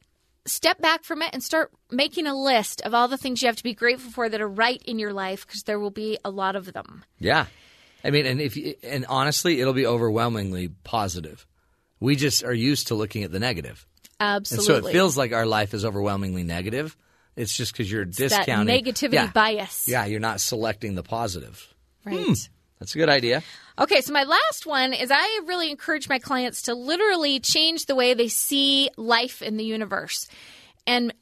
step 0.45 0.79
back 0.79 1.03
from 1.03 1.21
it 1.21 1.31
and 1.33 1.43
start 1.43 1.71
making 1.91 2.27
a 2.27 2.35
list 2.35 2.81
of 2.81 2.93
all 2.93 3.07
the 3.07 3.17
things 3.17 3.41
you 3.41 3.47
have 3.47 3.55
to 3.57 3.63
be 3.63 3.73
grateful 3.73 4.11
for 4.11 4.29
that 4.29 4.41
are 4.41 4.47
right 4.47 4.81
in 4.85 4.99
your 4.99 5.13
life 5.13 5.45
because 5.45 5.63
there 5.63 5.79
will 5.79 5.91
be 5.91 6.17
a 6.23 6.29
lot 6.29 6.55
of 6.55 6.73
them. 6.73 7.03
Yeah. 7.19 7.47
I 8.03 8.11
mean, 8.11 8.25
and 8.25 8.41
if 8.41 8.57
you, 8.57 8.75
and 8.83 9.05
honestly, 9.07 9.61
it'll 9.61 9.73
be 9.73 9.87
overwhelmingly 9.87 10.69
positive. 10.83 11.47
We 11.99 12.15
just 12.15 12.43
are 12.43 12.53
used 12.53 12.87
to 12.87 12.95
looking 12.95 13.23
at 13.23 13.31
the 13.31 13.39
negative. 13.39 13.85
Absolutely. 14.19 14.75
And 14.75 14.83
so 14.83 14.89
it 14.89 14.91
feels 14.91 15.17
like 15.17 15.33
our 15.33 15.45
life 15.45 15.73
is 15.73 15.85
overwhelmingly 15.85 16.43
negative. 16.43 16.95
It's 17.35 17.55
just 17.55 17.73
because 17.73 17.91
you're 17.91 18.05
that 18.05 18.15
discounting 18.15 18.83
negativity 18.83 19.13
yeah. 19.13 19.31
bias. 19.31 19.87
Yeah, 19.87 20.05
you're 20.05 20.19
not 20.19 20.39
selecting 20.39 20.95
the 20.95 21.03
positive. 21.03 21.73
Right. 22.05 22.25
Hmm. 22.25 22.33
That's 22.79 22.95
a 22.95 22.97
good 22.97 23.09
idea. 23.09 23.43
Okay, 23.79 24.01
so 24.01 24.11
my 24.11 24.23
last 24.23 24.65
one 24.65 24.93
is 24.93 25.09
I 25.09 25.41
really 25.45 25.71
encourage 25.71 26.09
my 26.09 26.19
clients 26.19 26.63
to 26.63 26.75
literally 26.75 27.39
change 27.39 27.85
the 27.85 27.95
way 27.95 28.13
they 28.13 28.27
see 28.27 28.89
life 28.97 29.41
in 29.41 29.57
the 29.57 29.63
universe. 29.63 30.27
And 30.85 31.13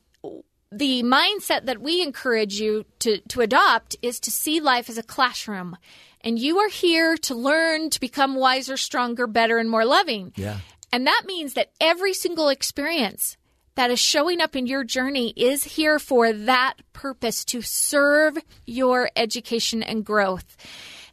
the 0.72 1.04
mindset 1.04 1.66
that 1.66 1.80
we 1.80 2.02
encourage 2.02 2.60
you 2.60 2.86
to, 3.00 3.20
to 3.20 3.42
adopt 3.42 3.96
is 4.02 4.20
to 4.22 4.32
see 4.32 4.60
life 4.60 4.90
as 4.90 4.98
a 4.98 5.04
classroom. 5.04 5.78
And 6.22 6.40
you 6.40 6.58
are 6.60 6.70
here 6.70 7.16
to 7.18 7.36
learn 7.36 7.90
to 7.92 8.00
become 8.00 8.36
wiser, 8.36 8.76
stronger, 8.76 9.28
better, 9.28 9.58
and 9.58 9.70
more 9.70 9.86
loving. 9.86 10.34
Yeah. 10.36 10.60
And 10.94 11.08
that 11.08 11.24
means 11.26 11.54
that 11.54 11.72
every 11.80 12.14
single 12.14 12.50
experience 12.50 13.38
that 13.76 13.92
is 13.92 14.00
showing 14.00 14.42
up 14.42 14.56
in 14.56 14.68
your 14.68 14.84
journey 14.84 15.34
is 15.36 15.64
here 15.64 15.98
for 16.00 16.34
that 16.34 16.74
purpose 16.94 17.46
to 17.46 17.62
serve 17.62 18.38
your 18.66 19.10
education 19.16 19.82
and 19.82 20.04
growth. 20.04 20.58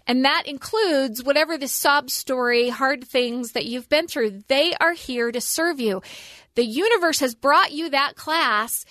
And 0.06 0.24
that 0.24 0.44
includes 0.46 1.22
whatever 1.22 1.56
the 1.59 1.68
sob 1.68 2.10
story, 2.10 2.70
hard 2.70 3.05
things 3.05 3.52
that 3.52 3.66
you've 3.66 3.88
been 3.88 4.09
through. 4.09 4.42
They 4.48 4.74
are 4.80 4.94
here 4.94 5.30
to 5.30 5.40
serve 5.40 5.78
you. 5.78 6.02
The 6.55 6.64
universe 6.64 7.20
has 7.20 7.34
brought 7.34 7.72
you 7.72 7.90
that 7.90 8.16
class 8.16 8.84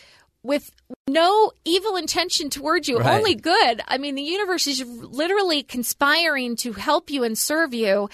with 0.43 0.71
no 1.09 1.51
evil 1.65 1.97
intention 1.97 2.49
towards 2.49 2.87
you, 2.87 2.99
Right. 2.99 3.17
only 3.17 3.35
good. 3.35 3.81
I 3.87 3.97
mean, 3.97 4.15
the 4.15 4.21
universe 4.21 4.67
is 4.67 4.81
literally 4.85 5.63
conspiring 5.63 6.55
to 6.57 6.71
help 6.73 7.09
you 7.09 7.23
and 7.23 7.37
serve 7.37 7.73
you. 7.73 8.09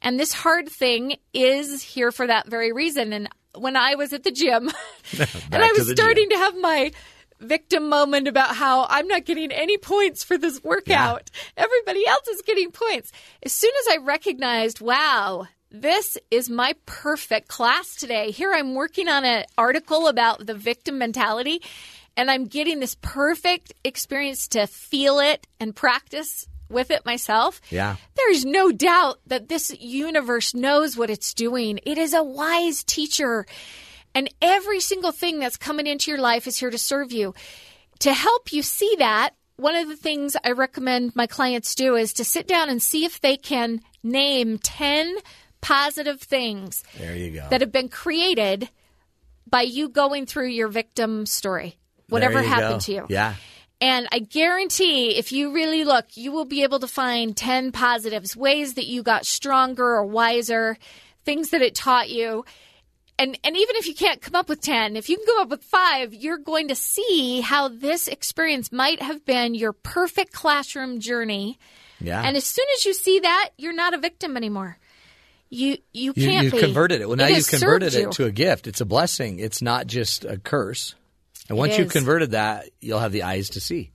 And 0.00 0.18
this 0.18 0.32
hard 0.32 0.68
thing 0.68 1.16
is 1.32 1.82
here 1.82 2.12
for 2.12 2.26
that 2.26 2.46
very 2.46 2.72
reason. 2.72 3.12
And 3.12 3.28
when 3.54 3.76
I 3.76 3.94
was 3.94 4.12
at 4.12 4.24
the 4.24 4.30
gym 4.30 4.70
and 5.52 5.62
I 5.62 5.72
was 5.72 5.88
the 5.88 5.96
starting 5.96 6.28
to 6.30 6.36
have 6.36 6.56
my 6.60 6.92
victim 7.40 7.88
moment 7.88 8.26
about 8.26 8.56
how 8.56 8.86
I'm 8.88 9.06
not 9.06 9.24
getting 9.24 9.52
any 9.52 9.78
points 9.78 10.24
for 10.24 10.38
this 10.38 10.62
workout, 10.62 11.30
everybody 11.56 12.06
else 12.06 12.26
is 12.28 12.42
getting 12.42 12.70
points. 12.70 13.12
As 13.42 13.52
soon 13.52 13.72
as 13.80 13.94
I 13.94 14.04
recognized, 14.04 14.80
wow, 14.80 15.46
this 15.70 16.16
is 16.30 16.48
my 16.48 16.74
perfect 16.86 17.48
class 17.48 17.94
today. 17.96 18.30
Here 18.30 18.52
I'm 18.52 18.74
working 18.74 19.08
on 19.08 19.24
an 19.24 19.44
article 19.56 20.08
about 20.08 20.46
the 20.46 20.54
victim 20.54 20.98
mentality, 20.98 21.62
and 22.16 22.30
I'm 22.30 22.46
getting 22.46 22.80
this 22.80 22.96
perfect 23.00 23.72
experience 23.84 24.48
to 24.48 24.66
feel 24.66 25.20
it 25.20 25.46
and 25.60 25.76
practice 25.76 26.46
with 26.68 26.90
it 26.90 27.04
myself. 27.06 27.60
Yeah. 27.70 27.96
There's 28.16 28.44
no 28.44 28.72
doubt 28.72 29.20
that 29.26 29.48
this 29.48 29.74
universe 29.80 30.54
knows 30.54 30.96
what 30.96 31.10
it's 31.10 31.34
doing. 31.34 31.80
It 31.84 31.98
is 31.98 32.14
a 32.14 32.22
wise 32.22 32.84
teacher. 32.84 33.46
And 34.14 34.32
every 34.42 34.80
single 34.80 35.12
thing 35.12 35.38
that's 35.38 35.56
coming 35.56 35.86
into 35.86 36.10
your 36.10 36.20
life 36.20 36.46
is 36.46 36.58
here 36.58 36.70
to 36.70 36.78
serve 36.78 37.12
you. 37.12 37.34
To 38.00 38.12
help 38.12 38.52
you 38.52 38.62
see 38.62 38.94
that, 38.98 39.30
one 39.56 39.74
of 39.74 39.88
the 39.88 39.96
things 39.96 40.36
I 40.44 40.52
recommend 40.52 41.16
my 41.16 41.26
clients 41.26 41.74
do 41.74 41.96
is 41.96 42.12
to 42.14 42.24
sit 42.24 42.46
down 42.46 42.68
and 42.68 42.82
see 42.82 43.04
if 43.04 43.20
they 43.20 43.36
can 43.36 43.80
name 44.02 44.58
10 44.58 45.16
positive 45.60 46.20
things 46.20 46.84
There 46.96 47.16
you 47.16 47.32
go. 47.32 47.48
that 47.50 47.60
have 47.60 47.72
been 47.72 47.88
created 47.88 48.68
by 49.50 49.62
you 49.62 49.88
going 49.88 50.26
through 50.26 50.48
your 50.48 50.68
victim 50.68 51.26
story, 51.26 51.76
whatever 52.08 52.42
happened 52.42 52.74
go. 52.74 52.78
to 52.80 52.92
you. 52.92 53.06
Yeah. 53.08 53.34
And 53.80 54.08
I 54.10 54.18
guarantee 54.18 55.16
if 55.16 55.30
you 55.30 55.52
really 55.52 55.84
look, 55.84 56.06
you 56.16 56.32
will 56.32 56.44
be 56.44 56.62
able 56.64 56.80
to 56.80 56.88
find 56.88 57.36
10 57.36 57.70
positives, 57.72 58.36
ways 58.36 58.74
that 58.74 58.86
you 58.86 59.02
got 59.04 59.24
stronger 59.24 59.84
or 59.84 60.04
wiser, 60.04 60.76
things 61.24 61.50
that 61.50 61.62
it 61.62 61.74
taught 61.76 62.10
you. 62.10 62.44
And, 63.20 63.38
and 63.44 63.56
even 63.56 63.76
if 63.76 63.86
you 63.86 63.94
can't 63.94 64.20
come 64.20 64.34
up 64.34 64.48
with 64.48 64.60
10, 64.60 64.96
if 64.96 65.08
you 65.08 65.16
can 65.16 65.26
come 65.26 65.38
up 65.40 65.48
with 65.48 65.62
five, 65.62 66.12
you're 66.14 66.38
going 66.38 66.68
to 66.68 66.74
see 66.74 67.40
how 67.40 67.68
this 67.68 68.08
experience 68.08 68.72
might 68.72 69.00
have 69.02 69.24
been 69.24 69.54
your 69.54 69.72
perfect 69.72 70.32
classroom 70.32 70.98
journey. 71.00 71.58
Yeah. 72.00 72.22
And 72.22 72.36
as 72.36 72.44
soon 72.44 72.66
as 72.76 72.84
you 72.84 72.94
see 72.94 73.20
that, 73.20 73.50
you're 73.58 73.72
not 73.72 73.94
a 73.94 73.98
victim 73.98 74.36
anymore. 74.36 74.78
You 75.50 75.78
you 75.92 76.12
you, 76.14 76.28
can't 76.28 76.44
you've 76.44 76.52
be. 76.52 76.60
converted 76.60 77.00
it. 77.00 77.08
Well, 77.08 77.16
now 77.16 77.26
It 77.26 77.36
you've 77.38 77.48
converted 77.48 77.94
it 77.94 78.02
you. 78.02 78.10
to 78.10 78.24
a 78.26 78.30
gift. 78.30 78.66
It's 78.66 78.80
a 78.82 78.84
blessing. 78.84 79.38
It's 79.38 79.62
not 79.62 79.86
just 79.86 80.24
a 80.24 80.36
curse. 80.36 80.94
And 81.48 81.56
once 81.56 81.78
you've 81.78 81.92
converted 81.92 82.32
that, 82.32 82.68
you'll 82.80 82.98
have 82.98 83.12
the 83.12 83.22
eyes 83.22 83.50
to 83.50 83.60
see, 83.60 83.92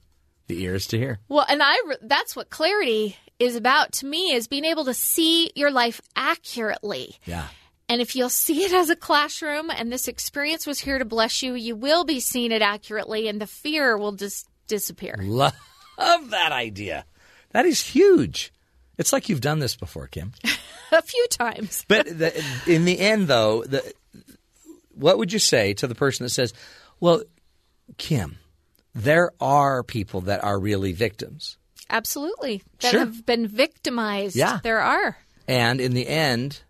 the 0.48 0.64
ears 0.64 0.88
to 0.88 0.98
hear. 0.98 1.20
Well, 1.30 1.46
and 1.48 1.62
I 1.64 1.78
that's 2.02 2.36
what 2.36 2.50
clarity 2.50 3.18
is 3.40 3.56
about 3.56 3.92
to 3.94 4.06
me 4.06 4.34
is 4.34 4.48
being 4.48 4.66
able 4.66 4.86
to 4.86 4.94
see 4.94 5.52
your 5.56 5.72
life 5.72 6.02
accurately. 6.16 7.16
Yeah. 7.26 7.48
And 7.90 8.02
if 8.02 8.16
you'll 8.16 8.30
see 8.30 8.64
it 8.64 8.74
as 8.74 8.90
a 8.90 8.96
classroom 8.96 9.70
and 9.70 9.92
this 9.92 10.08
experience 10.08 10.66
was 10.66 10.80
here 10.80 10.98
to 10.98 11.06
bless 11.06 11.44
you, 11.44 11.54
you 11.54 11.76
will 11.76 12.06
be 12.06 12.20
seeing 12.20 12.52
it 12.52 12.62
accurately 12.62 13.28
and 13.28 13.40
the 13.40 13.48
fear 13.48 13.98
will 13.98 14.14
just 14.14 14.48
disappear. 14.68 15.16
Love 15.20 15.54
that 15.98 16.52
idea. 16.52 17.06
That 17.52 17.66
is 17.66 17.86
huge. 17.86 18.52
It's 18.98 19.14
like 19.14 19.30
you've 19.30 19.42
done 19.42 19.60
this 19.60 19.76
before, 19.76 20.08
Kim. 20.08 20.32
a 20.92 21.02
few 21.02 21.28
times. 21.30 21.86
But 21.88 22.06
the, 22.06 22.44
in 22.68 22.86
the 22.86 23.00
end, 23.00 23.28
though, 23.28 23.64
the, 23.64 23.94
what 24.94 25.18
would 25.18 25.34
you 25.34 25.40
say 25.40 25.74
to 25.76 25.88
the 25.88 25.96
person 25.96 26.24
that 26.24 26.30
says, 26.30 26.54
"Well, 27.00 27.24
Kim, 27.98 28.38
there 28.96 29.32
are 29.42 29.84
people 29.84 30.22
that 30.22 30.44
are 30.44 30.60
really 30.60 30.92
victims, 30.94 31.58
Absolutely. 31.90 32.64
That 32.80 32.92
Sure. 32.92 33.00
have 33.02 33.26
been 33.26 33.46
victimized. 33.48 34.36
Yeah. 34.36 34.60
There 34.64 34.80
are. 34.82 35.18
and 35.48 35.80
in 35.82 35.94
the 35.94 36.08
end, 36.08 36.62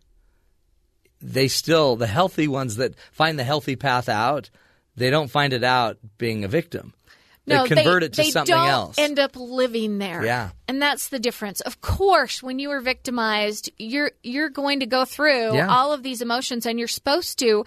they 1.22 1.48
still 1.48 1.96
the 1.96 2.08
healthy 2.08 2.48
ones 2.48 2.76
that 2.76 2.96
find 3.12 3.40
the 3.40 3.44
healthy 3.44 3.76
path 3.76 4.10
out, 4.10 4.50
they 4.96 5.10
don't 5.10 5.32
find 5.32 5.54
it 5.54 5.64
out 5.64 5.98
being 6.18 6.44
a 6.44 6.48
victim. 6.48 6.94
No, 7.46 7.64
they 7.64 7.76
convert 7.76 8.02
they, 8.02 8.06
it 8.08 8.14
to 8.14 8.22
they 8.24 8.32
something 8.32 8.56
don't 8.56 8.68
else. 8.68 8.98
end 8.98 9.20
up 9.20 9.36
living 9.36 9.98
there. 9.98 10.26
Yeah. 10.26 10.52
And 10.68 10.82
that's 10.82 11.10
the 11.10 11.20
difference. 11.20 11.60
Of 11.62 11.82
course, 11.82 12.42
when 12.42 12.58
you 12.60 12.72
are 12.72 12.80
victimized, 12.82 13.70
you're 13.78 14.12
you're 14.24 14.50
going 14.50 14.80
to 14.80 14.86
go 14.86 15.04
through 15.06 15.54
Yeah. 15.56 15.68
all 15.70 15.92
of 15.94 16.04
these 16.04 16.22
emotions 16.22 16.66
and 16.66 16.80
you're 16.80 16.88
supposed 16.88 17.40
to. 17.40 17.66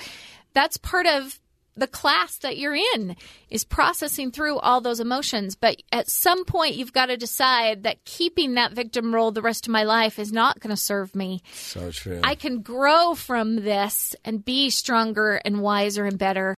That's 0.55 0.77
part 0.79 1.07
of 1.07 1.39
the 1.77 1.87
class 1.87 2.39
that 2.39 2.57
you're 2.57 2.75
in 2.75 3.17
is 3.51 3.65
processing 3.65 4.31
through 4.31 4.59
all 4.59 4.81
those 4.81 5.01
emotions. 5.01 5.55
But 5.55 5.83
at 5.93 6.09
some 6.09 6.45
point, 6.45 6.77
you've 6.77 6.93
got 6.93 7.07
to 7.07 7.17
decide 7.17 7.83
that 7.85 8.05
keeping 8.05 8.55
that 8.55 8.73
victim 8.73 9.15
role 9.15 9.31
the 9.31 9.43
rest 9.43 9.67
of 9.67 9.73
my 9.73 9.85
life 9.85 10.19
is 10.19 10.33
not 10.33 10.61
going 10.61 10.75
to 10.75 10.81
serve 10.81 11.15
me. 11.15 11.43
So 11.53 11.91
true. 11.91 12.21
I 12.25 12.35
can 12.35 12.63
grow 12.63 13.15
from 13.15 13.57
this 13.57 14.17
and 14.25 14.45
be 14.45 14.71
stronger 14.71 15.41
and 15.45 15.61
wiser 15.61 16.05
and 16.05 16.19
better. 16.19 16.55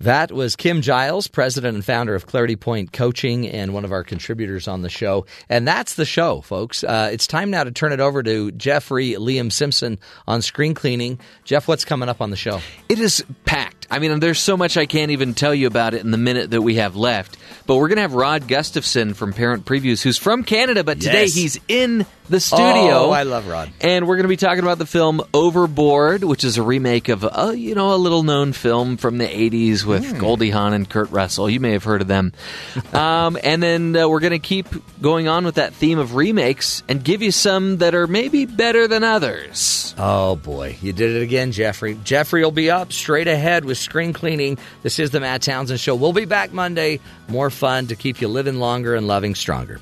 That 0.00 0.30
was 0.30 0.56
Kim 0.56 0.82
Giles, 0.82 1.26
president 1.26 1.74
and 1.74 1.84
founder 1.84 2.14
of 2.14 2.26
Clarity 2.26 2.56
Point 2.56 2.92
Coaching, 2.92 3.48
and 3.48 3.72
one 3.72 3.84
of 3.84 3.92
our 3.92 4.04
contributors 4.04 4.68
on 4.68 4.82
the 4.82 4.90
show. 4.90 5.24
And 5.48 5.66
that's 5.66 5.94
the 5.94 6.04
show, 6.04 6.42
folks. 6.42 6.84
Uh, 6.84 7.08
it's 7.12 7.26
time 7.26 7.50
now 7.50 7.64
to 7.64 7.70
turn 7.70 7.92
it 7.92 8.00
over 8.00 8.22
to 8.22 8.52
Jeffrey 8.52 9.12
Liam 9.12 9.50
Simpson 9.50 9.98
on 10.26 10.42
screen 10.42 10.74
cleaning. 10.74 11.18
Jeff, 11.44 11.66
what's 11.66 11.84
coming 11.84 12.08
up 12.08 12.20
on 12.20 12.30
the 12.30 12.36
show? 12.36 12.60
It 12.88 12.98
is 12.98 13.24
packed. 13.46 13.85
I 13.90 13.98
mean, 13.98 14.18
there's 14.20 14.40
so 14.40 14.56
much 14.56 14.76
I 14.76 14.86
can't 14.86 15.10
even 15.12 15.34
tell 15.34 15.54
you 15.54 15.66
about 15.66 15.94
it 15.94 16.02
in 16.02 16.10
the 16.10 16.18
minute 16.18 16.50
that 16.50 16.62
we 16.62 16.76
have 16.76 16.96
left. 16.96 17.36
But 17.66 17.76
we're 17.76 17.88
going 17.88 17.96
to 17.96 18.02
have 18.02 18.14
Rod 18.14 18.46
Gustafson 18.48 19.14
from 19.14 19.32
Parent 19.32 19.64
Previews, 19.64 20.02
who's 20.02 20.18
from 20.18 20.44
Canada, 20.44 20.84
but 20.84 21.00
today 21.00 21.22
Yes. 21.22 21.34
he's 21.34 21.60
in 21.68 22.06
the 22.28 22.38
studio. 22.40 22.64
Oh, 23.06 23.10
I 23.10 23.22
love 23.24 23.46
Rod. 23.48 23.70
And 23.80 24.06
we're 24.06 24.16
going 24.16 24.24
to 24.24 24.28
be 24.28 24.36
talking 24.36 24.62
about 24.62 24.78
the 24.78 24.86
film 24.86 25.20
Overboard, 25.34 26.22
which 26.24 26.44
is 26.44 26.58
a 26.58 26.62
remake 26.62 27.08
of, 27.08 27.24
a, 27.24 27.54
you 27.56 27.74
know, 27.74 27.94
a 27.94 27.96
little 27.96 28.22
known 28.22 28.52
film 28.52 28.96
from 28.96 29.18
the 29.18 29.26
80s 29.26 29.84
with 29.84 30.04
Hmm. 30.12 30.18
Goldie 30.18 30.50
Hawn 30.50 30.72
and 30.72 30.88
Kurt 30.88 31.10
Russell. 31.10 31.48
You 31.50 31.60
may 31.60 31.72
have 31.72 31.84
heard 31.84 32.02
of 32.02 32.08
them. 32.08 32.32
um, 32.92 33.38
and 33.42 33.62
then 33.62 33.96
uh, 33.96 34.08
we're 34.08 34.20
going 34.20 34.32
to 34.32 34.38
keep 34.40 34.66
going 35.00 35.28
on 35.28 35.44
with 35.44 35.56
that 35.56 35.74
theme 35.74 35.98
of 35.98 36.14
remakes 36.14 36.82
and 36.88 37.02
give 37.02 37.22
you 37.22 37.30
some 37.32 37.78
that 37.78 37.94
are 37.94 38.06
maybe 38.06 38.44
better 38.46 38.86
than 38.88 39.04
others. 39.04 39.94
Oh 39.98 40.36
boy, 40.36 40.76
you 40.82 40.92
did 40.92 41.16
it 41.16 41.22
again, 41.22 41.52
Jeffrey. 41.52 41.98
Jeffrey 42.04 42.42
will 42.44 42.50
be 42.50 42.70
up 42.70 42.92
straight 42.92 43.28
ahead 43.28 43.64
with 43.64 43.75
screen 43.76 44.12
cleaning. 44.12 44.58
This 44.82 44.98
is 44.98 45.10
the 45.10 45.20
Matt 45.20 45.42
Townsend 45.42 45.80
Show. 45.80 45.94
We'll 45.94 46.12
be 46.12 46.24
back 46.24 46.52
Monday. 46.52 47.00
More 47.28 47.50
fun 47.50 47.86
to 47.88 47.96
keep 47.96 48.20
you 48.20 48.28
living 48.28 48.56
longer 48.56 48.94
and 48.94 49.06
loving 49.06 49.34
stronger. 49.34 49.80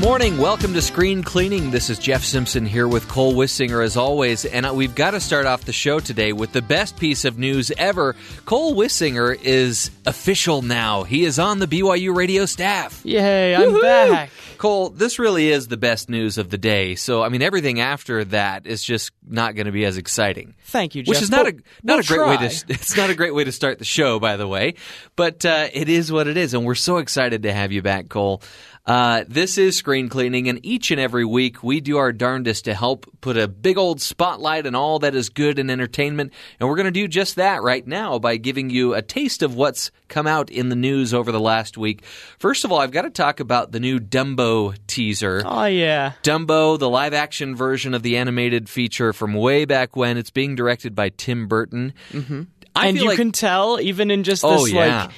Morning. 0.00 0.38
Welcome 0.38 0.72
to 0.74 0.80
Screen 0.82 1.22
Cleaning. 1.22 1.70
This 1.70 1.90
is 1.90 1.98
Jeff 1.98 2.24
Simpson 2.24 2.64
here 2.64 2.88
with 2.88 3.06
Cole 3.06 3.34
Wissinger 3.34 3.84
as 3.84 3.96
always. 3.98 4.46
And 4.46 4.64
uh, 4.64 4.72
we've 4.72 4.94
got 4.94 5.10
to 5.10 5.20
start 5.20 5.44
off 5.44 5.64
the 5.66 5.74
show 5.74 6.00
today 6.00 6.32
with 6.32 6.52
the 6.52 6.62
best 6.62 6.96
piece 6.96 7.26
of 7.26 7.38
news 7.38 7.70
ever. 7.76 8.16
Cole 8.46 8.74
Wissinger 8.74 9.38
is 9.42 9.90
official 10.06 10.62
now. 10.62 11.02
He 11.02 11.24
is 11.24 11.38
on 11.38 11.58
the 11.58 11.66
BYU 11.66 12.16
radio 12.16 12.46
staff. 12.46 13.02
Yay, 13.04 13.54
I'm 13.54 13.70
Woohoo! 13.72 13.82
back. 13.82 14.30
Cole, 14.56 14.90
this 14.90 15.18
really 15.18 15.48
is 15.50 15.68
the 15.68 15.76
best 15.76 16.08
news 16.10 16.38
of 16.38 16.50
the 16.50 16.58
day. 16.58 16.94
So, 16.94 17.22
I 17.22 17.28
mean, 17.30 17.40
everything 17.42 17.80
after 17.80 18.24
that 18.26 18.66
is 18.66 18.82
just 18.82 19.10
not 19.26 19.54
going 19.54 19.66
to 19.66 19.72
be 19.72 19.84
as 19.84 19.96
exciting. 19.96 20.54
Thank 20.64 20.94
you, 20.94 21.02
Jeff. 21.02 21.08
Which 21.14 21.22
is 21.22 21.30
not 21.30 21.44
We'll- 21.44 21.54
a 21.54 21.58
not 21.82 21.94
we'll 21.94 21.98
a 22.00 22.26
great 22.26 22.40
way 22.40 22.48
to 22.48 22.64
it's 22.68 22.96
not 22.96 23.10
a 23.10 23.14
great 23.14 23.34
way 23.34 23.44
to 23.44 23.52
start 23.52 23.78
the 23.78 23.84
show, 23.84 24.18
by 24.18 24.36
the 24.36 24.46
way. 24.48 24.74
But 25.16 25.44
uh, 25.44 25.68
it 25.72 25.88
is 25.90 26.10
what 26.12 26.26
it 26.26 26.36
is, 26.36 26.54
and 26.54 26.64
we're 26.64 26.74
so 26.74 26.98
excited 26.98 27.42
to 27.44 27.52
have 27.52 27.72
you 27.72 27.82
back, 27.82 28.08
Cole. 28.08 28.42
Uh, 28.86 29.24
this 29.28 29.58
is 29.58 29.76
screen 29.76 30.08
cleaning, 30.08 30.48
and 30.48 30.58
each 30.64 30.90
and 30.90 30.98
every 30.98 31.24
week 31.24 31.62
we 31.62 31.80
do 31.80 31.98
our 31.98 32.12
darndest 32.12 32.64
to 32.64 32.74
help 32.74 33.06
put 33.20 33.36
a 33.36 33.46
big 33.46 33.78
old 33.78 34.00
spotlight 34.00 34.66
on 34.66 34.74
all 34.74 34.98
that 35.00 35.14
is 35.14 35.28
good 35.28 35.58
in 35.58 35.70
entertainment. 35.70 36.32
And 36.58 36.68
we're 36.68 36.76
going 36.76 36.86
to 36.86 36.90
do 36.90 37.06
just 37.06 37.36
that 37.36 37.62
right 37.62 37.86
now 37.86 38.18
by 38.18 38.36
giving 38.36 38.70
you 38.70 38.94
a 38.94 39.02
taste 39.02 39.42
of 39.42 39.54
what's 39.54 39.90
come 40.08 40.26
out 40.26 40.50
in 40.50 40.70
the 40.70 40.76
news 40.76 41.14
over 41.14 41.30
the 41.30 41.38
last 41.38 41.78
week. 41.78 42.04
First 42.38 42.64
of 42.64 42.72
all, 42.72 42.80
I've 42.80 42.90
got 42.90 43.02
to 43.02 43.10
talk 43.10 43.38
about 43.38 43.70
the 43.70 43.80
new 43.80 44.00
Dumbo 44.00 44.76
teaser. 44.86 45.42
Oh 45.44 45.66
yeah. 45.66 46.14
Dumbo, 46.22 46.78
the 46.78 46.88
live 46.90 47.12
action 47.14 47.54
version 47.54 47.94
of 47.94 48.02
the 48.02 48.16
animated 48.16 48.68
feature 48.68 49.12
from 49.12 49.34
way 49.34 49.66
back 49.66 49.94
when. 49.94 50.16
It's 50.16 50.30
being 50.30 50.56
directed 50.56 50.94
by 50.94 51.10
Tim 51.10 51.46
Burton. 51.48 51.92
Mm-hmm. 52.10 52.42
I 52.74 52.86
and 52.88 52.96
you 52.96 53.06
like, 53.08 53.16
can 53.16 53.32
tell 53.32 53.80
even 53.80 54.10
in 54.10 54.22
just 54.24 54.44
Oh, 54.44 54.64
this 54.64 54.72
yeah. 54.72 55.02
like 55.04 55.10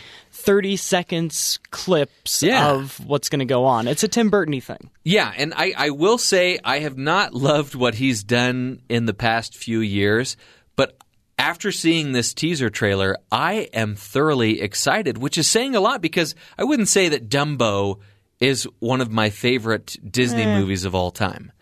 30 0.42 0.76
seconds 0.76 1.58
clips 1.70 2.42
Yeah. 2.42 2.72
of 2.72 2.98
what's 3.06 3.28
going 3.28 3.38
to 3.40 3.44
go 3.44 3.64
on. 3.64 3.86
It's 3.88 4.02
a 4.02 4.08
Tim 4.08 4.30
Burton 4.30 4.60
thing. 4.60 4.90
yeah, 5.04 5.32
and 5.36 5.54
I, 5.56 5.72
I 5.76 5.90
will 5.90 6.18
say 6.18 6.58
I 6.64 6.80
have 6.80 6.98
not 6.98 7.32
loved 7.34 7.74
what 7.74 7.94
he's 7.94 8.22
done 8.24 8.82
in 8.88 9.06
the 9.06 9.14
past 9.14 9.56
few 9.56 9.80
years, 9.80 10.36
but 10.76 10.96
after 11.38 11.72
seeing 11.72 12.12
this 12.12 12.34
teaser 12.34 12.70
trailer, 12.70 13.16
I 13.30 13.68
am 13.72 13.94
thoroughly 13.96 14.60
excited, 14.60 15.18
which 15.18 15.38
is 15.38 15.48
saying 15.48 15.74
a 15.74 15.80
lot 15.80 16.00
because 16.02 16.34
I 16.58 16.64
wouldn't 16.64 16.88
say 16.88 17.08
that 17.08 17.28
Dumbo 17.28 17.98
is 18.38 18.64
one 18.80 19.00
of 19.00 19.10
my 19.10 19.30
favorite 19.30 19.96
Disney 20.08 20.42
eh. 20.42 20.58
movies 20.58 20.84
of 20.84 20.94
all 20.94 21.10
time. 21.10 21.52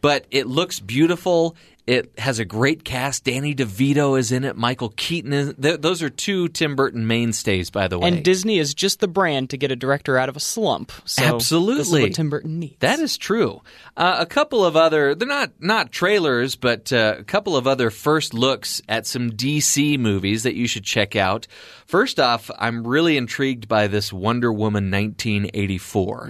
But 0.00 0.24
it 0.30 0.46
looks 0.46 0.80
beautiful. 0.80 1.56
It 1.86 2.12
has 2.18 2.38
a 2.38 2.44
great 2.44 2.84
cast. 2.84 3.24
Danny 3.24 3.54
DeVito 3.54 4.18
is 4.18 4.32
in 4.32 4.44
it. 4.44 4.56
Michael 4.56 4.90
Keaton 4.90 5.32
is. 5.32 5.54
Th- 5.60 5.80
those 5.80 6.02
are 6.02 6.10
two 6.10 6.48
Tim 6.48 6.76
Burton 6.76 7.06
mainstays, 7.06 7.70
by 7.70 7.88
the 7.88 7.98
way. 7.98 8.08
And 8.08 8.24
Disney 8.24 8.58
is 8.58 8.74
just 8.74 9.00
the 9.00 9.08
brand 9.08 9.50
to 9.50 9.56
get 9.56 9.72
a 9.72 9.76
director 9.76 10.16
out 10.18 10.28
of 10.28 10.36
a 10.36 10.40
slump. 10.40 10.92
So 11.04 11.24
Absolutely. 11.24 11.76
This 11.76 11.86
is 11.88 12.00
what 12.00 12.14
Tim 12.14 12.30
Burton 12.30 12.58
needs. 12.60 12.76
That 12.80 13.00
is 13.00 13.16
true. 13.16 13.62
Uh, 13.96 14.16
a 14.20 14.26
couple 14.26 14.64
of 14.64 14.76
other, 14.76 15.14
they're 15.14 15.26
not 15.26 15.52
not 15.58 15.90
trailers, 15.92 16.56
but 16.56 16.92
uh, 16.92 17.16
a 17.18 17.24
couple 17.24 17.56
of 17.56 17.66
other 17.66 17.90
first 17.90 18.34
looks 18.34 18.80
at 18.88 19.06
some 19.06 19.30
DC 19.30 19.98
movies 19.98 20.42
that 20.44 20.54
you 20.54 20.66
should 20.66 20.84
check 20.84 21.16
out. 21.16 21.46
First 21.90 22.20
off, 22.20 22.52
I'm 22.56 22.86
really 22.86 23.16
intrigued 23.16 23.66
by 23.66 23.88
this 23.88 24.12
Wonder 24.12 24.52
Woman 24.52 24.92
1984. 24.92 26.28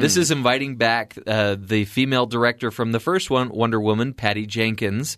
This 0.00 0.16
is 0.16 0.30
inviting 0.30 0.76
back 0.76 1.18
uh, 1.26 1.56
the 1.58 1.84
female 1.86 2.26
director 2.26 2.70
from 2.70 2.92
the 2.92 3.00
first 3.00 3.28
one, 3.28 3.48
Wonder 3.48 3.80
Woman, 3.80 4.14
Patty 4.14 4.46
Jenkins, 4.46 5.16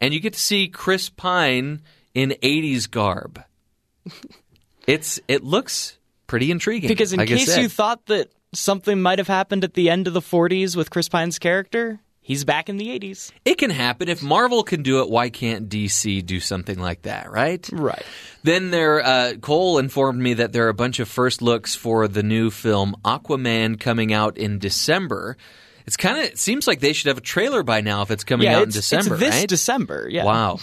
and 0.00 0.14
you 0.14 0.20
get 0.20 0.34
to 0.34 0.38
see 0.38 0.68
Chris 0.68 1.08
Pine 1.08 1.82
in 2.14 2.36
80s 2.40 2.88
garb. 2.88 3.42
it's 4.86 5.18
it 5.26 5.42
looks 5.42 5.98
pretty 6.28 6.52
intriguing 6.52 6.86
because 6.86 7.12
in 7.12 7.18
like 7.18 7.26
case 7.26 7.58
you 7.58 7.68
thought 7.68 8.06
that 8.06 8.30
something 8.54 9.02
might 9.02 9.18
have 9.18 9.26
happened 9.26 9.64
at 9.64 9.74
the 9.74 9.90
end 9.90 10.06
of 10.06 10.14
the 10.14 10.20
40s 10.20 10.76
with 10.76 10.90
Chris 10.90 11.08
Pine's 11.08 11.40
character, 11.40 11.98
he's 12.22 12.44
back 12.44 12.68
in 12.68 12.78
the 12.78 12.88
80s. 12.88 13.32
It 13.44 13.58
can 13.58 13.70
happen. 13.70 14.08
If 14.08 14.22
Marvel 14.22 14.62
can 14.62 14.82
do 14.82 15.02
it, 15.02 15.10
why 15.10 15.28
can't 15.28 15.68
DC 15.68 16.24
do 16.24 16.40
something 16.40 16.78
like 16.78 17.02
that, 17.02 17.30
right? 17.30 17.68
Right. 17.70 18.04
Then 18.42 18.70
there, 18.70 19.04
uh, 19.04 19.34
Cole 19.40 19.78
informed 19.78 20.20
me 20.20 20.34
that 20.34 20.52
there 20.52 20.66
are 20.66 20.70
a 20.70 20.74
bunch 20.74 21.00
of 21.00 21.08
first 21.08 21.42
looks 21.42 21.74
for 21.74 22.08
the 22.08 22.22
new 22.22 22.50
film 22.50 22.96
Aquaman 23.04 23.78
coming 23.78 24.12
out 24.12 24.38
in 24.38 24.58
December. 24.58 25.36
It's 25.86 25.96
kind 25.96 26.18
of 26.18 26.24
it 26.24 26.38
seems 26.38 26.66
like 26.66 26.80
they 26.80 26.92
should 26.92 27.08
have 27.08 27.18
a 27.18 27.22
trailer 27.22 27.62
by 27.62 27.80
now 27.80 28.02
if 28.02 28.10
it's 28.10 28.24
coming 28.24 28.46
yeah, 28.46 28.58
out 28.58 28.68
it's, 28.68 28.76
in 28.76 28.78
December, 28.78 29.14
it's 29.14 29.20
this 29.20 29.34
right? 29.34 29.48
December. 29.48 30.08
Yeah. 30.08 30.24
Wow. 30.24 30.58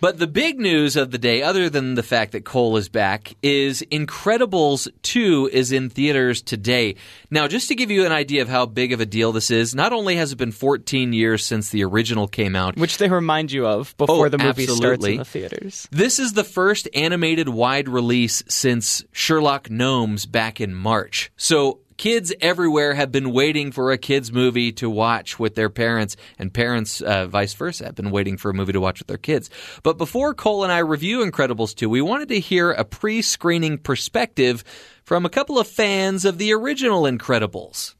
But 0.00 0.18
the 0.18 0.26
big 0.26 0.58
news 0.58 0.96
of 0.96 1.10
the 1.10 1.18
day, 1.18 1.42
other 1.42 1.68
than 1.68 1.94
the 1.94 2.02
fact 2.02 2.32
that 2.32 2.44
Cole 2.44 2.78
is 2.78 2.88
back, 2.88 3.34
is 3.42 3.82
Incredibles 3.92 4.88
2 5.02 5.50
is 5.52 5.72
in 5.72 5.90
theaters 5.90 6.40
today. 6.40 6.96
Now, 7.30 7.46
just 7.48 7.68
to 7.68 7.74
give 7.74 7.90
you 7.90 8.06
an 8.06 8.12
idea 8.12 8.40
of 8.40 8.48
how 8.48 8.64
big 8.64 8.92
of 8.92 9.00
a 9.00 9.06
deal 9.06 9.32
this 9.32 9.50
is, 9.50 9.74
not 9.74 9.92
only 9.92 10.16
has 10.16 10.32
it 10.32 10.36
been 10.36 10.52
14 10.52 11.12
years 11.12 11.44
since 11.44 11.68
the 11.68 11.84
original 11.84 12.28
came 12.28 12.56
out, 12.56 12.76
Which 12.76 12.96
they 12.96 13.08
remind 13.08 13.52
you 13.52 13.66
of 13.66 13.94
before 13.98 14.26
Oh, 14.26 14.28
the 14.30 14.38
movie 14.38 14.66
starts 14.66 15.04
in 15.04 15.18
the 15.18 15.24
theaters. 15.24 15.86
This 15.90 16.18
is 16.18 16.32
the 16.32 16.44
first 16.44 16.88
animated 16.94 17.48
wide 17.48 17.88
release 17.88 18.42
since 18.48 19.04
Sherlock 19.12 19.70
Gnomes 19.70 20.24
back 20.24 20.60
in 20.60 20.74
March. 20.74 21.30
So 21.36 21.80
kids 22.00 22.32
everywhere 22.40 22.94
have 22.94 23.12
been 23.12 23.30
waiting 23.30 23.70
for 23.70 23.92
a 23.92 23.98
kids 23.98 24.32
movie 24.32 24.72
to 24.72 24.88
watch 24.88 25.38
with 25.38 25.54
their 25.54 25.68
parents, 25.68 26.16
and 26.38 26.50
parents, 26.50 27.02
uh, 27.02 27.26
vice 27.26 27.52
versa, 27.52 27.84
have 27.84 27.94
been 27.94 28.10
waiting 28.10 28.38
for 28.38 28.50
a 28.50 28.54
movie 28.54 28.72
to 28.72 28.80
watch 28.80 29.00
with 29.00 29.06
their 29.06 29.18
kids. 29.18 29.50
But 29.82 29.98
before 29.98 30.32
Cole 30.32 30.64
and 30.64 30.72
I 30.72 30.78
review 30.78 31.18
Incredibles 31.18 31.74
2, 31.74 31.90
we 31.90 32.00
wanted 32.00 32.30
to 32.30 32.40
hear 32.40 32.70
a 32.70 32.86
pre-screening 32.86 33.76
perspective 33.76 34.64
from 35.04 35.26
a 35.26 35.28
couple 35.28 35.58
of 35.58 35.68
fans 35.68 36.24
of 36.24 36.38
the 36.38 36.54
original 36.54 37.02
Incredibles. 37.02 37.96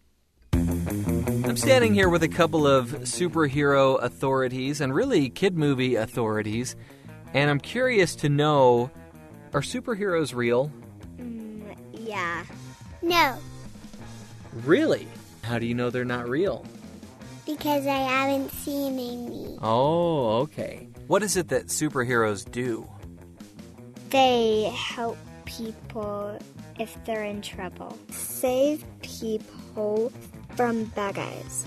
I'm 0.55 1.59
standing 1.59 1.93
here 1.93 2.09
with 2.09 2.22
a 2.22 2.28
couple 2.28 2.66
of 2.66 2.89
superhero 3.01 4.02
authorities 4.02 4.81
and 4.81 4.94
really 4.94 5.28
kid 5.28 5.59
movie 5.59 5.97
authorities, 5.97 6.74
and 7.35 7.51
I'm 7.51 7.60
curious 7.60 8.16
to 8.16 8.31
know 8.31 8.90
are 9.52 9.60
superheroes 9.60 10.35
real? 10.35 10.72
Yeah. 11.93 12.44
No, 13.02 13.39
Really? 14.52 15.09
How 15.43 15.59
do 15.59 15.66
you 15.66 15.74
know 15.74 15.90
they're 15.90 16.05
not 16.05 16.28
real? 16.28 16.64
because 17.51 17.86
I 17.86 17.98
haven't 17.98 18.51
seen 18.52 18.93
any. 18.94 19.59
Oh, 19.60 20.39
okay. 20.43 20.89
What 21.06 21.22
is 21.22 21.36
it 21.36 21.48
that 21.48 21.66
superheroes 21.66 22.48
do? 22.48 22.89
They 24.10 24.72
help 24.74 25.18
people 25.44 26.39
if 26.78 26.97
they're 27.05 27.24
in 27.24 27.43
trouble. 27.43 27.98
Save 28.10 28.85
people 29.02 30.12
from 30.55 30.85
bad 30.85 31.16
guys. 31.16 31.66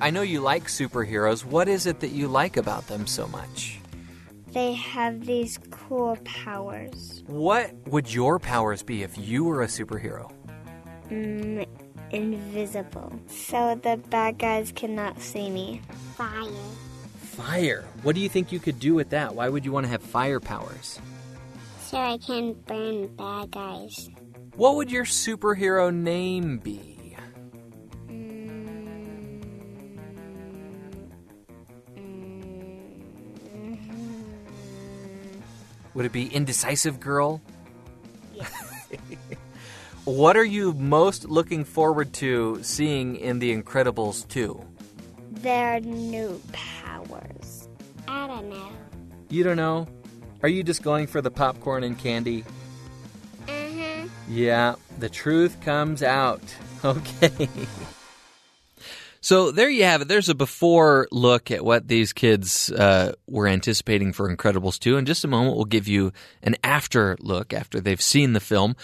I 0.00 0.10
know 0.10 0.22
you 0.22 0.40
like 0.40 0.64
superheroes. 0.64 1.44
What 1.44 1.68
is 1.68 1.86
it 1.86 2.00
that 2.00 2.10
you 2.10 2.28
like 2.28 2.56
about 2.56 2.86
them 2.86 3.06
so 3.06 3.26
much? 3.28 3.78
They 4.52 4.74
have 4.74 5.24
these 5.24 5.58
cool 5.70 6.18
powers. 6.24 7.22
What 7.26 7.72
would 7.86 8.12
your 8.12 8.38
powers 8.38 8.82
be 8.82 9.02
if 9.02 9.16
you 9.16 9.44
were 9.44 9.62
a 9.62 9.66
superhero? 9.66 10.30
mm, 11.08 11.66
invisible, 12.12 13.12
so 13.26 13.74
the 13.82 13.96
bad 14.10 14.38
guys 14.38 14.72
cannot 14.74 15.20
see 15.20 15.50
me. 15.50 15.80
Fire. 16.16 16.50
Fire. 17.16 17.84
What 18.02 18.14
do 18.14 18.20
you 18.20 18.28
think 18.28 18.52
you 18.52 18.60
could 18.60 18.78
do 18.78 18.94
with 18.94 19.10
that? 19.10 19.34
Why 19.34 19.48
would 19.48 19.64
you 19.64 19.72
want 19.72 19.84
to 19.86 19.90
have 19.90 20.02
fire 20.02 20.38
powers? 20.40 21.00
So 21.80 21.98
I 21.98 22.18
can 22.18 22.54
burn 22.66 23.08
bad 23.16 23.50
guys. 23.50 24.10
What 24.54 24.76
would 24.76 24.90
your 24.90 25.04
superhero 25.04 25.92
name 25.92 26.58
be? 26.58 27.16
Mm. 28.08 29.42
Mm. 31.96 33.78
Would 35.94 36.04
it 36.06 36.12
be 36.12 36.26
Indecisive 36.28 37.00
Girl? 37.00 37.40
What 40.04 40.36
are 40.36 40.44
you 40.44 40.72
most 40.72 41.28
looking 41.28 41.64
forward 41.64 42.12
to 42.14 42.58
seeing 42.62 43.14
in 43.14 43.38
The 43.38 43.56
Incredibles 43.56 44.26
2? 44.28 44.60
Their 45.30 45.78
new 45.80 46.40
powers. 46.52 47.68
I 48.08 48.26
don't 48.26 48.50
know. 48.50 48.68
You 49.28 49.44
don't 49.44 49.56
know? 49.56 49.86
Are 50.42 50.48
you 50.48 50.64
just 50.64 50.82
going 50.82 51.06
for 51.06 51.20
the 51.20 51.30
popcorn 51.30 51.84
and 51.84 51.96
candy? 51.96 52.44
Mm-hmm. 53.46 54.08
Yeah, 54.28 54.74
the 54.98 55.08
truth 55.08 55.60
comes 55.60 56.02
out. 56.02 56.42
Okay. 56.84 57.48
So 59.22 59.52
there 59.52 59.70
you 59.70 59.84
have 59.84 60.02
it. 60.02 60.08
There's 60.08 60.28
a 60.28 60.34
before 60.34 61.06
look 61.12 61.52
at 61.52 61.64
what 61.64 61.86
these 61.86 62.12
kids 62.12 62.72
uh, 62.72 63.12
were 63.28 63.46
anticipating 63.46 64.12
for 64.12 64.28
Incredibles 64.34 64.80
2. 64.80 64.96
In 64.96 65.06
just 65.06 65.24
a 65.24 65.28
moment, 65.28 65.54
we'll 65.54 65.64
give 65.64 65.86
you 65.86 66.12
an 66.42 66.56
after 66.64 67.16
look 67.20 67.52
after 67.52 67.80
they've 67.80 68.02
seen 68.02 68.32
the 68.32 68.40
film. 68.40 68.74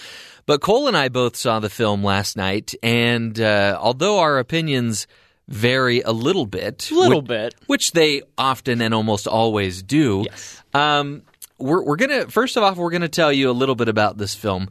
But 0.46 0.60
Cole 0.60 0.86
and 0.86 0.96
I 0.96 1.08
both 1.08 1.34
saw 1.34 1.58
the 1.58 1.68
film 1.68 2.04
last 2.04 2.36
night, 2.36 2.72
and 2.84 3.38
uh, 3.40 3.78
although 3.80 4.20
our 4.20 4.38
opinions 4.38 5.08
vary 5.48 6.02
a 6.02 6.12
little 6.12 6.46
bit, 6.46 6.88
little 6.92 7.20
which, 7.20 7.28
bit, 7.28 7.54
which 7.66 7.92
they 7.92 8.22
often 8.38 8.80
and 8.80 8.94
almost 8.94 9.26
always 9.26 9.82
do, 9.82 10.22
yes. 10.24 10.62
Um, 10.72 11.22
we're, 11.58 11.82
we're 11.82 11.96
gonna 11.96 12.28
first 12.28 12.56
of 12.56 12.62
all 12.62 12.74
we're 12.74 12.90
gonna 12.90 13.08
tell 13.08 13.32
you 13.32 13.50
a 13.50 13.52
little 13.52 13.74
bit 13.74 13.88
about 13.88 14.16
this 14.16 14.36
film. 14.36 14.68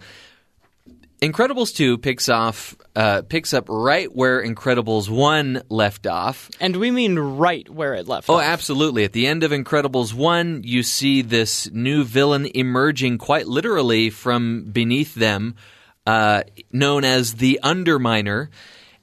Incredibles 1.21 1.75
2 1.75 1.97
picks 1.97 2.29
off 2.29 2.75
uh, 2.95 3.23
picks 3.23 3.51
up 3.51 3.65
right 3.69 4.13
where 4.15 4.43
Incredibles 4.43 5.09
1 5.09 5.63
left 5.69 6.05
off. 6.05 6.51
And 6.59 6.75
we 6.75 6.91
mean 6.91 7.17
right 7.17 7.67
where 7.67 7.95
it 7.95 8.07
left 8.07 8.29
off. 8.29 8.35
oh, 8.35 8.37
off. 8.37 8.43
absolutely. 8.43 9.03
At 9.03 9.13
the 9.13 9.25
end 9.25 9.43
of 9.43 9.51
Incredibles 9.51 10.13
1, 10.13 10.61
you 10.63 10.83
see 10.83 11.23
this 11.23 11.71
new 11.71 12.03
villain 12.03 12.45
emerging 12.53 13.17
quite 13.17 13.47
literally 13.47 14.11
from 14.11 14.65
beneath 14.71 15.15
them, 15.15 15.55
uh, 16.05 16.43
known 16.71 17.03
as 17.03 17.35
the 17.35 17.59
Underminer. 17.63 18.49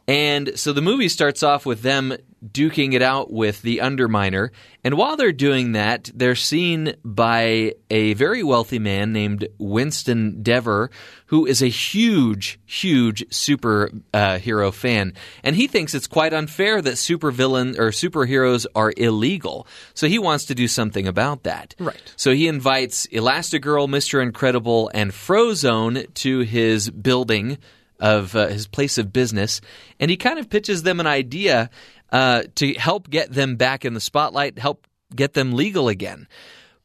And 0.07 0.59
so 0.59 0.73
the 0.73 0.83
movie 0.83 1.09
starts 1.09 1.43
off 1.43 1.65
with 1.65 1.83
them 1.83 2.15
duking 2.47 2.93
it 2.93 3.03
out 3.03 3.33
with 3.33 3.63
the 3.63 3.79
Underminer. 3.79 4.51
And 4.83 4.99
while 4.99 5.17
they're 5.17 5.33
doing 5.33 5.73
that, 5.73 6.11
they're 6.15 6.35
seen 6.35 6.95
by 7.03 7.75
a 7.91 8.13
very 8.15 8.43
wealthy 8.43 8.79
man 8.79 9.13
named 9.13 9.49
Winston 9.59 10.43
Deavor, 10.43 10.91
who 11.27 11.47
is 11.47 11.63
a 11.63 11.69
huge, 11.69 12.61
huge 12.67 13.27
superhero 13.31 14.69
uh, 14.69 14.71
fan. 14.73 15.15
And 15.43 15.57
he 15.57 15.67
thinks 15.67 15.95
it's 15.95 16.07
quite 16.07 16.35
unfair 16.35 16.83
that 16.83 16.95
supervillain 16.95 17.79
or 17.79 17.89
superheroes 17.89 18.67
are 18.75 18.93
illegal. 18.97 19.67
So 19.95 20.07
he 20.07 20.19
wants 20.19 20.45
to 20.47 20.55
do 20.55 20.69
something 20.69 21.09
about 21.09 21.45
that. 21.45 21.75
Right. 21.79 22.13
So 22.17 22.33
he 22.33 22.47
invites 22.47 23.07
Elastigirl, 23.07 23.89
Mr. 23.89 24.23
Incredible, 24.23 24.91
and 24.93 25.13
Frozone 25.13 26.13
to 26.15 26.41
his 26.41 26.91
building 26.91 27.57
of 28.01 28.35
uh, 28.35 28.49
his 28.49 28.67
place 28.67 28.99
of 28.99 29.13
business, 29.13 29.61
and 30.01 30.11
he 30.11 30.17
kind 30.17 30.39
of 30.39 30.51
pitches 30.51 30.83
them 30.83 31.01
an 31.01 31.07
idea 31.07 31.71
uh, 32.13 32.45
to 32.57 32.75
help 32.75 33.11
get 33.11 33.33
them 33.33 33.57
back 33.57 33.85
in 33.85 33.95
the 33.95 34.01
spotlight, 34.01 34.59
help 34.59 34.87
get 35.15 35.35
them 35.35 35.53
legal 35.53 35.89
again. 35.89 36.29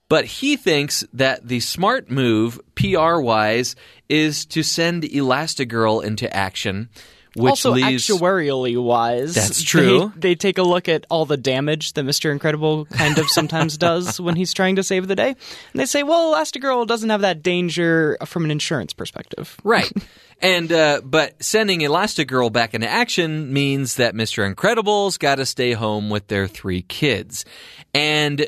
But 0.09 0.25
he 0.25 0.57
thinks 0.57 1.05
that 1.13 1.47
the 1.47 1.59
smart 1.59 2.09
move, 2.09 2.59
PR 2.75 3.19
wise, 3.19 3.75
is 4.09 4.47
to 4.47 4.63
send 4.63 5.03
Elastigirl 5.03 6.03
into 6.03 6.35
action. 6.35 6.89
Which 7.35 7.51
also, 7.51 7.71
leaves, 7.73 8.07
actuarially 8.07 8.81
wise, 8.81 9.35
that's 9.35 9.61
true. 9.61 10.11
They, 10.15 10.29
they, 10.29 10.35
take 10.35 10.57
a 10.57 10.63
look 10.63 10.89
at 10.89 11.05
all 11.11 11.27
the 11.27 11.37
damage 11.37 11.93
that 11.93 12.01
Mister 12.01 12.31
Incredible 12.31 12.85
kind 12.85 13.19
of 13.19 13.29
sometimes 13.29 13.77
does 13.77 14.19
when 14.19 14.35
he's 14.35 14.51
trying 14.51 14.77
to 14.77 14.83
save 14.83 15.07
the 15.07 15.15
day, 15.15 15.29
and 15.29 15.79
they 15.79 15.85
say, 15.85 16.01
"Well, 16.01 16.33
Elastigirl 16.33 16.87
doesn't 16.87 17.11
have 17.11 17.21
that 17.21 17.43
danger 17.43 18.17
from 18.25 18.45
an 18.45 18.51
insurance 18.51 18.93
perspective." 18.93 19.57
Right. 19.63 19.91
And 20.41 20.71
uh, 20.71 21.01
but 21.03 21.43
sending 21.43 21.81
Elastigirl 21.81 22.51
back 22.51 22.73
into 22.73 22.87
action 22.87 23.51
means 23.51 23.95
that 23.95 24.13
Mr. 24.13 24.45
Incredible's 24.45 25.17
got 25.17 25.35
to 25.35 25.45
stay 25.45 25.73
home 25.73 26.09
with 26.09 26.27
their 26.27 26.47
three 26.47 26.81
kids. 26.81 27.45
And 27.93 28.47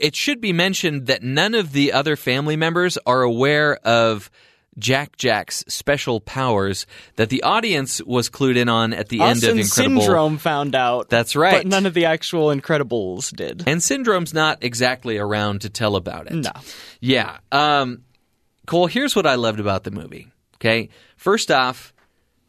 it 0.00 0.14
should 0.14 0.40
be 0.40 0.52
mentioned 0.52 1.06
that 1.06 1.22
none 1.22 1.54
of 1.54 1.72
the 1.72 1.92
other 1.92 2.16
family 2.16 2.56
members 2.56 2.96
are 3.06 3.22
aware 3.22 3.76
of 3.84 4.30
Jack 4.78 5.16
Jack's 5.16 5.64
special 5.68 6.20
powers 6.20 6.86
that 7.16 7.30
the 7.30 7.42
audience 7.42 8.02
was 8.02 8.28
clued 8.28 8.56
in 8.56 8.68
on 8.68 8.92
at 8.92 9.08
the 9.08 9.20
Us 9.20 9.42
end 9.42 9.52
of 9.52 9.58
Incredible. 9.58 10.02
Syndrome 10.02 10.38
found 10.38 10.74
out. 10.74 11.08
That's 11.08 11.34
right. 11.34 11.58
But 11.62 11.66
none 11.66 11.86
of 11.86 11.94
the 11.94 12.04
actual 12.06 12.48
Incredibles 12.48 13.34
did. 13.34 13.64
And 13.66 13.82
Syndrome's 13.82 14.34
not 14.34 14.62
exactly 14.62 15.18
around 15.18 15.62
to 15.62 15.70
tell 15.70 15.96
about 15.96 16.26
it. 16.26 16.34
No. 16.34 16.52
Yeah. 17.00 17.38
Um, 17.50 18.02
Cole, 18.66 18.86
here's 18.86 19.16
what 19.16 19.26
I 19.26 19.36
loved 19.36 19.60
about 19.60 19.84
the 19.84 19.90
movie. 19.90 20.28
Okay. 20.56 20.88
First 21.16 21.50
off, 21.50 21.92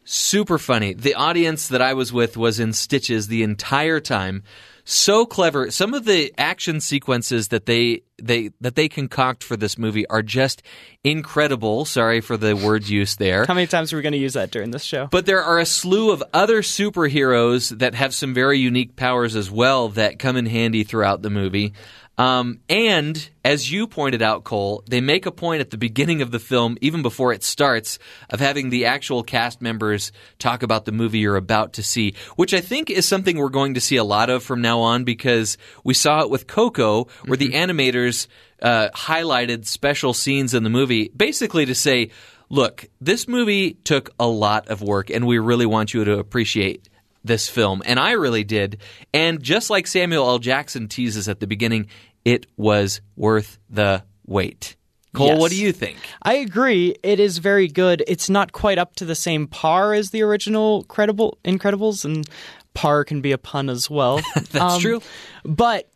super 0.03 0.57
funny. 0.57 0.93
The 0.93 1.15
audience 1.15 1.67
that 1.67 1.81
I 1.81 1.93
was 1.93 2.13
with 2.13 2.37
was 2.37 2.59
in 2.59 2.73
stitches 2.73 3.27
the 3.27 3.43
entire 3.43 3.99
time. 3.99 4.43
So 4.89 5.25
clever. 5.25 5.69
Some 5.69 5.93
of 5.93 6.05
the 6.05 6.33
action 6.37 6.79
sequences 6.79 7.49
that 7.49 7.65
they 7.65 8.03
they 8.23 8.51
that 8.61 8.75
they 8.75 8.87
concoct 8.87 9.43
for 9.43 9.57
this 9.57 9.77
movie 9.77 10.07
are 10.07 10.21
just 10.21 10.63
incredible. 11.03 11.83
Sorry 11.83 12.21
for 12.21 12.37
the 12.37 12.55
word 12.55 12.87
use 12.87 13.17
there. 13.17 13.45
How 13.45 13.53
many 13.53 13.67
times 13.67 13.91
are 13.91 13.97
we 13.97 14.01
going 14.01 14.13
to 14.13 14.17
use 14.17 14.33
that 14.33 14.49
during 14.49 14.71
this 14.71 14.85
show? 14.85 15.07
But 15.11 15.25
there 15.25 15.43
are 15.43 15.59
a 15.59 15.65
slew 15.65 16.11
of 16.11 16.23
other 16.33 16.61
superheroes 16.61 17.77
that 17.79 17.95
have 17.95 18.15
some 18.15 18.33
very 18.33 18.59
unique 18.59 18.95
powers 18.95 19.35
as 19.35 19.51
well 19.51 19.89
that 19.89 20.19
come 20.19 20.37
in 20.37 20.45
handy 20.45 20.85
throughout 20.85 21.21
the 21.21 21.29
movie. 21.29 21.73
Um, 22.17 22.61
and 22.67 23.29
as 23.45 23.71
you 23.71 23.85
pointed 23.85 24.23
out, 24.23 24.43
Cole, 24.43 24.83
they 24.87 25.01
make 25.01 25.25
a 25.27 25.31
point 25.31 25.61
at 25.61 25.69
the 25.69 25.77
beginning 25.77 26.21
of 26.23 26.31
the 26.31 26.39
film, 26.39 26.77
even 26.81 27.03
before 27.03 27.31
it 27.31 27.43
starts, 27.43 27.99
of 28.29 28.39
having 28.39 28.69
the 28.69 28.85
actual 28.85 29.21
cast 29.21 29.61
members 29.61 30.11
talk 30.39 30.63
about 30.63 30.85
the 30.85 30.91
movie 30.91 31.19
you're 31.19 31.35
about 31.35 31.73
to 31.73 31.83
see, 31.83 32.15
which 32.35 32.53
I 32.53 32.61
think 32.61 32.89
is 32.89 33.07
something 33.07 33.37
we're 33.37 33.49
going 33.49 33.75
to 33.75 33.81
see 33.81 33.97
a 33.97 34.03
lot 34.03 34.31
of 34.31 34.43
from 34.43 34.61
now 34.61 34.79
on 34.79 35.03
because 35.03 35.57
we 35.83 35.93
saw 35.93 36.21
it 36.21 36.29
with 36.31 36.47
Coco, 36.47 37.03
where 37.25 37.37
mm-hmm. 37.37 37.51
the 37.51 37.51
animators 37.51 38.27
uh, 38.61 38.89
highlighted 38.95 39.65
special 39.65 40.13
scenes 40.13 40.55
in 40.55 40.63
the 40.63 40.71
movie, 40.71 41.09
basically 41.15 41.67
to 41.67 41.75
say, 41.75 42.09
look, 42.49 42.89
this 42.99 43.27
movie 43.27 43.73
took 43.83 44.09
a 44.19 44.27
lot 44.27 44.69
of 44.69 44.81
work, 44.81 45.11
and 45.11 45.27
we 45.27 45.37
really 45.37 45.67
want 45.67 45.93
you 45.93 46.03
to 46.03 46.17
appreciate 46.17 46.89
this 47.27 47.47
film, 47.47 47.83
and 47.85 47.99
I 47.99 48.11
really 48.11 48.43
did. 48.43 48.77
And 49.13 49.41
just 49.41 49.69
like 49.69 49.87
Samuel 49.87 50.27
L. 50.27 50.39
Jackson 50.39 50.87
teases 50.87 51.29
at 51.29 51.39
the 51.39 51.47
beginning, 51.47 51.87
it 52.25 52.47
was 52.57 53.01
worth 53.15 53.59
the 53.69 54.03
wait. 54.25 54.75
Cole, 55.13 55.27
yes. 55.27 55.39
what 55.39 55.51
do 55.51 55.61
you 55.61 55.71
think? 55.71 55.97
I 56.21 56.35
agree. 56.35 56.95
It 57.01 57.19
is 57.19 57.39
very 57.39 57.67
good. 57.67 58.03
It's 58.07 58.29
not 58.29 58.51
quite 58.51 58.77
up 58.77 58.95
to 58.97 59.05
the 59.05 59.15
same 59.15 59.47
par 59.47 59.93
as 59.93 60.11
the 60.11 60.21
original 60.21 60.83
Credible 60.83 61.37
Incredibles, 61.43 62.05
and 62.05 62.27
par 62.73 63.03
can 63.03 63.21
be 63.21 63.31
a 63.31 63.37
pun 63.37 63.69
as 63.69 63.89
well. 63.89 64.21
That's 64.35 64.55
um, 64.55 64.81
true. 64.81 65.01
But 65.43 65.89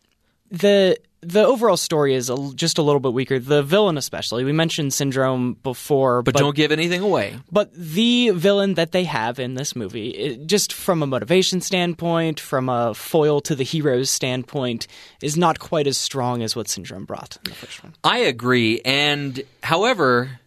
the 0.50 0.96
the 1.22 1.46
overall 1.46 1.76
story 1.76 2.14
is 2.14 2.28
a, 2.28 2.52
just 2.54 2.78
a 2.78 2.82
little 2.82 3.00
bit 3.00 3.12
weaker. 3.12 3.38
The 3.38 3.62
villain, 3.62 3.96
especially, 3.96 4.44
we 4.44 4.52
mentioned 4.52 4.92
Syndrome 4.92 5.54
before, 5.62 6.22
but, 6.22 6.34
but, 6.34 6.40
don't 6.40 6.56
give 6.56 6.72
anything 6.72 7.00
away. 7.00 7.36
But 7.50 7.72
the 7.74 8.30
villain 8.30 8.74
that 8.74 8.90
they 8.90 9.04
have 9.04 9.38
in 9.38 9.54
this 9.54 9.76
movie, 9.76 10.10
it, 10.10 10.46
just 10.46 10.72
from 10.72 11.02
a 11.02 11.06
motivation 11.06 11.60
standpoint, 11.60 12.40
from 12.40 12.68
a 12.68 12.92
foil 12.92 13.40
to 13.42 13.54
the 13.54 13.62
hero's 13.62 14.10
standpoint, 14.10 14.88
is 15.22 15.36
not 15.36 15.60
quite 15.60 15.86
as 15.86 15.96
strong 15.96 16.42
as 16.42 16.56
what 16.56 16.68
Syndrome 16.68 17.04
brought 17.04 17.36
in 17.44 17.50
the 17.50 17.56
first 17.56 17.82
one. 17.82 17.94
I 18.04 18.18
agree, 18.18 18.80
and 18.84 19.40
however. 19.62 20.38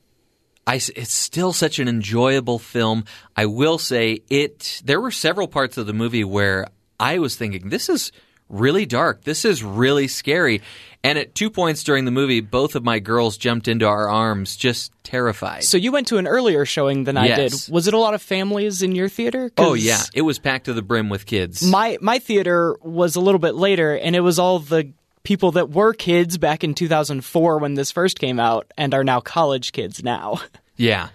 I, 0.68 0.78
it's 0.78 1.14
still 1.14 1.54
such 1.54 1.78
an 1.78 1.88
enjoyable 1.88 2.58
film. 2.58 3.06
I 3.38 3.46
will 3.46 3.78
say 3.78 4.24
it. 4.32 4.82
There 4.84 5.00
were 5.00 5.12
several 5.12 5.48
parts 5.48 5.78
of 5.78 5.86
the 5.86 5.94
movie 5.94 6.24
where 6.24 6.66
I 7.00 7.20
was 7.20 7.36
thinking, 7.36 7.70
"This 7.70 7.88
is 7.88 8.12
really 8.50 8.86
dark. 8.86 9.24
This 9.24 9.46
is 9.46 9.64
really 9.64 10.08
scary. 10.08 10.62
And 11.04 11.20
at 11.20 11.36
two 11.36 11.52
points 11.52 11.84
during 11.84 12.06
the 12.06 12.12
movie, 12.12 12.42
both 12.42 12.74
of 12.74 12.84
my 12.84 12.98
girls 12.98 13.38
jumped 13.38 13.68
into 13.68 13.86
our 13.86 14.10
arms, 14.10 14.56
just 14.56 14.92
terrified. 15.04 15.64
So 15.64 15.78
you 15.78 15.92
went 15.92 16.08
to 16.08 16.18
an 16.18 16.26
earlier 16.26 16.66
showing 16.66 17.04
than 17.04 17.16
I 17.16 17.36
did. 17.36 17.54
Was 17.70 17.88
it 17.88 17.94
a 17.94 18.00
lot 18.00 18.16
of 18.16 18.24
families 18.24 18.82
in 18.82 18.96
your 18.96 19.08
theater? 19.08 19.52
Oh 19.58 19.76
yeah, 19.76 20.02
it 20.16 20.24
was 20.24 20.40
packed 20.40 20.66
to 20.66 20.74
the 20.74 20.82
brim 20.82 21.10
with 21.10 21.28
kids. 21.28 21.62
My 21.64 22.00
my 22.02 22.18
theater 22.18 22.76
was 22.82 23.16
a 23.16 23.22
little 23.22 23.40
bit 23.40 23.54
later, 23.54 23.96
and 23.96 24.16
it 24.16 24.22
was 24.22 24.40
all 24.40 24.58
the 24.58 24.92
people 25.22 25.52
that 25.52 25.70
were 25.70 25.94
kids 25.94 26.38
back 26.40 26.64
in 26.64 26.74
2004 26.74 27.58
when 27.60 27.76
this 27.76 27.92
first 27.92 28.20
came 28.20 28.40
out, 28.40 28.72
and 28.76 28.94
are 28.94 29.04
now 29.04 29.20
college 29.20 29.72
kids 29.72 30.04
now. 30.04 30.40
Yeah. 30.78 31.08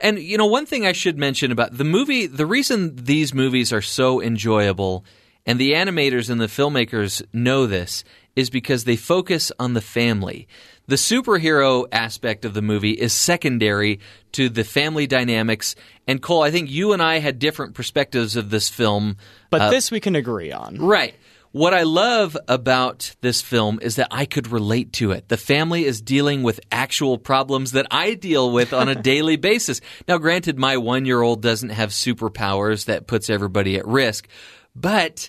And 0.00 0.18
you 0.18 0.36
know, 0.36 0.46
one 0.46 0.66
thing 0.66 0.86
I 0.86 0.92
should 0.92 1.16
mention 1.16 1.52
about 1.52 1.76
the 1.76 1.84
movie, 1.84 2.26
the 2.26 2.46
reason 2.46 2.96
these 2.96 3.32
movies 3.32 3.72
are 3.72 3.80
so 3.80 4.20
enjoyable, 4.20 5.04
and 5.46 5.58
the 5.58 5.72
animators 5.72 6.30
and 6.30 6.40
the 6.40 6.46
filmmakers 6.46 7.22
know 7.32 7.66
this, 7.66 8.04
is 8.36 8.50
because 8.50 8.84
they 8.84 8.96
focus 8.96 9.52
on 9.58 9.74
the 9.74 9.80
family. 9.80 10.48
The 10.86 10.96
superhero 10.96 11.86
aspect 11.92 12.44
of 12.44 12.52
the 12.52 12.62
movie 12.62 12.92
is 12.92 13.12
secondary 13.12 14.00
to 14.32 14.48
the 14.48 14.64
family 14.64 15.06
dynamics. 15.06 15.76
And 16.06 16.20
Cole, 16.20 16.42
I 16.42 16.50
think 16.50 16.70
you 16.70 16.92
and 16.92 17.02
I 17.02 17.18
had 17.20 17.38
different 17.38 17.74
perspectives 17.74 18.36
of 18.36 18.50
this 18.50 18.68
film. 18.68 19.16
But 19.50 19.62
uh, 19.62 19.70
this 19.70 19.90
we 19.90 20.00
can 20.00 20.14
agree 20.14 20.52
on. 20.52 20.76
Right. 20.76 21.14
What 21.52 21.72
I 21.72 21.84
love 21.84 22.36
about 22.48 23.14
this 23.20 23.40
film 23.40 23.78
is 23.80 23.94
that 23.96 24.08
I 24.10 24.26
could 24.26 24.48
relate 24.48 24.92
to 24.94 25.12
it. 25.12 25.28
The 25.28 25.36
family 25.36 25.84
is 25.84 26.00
dealing 26.00 26.42
with 26.42 26.58
actual 26.72 27.16
problems 27.16 27.72
that 27.72 27.86
I 27.92 28.14
deal 28.14 28.50
with 28.50 28.72
on 28.72 28.88
a 28.88 28.94
daily 29.00 29.36
basis. 29.36 29.80
Now, 30.08 30.18
granted, 30.18 30.58
my 30.58 30.76
one 30.78 31.06
year 31.06 31.22
old 31.22 31.42
doesn't 31.42 31.68
have 31.68 31.90
superpowers 31.90 32.86
that 32.86 33.06
puts 33.06 33.30
everybody 33.30 33.76
at 33.76 33.86
risk, 33.86 34.26
but 34.76 35.28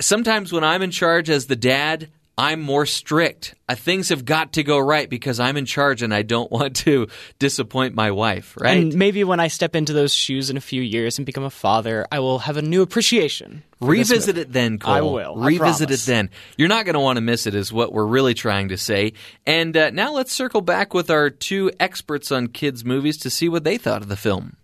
sometimes 0.00 0.52
when 0.52 0.64
I'm 0.64 0.82
in 0.82 0.90
charge 0.90 1.30
as 1.30 1.46
the 1.46 1.56
dad, 1.56 2.08
I'm 2.36 2.60
more 2.60 2.84
strict. 2.84 3.54
Uh, 3.68 3.76
things 3.76 4.08
have 4.08 4.24
got 4.24 4.54
to 4.54 4.64
go 4.64 4.78
right 4.78 5.08
because 5.08 5.38
I'm 5.38 5.56
in 5.56 5.66
charge 5.66 6.02
and 6.02 6.12
I 6.12 6.22
don't 6.22 6.50
want 6.52 6.76
to 6.76 7.06
disappoint 7.38 7.94
my 7.94 8.10
wife, 8.10 8.56
right? 8.60 8.76
And 8.78 8.94
maybe 8.94 9.22
when 9.22 9.38
I 9.38 9.48
step 9.48 9.76
into 9.76 9.92
those 9.92 10.12
shoes 10.12 10.50
in 10.50 10.56
a 10.56 10.60
few 10.60 10.82
years 10.82 11.18
and 11.18 11.26
become 11.26 11.44
a 11.44 11.50
father, 11.50 12.06
I 12.10 12.18
will 12.18 12.40
have 12.40 12.56
a 12.56 12.62
new 12.62 12.82
appreciation. 12.82 13.62
Revisit 13.80 14.36
it 14.38 14.52
then, 14.52 14.78
Cole. 14.78 14.92
I 14.92 15.00
will. 15.00 15.36
Revisit 15.36 15.90
it 15.90 16.00
then. 16.00 16.30
You're 16.56 16.68
not 16.68 16.86
going 16.86 16.94
to 16.94 17.00
want 17.00 17.18
to 17.18 17.20
miss 17.20 17.46
it, 17.46 17.54
is 17.54 17.72
what 17.72 17.92
we're 17.92 18.06
really 18.06 18.34
trying 18.34 18.68
to 18.70 18.76
say. 18.76 19.12
And 19.46 19.76
uh, 19.76 19.90
now 19.90 20.12
let's 20.12 20.32
circle 20.32 20.60
back 20.60 20.94
with 20.94 21.10
our 21.10 21.30
two 21.30 21.70
experts 21.78 22.32
on 22.32 22.48
kids' 22.48 22.84
movies 22.84 23.18
to 23.18 23.30
see 23.30 23.48
what 23.48 23.62
they 23.62 23.78
thought 23.78 24.02
of 24.02 24.08
the 24.08 24.16
film. 24.16 24.56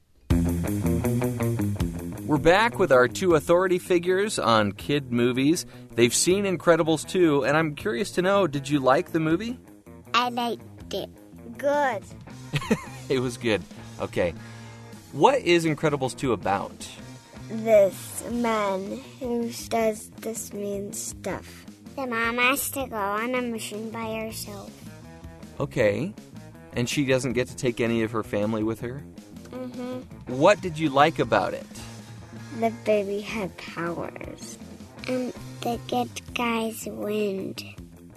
We're 2.30 2.38
back 2.38 2.78
with 2.78 2.92
our 2.92 3.08
two 3.08 3.34
authority 3.34 3.80
figures 3.80 4.38
on 4.38 4.70
kid 4.70 5.10
movies. 5.10 5.66
They've 5.96 6.14
seen 6.14 6.44
Incredibles 6.44 7.04
2, 7.08 7.44
and 7.44 7.56
I'm 7.56 7.74
curious 7.74 8.12
to 8.12 8.22
know 8.22 8.46
did 8.46 8.68
you 8.68 8.78
like 8.78 9.10
the 9.10 9.18
movie? 9.18 9.58
I 10.14 10.28
liked 10.28 10.94
it. 10.94 11.10
Good. 11.58 12.04
it 13.08 13.18
was 13.18 13.36
good. 13.36 13.64
Okay. 13.98 14.32
What 15.10 15.40
is 15.40 15.64
Incredibles 15.64 16.16
2 16.16 16.32
about? 16.32 16.88
This 17.50 18.22
man 18.30 19.00
who 19.18 19.50
does 19.68 20.10
this 20.20 20.52
mean 20.52 20.92
stuff. 20.92 21.66
The 21.96 22.06
mom 22.06 22.38
has 22.38 22.70
to 22.70 22.86
go 22.86 22.94
on 22.94 23.34
a 23.34 23.42
mission 23.42 23.90
by 23.90 24.20
herself. 24.20 24.70
Okay. 25.58 26.14
And 26.74 26.88
she 26.88 27.06
doesn't 27.06 27.32
get 27.32 27.48
to 27.48 27.56
take 27.56 27.80
any 27.80 28.04
of 28.04 28.12
her 28.12 28.22
family 28.22 28.62
with 28.62 28.82
her? 28.82 29.02
Mm-hmm. 29.50 30.36
What 30.38 30.60
did 30.60 30.78
you 30.78 30.90
like 30.90 31.18
about 31.18 31.54
it? 31.54 31.66
The 32.58 32.72
baby 32.84 33.20
had 33.20 33.56
powers. 33.56 34.58
And 35.08 35.32
the 35.60 35.78
good 35.88 36.34
guys 36.34 36.86
wind. 36.86 37.64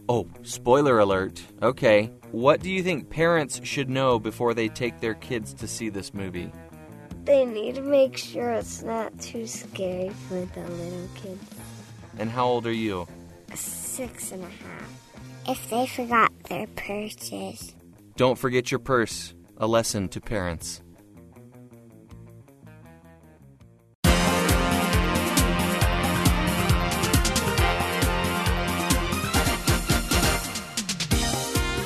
Oh, 0.09 0.27
spoiler 0.43 0.99
alert. 0.99 1.41
Okay. 1.61 2.11
What 2.31 2.61
do 2.61 2.69
you 2.69 2.83
think 2.83 3.09
parents 3.09 3.61
should 3.63 3.89
know 3.89 4.19
before 4.19 4.53
they 4.53 4.67
take 4.67 4.99
their 4.99 5.13
kids 5.13 5.53
to 5.55 5.67
see 5.67 5.89
this 5.89 6.13
movie? 6.13 6.51
They 7.23 7.45
need 7.45 7.75
to 7.75 7.81
make 7.81 8.17
sure 8.17 8.51
it's 8.51 8.83
not 8.83 9.17
too 9.19 9.47
scary 9.47 10.09
for 10.27 10.43
the 10.45 10.61
little 10.61 11.09
kids. 11.15 11.45
And 12.19 12.29
how 12.29 12.45
old 12.45 12.67
are 12.67 12.71
you? 12.71 13.07
Six 13.53 14.33
and 14.33 14.43
a 14.43 14.47
half. 14.47 14.89
If 15.47 15.69
they 15.69 15.87
forgot 15.87 16.31
their 16.49 16.67
purses. 16.67 17.73
Don't 18.17 18.37
forget 18.37 18.71
your 18.71 18.79
purse. 18.79 19.33
A 19.57 19.67
lesson 19.67 20.09
to 20.09 20.19
parents. 20.19 20.82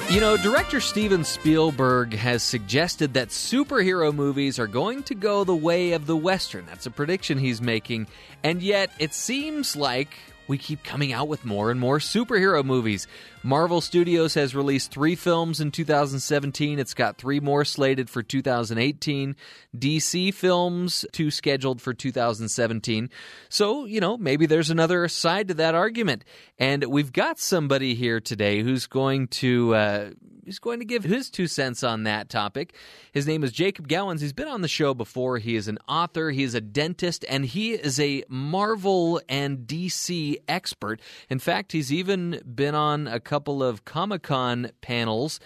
You 0.10 0.22
know, 0.22 0.38
director 0.38 0.80
Steven 0.80 1.26
Spielberg 1.26 2.14
has 2.14 2.42
suggested 2.42 3.16
that 3.16 3.28
superhero 3.28 4.16
movies 4.16 4.58
are 4.58 4.66
going 4.66 5.04
to 5.04 5.14
go 5.14 5.44
the 5.44 5.54
way 5.54 5.92
of 5.92 6.06
the 6.06 6.16
Western. 6.16 6.66
That's 6.66 6.86
a 6.86 6.92
prediction 6.92 7.38
he's 7.38 7.62
making. 7.62 8.08
And 8.42 8.62
yet, 8.62 8.90
it 9.00 9.14
seems 9.14 9.76
like 9.76 10.18
we 10.48 10.58
keep 10.58 10.82
coming 10.86 11.12
out 11.12 11.28
with 11.28 11.44
more 11.44 11.72
and 11.72 11.80
more 11.80 12.00
superhero 12.00 12.64
movies. 12.64 13.06
Marvel 13.44 13.82
Studios 13.82 14.34
has 14.34 14.56
released 14.56 14.92
three 14.92 15.16
films 15.16 15.62
in 15.62 15.72
2017. 15.72 16.80
It's 16.80 16.94
got 16.94 17.18
three 17.18 17.40
more 17.40 17.64
slated 17.64 18.10
for 18.10 18.24
2018. 18.24 19.36
DC 19.78 20.34
films, 20.34 21.06
two 21.12 21.32
scheduled 21.32 21.82
for 21.82 21.94
2017. 21.94 23.10
So, 23.50 23.86
you 23.86 24.02
know, 24.02 24.18
maybe 24.18 24.48
there's 24.48 24.70
another 24.70 25.08
side 25.08 25.48
to 25.50 25.54
that 25.56 25.76
argument. 25.76 26.26
And 26.58 26.84
we've 26.86 27.14
got 27.14 27.40
somebody 27.40 27.96
here 27.96 28.20
today 28.20 28.62
who's 28.62 28.88
going 28.88 29.28
to. 29.30 29.76
Uh, 29.76 30.10
he's 30.48 30.60
going 30.60 30.80
to 30.80 30.86
give 30.86 31.04
his 31.04 31.30
two 31.30 31.46
cents 31.46 31.84
on 31.84 32.04
that 32.04 32.30
topic. 32.30 32.74
His 33.12 33.28
name 33.28 33.44
is 33.44 33.52
Jacob 33.52 33.88
Gowans. 33.88 34.22
He's 34.22 34.34
been 34.34 34.48
on 34.48 34.62
the 34.62 34.68
show 34.68 34.94
before. 34.94 35.38
He 35.38 35.56
is 35.56 35.68
an 35.68 35.78
author, 35.88 36.32
he 36.32 36.44
is 36.44 36.56
a 36.56 36.62
dentist, 36.62 37.26
and 37.30 37.46
he 37.46 37.74
is 37.74 38.00
a 38.00 38.24
Marvel 38.30 39.22
and 39.28 39.60
DC 39.60 40.38
expert. 40.48 41.02
In 41.30 41.38
fact, 41.38 41.74
he's 41.74 41.92
even 41.92 42.42
been 42.56 42.74
on 42.74 43.08
a 43.08 43.20
couple 43.28 43.62
of 43.62 43.86
Comic 43.86 44.24
Con 44.24 44.72
panels. 44.82 45.40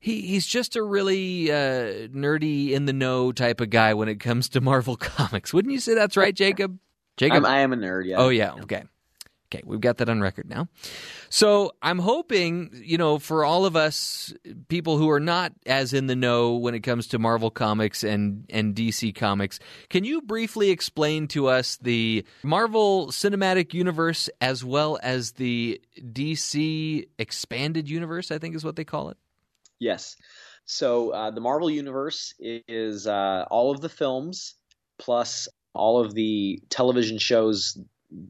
He, 0.00 0.22
he's 0.22 0.46
just 0.46 0.74
a 0.74 0.82
really 0.82 1.50
uh, 1.50 2.08
nerdy, 2.08 2.72
in 2.72 2.86
the 2.86 2.92
know 2.92 3.30
type 3.30 3.60
of 3.60 3.70
guy 3.70 3.94
when 3.94 4.08
it 4.08 4.18
comes 4.18 4.48
to 4.50 4.60
Marvel 4.60 4.96
comics. 4.98 5.54
Wouldn't 5.54 5.72
you 5.72 5.80
say 5.80 5.94
that's 5.94 6.16
right, 6.16 6.34
Jacob? 6.34 6.78
Jacob, 7.16 7.44
I'm, 7.44 7.46
I 7.46 7.58
am 7.60 7.72
a 7.72 7.76
nerd. 7.76 8.06
Yeah. 8.06 8.16
Oh 8.16 8.28
yeah. 8.28 8.54
Okay. 8.54 8.82
Okay, 9.52 9.62
we've 9.66 9.82
got 9.82 9.98
that 9.98 10.08
on 10.08 10.22
record 10.22 10.48
now. 10.48 10.68
So 11.28 11.72
I'm 11.82 11.98
hoping, 11.98 12.70
you 12.72 12.96
know, 12.96 13.18
for 13.18 13.44
all 13.44 13.66
of 13.66 13.76
us 13.76 14.32
people 14.68 14.96
who 14.96 15.10
are 15.10 15.20
not 15.20 15.52
as 15.66 15.92
in 15.92 16.06
the 16.06 16.16
know 16.16 16.54
when 16.54 16.74
it 16.74 16.80
comes 16.80 17.06
to 17.08 17.18
Marvel 17.18 17.50
Comics 17.50 18.02
and, 18.02 18.46
and 18.48 18.74
DC 18.74 19.14
Comics, 19.14 19.58
can 19.90 20.04
you 20.04 20.22
briefly 20.22 20.70
explain 20.70 21.28
to 21.28 21.48
us 21.48 21.76
the 21.82 22.24
Marvel 22.42 23.08
Cinematic 23.08 23.74
Universe 23.74 24.30
as 24.40 24.64
well 24.64 24.98
as 25.02 25.32
the 25.32 25.78
DC 25.98 27.06
Expanded 27.18 27.90
Universe, 27.90 28.30
I 28.30 28.38
think 28.38 28.56
is 28.56 28.64
what 28.64 28.76
they 28.76 28.84
call 28.84 29.10
it? 29.10 29.18
Yes. 29.78 30.16
So 30.64 31.10
uh, 31.10 31.30
the 31.30 31.42
Marvel 31.42 31.68
Universe 31.68 32.32
is 32.38 33.06
uh, 33.06 33.44
all 33.50 33.70
of 33.70 33.82
the 33.82 33.90
films 33.90 34.54
plus 34.98 35.46
all 35.74 36.00
of 36.00 36.14
the 36.14 36.62
television 36.70 37.18
shows 37.18 37.78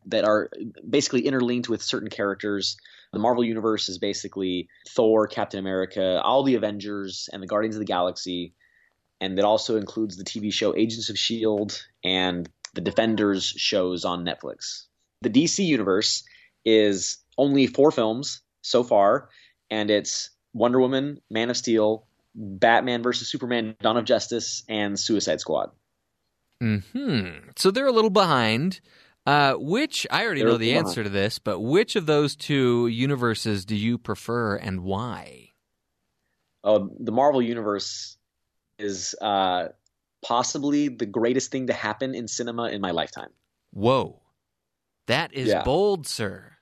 that 0.07 0.25
are 0.25 0.51
basically 0.89 1.27
interlinked 1.27 1.69
with 1.69 1.83
certain 1.83 2.11
characters. 2.11 2.77
The 3.13 3.19
Marvel 3.19 3.45
Universe 3.45 3.89
is 3.89 3.99
basically 3.99 4.69
Thor, 4.89 5.27
Captain 5.27 5.61
America, 5.61 6.21
all 6.23 6.43
the 6.43 6.55
Avengers, 6.55 7.29
and 7.33 7.43
the 7.43 7.47
Guardians 7.47 7.77
of 7.77 7.81
the 7.81 7.87
Galaxy. 7.87 8.55
And 9.21 9.39
it 9.39 9.45
also 9.45 9.77
includes 9.77 10.17
the 10.17 10.25
TV 10.25 10.53
show 10.53 10.75
Agents 10.75 11.09
of 11.09 11.15
S.H.I.E.L.D. 11.15 11.77
and 12.05 12.49
the 12.75 12.81
Defenders 12.81 13.45
shows 13.45 14.05
on 14.05 14.25
Netflix. 14.25 14.87
The 15.21 15.31
DC 15.31 15.65
Universe 15.65 16.25
is 16.65 17.19
only 17.39 17.67
four 17.67 17.91
films 17.91 18.41
so 18.63 18.83
far, 18.83 19.29
and 19.71 19.91
it's 19.91 20.31
Wonder 20.53 20.81
Woman, 20.81 21.21
Man 21.31 21.51
of 21.51 21.57
Steel, 21.57 22.07
Batman 22.35 23.03
vs. 23.03 23.29
Superman, 23.29 23.77
Dawn 23.81 23.97
of 23.97 24.05
Justice, 24.05 24.65
and 24.69 24.99
Suicide 24.99 25.41
Squad. 25.41 25.71
Hmm. 26.61 27.29
So 27.57 27.71
they're 27.71 27.87
a 27.87 27.93
little 27.93 28.11
behind. 28.11 28.81
Uh, 29.25 29.55
which 29.55 30.05
I 30.11 30.25
already 30.25 30.43
know 30.43 30.57
the 30.57 30.75
answer 30.75 31.05
to 31.05 31.09
this, 31.09 31.39
but 31.39 31.61
which 31.61 31.95
of 31.95 32.07
those 32.07 32.35
two 32.35 32.89
universes 32.89 33.65
do 33.65 33.77
you 33.77 33.97
prefer 33.97 34.57
and 34.57 34.83
why? 34.83 35.51
Oh, 36.65 36.91
the 36.99 37.13
Marvel 37.13 37.41
universe 37.41 38.17
is 38.81 39.15
uh, 39.21 39.69
possibly 40.25 40.89
the 40.89 41.07
greatest 41.07 41.53
thing 41.53 41.69
to 41.69 41.73
happen 41.73 42.17
in 42.17 42.27
cinema 42.27 42.69
in 42.71 42.81
my 42.81 42.91
lifetime. 42.91 43.31
Whoa, 43.73 44.21
that 45.07 45.33
is 45.33 45.49
yeah. 45.49 45.63
bold, 45.63 46.07
sir. 46.07 46.53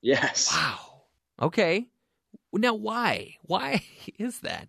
Yes. 0.00 0.52
Wow. 0.52 1.02
Okay. 1.40 1.86
Now, 2.52 2.74
why? 2.74 3.36
Why 3.42 3.84
is 4.18 4.40
that? 4.40 4.68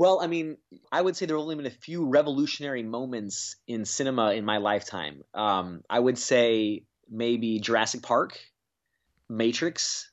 Well, 0.00 0.22
I 0.22 0.28
mean, 0.28 0.56
I 0.90 1.02
would 1.02 1.14
say 1.14 1.26
there 1.26 1.36
have 1.36 1.42
only 1.42 1.56
been 1.56 1.66
a 1.66 1.70
few 1.70 2.06
revolutionary 2.06 2.82
moments 2.82 3.56
in 3.68 3.84
cinema 3.84 4.32
in 4.32 4.46
my 4.46 4.56
lifetime. 4.56 5.20
Um, 5.34 5.82
I 5.90 6.00
would 6.00 6.16
say 6.16 6.84
maybe 7.10 7.60
Jurassic 7.60 8.00
Park, 8.00 8.40
Matrix, 9.28 10.10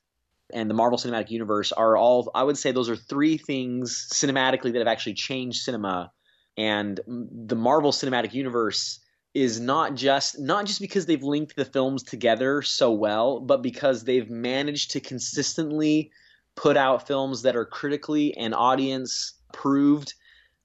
and 0.52 0.68
the 0.68 0.74
Marvel 0.74 0.98
Cinematic 0.98 1.30
Universe 1.30 1.72
are 1.72 1.96
all. 1.96 2.30
I 2.34 2.42
would 2.42 2.58
say 2.58 2.70
those 2.70 2.90
are 2.90 2.96
three 2.96 3.38
things 3.38 4.10
cinematically 4.12 4.74
that 4.74 4.78
have 4.78 4.88
actually 4.88 5.14
changed 5.14 5.62
cinema. 5.62 6.12
And 6.58 7.00
the 7.06 7.56
Marvel 7.56 7.90
Cinematic 7.90 8.34
Universe 8.34 9.00
is 9.32 9.58
not 9.58 9.94
just 9.94 10.38
not 10.38 10.66
just 10.66 10.82
because 10.82 11.06
they've 11.06 11.22
linked 11.22 11.56
the 11.56 11.64
films 11.64 12.02
together 12.02 12.60
so 12.60 12.92
well, 12.92 13.40
but 13.40 13.62
because 13.62 14.04
they've 14.04 14.28
managed 14.28 14.90
to 14.90 15.00
consistently 15.00 16.10
put 16.56 16.76
out 16.76 17.06
films 17.06 17.40
that 17.40 17.56
are 17.56 17.64
critically 17.64 18.36
and 18.36 18.54
audience 18.54 19.32
proved 19.52 20.14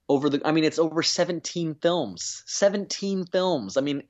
over 0.09 0.29
the 0.29 0.41
i 0.45 0.51
mean 0.51 0.63
it's 0.63 0.79
over 0.79 1.01
17 1.01 1.75
films 1.75 2.43
17 2.45 3.25
films. 3.25 3.77
I 3.77 3.81
mean 3.81 4.03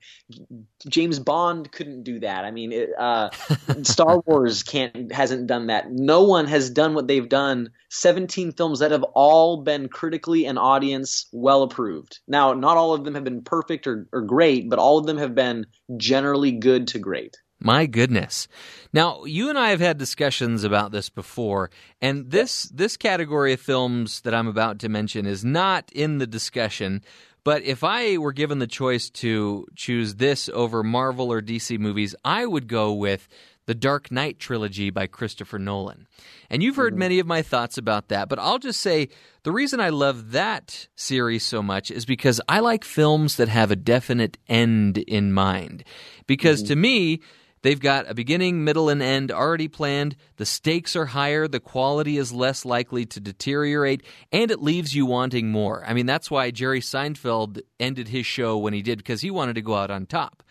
james 0.88 1.18
bond 1.18 1.72
couldn't 1.72 2.02
do 2.02 2.20
that. 2.20 2.44
I 2.44 2.50
mean 2.50 2.72
it, 2.72 2.90
uh, 2.98 3.30
star 3.82 4.20
wars 4.26 4.62
can't 4.62 5.12
hasn't 5.12 5.46
done 5.46 5.68
that. 5.68 5.90
No 5.90 6.24
one 6.24 6.46
has 6.46 6.70
done 6.70 6.94
what 6.94 7.06
they've 7.06 7.28
done 7.28 7.70
17 7.90 8.52
films 8.52 8.80
that 8.80 8.90
have 8.90 9.04
all 9.14 9.62
been 9.62 9.88
critically 9.88 10.46
and 10.46 10.58
audience 10.58 11.26
well 11.32 11.62
approved. 11.62 12.18
Now 12.26 12.52
not 12.52 12.76
all 12.76 12.92
of 12.92 13.04
them 13.04 13.14
have 13.14 13.24
been 13.24 13.42
perfect 13.42 13.86
or, 13.86 14.06
or 14.12 14.22
great 14.22 14.68
but 14.68 14.78
all 14.78 14.98
of 14.98 15.06
them 15.06 15.18
have 15.18 15.34
been 15.34 15.66
generally 15.96 16.52
good 16.52 16.88
to 16.88 16.98
great 16.98 17.36
my 17.64 17.86
goodness. 17.86 18.46
Now, 18.92 19.24
you 19.24 19.48
and 19.48 19.58
I 19.58 19.70
have 19.70 19.80
had 19.80 19.98
discussions 19.98 20.62
about 20.62 20.92
this 20.92 21.08
before, 21.08 21.70
and 22.00 22.30
this 22.30 22.64
this 22.64 22.96
category 22.96 23.54
of 23.54 23.60
films 23.60 24.20
that 24.20 24.34
I'm 24.34 24.46
about 24.46 24.78
to 24.80 24.88
mention 24.88 25.26
is 25.26 25.44
not 25.44 25.90
in 25.92 26.18
the 26.18 26.26
discussion. 26.26 27.02
But 27.42 27.62
if 27.62 27.84
I 27.84 28.16
were 28.16 28.32
given 28.32 28.58
the 28.58 28.66
choice 28.66 29.10
to 29.10 29.66
choose 29.76 30.14
this 30.14 30.48
over 30.48 30.82
Marvel 30.82 31.30
or 31.30 31.42
DC 31.42 31.78
movies, 31.78 32.14
I 32.24 32.46
would 32.46 32.68
go 32.68 32.92
with 32.94 33.28
the 33.66 33.74
Dark 33.74 34.10
Knight 34.10 34.38
trilogy 34.38 34.90
by 34.90 35.06
Christopher 35.06 35.58
Nolan. 35.58 36.06
And 36.50 36.62
you've 36.62 36.76
heard 36.76 36.92
mm-hmm. 36.92 37.00
many 37.00 37.18
of 37.18 37.26
my 37.26 37.42
thoughts 37.42 37.78
about 37.78 38.08
that, 38.08 38.28
but 38.28 38.38
I'll 38.38 38.58
just 38.58 38.80
say 38.80 39.08
the 39.42 39.52
reason 39.52 39.80
I 39.80 39.88
love 39.88 40.32
that 40.32 40.88
series 40.96 41.44
so 41.44 41.62
much 41.62 41.90
is 41.90 42.04
because 42.04 42.40
I 42.48 42.60
like 42.60 42.84
films 42.84 43.36
that 43.36 43.48
have 43.48 43.70
a 43.70 43.76
definite 43.76 44.38
end 44.48 44.98
in 44.98 45.32
mind. 45.32 45.84
Because 46.26 46.60
mm-hmm. 46.62 46.68
to 46.68 46.76
me, 46.76 47.20
They've 47.64 47.80
got 47.80 48.10
a 48.10 48.14
beginning, 48.14 48.62
middle, 48.62 48.90
and 48.90 49.00
end 49.00 49.32
already 49.32 49.68
planned. 49.68 50.16
The 50.36 50.44
stakes 50.44 50.94
are 50.94 51.06
higher, 51.06 51.48
the 51.48 51.60
quality 51.60 52.18
is 52.18 52.30
less 52.30 52.66
likely 52.66 53.06
to 53.06 53.20
deteriorate, 53.20 54.02
and 54.30 54.50
it 54.50 54.60
leaves 54.60 54.94
you 54.94 55.06
wanting 55.06 55.50
more. 55.50 55.82
I 55.86 55.94
mean, 55.94 56.04
that's 56.04 56.30
why 56.30 56.50
Jerry 56.50 56.80
Seinfeld 56.80 57.62
ended 57.80 58.08
his 58.08 58.26
show 58.26 58.58
when 58.58 58.74
he 58.74 58.82
did, 58.82 58.98
because 58.98 59.22
he 59.22 59.30
wanted 59.30 59.54
to 59.54 59.62
go 59.62 59.76
out 59.76 59.90
on 59.90 60.04
top. 60.04 60.42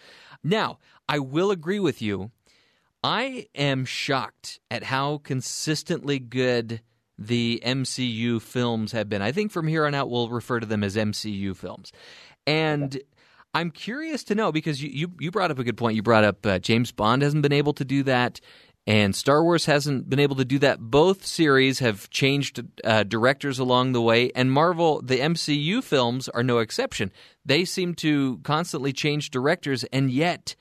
Now, 0.44 0.80
I 1.08 1.20
will 1.20 1.52
agree 1.52 1.80
with 1.80 2.02
you. 2.02 2.32
I 3.04 3.46
am 3.54 3.86
shocked 3.86 4.60
at 4.72 4.86
how 4.86 5.20
consistently 5.20 6.18
good 6.18 6.82
the 7.20 7.62
MCU 7.64 8.42
films 8.42 8.92
have 8.92 9.08
been. 9.08 9.22
I 9.22 9.32
think 9.32 9.52
from 9.52 9.68
here 9.68 9.86
on 9.86 9.94
out, 9.94 10.10
we'll 10.10 10.30
refer 10.30 10.60
to 10.60 10.66
them 10.66 10.84
as 10.84 10.96
MCU 10.96 11.56
films. 11.56 11.92
And 12.48 13.00
I'm 13.54 13.70
curious 13.70 14.24
to 14.26 14.36
know 14.36 14.52
because 14.52 14.82
you, 14.82 14.90
you, 14.90 15.12
you 15.20 15.32
brought 15.32 15.52
up 15.52 15.60
a 15.60 15.64
good 15.64 15.78
point. 15.78 15.96
You 15.96 16.04
brought 16.04 16.24
up 16.24 16.46
uh, 16.46 16.60
James 16.60 16.92
Bond 16.92 17.22
hasn't 17.22 17.44
been 17.44 17.54
able 17.54 17.74
to 17.74 17.86
do 17.86 18.02
that, 18.04 18.40
and 18.88 19.16
Star 19.16 19.44
Wars 19.44 19.66
hasn't 19.66 20.10
been 20.10 20.20
able 20.20 20.36
to 20.38 20.46
do 20.46 20.60
that. 20.60 20.80
Both 20.80 21.26
series 21.26 21.80
have 21.80 22.10
changed 22.10 22.64
uh, 22.84 23.04
directors 23.04 23.60
along 23.60 23.92
the 23.92 24.02
way, 24.02 24.32
and 24.36 24.52
Marvel, 24.52 25.02
the 25.02 25.20
MCU 25.20 25.84
films, 25.84 26.28
are 26.30 26.44
no 26.44 26.58
exception. 26.58 27.12
They 27.46 27.64
seem 27.64 27.94
to 27.96 28.40
constantly 28.40 28.92
change 28.92 29.30
directors, 29.30 29.84
and 29.86 30.10
yet 30.10 30.56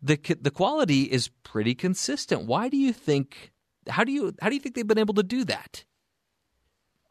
the 0.00 0.18
the 0.40 0.50
quality 0.50 1.02
is 1.02 1.28
pretty 1.44 1.74
consistent. 1.74 2.46
Why 2.46 2.68
do 2.68 2.76
you 2.76 2.92
think? 2.92 3.52
How 3.88 4.04
do 4.04 4.12
you 4.12 4.34
how 4.40 4.48
do 4.48 4.54
you 4.54 4.60
think 4.60 4.74
they've 4.74 4.86
been 4.86 4.98
able 4.98 5.14
to 5.14 5.22
do 5.22 5.44
that? 5.44 5.84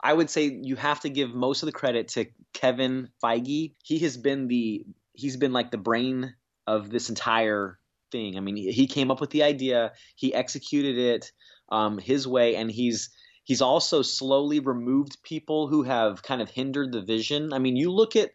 I 0.04 0.14
would 0.14 0.32
say 0.32 0.60
you 0.64 0.76
have 0.78 1.02
to 1.02 1.10
give 1.10 1.34
most 1.34 1.62
of 1.62 1.68
the 1.68 1.74
credit 1.74 2.08
to 2.10 2.26
Kevin 2.54 3.10
Feige. 3.24 3.74
He 3.84 4.00
has 4.00 4.18
been 4.18 4.48
the 4.48 4.84
he's 5.22 5.38
been 5.38 5.54
like 5.54 5.72
the 5.72 5.78
brain 5.78 6.34
of 6.68 6.90
this 6.90 7.10
entire 7.10 7.80
thing. 8.12 8.38
I 8.38 8.42
mean, 8.42 8.58
he, 8.58 8.88
came 8.88 9.12
up 9.12 9.22
with 9.22 9.30
the 9.30 9.44
idea, 9.44 9.94
he 10.16 10.34
executed 10.34 10.98
it 10.98 11.32
um, 11.70 11.98
his 11.98 12.28
way, 12.28 12.56
and 12.56 12.70
he's 12.70 13.10
he's 13.44 13.62
also 13.62 14.02
slowly 14.02 14.60
removed 14.60 15.24
people 15.24 15.68
who 15.68 15.84
have 15.84 16.22
kind 16.24 16.42
of 16.42 16.50
hindered 16.50 16.92
the 16.92 17.02
vision. 17.02 17.54
I 17.54 17.60
mean, 17.60 17.76
you 17.76 17.92
look 17.92 18.16
at 18.16 18.32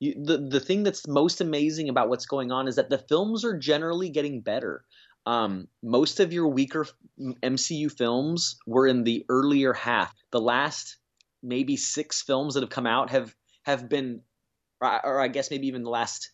you, 0.00 0.14
the 0.22 0.38
the 0.38 0.60
thing 0.60 0.82
that's 0.82 1.06
most 1.06 1.40
amazing 1.40 1.88
about 1.88 2.08
what's 2.08 2.26
going 2.26 2.50
on 2.50 2.68
is 2.68 2.76
that 2.76 2.90
the 2.90 2.98
films 2.98 3.44
are 3.44 3.58
generally 3.58 4.10
getting 4.10 4.40
better. 4.40 4.84
Um, 5.24 5.68
most 5.82 6.18
of 6.18 6.32
your 6.32 6.48
weaker 6.48 6.86
MCU 7.20 7.92
films 7.96 8.56
were 8.66 8.88
in 8.88 9.04
the 9.04 9.24
earlier 9.28 9.72
half. 9.72 10.12
The 10.32 10.40
last 10.40 10.96
maybe 11.42 11.76
six 11.76 12.22
films 12.22 12.54
that 12.54 12.62
have 12.62 12.70
come 12.70 12.86
out 12.86 13.10
have 13.10 13.34
have 13.64 13.88
been 13.88 14.22
or, 14.82 15.06
or 15.06 15.20
I 15.20 15.28
guess 15.28 15.50
maybe 15.50 15.68
even 15.68 15.82
the 15.82 15.90
last 15.90 16.30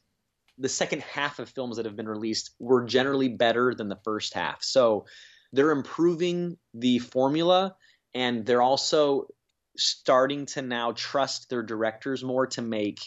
the 0.59 0.69
second 0.69 1.03
half 1.03 1.39
of 1.39 1.49
films 1.51 1.77
that 1.77 1.87
have 1.87 1.95
been 1.95 2.09
released 2.09 2.51
were 2.59 2.85
generally 2.85 3.29
better 3.29 3.75
than 3.75 3.89
the 3.89 3.99
first 4.05 4.35
half. 4.35 4.63
So 4.63 5.07
they're 5.53 5.71
improving 5.71 6.57
the 6.75 6.99
formula 6.99 7.77
and 8.13 8.45
they're 8.45 8.63
also 8.63 9.29
starting 9.77 10.47
to 10.47 10.63
now 10.63 10.93
trust 10.93 11.49
their 11.49 11.63
directors 11.63 12.25
more 12.25 12.49
to 12.49 12.63
make 12.63 12.99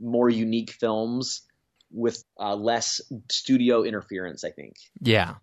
more 0.00 0.30
unique 0.30 0.70
films 0.70 1.42
with 1.90 2.24
uh, 2.40 2.56
less 2.56 3.00
studio 3.30 3.84
interference, 3.84 4.42
I 4.42 4.50
think. 4.50 4.74
Yeah. 5.00 5.34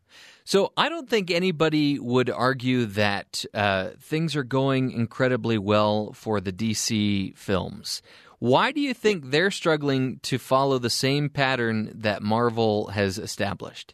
So 0.44 0.74
I 0.76 0.90
don't 0.90 1.10
think 1.10 1.32
anybody 1.32 2.00
would 2.00 2.30
argue 2.30 2.86
that 2.88 3.46
uh, 3.54 3.92
things 4.00 4.36
are 4.36 4.44
going 4.44 4.92
incredibly 4.92 5.58
well 5.58 6.12
for 6.14 6.42
the 6.42 6.52
DC 6.52 7.38
films. 7.38 8.02
Why 8.42 8.72
do 8.72 8.82
you 8.82 8.96
think 8.96 9.30
they're 9.30 9.52
struggling 9.52 10.18
to 10.24 10.40
follow 10.40 10.80
the 10.80 10.90
same 10.90 11.30
pattern 11.30 11.92
that 11.94 12.24
Marvel 12.24 12.88
has 12.88 13.20
established? 13.20 13.94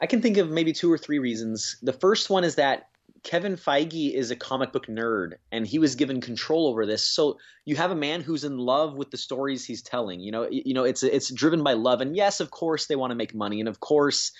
I 0.00 0.06
can 0.06 0.22
think 0.22 0.36
of 0.36 0.50
maybe 0.50 0.72
two 0.72 0.92
or 0.92 0.96
three 0.96 1.18
reasons. 1.18 1.78
The 1.82 1.92
first 1.92 2.30
one 2.30 2.44
is 2.44 2.54
that 2.54 2.90
Kevin 3.24 3.56
Feige 3.56 4.14
is 4.14 4.30
a 4.30 4.36
comic 4.36 4.70
book 4.70 4.86
nerd 4.86 5.32
and 5.50 5.66
he 5.66 5.80
was 5.80 5.96
given 5.96 6.20
control 6.20 6.68
over 6.68 6.86
this. 6.86 7.04
So 7.04 7.38
you 7.64 7.74
have 7.74 7.90
a 7.90 7.96
man 7.96 8.20
who's 8.20 8.44
in 8.44 8.56
love 8.56 8.94
with 8.94 9.10
the 9.10 9.16
stories 9.16 9.64
he's 9.64 9.82
telling. 9.82 10.20
You 10.20 10.30
know, 10.30 10.48
you 10.48 10.72
know 10.72 10.84
it's 10.84 11.02
it's 11.02 11.28
driven 11.28 11.64
by 11.64 11.72
love 11.72 12.02
and 12.02 12.14
yes, 12.14 12.38
of 12.38 12.52
course 12.52 12.86
they 12.86 12.94
want 12.94 13.10
to 13.10 13.16
make 13.16 13.34
money 13.34 13.58
and 13.58 13.68
of 13.68 13.80
course 13.80 14.30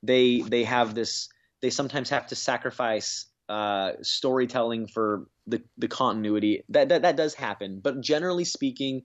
they 0.00 0.42
they 0.42 0.62
have 0.62 0.94
this 0.94 1.28
they 1.60 1.70
sometimes 1.70 2.10
have 2.10 2.28
to 2.28 2.36
sacrifice 2.36 3.26
uh, 3.48 3.92
storytelling 4.02 4.86
for 4.86 5.26
the 5.46 5.62
the 5.76 5.88
continuity. 5.88 6.62
That, 6.68 6.88
that 6.90 7.02
that 7.02 7.16
does 7.16 7.34
happen, 7.34 7.80
but 7.82 8.00
generally 8.00 8.44
speaking, 8.44 9.02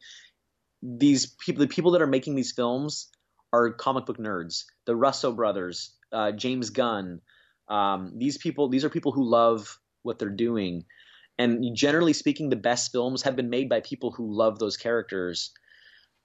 these 0.81 1.35
people, 1.45 1.61
the 1.61 1.67
people 1.67 1.91
that 1.91 2.01
are 2.01 2.07
making 2.07 2.35
these 2.35 2.51
films, 2.51 3.09
are 3.53 3.71
comic 3.71 4.05
book 4.05 4.17
nerds. 4.17 4.63
The 4.85 4.95
Russo 4.95 5.31
brothers, 5.31 5.95
uh, 6.11 6.31
James 6.31 6.69
Gunn. 6.69 7.21
Um, 7.67 8.13
these 8.15 8.37
people, 8.37 8.69
these 8.69 8.85
are 8.85 8.89
people 8.89 9.11
who 9.11 9.29
love 9.29 9.77
what 10.03 10.19
they're 10.19 10.29
doing, 10.29 10.85
and 11.37 11.75
generally 11.75 12.13
speaking, 12.13 12.49
the 12.49 12.55
best 12.55 12.91
films 12.91 13.23
have 13.23 13.35
been 13.35 13.49
made 13.49 13.69
by 13.69 13.81
people 13.81 14.11
who 14.11 14.33
love 14.33 14.59
those 14.59 14.77
characters. 14.77 15.51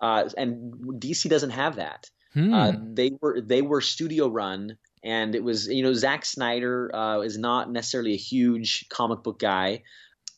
Uh, 0.00 0.28
and 0.36 1.00
DC 1.00 1.28
doesn't 1.28 1.50
have 1.50 1.76
that. 1.76 2.10
Hmm. 2.34 2.54
Uh, 2.54 2.72
they 2.92 3.12
were 3.20 3.40
they 3.40 3.62
were 3.62 3.80
studio 3.80 4.28
run 4.28 4.78
and 5.04 5.34
it 5.34 5.42
was 5.42 5.66
you 5.68 5.82
know 5.82 5.92
Zack 5.92 6.24
Snyder 6.24 6.94
uh, 6.94 7.20
is 7.20 7.38
not 7.38 7.70
necessarily 7.70 8.14
a 8.14 8.18
huge 8.18 8.88
comic 8.88 9.22
book 9.22 9.38
guy, 9.38 9.82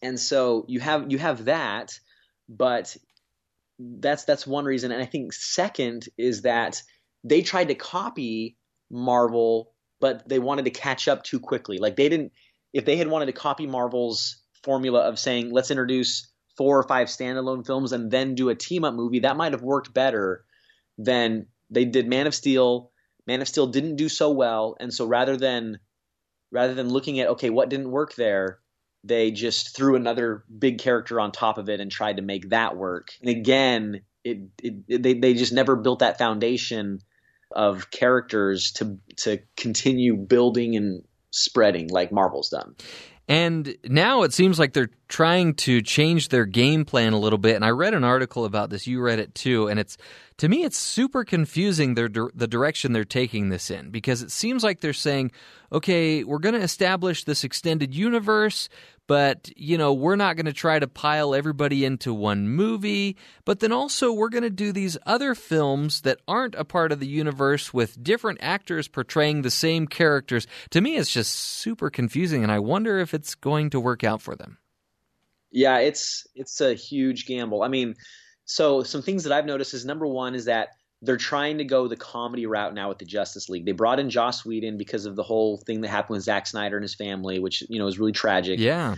and 0.03 0.19
so 0.19 0.65
you 0.69 0.81
have 0.81 1.11
you 1.11 1.19
have 1.19 1.47
that, 1.47 1.99
but 2.49 2.97
that's 3.79 4.25
that's 4.25 4.47
one 4.47 4.65
reason, 4.65 4.93
and 4.93 5.03
I 5.03 5.07
think 5.07 5.33
second 5.33 6.09
is 6.17 6.43
that 6.43 6.83
they 7.25 7.43
tried 7.43 7.69
to 7.69 7.75
copy 7.75 8.57
Marvel, 8.91 9.73
but 10.01 10.29
they 10.29 10.39
wanted 10.39 10.67
to 10.67 10.71
catch 10.71 11.09
up 11.09 11.25
too 11.25 11.41
quickly. 11.41 11.79
Like 11.79 11.97
they 11.97 12.09
didn't, 12.09 12.33
if 12.73 12.85
they 12.85 12.97
had 12.97 13.09
wanted 13.09 13.27
to 13.27 13.33
copy 13.33 13.67
Marvel's 13.67 14.43
formula 14.63 15.01
of 15.01 15.19
saying 15.19 15.51
let's 15.51 15.71
introduce 15.71 16.29
four 16.57 16.79
or 16.79 16.85
five 16.85 17.09
standalone 17.09 17.67
films 17.67 17.93
and 17.93 18.11
then 18.11 18.35
do 18.35 18.49
a 18.49 18.55
team 18.55 18.85
up 18.85 18.95
movie, 18.95 19.21
that 19.21 19.37
might 19.37 19.53
have 19.53 19.63
worked 19.63 19.93
better 19.93 20.45
than 20.97 21.47
they 21.71 21.85
did 21.85 22.07
Man 22.07 22.27
of 22.27 22.35
Steel 22.35 22.93
Man 23.27 23.41
of 23.41 23.49
Steel 23.49 23.67
didn't 23.67 23.97
do 23.97 24.09
so 24.09 24.31
well, 24.31 24.77
and 24.79 24.93
so 24.93 25.07
rather 25.07 25.37
than 25.37 25.79
rather 26.51 26.75
than 26.75 26.89
looking 26.89 27.21
at 27.21 27.29
okay 27.29 27.51
what 27.51 27.69
didn't 27.69 27.91
work 27.91 28.15
there, 28.15 28.59
they 29.03 29.31
just 29.31 29.77
threw 29.77 29.97
another 29.97 30.45
big 30.57 30.79
character 30.79 31.21
on 31.21 31.33
top 31.33 31.59
of 31.59 31.69
it 31.69 31.81
and 31.81 31.91
tried 31.91 32.17
to 32.17 32.23
make 32.23 32.51
that 32.51 32.77
work. 32.77 33.09
And 33.21 33.31
again, 33.31 34.03
it, 34.25 34.39
it, 34.63 34.75
it 34.89 35.03
they 35.03 35.15
they 35.15 35.35
just 35.35 35.53
never 35.53 35.77
built 35.77 36.01
that 36.01 36.19
foundation 36.19 37.01
of 37.51 37.91
characters 37.91 38.73
to 38.73 38.99
to 39.19 39.39
continue 39.57 40.17
building 40.17 40.77
and 40.77 41.05
spreading 41.31 41.89
like 41.89 42.13
Marvel's 42.13 42.49
done. 42.49 42.75
And 43.27 43.75
now 43.85 44.23
it 44.23 44.35
seems 44.35 44.59
like 44.59 44.75
they're 44.75 44.91
trying 45.09 45.55
to 45.55 45.81
change 45.81 46.29
their 46.29 46.45
game 46.45 46.85
plan 46.85 47.15
a 47.15 47.19
little 47.19 47.39
bit. 47.39 47.57
And 47.57 47.65
I 47.65 47.71
read 47.71 47.95
an 47.95 48.05
article 48.05 48.45
about 48.45 48.69
this. 48.69 48.87
You 48.87 49.01
read 49.01 49.19
it 49.19 49.35
too. 49.35 49.69
And 49.69 49.81
it's 49.81 49.97
to 50.39 50.49
me, 50.49 50.65
it's 50.65 50.79
super 50.79 51.25
confusing 51.25 51.95
their, 51.95 52.09
the 52.09 52.49
direction 52.49 52.93
they're 52.93 53.05
taking 53.05 53.49
this 53.49 53.71
in 53.71 53.91
because 53.91 54.23
it 54.23 54.31
seems 54.31 54.65
like 54.65 54.81
they're 54.81 54.93
saying, 54.93 55.31
okay, 55.73 56.25
we're 56.25 56.39
going 56.39 56.55
to 56.55 56.61
establish 56.63 57.25
this 57.25 57.45
extended 57.45 57.95
universe, 57.95 58.69
but 59.07 59.51
you 59.55 59.77
know 59.77 59.93
we're 59.93 60.17
not 60.17 60.35
going 60.35 60.47
to 60.47 60.53
try 60.53 60.79
to 60.79 60.87
pile 60.87 61.35
everybody 61.35 61.85
into 61.85 62.15
one 62.15 62.49
movie 62.49 63.17
but 63.45 63.61
then 63.61 63.71
also 63.71 64.11
we're 64.11 64.31
going 64.31 64.43
to 64.43 64.49
do 64.49 64.73
these 64.73 64.97
other 65.05 65.35
films 65.35 66.01
that 66.01 66.19
aren't 66.27 66.55
a 66.55 66.65
part 66.65 66.91
of 66.91 67.01
the 67.01 67.07
universe 67.07 67.75
with 67.75 68.03
different 68.03 68.39
actors 68.41 68.89
portraying 68.89 69.43
the 69.43 69.51
same 69.51 69.87
characters 69.87 70.47
to 70.71 70.81
me 70.81 70.97
it's 70.97 71.13
just 71.13 71.35
super 71.35 71.91
confusing 71.91 72.43
and 72.43 72.51
i 72.51 72.59
wonder 72.59 72.99
if 72.99 73.13
it's 73.13 73.35
going 73.35 73.69
to 73.69 73.79
work 73.79 74.03
out 74.03 74.23
for 74.23 74.35
them 74.35 74.57
Yeah, 75.55 75.79
it's 75.79 76.27
it's 76.35 76.61
a 76.61 76.75
huge 76.75 77.27
gamble. 77.27 77.63
I 77.63 77.69
mean, 77.69 77.95
so 78.45 78.83
some 78.83 79.03
things 79.03 79.25
that 79.25 79.33
I've 79.33 79.47
noticed 79.47 79.75
is 79.75 79.85
number 79.85 80.07
one 80.07 80.35
is 80.35 80.45
that 80.47 80.71
they're 81.03 81.17
trying 81.17 81.59
to 81.59 81.65
go 81.65 81.87
the 81.87 81.97
comedy 81.97 82.47
route 82.47 82.75
now 82.75 82.89
with 82.89 82.99
the 82.99 83.05
Justice 83.05 83.49
League. 83.49 83.67
They 83.67 83.73
brought 83.73 84.01
in 84.01 84.09
Joss 84.11 84.45
Whedon 84.45 84.79
because 84.79 85.07
of 85.07 85.17
the 85.17 85.23
whole 85.23 85.59
thing 85.59 85.83
that 85.83 85.89
happened 85.89 86.17
with 86.17 86.25
Zack 86.25 86.47
Snyder 86.47 86.77
and 86.77 86.83
his 86.83 86.95
family, 86.95 87.39
which 87.39 87.63
you 87.69 87.79
know 87.79 87.87
is 87.87 87.99
really 87.99 88.13
tragic. 88.13 88.59
Yeah. 88.59 88.97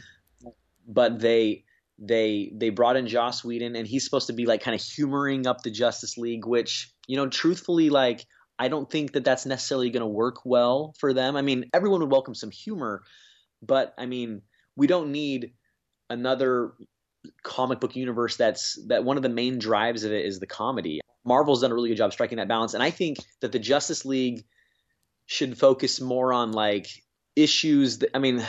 But 0.87 1.19
they 1.19 1.65
they 1.99 2.53
they 2.55 2.71
brought 2.71 2.97
in 2.97 3.09
Joss 3.09 3.43
Whedon 3.43 3.75
and 3.75 3.87
he's 3.87 4.05
supposed 4.05 4.29
to 4.29 4.33
be 4.33 4.47
like 4.47 4.63
kind 4.63 4.75
of 4.75 4.81
humoring 4.83 5.47
up 5.47 5.63
the 5.63 5.71
Justice 5.71 6.17
League, 6.17 6.47
which 6.47 6.93
you 7.07 7.17
know, 7.17 7.29
truthfully, 7.29 7.91
like 7.91 8.27
I 8.59 8.69
don't 8.69 8.91
think 8.91 9.13
that 9.13 9.25
that's 9.25 9.47
necessarily 9.47 9.91
going 9.91 10.03
to 10.03 10.07
work 10.07 10.45
well 10.45 10.95
for 10.99 11.13
them. 11.13 11.37
I 11.37 11.43
mean, 11.43 11.69
everyone 11.73 12.01
would 12.01 12.11
welcome 12.11 12.35
some 12.35 12.51
humor, 12.51 13.03
but 13.63 13.95
I 13.99 14.07
mean, 14.07 14.43
we 14.77 14.87
don't 14.87 15.13
need 15.13 15.53
another 16.09 16.73
comic 17.43 17.81
book 17.81 17.97
universe 17.97 18.37
that's 18.37 18.79
that 18.89 19.05
one 19.05 19.17
of 19.17 19.23
the 19.23 19.29
main 19.29 19.59
drives 19.59 20.05
of 20.05 20.13
it 20.13 20.25
is 20.27 20.39
the 20.41 20.47
comedy. 20.47 21.01
Marvel's 21.25 21.61
done 21.63 21.73
a 21.73 21.75
really 21.75 21.89
good 21.89 21.97
job 21.99 22.13
striking 22.13 22.39
that 22.39 22.49
balance, 22.49 22.75
and 22.75 22.83
I 22.83 22.91
think 22.91 23.19
that 23.41 23.53
the 23.53 23.59
Justice 23.59 24.05
League 24.05 24.45
should 25.27 25.59
focus 25.59 26.01
more 26.01 26.33
on 26.33 26.53
like 26.53 26.89
issues. 27.35 27.99
That, 27.99 28.11
I 28.15 28.19
mean, 28.21 28.45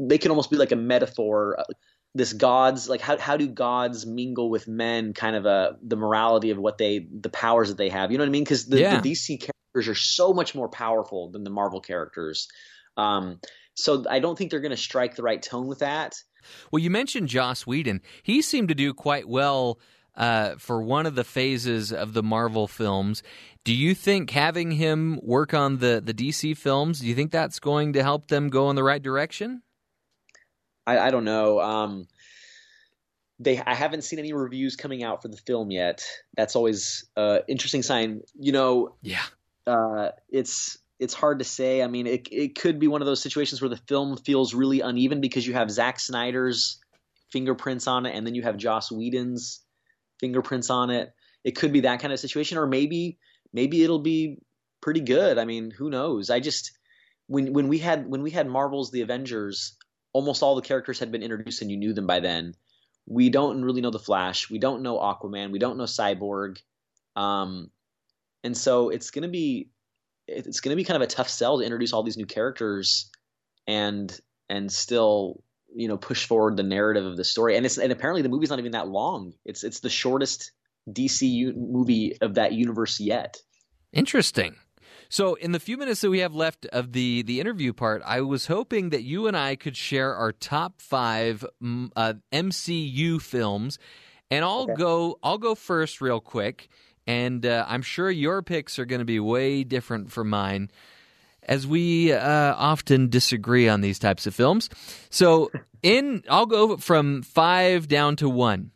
they 0.00 0.18
can 0.18 0.30
almost 0.30 0.50
be 0.50 0.56
like 0.56 0.72
a 0.72 0.76
metaphor. 0.76 1.58
This 2.14 2.32
gods 2.32 2.88
like 2.88 3.00
how 3.02 3.18
how 3.18 3.36
do 3.36 3.46
gods 3.46 4.06
mingle 4.06 4.48
with 4.48 4.66
men? 4.66 5.12
Kind 5.12 5.36
of 5.36 5.44
a 5.44 5.76
the 5.82 5.96
morality 5.96 6.50
of 6.50 6.58
what 6.58 6.78
they 6.78 7.06
the 7.12 7.28
powers 7.28 7.68
that 7.68 7.76
they 7.76 7.90
have. 7.90 8.10
You 8.10 8.18
know 8.18 8.22
what 8.24 8.28
I 8.28 8.32
mean? 8.32 8.44
Because 8.44 8.66
the, 8.66 8.80
Yeah. 8.80 9.00
the 9.00 9.10
DC 9.10 9.38
characters 9.40 9.88
are 9.88 9.94
so 9.94 10.32
much 10.32 10.54
more 10.54 10.68
powerful 10.68 11.30
than 11.30 11.44
the 11.44 11.50
Marvel 11.50 11.80
characters. 11.80 12.48
Um, 12.96 13.40
so 13.78 14.04
I 14.10 14.18
don't 14.18 14.36
think 14.36 14.50
they're 14.50 14.60
going 14.60 14.70
to 14.70 14.76
strike 14.76 15.14
the 15.14 15.22
right 15.22 15.40
tone 15.40 15.68
with 15.68 15.78
that. 15.78 16.16
Well, 16.72 16.80
you 16.80 16.90
mentioned 16.90 17.28
Joss 17.28 17.66
Whedon. 17.66 18.00
He 18.22 18.42
seemed 18.42 18.68
to 18.68 18.74
do 18.74 18.92
quite 18.92 19.28
well 19.28 19.78
uh, 20.16 20.56
for 20.56 20.82
one 20.82 21.06
of 21.06 21.14
the 21.14 21.22
phases 21.22 21.92
of 21.92 22.12
the 22.12 22.22
Marvel 22.22 22.66
films. 22.66 23.22
Do 23.64 23.72
you 23.72 23.94
think 23.94 24.30
having 24.30 24.72
him 24.72 25.20
work 25.22 25.54
on 25.54 25.78
the, 25.78 26.02
the 26.04 26.12
DC 26.12 26.56
films, 26.56 27.00
do 27.00 27.06
you 27.06 27.14
think 27.14 27.30
that's 27.30 27.60
going 27.60 27.92
to 27.92 28.02
help 28.02 28.28
them 28.28 28.48
go 28.48 28.68
in 28.70 28.76
the 28.76 28.82
right 28.82 29.02
direction? 29.02 29.62
I, 30.84 30.98
I 30.98 31.10
don't 31.10 31.24
know. 31.24 31.60
Um, 31.60 32.08
they 33.38 33.60
I 33.60 33.74
haven't 33.74 34.02
seen 34.02 34.18
any 34.18 34.32
reviews 34.32 34.74
coming 34.74 35.04
out 35.04 35.22
for 35.22 35.28
the 35.28 35.36
film 35.36 35.70
yet. 35.70 36.04
That's 36.36 36.56
always 36.56 37.04
uh, 37.16 37.40
interesting 37.46 37.82
sign. 37.84 38.22
You 38.34 38.50
know, 38.50 38.96
yeah, 39.02 39.22
uh, 39.68 40.10
it's 40.28 40.78
it's 40.98 41.14
hard 41.14 41.38
to 41.38 41.44
say. 41.44 41.82
I 41.82 41.86
mean, 41.86 42.06
it 42.06 42.28
it 42.30 42.54
could 42.58 42.78
be 42.78 42.88
one 42.88 43.02
of 43.02 43.06
those 43.06 43.22
situations 43.22 43.60
where 43.60 43.68
the 43.68 43.80
film 43.88 44.16
feels 44.16 44.54
really 44.54 44.80
uneven 44.80 45.20
because 45.20 45.46
you 45.46 45.54
have 45.54 45.70
Zack 45.70 46.00
Snyder's 46.00 46.80
fingerprints 47.30 47.86
on 47.86 48.06
it, 48.06 48.14
and 48.14 48.26
then 48.26 48.34
you 48.34 48.42
have 48.42 48.56
Joss 48.56 48.90
Whedon's 48.90 49.62
fingerprints 50.20 50.70
on 50.70 50.90
it. 50.90 51.12
It 51.44 51.56
could 51.56 51.72
be 51.72 51.80
that 51.80 52.00
kind 52.00 52.12
of 52.12 52.20
situation, 52.20 52.58
or 52.58 52.66
maybe 52.66 53.18
maybe 53.52 53.82
it'll 53.82 54.00
be 54.00 54.38
pretty 54.80 55.00
good. 55.00 55.38
I 55.38 55.44
mean, 55.44 55.70
who 55.70 55.90
knows? 55.90 56.30
I 56.30 56.40
just 56.40 56.72
when 57.26 57.52
when 57.52 57.68
we 57.68 57.78
had 57.78 58.08
when 58.08 58.22
we 58.22 58.30
had 58.30 58.48
Marvel's 58.48 58.90
The 58.90 59.02
Avengers, 59.02 59.76
almost 60.12 60.42
all 60.42 60.56
the 60.56 60.62
characters 60.62 60.98
had 60.98 61.12
been 61.12 61.22
introduced 61.22 61.62
and 61.62 61.70
you 61.70 61.76
knew 61.76 61.92
them 61.92 62.06
by 62.06 62.20
then. 62.20 62.54
We 63.06 63.30
don't 63.30 63.62
really 63.62 63.80
know 63.80 63.90
the 63.90 63.98
Flash. 63.98 64.50
We 64.50 64.58
don't 64.58 64.82
know 64.82 64.98
Aquaman. 64.98 65.52
We 65.52 65.58
don't 65.58 65.78
know 65.78 65.84
Cyborg. 65.84 66.58
Um, 67.16 67.70
and 68.44 68.56
so 68.56 68.90
it's 68.90 69.10
gonna 69.10 69.28
be 69.28 69.70
it's 70.28 70.60
gonna 70.60 70.76
be 70.76 70.84
kind 70.84 70.96
of 70.96 71.02
a 71.02 71.10
tough 71.10 71.28
sell 71.28 71.58
to 71.58 71.64
introduce 71.64 71.92
all 71.92 72.02
these 72.02 72.16
new 72.16 72.26
characters 72.26 73.10
and 73.66 74.18
and 74.48 74.70
still 74.70 75.42
you 75.74 75.88
know 75.88 75.96
push 75.96 76.26
forward 76.26 76.56
the 76.56 76.62
narrative 76.62 77.04
of 77.04 77.16
the 77.16 77.24
story. 77.24 77.56
And 77.56 77.66
it's 77.66 77.78
and 77.78 77.92
apparently 77.92 78.22
the 78.22 78.28
movie's 78.28 78.50
not 78.50 78.58
even 78.58 78.72
that 78.72 78.88
long. 78.88 79.34
It's 79.44 79.64
it's 79.64 79.80
the 79.80 79.90
shortest 79.90 80.52
DC 80.90 81.54
movie 81.56 82.16
of 82.20 82.34
that 82.34 82.52
universe 82.52 83.00
yet. 83.00 83.38
Interesting. 83.92 84.56
So, 85.10 85.34
in 85.34 85.52
the 85.52 85.60
few 85.60 85.78
minutes 85.78 86.02
that 86.02 86.10
we 86.10 86.18
have 86.18 86.34
left 86.34 86.66
of 86.66 86.92
the 86.92 87.22
the 87.22 87.40
interview 87.40 87.72
part, 87.72 88.02
I 88.04 88.20
was 88.20 88.46
hoping 88.46 88.90
that 88.90 89.04
you 89.04 89.26
and 89.26 89.36
I 89.36 89.56
could 89.56 89.76
share 89.76 90.14
our 90.14 90.32
top 90.32 90.82
five 90.82 91.44
mm, 91.62 91.90
uh, 91.96 92.14
MCU 92.30 93.20
films, 93.20 93.78
and 94.30 94.44
I'll 94.44 94.66
go. 94.66 95.18
I'll 95.22 95.38
go 95.38 95.54
first, 95.54 96.02
real 96.02 96.20
quick, 96.20 96.68
and 97.08 97.46
uh, 97.46 97.64
I'm 97.66 97.80
sure 97.80 98.10
your 98.10 98.42
picks 98.42 98.78
are 98.78 98.84
going 98.84 98.98
to 98.98 99.06
be 99.06 99.18
way 99.18 99.64
different 99.64 100.12
from 100.12 100.28
mine, 100.28 100.70
as 101.42 101.66
we 101.66 102.12
uh, 102.12 102.54
often 102.54 103.08
disagree 103.08 103.66
on 103.66 103.80
these 103.80 103.98
types 103.98 104.26
of 104.26 104.34
films. 104.34 104.68
So, 105.08 105.50
in 105.82 106.22
I'll 106.28 106.46
go 106.46 106.76
from 106.76 107.22
five 107.22 107.88
down 107.88 108.16
to 108.16 108.28
one. 108.28 108.72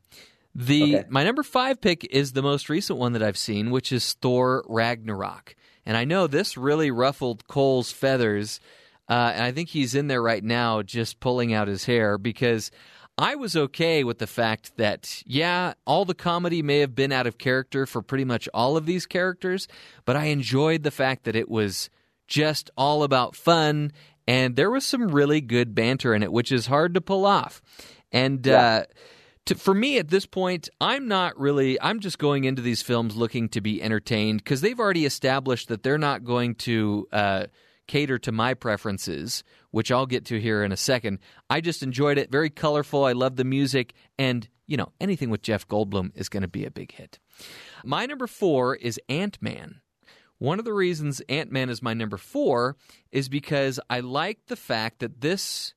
The 0.55 1.05
my 1.09 1.25
number 1.25 1.43
five 1.43 1.81
pick 1.81 2.05
is 2.11 2.33
the 2.33 2.43
most 2.43 2.71
recent 2.71 2.99
one 2.99 3.13
that 3.13 3.23
I've 3.23 3.39
seen, 3.39 3.71
which 3.71 3.93
is 3.93 4.15
Thor 4.15 4.65
Ragnarok. 4.67 5.55
And 5.85 5.97
I 5.97 6.05
know 6.05 6.27
this 6.27 6.57
really 6.57 6.91
ruffled 6.91 7.47
Cole's 7.49 7.93
feathers, 7.93 8.61
uh, 9.11 9.33
and 9.35 9.45
I 9.45 9.53
think 9.53 9.69
he's 9.69 9.95
in 9.95 10.07
there 10.07 10.23
right 10.23 10.43
now, 10.43 10.81
just 10.81 11.21
pulling 11.21 11.53
out 11.53 11.69
his 11.69 11.85
hair 11.85 12.17
because 12.17 12.71
I 13.19 13.35
was 13.35 13.57
okay 13.57 14.05
with 14.05 14.19
the 14.19 14.27
fact 14.27 14.77
that 14.79 15.23
yeah, 15.27 15.75
all 15.87 16.05
the 16.05 16.15
comedy 16.15 16.63
may 16.63 16.79
have 16.79 16.95
been 16.95 17.13
out 17.13 17.27
of 17.27 17.39
character 17.39 17.87
for 17.87 18.03
pretty 18.03 18.25
much 18.25 18.49
all 18.55 18.77
of 18.77 18.87
these 18.87 19.07
characters, 19.07 19.69
but 20.05 20.17
I 20.17 20.27
enjoyed 20.27 20.83
the 20.83 20.91
fact 20.91 21.25
that 21.25 21.37
it 21.37 21.49
was 21.49 21.91
just 22.27 22.71
all 22.77 23.03
about 23.03 23.37
fun, 23.37 23.93
and 24.27 24.57
there 24.57 24.71
was 24.71 24.87
some 24.87 25.09
really 25.09 25.41
good 25.41 25.75
banter 25.75 26.15
in 26.15 26.23
it, 26.23 26.33
which 26.33 26.51
is 26.51 26.67
hard 26.67 26.95
to 26.95 27.01
pull 27.01 27.27
off. 27.27 27.61
And 28.11 28.47
uh, 28.49 28.85
to, 29.47 29.55
for 29.55 29.75
me 29.75 29.99
at 29.99 30.09
this 30.09 30.27
point, 30.27 30.69
I'm 30.81 31.09
not 31.09 31.39
really. 31.39 31.81
I'm 31.81 32.01
just 32.01 32.19
going 32.19 32.45
into 32.45 32.63
these 32.63 32.83
films 32.83 33.17
looking 33.17 33.49
to 33.51 33.61
be 33.61 33.83
entertained 33.83 34.39
because 34.43 34.61
they've 34.61 34.79
already 34.79 35.05
established 35.05 35.69
that 35.69 35.83
they're 35.83 35.99
not 35.99 36.25
going 36.25 36.55
to 36.57 37.09
uh, 37.13 37.47
cater 37.87 38.19
to 38.19 38.33
my 38.33 38.55
preferences, 38.55 39.45
which 39.71 39.91
I'll 39.91 40.07
get 40.07 40.25
to 40.27 40.41
here 40.41 40.63
in 40.65 40.73
a 40.73 40.77
second. 40.77 41.19
I 41.51 41.61
just 41.61 41.83
enjoyed 41.83 42.19
it. 42.19 42.31
Very 42.31 42.51
colorful. 42.51 43.05
I 43.05 43.13
love 43.13 43.37
the 43.37 43.45
music, 43.45 43.95
and 44.19 44.49
you 44.67 44.77
know 44.77 44.93
anything 45.01 45.31
with 45.31 45.43
Jeff 45.43 45.67
Goldblum 45.69 46.13
is 46.15 46.29
going 46.29 46.43
to 46.43 46.49
be 46.49 46.65
a 46.65 46.71
big 46.71 46.93
hit. 46.93 47.19
My 47.85 48.07
number 48.07 48.27
four 48.27 48.77
is 48.77 49.01
Ant 49.09 49.39
Man. 49.41 49.81
One 50.39 50.59
of 50.59 50.65
the 50.65 50.73
reasons 50.73 51.23
Ant 51.29 51.53
Man 51.53 51.69
is 51.69 51.83
my 51.83 51.95
number 51.95 52.17
four 52.17 52.77
is 53.11 53.29
because 53.29 53.79
I 53.89 54.01
like 54.01 54.47
the 54.49 54.57
fact 54.57 54.99
that 54.99 55.21
this, 55.21 55.75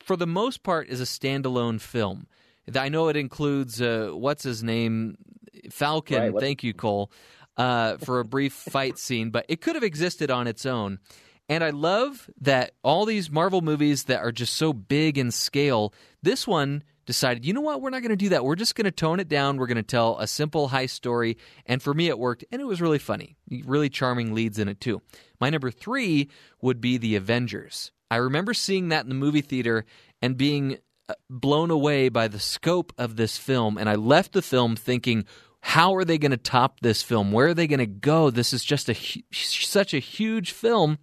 for 0.00 0.16
the 0.16 0.26
most 0.26 0.62
part, 0.62 0.88
is 0.88 1.00
a 1.00 1.04
standalone 1.04 1.80
film. 1.80 2.26
I 2.74 2.88
know 2.88 3.08
it 3.08 3.16
includes 3.16 3.80
uh, 3.80 4.10
what's 4.12 4.42
his 4.42 4.64
name, 4.64 5.16
Falcon. 5.70 6.32
Right, 6.32 6.40
thank 6.40 6.64
you, 6.64 6.74
Cole, 6.74 7.12
uh, 7.56 7.96
for 7.98 8.20
a 8.20 8.24
brief 8.24 8.52
fight 8.52 8.98
scene, 8.98 9.30
but 9.30 9.46
it 9.48 9.60
could 9.60 9.74
have 9.74 9.84
existed 9.84 10.30
on 10.30 10.46
its 10.46 10.66
own. 10.66 10.98
And 11.48 11.62
I 11.62 11.70
love 11.70 12.28
that 12.40 12.72
all 12.82 13.04
these 13.04 13.30
Marvel 13.30 13.60
movies 13.60 14.04
that 14.04 14.20
are 14.20 14.32
just 14.32 14.54
so 14.54 14.72
big 14.72 15.16
in 15.16 15.30
scale, 15.30 15.94
this 16.22 16.46
one 16.46 16.82
decided, 17.06 17.46
you 17.46 17.52
know 17.52 17.60
what, 17.60 17.80
we're 17.80 17.90
not 17.90 18.02
going 18.02 18.10
to 18.10 18.16
do 18.16 18.30
that. 18.30 18.44
We're 18.44 18.56
just 18.56 18.74
going 18.74 18.86
to 18.86 18.90
tone 18.90 19.20
it 19.20 19.28
down. 19.28 19.56
We're 19.56 19.68
going 19.68 19.76
to 19.76 19.82
tell 19.84 20.18
a 20.18 20.26
simple 20.26 20.66
high 20.68 20.86
story. 20.86 21.38
And 21.64 21.80
for 21.80 21.94
me, 21.94 22.08
it 22.08 22.18
worked, 22.18 22.44
and 22.50 22.60
it 22.60 22.64
was 22.64 22.82
really 22.82 22.98
funny. 22.98 23.36
Really 23.64 23.88
charming 23.88 24.34
leads 24.34 24.58
in 24.58 24.68
it, 24.68 24.80
too. 24.80 25.02
My 25.40 25.50
number 25.50 25.70
three 25.70 26.30
would 26.60 26.80
be 26.80 26.98
The 26.98 27.14
Avengers. 27.14 27.92
I 28.10 28.16
remember 28.16 28.54
seeing 28.54 28.88
that 28.88 29.04
in 29.04 29.08
the 29.08 29.14
movie 29.14 29.40
theater 29.40 29.84
and 30.20 30.36
being 30.36 30.78
uh, 31.08 31.14
blown 31.30 31.70
away 31.70 32.08
by 32.08 32.26
the 32.26 32.40
scope 32.40 32.92
of 32.98 33.14
this 33.14 33.36
film. 33.38 33.78
And 33.78 33.88
I 33.88 33.94
left 33.94 34.32
the 34.32 34.42
film 34.42 34.74
thinking, 34.74 35.26
how 35.66 35.96
are 35.96 36.04
they 36.04 36.16
going 36.16 36.30
to 36.30 36.36
top 36.36 36.78
this 36.78 37.02
film? 37.02 37.32
Where 37.32 37.48
are 37.48 37.54
they 37.54 37.66
going 37.66 37.80
to 37.80 37.86
go? 37.86 38.30
This 38.30 38.52
is 38.52 38.62
just 38.62 38.88
a 38.88 38.94
such 39.32 39.92
a 39.92 39.98
huge 39.98 40.52
film. 40.52 40.96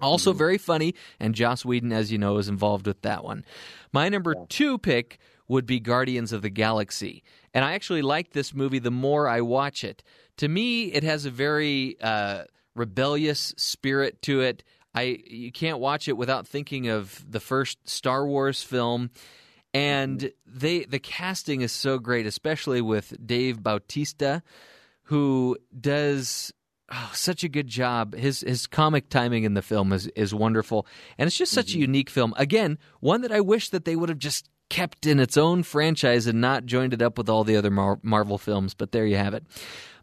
Also 0.00 0.32
very 0.32 0.58
funny, 0.58 0.94
and 1.18 1.34
Joss 1.34 1.64
Whedon, 1.64 1.92
as 1.92 2.12
you 2.12 2.16
know, 2.16 2.38
is 2.38 2.48
involved 2.48 2.86
with 2.86 3.02
that 3.02 3.24
one. 3.24 3.44
My 3.92 4.08
number 4.08 4.36
two 4.48 4.78
pick 4.78 5.18
would 5.48 5.66
be 5.66 5.80
Guardians 5.80 6.32
of 6.32 6.42
the 6.42 6.50
Galaxy, 6.50 7.24
and 7.52 7.64
I 7.64 7.72
actually 7.72 8.00
like 8.00 8.30
this 8.30 8.54
movie 8.54 8.78
the 8.78 8.92
more 8.92 9.26
I 9.26 9.40
watch 9.40 9.82
it. 9.82 10.04
To 10.36 10.46
me, 10.46 10.92
it 10.92 11.02
has 11.02 11.26
a 11.26 11.30
very 11.30 11.96
uh, 12.00 12.44
rebellious 12.76 13.54
spirit 13.56 14.22
to 14.22 14.40
it. 14.40 14.62
I 14.94 15.18
you 15.26 15.50
can't 15.50 15.80
watch 15.80 16.06
it 16.06 16.16
without 16.16 16.46
thinking 16.46 16.86
of 16.88 17.24
the 17.28 17.40
first 17.40 17.88
Star 17.88 18.24
Wars 18.24 18.62
film. 18.62 19.10
And 19.76 20.32
they 20.46 20.84
the 20.84 20.98
casting 20.98 21.60
is 21.60 21.70
so 21.70 21.98
great, 21.98 22.24
especially 22.24 22.80
with 22.80 23.14
Dave 23.26 23.62
Bautista, 23.62 24.42
who 25.02 25.58
does 25.78 26.50
oh, 26.90 27.10
such 27.12 27.44
a 27.44 27.48
good 27.48 27.68
job. 27.68 28.14
His 28.14 28.40
his 28.40 28.66
comic 28.66 29.10
timing 29.10 29.44
in 29.44 29.52
the 29.52 29.60
film 29.60 29.92
is 29.92 30.06
is 30.16 30.34
wonderful, 30.34 30.86
and 31.18 31.26
it's 31.26 31.36
just 31.36 31.52
such 31.52 31.72
a 31.72 31.72
mm-hmm. 31.72 31.82
unique 31.82 32.08
film. 32.08 32.32
Again, 32.38 32.78
one 33.00 33.20
that 33.20 33.30
I 33.30 33.42
wish 33.42 33.68
that 33.68 33.84
they 33.84 33.96
would 33.96 34.08
have 34.08 34.18
just 34.18 34.48
kept 34.70 35.04
in 35.04 35.20
its 35.20 35.36
own 35.36 35.62
franchise 35.62 36.26
and 36.26 36.40
not 36.40 36.64
joined 36.64 36.94
it 36.94 37.02
up 37.02 37.18
with 37.18 37.28
all 37.28 37.44
the 37.44 37.56
other 37.56 37.70
Mar- 37.70 38.00
Marvel 38.02 38.38
films. 38.38 38.72
But 38.72 38.92
there 38.92 39.04
you 39.04 39.16
have 39.16 39.34
it. 39.34 39.44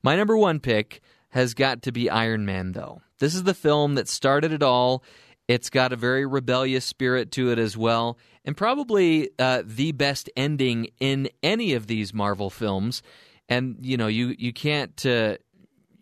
My 0.03 0.15
number 0.15 0.37
one 0.37 0.59
pick 0.59 1.01
has 1.29 1.55
got 1.55 1.81
to 1.81 1.91
be 1.91 2.11
Iron 2.11 2.45
Man, 2.45 2.73
though. 2.73 3.01
This 3.17 3.33
is 3.33 3.41
the 3.41 3.55
film 3.55 3.95
that 3.95 4.07
started 4.07 4.51
it 4.51 4.61
all. 4.61 5.03
It's 5.47 5.69
got 5.69 5.91
a 5.91 5.97
very 5.97 6.27
rebellious 6.27 6.85
spirit 6.85 7.31
to 7.31 7.51
it 7.51 7.59
as 7.59 7.75
well, 7.75 8.17
and 8.45 8.57
probably 8.57 9.29
uh, 9.39 9.63
the 9.65 9.91
best 9.91 10.29
ending 10.35 10.89
in 10.99 11.29
any 11.41 11.73
of 11.73 11.87
these 11.87 12.13
Marvel 12.13 12.49
films. 12.49 13.01
And 13.49 13.77
you 13.81 13.97
know, 13.97 14.07
you 14.07 14.35
you 14.37 14.53
can't 14.53 15.05
uh, 15.05 15.37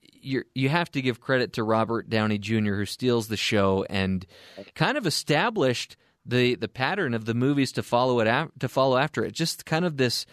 you 0.02 0.44
you 0.54 0.70
have 0.70 0.92
to 0.92 1.02
give 1.02 1.20
credit 1.20 1.54
to 1.54 1.64
Robert 1.64 2.10
Downey 2.10 2.38
Jr. 2.38 2.76
who 2.76 2.86
steals 2.86 3.28
the 3.28 3.38
show 3.38 3.86
and 3.90 4.26
kind 4.76 4.98
of 4.98 5.06
established 5.08 5.98
the 6.26 6.56
the 6.56 6.68
pattern 6.68 7.14
of 7.14 7.26
the 7.26 7.34
movies 7.34 7.72
to 7.74 7.84
follow 7.84 8.20
it 8.20 8.28
af- 8.28 8.52
to 8.60 8.70
follow 8.70 8.98
after 8.98 9.24
it. 9.24 9.34
Just 9.34 9.66
kind 9.66 9.86
of 9.86 9.98
this 9.98 10.26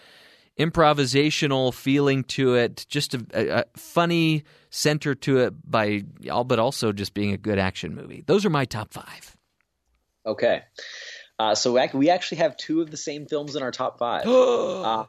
improvisational 0.58 1.72
feeling 1.72 2.24
to 2.24 2.56
it, 2.56 2.84
just 2.88 3.14
a, 3.14 3.24
a, 3.32 3.60
a 3.60 3.64
funny 3.76 4.42
center 4.70 5.14
to 5.14 5.38
it 5.38 5.70
by 5.70 6.02
all, 6.30 6.44
but 6.44 6.58
also 6.58 6.92
just 6.92 7.14
being 7.14 7.32
a 7.32 7.38
good 7.38 7.58
action 7.58 7.94
movie. 7.94 8.24
Those 8.26 8.44
are 8.44 8.50
my 8.50 8.64
top 8.64 8.92
five. 8.92 9.36
Okay. 10.26 10.62
Uh, 11.38 11.54
so 11.54 11.78
we 11.94 12.10
actually 12.10 12.38
have 12.38 12.56
two 12.56 12.80
of 12.80 12.90
the 12.90 12.96
same 12.96 13.26
films 13.26 13.54
in 13.54 13.62
our 13.62 13.70
top 13.70 13.98
five. 13.98 14.26
uh, 14.26 15.04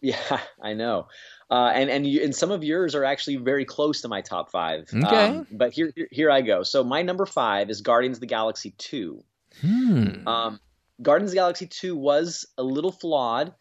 yeah, 0.00 0.40
I 0.62 0.74
know. 0.74 1.08
Uh, 1.50 1.70
and 1.74 1.88
and, 1.88 2.06
you, 2.06 2.22
and 2.22 2.34
some 2.34 2.50
of 2.50 2.62
yours 2.62 2.94
are 2.94 3.04
actually 3.04 3.36
very 3.36 3.64
close 3.64 4.02
to 4.02 4.08
my 4.08 4.20
top 4.20 4.50
five. 4.50 4.88
Okay. 4.92 5.26
Um, 5.28 5.46
but 5.50 5.72
here, 5.72 5.92
here, 5.94 6.08
here 6.10 6.30
I 6.30 6.42
go. 6.42 6.62
So 6.62 6.84
my 6.84 7.02
number 7.02 7.24
five 7.24 7.70
is 7.70 7.80
Guardians 7.80 8.18
of 8.18 8.20
the 8.20 8.26
Galaxy 8.26 8.74
two. 8.76 9.22
Hmm. 9.62 10.28
Um, 10.28 10.60
Guardians 11.00 11.30
of 11.30 11.32
the 11.32 11.40
Galaxy 11.40 11.66
two 11.66 11.96
was 11.96 12.46
a 12.58 12.62
little 12.62 12.92
flawed 12.92 13.54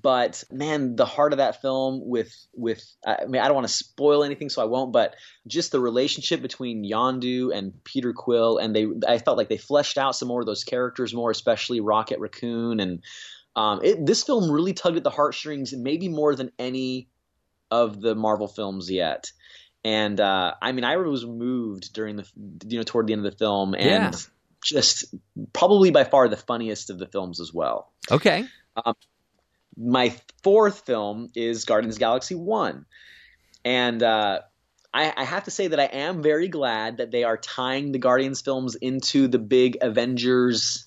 but 0.00 0.42
man 0.50 0.96
the 0.96 1.04
heart 1.04 1.34
of 1.34 1.36
that 1.36 1.60
film 1.60 2.00
with 2.02 2.34
with 2.54 2.82
i 3.06 3.26
mean 3.26 3.42
i 3.42 3.44
don't 3.44 3.54
want 3.54 3.66
to 3.66 3.72
spoil 3.72 4.24
anything 4.24 4.48
so 4.48 4.62
i 4.62 4.64
won't 4.64 4.90
but 4.90 5.14
just 5.46 5.70
the 5.70 5.80
relationship 5.80 6.40
between 6.40 6.82
yondu 6.82 7.54
and 7.54 7.84
peter 7.84 8.14
quill 8.14 8.56
and 8.56 8.74
they 8.74 8.86
i 9.06 9.18
felt 9.18 9.36
like 9.36 9.50
they 9.50 9.58
fleshed 9.58 9.98
out 9.98 10.16
some 10.16 10.28
more 10.28 10.40
of 10.40 10.46
those 10.46 10.64
characters 10.64 11.12
more 11.12 11.30
especially 11.30 11.80
rocket 11.80 12.18
raccoon 12.20 12.80
and 12.80 13.02
um, 13.54 13.80
it, 13.84 14.06
this 14.06 14.22
film 14.22 14.50
really 14.50 14.72
tugged 14.72 14.96
at 14.96 15.04
the 15.04 15.10
heartstrings 15.10 15.74
maybe 15.74 16.08
more 16.08 16.34
than 16.34 16.52
any 16.58 17.10
of 17.70 18.00
the 18.00 18.14
marvel 18.14 18.48
films 18.48 18.90
yet. 18.90 19.30
And 19.84 20.18
uh, 20.18 20.54
i 20.62 20.72
mean 20.72 20.84
i 20.84 20.96
was 20.96 21.26
moved 21.26 21.92
during 21.92 22.16
the 22.16 22.26
you 22.66 22.78
know 22.78 22.84
toward 22.84 23.08
the 23.08 23.12
end 23.12 23.26
of 23.26 23.30
the 23.30 23.36
film 23.36 23.74
and 23.74 24.14
yeah. 24.14 24.20
just 24.64 25.14
probably 25.52 25.90
by 25.90 26.04
far 26.04 26.28
the 26.28 26.36
funniest 26.38 26.88
of 26.88 26.98
the 26.98 27.06
films 27.06 27.40
as 27.40 27.52
well. 27.52 27.92
Okay. 28.10 28.46
Um, 28.74 28.94
my 29.76 30.14
fourth 30.42 30.86
film 30.86 31.30
is 31.34 31.64
Guardians 31.64 31.98
Galaxy 31.98 32.34
One, 32.34 32.86
and 33.64 34.02
uh, 34.02 34.40
I, 34.92 35.12
I, 35.16 35.24
have 35.24 35.44
to 35.44 35.50
say 35.50 35.68
that 35.68 35.80
I 35.80 35.84
am 35.84 36.22
very 36.22 36.48
glad 36.48 36.98
that 36.98 37.10
they 37.10 37.24
are 37.24 37.36
tying 37.36 37.92
the 37.92 37.98
Guardians 37.98 38.40
films 38.40 38.74
into 38.74 39.28
the 39.28 39.38
big 39.38 39.78
Avengers 39.80 40.86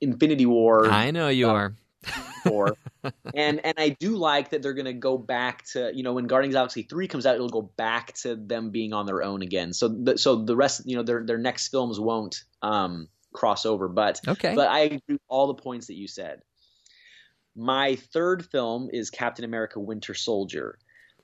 Infinity 0.00 0.46
War. 0.46 0.86
I 0.86 1.10
know 1.10 1.28
you 1.28 1.48
uh, 1.48 1.52
are. 1.52 1.74
And 3.34 3.64
and 3.64 3.74
I 3.78 3.90
do 3.90 4.16
like 4.16 4.50
that 4.50 4.62
they're 4.62 4.74
going 4.74 4.84
to 4.86 4.92
go 4.92 5.18
back 5.18 5.64
to 5.72 5.90
you 5.94 6.02
know 6.02 6.12
when 6.12 6.26
Guardians 6.26 6.54
Galaxy 6.54 6.82
three 6.82 7.08
comes 7.08 7.26
out, 7.26 7.34
it'll 7.34 7.48
go 7.48 7.62
back 7.62 8.14
to 8.14 8.36
them 8.36 8.70
being 8.70 8.92
on 8.92 9.06
their 9.06 9.22
own 9.22 9.42
again. 9.42 9.72
So 9.72 9.88
the, 9.88 10.18
so 10.18 10.36
the 10.36 10.56
rest 10.56 10.82
you 10.86 10.96
know 10.96 11.02
their 11.02 11.24
their 11.24 11.38
next 11.38 11.68
films 11.68 12.00
won't 12.00 12.44
um, 12.62 13.08
cross 13.32 13.66
over. 13.66 13.88
But 13.88 14.20
okay. 14.26 14.54
But 14.54 14.68
I 14.68 14.80
agree 14.80 15.00
with 15.08 15.20
all 15.28 15.48
the 15.48 15.54
points 15.54 15.88
that 15.88 15.94
you 15.94 16.08
said. 16.08 16.42
My 17.56 17.96
third 17.96 18.44
film 18.46 18.88
is 18.92 19.10
Captain 19.10 19.44
America 19.44 19.80
Winter 19.80 20.14
Soldier. 20.14 20.78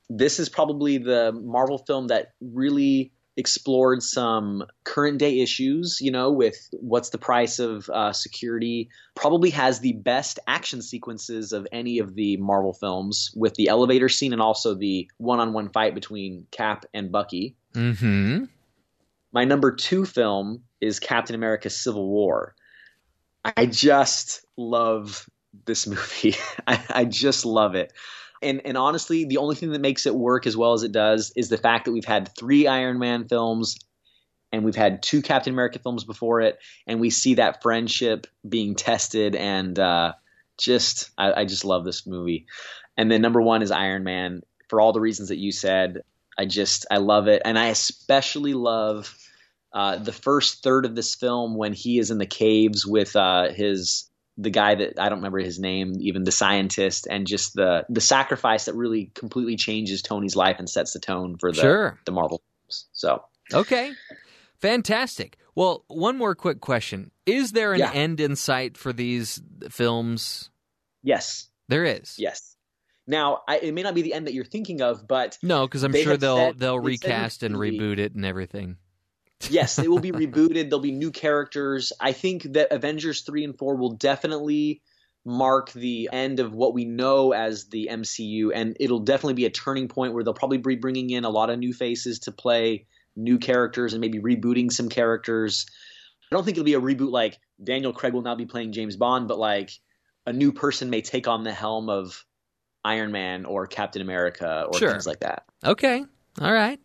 This 0.09 0.39
is 0.39 0.49
probably 0.49 0.99
the 0.99 1.33
Marvel 1.33 1.79
film 1.79 2.09
that 2.09 2.33
really 2.41 3.13
explored 3.37 4.03
some 4.03 4.65
current 4.85 5.19
day 5.19 5.41
issues, 5.41 5.99
you 6.01 6.11
know, 6.11 6.31
with 6.31 6.69
what's 6.73 7.11
the 7.11 7.19
price 7.19 7.59
of 7.59 7.89
uh, 7.89 8.13
security. 8.13 8.91
Probably 9.15 9.51
has 9.51 9.81
the 9.81 9.93
best 9.93 10.39
action 10.47 10.83
sequences 10.83 11.53
of 11.53 11.67
any 11.73 12.01
of 12.01 12.15
the 12.15 12.37
Marvel 12.37 12.73
films, 12.73 13.33
with 13.35 13.55
the 13.55 13.69
elevator 13.69 14.09
scene 14.09 14.33
and 14.33 14.43
also 14.43 14.75
the 14.75 15.09
one 15.19 15.41
on 15.41 15.53
one 15.53 15.71
fight 15.71 15.95
between 15.95 16.47
Cap 16.51 16.85
and 16.93 17.11
Bucky. 17.11 17.57
Mm-hmm. 17.75 18.45
My 19.33 19.45
number 19.45 19.73
two 19.73 20.05
film 20.05 20.65
is 20.81 20.99
Captain 20.99 21.37
America 21.37 21.71
Civil 21.71 22.09
War. 22.09 22.55
I 23.45 23.67
just 23.67 24.45
love 24.57 25.27
this 25.67 25.87
movie. 25.87 26.35
I, 26.67 26.83
I 26.91 27.05
just 27.05 27.45
love 27.45 27.75
it. 27.75 27.93
And 28.43 28.63
and 28.65 28.77
honestly, 28.77 29.25
the 29.25 29.37
only 29.37 29.55
thing 29.55 29.73
that 29.73 29.81
makes 29.81 30.07
it 30.07 30.15
work 30.15 30.47
as 30.47 30.57
well 30.57 30.73
as 30.73 30.83
it 30.83 30.93
does 30.93 31.33
is 31.37 31.49
the 31.49 31.59
fact 31.59 31.85
that 31.85 31.93
we've 31.93 32.05
had 32.05 32.35
three 32.37 32.67
Iron 32.67 32.99
Man 32.99 33.29
films 33.29 33.79
and 34.53 34.65
we've 34.65 34.77
had 34.77 35.03
two 35.03 35.23
Captain 35.23 35.53
America 35.53 35.79
films 35.79 36.05
before 36.05 36.41
it, 36.41 36.59
and 36.87 37.01
we 37.01 37.11
see 37.11 37.35
that 37.35 37.63
friendship 37.63 38.27
being 38.49 38.75
tested 38.75 39.37
and 39.37 39.79
uh, 39.79 40.15
just 40.59 41.11
I, 41.19 41.33
I 41.33 41.45
just 41.45 41.65
love 41.65 41.85
this 41.85 42.07
movie. 42.07 42.47
And 42.97 43.11
then 43.11 43.23
number 43.23 43.41
one 43.41 43.63
is 43.63 43.71
Iron 43.71 44.05
Man 44.05 44.43
for 44.69 44.81
all 44.81 44.93
the 44.93 45.01
reasons 45.01 45.29
that 45.29 45.39
you 45.39 45.53
said. 45.53 46.03
I 46.39 46.47
just 46.47 46.87
I 46.91 46.97
love 46.97 47.29
it, 47.29 47.43
and 47.45 47.59
I 47.59 47.67
especially 47.67 48.55
love 48.55 49.15
uh, 49.73 49.97
the 49.97 50.13
first 50.13 50.63
third 50.63 50.85
of 50.85 50.97
this 50.97 51.15
film 51.15 51.57
when 51.57 51.73
he 51.73 51.99
is 51.99 52.11
in 52.11 52.19
the 52.19 52.27
caves 52.27 52.87
with 52.87 53.15
uh, 53.15 53.51
his 53.53 54.10
the 54.41 54.51
guy 54.51 54.75
that 54.75 54.99
I 54.99 55.09
don't 55.09 55.19
remember 55.19 55.39
his 55.39 55.59
name, 55.59 55.95
even 56.01 56.25
the 56.25 56.33
scientist, 56.33 57.07
and 57.11 57.27
just 57.27 57.55
the 57.55 57.85
the 57.89 58.01
sacrifice 58.01 58.65
that 58.65 58.75
really 58.75 59.11
completely 59.15 59.57
changes 59.57 60.03
Tony's 60.03 60.35
life 60.37 60.57
and 60.59 60.69
sets 60.69 60.93
the 60.93 61.01
tone 61.01 61.37
for 61.39 61.53
the 61.53 61.61
sure. 61.61 61.99
the 62.05 62.13
Marvel. 62.13 62.43
So 62.93 63.23
okay, 63.53 63.93
fantastic. 64.61 65.37
Well, 65.55 65.85
one 65.89 66.17
more 66.17 66.35
quick 66.35 66.61
question: 66.61 67.11
Is 67.27 67.53
there 67.53 67.73
an 67.73 67.81
Yeah. 67.81 67.93
end 67.93 68.21
in 68.21 68.37
sight 68.37 68.77
for 68.77 68.93
these 68.93 69.43
films? 69.69 70.51
yes, 71.03 71.49
There 71.69 71.85
is. 71.85 72.15
yes. 72.19 72.57
Now 73.07 73.41
I, 73.49 73.59
it 73.59 73.75
may 73.75 73.83
not 73.83 73.95
be 73.95 74.03
the 74.03 74.15
end 74.15 74.27
that 74.27 74.35
you're 74.35 74.45
thinking 74.45 74.81
of, 74.83 75.09
but 75.09 75.37
No, 75.43 75.67
because 75.67 75.83
I'm 75.83 75.93
sure 75.95 76.17
they'll 76.17 76.37
said- 76.37 76.59
they'll 76.59 76.79
recast 76.79 77.43
and 77.43 77.57
reboot 77.57 77.99
it 77.99 78.15
and 78.15 78.25
everything. 78.25 78.77
Yes, 79.49 79.77
they 79.77 79.89
will 79.89 80.01
be 80.01 80.13
rebooted. 80.13 80.65
There'll 80.69 80.81
be 80.81 80.93
new 80.93 81.11
characters. 81.11 81.93
I 82.01 82.13
think 82.13 82.43
that 82.55 82.73
Avengers 82.73 83.23
3 83.23 83.45
and 83.45 83.59
4 83.59 83.77
will 83.77 83.93
definitely 83.93 84.83
mark 85.25 85.71
the 85.73 86.09
end 86.13 86.41
of 86.41 86.55
what 86.55 86.73
we 86.75 86.85
know 86.85 87.33
as 87.33 87.67
the 87.67 87.89
MCU, 87.91 88.51
and 88.55 88.77
it'll 88.81 89.01
definitely 89.01 89.35
be 89.35 89.45
a 89.45 89.51
turning 89.51 89.89
point 89.89 90.15
where 90.15 90.25
they'll 90.25 90.35
probably 90.35 90.59
be 90.59 90.77
bringing 90.77 91.11
in 91.11 91.25
a 91.25 91.31
lot 91.31 91.51
of 91.51 91.59
new 91.59 91.73
faces 91.73 92.21
to 92.21 92.33
play 92.33 92.87
new 93.17 93.39
characters 93.39 93.93
and 93.93 94.01
maybe 94.01 94.19
rebooting 94.19 94.73
some 94.73 94.89
characters. 94.89 95.67
I 96.31 96.37
don't 96.37 96.45
think 96.45 96.57
it'll 96.57 96.65
be 96.65 96.75
a 96.75 96.81
reboot 96.81 97.11
like 97.11 97.39
Daniel 97.63 97.93
Craig 97.93 98.15
will 98.15 98.23
now 98.23 98.35
be 98.35 98.47
playing 98.47 98.73
James 98.73 98.97
Bond, 98.97 99.29
but 99.29 99.39
like 99.39 99.73
a 100.27 100.33
new 100.33 100.53
person 100.53 100.89
may 100.89 101.03
take 101.03 101.29
on 101.29 101.45
the 101.45 101.53
helm 101.53 101.91
of 101.91 102.25
Iron 102.85 103.13
Man 103.13 103.45
or 103.45 103.67
Captain 103.67 104.01
America 104.01 104.65
or 104.69 104.79
Sure. 104.79 104.91
things 104.91 105.07
like 105.07 105.21
that. 105.21 105.45
Okay. 105.65 106.05
All 106.41 106.53
right. 106.53 106.81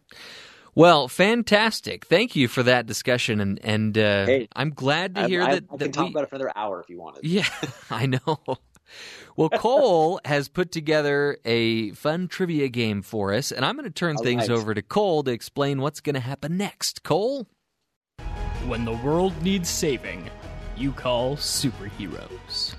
Well, 0.76 1.08
fantastic. 1.08 2.06
Thank 2.06 2.36
you 2.36 2.48
for 2.50 2.62
that 2.64 2.86
discussion, 2.86 3.40
and 3.40 3.60
and 3.64 3.98
uh, 3.98 4.26
Hey, 4.26 4.48
I'm 4.56 4.72
glad 4.72 5.16
to 5.16 5.22
I, 5.22 5.28
hear 5.28 5.42
I, 5.42 5.56
that. 5.56 5.64
I 5.72 5.78
that 5.78 5.84
can 5.86 5.92
talk 5.94 6.06
we- 6.06 6.12
about 6.12 6.24
it 6.24 6.30
for 6.30 6.36
another 6.36 6.52
hour 6.56 6.82
if 6.82 6.90
you 6.90 7.00
wanted. 7.00 7.24
Yeah, 7.24 7.48
I 7.90 8.06
know. 8.08 8.40
Well, 9.38 9.50
Cole 9.50 10.20
has 10.26 10.48
put 10.50 10.72
together 10.72 11.38
a 11.46 11.92
fun 11.92 12.28
trivia 12.28 12.68
game 12.68 13.02
for 13.02 13.34
us, 13.34 13.52
and 13.54 13.64
I'm 13.66 13.76
going 13.76 13.86
to 13.86 13.90
turn 13.94 14.18
All 14.18 14.24
things 14.24 14.50
right. 14.50 14.58
over 14.58 14.74
to 14.74 14.82
Cole 14.82 15.24
to 15.24 15.32
explain 15.32 15.80
what's 15.82 16.02
going 16.02 16.14
to 16.16 16.20
happen 16.20 16.58
next. 16.58 17.04
Cole? 17.04 17.48
When 18.68 18.84
the 18.86 18.94
world 18.94 19.42
needs 19.42 19.70
saving, 19.70 20.30
you 20.76 20.92
call 20.92 21.38
superheroes. 21.38 22.76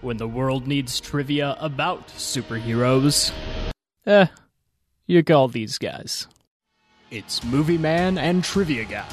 When 0.00 0.16
the 0.16 0.28
world 0.28 0.66
needs 0.66 1.00
trivia 1.00 1.56
about 1.60 2.08
superheroes, 2.08 3.32
eh, 4.06 4.26
you 5.06 5.22
call 5.22 5.48
these 5.48 5.78
guys. 5.78 6.26
It's 7.10 7.44
Movie 7.44 7.78
Man 7.78 8.18
and 8.18 8.42
Trivia 8.42 8.84
Guy, 8.84 9.06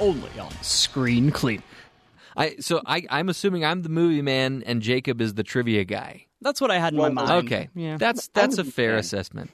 only 0.00 0.30
on 0.38 0.50
Screen 0.62 1.30
Clean. 1.30 1.62
I 2.36 2.56
so 2.60 2.80
I 2.86 3.04
I'm 3.10 3.28
assuming 3.28 3.64
I'm 3.64 3.82
the 3.82 3.88
movie 3.88 4.22
man 4.22 4.62
and 4.66 4.82
Jacob 4.82 5.20
is 5.20 5.34
the 5.34 5.42
trivia 5.44 5.84
guy. 5.84 6.26
That's 6.40 6.60
what 6.60 6.70
I 6.70 6.78
had 6.78 6.92
in 6.92 6.98
my 6.98 7.08
mind. 7.08 7.46
Okay, 7.46 7.68
Yeah. 7.74 7.96
that's 7.96 8.28
that's 8.28 8.58
a 8.58 8.62
a 8.62 8.64
fair 8.64 8.90
fan. 8.92 8.98
assessment. 8.98 9.50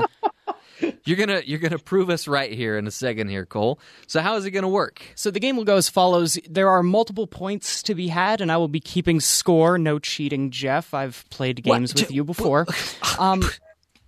you're 1.04 1.16
gonna 1.16 1.42
you're 1.46 1.60
gonna 1.60 1.78
prove 1.78 2.10
us 2.10 2.26
right 2.28 2.52
here 2.52 2.76
in 2.78 2.86
a 2.86 2.90
second 2.90 3.28
here, 3.28 3.46
Cole. 3.46 3.78
So 4.08 4.20
how 4.20 4.36
is 4.36 4.44
it 4.44 4.50
gonna 4.52 4.68
work? 4.68 5.00
So 5.14 5.30
the 5.30 5.40
game 5.40 5.56
will 5.56 5.64
go 5.64 5.76
as 5.76 5.88
follows. 5.88 6.38
There 6.48 6.68
are 6.68 6.82
multiple 6.82 7.26
points 7.28 7.82
to 7.84 7.94
be 7.94 8.08
had, 8.08 8.40
and 8.40 8.50
I 8.50 8.56
will 8.56 8.68
be 8.68 8.80
keeping 8.80 9.20
score. 9.20 9.78
No 9.78 9.98
cheating, 9.98 10.50
Jeff. 10.50 10.94
I've 10.94 11.24
played 11.30 11.64
What? 11.64 11.76
games 11.78 11.94
with 11.94 12.10
you 12.10 12.24
before. 12.24 12.66
um, 13.18 13.42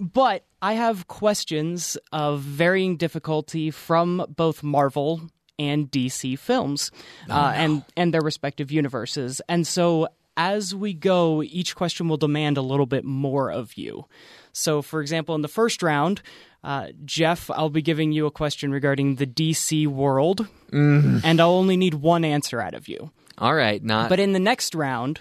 but 0.01 0.45
I 0.63 0.75
have 0.75 1.07
questions 1.09 1.97
of 2.13 2.41
varying 2.41 2.97
difficulty 2.97 3.71
from 3.71 4.27
both 4.37 4.63
Marvel 4.63 5.23
and 5.59 5.91
DC 5.91 6.39
films, 6.39 6.91
uh, 7.29 7.53
and 7.55 7.85
and 7.97 8.13
their 8.15 8.23
respective 8.23 8.71
universes. 8.73 9.41
And 9.49 9.67
so 9.67 10.09
as 10.37 10.75
we 10.75 10.95
go, 10.95 11.43
each 11.43 11.75
question 11.77 12.09
will 12.09 12.17
demand 12.17 12.57
a 12.57 12.63
little 12.63 12.87
bit 12.87 13.05
more 13.05 13.51
of 13.51 13.75
you. 13.77 14.07
So, 14.53 14.81
for 14.81 15.01
example, 15.03 15.35
in 15.35 15.43
the 15.43 15.49
first 15.49 15.83
round, 15.83 16.23
uh, 16.65 16.89
Jeff, 17.05 17.51
I'll 17.51 17.69
be 17.69 17.83
giving 17.83 18.13
you 18.13 18.27
a 18.27 18.31
question 18.31 18.71
regarding 18.73 19.17
the 19.17 19.27
DC 19.27 19.87
world, 19.87 20.47
Mm. 20.73 21.21
and 21.25 21.41
I'll 21.41 21.51
only 21.51 21.77
need 21.77 21.95
one 21.95 22.25
answer 22.25 22.61
out 22.61 22.75
of 22.75 22.89
you. 22.89 23.11
All 23.39 23.55
right, 23.55 23.83
not. 23.83 24.09
But 24.09 24.21
in 24.21 24.33
the 24.33 24.39
next 24.39 24.75
round, 24.75 25.21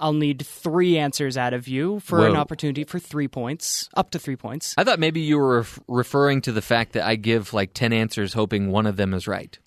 I'll 0.00 0.12
need 0.14 0.44
three 0.46 0.96
answers 0.96 1.36
out 1.36 1.52
of 1.52 1.68
you 1.68 2.00
for 2.00 2.26
an 2.26 2.34
opportunity 2.34 2.84
for 2.84 2.98
three 2.98 3.28
points, 3.28 3.88
up 3.94 4.10
to 4.12 4.18
three 4.18 4.36
points. 4.36 4.74
I 4.78 4.84
thought 4.84 4.98
maybe 4.98 5.20
you 5.20 5.38
were 5.38 5.58
ref- 5.58 5.78
referring 5.86 6.40
to 6.42 6.52
the 6.52 6.62
fact 6.62 6.92
that 6.94 7.04
I 7.06 7.16
give 7.16 7.52
like 7.52 7.74
10 7.74 7.92
answers 7.92 8.32
hoping 8.32 8.70
one 8.70 8.86
of 8.86 8.96
them 8.96 9.12
is 9.12 9.28
right. 9.28 9.58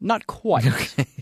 Not 0.00 0.26
quite. 0.26 0.66
Okay. 0.74 1.06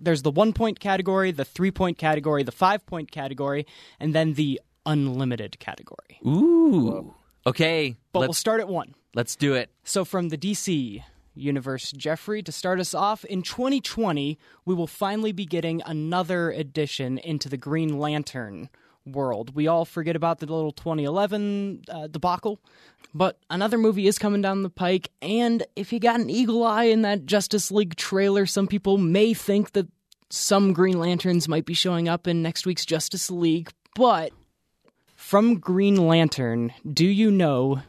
There's 0.00 0.22
the 0.22 0.30
one 0.30 0.52
point 0.52 0.78
category, 0.78 1.32
the 1.32 1.44
three 1.44 1.72
point 1.72 1.98
category, 1.98 2.44
the 2.44 2.52
five 2.52 2.86
point 2.86 3.10
category, 3.10 3.66
and 3.98 4.14
then 4.14 4.34
the 4.34 4.60
unlimited 4.86 5.58
category. 5.58 6.20
Ooh. 6.24 7.12
Okay. 7.44 7.96
But 8.12 8.20
let's, 8.20 8.28
we'll 8.28 8.34
start 8.34 8.60
at 8.60 8.68
one. 8.68 8.94
let's 9.14 9.34
do 9.34 9.54
it. 9.54 9.70
So, 9.82 10.04
from 10.04 10.28
the 10.28 10.38
DC 10.38 11.02
universe, 11.38 11.92
Jeffrey, 11.92 12.42
to 12.42 12.52
start 12.52 12.80
us 12.80 12.94
off, 12.94 13.24
in 13.24 13.42
2020, 13.42 14.38
we 14.64 14.74
will 14.74 14.86
finally 14.86 15.32
be 15.32 15.46
getting 15.46 15.82
another 15.86 16.50
addition 16.50 17.18
into 17.18 17.48
the 17.48 17.56
Green 17.56 17.98
Lantern 17.98 18.68
world. 19.06 19.54
We 19.54 19.66
all 19.66 19.84
forget 19.84 20.16
about 20.16 20.38
the 20.38 20.46
little 20.46 20.72
2011 20.72 21.84
uh, 21.88 22.06
debacle, 22.08 22.60
but 23.14 23.38
another 23.50 23.78
movie 23.78 24.06
is 24.06 24.18
coming 24.18 24.42
down 24.42 24.62
the 24.62 24.70
pike. 24.70 25.10
And 25.22 25.64
if 25.76 25.92
you 25.92 26.00
got 26.00 26.20
an 26.20 26.30
eagle 26.30 26.64
eye 26.64 26.84
in 26.84 27.02
that 27.02 27.26
Justice 27.26 27.70
League 27.70 27.96
trailer, 27.96 28.46
some 28.46 28.66
people 28.66 28.98
may 28.98 29.34
think 29.34 29.72
that 29.72 29.86
some 30.30 30.72
Green 30.72 30.98
Lanterns 30.98 31.48
might 31.48 31.64
be 31.64 31.74
showing 31.74 32.08
up 32.08 32.26
in 32.26 32.42
next 32.42 32.66
week's 32.66 32.84
Justice 32.84 33.30
League. 33.30 33.70
But 33.94 34.32
from 35.16 35.58
Green 35.58 36.06
Lantern, 36.06 36.72
do 36.90 37.06
you 37.06 37.30
know 37.30 37.82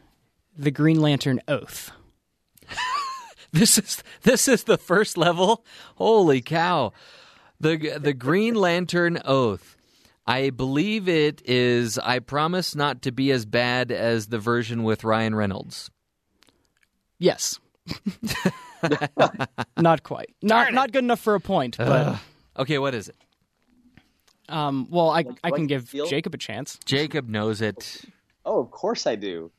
the 0.56 0.70
Green 0.70 1.00
Lantern 1.00 1.40
Oath? 1.48 1.92
This 3.52 3.78
is 3.78 4.02
this 4.22 4.46
is 4.48 4.64
the 4.64 4.78
first 4.78 5.16
level. 5.16 5.64
Holy 5.96 6.40
cow. 6.40 6.92
The 7.58 7.98
the 7.98 8.14
Green 8.14 8.54
Lantern 8.54 9.20
Oath. 9.24 9.76
I 10.26 10.50
believe 10.50 11.08
it 11.08 11.42
is 11.44 11.98
I 11.98 12.20
promise 12.20 12.74
not 12.76 13.02
to 13.02 13.10
be 13.12 13.32
as 13.32 13.44
bad 13.46 13.90
as 13.90 14.28
the 14.28 14.38
version 14.38 14.84
with 14.84 15.02
Ryan 15.02 15.34
Reynolds. 15.34 15.90
Yes. 17.18 17.58
not 19.76 20.02
quite. 20.04 20.30
Not 20.42 20.72
not 20.72 20.92
good 20.92 21.04
enough 21.04 21.20
for 21.20 21.34
a 21.34 21.40
point, 21.40 21.76
but 21.76 21.88
Ugh. 21.88 22.18
okay, 22.58 22.78
what 22.78 22.94
is 22.94 23.08
it? 23.08 23.16
um, 24.48 24.86
well, 24.90 25.10
I 25.10 25.24
I 25.44 25.50
can 25.50 25.66
the 25.66 25.80
give? 25.80 25.92
Jacob 26.08 26.34
a 26.34 26.38
chance. 26.38 26.78
Jacob 26.84 27.28
knows 27.28 27.60
it. 27.60 28.02
Oh, 28.44 28.60
of 28.60 28.70
course 28.70 29.06
I 29.06 29.16
do. 29.16 29.50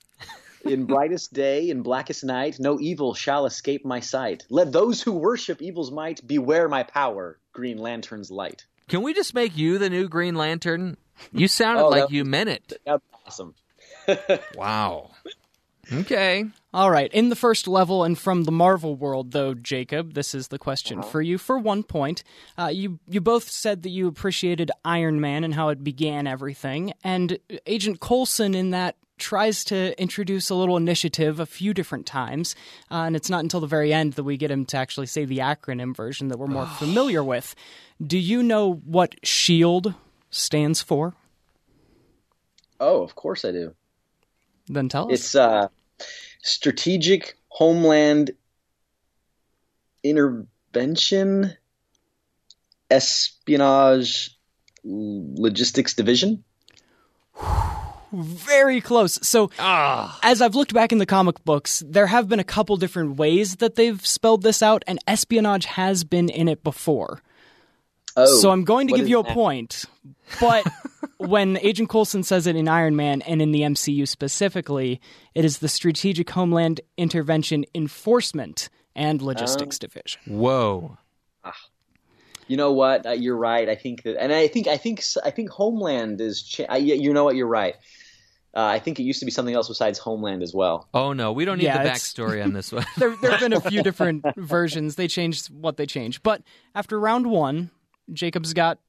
In 0.66 0.86
brightest 0.86 1.34
day, 1.34 1.70
in 1.70 1.82
blackest 1.82 2.24
night, 2.24 2.58
no 2.60 2.80
evil 2.80 3.14
shall 3.14 3.46
escape 3.46 3.84
my 3.86 4.00
sight. 4.00 4.46
Let 4.50 4.72
those 4.72 5.02
who 5.02 5.14
worship 5.14 5.62
evil's 5.62 5.92
might 5.92 6.26
beware 6.28 6.68
my 6.70 6.84
power, 6.84 7.40
Green 7.54 7.78
Lantern's 7.78 8.30
light. 8.32 8.66
Can 8.88 9.02
we 9.02 9.14
just 9.14 9.34
make 9.34 9.58
you 9.58 9.78
the 9.78 9.90
new 9.90 10.08
Green 10.08 10.36
Lantern? 10.36 10.98
You 11.32 11.48
sounded 11.48 11.84
Oh, 11.84 11.90
like 11.90 12.04
that- 12.08 12.12
you 12.12 12.26
meant 12.26 12.50
it. 12.50 12.74
That's 12.86 13.04
awesome. 13.26 13.56
Wow. 14.56 15.12
Okay. 15.92 16.46
All 16.74 16.90
right, 16.90 17.12
in 17.12 17.30
the 17.30 17.36
first 17.36 17.68
level 17.68 18.04
and 18.04 18.18
from 18.18 18.44
the 18.46 18.52
Marvel 18.52 18.96
world, 18.96 19.32
though, 19.32 19.54
Jacob, 19.54 20.14
this 20.14 20.34
is 20.34 20.48
the 20.48 20.60
question 20.60 21.02
for 21.04 21.22
you 21.22 21.38
for 21.38 21.58
one 21.60 21.84
point. 21.84 22.24
Uh, 22.58 22.68
you 22.68 23.00
you 23.10 23.20
both 23.20 23.50
said 23.50 23.84
that 23.84 23.90
you 23.90 24.08
appreciated 24.08 24.72
Iron 24.86 25.20
Man 25.20 25.44
and 25.44 25.54
how 25.54 25.68
it 25.70 25.84
began 25.84 26.28
everything, 26.28 26.94
and 27.04 27.38
Agent 27.66 28.00
Coulson 28.00 28.54
in 28.56 28.70
that 28.70 28.96
tries 29.22 29.64
to 29.66 30.00
introduce 30.02 30.50
a 30.50 30.56
little 30.56 30.76
initiative 30.76 31.40
a 31.40 31.46
few 31.46 31.74
different 31.74 32.06
times, 32.06 32.56
uh, 32.90 33.04
and 33.06 33.16
it's 33.16 33.30
not 33.30 33.42
until 33.42 33.60
the 33.60 33.68
very 33.68 33.94
end 33.94 34.14
that 34.14 34.24
we 34.24 34.36
get 34.36 34.52
him 34.52 34.66
to 34.66 34.78
actually 34.78 35.06
say 35.06 35.24
the 35.24 35.38
acronym 35.38 35.96
version 35.96 36.28
that 36.28 36.38
we're 36.38 36.48
more 36.48 36.66
familiar 36.80 37.24
with. 37.24 37.56
Do 38.06 38.18
you 38.18 38.44
know 38.44 38.74
what 38.74 39.16
SHIELD 39.24 39.94
stands 40.32 40.82
for? 40.82 41.14
Oh, 42.80 43.04
of 43.04 43.16
course 43.16 43.46
I 43.46 43.52
do. 43.52 43.76
Then 44.68 44.90
tell 44.90 45.06
us. 45.06 45.20
It's 45.20 45.36
uh, 45.36 45.68
Strategic 46.42 47.38
Homeland 47.50 48.32
Intervention 50.04 51.56
Espionage 52.90 54.36
Logistics 54.84 55.94
Division. 55.94 56.44
very 58.12 58.82
close. 58.82 59.20
So, 59.28 59.52
ah. 59.60 60.20
as 60.24 60.42
I've 60.42 60.56
looked 60.56 60.74
back 60.74 60.92
in 60.92 60.98
the 60.98 61.06
comic 61.06 61.44
books, 61.46 61.84
there 61.88 62.08
have 62.08 62.28
been 62.30 62.40
a 62.40 62.44
couple 62.44 62.78
different 62.78 63.18
ways 63.18 63.58
that 63.58 63.76
they've 63.76 64.04
spelled 64.06 64.44
this 64.44 64.62
out, 64.62 64.84
and 64.88 65.00
espionage 65.08 65.66
has 65.66 66.04
been 66.04 66.30
in 66.30 66.48
it 66.48 66.64
before. 66.64 67.22
Oh, 68.18 68.26
so 68.42 68.52
I'm 68.52 68.66
going 68.66 68.88
to 68.90 68.96
give 68.96 69.08
you 69.08 69.20
a 69.20 69.24
that? 69.24 69.34
point, 69.34 69.86
but 70.42 70.68
when 71.18 71.58
Agent 71.62 71.90
Coulson 71.90 72.24
says 72.24 72.46
it 72.46 72.58
in 72.58 72.68
Iron 72.68 72.96
Man 72.98 73.22
and 73.22 73.42
in 73.42 73.52
the 73.52 73.62
MCU 73.62 74.06
specifically, 74.08 75.00
it 75.34 75.46
is 75.46 75.60
the 75.60 75.70
Strategic 75.70 76.30
Homeland 76.30 76.82
Intervention 76.98 77.64
Enforcement 77.74 78.70
and 78.96 79.22
Logistics 79.22 79.78
Oh. 79.78 79.88
Division. 79.88 80.22
Whoa. 80.28 80.98
Ah. 81.46 81.54
You 82.48 82.58
know 82.58 82.74
what? 82.74 83.06
Uh, 83.06 83.12
you're 83.12 83.38
right. 83.38 83.70
I 83.70 83.76
think 83.76 84.04
that, 84.04 84.22
and 84.22 84.34
I 84.34 84.50
think 84.50 84.68
I 84.68 84.76
think 84.76 85.02
I 85.24 85.30
think 85.32 85.50
Homeland 85.52 86.20
is. 86.20 86.44
Cha- 86.44 86.64
uh, 86.64 86.74
I, 86.74 86.78
you 86.78 87.14
know 87.14 87.24
what? 87.24 87.38
You're 87.38 87.48
right. 87.48 87.76
Uh, 88.54 88.64
I 88.66 88.80
think 88.80 89.00
it 89.00 89.04
used 89.04 89.20
to 89.20 89.26
be 89.26 89.32
something 89.32 89.56
else 89.56 89.70
besides 89.70 89.98
Homeland 89.98 90.44
as 90.44 90.54
well. 90.54 90.90
Oh 90.94 91.14
no, 91.14 91.32
we 91.32 91.46
don't 91.46 91.58
need 91.58 91.64
Yeah, 91.66 91.78
the 91.78 91.84
it's- 91.90 92.14
backstory 92.14 92.44
on 92.44 92.52
this 92.54 92.72
one. 92.72 92.86
there 92.98 93.16
there 93.22 93.32
have 93.32 93.40
been 93.40 93.54
a 93.54 93.62
few 93.70 93.82
different 93.82 94.26
versions. 94.36 94.96
They 94.96 95.08
changed 95.08 95.48
what 95.48 95.78
they 95.78 95.86
changed. 95.86 96.22
But 96.24 96.42
after 96.76 97.00
round 97.00 97.28
one, 97.28 97.70
Jacob's 98.12 98.54
got 98.54 98.80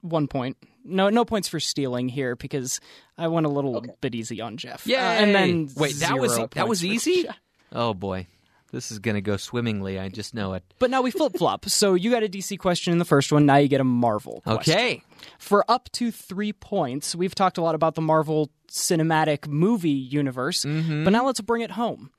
one 0.00 0.26
point. 0.26 0.56
No 0.84 1.08
no 1.10 1.24
points 1.24 1.48
for 1.48 1.60
stealing 1.60 2.08
here 2.08 2.34
because 2.36 2.80
I 3.16 3.28
went 3.28 3.46
a 3.46 3.48
little 3.48 3.84
bit 4.00 4.14
easy 4.14 4.40
on 4.40 4.56
Jeff. 4.56 4.86
Yeah, 4.86 5.08
Uh, 5.08 5.22
and 5.22 5.34
then 5.34 5.68
wait, 5.76 5.94
that 6.00 6.18
was 6.18 6.36
that 6.52 6.68
was 6.68 6.84
easy. 6.84 7.26
Oh 7.72 7.94
boy, 7.94 8.26
this 8.74 8.90
is 8.92 8.98
gonna 8.98 9.20
go 9.20 9.36
swimmingly. 9.36 9.98
I 9.98 10.08
just 10.08 10.34
know 10.34 10.52
it. 10.54 10.62
But 10.78 10.90
now 10.90 11.00
we 11.02 11.10
flip 11.10 11.36
flop. 11.38 11.64
So 11.68 11.94
you 11.94 12.10
got 12.10 12.22
a 12.22 12.28
DC 12.28 12.58
question 12.58 12.92
in 12.92 12.98
the 12.98 13.04
first 13.04 13.32
one. 13.32 13.46
Now 13.46 13.56
you 13.56 13.68
get 13.68 13.80
a 13.80 13.84
Marvel 13.84 14.40
question. 14.42 14.74
Okay. 14.74 15.02
For 15.38 15.64
up 15.70 15.88
to 15.92 16.10
three 16.10 16.52
points, 16.52 17.14
we've 17.14 17.34
talked 17.34 17.56
a 17.58 17.62
lot 17.62 17.74
about 17.74 17.94
the 17.94 18.00
Marvel 18.02 18.50
cinematic 18.68 19.46
movie 19.48 19.90
universe, 19.90 20.64
Mm-hmm. 20.64 21.04
but 21.04 21.10
now 21.10 21.24
let's 21.24 21.40
bring 21.40 21.62
it 21.62 21.70
home. 21.70 22.10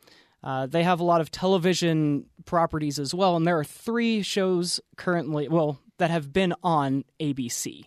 Uh, 0.43 0.67
they 0.67 0.83
have 0.83 0.99
a 0.99 1.03
lot 1.03 1.21
of 1.21 1.31
television 1.31 2.25
properties 2.45 2.99
as 2.99 3.13
well, 3.13 3.35
and 3.35 3.47
there 3.47 3.57
are 3.57 3.63
three 3.63 4.21
shows 4.21 4.79
currently, 4.95 5.47
well, 5.47 5.79
that 5.97 6.11
have 6.11 6.31
been 6.31 6.53
on 6.63 7.03
ABC. 7.19 7.85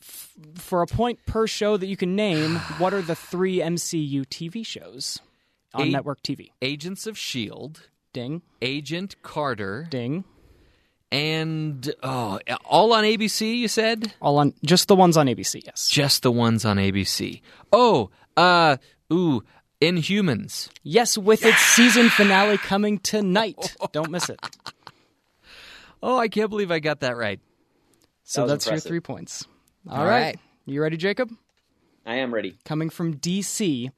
F- 0.00 0.30
for 0.54 0.82
a 0.82 0.86
point 0.86 1.18
per 1.26 1.46
show 1.46 1.76
that 1.76 1.86
you 1.86 1.96
can 1.96 2.14
name, 2.14 2.56
what 2.78 2.94
are 2.94 3.02
the 3.02 3.16
three 3.16 3.58
MCU 3.58 4.24
TV 4.26 4.64
shows 4.64 5.20
on 5.76 5.88
A- 5.88 5.90
network 5.90 6.22
TV? 6.22 6.50
Agents 6.62 7.06
of 7.06 7.16
Shield, 7.18 7.88
Ding, 8.12 8.42
Agent 8.62 9.20
Carter, 9.22 9.86
ding. 9.90 10.24
and 11.12 11.92
oh, 12.02 12.38
all 12.64 12.92
on 12.92 13.04
ABC. 13.04 13.56
You 13.58 13.68
said 13.68 14.12
All 14.20 14.38
on 14.38 14.54
just 14.64 14.88
the 14.88 14.96
ones 14.96 15.16
on 15.16 15.26
ABC, 15.26 15.62
yes. 15.64 15.88
just 15.88 16.22
the 16.22 16.32
ones 16.32 16.64
on 16.64 16.76
ABC. 16.78 17.40
Oh, 17.72 18.10
uh, 18.36 18.76
ooh, 19.12 19.42
Inhumans. 19.80 20.68
Yes, 20.82 21.16
with 21.18 21.44
its 21.44 21.58
season 21.60 22.08
finale 22.10 22.58
coming 22.58 22.98
tonight. 22.98 23.76
Don't 23.92 24.10
miss 24.10 24.28
it. 24.30 24.40
Oh, 26.02 26.18
I 26.18 26.28
can't 26.28 26.50
believe 26.50 26.70
I 26.70 26.78
got 26.78 27.00
that 27.00 27.16
right. 27.16 27.40
So 28.24 28.42
was 28.42 28.50
that's 28.52 28.66
impressive. 28.66 28.84
your 28.86 28.90
three 28.90 29.00
points. 29.00 29.46
All 29.88 29.98
All 29.98 30.04
right. 30.04 30.20
right. 30.22 30.38
You 30.66 30.82
ready, 30.82 30.96
Jacob? 30.96 31.30
I 32.04 32.16
am 32.16 32.32
ready. 32.34 32.56
Coming 32.64 32.90
from 32.90 33.14
DC. 33.18 33.90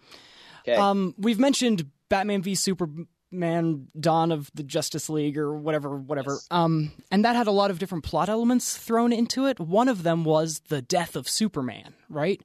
Okay. 0.61 0.75
Um, 0.77 1.15
we've 1.19 1.39
mentioned 1.39 1.87
Batman 2.09 2.43
v 2.43 2.55
Superman, 2.55 3.89
Dawn 3.99 4.33
of 4.33 4.51
the 4.55 4.63
Justice 4.63 5.09
League, 5.11 5.37
or 5.39 5.55
whatever, 5.57 5.97
whatever. 5.97 6.39
Um, 6.51 6.93
and 7.11 7.25
that 7.25 7.37
had 7.37 7.47
a 7.47 7.51
lot 7.53 7.71
of 7.71 7.79
different 7.79 8.05
plot 8.05 8.29
elements 8.29 8.77
thrown 8.77 9.13
into 9.13 9.47
it. 9.47 9.61
One 9.61 9.89
of 9.89 10.03
them 10.03 10.25
was 10.25 10.61
the 10.69 10.81
death 10.83 11.17
of 11.17 11.29
Superman, 11.29 11.95
right? 12.09 12.43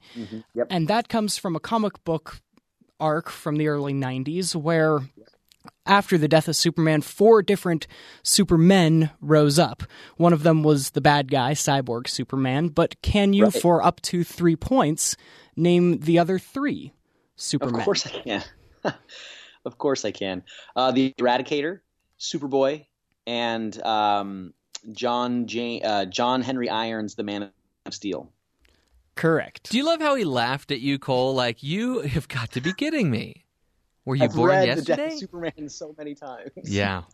Yep. 0.53 0.67
And 0.69 0.87
that 0.87 1.07
comes 1.09 1.37
from 1.37 1.55
a 1.55 1.59
comic 1.59 2.03
book 2.03 2.39
arc 2.99 3.29
from 3.29 3.57
the 3.57 3.67
early 3.67 3.93
90s 3.93 4.55
where 4.55 4.99
after 5.85 6.17
the 6.17 6.27
death 6.27 6.47
of 6.47 6.55
Superman, 6.55 7.01
four 7.01 7.41
different 7.41 7.87
Supermen 8.23 9.09
rose 9.21 9.59
up. 9.59 9.83
One 10.17 10.33
of 10.33 10.43
them 10.43 10.63
was 10.63 10.91
the 10.91 11.01
bad 11.01 11.29
guy, 11.31 11.53
Cyborg 11.53 12.07
Superman. 12.07 12.67
But 12.69 13.01
can 13.01 13.33
you, 13.33 13.45
Right. 13.45 13.53
for 13.61 13.83
up 13.83 14.01
to 14.03 14.23
three 14.23 14.55
points, 14.55 15.15
name 15.55 15.99
the 15.99 16.19
other 16.19 16.39
three 16.39 16.93
Supermen? 17.35 17.75
Of 17.75 17.85
course 17.85 18.05
I 18.05 18.09
can. 18.09 18.43
of 19.65 19.77
course 19.77 20.05
I 20.05 20.11
can. 20.11 20.43
Uh, 20.75 20.91
the 20.91 21.13
Eradicator, 21.17 21.79
Superboy, 22.19 22.85
and 23.25 23.81
um, 23.83 24.53
John 24.91 25.47
Jan- 25.47 25.83
uh, 25.83 26.05
John 26.05 26.41
Henry 26.41 26.69
Irons, 26.69 27.15
the 27.15 27.23
Man 27.23 27.51
of 27.85 27.93
Steel. 27.93 28.31
Correct. 29.15 29.69
Do 29.69 29.77
you 29.77 29.85
love 29.85 30.01
how 30.01 30.15
he 30.15 30.23
laughed 30.23 30.71
at 30.71 30.79
you, 30.79 30.97
Cole? 30.97 31.35
Like, 31.35 31.61
you 31.61 31.99
have 31.99 32.27
got 32.27 32.51
to 32.53 32.61
be 32.61 32.73
kidding 32.73 33.11
me. 33.11 33.45
Were 34.05 34.15
you 34.15 34.25
I've 34.25 34.35
born 34.35 34.49
read 34.49 34.67
yesterday? 34.67 34.95
The 34.95 34.95
Death 34.95 35.13
of 35.13 35.19
Superman 35.19 35.69
so 35.69 35.95
many 35.97 36.15
times. 36.15 36.51
Yeah. 36.63 37.03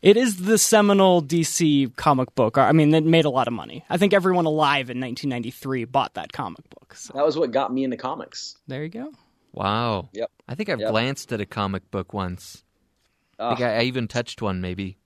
It 0.00 0.16
is 0.16 0.36
the 0.44 0.58
seminal 0.58 1.20
DC 1.22 1.94
comic 1.96 2.34
book. 2.36 2.56
I 2.56 2.70
mean, 2.72 2.94
it 2.94 3.04
made 3.04 3.24
a 3.24 3.30
lot 3.30 3.48
of 3.48 3.52
money. 3.52 3.84
I 3.90 3.96
think 3.96 4.12
everyone 4.12 4.44
alive 4.44 4.90
in 4.90 5.00
1993 5.00 5.84
bought 5.86 6.14
that 6.14 6.32
comic 6.32 6.68
book. 6.70 6.94
So 6.94 7.12
That 7.14 7.24
was 7.26 7.36
what 7.36 7.50
got 7.50 7.72
me 7.72 7.82
into 7.84 7.96
comics. 7.96 8.56
there 8.68 8.82
you 8.84 8.88
go. 8.90 9.10
Wow. 9.52 10.08
Yep. 10.12 10.30
I 10.46 10.54
think 10.54 10.68
I've 10.68 10.78
Yep. 10.80 10.90
glanced 10.90 11.32
at 11.32 11.40
a 11.40 11.46
comic 11.46 11.90
book 11.90 12.12
once. 12.12 12.62
I 13.40 13.48
think 13.56 13.60
Ah. 13.60 13.64
I, 13.64 13.78
I 13.78 13.82
even 13.82 14.06
touched 14.06 14.40
one, 14.40 14.60
maybe. 14.60 14.98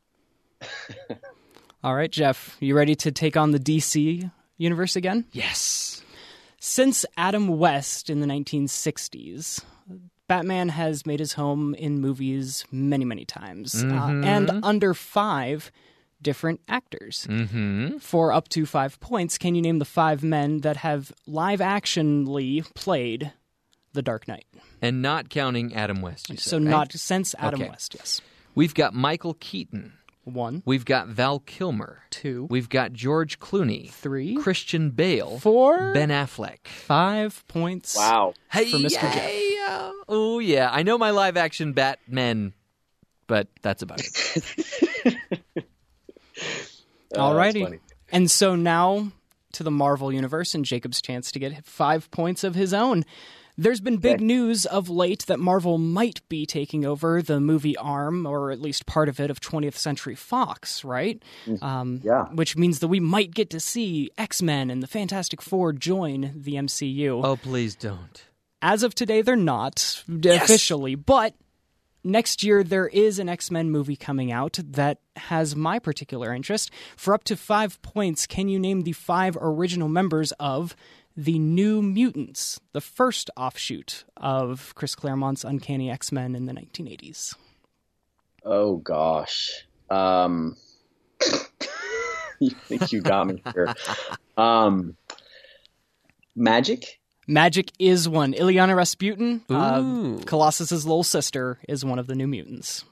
All 1.85 1.95
right, 1.95 2.11
Jeff, 2.11 2.57
you 2.61 2.77
ready 2.77 2.95
to 2.97 3.11
take 3.11 3.37
on 3.37 3.51
the 3.51 3.59
DC 3.59 4.31
universe 4.59 4.95
again? 4.95 5.25
Yes. 5.33 6.03
Since 6.61 7.05
Adam 7.17 7.49
West 7.49 8.09
in 8.11 8.21
the 8.21 8.27
1960s, 8.27 9.65
Batman 10.33 10.69
has 10.71 11.05
made 11.07 11.21
his 11.21 11.35
home 11.35 11.75
in 11.75 12.01
movies 12.01 12.65
many, 12.73 13.05
many 13.05 13.25
times, 13.25 13.75
uh, 13.75 13.87
Mhm. 13.87 14.25
and 14.25 14.51
under 14.65 14.95
five 14.95 15.71
different 16.23 16.61
actors. 16.69 17.27
Mm-hmm. 17.29 17.99
For 17.99 18.33
up 18.33 18.49
to 18.51 18.65
five 18.65 18.99
points, 19.01 19.37
can 19.39 19.55
you 19.55 19.63
name 19.63 19.79
the 19.79 19.85
five 19.85 20.23
men 20.23 20.61
that 20.61 20.79
have 20.79 21.13
live 21.27 21.61
actionly 21.61 22.63
played 22.75 23.33
The 23.93 24.03
Dark 24.03 24.27
Knight? 24.29 24.47
And 24.81 25.03
not 25.03 25.29
counting 25.29 25.75
Adam 25.75 26.01
West. 26.01 26.31
You 26.31 26.37
said, 26.37 26.49
So 26.51 26.57
right? 26.59 26.65
not 26.67 26.93
since 26.93 27.35
Adam 27.39 27.61
Okay. 27.61 27.71
West, 27.71 27.95
yes. 27.99 28.21
We've 28.55 28.75
got 28.75 28.95
Michael 28.95 29.35
Keaton. 29.35 29.93
One. 30.25 30.63
We've 30.65 30.85
got 30.85 31.09
Val 31.09 31.41
Kilmer. 31.41 32.03
Two. 32.11 32.47
We've 32.49 32.69
got 32.69 32.93
George 32.93 33.41
Clooney. 33.41 33.91
Three. 33.91 34.37
Christian 34.37 34.91
Bale. 34.91 35.41
Four. 35.41 35.93
Ben 35.95 36.11
Affleck. 36.11 36.69
Five 36.69 37.43
points. 37.49 37.97
Wow. 37.97 38.35
Hey, 38.53 38.71
For 38.71 38.77
Mr. 38.79 39.01
Jeff. 39.13 39.31
Yeah. 39.67 39.93
Oh, 40.09 40.39
yeah. 40.39 40.69
I 40.73 40.83
know 40.83 40.99
my 40.99 41.11
live 41.11 41.37
action 41.37 41.73
Batman, 41.73 42.53
but 43.27 43.49
that's 43.63 43.83
about 43.83 44.01
it. 44.01 45.17
All 47.17 47.35
righty. 47.35 47.61
Alrighty. 47.61 47.65
funny. 47.65 47.79
And 48.11 48.31
so 48.31 48.55
now 48.57 49.13
to 49.53 49.63
the 49.63 49.71
Marvel 49.71 50.13
Universe 50.13 50.55
and 50.55 50.65
Jacob's 50.65 51.01
chance 51.03 51.31
to 51.33 51.39
get 51.39 51.65
five 51.65 52.11
points 52.11 52.43
of 52.45 52.55
his 52.55 52.73
own. 52.73 53.05
There's 53.59 53.81
been 53.83 53.99
big 53.99 54.15
Okay. 54.17 54.25
news 54.25 54.65
of 54.65 54.89
late 54.89 55.27
that 55.27 55.39
Marvel 55.39 55.77
might 55.77 56.27
be 56.31 56.47
taking 56.47 56.87
over 56.87 57.21
the 57.21 57.39
movie 57.39 57.77
arm, 57.77 58.25
or 58.25 58.51
at 58.51 58.63
least 58.63 58.87
part 58.87 59.11
of 59.11 59.21
it, 59.21 59.31
of 59.31 59.41
20th 59.43 59.77
Century 59.77 60.15
Fox, 60.15 60.83
right? 60.85 61.23
Um, 61.61 62.01
Yeah. 62.03 62.25
Which 62.33 62.57
means 62.57 62.79
that 62.79 62.89
we 62.89 62.99
might 62.99 63.33
get 63.35 63.51
to 63.51 63.61
see 63.61 64.11
X 64.17 64.41
Men 64.41 64.71
and 64.71 64.83
the 64.83 64.87
Fantastic 64.87 65.43
Four 65.43 65.75
join 65.75 66.33
the 66.35 66.55
MCU. 66.55 67.21
oh, 67.23 67.37
please 67.37 67.75
don't. 67.75 68.25
As 68.63 68.85
of 68.85 68.95
today, 68.95 69.23
they're 69.23 69.35
not 69.35 70.05
officially, 70.09 70.95
but 70.95 71.35
next 72.05 72.45
year 72.45 72.63
there 72.63 72.87
is 72.87 73.19
an 73.19 73.29
X 73.29 73.51
Men 73.51 73.71
movie 73.71 73.97
coming 73.97 74.31
out 74.31 74.59
that 74.63 74.99
has 75.17 75.57
my 75.57 75.81
particular 75.81 76.33
interest. 76.33 76.71
For 76.97 77.13
up 77.13 77.25
to 77.25 77.37
five 77.37 77.83
points, 77.83 78.25
can 78.27 78.49
you 78.49 78.61
name 78.61 78.83
the 78.83 78.93
five 78.93 79.37
original 79.41 79.89
members 79.89 80.31
of 80.39 80.77
the 81.17 81.41
New 81.41 81.83
Mutants, 81.83 82.61
the 82.73 82.81
first 82.81 83.31
offshoot 83.37 84.05
of 84.17 84.73
Chris 84.77 84.95
Claremont's 84.95 85.45
Uncanny 85.45 85.91
X 85.91 86.13
Men 86.13 86.37
in 86.37 86.47
the 86.47 86.53
1980s? 86.53 87.35
Oh 88.45 88.77
gosh. 88.77 89.67
Um, 89.91 90.57
you 92.41 92.51
think 92.51 92.93
you 92.93 93.01
got 93.03 93.27
me 93.27 93.43
here? 93.53 93.75
Um, 94.37 94.97
Magic. 96.35 97.01
Magic 97.27 97.71
is 97.79 98.09
one. 98.09 98.33
Illyana 98.33 98.75
Rasputin, 98.77 99.43
uh, 99.49 100.19
Colossus's 100.27 100.85
little 100.85 101.05
sister, 101.05 101.59
is 101.69 101.85
one 101.85 101.99
of 101.99 102.07
the 102.07 102.15
New 102.15 102.27
Mutants. 102.27 102.85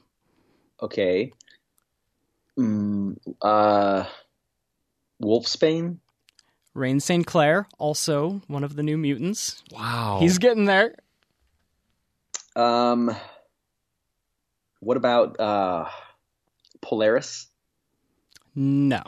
Okay. 0.81 1.33
Mm, 2.57 3.17
uh, 3.41 4.05
Wolfsbane. 5.21 5.97
Rahne 6.75 7.01
Sinclair, 7.01 7.67
also 7.77 8.41
one 8.47 8.63
of 8.63 8.75
the 8.75 8.83
New 8.83 8.97
Mutants. 8.97 9.61
Wow. 9.71 10.19
He's 10.21 10.37
getting 10.37 10.65
there. 10.65 10.95
Um, 12.55 13.13
what 14.79 14.95
about 14.95 15.37
uh, 15.39 15.89
Polaris? 16.81 17.47
No. 18.55 19.03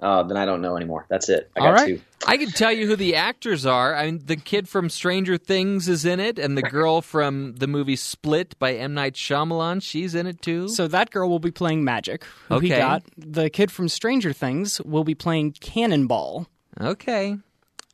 Uh, 0.00 0.22
then 0.22 0.36
I 0.36 0.44
don't 0.44 0.62
know 0.62 0.76
anymore. 0.76 1.06
That's 1.08 1.28
it. 1.28 1.50
I 1.56 1.60
All 1.60 1.66
got 1.66 1.72
right. 1.74 1.86
two. 1.86 2.00
I 2.26 2.36
can 2.36 2.50
tell 2.50 2.70
you 2.70 2.86
who 2.86 2.94
the 2.94 3.16
actors 3.16 3.66
are. 3.66 3.96
I 3.96 4.06
mean, 4.06 4.22
the 4.24 4.36
kid 4.36 4.68
from 4.68 4.90
Stranger 4.90 5.36
Things 5.36 5.88
is 5.88 6.04
in 6.04 6.20
it, 6.20 6.38
and 6.38 6.56
the 6.56 6.62
girl 6.62 7.00
from 7.00 7.54
the 7.56 7.66
movie 7.66 7.96
Split 7.96 8.56
by 8.60 8.74
M. 8.74 8.94
Night 8.94 9.14
Shyamalan, 9.14 9.82
she's 9.82 10.14
in 10.14 10.26
it 10.28 10.40
too. 10.40 10.68
So 10.68 10.86
that 10.88 11.10
girl 11.10 11.28
will 11.28 11.38
be 11.40 11.50
playing 11.50 11.82
Magic. 11.84 12.24
Who 12.48 12.60
he 12.60 12.68
Okay. 12.72 12.78
got. 12.78 13.02
The 13.16 13.50
kid 13.50 13.70
from 13.72 13.88
Stranger 13.88 14.32
Things 14.32 14.80
will 14.82 15.04
be 15.04 15.14
playing 15.16 15.52
Cannonball. 15.60 16.46
okay. 16.80 17.36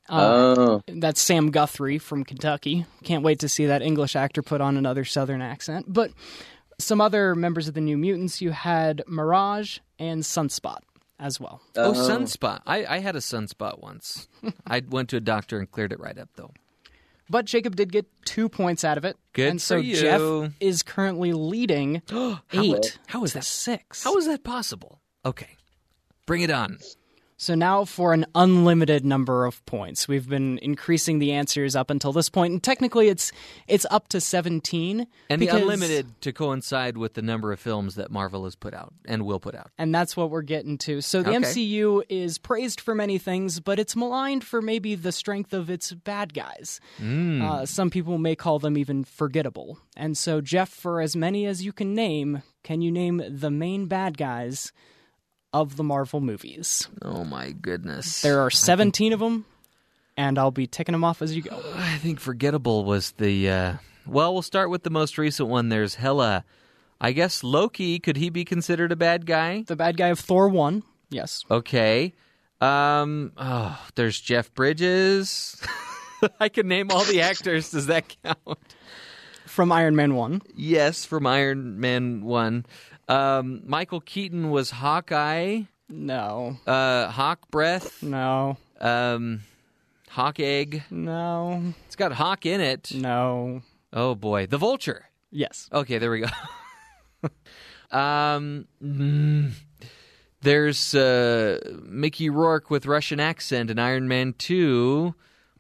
Uh, 0.07 0.55
oh, 0.59 0.83
That's 0.87 1.23
Sam 1.23 1.51
Guthrie 1.51 1.97
from 1.99 2.25
Kentucky. 2.25 2.85
Can't 3.05 3.23
wait 3.25 3.39
to 3.39 3.49
see 3.49 3.65
that 3.67 3.81
English 3.81 4.15
actor 4.15 4.43
put 4.43 4.61
on 4.61 4.77
another 4.77 5.05
Southern 5.07 5.41
accent. 5.41 5.87
But 5.89 6.11
some 6.79 7.01
other 7.01 7.35
members 7.35 7.69
of 7.69 7.75
the 7.75 7.81
New 7.81 7.97
Mutants, 7.97 8.43
you 8.43 8.51
had 8.51 9.03
Mirage 9.07 9.79
and 9.99 10.23
Sunspot 10.23 10.81
as 11.19 11.39
well. 11.41 11.63
Oh, 11.77 11.91
Oh. 11.91 11.93
sunspot. 11.93 12.61
I, 12.67 12.85
I 12.87 12.99
had 12.99 13.17
a 13.17 13.21
sunspot 13.21 13.81
once. 13.83 14.29
I 14.67 14.83
went 14.89 15.09
to 15.11 15.17
a 15.17 15.21
doctor 15.21 15.59
and 15.59 15.71
cleared 15.71 15.93
it 15.93 16.01
right 16.01 16.19
up, 16.19 16.29
though. 16.37 16.53
But 17.31 17.47
Jacob 17.47 17.75
did 17.77 17.91
get 17.91 18.07
two 18.27 18.49
points 18.51 18.85
out 18.85 18.99
of 18.99 19.05
it. 19.07 19.17
Good 19.33 19.49
and 19.49 19.63
so 19.63 19.77
for 19.77 19.81
you. 19.81 19.97
Jeff 19.97 20.53
is 20.61 20.83
currently 20.83 21.33
leading 21.33 22.03
eight. 22.53 22.99
How 23.07 23.25
is 23.25 23.31
to 23.33 23.39
that? 23.39 23.45
six? 23.45 24.05
How 24.05 24.17
is 24.19 24.27
that 24.27 24.45
possible? 24.45 25.01
Okay. 25.25 25.57
Bring 26.27 26.43
it 26.43 26.51
on. 26.51 26.79
So 27.45 27.55
now 27.55 27.85
for 27.85 28.15
an 28.15 28.25
unlimited 28.35 29.05
number 29.05 29.45
of 29.45 29.63
points. 29.67 30.09
We've 30.09 30.27
been 30.27 30.57
increasing 30.63 31.19
the 31.19 31.33
answers 31.33 31.77
up 31.77 31.91
until 31.91 32.11
this 32.11 32.31
point, 32.31 32.53
and 32.55 32.63
technically 32.63 33.09
it's 33.09 33.33
it's 33.69 33.85
up 33.91 34.09
to 34.09 34.21
seventeen. 34.23 35.07
And 35.29 35.41
because- 35.41 35.57
the 35.57 35.61
unlimited 35.61 36.23
to 36.23 36.33
coincide 36.33 36.97
with 36.97 37.13
the 37.13 37.21
number 37.21 37.53
of 37.53 37.61
films 37.61 37.97
that 37.97 38.11
Marvel 38.11 38.45
has 38.45 38.57
put 38.57 38.73
out 38.73 38.95
and 39.05 39.27
will 39.27 39.41
put 39.41 39.55
out. 39.55 39.71
And 39.77 39.95
that's 39.95 40.17
what 40.17 40.31
we're 40.31 40.41
getting 40.41 40.79
to. 40.79 41.03
So 41.03 41.23
the 41.23 41.35
Okay. 41.37 41.41
MCU 41.41 42.03
is 42.09 42.39
praised 42.39 42.81
for 42.81 42.95
many 42.95 43.19
things, 43.19 43.61
but 43.61 43.79
it's 43.79 43.95
maligned 43.95 44.43
for 44.43 44.63
maybe 44.63 44.95
the 44.95 45.13
strength 45.13 45.53
of 45.53 45.69
its 45.69 45.93
bad 45.93 46.33
guys. 46.33 46.81
Mm. 46.99 47.43
Uh, 47.43 47.67
some 47.67 47.91
people 47.91 48.17
may 48.17 48.35
call 48.35 48.59
them 48.59 48.79
even 48.79 49.05
forgettable. 49.05 49.79
And 49.99 50.17
so, 50.17 50.41
Jeff, 50.41 50.71
for 50.71 51.03
as 51.03 51.15
many 51.15 51.45
as 51.45 51.63
you 51.63 51.75
can 51.75 51.95
name, 51.95 52.43
can 52.63 52.81
you 52.81 52.91
name 52.91 53.23
the 53.29 53.51
main 53.51 53.85
bad 53.85 54.17
guys 54.17 54.73
of 55.55 55.77
the 55.77 55.85
Marvel 55.85 56.21
movies? 56.21 56.89
Oh 57.01 57.25
my 57.25 57.53
goodness. 57.53 58.21
There 58.21 58.41
are 58.41 58.51
17 58.51 59.13
of 59.13 59.21
them, 59.21 59.47
and 60.17 60.37
I'll 60.39 60.51
be 60.51 60.67
ticking 60.67 60.93
them 60.93 61.05
off 61.05 61.23
as 61.23 61.35
you 61.35 61.43
go. 61.43 61.63
I 61.77 61.97
think 61.99 62.21
forgettable 62.21 62.85
was 62.85 63.13
the. 63.13 63.49
Uh, 63.49 63.75
well, 64.07 64.33
we'll 64.35 64.43
start 64.43 64.69
with 64.69 64.83
the 64.83 64.91
most 64.91 65.17
recent 65.17 65.49
one. 65.49 65.71
There's 65.71 65.95
Hela. 65.95 66.45
I 67.01 67.13
guess 67.13 67.43
Loki. 67.45 67.99
Could 68.01 68.17
he 68.17 68.31
be 68.31 68.45
considered 68.45 68.91
a 68.93 68.97
bad 68.97 69.27
guy? 69.27 69.63
The 69.67 69.77
bad 69.77 69.97
guy 69.97 70.09
of 70.09 70.19
Thor 70.19 70.49
1, 70.49 70.83
yes. 71.09 71.45
Okay. 71.51 72.15
Um. 72.61 73.33
Oh, 73.37 73.79
there's 73.95 74.21
Jeff 74.21 74.53
Bridges. 74.55 75.61
I 76.41 76.49
can 76.49 76.67
name 76.67 76.91
all 76.91 77.05
the 77.05 77.21
actors. 77.21 77.71
Does 77.71 77.87
that 77.87 78.17
count? 78.23 78.59
From 79.47 79.71
Iron 79.71 79.95
Man 79.95 80.15
1. 80.15 80.43
Yes, 80.57 81.05
from 81.05 81.27
Iron 81.27 81.79
Man 81.79 82.25
One. 82.25 82.65
Um, 83.09 83.63
Michael 83.67 84.01
Keaton 84.01 84.51
was 84.51 84.71
Hawkeye. 84.71 85.63
No. 85.89 86.57
Uh, 86.67 87.09
Hawk 87.09 87.51
Breath. 87.51 88.03
No. 88.03 88.57
Um, 88.81 89.43
Hawk 90.09 90.41
Egg. 90.41 90.83
No. 90.91 91.75
It's 91.87 91.97
got 91.97 92.13
Hawk 92.13 92.47
in 92.47 92.61
it. 92.61 92.93
No. 92.95 93.63
Oh 93.93 94.15
boy, 94.15 94.47
the 94.47 94.59
Vulture. 94.59 95.07
Yes. 95.31 95.69
Okay, 95.73 95.99
there 95.99 96.11
we 96.11 96.21
go. 96.21 96.29
um, 97.97 98.67
mm, 98.83 99.53
there's 100.41 100.95
uh, 100.95 101.59
Mickey 101.83 102.31
Rourke 102.31 102.71
with 102.71 102.87
Russian 102.87 103.21
accent 103.21 103.71
in 103.71 103.79
Iron 103.79 104.09
Man 104.09 104.35
Two, 104.37 105.15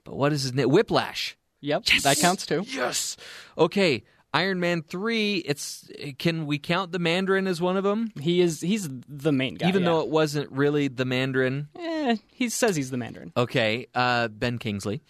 but 0.05 0.17
what 0.17 0.33
is 0.33 0.43
his 0.43 0.55
name? 0.55 0.69
Whiplash. 0.69 1.37
Yep, 1.61 1.85
that 2.03 2.19
counts 2.19 2.45
too. 2.45 2.65
Yes. 2.69 3.17
Okay, 3.57 4.05
Iron 4.35 4.59
Man 4.59 4.83
Three. 4.83 5.37
It's 5.37 5.89
can 6.19 6.47
we 6.47 6.59
count 6.59 6.91
the 6.91 6.99
Mandarin 6.99 7.47
as 7.47 7.61
one 7.61 7.77
of 7.77 7.85
them? 7.85 8.11
He 8.21 8.41
is 8.41 8.61
he's 8.61 8.89
the 9.09 9.33
main 9.33 9.55
guy. 9.55 9.69
Even 9.69 9.83
yeah. 9.83 9.91
though 9.91 10.01
it 10.01 10.09
wasn't 10.09 10.51
really 10.51 10.89
the 10.89 11.05
Mandarin. 11.05 11.69
Eh, 11.79 12.17
he 12.33 12.49
says 12.49 12.75
he's 12.75 12.91
the 12.91 12.97
Mandarin. 12.97 13.33
Okay, 13.37 13.87
uh, 13.95 14.29
Ben 14.29 14.59
Kingsley. 14.59 15.01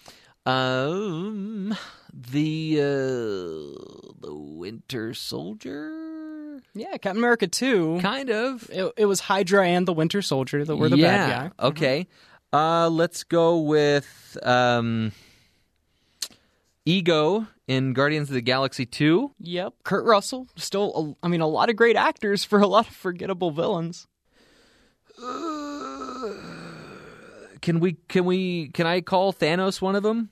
Um, 0.45 1.75
the 2.13 2.79
uh, 2.79 4.15
the 4.21 4.35
Winter 4.35 5.15
Soldier. 5.15 6.61
Yeah, 6.75 6.93
Captain 6.99 7.17
America 7.17 7.47
2. 7.47 8.01
Kind 8.01 8.31
of. 8.31 8.69
It, 8.71 8.93
it 8.97 9.07
was 9.07 9.21
Hydra 9.21 9.67
and 9.67 9.87
the 9.87 9.93
Winter 9.93 10.23
Soldier 10.23 10.65
that 10.65 10.77
were 10.77 10.89
the 10.89 10.99
yeah. 10.99 11.17
bad 11.17 11.53
guy. 11.59 11.67
Okay. 11.67 12.07
Uh, 12.53 12.89
let's 12.89 13.25
go 13.25 13.61
with 13.61 14.37
um, 14.43 15.13
Ego 16.85 17.47
in 17.67 17.93
Guardians 17.93 18.29
of 18.29 18.35
the 18.35 18.41
Galaxy 18.41 18.87
2. 18.87 19.33
Yep. 19.41 19.75
Kurt 19.85 20.05
Russell. 20.05 20.47
Still, 20.57 21.17
a, 21.23 21.27
I 21.27 21.29
mean, 21.29 21.41
a 21.41 21.47
lot 21.47 21.71
of 21.71 21.77
great 21.77 21.97
actors 21.97 22.45
for 22.45 22.61
a 22.61 22.67
lot 22.67 22.89
of 22.89 22.95
forgettable 22.95 23.51
villains. 23.51 24.07
Can 27.61 27.81
we? 27.81 27.95
Can 28.09 28.25
we? 28.27 28.69
Can 28.69 28.87
I 28.87 29.01
call 29.01 29.33
Thanos 29.33 29.81
one 29.81 29.95
of 29.97 30.03
them, 30.03 30.31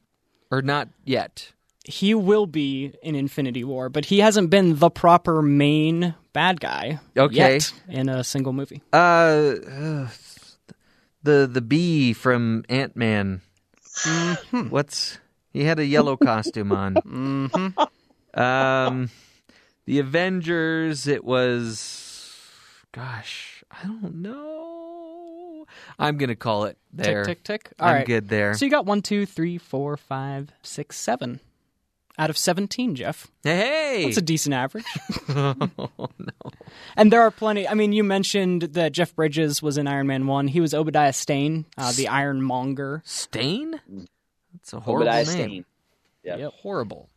or 0.50 0.60
not 0.60 0.88
yet? 1.04 1.52
He 1.84 2.14
will 2.14 2.46
be 2.46 2.92
in 3.02 3.14
Infinity 3.14 3.64
War, 3.64 3.88
but 3.88 4.04
he 4.06 4.18
hasn't 4.20 4.50
been 4.50 4.78
the 4.78 4.90
proper 4.90 5.40
main 5.42 6.14
bad 6.32 6.60
guy 6.60 7.00
Okay. 7.16 7.54
yet 7.54 7.72
in 7.88 8.08
a 8.08 8.22
single 8.22 8.52
movie. 8.52 8.82
Uh, 8.92 8.96
uh, 8.96 10.08
the 11.22 11.48
the 11.50 11.62
bee 11.62 12.12
from 12.12 12.64
Ant 12.68 12.96
Man. 12.96 13.40
What's 14.68 15.18
he 15.52 15.64
had 15.64 15.78
a 15.78 15.86
yellow 15.86 16.16
costume 16.16 16.72
on? 16.72 16.94
Mm-hmm. 16.94 18.40
Um, 18.40 19.10
the 19.84 19.98
Avengers. 19.98 21.06
It 21.06 21.24
was, 21.24 22.40
gosh, 22.92 23.62
I 23.70 23.86
don't 23.86 24.16
know. 24.16 25.66
I'm 25.98 26.16
gonna 26.16 26.36
call 26.36 26.64
it 26.64 26.78
there. 26.92 27.24
Tick, 27.24 27.44
tick, 27.44 27.62
tick. 27.64 27.72
All 27.78 27.88
I'm 27.88 27.94
right. 27.96 28.06
good 28.06 28.28
there. 28.28 28.54
So 28.54 28.64
you 28.64 28.70
got 28.70 28.86
one, 28.86 29.02
two, 29.02 29.26
three, 29.26 29.58
four, 29.58 29.96
five, 29.96 30.50
six, 30.62 30.96
seven 30.96 31.40
out 32.18 32.30
of 32.30 32.38
17, 32.38 32.94
Jeff. 32.94 33.28
Hey, 33.42 34.04
That's 34.04 34.18
a 34.18 34.22
decent 34.22 34.54
average. 34.54 34.84
oh, 35.30 35.54
no. 35.98 36.50
And 36.96 37.12
there 37.12 37.22
are 37.22 37.30
plenty. 37.30 37.66
I 37.66 37.74
mean, 37.74 37.92
you 37.92 38.04
mentioned 38.04 38.62
that 38.62 38.92
Jeff 38.92 39.14
Bridges 39.14 39.62
was 39.62 39.78
in 39.78 39.86
Iron 39.86 40.06
Man 40.06 40.26
1. 40.26 40.48
He 40.48 40.60
was 40.60 40.74
Obadiah 40.74 41.12
Stane, 41.12 41.64
uh, 41.78 41.92
the 41.92 42.08
Ironmonger. 42.08 43.02
Stane? 43.04 43.80
That's 44.62 44.72
a 44.72 44.80
horrible 44.80 45.08
Obadiah 45.08 45.24
name. 45.24 45.32
Stane. 45.34 45.64
Yeah. 46.24 46.36
Yep. 46.36 46.52
Horrible. 46.62 47.08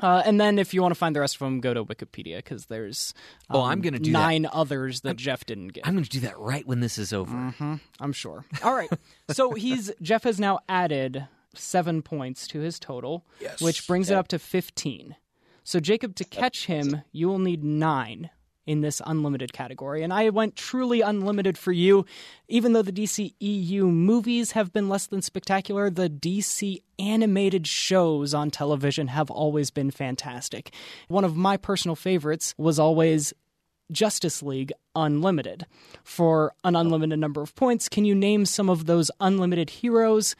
Uh, 0.00 0.22
and 0.24 0.40
then 0.40 0.58
if 0.58 0.74
you 0.74 0.82
want 0.82 0.92
to 0.92 0.98
find 0.98 1.14
the 1.14 1.20
rest 1.20 1.36
of 1.36 1.40
them, 1.40 1.60
go 1.60 1.74
to 1.74 1.84
Wikipedia 1.84 2.36
because 2.38 2.66
there's 2.66 3.14
um, 3.50 3.56
Oh, 3.58 3.62
I'm 3.62 3.80
gonna 3.80 3.98
do 4.00 4.10
that. 4.12 4.18
nine 4.18 4.48
others 4.52 5.02
that 5.02 5.16
Jeff 5.16 5.44
didn't 5.46 5.68
get. 5.68 5.86
I'm 5.86 5.94
gonna 5.94 6.06
do 6.06 6.20
that 6.20 6.38
right 6.38 6.66
when 6.66 6.80
this 6.80 6.98
is 6.98 7.12
over. 7.12 7.30
hmm 7.36 7.74
I'm 8.00 8.12
sure. 8.12 8.44
All 8.64 8.74
right. 8.74 8.90
so 9.30 9.52
he's 9.52 9.92
Jeff 10.02 10.24
has 10.24 10.40
now 10.40 10.58
added 10.68 11.28
seven 11.54 12.02
points 12.02 12.48
to 12.48 12.60
his 12.60 12.78
total, 12.80 13.24
which 13.60 13.86
brings 13.86 14.10
it 14.10 14.14
up 14.14 14.26
to 14.28 14.38
15. 14.40 15.14
So 15.64 15.78
Jacob, 15.78 16.16
to 16.16 16.24
catch 16.24 16.66
him, 16.66 17.02
you 17.12 17.28
will 17.28 17.38
need 17.38 17.62
nine 17.62 18.30
in 18.66 18.80
this 18.80 19.02
unlimited 19.04 19.52
category. 19.52 20.02
And 20.02 20.12
I 20.12 20.28
went 20.30 20.56
truly 20.56 21.00
unlimited 21.00 21.58
for 21.58 21.72
you. 21.72 22.04
Even 22.48 22.72
though 22.72 22.82
the 22.82 22.92
DC 22.92 23.34
EU 23.40 23.86
movies 23.86 24.52
have 24.52 24.72
been 24.72 24.88
less 24.88 25.06
than 25.06 25.22
spectacular, 25.22 25.90
the 25.90 26.08
DC 26.08 26.82
animated 26.98 27.66
shows 27.66 28.34
on 28.34 28.50
television 28.50 29.08
have 29.08 29.30
always 29.30 29.70
been 29.70 29.90
fantastic. 29.90 30.72
One 31.08 31.24
of 31.24 31.36
my 31.36 31.56
personal 31.56 31.96
favorites 31.96 32.54
was 32.56 32.78
always 32.78 33.32
Justice 33.90 34.42
League 34.42 34.72
Unlimited. 34.94 35.66
For 36.04 36.52
an 36.64 36.76
unlimited 36.76 37.18
number 37.18 37.42
of 37.42 37.54
points, 37.54 37.88
can 37.88 38.04
you 38.04 38.14
name 38.14 38.46
some 38.46 38.70
of 38.70 38.86
those 38.86 39.10
unlimited 39.20 39.70
heroes 39.70 40.34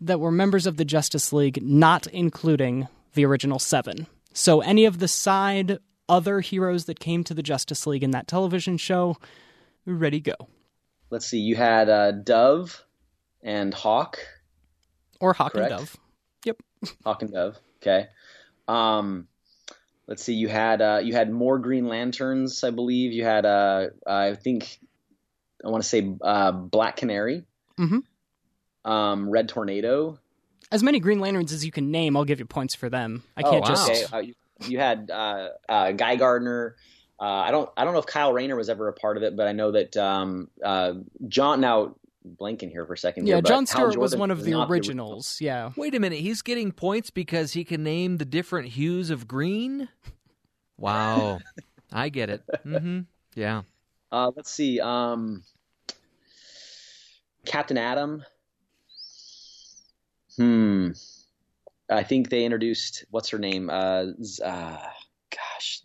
that 0.00 0.20
were 0.20 0.32
members 0.32 0.66
of 0.66 0.76
the 0.76 0.84
Justice 0.84 1.32
League, 1.32 1.62
not 1.62 2.06
including 2.08 2.88
the 3.14 3.24
original 3.24 3.58
seven? 3.58 4.06
So, 4.32 4.60
any 4.60 4.84
of 4.84 4.98
the 4.98 5.08
side 5.08 5.78
other 6.08 6.40
heroes 6.40 6.84
that 6.86 7.00
came 7.00 7.24
to 7.24 7.34
the 7.34 7.42
Justice 7.42 7.86
League 7.86 8.02
in 8.02 8.10
that 8.12 8.26
television 8.28 8.76
show, 8.76 9.16
ready 9.86 10.20
go. 10.20 10.34
Let's 11.10 11.26
see. 11.26 11.38
You 11.38 11.56
had 11.56 11.88
uh, 11.88 12.12
Dove 12.12 12.84
and 13.42 13.72
Hawk. 13.72 14.18
Or 15.20 15.32
Hawk 15.32 15.52
Correct. 15.52 15.70
and 15.70 15.78
Dove. 15.80 15.96
Yep. 16.44 16.56
Hawk 17.04 17.22
and 17.22 17.32
Dove. 17.32 17.58
Okay. 17.82 18.08
Um, 18.66 19.28
let's 20.06 20.22
see. 20.22 20.34
You 20.34 20.48
had 20.48 20.80
uh, 20.82 21.00
you 21.02 21.12
had 21.12 21.30
more 21.30 21.58
Green 21.58 21.86
Lanterns, 21.88 22.64
I 22.64 22.70
believe. 22.70 23.12
You 23.12 23.24
had 23.24 23.46
uh, 23.46 23.88
I 24.06 24.34
think 24.34 24.78
I 25.64 25.68
want 25.68 25.82
to 25.82 25.88
say 25.88 26.10
uh, 26.22 26.52
Black 26.52 26.96
Canary, 26.96 27.44
hmm 27.76 27.98
um, 28.84 29.30
Red 29.30 29.48
Tornado. 29.48 30.18
As 30.72 30.82
many 30.82 30.98
Green 30.98 31.20
Lanterns 31.20 31.52
as 31.52 31.64
you 31.64 31.70
can 31.70 31.90
name, 31.90 32.16
I'll 32.16 32.24
give 32.24 32.38
you 32.38 32.44
points 32.46 32.74
for 32.74 32.88
them. 32.90 33.22
I 33.36 33.42
Oh, 33.42 33.50
can't 33.50 33.66
just. 33.66 33.90
okay. 34.12 34.34
You, 34.60 34.70
you 34.70 34.78
had 34.78 35.10
uh, 35.10 35.48
uh, 35.68 35.92
Guy 35.92 36.16
Gardner. 36.16 36.76
Uh, 37.20 37.24
I 37.24 37.50
don't 37.50 37.70
I 37.76 37.84
don't 37.84 37.92
know 37.92 38.00
if 38.00 38.06
Kyle 38.06 38.32
Rayner 38.32 38.56
was 38.56 38.68
ever 38.68 38.88
a 38.88 38.92
part 38.92 39.16
of 39.16 39.22
it, 39.22 39.36
but 39.36 39.46
I 39.46 39.52
know 39.52 39.72
that 39.72 39.96
um, 39.96 40.48
uh, 40.62 40.94
John. 41.28 41.60
Now 41.60 41.94
blanking 42.26 42.70
here 42.70 42.86
for 42.86 42.94
a 42.94 42.98
second. 42.98 43.26
Yeah, 43.26 43.36
here, 43.36 43.42
John 43.42 43.66
Stewart 43.66 43.96
was 43.96 44.16
one 44.16 44.30
of 44.30 44.44
the 44.44 44.52
not 44.52 44.70
originals. 44.70 45.38
Yeah. 45.40 45.72
Wait 45.76 45.94
a 45.94 46.00
minute, 46.00 46.20
he's 46.20 46.42
getting 46.42 46.72
points 46.72 47.10
because 47.10 47.52
he 47.52 47.64
can 47.64 47.82
name 47.82 48.16
the 48.16 48.24
different 48.24 48.68
hues 48.68 49.10
of 49.10 49.28
green? 49.28 49.88
Wow. 50.78 51.40
I 51.92 52.08
get 52.08 52.30
it. 52.30 52.42
Mm-hmm. 52.64 53.00
Yeah. 53.34 53.62
Uh, 54.10 54.32
let's 54.34 54.50
see. 54.50 54.80
Um, 54.80 55.44
Captain 57.44 57.76
Atom. 57.76 58.24
Hmm. 60.36 60.90
I 61.90 62.02
think 62.02 62.30
they 62.30 62.44
introduced 62.44 63.04
what's 63.10 63.28
her 63.30 63.38
name? 63.38 63.68
Uh, 63.70 64.06
uh 64.42 64.78
gosh, 65.30 65.82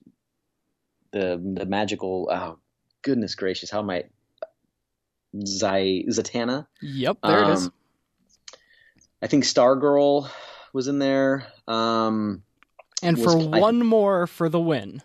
the 1.11 1.41
the 1.55 1.65
magical. 1.65 2.30
Oh, 2.31 2.59
goodness 3.01 3.35
gracious! 3.35 3.69
How 3.69 3.80
am 3.80 3.89
I? 3.89 4.05
Zai 5.45 6.03
Zatanna. 6.10 6.65
Yep, 6.81 7.18
there 7.23 7.44
it 7.44 7.49
is. 7.49 7.65
Um, 7.68 7.73
I 9.21 9.28
think 9.28 9.44
Stargirl 9.44 10.29
was 10.73 10.87
in 10.87 10.97
there. 10.99 11.45
Um, 11.68 12.44
And 13.03 13.18
was- 13.18 13.26
for 13.34 13.55
I- 13.55 13.60
one 13.60 13.86
more 13.86 14.26
for 14.28 14.49
the 14.49 14.60
win. 14.60 15.02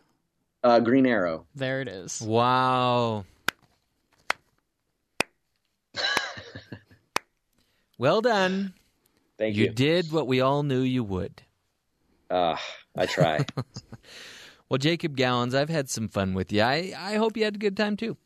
uh, 0.63 0.81
Green 0.81 1.05
Arrow. 1.07 1.47
There 1.55 1.81
it 1.83 1.89
is. 1.89 2.23
Wow. 2.23 3.27
well 7.99 8.21
done. 8.23 8.73
Thank 9.39 9.57
you 9.57 9.65
you. 9.65 9.71
did 9.71 10.13
what 10.13 10.27
we 10.27 10.41
all 10.41 10.63
knew 10.63 10.81
you 10.81 11.03
would. 11.05 11.43
Uh, 12.31 12.57
I 12.97 13.07
try. 13.07 13.45
Well, 14.71 14.79
Jacob 14.79 15.17
Gowans, 15.17 15.55
I've 15.55 15.69
had 15.69 15.91
some 15.91 16.09
fun 16.09 16.33
with 16.35 16.51
you. 16.51 16.63
I, 16.63 16.95
I 16.99 17.15
hope 17.17 17.37
you 17.37 17.45
had 17.45 17.55
a 17.55 17.59
good 17.59 17.77
time 17.77 17.97
too. 17.97 18.17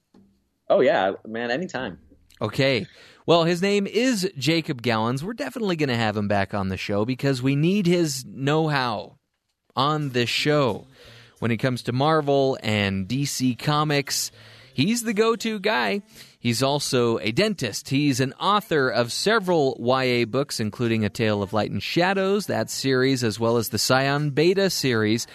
oh 0.71 0.81
yeah, 0.81 1.13
man. 1.27 1.51
Anytime. 1.51 1.99
Okay. 2.41 2.87
Well, 3.27 3.45
his 3.45 3.61
name 3.61 3.87
is 3.87 4.31
Jacob 4.39 4.81
Gowans. 4.81 5.23
We're 5.23 5.35
definitely 5.35 5.77
going 5.77 5.91
to 5.91 5.97
have 5.97 6.17
him 6.17 6.29
back 6.29 6.55
on 6.55 6.69
the 6.69 6.77
show 6.79 7.05
because 7.05 7.43
we 7.43 7.57
need 7.57 7.87
his 7.87 8.25
know 8.25 8.69
how 8.69 9.19
on 9.77 10.11
this 10.11 10.31
show. 10.31 10.87
When 11.41 11.51
it 11.51 11.59
comes 11.59 11.83
to 11.83 11.93
Marvel 11.93 12.57
and 12.63 13.07
DC 13.07 13.59
Comics, 13.59 14.31
he's 14.73 15.03
the 15.03 15.13
go 15.13 15.37
to 15.37 15.59
guy. 15.59 16.03
He's 16.41 16.63
also 16.63 17.19
a 17.19 17.33
dentist. 17.33 17.89
He's 17.89 18.21
an 18.21 18.33
author 18.35 18.89
of 18.89 19.13
several 19.13 19.77
YA 19.81 20.25
books, 20.25 20.61
including 20.61 21.05
A 21.05 21.09
Tale 21.09 21.43
of 21.43 21.53
Light 21.53 21.71
and 21.71 21.83
Shadows, 21.83 22.47
that 22.47 22.71
series, 22.71 23.25
as 23.25 23.41
well 23.41 23.57
as 23.57 23.71
the 23.71 23.79
Psion 23.79 24.35
Beta 24.35 24.71
series. 24.71 25.27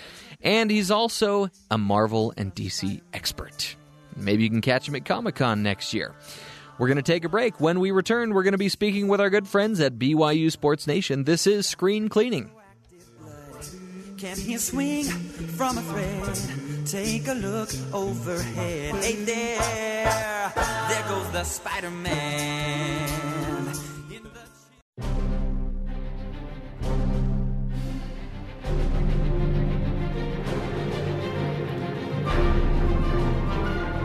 And 0.41 0.71
he's 0.71 0.91
also 0.91 1.49
a 1.69 1.77
Marvel 1.77 2.33
and 2.37 2.55
DC 2.55 3.01
expert. 3.13 3.75
Maybe 4.15 4.43
you 4.43 4.49
can 4.49 4.61
catch 4.61 4.87
him 4.87 4.95
at 4.95 5.05
Comic 5.05 5.35
Con 5.35 5.61
next 5.61 5.93
year. 5.93 6.15
We're 6.77 6.87
going 6.87 6.97
to 6.97 7.03
take 7.03 7.25
a 7.25 7.29
break. 7.29 7.59
When 7.59 7.79
we 7.79 7.91
return, 7.91 8.33
we're 8.33 8.43
going 8.43 8.53
to 8.53 8.57
be 8.57 8.69
speaking 8.69 9.07
with 9.07 9.21
our 9.21 9.29
good 9.29 9.47
friends 9.47 9.79
at 9.79 9.99
BYU 9.99 10.51
Sports 10.51 10.87
Nation. 10.87 11.23
This 11.25 11.45
is 11.47 11.67
Screen 11.67 12.09
Cleaning. 12.09 12.51
Can 14.17 14.37
he 14.37 14.57
swing 14.57 15.03
from 15.03 15.77
a 15.77 15.81
thread? 15.81 16.72
Take 16.85 17.29
a 17.29 17.33
look 17.33 17.69
overhead. 17.93 18.95
Hey 18.95 19.15
there, 19.23 20.51
there 20.89 21.03
goes 21.07 21.31
the 21.31 21.43
Spider 21.45 21.89
Man. 21.89 23.23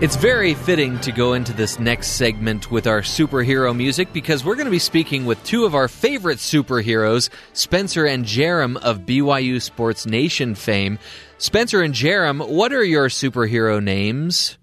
It's 0.01 0.15
very 0.15 0.55
fitting 0.55 1.01
to 1.01 1.11
go 1.11 1.33
into 1.33 1.53
this 1.53 1.81
next 1.81 2.11
segment 2.13 2.71
with 2.71 2.87
our 2.87 3.01
superhero 3.01 3.77
music 3.77 4.13
because 4.13 4.45
we're 4.45 4.55
going 4.55 4.67
to 4.67 4.71
be 4.71 4.79
speaking 4.79 5.27
with 5.27 5.43
two 5.43 5.65
of 5.65 5.75
our 5.75 5.89
favorite 5.89 6.39
superheroes, 6.39 7.31
Spencer 7.53 8.07
and 8.07 8.25
Jarom 8.25 8.77
of 8.77 9.01
BYU 9.01 9.61
Sports 9.61 10.07
Nation 10.07 10.55
fame. 10.55 11.01
Spencer 11.39 11.83
and 11.83 11.95
Jarom, 11.95 12.49
what 12.49 12.73
are 12.73 12.83
your 12.85 13.09
superhero 13.09 13.83
names? 13.83 14.59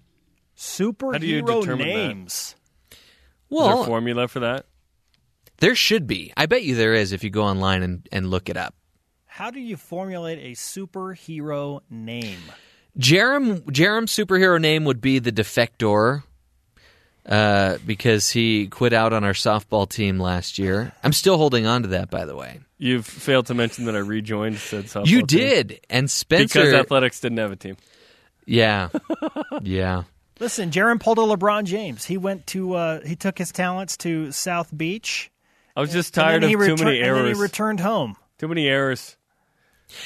Superhero 0.56 1.12
How 1.12 1.18
do 1.18 1.26
you 1.26 1.42
determine 1.42 1.86
names. 1.86 2.54
Is 2.90 2.96
there 3.50 3.58
Well, 3.58 3.82
a 3.82 3.86
formula 3.86 4.28
for 4.28 4.40
that? 4.40 4.66
there 5.58 5.74
should 5.74 6.06
be. 6.06 6.32
I 6.36 6.46
bet 6.46 6.64
you 6.64 6.74
there 6.74 6.94
is 6.94 7.12
if 7.12 7.24
you 7.24 7.30
go 7.30 7.44
online 7.44 7.82
and, 7.82 8.08
and 8.12 8.30
look 8.30 8.48
it 8.48 8.56
up. 8.56 8.74
How 9.24 9.50
do 9.50 9.60
you 9.60 9.76
formulate 9.76 10.38
a 10.38 10.52
superhero 10.56 11.80
name? 11.90 12.40
Jarom 12.98 13.62
Jarom's 13.66 14.12
superhero 14.14 14.60
name 14.60 14.84
would 14.84 15.00
be 15.00 15.18
the 15.18 15.32
Defector. 15.32 16.22
Uh, 17.28 17.78
because 17.84 18.30
he 18.30 18.68
quit 18.68 18.92
out 18.92 19.12
on 19.12 19.24
our 19.24 19.32
softball 19.32 19.88
team 19.88 20.20
last 20.20 20.60
year. 20.60 20.92
I'm 21.02 21.12
still 21.12 21.36
holding 21.38 21.66
on 21.66 21.82
to 21.82 21.88
that, 21.88 22.08
by 22.08 22.24
the 22.24 22.36
way. 22.36 22.60
You've 22.78 23.04
failed 23.04 23.46
to 23.46 23.54
mention 23.54 23.86
that 23.86 23.96
I 23.96 23.98
rejoined 23.98 24.58
said 24.58 24.84
softball. 24.84 25.06
You 25.08 25.22
team. 25.22 25.38
did, 25.40 25.80
and 25.90 26.08
Spencer. 26.08 26.60
because 26.60 26.72
athletics 26.74 27.18
didn't 27.18 27.38
have 27.38 27.50
a 27.50 27.56
team. 27.56 27.76
Yeah, 28.44 28.90
yeah. 29.62 30.04
Listen, 30.38 30.70
Jarom 30.70 31.00
pulled 31.00 31.18
a 31.18 31.22
LeBron 31.22 31.64
James. 31.64 32.04
He 32.04 32.16
went 32.16 32.46
to 32.48 32.74
uh, 32.74 33.00
he 33.04 33.16
took 33.16 33.38
his 33.38 33.50
talents 33.50 33.96
to 33.98 34.30
South 34.30 34.70
Beach. 34.76 35.30
I 35.74 35.80
was 35.80 35.90
just 35.92 36.14
tired 36.14 36.44
of 36.44 36.48
he 36.48 36.54
too 36.54 36.60
retur- 36.60 36.84
many 36.84 37.00
And 37.00 37.08
then 37.16 37.24
errors. 37.24 37.36
he 37.38 37.42
returned 37.42 37.80
home. 37.80 38.16
Too 38.38 38.46
many 38.46 38.68
errors. 38.68 39.16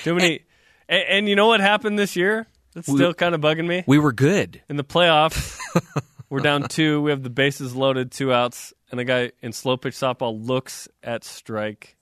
Too 0.04 0.14
many. 0.14 0.40
And, 0.88 1.02
and 1.08 1.28
you 1.28 1.36
know 1.36 1.48
what 1.48 1.60
happened 1.60 1.98
this 1.98 2.16
year? 2.16 2.46
That's 2.74 2.88
We- 2.88 2.94
still 2.96 3.12
kind 3.12 3.34
of 3.34 3.40
bugging 3.42 3.66
me. 3.66 3.84
We 3.86 3.98
were 3.98 4.12
good. 4.12 4.62
In 4.68 4.76
the 4.76 4.84
playoffs, 4.84 5.58
we're 6.30 6.40
down 6.40 6.68
two. 6.68 7.02
We 7.02 7.10
have 7.10 7.22
the 7.22 7.30
bases 7.30 7.74
loaded, 7.76 8.10
two 8.12 8.32
outs, 8.32 8.72
and 8.90 8.98
the 8.98 9.04
guy 9.04 9.32
in 9.42 9.52
slow 9.52 9.76
pitch 9.76 9.94
softball 9.94 10.46
looks 10.46 10.88
at 11.02 11.24
strike 11.24 11.96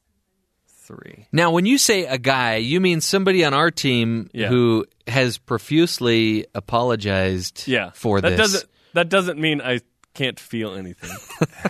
three. 0.69 1.27
Now, 1.33 1.51
when 1.51 1.67
you 1.67 1.77
say 1.79 2.07
a 2.07 2.17
guy, 2.19 2.57
you 2.57 2.81
mean 2.81 3.01
somebody 3.01 3.45
on 3.45 3.53
our 3.55 3.71
team 3.71 4.31
Yeah. 4.33 4.49
who 4.49 4.87
has 5.07 5.37
profusely 5.39 6.47
apologized 6.55 7.65
Yeah, 7.67 7.91
for 7.95 8.21
that 8.21 8.31
this. 8.31 8.39
Doesn't, 8.39 8.71
that 8.95 9.09
doesn't 9.09 9.39
mean 9.39 9.61
I 9.61 9.81
can't 10.15 10.39
feel 10.41 10.75
anything. 10.75 11.11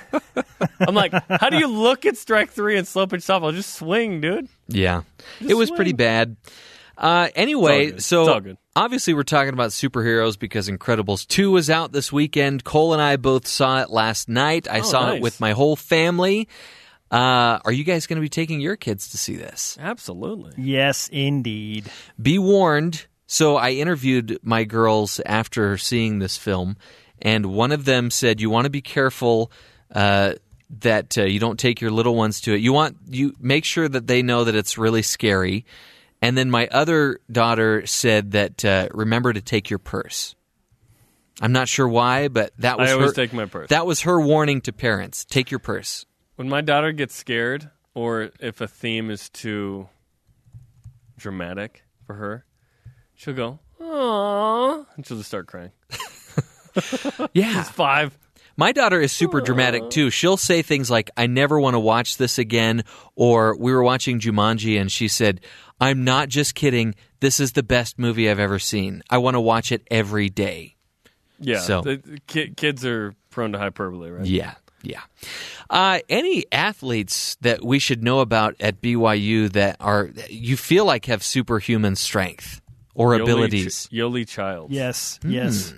I'm 0.80 0.94
like, 0.94 1.12
how 1.28 1.50
do 1.50 1.58
you 1.58 1.66
look 1.66 2.06
at 2.06 2.16
strike 2.16 2.50
three 2.50 2.76
in 2.76 2.84
slow 2.84 3.06
pitch 3.06 3.20
softball? 3.22 3.52
Just 3.52 3.74
swing, 3.74 4.20
dude. 4.20 4.48
Yeah, 4.68 5.02
Just 5.40 5.50
it 5.50 5.54
was 5.54 5.70
pretty 5.70 5.92
bad. 5.92 6.36
Uh, 6.98 7.28
anyway, 7.36 7.86
It's 7.86 7.92
all 7.92 7.94
good. 7.94 8.02
so 8.02 8.22
It's 8.22 8.28
all 8.30 8.40
good. 8.40 8.56
obviously 8.74 9.14
we're 9.14 9.22
talking 9.22 9.52
about 9.54 9.70
superheroes 9.70 10.36
because 10.38 10.68
Incredibles 10.68 11.26
two 11.26 11.52
was 11.52 11.70
out 11.70 11.92
this 11.92 12.12
weekend. 12.12 12.64
Cole 12.64 12.92
and 12.92 13.00
I 13.00 13.16
both 13.16 13.46
saw 13.46 13.80
it 13.82 13.90
last 13.90 14.28
night. 14.28 14.66
I 14.68 14.80
Oh, 14.80 14.82
saw 14.82 15.06
nice. 15.06 15.16
it 15.16 15.22
with 15.22 15.38
my 15.40 15.52
whole 15.52 15.76
family. 15.76 16.48
Uh, 17.10 17.58
are 17.64 17.72
you 17.72 17.84
guys 17.84 18.06
going 18.06 18.16
to 18.16 18.20
be 18.20 18.28
taking 18.28 18.60
your 18.60 18.76
kids 18.76 19.08
to 19.10 19.16
see 19.18 19.36
this? 19.36 19.78
Absolutely. 19.80 20.52
Yes, 20.58 21.08
indeed. 21.12 21.86
Be 22.20 22.38
warned. 22.38 23.06
So 23.26 23.56
I 23.56 23.70
interviewed 23.70 24.38
my 24.42 24.64
girls 24.64 25.20
after 25.24 25.78
seeing 25.78 26.18
this 26.18 26.36
film, 26.36 26.76
and 27.22 27.46
one 27.46 27.72
of 27.72 27.84
them 27.84 28.10
said, 28.10 28.40
"You 28.40 28.50
want 28.50 28.64
to 28.64 28.70
be 28.70 28.80
careful 28.82 29.52
uh, 29.94 30.34
that 30.80 31.16
uh, 31.16 31.24
you 31.24 31.38
don't 31.38 31.58
take 31.58 31.80
your 31.80 31.90
little 31.90 32.14
ones 32.14 32.40
to 32.42 32.54
it. 32.54 32.60
You 32.60 32.72
want 32.72 32.96
you 33.06 33.34
make 33.38 33.64
sure 33.64 33.88
that 33.88 34.06
they 34.06 34.22
know 34.22 34.44
that 34.44 34.54
it's 34.54 34.76
really 34.78 35.02
scary." 35.02 35.64
And 36.20 36.36
then 36.36 36.50
my 36.50 36.68
other 36.70 37.20
daughter 37.30 37.86
said 37.86 38.32
that 38.32 38.64
uh, 38.64 38.88
remember 38.92 39.32
to 39.32 39.40
take 39.40 39.70
your 39.70 39.78
purse. 39.78 40.34
I'm 41.40 41.52
not 41.52 41.68
sure 41.68 41.86
why, 41.86 42.28
but 42.28 42.52
that 42.58 42.78
was 42.78 42.90
I 42.90 42.92
always 42.94 43.10
her, 43.10 43.14
take 43.14 43.32
my 43.32 43.46
purse. 43.46 43.68
That 43.68 43.86
was 43.86 44.00
her 44.00 44.20
warning 44.20 44.60
to 44.62 44.72
parents: 44.72 45.24
take 45.24 45.50
your 45.52 45.60
purse. 45.60 46.04
When 46.36 46.48
my 46.48 46.60
daughter 46.60 46.90
gets 46.90 47.14
scared, 47.14 47.70
or 47.94 48.30
if 48.40 48.60
a 48.60 48.66
theme 48.66 49.10
is 49.10 49.28
too 49.28 49.88
dramatic 51.16 51.84
for 52.06 52.14
her, 52.14 52.44
she'll 53.14 53.34
go, 53.34 53.60
"Aww," 53.80 54.86
and 54.96 55.06
she'll 55.06 55.18
just 55.18 55.28
start 55.28 55.46
crying. 55.46 55.70
Yeah. 57.32 57.62
She's 57.62 57.70
five. 57.70 58.16
My 58.56 58.72
daughter 58.72 59.00
is 59.00 59.12
super 59.12 59.40
dramatic 59.40 59.90
too. 59.90 60.10
She'll 60.10 60.36
say 60.36 60.62
things 60.62 60.90
like, 60.90 61.10
I 61.16 61.26
never 61.26 61.60
want 61.60 61.74
to 61.74 61.80
watch 61.80 62.16
this 62.16 62.38
again. 62.38 62.82
Or 63.14 63.56
we 63.56 63.72
were 63.72 63.84
watching 63.84 64.18
Jumanji 64.18 64.80
and 64.80 64.90
she 64.90 65.06
said, 65.06 65.40
I'm 65.80 66.04
not 66.04 66.28
just 66.28 66.54
kidding. 66.54 66.94
This 67.20 67.40
is 67.40 67.52
the 67.52 67.62
best 67.62 67.98
movie 67.98 68.28
I've 68.30 68.38
ever 68.40 68.58
seen. 68.58 69.02
I 69.10 69.18
want 69.18 69.34
to 69.34 69.40
watch 69.40 69.70
it 69.72 69.86
every 69.90 70.28
day. 70.28 70.76
Yeah. 71.38 71.60
So- 71.60 71.82
the, 71.82 71.96
the 71.96 72.18
ki- 72.26 72.54
kids 72.56 72.84
are 72.84 73.14
prone 73.30 73.52
to 73.52 73.58
hyperbole, 73.58 74.10
right? 74.10 74.26
Yeah. 74.26 74.54
Yeah. 74.82 75.00
Uh, 75.68 75.98
any 76.08 76.44
athletes 76.52 77.36
that 77.40 77.64
we 77.64 77.78
should 77.80 78.02
know 78.02 78.20
about 78.20 78.54
at 78.60 78.80
BYU 78.80 79.50
that 79.52 79.76
are 79.80 80.10
you 80.30 80.56
feel 80.56 80.84
like 80.84 81.06
have 81.06 81.22
superhuman 81.22 81.96
strength 81.96 82.60
or 82.94 83.10
Yoeli 83.10 83.22
abilities? 83.22 83.86
Ch- 83.88 83.90
Yoeli 83.92 84.26
Child. 84.26 84.70
Yes, 84.70 85.18
Hmm. 85.22 85.30
yes. 85.32 85.74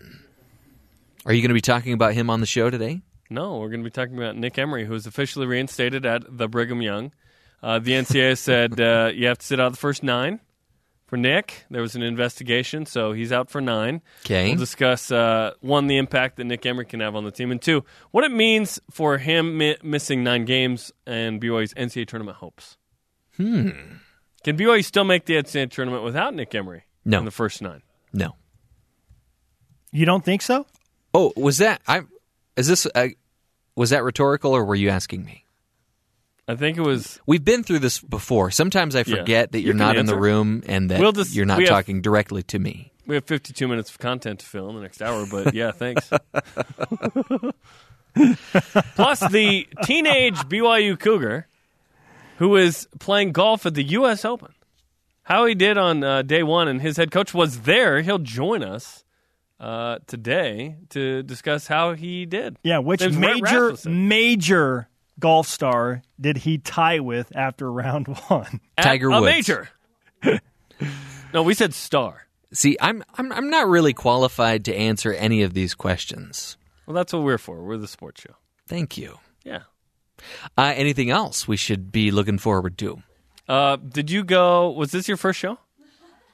Are 1.26 1.32
you 1.32 1.40
going 1.42 1.48
to 1.48 1.54
be 1.54 1.60
talking 1.60 1.92
about 1.92 2.12
him 2.14 2.30
on 2.30 2.40
the 2.40 2.46
show 2.46 2.70
today? 2.70 3.00
No, 3.30 3.58
we're 3.58 3.68
going 3.68 3.80
to 3.80 3.84
be 3.84 3.90
talking 3.90 4.16
about 4.16 4.36
Nick 4.36 4.58
Emery, 4.58 4.84
who 4.86 4.92
was 4.92 5.06
officially 5.06 5.46
reinstated 5.46 6.04
at 6.06 6.22
the 6.28 6.48
Brigham 6.48 6.82
Young. 6.82 7.12
Uh, 7.62 7.78
the 7.78 7.92
NCAA 7.92 8.38
said 8.38 8.80
uh, 8.80 9.10
you 9.14 9.26
have 9.26 9.38
to 9.38 9.46
sit 9.46 9.60
out 9.60 9.72
the 9.72 9.78
first 9.78 10.02
nine. 10.02 10.40
For 11.06 11.16
Nick, 11.16 11.64
there 11.70 11.82
was 11.82 11.96
an 11.96 12.02
investigation, 12.02 12.86
so 12.86 13.12
he's 13.12 13.32
out 13.32 13.50
for 13.50 13.60
nine. 13.60 14.00
Okay. 14.24 14.50
We'll 14.50 14.58
discuss 14.58 15.10
uh, 15.10 15.54
one, 15.60 15.88
the 15.88 15.96
impact 15.96 16.36
that 16.36 16.44
Nick 16.44 16.64
Emery 16.64 16.84
can 16.84 17.00
have 17.00 17.16
on 17.16 17.24
the 17.24 17.32
team, 17.32 17.50
and 17.50 17.60
two, 17.60 17.84
what 18.12 18.22
it 18.22 18.30
means 18.30 18.78
for 18.92 19.18
him 19.18 19.58
mi- 19.58 19.76
missing 19.82 20.22
nine 20.22 20.44
games 20.44 20.92
and 21.08 21.40
BYU's 21.40 21.74
NCAA 21.74 22.06
tournament 22.06 22.36
hopes. 22.36 22.76
Hmm. 23.36 23.70
Can 24.44 24.56
BYU 24.56 24.84
still 24.84 25.02
make 25.02 25.24
the 25.24 25.34
NCAA 25.34 25.72
tournament 25.72 26.04
without 26.04 26.32
Nick 26.32 26.54
Emery? 26.54 26.84
No. 27.04 27.18
In 27.18 27.24
the 27.24 27.32
first 27.32 27.60
nine. 27.60 27.82
No. 28.12 28.36
You 29.90 30.06
don't 30.06 30.24
think 30.24 30.42
so? 30.42 30.64
Oh, 31.12 31.32
was 31.36 31.58
that 31.58 31.82
I? 31.88 32.02
Is 32.56 32.68
this 32.68 32.86
uh, 32.94 33.08
was 33.74 33.90
that 33.90 34.04
rhetorical 34.04 34.52
or 34.52 34.64
were 34.64 34.76
you 34.76 34.90
asking 34.90 35.24
me? 35.24 35.44
I 36.50 36.56
think 36.56 36.76
it 36.78 36.82
was. 36.82 37.20
We've 37.26 37.44
been 37.44 37.62
through 37.62 37.78
this 37.80 38.00
before. 38.00 38.50
Sometimes 38.50 38.96
I 38.96 39.04
Yeah. 39.06 39.16
forget 39.16 39.52
that 39.52 39.60
You 39.60 39.66
you're 39.66 39.72
can 39.74 39.78
not 39.78 39.96
in 39.96 40.06
the 40.06 40.16
room 40.18 40.62
and 40.66 40.90
that 40.90 41.00
We'll 41.00 41.12
just- 41.12 41.34
you're 41.34 41.46
not 41.46 41.58
we 41.58 41.64
have- 41.64 41.70
talking 41.70 42.02
directly 42.02 42.42
to 42.44 42.58
me. 42.58 42.92
We 43.06 43.14
have 43.16 43.24
52 43.24 43.66
minutes 43.66 43.90
of 43.90 43.98
content 43.98 44.40
to 44.40 44.46
fill 44.46 44.68
in 44.70 44.76
the 44.76 44.82
next 44.82 45.02
hour, 45.02 45.26
but 45.30 45.52
yeah, 45.54 45.72
thanks. 45.72 46.08
Plus, 48.94 49.20
the 49.30 49.66
teenage 49.84 50.36
BYU 50.48 50.98
Cougar 50.98 51.46
who 52.38 52.56
is 52.56 52.88
playing 52.98 53.32
golf 53.32 53.66
at 53.66 53.74
the 53.74 53.82
U.S. 53.82 54.24
Open. 54.24 54.52
How 55.22 55.44
he 55.46 55.54
did 55.54 55.76
on 55.78 56.02
uh, 56.02 56.22
day 56.22 56.42
one, 56.42 56.68
and 56.68 56.80
his 56.80 56.96
head 56.96 57.10
coach 57.10 57.34
was 57.34 57.60
there. 57.60 58.00
He'll 58.00 58.18
join 58.18 58.62
us 58.64 59.04
uh, 59.60 59.98
today 60.06 60.76
to 60.90 61.22
discuss 61.22 61.66
how 61.66 61.92
he 61.94 62.24
did. 62.26 62.56
Yeah, 62.62 62.78
which 62.78 63.00
Name's 63.00 63.18
major 63.18 63.76
major 63.86 64.88
golf 65.20 65.46
star 65.46 66.02
did 66.20 66.38
he 66.38 66.58
tie 66.58 67.00
with 67.00 67.34
after 67.36 67.70
round 67.70 68.06
one? 68.28 68.60
At 68.76 69.00
a 69.02 69.20
major. 69.20 69.68
no, 71.32 71.42
we 71.42 71.54
said 71.54 71.74
star. 71.74 72.26
See, 72.52 72.76
I'm 72.80 73.04
I'm 73.16 73.32
I'm 73.32 73.50
not 73.50 73.68
really 73.68 73.92
qualified 73.92 74.64
to 74.64 74.74
answer 74.74 75.12
any 75.12 75.42
of 75.42 75.54
these 75.54 75.74
questions. 75.74 76.56
Well, 76.86 76.94
that's 76.94 77.12
what 77.12 77.22
we're 77.22 77.38
for. 77.38 77.62
We're 77.62 77.76
the 77.76 77.86
sports 77.86 78.22
show. 78.22 78.34
Thank 78.66 78.98
you. 78.98 79.18
Yeah. 79.44 79.60
Uh, 80.58 80.72
anything 80.76 81.10
else 81.10 81.46
we 81.46 81.56
should 81.56 81.92
be 81.92 82.10
looking 82.10 82.38
forward 82.38 82.76
to? 82.78 83.02
Uh, 83.48 83.76
did 83.76 84.10
you 84.10 84.24
go? 84.24 84.70
Was 84.70 84.90
this 84.90 85.06
your 85.08 85.16
first 85.16 85.38
show 85.38 85.58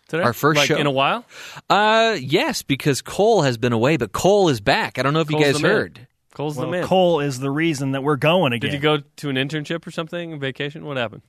today? 0.09 0.23
Our 0.23 0.33
first 0.33 0.57
Like, 0.59 0.69
show 0.69 0.77
in 0.77 0.87
a 0.87 0.91
while. 0.91 1.25
Uh, 1.69 2.17
yes, 2.19 2.63
because 2.63 3.03
Cole 3.03 3.43
has 3.43 3.59
been 3.59 3.73
away, 3.73 3.97
but 3.97 4.13
Cole 4.13 4.49
is 4.49 4.61
back. 4.61 4.99
I 4.99 5.03
don't 5.03 5.13
know 5.13 5.21
if 5.21 5.29
Cole's 5.29 5.41
you 5.41 5.47
guys 5.47 5.57
the 5.57 5.63
man. 5.63 5.71
heard. 5.71 6.07
Cole's 6.37 6.55
Well, 6.59 6.67
the 6.67 6.73
man. 6.73 6.85
Cole 6.85 7.21
is 7.21 7.41
the 7.41 7.51
reason 7.51 7.93
that 7.93 8.03
we're 8.03 8.17
going 8.17 8.53
again. 8.53 8.71
Did 8.71 8.77
you 8.77 8.83
go 8.83 8.99
to 8.99 9.31
an 9.31 9.37
internship 9.37 9.87
or 9.87 9.91
something? 9.91 10.39
Vacation? 10.39 10.85
What 10.85 10.99
happened? 10.99 11.23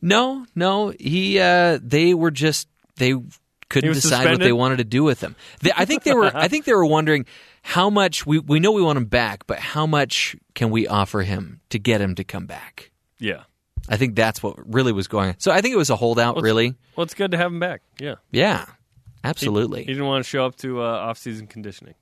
No, 0.00 0.46
no. 0.54 0.94
He, 1.00 1.40
uh, 1.40 1.80
they 1.82 2.14
were 2.14 2.30
just 2.30 2.68
they 2.94 3.12
couldn't 3.68 3.86
He 3.86 3.88
was 3.88 4.02
decide 4.02 4.30
what 4.30 4.38
they 4.38 4.52
wanted 4.52 4.78
to 4.78 4.84
do 4.84 5.02
with 5.02 5.20
him. 5.20 5.34
They, 5.62 5.72
I 5.76 5.84
think 5.84 6.04
they 6.04 6.14
were. 6.14 6.30
I 6.32 6.46
think 6.46 6.64
they 6.64 6.74
were 6.74 6.86
wondering 6.86 7.26
how 7.62 7.90
much 7.90 8.24
we 8.24 8.38
we 8.38 8.60
know 8.60 8.70
we 8.70 8.82
want 8.82 8.98
him 8.98 9.06
back, 9.06 9.48
but 9.48 9.58
how 9.58 9.84
much 9.84 10.36
can 10.54 10.70
we 10.70 10.86
offer 10.86 11.22
him 11.22 11.60
to 11.70 11.80
get 11.80 12.00
him 12.00 12.14
to 12.14 12.22
come 12.22 12.46
back? 12.46 12.92
Yeah. 13.18 13.42
I 13.88 13.96
think 13.96 14.14
that's 14.14 14.44
what 14.44 14.54
really 14.72 14.92
was 14.92 15.08
going 15.08 15.30
on. 15.30 15.34
So 15.38 15.50
I 15.50 15.60
think 15.60 15.74
it 15.74 15.78
was 15.78 15.90
a 15.90 15.96
holdout, 15.96 16.36
Well, 16.36 16.44
really. 16.44 16.76
Well, 16.94 17.02
it's 17.02 17.14
good 17.14 17.32
to 17.32 17.36
have 17.36 17.50
him 17.50 17.58
back. 17.58 17.82
Yeah. 17.98 18.16
Yeah, 18.30 18.66
absolutely. 19.24 19.80
He, 19.80 19.86
he 19.86 19.92
didn't 19.94 20.06
want 20.06 20.22
to 20.24 20.28
show 20.30 20.46
up 20.46 20.54
to 20.58 20.80
uh, 20.80 20.84
off-season 20.84 21.48
conditioning. 21.48 21.94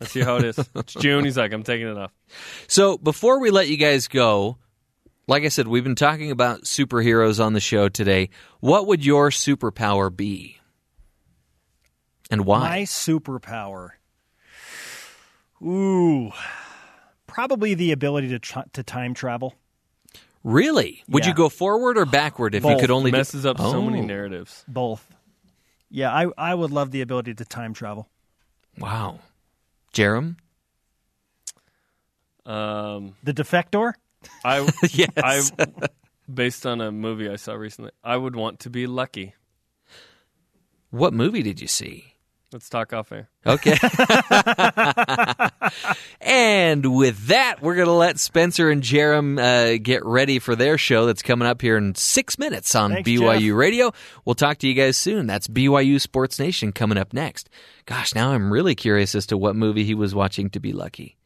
Yeah. 0.00 0.06
I 0.06 0.08
see 0.08 0.20
how 0.20 0.36
it 0.36 0.44
is. 0.44 0.58
it's 0.74 0.94
June. 0.94 1.24
He's 1.24 1.36
like, 1.36 1.52
I'm 1.52 1.62
taking 1.62 1.88
it 1.88 1.96
off. 1.96 2.12
So 2.68 2.96
before 2.98 3.40
we 3.40 3.50
let 3.50 3.68
you 3.68 3.76
guys 3.76 4.08
go, 4.08 4.56
like 5.26 5.44
I 5.44 5.48
said, 5.48 5.68
we've 5.68 5.84
been 5.84 5.94
talking 5.94 6.30
about 6.30 6.62
superheroes 6.62 7.42
on 7.44 7.52
the 7.52 7.60
show 7.60 7.88
today. 7.88 8.30
What 8.60 8.86
would 8.86 9.04
your 9.04 9.30
superpower 9.30 10.14
be? 10.14 10.56
And 12.30 12.44
why? 12.44 12.60
My 12.60 12.80
superpower. 12.82 13.90
Ooh, 15.62 16.32
probably 17.26 17.74
the 17.74 17.92
ability 17.92 18.28
to 18.28 18.38
tr- 18.38 18.60
to 18.72 18.82
time 18.82 19.14
travel. 19.14 19.54
Really? 20.42 21.02
Would 21.08 21.24
Yeah. 21.24 21.30
you 21.30 21.34
go 21.34 21.48
forward 21.50 21.98
or 21.98 22.06
backward 22.06 22.54
if 22.54 22.64
you 22.64 22.70
Both. 22.70 22.80
could 22.80 22.90
only 22.90 23.10
do- 23.10 23.16
Messes 23.18 23.44
up 23.44 23.58
so 23.58 23.82
many 23.82 24.00
Oh. 24.00 24.06
narratives. 24.06 24.64
Both. 24.66 25.06
Yeah, 25.90 26.10
I 26.14 26.28
I 26.38 26.54
would 26.54 26.70
love 26.70 26.92
the 26.92 27.02
ability 27.02 27.34
to 27.34 27.44
time 27.44 27.74
travel. 27.74 28.08
Wow. 28.78 29.18
Jarom? 29.92 30.36
Um, 32.46 33.16
The 33.22 33.32
defector. 33.34 33.92
I 34.44 34.68
Yes. 34.92 35.10
I 35.16 35.66
based 36.32 36.66
on 36.66 36.80
a 36.80 36.92
movie 36.92 37.28
I 37.28 37.36
saw 37.36 37.54
recently. 37.54 37.90
I 38.04 38.16
would 38.16 38.36
want 38.36 38.60
to 38.60 38.70
be 38.70 38.86
lucky. 38.86 39.34
What 40.90 41.12
movie 41.14 41.42
did 41.42 41.60
you 41.60 41.68
see? 41.68 42.09
Let's 42.52 42.68
talk 42.68 42.92
off 42.92 43.12
air. 43.12 43.28
Okay. 43.46 43.70
and 46.20 46.96
with 46.96 47.28
that, 47.28 47.62
we're 47.62 47.76
going 47.76 47.86
to 47.86 47.92
let 47.92 48.18
Spencer 48.18 48.70
and 48.70 48.82
Jarom 48.82 49.38
uh, 49.38 49.78
get 49.80 50.04
ready 50.04 50.40
for 50.40 50.56
their 50.56 50.76
show 50.76 51.06
that's 51.06 51.22
coming 51.22 51.46
up 51.46 51.62
here 51.62 51.76
in 51.76 51.94
six 51.94 52.40
minutes 52.40 52.74
on 52.74 52.92
Thanks, 52.92 53.08
BYU 53.08 53.50
Jeff. 53.50 53.56
Radio. 53.56 53.92
We'll 54.24 54.34
talk 54.34 54.58
to 54.58 54.68
you 54.68 54.74
guys 54.74 54.96
soon. 54.96 55.28
That's 55.28 55.46
BYU 55.46 56.00
Sports 56.00 56.40
Nation 56.40 56.72
coming 56.72 56.98
up 56.98 57.12
next. 57.12 57.48
Gosh, 57.86 58.16
now 58.16 58.32
I'm 58.32 58.52
really 58.52 58.74
curious 58.74 59.14
as 59.14 59.26
to 59.26 59.36
what 59.36 59.54
movie 59.54 59.84
he 59.84 59.94
was 59.94 60.12
watching 60.12 60.50
to 60.50 60.58
be 60.58 60.72
lucky. 60.72 61.16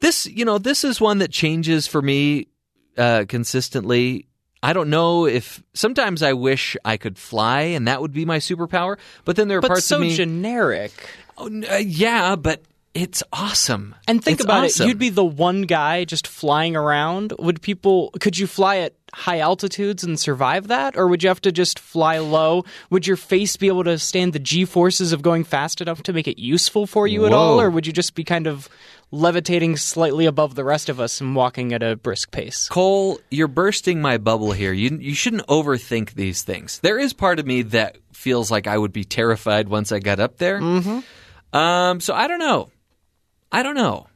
This, 0.00 0.26
you 0.26 0.44
know, 0.44 0.58
this 0.58 0.84
is 0.84 1.00
one 1.00 1.18
that 1.18 1.30
changes 1.30 1.86
for 1.86 2.02
me 2.02 2.48
uh, 2.98 3.24
consistently. 3.26 4.26
I 4.64 4.72
don't 4.72 4.88
know 4.88 5.26
if 5.26 5.62
sometimes 5.74 6.22
I 6.22 6.32
wish 6.32 6.76
I 6.84 6.96
could 6.96 7.18
fly 7.18 7.60
and 7.76 7.86
that 7.86 8.00
would 8.00 8.12
be 8.12 8.24
my 8.24 8.38
superpower, 8.38 8.96
but 9.26 9.36
then 9.36 9.48
there 9.48 9.58
are 9.58 9.60
But 9.60 9.68
parts 9.68 9.84
so 9.84 9.96
of 9.96 10.02
me. 10.02 10.14
generic. 10.14 10.92
Oh, 11.36 11.46
uh, 11.70 11.76
yeah, 11.76 12.34
but 12.36 12.62
it's 12.94 13.22
awesome. 13.32 13.94
And 14.08 14.22
think 14.24 14.36
It's 14.38 14.44
about 14.44 14.64
awesome. 14.64 14.84
it. 14.84 14.88
You'd 14.88 14.98
be 14.98 15.10
the 15.10 15.24
one 15.24 15.62
guy 15.62 16.04
just 16.04 16.26
flying 16.26 16.76
around. 16.76 17.34
Would 17.38 17.60
people 17.60 18.10
could 18.20 18.38
you 18.38 18.46
fly 18.46 18.76
at 18.78 18.94
high 19.12 19.40
altitudes 19.40 20.02
and 20.02 20.18
survive 20.18 20.68
that? 20.68 20.96
Or 20.96 21.08
would 21.08 21.22
you 21.22 21.28
have 21.28 21.42
to 21.42 21.52
just 21.52 21.78
fly 21.78 22.18
low? 22.18 22.64
Would 22.90 23.06
your 23.06 23.16
face 23.16 23.56
be 23.56 23.66
able 23.68 23.84
to 23.84 23.98
stand 23.98 24.32
the 24.32 24.38
G 24.38 24.64
forces 24.64 25.12
of 25.12 25.22
going 25.22 25.44
fast 25.44 25.80
enough 25.80 26.02
to 26.04 26.12
make 26.12 26.26
it 26.28 26.38
useful 26.40 26.86
for 26.86 27.06
you 27.06 27.26
at 27.26 27.32
all? 27.32 27.60
Or 27.60 27.68
would 27.68 27.86
you 27.86 27.92
just 27.92 28.14
be 28.14 28.24
kind 28.24 28.46
of 28.46 28.68
levitating 29.14 29.76
slightly 29.76 30.26
above 30.26 30.54
the 30.54 30.64
rest 30.64 30.88
of 30.88 31.00
us 31.00 31.20
and 31.20 31.34
walking 31.34 31.72
at 31.72 31.82
a 31.82 31.96
brisk 31.96 32.30
pace? 32.30 32.68
Cole, 32.68 33.20
you're 33.30 33.48
bursting 33.48 34.02
my 34.02 34.18
bubble 34.18 34.52
here. 34.52 34.72
You 34.72 34.98
you 35.00 35.14
shouldn't 35.14 35.46
overthink 35.46 36.14
these 36.14 36.42
things. 36.42 36.80
There 36.80 36.98
is 36.98 37.12
part 37.12 37.38
of 37.38 37.46
me 37.46 37.62
that 37.62 37.98
feels 38.12 38.50
like 38.50 38.66
I 38.66 38.76
would 38.76 38.92
be 38.92 39.04
terrified 39.04 39.68
once 39.68 39.92
I 39.92 39.98
got 39.98 40.20
up 40.20 40.38
there. 40.38 40.60
Mm-hmm. 40.60 41.56
Um, 41.56 42.00
so 42.00 42.14
I 42.14 42.26
don't 42.26 42.38
know. 42.38 42.70
I 43.52 43.62
don't 43.62 43.76
know. 43.76 44.08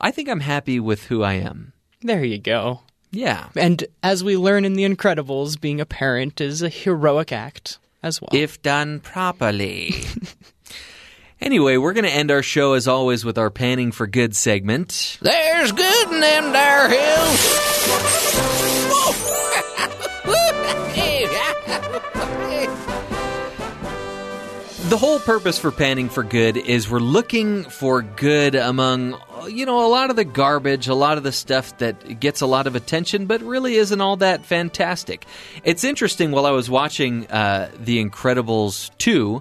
I 0.00 0.10
think 0.10 0.28
I'm 0.28 0.40
happy 0.40 0.78
with 0.80 1.04
who 1.04 1.22
I 1.22 1.34
am. 1.34 1.72
There 2.02 2.24
you 2.24 2.38
go. 2.38 2.80
Yeah. 3.10 3.48
And 3.56 3.84
as 4.02 4.22
we 4.22 4.36
learn 4.36 4.64
in 4.64 4.74
The 4.74 4.84
Incredibles, 4.84 5.60
being 5.60 5.80
a 5.80 5.86
parent 5.86 6.40
is 6.40 6.62
a 6.62 6.68
heroic 6.68 7.32
act 7.32 7.78
as 8.02 8.20
well. 8.20 8.30
If 8.32 8.62
done 8.62 9.00
properly. 9.00 9.94
anyway, 11.40 11.76
we're 11.76 11.92
going 11.92 12.04
to 12.04 12.10
end 12.10 12.30
our 12.30 12.42
show 12.42 12.74
as 12.74 12.86
always 12.88 13.24
with 13.24 13.38
our 13.38 13.50
panning 13.50 13.92
for 13.92 14.06
good 14.06 14.34
segment. 14.36 15.18
There's 15.20 15.72
good 15.72 16.12
in 16.12 16.20
them 16.20 16.52
there 16.52 16.88
hills. 16.88 17.60
The 24.90 24.98
whole 24.98 25.20
purpose 25.20 25.56
for 25.56 25.70
panning 25.70 26.08
for 26.08 26.24
good 26.24 26.56
is 26.56 26.90
we're 26.90 26.98
looking 26.98 27.62
for 27.62 28.02
good 28.02 28.56
among, 28.56 29.16
you 29.48 29.64
know, 29.64 29.86
a 29.86 29.88
lot 29.88 30.10
of 30.10 30.16
the 30.16 30.24
garbage, 30.24 30.88
a 30.88 30.96
lot 30.96 31.16
of 31.16 31.22
the 31.22 31.30
stuff 31.30 31.78
that 31.78 32.18
gets 32.18 32.40
a 32.40 32.46
lot 32.46 32.66
of 32.66 32.74
attention, 32.74 33.26
but 33.26 33.40
really 33.40 33.76
isn't 33.76 34.00
all 34.00 34.16
that 34.16 34.44
fantastic. 34.44 35.26
It's 35.62 35.84
interesting 35.84 36.32
while 36.32 36.44
I 36.44 36.50
was 36.50 36.68
watching 36.68 37.28
uh, 37.28 37.70
The 37.78 38.04
Incredibles 38.04 38.90
2. 38.98 39.40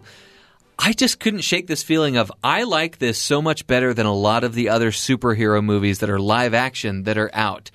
I 0.82 0.94
just 0.94 1.20
couldn't 1.20 1.42
shake 1.42 1.68
this 1.68 1.84
feeling 1.84 2.16
of 2.16 2.32
I 2.42 2.64
like 2.64 3.00
this 3.00 3.20
so 3.20 3.42
much 3.42 3.68
better 3.68 3.94
than 3.94 4.06
a 4.06 4.14
lot 4.14 4.46
of 4.46 4.54
the 4.54 4.70
other 4.70 4.92
superhero 4.92 5.62
movies 5.62 6.00
that 6.00 6.10
are 6.10 6.22
live 6.22 6.54
action 6.54 7.04
that 7.04 7.18
are 7.18 7.30
out. 7.34 7.70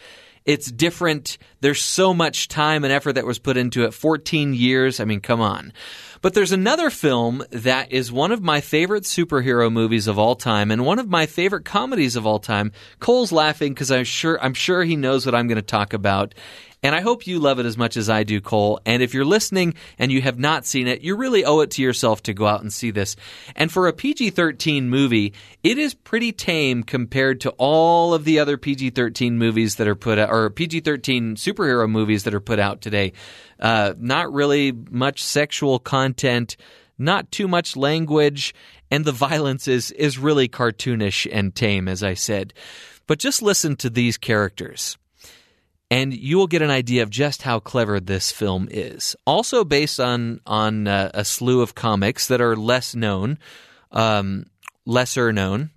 It's 0.46 0.70
different. 0.70 1.36
There's 1.60 1.82
so 1.82 2.14
much 2.14 2.48
time 2.48 2.82
and 2.82 2.90
effort 2.90 3.12
that 3.14 3.26
was 3.26 3.38
put 3.38 3.58
into 3.58 3.84
it. 3.84 3.92
14 3.92 4.54
years. 4.54 5.00
I 5.00 5.04
mean, 5.04 5.20
come 5.20 5.42
on. 5.42 5.74
But 6.22 6.32
there's 6.32 6.52
another 6.52 6.88
film 6.88 7.44
that 7.50 7.92
is 7.92 8.10
one 8.10 8.32
of 8.32 8.42
my 8.42 8.62
favorite 8.62 9.04
superhero 9.04 9.70
movies 9.70 10.06
of 10.06 10.18
all 10.18 10.34
time 10.34 10.70
and 10.70 10.86
one 10.86 10.98
of 10.98 11.06
my 11.06 11.26
favorite 11.26 11.66
comedies 11.66 12.16
of 12.16 12.26
all 12.26 12.38
time. 12.38 12.72
Cole's 13.00 13.32
laughing 13.32 13.74
because 13.74 13.90
I'm 13.90 14.04
sure 14.04 14.42
I'm 14.42 14.54
sure 14.54 14.82
he 14.82 14.96
knows 14.96 15.26
what 15.26 15.34
I'm 15.34 15.46
going 15.46 15.56
to 15.56 15.62
talk 15.62 15.92
about. 15.92 16.34
And 16.84 16.94
I 16.94 17.00
hope 17.00 17.26
you 17.26 17.38
love 17.38 17.58
it 17.58 17.64
as 17.64 17.78
much 17.78 17.96
as 17.96 18.10
I 18.10 18.24
do, 18.24 18.42
Cole. 18.42 18.78
And 18.84 19.02
if 19.02 19.14
you're 19.14 19.24
listening 19.24 19.72
and 19.98 20.12
you 20.12 20.20
have 20.20 20.38
not 20.38 20.66
seen 20.66 20.86
it, 20.86 21.00
you 21.00 21.16
really 21.16 21.42
owe 21.42 21.60
it 21.60 21.70
to 21.72 21.82
yourself 21.82 22.22
to 22.24 22.34
go 22.34 22.46
out 22.46 22.60
and 22.60 22.70
see 22.70 22.90
this. 22.90 23.16
And 23.56 23.72
for 23.72 23.88
a 23.88 23.92
PG 23.94 24.30
13 24.30 24.90
movie, 24.90 25.32
it 25.62 25.78
is 25.78 25.94
pretty 25.94 26.30
tame 26.30 26.82
compared 26.82 27.40
to 27.40 27.50
all 27.56 28.12
of 28.12 28.24
the 28.24 28.38
other 28.38 28.58
PG 28.58 28.90
13 28.90 29.38
movies 29.38 29.76
that 29.76 29.88
are 29.88 29.94
put 29.94 30.18
out, 30.18 30.28
or 30.28 30.50
PG 30.50 30.80
13 30.80 31.36
superhero 31.36 31.90
movies 31.90 32.24
that 32.24 32.34
are 32.34 32.40
put 32.40 32.58
out 32.58 32.82
today. 32.82 33.14
Uh, 33.58 33.94
not 33.98 34.30
really 34.30 34.70
much 34.90 35.24
sexual 35.24 35.78
content, 35.78 36.58
not 36.98 37.32
too 37.32 37.48
much 37.48 37.76
language, 37.76 38.54
and 38.90 39.06
the 39.06 39.12
violence 39.12 39.66
is, 39.68 39.90
is 39.92 40.18
really 40.18 40.48
cartoonish 40.48 41.26
and 41.32 41.54
tame, 41.54 41.88
as 41.88 42.02
I 42.02 42.12
said. 42.12 42.52
But 43.06 43.18
just 43.18 43.40
listen 43.40 43.74
to 43.76 43.88
these 43.88 44.18
characters 44.18 44.98
and 45.90 46.14
you 46.14 46.36
will 46.36 46.46
get 46.46 46.62
an 46.62 46.70
idea 46.70 47.02
of 47.02 47.10
just 47.10 47.42
how 47.42 47.60
clever 47.60 48.00
this 48.00 48.32
film 48.32 48.68
is. 48.70 49.16
Also 49.26 49.64
based 49.64 50.00
on 50.00 50.40
on 50.46 50.88
uh, 50.88 51.10
a 51.14 51.24
slew 51.24 51.60
of 51.60 51.74
comics 51.74 52.26
that 52.28 52.40
are 52.40 52.56
less 52.56 52.94
known, 52.94 53.38
um, 53.92 54.46
lesser 54.86 55.32
known. 55.32 55.70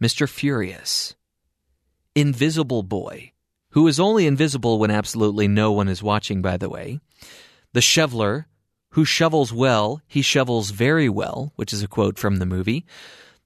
Mister 0.00 0.26
Furious, 0.26 1.16
Invisible 2.14 2.82
Boy, 2.82 3.32
who 3.70 3.88
is 3.88 3.98
only 3.98 4.26
invisible 4.26 4.78
when 4.78 4.90
absolutely 4.90 5.48
no 5.48 5.72
one 5.72 5.88
is 5.88 6.02
watching. 6.02 6.40
By 6.40 6.56
the 6.56 6.68
way, 6.68 7.00
the 7.72 7.80
Shoveler, 7.80 8.46
who 8.90 9.04
shovels 9.04 9.52
well, 9.52 10.00
he 10.06 10.22
shovels 10.22 10.70
very 10.70 11.08
well, 11.08 11.52
which 11.56 11.72
is 11.72 11.82
a 11.82 11.88
quote 11.88 12.18
from 12.18 12.36
the 12.36 12.46
movie 12.46 12.86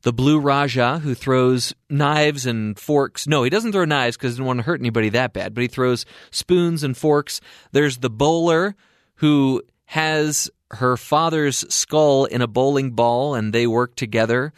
the 0.02 0.12
Blue 0.12 0.38
Raja 0.38 0.98
who 0.98 1.14
throws 1.14 1.72
knives 1.88 2.46
and 2.46 2.78
forks. 2.78 3.26
No, 3.26 3.42
he 3.42 3.50
doesn't 3.50 3.72
throw 3.72 3.84
knives 3.84 4.16
because 4.16 4.32
he 4.32 4.34
doesn't 4.34 4.44
want 4.44 4.58
to 4.58 4.64
hurt 4.64 4.80
anybody 4.80 5.08
that 5.10 5.32
bad, 5.32 5.54
but 5.54 5.62
he 5.62 5.68
throws 5.68 6.04
spoons 6.30 6.82
and 6.82 6.96
forks. 6.96 7.40
There's 7.72 7.98
the 7.98 8.10
bowler 8.10 8.74
who 9.16 9.62
has 9.86 10.50
her 10.72 10.96
father's 10.96 11.58
skull 11.72 12.24
in 12.24 12.42
a 12.42 12.46
bowling 12.46 12.92
ball 12.92 13.34
and 13.34 13.52
they 13.52 13.66
work 13.66 13.94
together. 13.94 14.52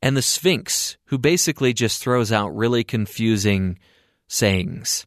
And 0.00 0.16
the 0.16 0.22
Sphinx 0.22 0.96
who 1.06 1.18
basically 1.18 1.72
just 1.72 2.02
throws 2.02 2.32
out 2.32 2.56
really 2.56 2.84
confusing 2.84 3.78
sayings. 4.28 5.06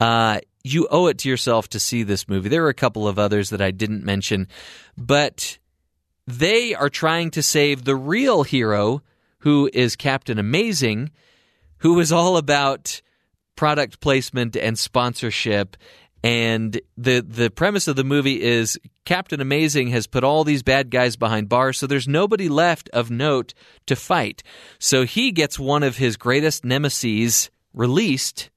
Uh, 0.00 0.40
you 0.64 0.88
owe 0.90 1.06
it 1.06 1.18
to 1.18 1.28
yourself 1.28 1.68
to 1.68 1.80
see 1.80 2.02
this 2.02 2.28
movie. 2.28 2.48
There 2.48 2.64
are 2.64 2.70
a 2.70 2.74
couple 2.74 3.08
of 3.08 3.18
others 3.18 3.50
that 3.50 3.62
I 3.62 3.70
didn't 3.70 4.04
mention, 4.04 4.48
but 4.96 5.58
they 6.28 6.74
are 6.74 6.90
trying 6.90 7.30
to 7.30 7.42
save 7.42 7.84
the 7.84 7.96
real 7.96 8.42
hero, 8.42 9.02
who 9.40 9.70
is 9.72 9.96
Captain 9.96 10.38
Amazing, 10.38 11.10
who 11.78 11.98
is 12.00 12.12
all 12.12 12.36
about 12.36 13.00
product 13.56 14.00
placement 14.00 14.54
and 14.54 14.78
sponsorship. 14.78 15.76
And 16.22 16.78
the 16.98 17.20
the 17.20 17.48
premise 17.48 17.88
of 17.88 17.96
the 17.96 18.04
movie 18.04 18.42
is 18.42 18.78
Captain 19.06 19.40
Amazing 19.40 19.88
has 19.88 20.06
put 20.06 20.22
all 20.22 20.44
these 20.44 20.62
bad 20.62 20.90
guys 20.90 21.16
behind 21.16 21.48
bars, 21.48 21.78
so 21.78 21.86
there's 21.86 22.08
nobody 22.08 22.48
left 22.48 22.90
of 22.90 23.10
note 23.10 23.54
to 23.86 23.96
fight. 23.96 24.42
So 24.78 25.06
he 25.06 25.32
gets 25.32 25.58
one 25.58 25.82
of 25.82 25.96
his 25.96 26.18
greatest 26.18 26.62
nemesis 26.62 27.48
released 27.72 28.50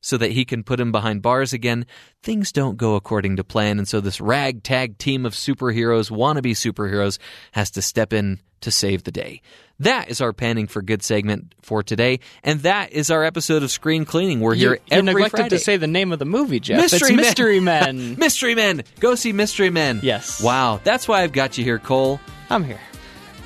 so 0.00 0.16
that 0.16 0.32
he 0.32 0.44
can 0.44 0.62
put 0.62 0.80
him 0.80 0.92
behind 0.92 1.22
bars 1.22 1.52
again. 1.52 1.86
Things 2.22 2.52
don't 2.52 2.76
go 2.76 2.94
according 2.94 3.36
to 3.36 3.44
plan, 3.44 3.78
and 3.78 3.88
so 3.88 4.00
this 4.00 4.20
ragtag 4.20 4.98
team 4.98 5.26
of 5.26 5.34
superheroes, 5.34 6.10
wannabe 6.10 6.52
superheroes, 6.52 7.18
has 7.52 7.70
to 7.72 7.82
step 7.82 8.12
in 8.12 8.40
to 8.60 8.70
save 8.70 9.04
the 9.04 9.12
day. 9.12 9.40
That 9.78 10.10
is 10.10 10.20
our 10.20 10.34
panning 10.34 10.66
for 10.66 10.82
good 10.82 11.02
segment 11.02 11.54
for 11.62 11.82
today, 11.82 12.20
and 12.44 12.60
that 12.60 12.92
is 12.92 13.10
our 13.10 13.24
episode 13.24 13.62
of 13.62 13.70
Screen 13.70 14.04
Cleaning. 14.04 14.40
We're 14.40 14.54
here 14.54 14.74
you, 14.74 14.80
you 14.90 14.98
every 14.98 15.14
neglected 15.14 15.36
Friday. 15.38 15.48
to 15.56 15.58
say 15.58 15.78
the 15.78 15.86
name 15.86 16.12
of 16.12 16.18
the 16.18 16.26
movie, 16.26 16.60
Jeff. 16.60 16.78
Mystery 16.78 17.14
it's 17.14 17.16
Men. 17.16 17.16
Mystery 17.16 17.60
Men. 17.60 18.16
Mystery 18.18 18.54
Men. 18.54 18.82
Go 19.00 19.14
see 19.14 19.32
Mystery 19.32 19.70
Men. 19.70 20.00
Yes. 20.02 20.42
Wow, 20.42 20.80
that's 20.84 21.08
why 21.08 21.22
I've 21.22 21.32
got 21.32 21.56
you 21.56 21.64
here, 21.64 21.78
Cole. 21.78 22.20
I'm 22.50 22.64
here. 22.64 22.80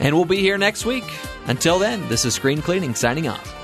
And 0.00 0.16
we'll 0.16 0.24
be 0.24 0.38
here 0.38 0.58
next 0.58 0.84
week. 0.84 1.04
Until 1.46 1.78
then, 1.78 2.08
this 2.08 2.24
is 2.24 2.34
Screen 2.34 2.62
Cleaning 2.62 2.96
signing 2.96 3.28
off. 3.28 3.63